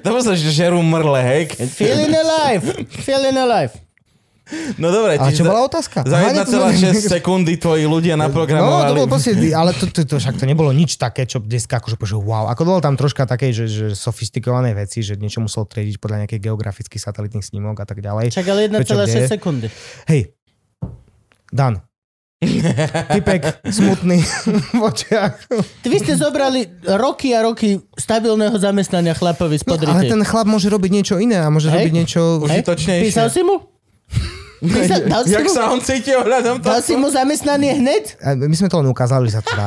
Dobre 0.00 0.20
sa, 0.24 0.32
že 0.32 0.48
žerú 0.48 0.78
mrle, 0.78 1.18
hej? 1.20 1.42
Feeling 1.68 2.14
alive! 2.14 2.62
Feeling 3.02 3.34
alive! 3.34 3.74
No 4.76 4.88
dobre, 4.88 5.16
čiže 5.16 5.32
čo 5.32 5.44
za- 5.44 5.48
bola 5.48 5.62
otázka? 5.64 5.98
Za 6.04 6.12
Aha, 6.14 6.30
nie, 6.30 6.44
to 6.44 6.60
sme- 6.60 6.92
1,6 6.92 7.08
sekundy 7.10 7.56
tvoji 7.56 7.82
ľudia 7.84 8.14
No, 8.14 8.22
to 8.22 8.24
naprogramovali. 8.28 8.94
bolo 8.96 9.08
proste, 9.08 9.32
ale 9.54 9.70
to, 9.72 9.88
to, 9.88 10.04
to, 10.04 10.14
však 10.16 10.36
to 10.36 10.44
nebolo 10.44 10.70
nič 10.70 10.94
také, 10.94 11.24
čo 11.24 11.40
dneska 11.40 11.78
akože 11.78 11.96
že 11.96 12.14
wow. 12.16 12.46
Ako 12.46 12.62
bolo 12.62 12.78
tam 12.78 12.94
troška 12.94 13.24
také, 13.24 13.50
že, 13.50 13.66
že 13.66 13.86
sofistikované 13.92 14.70
veci, 14.72 15.00
že 15.00 15.14
niečo 15.14 15.40
muselo 15.40 15.64
triediť 15.64 15.96
podľa 15.96 16.16
nejakých 16.22 16.42
geografických 16.44 17.00
satelitných 17.00 17.42
snímok 17.42 17.76
a 17.76 17.86
tak 17.88 17.98
ďalej. 17.98 18.30
Čak 18.30 18.46
ale 18.46 18.68
Prečo, 18.68 18.94
1,6 18.94 19.08
kde? 19.08 19.20
sekundy. 19.26 19.66
Hej, 20.06 20.22
Dan. 21.48 21.80
Typek, 23.14 23.62
smutný, 23.70 24.18
v 24.74 24.80
očiach. 24.82 25.46
Vy 25.86 25.96
ste 26.02 26.18
zobrali 26.18 26.66
roky 26.98 27.30
a 27.38 27.46
roky 27.46 27.78
stabilného 27.94 28.58
zamestnania 28.58 29.14
chlapovi 29.14 29.58
z 29.58 29.64
Ale 29.64 29.70
podrity. 29.70 30.06
ten 30.10 30.22
chlap 30.26 30.50
môže 30.50 30.66
robiť 30.66 30.90
niečo 30.90 31.14
iné 31.22 31.38
a 31.38 31.48
môže 31.48 31.70
Hej. 31.70 31.76
robiť 31.78 31.92
niečo... 31.94 32.20
Hej? 32.42 32.66
užitočnejšie. 32.66 33.06
Písal 33.06 33.30
si 33.30 33.46
mu? 33.46 33.62
Dal, 35.10 35.22
si 35.22 35.34
Jak 35.34 35.42
mu, 35.42 35.50
sa 35.50 35.62
on 35.68 35.80
cíti 35.80 36.14
ohľadom 36.14 36.62
dal 36.62 36.78
toho? 36.78 36.86
si 36.86 36.94
mu 36.94 37.10
zamestnanie 37.10 37.76
hneď? 37.76 38.14
My 38.38 38.54
sme 38.54 38.70
to 38.70 38.78
len 38.78 38.86
ukázali, 38.86 39.26
že 39.26 39.34
sa 39.34 39.42
to 39.42 39.52
dá. 39.52 39.66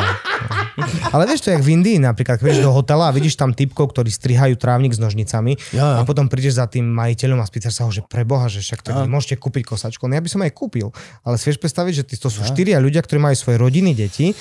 Ale 1.09 1.23
vieš 1.25 1.43
to, 1.43 1.49
jak 1.49 1.59
v 1.59 1.71
Indii 1.73 1.97
napríklad, 1.97 2.35
keď 2.37 2.59
do 2.59 2.67
hotela 2.69 3.07
a 3.07 3.11
vidíš 3.11 3.35
tam 3.35 3.51
typkov, 3.51 3.91
ktorí 3.91 4.07
strihajú 4.07 4.55
trávnik 4.55 4.91
s 4.91 4.99
nožnicami 4.99 5.55
Ja, 5.71 5.95
ja. 5.95 5.97
a 5.97 6.01
potom 6.03 6.27
prídeš 6.27 6.55
za 6.55 6.65
tým 6.65 6.83
majiteľom 6.85 7.39
a 7.39 7.45
spýtaš 7.45 7.73
sa 7.73 7.83
ho, 7.83 7.91
že 7.91 8.03
preboha, 8.03 8.47
že 8.47 8.59
však 8.59 8.83
tak 8.83 8.95
môžete 9.05 9.35
kúpiť 9.35 9.63
kosačku. 9.65 10.03
No 10.05 10.13
ja 10.13 10.21
by 10.21 10.27
som 10.27 10.41
aj 10.41 10.51
kúpil. 10.51 10.91
Ale 11.21 11.35
si 11.35 11.47
vieš 11.47 11.59
predstaviť, 11.59 11.93
že 11.93 12.03
ty- 12.05 12.15
to 12.15 12.27
sú 12.27 12.43
štyria 12.43 12.79
ľudia, 12.79 12.99
ktorí 12.99 13.19
majú 13.19 13.35
svoje 13.35 13.55
rodiny, 13.57 13.91
deti 13.93 14.35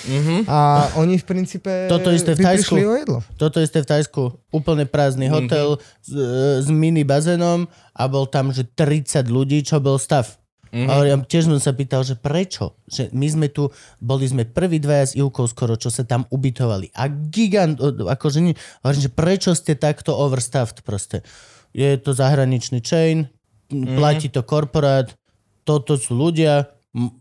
a 0.44 0.90
oni 0.94 1.16
v 1.16 1.24
princípe 1.24 1.86
Toto 1.86 2.10
isté 2.10 2.34
v 2.34 2.42
prišli 2.42 2.82
o 2.82 2.94
jedlo. 2.94 3.18
Toto 3.34 3.58
isté 3.58 3.78
v 3.78 3.86
Tajsku. 3.86 4.22
Úplne 4.50 4.86
prázdny 4.86 5.26
hotel 5.28 5.78
s, 5.98 6.10
e, 6.10 6.22
s 6.62 6.68
mini 6.68 7.02
bazénom 7.02 7.66
a 7.90 8.02
bol 8.06 8.26
tam, 8.26 8.50
že 8.50 8.62
30 8.64 9.26
ľudí, 9.26 9.62
čo 9.62 9.78
bol 9.78 9.98
stav. 9.98 10.26
A 10.74 11.06
ja 11.06 11.14
tiež 11.14 11.46
som 11.46 11.54
sa 11.62 11.70
pýtal, 11.70 12.02
že 12.02 12.18
prečo? 12.18 12.74
Že 12.90 13.14
my 13.14 13.26
sme 13.30 13.46
tu, 13.46 13.70
boli 14.02 14.26
sme 14.26 14.42
prví 14.42 14.82
dvaja 14.82 15.04
s 15.06 15.12
Ivkou 15.14 15.46
skoro, 15.46 15.78
čo 15.78 15.86
sa 15.86 16.02
tam 16.02 16.26
ubytovali. 16.28 16.90
A 16.98 17.06
gigant, 17.06 17.78
akože 17.78 18.42
nie, 18.42 18.58
hovorím, 18.82 19.02
že 19.06 19.10
prečo 19.14 19.50
ste 19.54 19.78
takto 19.78 20.10
overstaffed 20.10 20.82
proste? 20.82 21.22
Je 21.70 21.94
to 21.94 22.10
zahraničný 22.10 22.82
chain, 22.82 23.30
m, 23.70 23.94
platí 23.94 24.26
to 24.26 24.42
korporát, 24.42 25.14
toto 25.62 25.94
sú 25.94 26.18
ľudia, 26.18 26.66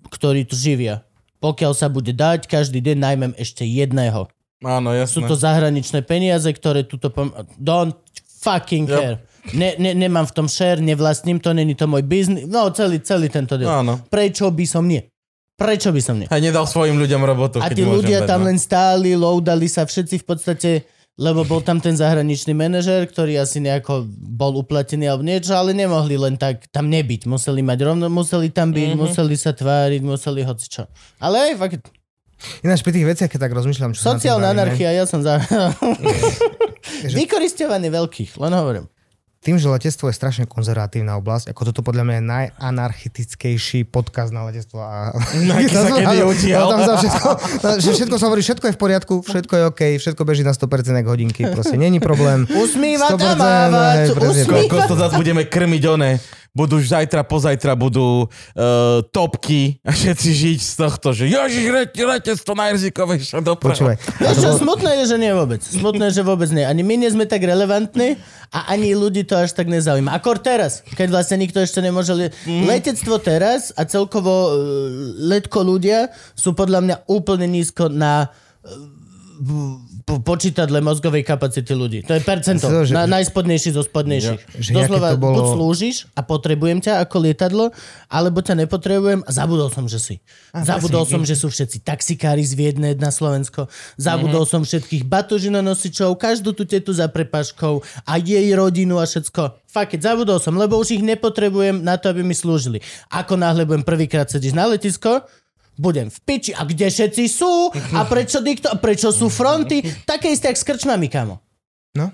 ktorí 0.10 0.50
tu 0.50 0.58
živia. 0.58 1.06
Pokiaľ 1.38 1.72
sa 1.78 1.94
bude 1.94 2.10
dať, 2.10 2.50
každý 2.50 2.82
deň 2.82 2.98
najmem 2.98 3.32
ešte 3.38 3.62
jedného. 3.68 4.30
Áno, 4.64 4.96
Sú 5.06 5.20
jasné. 5.22 5.30
to 5.30 5.36
zahraničné 5.36 6.00
peniaze, 6.08 6.48
ktoré 6.48 6.88
tuto... 6.88 7.12
Pom- 7.12 7.36
don't 7.60 8.00
fucking 8.40 8.88
Yep. 8.88 8.96
care. 8.96 9.18
Ne, 9.52 9.76
ne, 9.76 9.92
nemám 9.92 10.24
v 10.24 10.34
tom 10.34 10.48
share, 10.48 10.80
nevlastním 10.80 11.44
to, 11.44 11.52
není 11.52 11.76
to 11.76 11.84
môj 11.84 12.08
biznis. 12.08 12.48
No, 12.48 12.72
celý, 12.72 13.04
celý 13.04 13.28
tento 13.28 13.60
deal. 13.60 13.68
Áno. 13.68 14.00
Prečo 14.08 14.48
by 14.48 14.64
som 14.64 14.88
nie? 14.88 15.04
Prečo 15.60 15.92
by 15.92 16.00
som 16.00 16.16
nie? 16.16 16.28
A 16.32 16.40
nedal 16.40 16.64
svojim 16.64 16.96
ľuďom 16.96 17.22
robotu, 17.28 17.60
A 17.60 17.68
tí 17.68 17.84
ľudia 17.84 18.24
dať, 18.24 18.30
tam 18.32 18.42
no. 18.42 18.48
len 18.48 18.58
stáli, 18.58 19.20
loadali 19.20 19.68
sa 19.68 19.84
všetci 19.84 20.24
v 20.24 20.26
podstate, 20.26 20.72
lebo 21.20 21.46
bol 21.46 21.62
tam 21.62 21.78
ten 21.78 21.94
zahraničný 21.94 22.58
manažer, 22.58 23.06
ktorý 23.06 23.38
asi 23.38 23.62
nejako 23.62 24.08
bol 24.18 24.58
uplatený 24.58 25.06
alebo 25.12 25.22
niečo, 25.22 25.54
ale 25.54 25.76
nemohli 25.76 26.18
len 26.18 26.40
tak 26.40 26.66
tam 26.74 26.90
nebyť. 26.90 27.30
Museli 27.30 27.62
mať 27.62 27.80
rovno, 27.86 28.08
museli 28.10 28.48
tam 28.50 28.72
byť, 28.74 28.82
Mhm. 28.82 28.96
mm-hmm. 28.96 29.12
museli 29.12 29.36
sa 29.38 29.52
tváriť, 29.54 30.02
museli 30.02 30.42
hocičo. 30.42 30.88
Ale 31.20 31.52
aj 31.52 31.56
fakt, 31.60 31.84
Ináč 32.60 32.84
pri 32.84 32.92
tých 32.92 33.08
veciach, 33.08 33.30
keď 33.32 33.40
tak 33.48 33.56
rozmýšľam, 33.56 33.96
čo 33.96 34.04
sociálna 34.04 34.52
anarchia, 34.52 34.92
ja 34.92 35.08
som 35.08 35.24
za... 35.24 35.40
Vykoristovaný 37.16 37.88
veľkých, 37.88 38.36
len 38.36 38.52
hovorím. 38.52 38.86
Tým, 39.44 39.60
že 39.60 39.68
letectvo 39.68 40.08
je 40.08 40.16
strašne 40.16 40.48
konzervatívna 40.48 41.20
oblasť, 41.20 41.52
ako 41.52 41.62
toto 41.68 41.84
podľa 41.84 42.08
mňa 42.08 42.16
je 42.16 42.24
najanarchitickejší 42.24 43.84
podkaz 43.92 44.32
na 44.32 44.48
letectvo. 44.48 44.80
A... 44.80 45.12
Aký 45.60 45.68
sa 45.68 45.92
kedy. 46.00 46.56
No, 46.56 46.72
tam 46.72 46.82
sa 46.88 46.96
všetko, 46.96 47.30
že 47.84 47.90
všetko 47.92 48.16
sa 48.16 48.26
hovorí, 48.32 48.40
všetko 48.40 48.66
je 48.72 48.74
v 48.74 48.80
poriadku, 48.80 49.14
všetko 49.20 49.54
je 49.54 49.64
OK, 49.68 49.82
všetko 50.00 50.22
beží 50.24 50.48
na 50.48 50.56
100% 50.56 50.96
jak 50.96 51.08
hodinky, 51.12 51.44
proste 51.52 51.76
není 51.76 52.00
problém. 52.00 52.48
Usmívať 52.48 53.20
a 53.20 53.36
100%, 53.36 53.36
mávať, 53.36 53.98
usmívať. 54.16 54.48
Koľko 54.48 54.78
to 54.88 54.96
zase 54.96 55.14
budeme 55.20 55.44
krmiť 55.44 55.84
one. 55.92 56.12
Budú 56.54 56.78
už 56.78 56.94
zajtra, 56.94 57.26
pozajtra 57.26 57.74
budú 57.74 58.26
uh, 58.26 58.30
topky 59.10 59.82
a 59.82 59.90
všetci 59.90 60.30
žiť 60.30 60.60
z 60.62 60.74
tohto, 60.78 61.10
že 61.10 61.26
Ježiš, 61.26 61.66
lete, 61.68 61.98
letectvo 61.98 62.54
najrizikovejšia 62.54 63.42
doprava. 63.42 63.74
Počúvaj. 63.74 63.98
Vieš 63.98 64.38
čo, 64.38 64.50
smutné 64.62 65.02
je, 65.02 65.06
že 65.10 65.18
nie 65.18 65.34
vôbec. 65.34 65.58
Smutné 65.60 66.14
je, 66.14 66.22
že 66.22 66.24
vôbec 66.24 66.46
nie. 66.48 66.62
Ani 66.62 66.86
my 66.86 66.94
nie 66.96 67.10
sme 67.10 67.26
tak 67.26 67.42
relevantní 67.42 68.22
a 68.54 68.70
ani 68.70 68.94
ľudí 68.94 69.26
to 69.26 69.34
až 69.34 69.50
tak 69.52 69.66
nezaujíma. 69.66 70.14
Akor 70.14 70.38
teraz, 70.38 70.86
keď 70.94 71.10
vlastne 71.12 71.42
nikto 71.42 71.58
ešte 71.58 71.82
nemôže... 71.82 72.14
Le- 72.14 72.30
Mhm. 72.46 72.70
Letectvo 72.70 73.18
teraz 73.18 73.74
a 73.74 73.82
celkovo 73.84 74.30
uh, 74.30 74.54
letko 75.18 75.58
ľudia 75.60 76.08
sú 76.34 76.54
podľa 76.54 76.80
mňa 76.80 76.96
úplne 77.08 77.50
nízko 77.50 77.90
na 77.90 78.30
po- 80.04 80.20
počítadle 80.20 80.80
mozgovej 80.80 81.24
kapacity 81.24 81.72
ľudí. 81.72 82.00
To 82.04 82.12
je 82.12 82.22
percento. 82.22 82.64
To, 82.64 82.84
že- 82.84 82.92
Na, 82.92 83.08
najspodnejší 83.10 83.72
zo 83.72 83.82
spodnejších. 83.82 84.42
Že 84.54 84.72
Doslova, 84.74 85.10
to 85.10 85.18
bolo- 85.18 85.34
buď 85.34 85.46
slúžiš 85.52 85.96
a 86.12 86.22
potrebujem 86.22 86.80
ťa 86.80 87.00
ako 87.00 87.16
lietadlo, 87.22 87.66
alebo 88.08 88.40
ťa 88.40 88.60
nepotrebujem 88.60 89.22
a 89.22 89.30
zabudol 89.30 89.68
som, 89.68 89.86
že 89.86 89.98
si. 89.98 90.16
zabudol 90.54 91.04
som, 91.04 91.22
že 91.22 91.34
sú 91.34 91.48
všetci 91.48 91.82
taxikári 91.82 92.42
z 92.42 92.54
Viedne 92.54 92.94
na 92.94 93.10
Slovensko. 93.10 93.66
Zabudol 93.96 94.44
som 94.44 94.62
všetkých 94.62 95.04
batožinonosičov, 95.04 96.16
každú 96.16 96.52
tú 96.52 96.64
tetu 96.64 96.92
za 96.92 97.08
prepaškou 97.08 97.80
a 98.04 98.14
jej 98.16 98.48
rodinu 98.52 98.98
a 98.98 99.06
všetko. 99.06 99.66
Fakt, 99.66 99.98
zabudol 99.98 100.38
som, 100.38 100.54
lebo 100.54 100.78
už 100.78 100.92
ich 100.92 101.02
nepotrebujem 101.02 101.80
na 101.80 101.98
to, 101.98 102.08
aby 102.08 102.22
mi 102.22 102.34
slúžili. 102.34 102.78
Ako 103.10 103.34
náhle 103.34 103.64
budem 103.64 103.82
prvýkrát 103.82 104.28
sedieť 104.28 104.54
na 104.54 104.68
letisko, 104.68 105.26
budem 105.78 106.10
v 106.10 106.20
piči. 106.24 106.52
A 106.54 106.66
kde 106.66 106.90
všetci 106.90 107.24
sú? 107.30 107.70
A 107.94 108.06
prečo, 108.06 108.42
nikto, 108.42 108.70
a 108.70 108.78
prečo 108.78 109.10
sú 109.10 109.30
fronty? 109.30 109.82
Také 110.06 110.34
isté, 110.34 110.50
jak 110.52 110.60
s 110.60 110.66
krčmami, 110.66 111.10
kamo. 111.10 111.40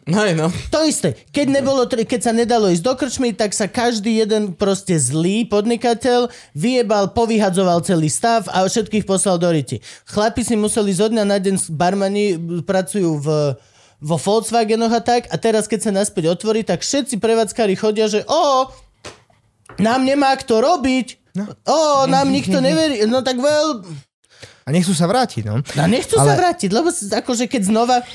Hej, 0.04 0.36
no. 0.36 0.52
To 0.76 0.84
isté. 0.84 1.16
Keď, 1.32 1.48
nebolo, 1.56 1.88
keď 1.88 2.20
sa 2.20 2.36
nedalo 2.36 2.68
ísť 2.68 2.84
do 2.84 2.94
krčmy, 3.00 3.32
tak 3.32 3.56
sa 3.56 3.64
každý 3.64 4.20
jeden 4.20 4.52
proste 4.52 5.00
zlý 5.00 5.48
podnikateľ 5.48 6.28
vyjebal, 6.52 7.16
povyhadzoval 7.16 7.80
celý 7.88 8.12
stav 8.12 8.44
a 8.52 8.68
všetkých 8.68 9.08
poslal 9.08 9.40
do 9.40 9.48
riti. 9.48 9.80
Chlapi 10.04 10.44
si 10.44 10.60
museli 10.60 10.92
zo 10.92 11.08
dňa 11.08 11.24
na 11.24 11.40
deň, 11.40 11.56
barmani 11.72 12.36
pracujú 12.68 13.24
v 13.24 13.28
vo 14.00 14.16
Volkswagenoch 14.16 14.96
a 14.96 15.04
tak 15.04 15.28
a 15.28 15.36
teraz 15.36 15.68
keď 15.68 15.80
sa 15.84 15.92
naspäť 15.92 16.32
otvorí, 16.32 16.64
tak 16.64 16.88
všetci 16.88 17.20
prevádzkári 17.20 17.76
chodia, 17.76 18.08
že 18.08 18.24
o, 18.32 18.72
nám 19.76 20.08
nemá 20.08 20.32
kto 20.40 20.64
robiť, 20.64 21.19
o, 21.66 21.78
nám 22.06 22.28
nikto 22.28 22.58
neverí, 22.60 23.06
no 23.06 23.22
tak 23.22 23.38
veľ, 23.38 23.84
A 24.64 24.70
nechcú 24.70 24.94
sa 24.94 25.10
vrátiť, 25.10 25.44
no. 25.46 25.62
a 25.62 25.86
nechcú 25.86 26.16
sa 26.16 26.34
Ale- 26.34 26.40
vrátiť, 26.40 26.70
lebo 26.70 26.90
akože 26.92 27.50
keď 27.50 27.62
znova 27.66 28.06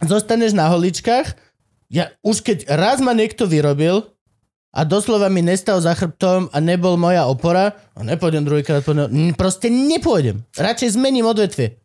zostaneš 0.00 0.52
na 0.52 0.68
holičkách, 0.68 1.36
ja, 1.88 2.10
už 2.20 2.42
keď 2.42 2.58
raz 2.68 2.98
ma 2.98 3.14
niekto 3.14 3.46
vyrobil 3.46 4.04
a 4.74 4.82
doslova 4.82 5.30
mi 5.30 5.40
nestal 5.40 5.78
za 5.78 5.94
chrbtom 5.94 6.50
a 6.50 6.58
nebol 6.58 6.98
moja 6.98 7.24
opora, 7.24 7.78
a 7.94 8.02
nepôjdem 8.02 8.42
druhýkrát, 8.42 8.82
ňom, 8.82 9.32
proste 9.38 9.70
nepôjdem. 9.70 10.42
Radšej 10.52 10.98
zmením 10.98 11.24
odvetvie. 11.24 11.78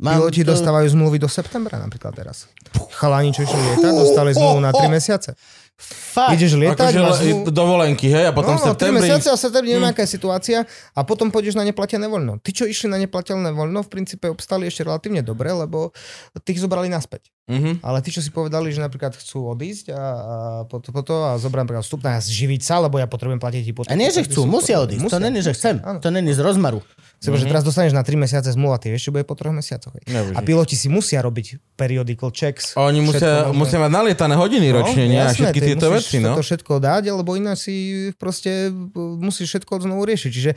Piloti 0.00 0.40
to- 0.40 0.56
dostávajú 0.56 0.88
zmluvy 0.88 1.20
do 1.20 1.28
septembra 1.28 1.76
napríklad 1.76 2.16
teraz. 2.16 2.48
Chalani, 2.96 3.36
čo 3.36 3.44
išli 3.44 3.60
lietať, 3.60 3.92
dostali 3.92 4.32
zmluvu 4.32 4.64
na 4.64 4.72
3 4.72 4.88
mesiace. 4.88 5.36
Fakt. 5.80 6.36
Ideš 6.36 6.60
lietať, 6.60 6.92
Akože 6.92 7.00
máš 7.00 7.20
dovolenky, 7.48 8.12
hej, 8.12 8.28
a 8.28 8.32
potom 8.36 8.52
no, 8.52 8.60
v 8.60 8.62
no, 8.62 8.66
3 8.68 8.76
septembri... 8.76 9.00
mesiace 9.00 9.28
a 9.32 9.34
v 9.34 9.40
septembri 9.40 9.70
neviem, 9.72 9.88
aká 9.88 10.04
je 10.04 10.12
situácia 10.12 10.58
a 10.92 11.00
potom 11.08 11.32
pôjdeš 11.32 11.56
na 11.56 11.64
neplatené 11.64 12.04
voľno. 12.04 12.36
Tí, 12.44 12.52
čo 12.52 12.68
išli 12.68 12.92
na 12.92 13.00
neplatené 13.00 13.48
voľno, 13.48 13.80
v 13.80 13.88
princípe 13.88 14.28
obstali 14.28 14.68
ešte 14.68 14.84
relatívne 14.84 15.24
dobre, 15.24 15.48
lebo 15.48 15.96
tých 16.44 16.60
zobrali 16.60 16.92
naspäť. 16.92 17.32
Mhm. 17.50 17.82
Ale 17.82 17.98
tí, 18.04 18.14
čo 18.14 18.22
si 18.22 18.30
povedali, 18.30 18.70
že 18.70 18.78
napríklad 18.78 19.16
chcú 19.16 19.50
odísť 19.50 19.90
a, 19.90 19.98
a 19.98 20.34
po, 20.70 20.78
to, 20.78 20.94
po 20.94 21.02
to 21.02 21.14
a 21.26 21.34
zobrať 21.40 21.62
napríklad 21.66 21.84
vstupné 21.84 22.08
a 22.14 22.20
živiť 22.22 22.62
sa, 22.62 22.78
lebo 22.78 23.00
ja 23.00 23.10
potrebujem 23.10 23.42
platiť 23.42 23.62
hypotéku. 23.66 23.90
A 23.90 23.98
nie, 23.98 24.06
že 24.12 24.22
chcú, 24.22 24.46
musia 24.46 24.78
odísť. 24.78 25.10
To 25.10 25.18
není, 25.18 25.42
že 25.42 25.50
chcem. 25.56 25.82
Áno. 25.82 25.98
To 25.98 26.08
není 26.14 26.30
z 26.30 26.40
rozmaru. 26.44 26.78
Sebo, 27.20 27.36
že 27.36 27.44
teraz 27.44 27.60
dostaneš 27.66 27.92
na 27.92 28.00
3 28.00 28.16
mesiace 28.16 28.48
zmluva, 28.54 28.80
ty 28.80 28.88
vieš, 28.88 29.10
čo 29.10 29.12
bude 29.12 29.28
po 29.28 29.36
3 29.36 29.52
mesiacoch. 29.52 29.92
A 30.08 30.40
piloti 30.40 30.72
si 30.72 30.88
musia 30.88 31.20
robiť 31.20 31.76
periodical 31.76 32.32
checks. 32.32 32.72
Oni 32.80 33.04
musia, 33.04 33.18
všetko 33.20 33.52
možné. 33.52 33.60
musia 33.60 33.78
mať 33.82 33.92
nalietané 33.92 34.34
hodiny 34.40 34.66
ročne, 34.72 35.04
nie? 35.04 35.20
A 35.20 35.28
jasné, 35.28 35.52
všetky 35.52 35.60
ty 35.60 35.66
tieto 35.74 35.86
veci, 35.92 36.16
no. 36.16 36.32
toto 36.32 36.46
všetko 36.46 36.72
dať, 36.80 37.02
lebo 37.12 37.36
ináč 37.36 37.68
si 37.68 37.74
proste 38.16 38.72
musíš 38.96 39.52
všetko 39.52 39.84
znovu 39.84 40.08
riešiť. 40.08 40.30
Čiže 40.32 40.52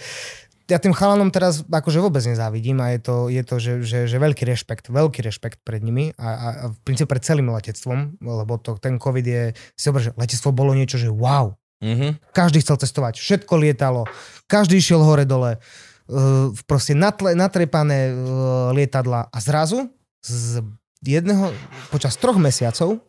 ja 0.65 0.79
tým 0.79 0.91
chalanom 0.91 1.27
teraz 1.27 1.61
akože 1.61 1.99
vôbec 1.99 2.23
nezávidím 2.23 2.79
a 2.79 2.95
je 2.95 2.99
to, 2.99 3.15
je 3.27 3.43
to 3.43 3.55
že, 3.59 3.73
že, 3.83 3.99
že 4.07 4.17
veľký 4.17 4.43
rešpekt, 4.43 4.87
veľký 4.87 5.19
rešpekt 5.21 5.59
pred 5.61 5.79
nimi 5.79 6.15
a, 6.15 6.27
a, 6.27 6.47
a 6.55 6.65
v 6.71 6.77
princípe 6.81 7.11
pred 7.11 7.19
celým 7.19 7.51
letectvom, 7.51 8.15
lebo 8.19 8.55
to, 8.57 8.79
ten 8.79 8.95
COVID 8.95 9.25
je, 9.25 9.43
si 9.75 9.83
zober, 9.83 9.99
že 9.99 10.11
letectvo 10.15 10.49
bolo 10.51 10.71
niečo, 10.71 10.95
že 10.95 11.11
wow, 11.11 11.51
Mhm. 11.83 12.31
každý 12.31 12.63
chcel 12.63 12.79
cestovať, 12.79 13.19
všetko 13.19 13.59
lietalo, 13.59 14.07
každý 14.47 14.79
išiel 14.79 15.03
hore-dole, 15.03 15.59
uh, 15.59 16.47
proste 16.63 16.95
natle, 16.95 17.35
natrepané 17.35 18.07
uh, 18.07 18.71
lietadla 18.71 19.27
a 19.27 19.37
zrazu 19.43 19.91
z 20.23 20.63
jedného, 21.03 21.51
počas 21.91 22.15
troch 22.15 22.39
mesiacov 22.39 23.03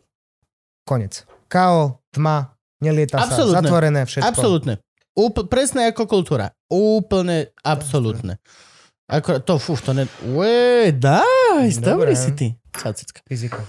konec. 0.83 1.23
Kao, 1.47 2.03
tma, 2.11 2.51
nelieta 2.83 3.23
sa, 3.23 3.31
Absolútne. 3.31 3.55
zatvorené 3.63 4.01
všetko. 4.03 4.27
Absolútne. 4.27 4.73
Úpl- 5.15 5.47
presne 5.47 5.81
ako 5.95 6.03
kultúra. 6.03 6.51
Úplne 6.69 7.53
absolútne. 7.61 8.41
Ako, 9.05 9.37
to, 9.37 9.61
fú, 9.61 9.77
to 9.77 9.93
ne... 9.93 10.09
Ué, 10.33 10.89
nice, 10.89 11.77
dobrý 11.77 12.17
si 12.17 12.33
ty. 12.33 12.47
Cacicka. 12.73 13.21
Fyzika. 13.29 13.61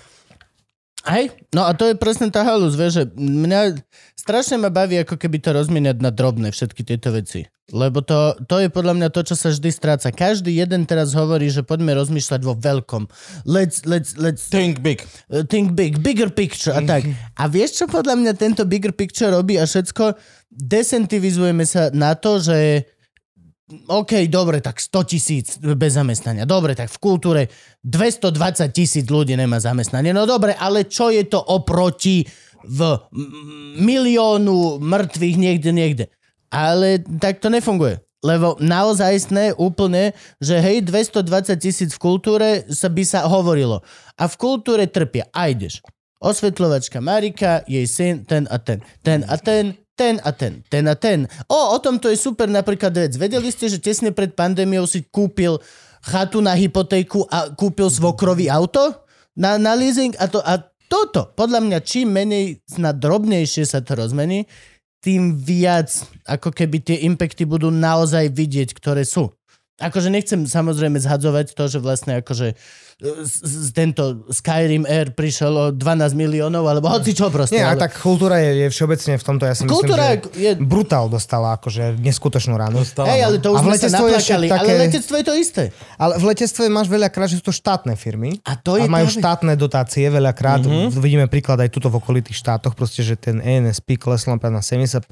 Hej, 1.06 1.30
no 1.54 1.62
a 1.62 1.70
to 1.70 1.86
je 1.86 1.94
presne 1.94 2.34
tá 2.34 2.42
halus, 2.42 2.74
vieš, 2.74 2.92
že 2.98 3.04
mňa 3.14 3.78
strašne 4.18 4.58
ma 4.58 4.74
baví 4.74 4.98
ako 4.98 5.14
keby 5.14 5.38
to 5.38 5.54
rozmieniať 5.54 6.02
na 6.02 6.10
drobné 6.10 6.50
všetky 6.50 6.82
tieto 6.82 7.14
veci. 7.14 7.46
Lebo 7.70 8.02
to, 8.02 8.34
to 8.46 8.62
je 8.62 8.70
podľa 8.70 8.94
mňa 8.94 9.08
to, 9.10 9.26
čo 9.26 9.34
sa 9.38 9.50
vždy 9.50 9.70
stráca. 9.70 10.10
Každý 10.10 10.54
jeden 10.54 10.86
teraz 10.86 11.14
hovorí, 11.14 11.50
že 11.50 11.66
poďme 11.66 11.98
rozmýšľať 11.98 12.40
vo 12.46 12.54
veľkom. 12.58 13.06
Let's, 13.46 13.86
let's, 13.86 14.18
let's 14.18 14.50
Think 14.50 14.82
big. 14.82 15.02
think 15.46 15.78
big, 15.78 15.98
bigger 15.98 16.30
picture 16.30 16.74
a 16.74 16.82
tak. 16.82 17.06
A 17.38 17.50
vieš, 17.50 17.82
čo 17.82 17.84
podľa 17.90 18.18
mňa 18.18 18.32
tento 18.38 18.62
bigger 18.66 18.94
picture 18.94 19.30
robí 19.30 19.58
a 19.58 19.66
všetko? 19.66 20.14
Desentivizujeme 20.50 21.66
sa 21.66 21.90
na 21.90 22.14
to, 22.14 22.38
že 22.38 22.86
OK, 23.66 24.30
dobre, 24.30 24.62
tak 24.62 24.78
100 24.78 25.10
tisíc 25.10 25.46
bez 25.58 25.98
zamestnania. 25.98 26.46
Dobre, 26.46 26.78
tak 26.78 26.86
v 26.86 26.98
kultúre 27.02 27.42
220 27.82 28.70
tisíc 28.70 29.02
ľudí 29.10 29.34
nemá 29.34 29.58
zamestnanie. 29.58 30.14
No 30.14 30.22
dobre, 30.22 30.54
ale 30.54 30.86
čo 30.86 31.10
je 31.10 31.26
to 31.26 31.42
oproti 31.42 32.22
v 32.62 32.94
miliónu 33.82 34.78
mŕtvych 34.78 35.36
niekde, 35.38 35.70
niekde? 35.74 36.04
Ale 36.46 37.02
tak 37.18 37.42
to 37.42 37.50
nefunguje. 37.50 37.98
Lebo 38.22 38.54
naozajstné 38.62 39.58
úplne, 39.58 40.14
že 40.38 40.62
hej, 40.62 40.86
220 40.86 41.58
tisíc 41.58 41.90
v 41.94 42.02
kultúre 42.02 42.48
sa 42.70 42.86
by 42.86 43.02
sa 43.02 43.26
hovorilo. 43.26 43.82
A 44.14 44.30
v 44.30 44.34
kultúre 44.38 44.86
trpia. 44.86 45.26
A 45.34 45.50
ideš. 45.50 45.82
Osvetľovačka 46.22 47.02
Marika, 47.02 47.66
jej 47.66 47.84
syn, 47.86 48.22
ten 48.22 48.46
a 48.46 48.62
ten. 48.62 48.78
Ten 49.02 49.26
a 49.26 49.36
ten, 49.36 49.74
ten 49.96 50.20
a 50.22 50.30
ten, 50.30 50.60
ten 50.68 50.84
a 50.86 50.94
ten. 50.94 51.24
O, 51.48 51.56
o 51.72 51.78
tom 51.80 51.96
to 51.96 52.12
je 52.12 52.20
super 52.20 52.46
napríklad 52.46 52.92
vec. 52.92 53.16
Vedeli 53.16 53.48
ste, 53.48 53.72
že 53.72 53.80
tesne 53.80 54.12
pred 54.12 54.36
pandémiou 54.36 54.84
si 54.84 55.02
kúpil 55.08 55.56
chatu 56.04 56.44
na 56.44 56.54
hypotéku 56.54 57.24
a 57.32 57.50
kúpil 57.50 57.88
svokrový 57.90 58.46
auto 58.52 59.02
na, 59.34 59.56
na 59.56 59.74
leasing 59.74 60.14
a 60.20 60.28
to, 60.30 60.38
a 60.44 60.60
toto, 60.86 61.34
podľa 61.34 61.60
mňa, 61.66 61.78
čím 61.82 62.14
menej 62.14 62.62
na 62.78 62.94
drobnejšie 62.94 63.66
sa 63.66 63.82
to 63.82 63.98
rozmení, 63.98 64.46
tým 65.02 65.34
viac 65.34 65.90
ako 66.26 66.54
keby 66.54 66.82
tie 66.82 67.02
impacty 67.06 67.42
budú 67.42 67.74
naozaj 67.74 68.30
vidieť, 68.30 68.74
ktoré 68.74 69.02
sú. 69.02 69.34
Akože 69.76 70.08
nechcem 70.08 70.48
samozrejme 70.48 70.96
zhadzovať 70.96 71.52
to, 71.52 71.64
že 71.68 71.78
vlastne 71.84 72.22
akože 72.24 72.56
z, 72.56 72.85
tento 73.76 74.24
Skyrim 74.32 74.88
Air 74.88 75.12
prišiel 75.12 75.52
o 75.52 75.66
12 75.68 76.16
miliónov, 76.16 76.64
alebo 76.64 76.88
hoci 76.88 77.12
čo 77.12 77.28
proste. 77.28 77.60
Nie, 77.60 77.68
a 77.68 77.76
ale- 77.76 77.84
tak 77.84 77.92
kultúra 78.00 78.40
je, 78.40 78.64
je 78.64 78.66
všeobecne 78.72 79.20
v 79.20 79.24
tomto, 79.24 79.44
ja 79.44 79.52
si 79.52 79.68
Kultúra 79.68 80.16
myslím, 80.16 80.32
že 80.32 80.40
je- 80.40 80.56
brutál 80.56 81.12
dostala 81.12 81.60
akože 81.60 82.00
neskutočnú 82.00 82.56
ránu. 82.56 82.80
Dostala, 82.80 83.12
Hej, 83.12 83.20
ale 83.28 83.36
to 83.36 83.52
už 83.52 83.58
A 83.60 83.60
v 83.60 83.66
sme 83.68 83.76
sa 83.76 83.88
naplakali. 84.00 84.46
Ale 84.48 84.56
také- 84.64 84.80
letectvo 84.88 85.14
je 85.20 85.24
to 85.28 85.34
isté. 85.36 85.62
Ale 86.00 86.12
v 86.16 86.24
letectve 86.24 86.62
máš 86.72 86.88
veľakrát, 86.88 87.28
že 87.28 87.36
sú 87.36 87.44
to 87.44 87.52
štátne 87.52 87.92
firmy. 88.00 88.40
A 88.48 88.56
to 88.56 88.80
je 88.80 88.84
a 88.84 88.88
majú 88.88 89.12
práve- 89.12 89.20
štátne 89.20 89.52
dotácie 89.60 90.08
veľakrát. 90.08 90.64
Mm-hmm. 90.64 90.96
Vidíme 90.96 91.28
príklad 91.28 91.60
aj 91.60 91.68
tuto 91.68 91.92
v 91.92 92.00
okolitých 92.00 92.40
štátoch, 92.40 92.72
proste, 92.72 93.04
že 93.04 93.20
ten 93.20 93.44
ENSP 93.44 94.00
klesol 94.00 94.40
na 94.40 94.64
70%. 94.64 95.04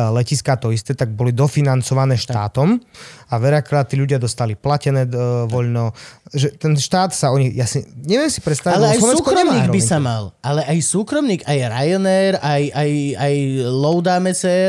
Letiská 0.00 0.56
to 0.56 0.72
isté, 0.72 0.96
tak 0.96 1.12
boli 1.12 1.36
dofinancované 1.36 2.16
štátom 2.16 2.80
a 3.26 3.34
veľakrát 3.36 3.90
tí 3.90 3.98
ľudia 3.98 4.16
dostali 4.22 4.54
platené 4.54 5.04
uh, 5.10 5.44
voľno. 5.50 5.90
Že 6.34 6.58
ten 6.58 6.74
štát 6.74 7.14
sa 7.14 7.30
oni, 7.30 7.54
ja 7.54 7.70
si, 7.70 7.86
neviem 8.02 8.26
si 8.26 8.42
predstaviť, 8.42 8.74
Ale 8.74 8.86
aj 8.94 8.98
Slovensko 8.98 9.30
súkromník 9.30 9.66
by 9.70 9.80
sa 9.82 9.98
mal. 10.02 10.34
Ale 10.42 10.66
aj 10.66 10.78
súkromník, 10.82 11.42
aj 11.46 11.58
Ryanair, 11.70 12.34
aj, 12.42 12.62
aj, 12.74 12.90
aj 13.14 13.34
Louda 13.70 14.18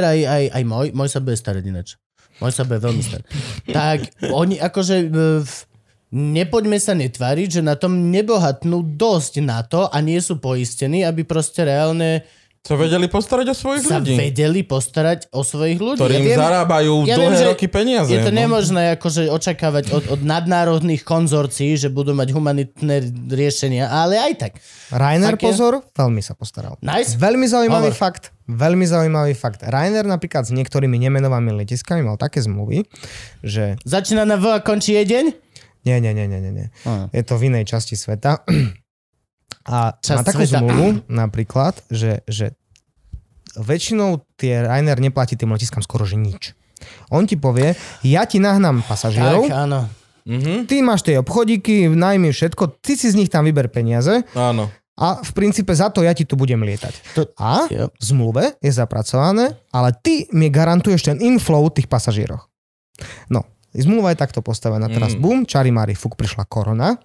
aj, 0.05 0.19
aj, 0.21 0.43
aj 0.53 0.63
môj, 0.69 0.87
môj 0.93 1.09
sa 1.09 1.17
bude 1.17 1.33
starať 1.33 1.63
ináč. 1.65 1.97
Môj 2.37 2.53
sa 2.53 2.61
bude 2.61 2.77
veľmi 2.77 3.01
starať. 3.01 3.25
tak 3.73 3.97
oni 4.29 4.61
akože... 4.61 4.95
e, 5.07 5.07
v- 5.41 5.63
Nepoďme 6.07 6.79
sa 6.79 6.95
netváriť, 6.95 7.59
že 7.59 7.61
na 7.67 7.75
tom 7.75 8.15
nebohatnú 8.15 8.95
dosť 8.95 9.43
na 9.43 9.59
to 9.67 9.91
a 9.91 9.99
nie 9.99 10.23
sú 10.23 10.39
poistení, 10.39 11.03
aby 11.03 11.27
proste 11.27 11.67
reálne 11.67 12.23
Sa 12.63 12.75
vedeli 12.75 13.07
postarať 13.07 13.47
o 13.51 13.55
svojich 13.55 13.85
sa 13.87 14.01
ľudí, 14.01 14.17
vedeli 14.19 14.59
postarať 14.65 15.31
o 15.31 15.45
svojich 15.45 15.79
ľudí. 15.79 15.99
ktorým 16.03 16.23
viem- 16.25 16.35
zarábajú 16.35 17.07
ja 17.07 17.15
dlhé 17.15 17.37
viem, 17.39 17.47
roky 17.53 17.65
peniaze. 17.71 18.11
Je 18.11 18.19
to 18.19 18.33
no. 18.33 18.39
nemožné 18.43 18.99
akože 18.99 19.31
očakávať 19.31 19.91
od, 19.95 20.03
od 20.11 20.21
nadnárodných 20.25 21.07
konzorcií, 21.07 21.79
že 21.79 21.87
budú 21.87 22.11
mať 22.11 22.35
humanitné 22.35 23.07
riešenia, 23.31 23.87
ale 23.87 24.19
aj 24.19 24.33
tak. 24.35 24.51
Rainer, 24.91 25.35
Také- 25.35 25.47
pozor, 25.47 25.79
veľmi 25.95 26.19
sa 26.19 26.35
postaral. 26.35 26.75
Nice. 26.83 27.15
Veľmi 27.15 27.47
zaujímavý 27.47 27.91
Hovor. 27.91 27.99
fakt. 27.99 28.35
Veľmi 28.47 28.83
zaujímavý 28.87 29.35
fakt. 29.35 29.63
Rainer 29.63 30.07
napríklad 30.07 30.47
s 30.47 30.55
niektorými 30.55 30.95
nemenovanými 30.95 31.63
letiskami 31.63 31.99
mal 32.03 32.15
také 32.15 32.39
zmluvy, 32.39 32.87
že 33.43 33.75
Začína 33.83 34.23
na 34.23 34.39
V 34.39 34.47
a 34.51 34.59
končí 34.63 34.95
jedeň? 34.95 35.35
Nie, 35.87 36.03
nie, 36.03 36.11
nie, 36.11 36.27
nie, 36.27 36.39
nie. 36.43 36.51
nie. 36.51 36.67
Je 37.15 37.23
to 37.23 37.39
v 37.39 37.47
inej 37.47 37.63
časti 37.63 37.95
sveta. 37.95 38.43
A 39.63 39.95
Časť 39.95 40.15
má 40.15 40.23
takú 40.23 40.41
sveta. 40.41 40.59
zmluvu 40.59 40.87
napríklad, 41.05 41.75
že, 41.87 42.23
že 42.25 42.55
väčšinou 43.55 44.23
tie 44.35 44.61
Ryanair 44.61 44.99
neplatí 45.01 45.33
tým 45.33 45.49
letiskám 45.49 45.81
skoro 45.81 46.03
že 46.03 46.15
nič. 46.15 46.53
On 47.09 47.25
ti 47.25 47.35
povie, 47.35 47.73
ja 47.99 48.23
ti 48.23 48.37
nahnám 48.37 48.85
pasažierov, 48.85 49.49
Tak, 49.49 49.57
áno. 49.59 49.79
Mhm. 50.23 50.67
ty 50.67 50.79
máš 50.79 51.01
tie 51.01 51.17
obchodíky, 51.17 51.87
najmä 51.89 52.29
všetko, 52.29 52.79
ty 52.79 52.93
si 52.93 53.07
z 53.07 53.15
nich 53.15 53.27
tam 53.27 53.43
vyber 53.43 53.67
peniaze 53.67 54.27
Áno. 54.33 54.67
a 54.93 55.17
v 55.17 55.31
princípe 55.33 55.71
za 55.71 55.87
to 55.87 55.99
ja 55.99 56.11
ti 56.11 56.23
tu 56.23 56.35
budem 56.35 56.59
lietať. 56.59 56.93
To- 57.13 57.31
A 57.35 57.65
v 57.65 57.87
zmluve 57.97 58.55
je 58.57 58.69
zapracované, 58.69 59.55
ale 59.71 59.95
ty 59.95 60.27
mi 60.29 60.47
garantuješ 60.47 61.01
ten 61.05 61.17
inflow 61.17 61.63
tých 61.67 61.87
pasažierov. 61.87 62.43
No, 63.25 63.41
zmluva 63.71 64.11
je 64.11 64.19
takto 64.19 64.41
postavená. 64.41 64.85
Teraz 64.87 65.13
Mm. 65.13 65.19
bum, 65.19 65.39
čarimári, 65.43 65.93
fuk, 65.93 66.13
prišla 66.13 66.43
korona. 66.43 66.99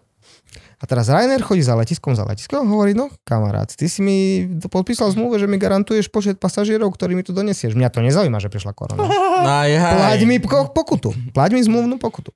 A 0.82 0.84
teraz 0.84 1.06
Rainer 1.06 1.38
chodí 1.38 1.60
za 1.60 1.72
letiskom, 1.72 2.10
za 2.10 2.22
letiskom 2.22 2.58
a 2.58 2.66
hovorí, 2.66 2.90
no 2.90 3.06
kamarát, 3.22 3.70
ty 3.70 3.86
si 3.86 3.98
mi 3.98 4.18
podpísal 4.60 5.08
zmluvu, 5.08 5.36
že 5.36 5.46
mi 5.46 5.54
garantuješ 5.54 6.06
počet 6.08 6.36
pasažierov, 6.36 6.90
ktorý 6.90 7.14
mi 7.14 7.22
tu 7.22 7.30
donesieš. 7.30 7.72
Mňa 7.72 7.88
to 7.88 8.00
nezaujíma, 8.00 8.36
že 8.36 8.48
prišla 8.48 8.72
korona. 8.72 9.06
Pláť 9.94 10.20
mi 10.22 10.36
po- 10.36 10.68
pokutu. 10.68 11.14
Pláť 11.30 11.50
mi 11.52 11.62
zmluvnú 11.62 11.96
pokutu. 11.96 12.34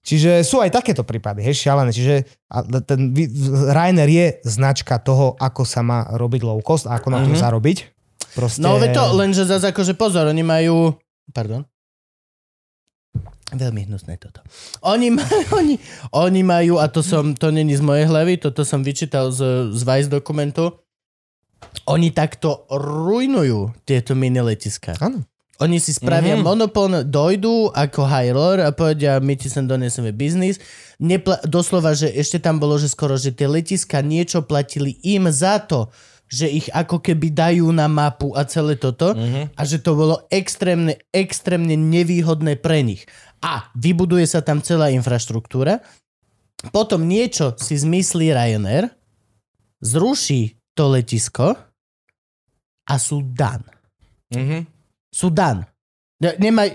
Čiže 0.00 0.40
sú 0.40 0.58
aj 0.58 0.68
takéto 0.70 1.00
prípady, 1.00 1.40
hej, 1.42 1.56
šialené. 1.58 1.90
Čiže 1.90 2.24
ten 2.82 3.12
Ryanair 3.68 4.08
je 4.08 4.26
značka 4.42 4.96
toho, 4.98 5.32
ako 5.34 5.64
sa 5.64 5.80
má 5.80 6.08
robiť 6.10 6.40
low 6.42 6.60
cost 6.60 6.84
a 6.84 6.96
ako 6.96 7.08
na 7.10 7.20
tom 7.20 7.32
Mhm. 7.32 7.40
zarobiť. 7.40 7.78
Proste... 8.30 8.60
No 8.60 8.76
veď 8.76 8.92
to, 8.94 9.04
lenže 9.14 9.44
zase 9.44 9.68
akože 9.68 9.92
pozor, 9.94 10.24
oni 10.26 10.40
majú... 10.40 10.92
Pardon. 11.28 11.64
Veľmi 13.50 13.84
hnusné 13.84 14.16
toto. 14.16 14.44
Oni, 14.82 15.08
ma, 15.16 15.24
oni, 15.52 15.80
oni 16.12 16.40
majú, 16.42 16.76
a 16.76 16.86
to 16.86 17.00
som, 17.00 17.32
to 17.32 17.48
není 17.48 17.72
z 17.72 17.80
mojej 17.80 18.04
hlavy, 18.04 18.36
toto 18.36 18.60
som 18.60 18.80
vyčítal 18.80 19.30
z, 19.30 19.72
z 19.72 19.80
Vice 19.80 20.08
dokumentu, 20.08 20.76
oni 21.84 22.10
takto 22.10 22.68
rujnujú 22.68 23.72
tieto 23.82 24.12
mini 24.12 24.38
letiska. 24.38 24.94
Áno. 24.98 25.24
Oni 25.58 25.76
si 25.76 25.90
spravia 25.90 26.32
Mhm. 26.32 26.38
mm-hmm. 26.38 26.46
monopol, 26.46 26.86
dojdú 27.02 27.74
ako 27.74 28.00
high 28.04 28.30
lord 28.30 28.60
a 28.60 28.70
povedia, 28.70 29.18
my 29.18 29.34
ti 29.34 29.48
sem 29.48 29.64
donesieme 29.64 30.12
biznis. 30.12 30.62
Nepla- 30.96 31.42
doslova, 31.42 31.92
že 31.92 32.06
ešte 32.08 32.38
tam 32.38 32.56
bolo, 32.56 32.76
že 32.76 32.86
skoro, 32.86 33.16
že 33.16 33.32
tie 33.32 33.48
letiska 33.48 33.98
niečo 34.00 34.38
platili 34.40 34.94
im 35.02 35.26
za 35.26 35.58
to, 35.58 35.90
že 36.28 36.46
ich 36.46 36.68
ako 36.68 37.00
keby 37.00 37.32
dajú 37.32 37.66
na 37.72 37.88
mapu 37.88 38.36
a 38.36 38.44
celé 38.44 38.76
toto 38.76 39.16
Mhm. 39.16 39.50
a 39.50 39.62
že 39.64 39.80
to 39.80 39.96
bolo 39.96 40.28
extrémne, 40.28 40.94
extrémne 41.10 41.74
nevýhodné 41.74 42.54
pre 42.54 42.84
nich. 42.84 43.08
A 43.42 43.70
vybuduje 43.74 44.26
sa 44.26 44.42
tam 44.42 44.58
celá 44.58 44.90
infraštruktúra, 44.90 45.80
potom 46.74 47.06
niečo 47.06 47.54
si 47.54 47.78
zmyslí 47.78 48.34
Ryanair, 48.34 48.90
zruší 49.78 50.58
to 50.74 50.90
letisko 50.90 51.54
a 52.88 52.94
sú 52.98 53.22
dan 53.22 53.62
Mhm. 54.28 54.68
sú 55.08 55.32
dan. 55.32 55.64
Nemaj, 56.20 56.68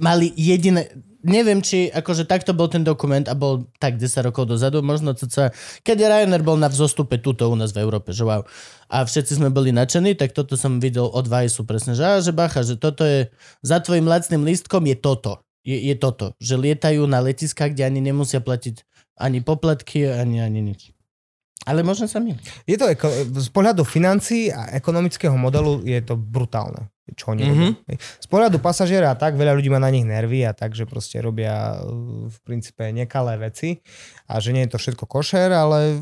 mali 0.00 0.32
jediné, 0.34 0.88
neviem 1.20 1.60
či, 1.60 1.92
akože 1.92 2.24
takto 2.24 2.56
bol 2.56 2.66
ten 2.66 2.80
dokument 2.80 3.22
a 3.28 3.36
bol 3.36 3.68
tak 3.76 4.00
10 4.00 4.24
rokov 4.24 4.48
dozadu, 4.48 4.80
možno 4.80 5.12
cca, 5.12 5.52
keď 5.84 5.96
Ryanair 6.08 6.42
bol 6.42 6.56
na 6.56 6.72
vzostupe 6.72 7.20
tuto 7.20 7.52
u 7.52 7.54
nás 7.54 7.76
v 7.76 7.84
Európe, 7.84 8.16
že 8.16 8.24
wow. 8.24 8.42
A 8.88 9.04
všetci 9.04 9.36
sme 9.36 9.52
boli 9.52 9.70
nadšení, 9.70 10.16
tak 10.16 10.32
toto 10.32 10.56
som 10.56 10.80
videl 10.80 11.06
od 11.06 11.28
Vajsu 11.28 11.68
presne, 11.68 11.92
že, 11.92 12.02
á, 12.02 12.18
že 12.24 12.32
bacha, 12.32 12.64
že 12.64 12.80
toto 12.80 13.04
je, 13.04 13.28
za 13.60 13.78
tvojim 13.84 14.08
lacným 14.08 14.42
lístkom 14.42 14.88
je 14.88 14.96
toto. 14.96 15.44
Je, 15.60 15.76
je 15.76 15.94
toto, 15.96 16.32
že 16.40 16.56
lietajú 16.56 17.04
na 17.04 17.20
letiskách, 17.20 17.76
kde 17.76 17.84
ani 17.84 18.00
nemusia 18.00 18.40
platiť 18.40 18.82
ani 19.20 19.44
poplatky, 19.44 20.08
ani, 20.08 20.40
ani 20.40 20.60
nič. 20.64 20.96
Ale 21.68 21.84
možno 21.84 22.08
sa 22.08 22.24
mi. 22.24 22.32
Je 22.64 22.80
to 22.80 22.88
eko- 22.88 23.12
z 23.36 23.48
pohľadu 23.52 23.84
financií 23.84 24.48
a 24.48 24.72
ekonomického 24.80 25.36
modelu 25.36 25.84
je 25.84 26.00
to 26.00 26.16
brutálne, 26.16 26.88
čo 27.12 27.36
oni 27.36 27.44
mm-hmm. 27.44 27.68
robia. 27.84 28.00
Z 28.00 28.26
pohľadu 28.32 28.56
pasažiera 28.64 29.12
tak, 29.12 29.36
veľa 29.36 29.52
ľudí 29.52 29.68
má 29.68 29.76
na 29.76 29.92
nich 29.92 30.08
nervy 30.08 30.40
a 30.48 30.56
tak, 30.56 30.72
že 30.72 30.88
proste 30.88 31.20
robia 31.20 31.76
v 32.24 32.36
princípe 32.48 32.88
nekalé 32.96 33.36
veci 33.36 33.84
a 34.24 34.40
že 34.40 34.56
nie 34.56 34.64
je 34.64 34.72
to 34.72 34.80
všetko 34.80 35.04
košer, 35.04 35.52
ale 35.52 36.00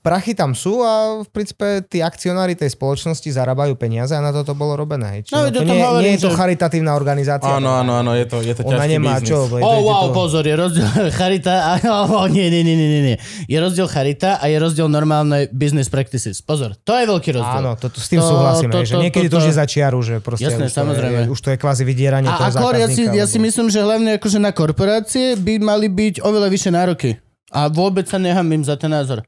prachy 0.00 0.32
tam 0.32 0.52
sú 0.52 0.80
a 0.80 0.92
v 1.20 1.28
princípe 1.28 1.64
tí 1.84 2.00
akcionári 2.00 2.52
tej 2.52 2.68
spoločnosti 2.70 3.24
zarábajú 3.26 3.74
peniaze 3.74 4.12
a 4.12 4.20
na 4.20 4.28
to 4.28 4.40
to 4.42 4.52
bolo 4.52 4.72
robené. 4.74 5.20
Čiže 5.20 5.32
No, 5.32 5.44
veď 5.44 5.54
o 5.54 5.60
to 5.60 5.64
nie, 5.66 5.82
hovorím, 5.82 6.00
nie 6.00 6.12
je 6.14 6.20
to 6.20 6.30
že- 6.30 6.36
charitatívna 6.36 6.92
organizácia. 6.92 7.48
Áno, 7.50 7.70
áno, 7.74 7.92
áno, 7.96 8.12
je 8.12 8.24
to, 8.24 8.40
je 8.40 8.52
to 8.52 8.62
Ona 8.62 8.76
ťažký 8.78 8.90
nemá 8.90 9.12
biznis. 9.14 9.28
čo. 9.28 9.36
je 9.46 9.50
to- 9.50 9.60
Oh, 9.60 9.74
je 9.74 9.82
wow, 9.82 10.02
to- 10.02 10.14
pozor, 10.14 10.42
je 10.42 10.54
rozdiel 10.54 10.88
charita 11.18 11.54
a... 11.66 11.70
Oh, 12.10 12.24
nie, 12.26 12.48
nie, 12.48 12.60
nie, 12.60 12.74
nie, 12.74 12.88
nie, 12.88 13.02
nie. 13.04 13.16
Je 13.44 13.56
rozdiel 13.56 13.84
charita 13.86 14.36
a 14.36 14.46
je 14.46 14.56
rozdiel 14.56 14.86
normálne 14.86 15.48
business 15.50 15.86
practices. 15.86 16.40
Pozor, 16.40 16.76
to 16.76 16.92
je 16.92 17.04
veľký 17.04 17.30
rozdiel. 17.32 17.60
Áno, 17.62 17.76
to, 17.76 17.88
to, 17.88 17.98
s 17.98 18.08
tým 18.08 18.18
To- 18.18 18.28
súhlasím, 18.30 18.68
to- 18.68 18.78
hej, 18.78 18.86
že 18.86 18.94
to- 18.94 19.02
niekedy 19.02 19.26
to, 19.26 19.32
to- 19.32 19.38
už 19.38 19.46
je 19.46 19.56
za 19.56 19.66
čiaru, 19.66 20.00
že 20.00 20.14
proste 20.18 20.46
Jasné, 20.46 20.64
už, 20.66 20.70
to 20.70 20.78
samozrejme. 20.80 21.20
je, 21.20 21.28
už 21.28 21.40
to 21.40 21.48
je 21.50 21.56
kvázi 21.56 21.82
vydieranie 21.82 22.28
A 22.28 22.36
toho 22.36 22.48
akor, 22.52 22.74
ja 22.74 22.86
si, 22.86 23.04
ja 23.06 23.24
si 23.24 23.36
myslím, 23.36 23.68
že 23.68 23.78
hlavne 23.78 24.16
akože 24.16 24.38
na 24.38 24.50
korporácie 24.50 25.34
by 25.34 25.56
mali 25.58 25.86
byť 25.86 26.20
oveľa 26.20 26.48
vyššie 26.48 26.72
nároky. 26.72 27.10
A 27.50 27.66
vôbec 27.66 28.06
sa 28.06 28.14
nehamím 28.14 28.62
za 28.62 28.78
ten 28.78 28.86
názor. 28.88 29.26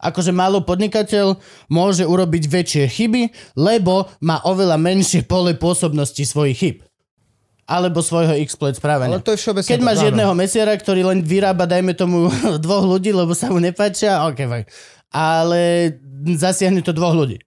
Akože 0.00 0.32
málo 0.32 0.64
podnikateľ 0.64 1.36
môže 1.68 2.08
urobiť 2.08 2.44
väčšie 2.48 2.84
chyby, 2.88 3.22
lebo 3.60 4.08
má 4.24 4.40
oveľa 4.48 4.80
menšie 4.80 5.28
pole 5.28 5.52
pôsobnosti 5.52 6.24
svojich 6.24 6.56
chyb. 6.56 6.76
Alebo 7.70 8.02
svojho 8.02 8.34
exploit 8.40 8.74
správania. 8.74 9.20
Ale 9.20 9.22
to 9.22 9.36
je 9.36 9.38
všeobecne 9.46 9.70
Keď 9.70 9.80
máš 9.84 10.02
áno. 10.02 10.08
jedného 10.10 10.32
mesiara, 10.34 10.74
ktorý 10.74 11.06
len 11.06 11.22
vyrába, 11.22 11.70
dajme 11.70 11.94
tomu, 11.94 12.32
dvoch 12.64 12.82
ľudí, 12.82 13.14
lebo 13.14 13.36
sa 13.36 13.52
mu 13.52 13.62
nepáčia, 13.62 14.26
ok, 14.26 14.38
fajn. 14.42 14.64
Ale 15.14 15.60
zasiahne 16.34 16.82
to 16.82 16.96
dvoch 16.96 17.14
ľudí. 17.14 17.38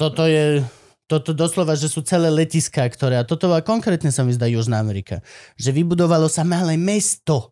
Toto 0.00 0.24
je... 0.26 0.64
Toto 1.10 1.34
doslova, 1.34 1.74
že 1.74 1.90
sú 1.90 2.06
celé 2.06 2.30
letiská, 2.30 2.86
ktoré... 2.86 3.18
A 3.18 3.26
toto 3.26 3.50
bola 3.50 3.66
konkrétne 3.66 4.14
sa 4.14 4.22
mi 4.22 4.30
zdá 4.30 4.46
Južná 4.46 4.78
Amerika. 4.78 5.26
Že 5.58 5.82
vybudovalo 5.82 6.30
sa 6.30 6.46
malé 6.46 6.78
mesto 6.78 7.50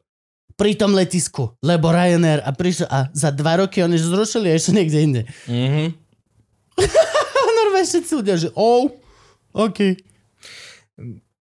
pri 0.58 0.74
tom 0.74 0.90
letisku, 0.90 1.54
lebo 1.62 1.94
Ryanair 1.94 2.42
a 2.42 2.50
prišiel 2.50 2.90
a 2.90 3.06
za 3.14 3.30
dva 3.30 3.62
roky 3.62 3.78
oni 3.78 3.94
zrušili 3.94 4.50
a 4.50 4.58
ešte 4.58 4.74
niekde 4.74 4.98
inde. 4.98 5.22
Mhm. 5.46 5.94
A 6.78 7.50
normálne 7.62 7.86
všetci 7.86 8.12
ľudia, 8.18 8.34
že 8.34 8.48
oh, 8.58 8.90
OK. 9.54 10.07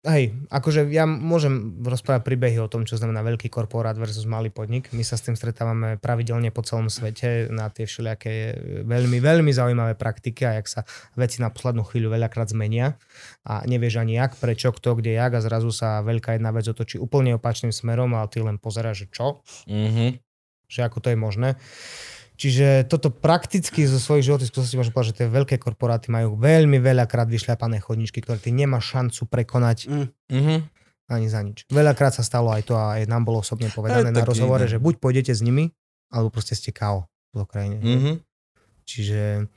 Hej, 0.05 0.37
akože 0.53 0.85
ja 0.93 1.09
môžem 1.09 1.81
rozprávať 1.81 2.29
príbehy 2.29 2.61
o 2.61 2.69
tom, 2.69 2.85
čo 2.85 3.01
znamená 3.01 3.25
veľký 3.25 3.49
korporát 3.49 3.97
versus 3.97 4.29
malý 4.29 4.53
podnik. 4.53 4.93
My 4.93 5.01
sa 5.01 5.17
s 5.17 5.25
tým 5.25 5.33
stretávame 5.33 5.97
pravidelne 5.97 6.53
po 6.53 6.61
celom 6.61 6.93
svete 6.93 7.49
na 7.49 7.73
tie 7.73 7.89
všelijaké 7.89 8.53
veľmi, 8.85 9.17
veľmi 9.17 9.49
zaujímavé 9.49 9.97
praktiky 9.97 10.45
a 10.45 10.61
jak 10.61 10.69
sa 10.69 10.81
veci 11.17 11.41
na 11.41 11.49
poslednú 11.49 11.89
chvíľu 11.89 12.13
veľakrát 12.21 12.53
zmenia 12.53 13.01
a 13.49 13.65
nevieš 13.65 14.05
ani 14.05 14.21
jak, 14.21 14.37
prečo, 14.37 14.77
kto, 14.77 15.01
kde, 15.01 15.17
jak 15.17 15.33
a 15.33 15.41
zrazu 15.41 15.73
sa 15.73 16.05
veľká 16.05 16.37
jedna 16.37 16.53
vec 16.53 16.69
otočí 16.69 17.01
úplne 17.01 17.41
opačným 17.41 17.73
smerom 17.73 18.13
a 18.13 18.29
ty 18.29 18.45
len 18.45 18.61
pozeráš, 18.61 19.09
že 19.09 19.09
čo, 19.09 19.41
Mhm. 19.65 20.21
že 20.69 20.85
ako 20.85 21.01
to 21.01 21.09
je 21.13 21.17
možné. 21.17 21.57
Čiže 22.35 22.91
toto 22.91 23.15
prakticky 23.15 23.87
zo 23.87 24.03
svojich 24.03 24.27
životných 24.27 24.51
skúseností 24.51 24.75
môžem 24.75 24.91
povedať, 24.91 25.11
že 25.15 25.19
tie 25.23 25.29
veľké 25.31 25.57
korporáty 25.63 26.11
majú 26.11 26.35
veľmi 26.35 26.83
veľakrát 26.83 27.31
vyšľapané 27.31 27.79
chodničky, 27.79 28.19
ktoré 28.19 28.43
ty 28.43 28.51
nemáš 28.51 28.91
šancu 28.91 29.31
prekonať 29.31 29.87
Mhm. 30.31 30.55
ani 31.05 31.27
za 31.31 31.41
nič. 31.47 31.63
Veľakrát 31.71 32.17
sa 32.17 32.27
stalo 32.27 32.51
aj 32.51 32.63
to 32.67 32.75
a 32.75 32.99
aj 32.99 33.07
nám 33.07 33.23
bolo 33.23 33.39
osobne 33.45 33.71
povedané 33.71 34.11
Aj 34.11 34.17
na 34.17 34.27
rozhovore, 34.27 34.67
že 34.67 34.83
buď 34.83 34.99
pôjdete 34.99 35.31
s 35.31 35.45
nimi, 35.47 35.71
alebo 36.11 36.35
proste 36.35 36.59
ste 36.59 36.75
KO 36.75 37.07
v 37.37 37.45
krajine. 37.47 37.79
Mhm. 37.79 38.13
Čiže 38.85 39.49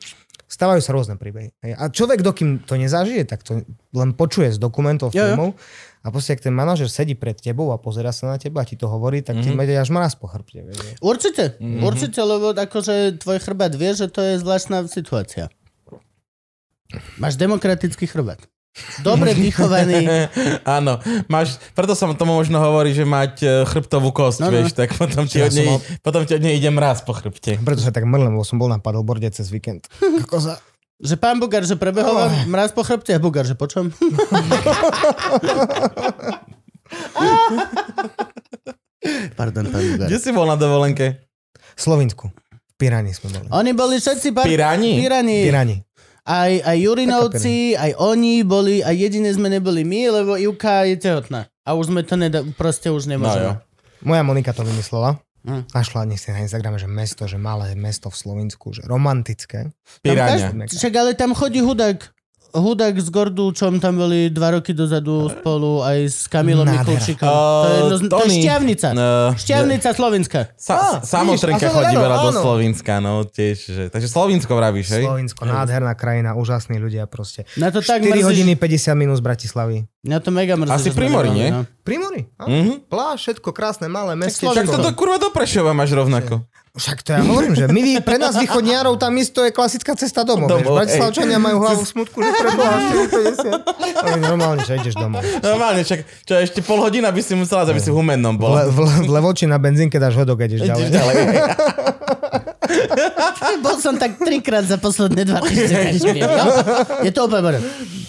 stávajú 0.47 0.79
sa 0.79 0.95
rôzne 0.95 1.15
príbehy. 1.15 1.51
A 1.75 1.91
človek, 1.91 2.23
dokým 2.23 2.63
to 2.63 2.75
nezažije, 2.75 3.27
tak 3.27 3.43
to 3.43 3.61
len 3.91 4.15
počuje 4.15 4.47
z 4.49 4.57
dokumentov, 4.57 5.11
jo. 5.11 5.19
filmov 5.21 5.59
a 6.01 6.07
proste, 6.07 6.33
ak 6.33 6.41
ten 6.41 6.55
manažer 6.55 6.87
sedí 6.87 7.13
pred 7.13 7.35
tebou 7.35 7.69
a 7.69 7.77
pozera 7.77 8.15
sa 8.15 8.31
na 8.31 8.37
teba 8.39 8.63
a 8.63 8.67
ti 8.67 8.73
to 8.73 8.87
hovorí, 8.87 9.19
tak 9.19 9.37
ti 9.37 9.51
Mhm. 9.51 9.59
mm-hmm. 9.59 9.83
až 9.83 9.89
mraz 9.91 10.15
po 10.15 10.25
chrbte. 10.25 10.63
vieš, 10.63 11.03
Určite, 11.03 11.59
Mhm. 11.59 11.83
určite, 11.83 12.19
lebo 12.23 12.55
akože 12.55 13.19
tvoj 13.19 13.37
chrbát 13.43 13.75
vie, 13.75 13.91
že 13.91 14.07
to 14.07 14.23
je 14.23 14.39
zvláštna 14.39 14.87
situácia. 14.87 15.51
Máš 17.19 17.35
demokratický 17.35 18.07
chrbát. 18.07 18.39
Dobre 19.01 19.33
vychovaný. 19.39 20.05
Áno, 20.63 20.97
máš, 21.25 21.55
preto 21.71 21.93
sa 21.93 22.09
tomu 22.13 22.33
možno 22.33 22.57
hovorí, 22.57 22.91
že 22.91 23.03
mať 23.03 23.33
e, 23.39 23.47
chrbtovú 23.65 24.09
kosť, 24.11 24.39
No, 24.41 24.49
no. 24.49 24.53
vieš, 24.53 24.73
tak 24.73 24.93
potom 24.93 25.25
ti, 25.25 25.37
Ja 25.37 25.47
od 25.47 25.53
nej, 25.53 25.65
som 25.65 25.77
mal- 25.77 25.83
potom 25.99 26.21
ti 26.23 26.33
od 26.33 26.43
nej 26.43 26.55
ide 26.55 26.69
mraz 26.69 27.01
po 27.01 27.13
chrbte. 27.13 27.57
Preto 27.59 27.79
sa 27.79 27.89
tak 27.89 28.03
mrlem, 28.03 28.33
lebo 28.33 28.41
som 28.41 28.57
bol 28.57 28.67
na 28.67 28.77
paddleboarde 28.77 29.29
cez 29.29 29.49
víkend. 29.49 29.85
Koza. 30.31 30.57
Že 30.97 31.13
pán 31.15 31.37
Bugar, 31.37 31.61
že 31.61 31.77
prebehol 31.77 32.09
vám 32.09 32.49
mraz 32.49 32.73
po 32.73 32.81
chrbte 32.81 33.13
a 33.13 33.21
Bugar, 33.21 33.45
že 33.45 33.53
počom? 33.53 33.93
Pardon, 39.37 39.65
pán 39.69 39.83
Bugar. 39.85 40.07
Kde 40.09 40.17
si 40.17 40.31
bol 40.33 40.45
na 40.45 40.57
dovolenke? 40.57 41.21
V 41.77 41.85
Pirani 42.77 43.09
sme 43.13 43.29
boli. 43.33 43.47
Oni 43.49 43.71
boli 43.73 43.97
všetci 43.97 44.33
par... 44.33 44.45
Pirani? 44.45 45.01
Pirani. 45.01 45.37
Pirani. 45.45 45.75
Aj, 46.27 46.51
aj 46.51 46.77
Jurinovci, 46.77 47.71
aj 47.73 47.95
oni 47.95 48.43
boli, 48.43 48.83
aj 48.83 48.91
jedine 48.91 49.31
sme 49.31 49.47
neboli 49.47 49.81
my, 49.81 50.01
lebo 50.13 50.35
Ivka 50.35 50.83
je 50.83 50.99
tehotná. 50.99 51.47
A 51.63 51.71
už 51.71 51.87
sme 51.87 52.03
to 52.03 52.13
neda... 52.13 52.43
proste 52.53 52.87
už 52.87 53.07
No 53.07 53.09
jo. 53.09 53.11
nemôžeme. 53.15 53.51
Moja 54.03 54.21
Monika 54.21 54.51
to 54.51 54.61
vymyslela. 54.61 55.23
Hm. 55.41 55.63
Našla 55.71 56.03
nech 56.03 56.19
si 56.19 56.27
na 56.27 56.43
Instagrame, 56.43 56.75
že 56.75 56.85
mesto, 56.85 57.23
že 57.23 57.39
malé 57.39 57.71
mesto 57.73 58.11
v 58.11 58.17
Slovensku, 58.17 58.75
že 58.75 58.83
romantické. 58.83 59.71
Piráňa. 60.03 60.51
Tam 60.51 60.59
každý- 60.59 60.75
Však 60.75 60.93
ale 60.93 61.11
tam 61.15 61.31
chodí 61.31 61.63
hudák. 61.63 62.03
Hudák 62.53 62.95
s 62.95 63.09
Gordulčom 63.09 63.79
tam 63.79 63.99
boli 63.99 64.29
dva 64.29 64.59
roky 64.59 64.71
dozadu 64.71 65.27
spolu 65.29 65.83
aj 65.83 65.99
s 66.07 66.19
Kamilom 66.31 66.63
Nádhera. 66.63 66.87
Mikulčikom. 66.87 67.27
To 67.27 67.67
je, 67.67 67.79
no, 67.79 67.87
to 67.87 67.95
je 67.95 68.09
Tony. 68.09 68.35
šťavnica. 68.41 68.87
Uh, 68.93 69.31
Šťavnica 69.35 69.89
Slovenska. 69.91 70.39
Sa, 70.55 70.73
Á, 70.75 70.87
samotrenka 71.03 71.59
vidíš, 71.59 71.67
a 71.67 71.71
to 71.71 71.77
chodí 71.77 71.95
áno, 71.95 72.03
veľa 72.07 72.17
do 72.17 72.29
áno. 72.31 72.41
Slovenska, 72.41 72.93
no 73.03 73.13
tiež. 73.27 73.57
Že, 73.67 73.83
takže 73.91 74.07
Slovinsko 74.07 74.51
vravíš, 74.55 74.87
hej? 74.95 75.03
Slovinsko, 75.03 75.41
nádherná 75.43 75.93
krajina, 75.97 76.37
úžasní 76.37 76.79
ľudia 76.79 77.03
proste. 77.05 77.43
Na 77.59 77.73
to 77.73 77.83
tak 77.83 78.01
4 78.01 78.09
mrzí, 78.09 78.23
hodiny 78.23 78.53
50 78.55 78.95
minút 78.95 79.17
z 79.19 79.23
Bratislavy. 79.25 79.77
Mňa 80.07 80.17
to 80.23 80.29
mega 80.31 80.55
mrzí. 80.55 80.71
Asi 80.71 80.87
že 80.87 80.95
sme 80.95 80.99
pri 81.03 81.07
mori, 81.11 81.29
nemali, 81.29 81.37
nie? 81.37 81.49
no. 81.51 81.61
Pri 81.83 81.95
mori. 81.99 82.21
Mhm. 82.39 82.71
Pláž, 82.87 83.17
všetko 83.21 83.49
krásne, 83.51 83.91
malé 83.91 84.15
mesto. 84.15 84.47
Však 84.47 84.65
toto 84.65 84.89
kurva 84.95 85.19
do 85.19 85.27
Prešova 85.29 85.75
máš 85.75 85.91
rovnako. 85.91 86.47
Však 86.77 87.01
to 87.01 87.09
ja 87.09 87.25
hovorím, 87.25 87.57
že 87.57 87.65
my, 87.73 88.05
pre 88.05 88.21
nás 88.21 88.37
východniarov 88.37 89.01
tam 89.01 89.09
isto 89.17 89.41
je 89.41 89.49
klasická 89.49 89.97
cesta 89.97 90.21
domov. 90.21 90.45
Domov, 90.45 90.77
Bratislavčania 90.77 91.41
majú 91.41 91.57
hlavu 91.57 91.81
v 91.81 91.89
smutku, 91.89 92.21
že 92.21 92.31
pre 92.37 92.49
Boha 92.53 92.77
450. 93.65 93.97
Ale 93.97 94.17
normálne, 94.21 94.61
že 94.61 94.77
ideš 94.77 94.93
domov. 94.93 95.25
Normálne, 95.41 95.81
však 95.81 96.05
čo 96.21 96.37
ešte 96.37 96.61
pol 96.61 96.77
hodina 96.77 97.09
by 97.09 97.17
si 97.17 97.33
musela, 97.33 97.65
aby 97.65 97.81
si 97.81 97.89
Humennom 97.89 98.37
V, 98.37 98.41
bola. 98.45 98.69
v, 98.69 98.77
v 98.77 99.09
Levoči 99.09 99.49
na 99.49 99.57
benzínke 99.57 99.97
dáš 99.97 100.21
hodok, 100.21 100.45
ideš 100.45 100.69
Ideš 100.69 100.93
ďalej. 100.93 100.93
ďalej. 100.93 101.15
Bol 103.65 103.75
som 103.81 103.95
tak 103.95 104.17
trikrát 104.19 104.65
za 104.65 104.77
posledné 104.79 105.27
dva 105.27 105.43
týždne. 105.43 105.93
Je 107.05 107.11
to 107.11 107.27
úplne 107.27 107.43
bore. 107.43 107.59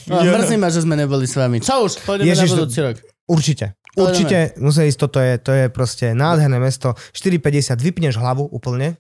No, 0.09 0.25
mrzí 0.25 0.57
ma, 0.57 0.69
že 0.73 0.83
sme 0.83 0.97
neboli 0.97 1.29
s 1.29 1.37
vami. 1.37 1.61
Čo 1.61 1.85
už? 1.85 2.01
Pôjdeme 2.05 2.29
Ježiš, 2.29 2.49
na 2.49 2.55
budúci 2.57 2.79
rok. 2.81 2.97
Určite. 3.29 3.67
Určite 3.99 4.57
musí 4.63 4.89
ísť, 4.89 4.99
toto 4.99 5.19
je, 5.19 5.37
to 5.43 5.53
je 5.53 5.67
proste 5.69 6.15
nádherné 6.15 6.57
mesto. 6.63 6.95
4,50, 7.13 7.77
vypneš 7.83 8.15
hlavu 8.17 8.47
úplne. 8.47 8.97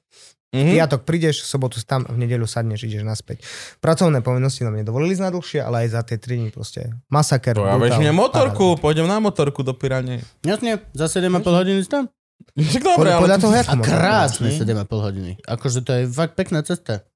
Mhm. 0.48 0.81
Piatok 0.81 1.00
prídeš, 1.05 1.44
v 1.44 1.48
sobotu 1.52 1.76
tam, 1.84 2.08
v 2.08 2.24
nedeľu 2.24 2.48
sadneš, 2.48 2.89
ideš 2.89 3.05
naspäť. 3.05 3.44
Pracovné 3.84 4.24
povinnosti 4.24 4.65
nám 4.65 4.81
nedovolili 4.81 5.12
ísť 5.12 5.24
na 5.28 5.31
dlhšie, 5.36 5.60
ale 5.60 5.84
aj 5.84 5.89
za 5.92 6.00
tie 6.08 6.16
3 6.16 6.40
dní 6.40 6.48
proste 6.48 6.89
masaker. 7.12 7.52
To 7.52 7.68
ja 7.68 7.76
vezmem 7.76 8.08
paráda. 8.08 8.16
motorku, 8.16 8.66
pôjdem 8.81 9.05
na 9.05 9.20
motorku 9.20 9.60
do 9.60 9.76
Pirane. 9.76 10.24
Jasne, 10.40 10.81
za 10.97 11.05
7,5 11.05 11.44
hodiny 11.52 11.84
tam. 11.84 12.08
Však 12.58 12.83
dobre, 12.83 12.99
Podľa, 12.99 13.15
ale... 13.15 13.23
podľa 13.23 13.39
toho, 13.39 13.52
jak 13.55 13.67
A 13.70 13.75
krásne 13.78 14.49
7,5 14.50 15.07
hodiny. 15.07 15.31
Akože 15.47 15.81
to 15.86 15.91
je 15.94 16.02
fakt 16.10 16.34
pekná 16.34 16.67
cesta. 16.67 17.07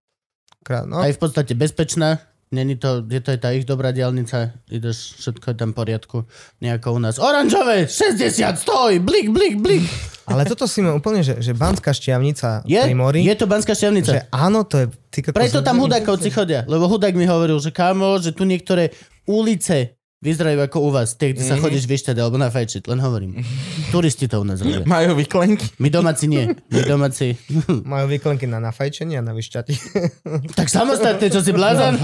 Krát, 0.62 0.86
no. 0.86 1.02
Aj 1.02 1.10
v 1.10 1.18
podstate 1.18 1.58
bezpečná. 1.58 2.22
Není 2.52 2.76
to, 2.76 3.00
je 3.08 3.16
to 3.24 3.32
aj 3.32 3.38
tá 3.40 3.48
ich 3.56 3.64
dobrá 3.64 3.96
diálnica. 3.96 4.52
Ideš, 4.68 5.24
všetko 5.24 5.46
je 5.50 5.56
tam 5.56 5.72
v 5.72 5.76
poriadku. 5.82 6.16
Nejako 6.60 6.94
u 6.94 7.00
nás. 7.00 7.16
Oranžové, 7.16 7.88
60, 7.88 8.28
stoj, 8.60 9.00
blik, 9.00 9.32
blik, 9.32 9.56
blik. 9.56 9.82
Ale 10.30 10.44
toto 10.44 10.68
si 10.68 10.84
ma 10.84 10.92
úplne, 10.92 11.24
že, 11.24 11.40
že 11.40 11.56
Banská 11.56 11.90
šťavnica 11.96 12.68
Je, 12.68 12.78
pri 12.78 12.94
mori, 12.94 13.24
je 13.24 13.34
to 13.34 13.48
Banská 13.48 13.72
že 13.72 13.88
šťavnica. 13.88 14.30
áno, 14.30 14.68
to 14.68 14.84
je... 14.84 14.86
Ty, 15.10 15.32
Preto 15.32 15.64
tam 15.64 15.80
hudákovci 15.80 16.28
chodia. 16.28 16.62
Lebo 16.68 16.86
hudák 16.92 17.16
mi 17.16 17.24
hovoril, 17.24 17.56
že 17.56 17.72
kámo, 17.72 18.20
že 18.20 18.36
tu 18.36 18.44
niektoré 18.44 18.92
ulice 19.24 19.96
vyzerajú 20.22 20.62
ako 20.62 20.78
u 20.86 20.90
vás, 20.94 21.18
tie, 21.18 21.34
kde 21.34 21.42
sa 21.42 21.58
chodíš 21.58 21.84
vyštať 21.84 22.14
alebo 22.16 22.38
nafajčiť, 22.38 22.86
len 22.86 23.02
hovorím. 23.02 23.42
Turisti 23.90 24.30
to 24.30 24.38
u 24.38 24.46
nás 24.46 24.62
robia. 24.62 24.86
Majú 24.86 25.18
vyklenky. 25.18 25.66
My 25.82 25.90
domáci 25.90 26.30
nie. 26.30 26.54
My 26.70 26.80
domáci... 26.86 27.34
Majú 27.92 28.06
výklenky 28.06 28.46
na 28.46 28.62
nafajčenie 28.62 29.18
a 29.18 29.22
na 29.26 29.34
vyšťati. 29.34 29.74
tak 30.58 30.70
samostatne, 30.70 31.26
čo 31.26 31.42
si 31.42 31.50
blázan? 31.50 31.98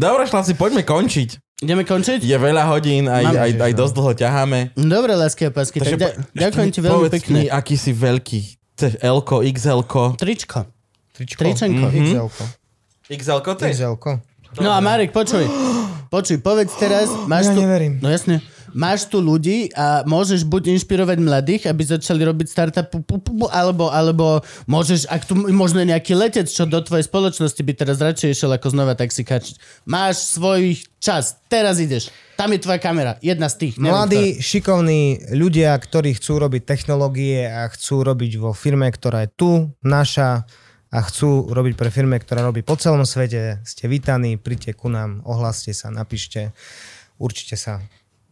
Dobre, 0.00 0.24
chlapci, 0.26 0.56
poďme 0.56 0.80
končiť. 0.82 1.60
Ideme 1.60 1.84
končiť? 1.84 2.24
Je 2.24 2.36
veľa 2.40 2.72
hodín, 2.72 3.04
aj, 3.04 3.20
Máme, 3.20 3.36
aj, 3.36 3.50
aj 3.68 3.72
dosť 3.76 3.94
dlho 4.00 4.12
ťaháme. 4.16 4.58
Dobre, 4.80 5.12
lásky 5.12 5.44
a 5.44 5.52
pásky. 5.52 5.76
Tak 5.76 5.92
Takže 5.92 5.98
ďa- 6.00 6.14
po- 6.16 6.20
ďakujem 6.32 6.68
ti 6.72 6.80
mi 6.80 6.84
veľmi 6.88 6.96
povedz 6.96 7.12
pekne. 7.20 7.32
mi, 7.36 7.42
aký 7.52 7.76
si 7.76 7.92
veľký. 7.92 8.40
Chceš 8.80 8.92
L-ko, 9.04 9.44
XL-ko? 9.44 10.16
Tričko. 10.16 10.64
Tričko. 11.12 11.40
Tričenko. 11.44 11.86
Mhm. 11.92 12.00
XL-ko. 12.00 12.44
XL-ko 13.12 13.50
je? 13.60 13.72
XL-ko. 13.76 14.10
No 14.64 14.72
a 14.72 14.80
Marek, 14.80 15.12
počuj. 15.12 15.44
Počuj, 16.10 16.42
povedz 16.42 16.74
teraz, 16.74 17.06
máš 17.30 17.48
Ja 17.48 17.54
tu... 17.54 17.62
neverím. 17.62 18.02
No 18.02 18.10
jasne. 18.10 18.42
Máš 18.70 19.10
tu 19.10 19.18
ľudí 19.18 19.66
a 19.74 20.06
môžeš 20.06 20.46
buď 20.46 20.78
inšpirovať 20.78 21.18
mladých, 21.18 21.62
aby 21.66 21.82
začali 21.82 22.22
robiť 22.22 22.46
startup, 22.46 22.86
alebo, 23.50 23.90
alebo 23.90 24.46
môžeš, 24.70 25.10
ak 25.10 25.26
tu 25.26 25.34
možno 25.34 25.82
nejaký 25.82 26.14
letec, 26.14 26.46
čo 26.46 26.70
do 26.70 26.78
tvojej 26.78 27.02
spoločnosti 27.02 27.58
by 27.58 27.72
teraz 27.74 27.98
radšej 27.98 28.30
išiel 28.30 28.54
ako 28.54 28.70
znova 28.70 28.94
taxikáč. 28.94 29.58
Máš 29.82 30.38
svoj 30.38 30.78
čas, 31.02 31.42
teraz 31.50 31.82
ideš. 31.82 32.14
Tam 32.38 32.54
je 32.54 32.62
tvoja 32.62 32.78
kamera, 32.78 33.18
jedna 33.18 33.50
z 33.50 33.58
tých. 33.58 33.74
neviem 33.76 33.90
Mladí, 33.90 34.24
šikovní 34.38 35.34
ľudia, 35.34 35.74
ktorí 35.74 36.14
chcú 36.14 36.38
robiť 36.38 36.62
technológie 36.62 37.50
a 37.50 37.66
chcú 37.74 38.06
robiť 38.06 38.38
vo 38.38 38.54
firme, 38.54 38.86
ktorá 38.86 39.26
je 39.26 39.30
tu, 39.34 39.50
naša, 39.82 40.46
a 40.90 40.98
chcú 41.06 41.46
robiť 41.54 41.78
pre 41.78 41.90
firme, 41.94 42.18
ktorá 42.18 42.42
robí 42.42 42.66
po 42.66 42.74
celom 42.74 43.06
svete, 43.06 43.62
ste 43.62 43.86
vítaní, 43.86 44.34
príďte 44.34 44.74
ku 44.74 44.90
nám, 44.90 45.22
ohláste 45.22 45.70
sa, 45.70 45.88
napíšte, 45.94 46.50
určite 47.22 47.54
sa 47.54 47.78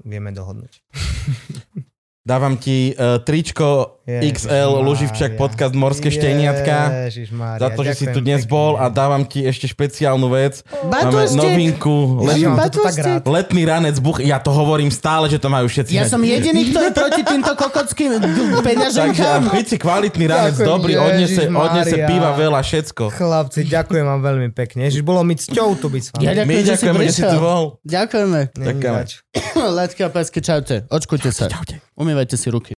vieme 0.02 0.34
dohodnúť. 0.34 0.82
Dávam 2.28 2.60
ti 2.60 2.92
uh, 2.92 3.24
tričko 3.24 3.97
XL 4.08 4.84
Luživčak 4.84 5.36
podcast 5.40 5.73
Morské 5.76 6.12
šteniatka. 6.12 7.08
Ježišmária, 7.12 7.60
Za 7.60 7.68
to, 7.73 7.81
že 7.84 7.92
si 7.97 8.05
tu 8.08 8.24
dnes 8.24 8.44
pekne. 8.44 8.52
bol 8.52 8.73
a 8.81 8.89
dávam 8.89 9.24
ti 9.24 9.44
ešte 9.44 9.68
špeciálnu 9.68 10.32
vec. 10.32 10.65
Máme 10.84 11.24
Batúštek. 11.24 11.40
novinku. 11.40 11.97
Ježiš, 12.24 12.48
Let, 12.48 12.73
tak 12.73 12.97
rád. 13.00 13.20
letný 13.28 13.62
ranec 13.68 13.97
buch. 14.00 14.20
Ja 14.20 14.40
to 14.40 14.52
hovorím 14.52 14.89
stále, 14.89 15.28
že 15.28 15.36
to 15.36 15.52
majú 15.52 15.68
všetci. 15.68 15.92
Ja 15.92 16.08
som 16.08 16.24
jediný, 16.24 16.73
kto 16.73 16.89
je 16.89 16.90
proti 16.92 17.23
týmto 17.24 17.52
kokockým 17.52 18.20
Takže 18.20 18.60
peňaženkám. 18.65 19.40
si 19.65 19.76
kvalitný 19.76 20.24
ranec, 20.28 20.57
Ďakujem, 20.57 20.68
dobrý, 20.68 20.92
odnese, 20.97 21.42
odnese 21.48 21.97
piva 22.08 22.31
veľa, 22.32 22.60
všetko. 22.65 23.05
Chlapci, 23.12 23.60
ďakujem 23.68 24.05
vám 24.05 24.20
veľmi 24.20 24.48
pekne. 24.57 24.89
Ježiš, 24.89 25.05
bolo 25.05 25.20
mi 25.20 25.36
cťou 25.36 25.76
tu 25.76 25.92
byť 25.92 26.02
s 26.05 26.08
vami. 26.12 26.24
Ja 26.24 26.32
ďakujem, 26.32 26.48
My 26.48 26.60
že 26.60 26.68
ďakujeme, 26.76 27.02
že 27.05 27.12
si 27.12 27.23
tu 27.24 27.39
bol. 27.40 27.65
Ďakujeme. 27.84 28.40
Není 28.52 28.66
Ďakujeme. 28.68 28.98
zač. 29.00 29.10
Látky 29.78 30.00
a 30.00 30.08
pásky, 30.08 30.40
čaute. 30.40 30.89
Očkujte 30.89 31.28
sa. 31.28 31.52
Čaute. 31.52 31.84
Umývajte 32.18 32.36
si 32.36 32.50
ruky. 32.50 32.66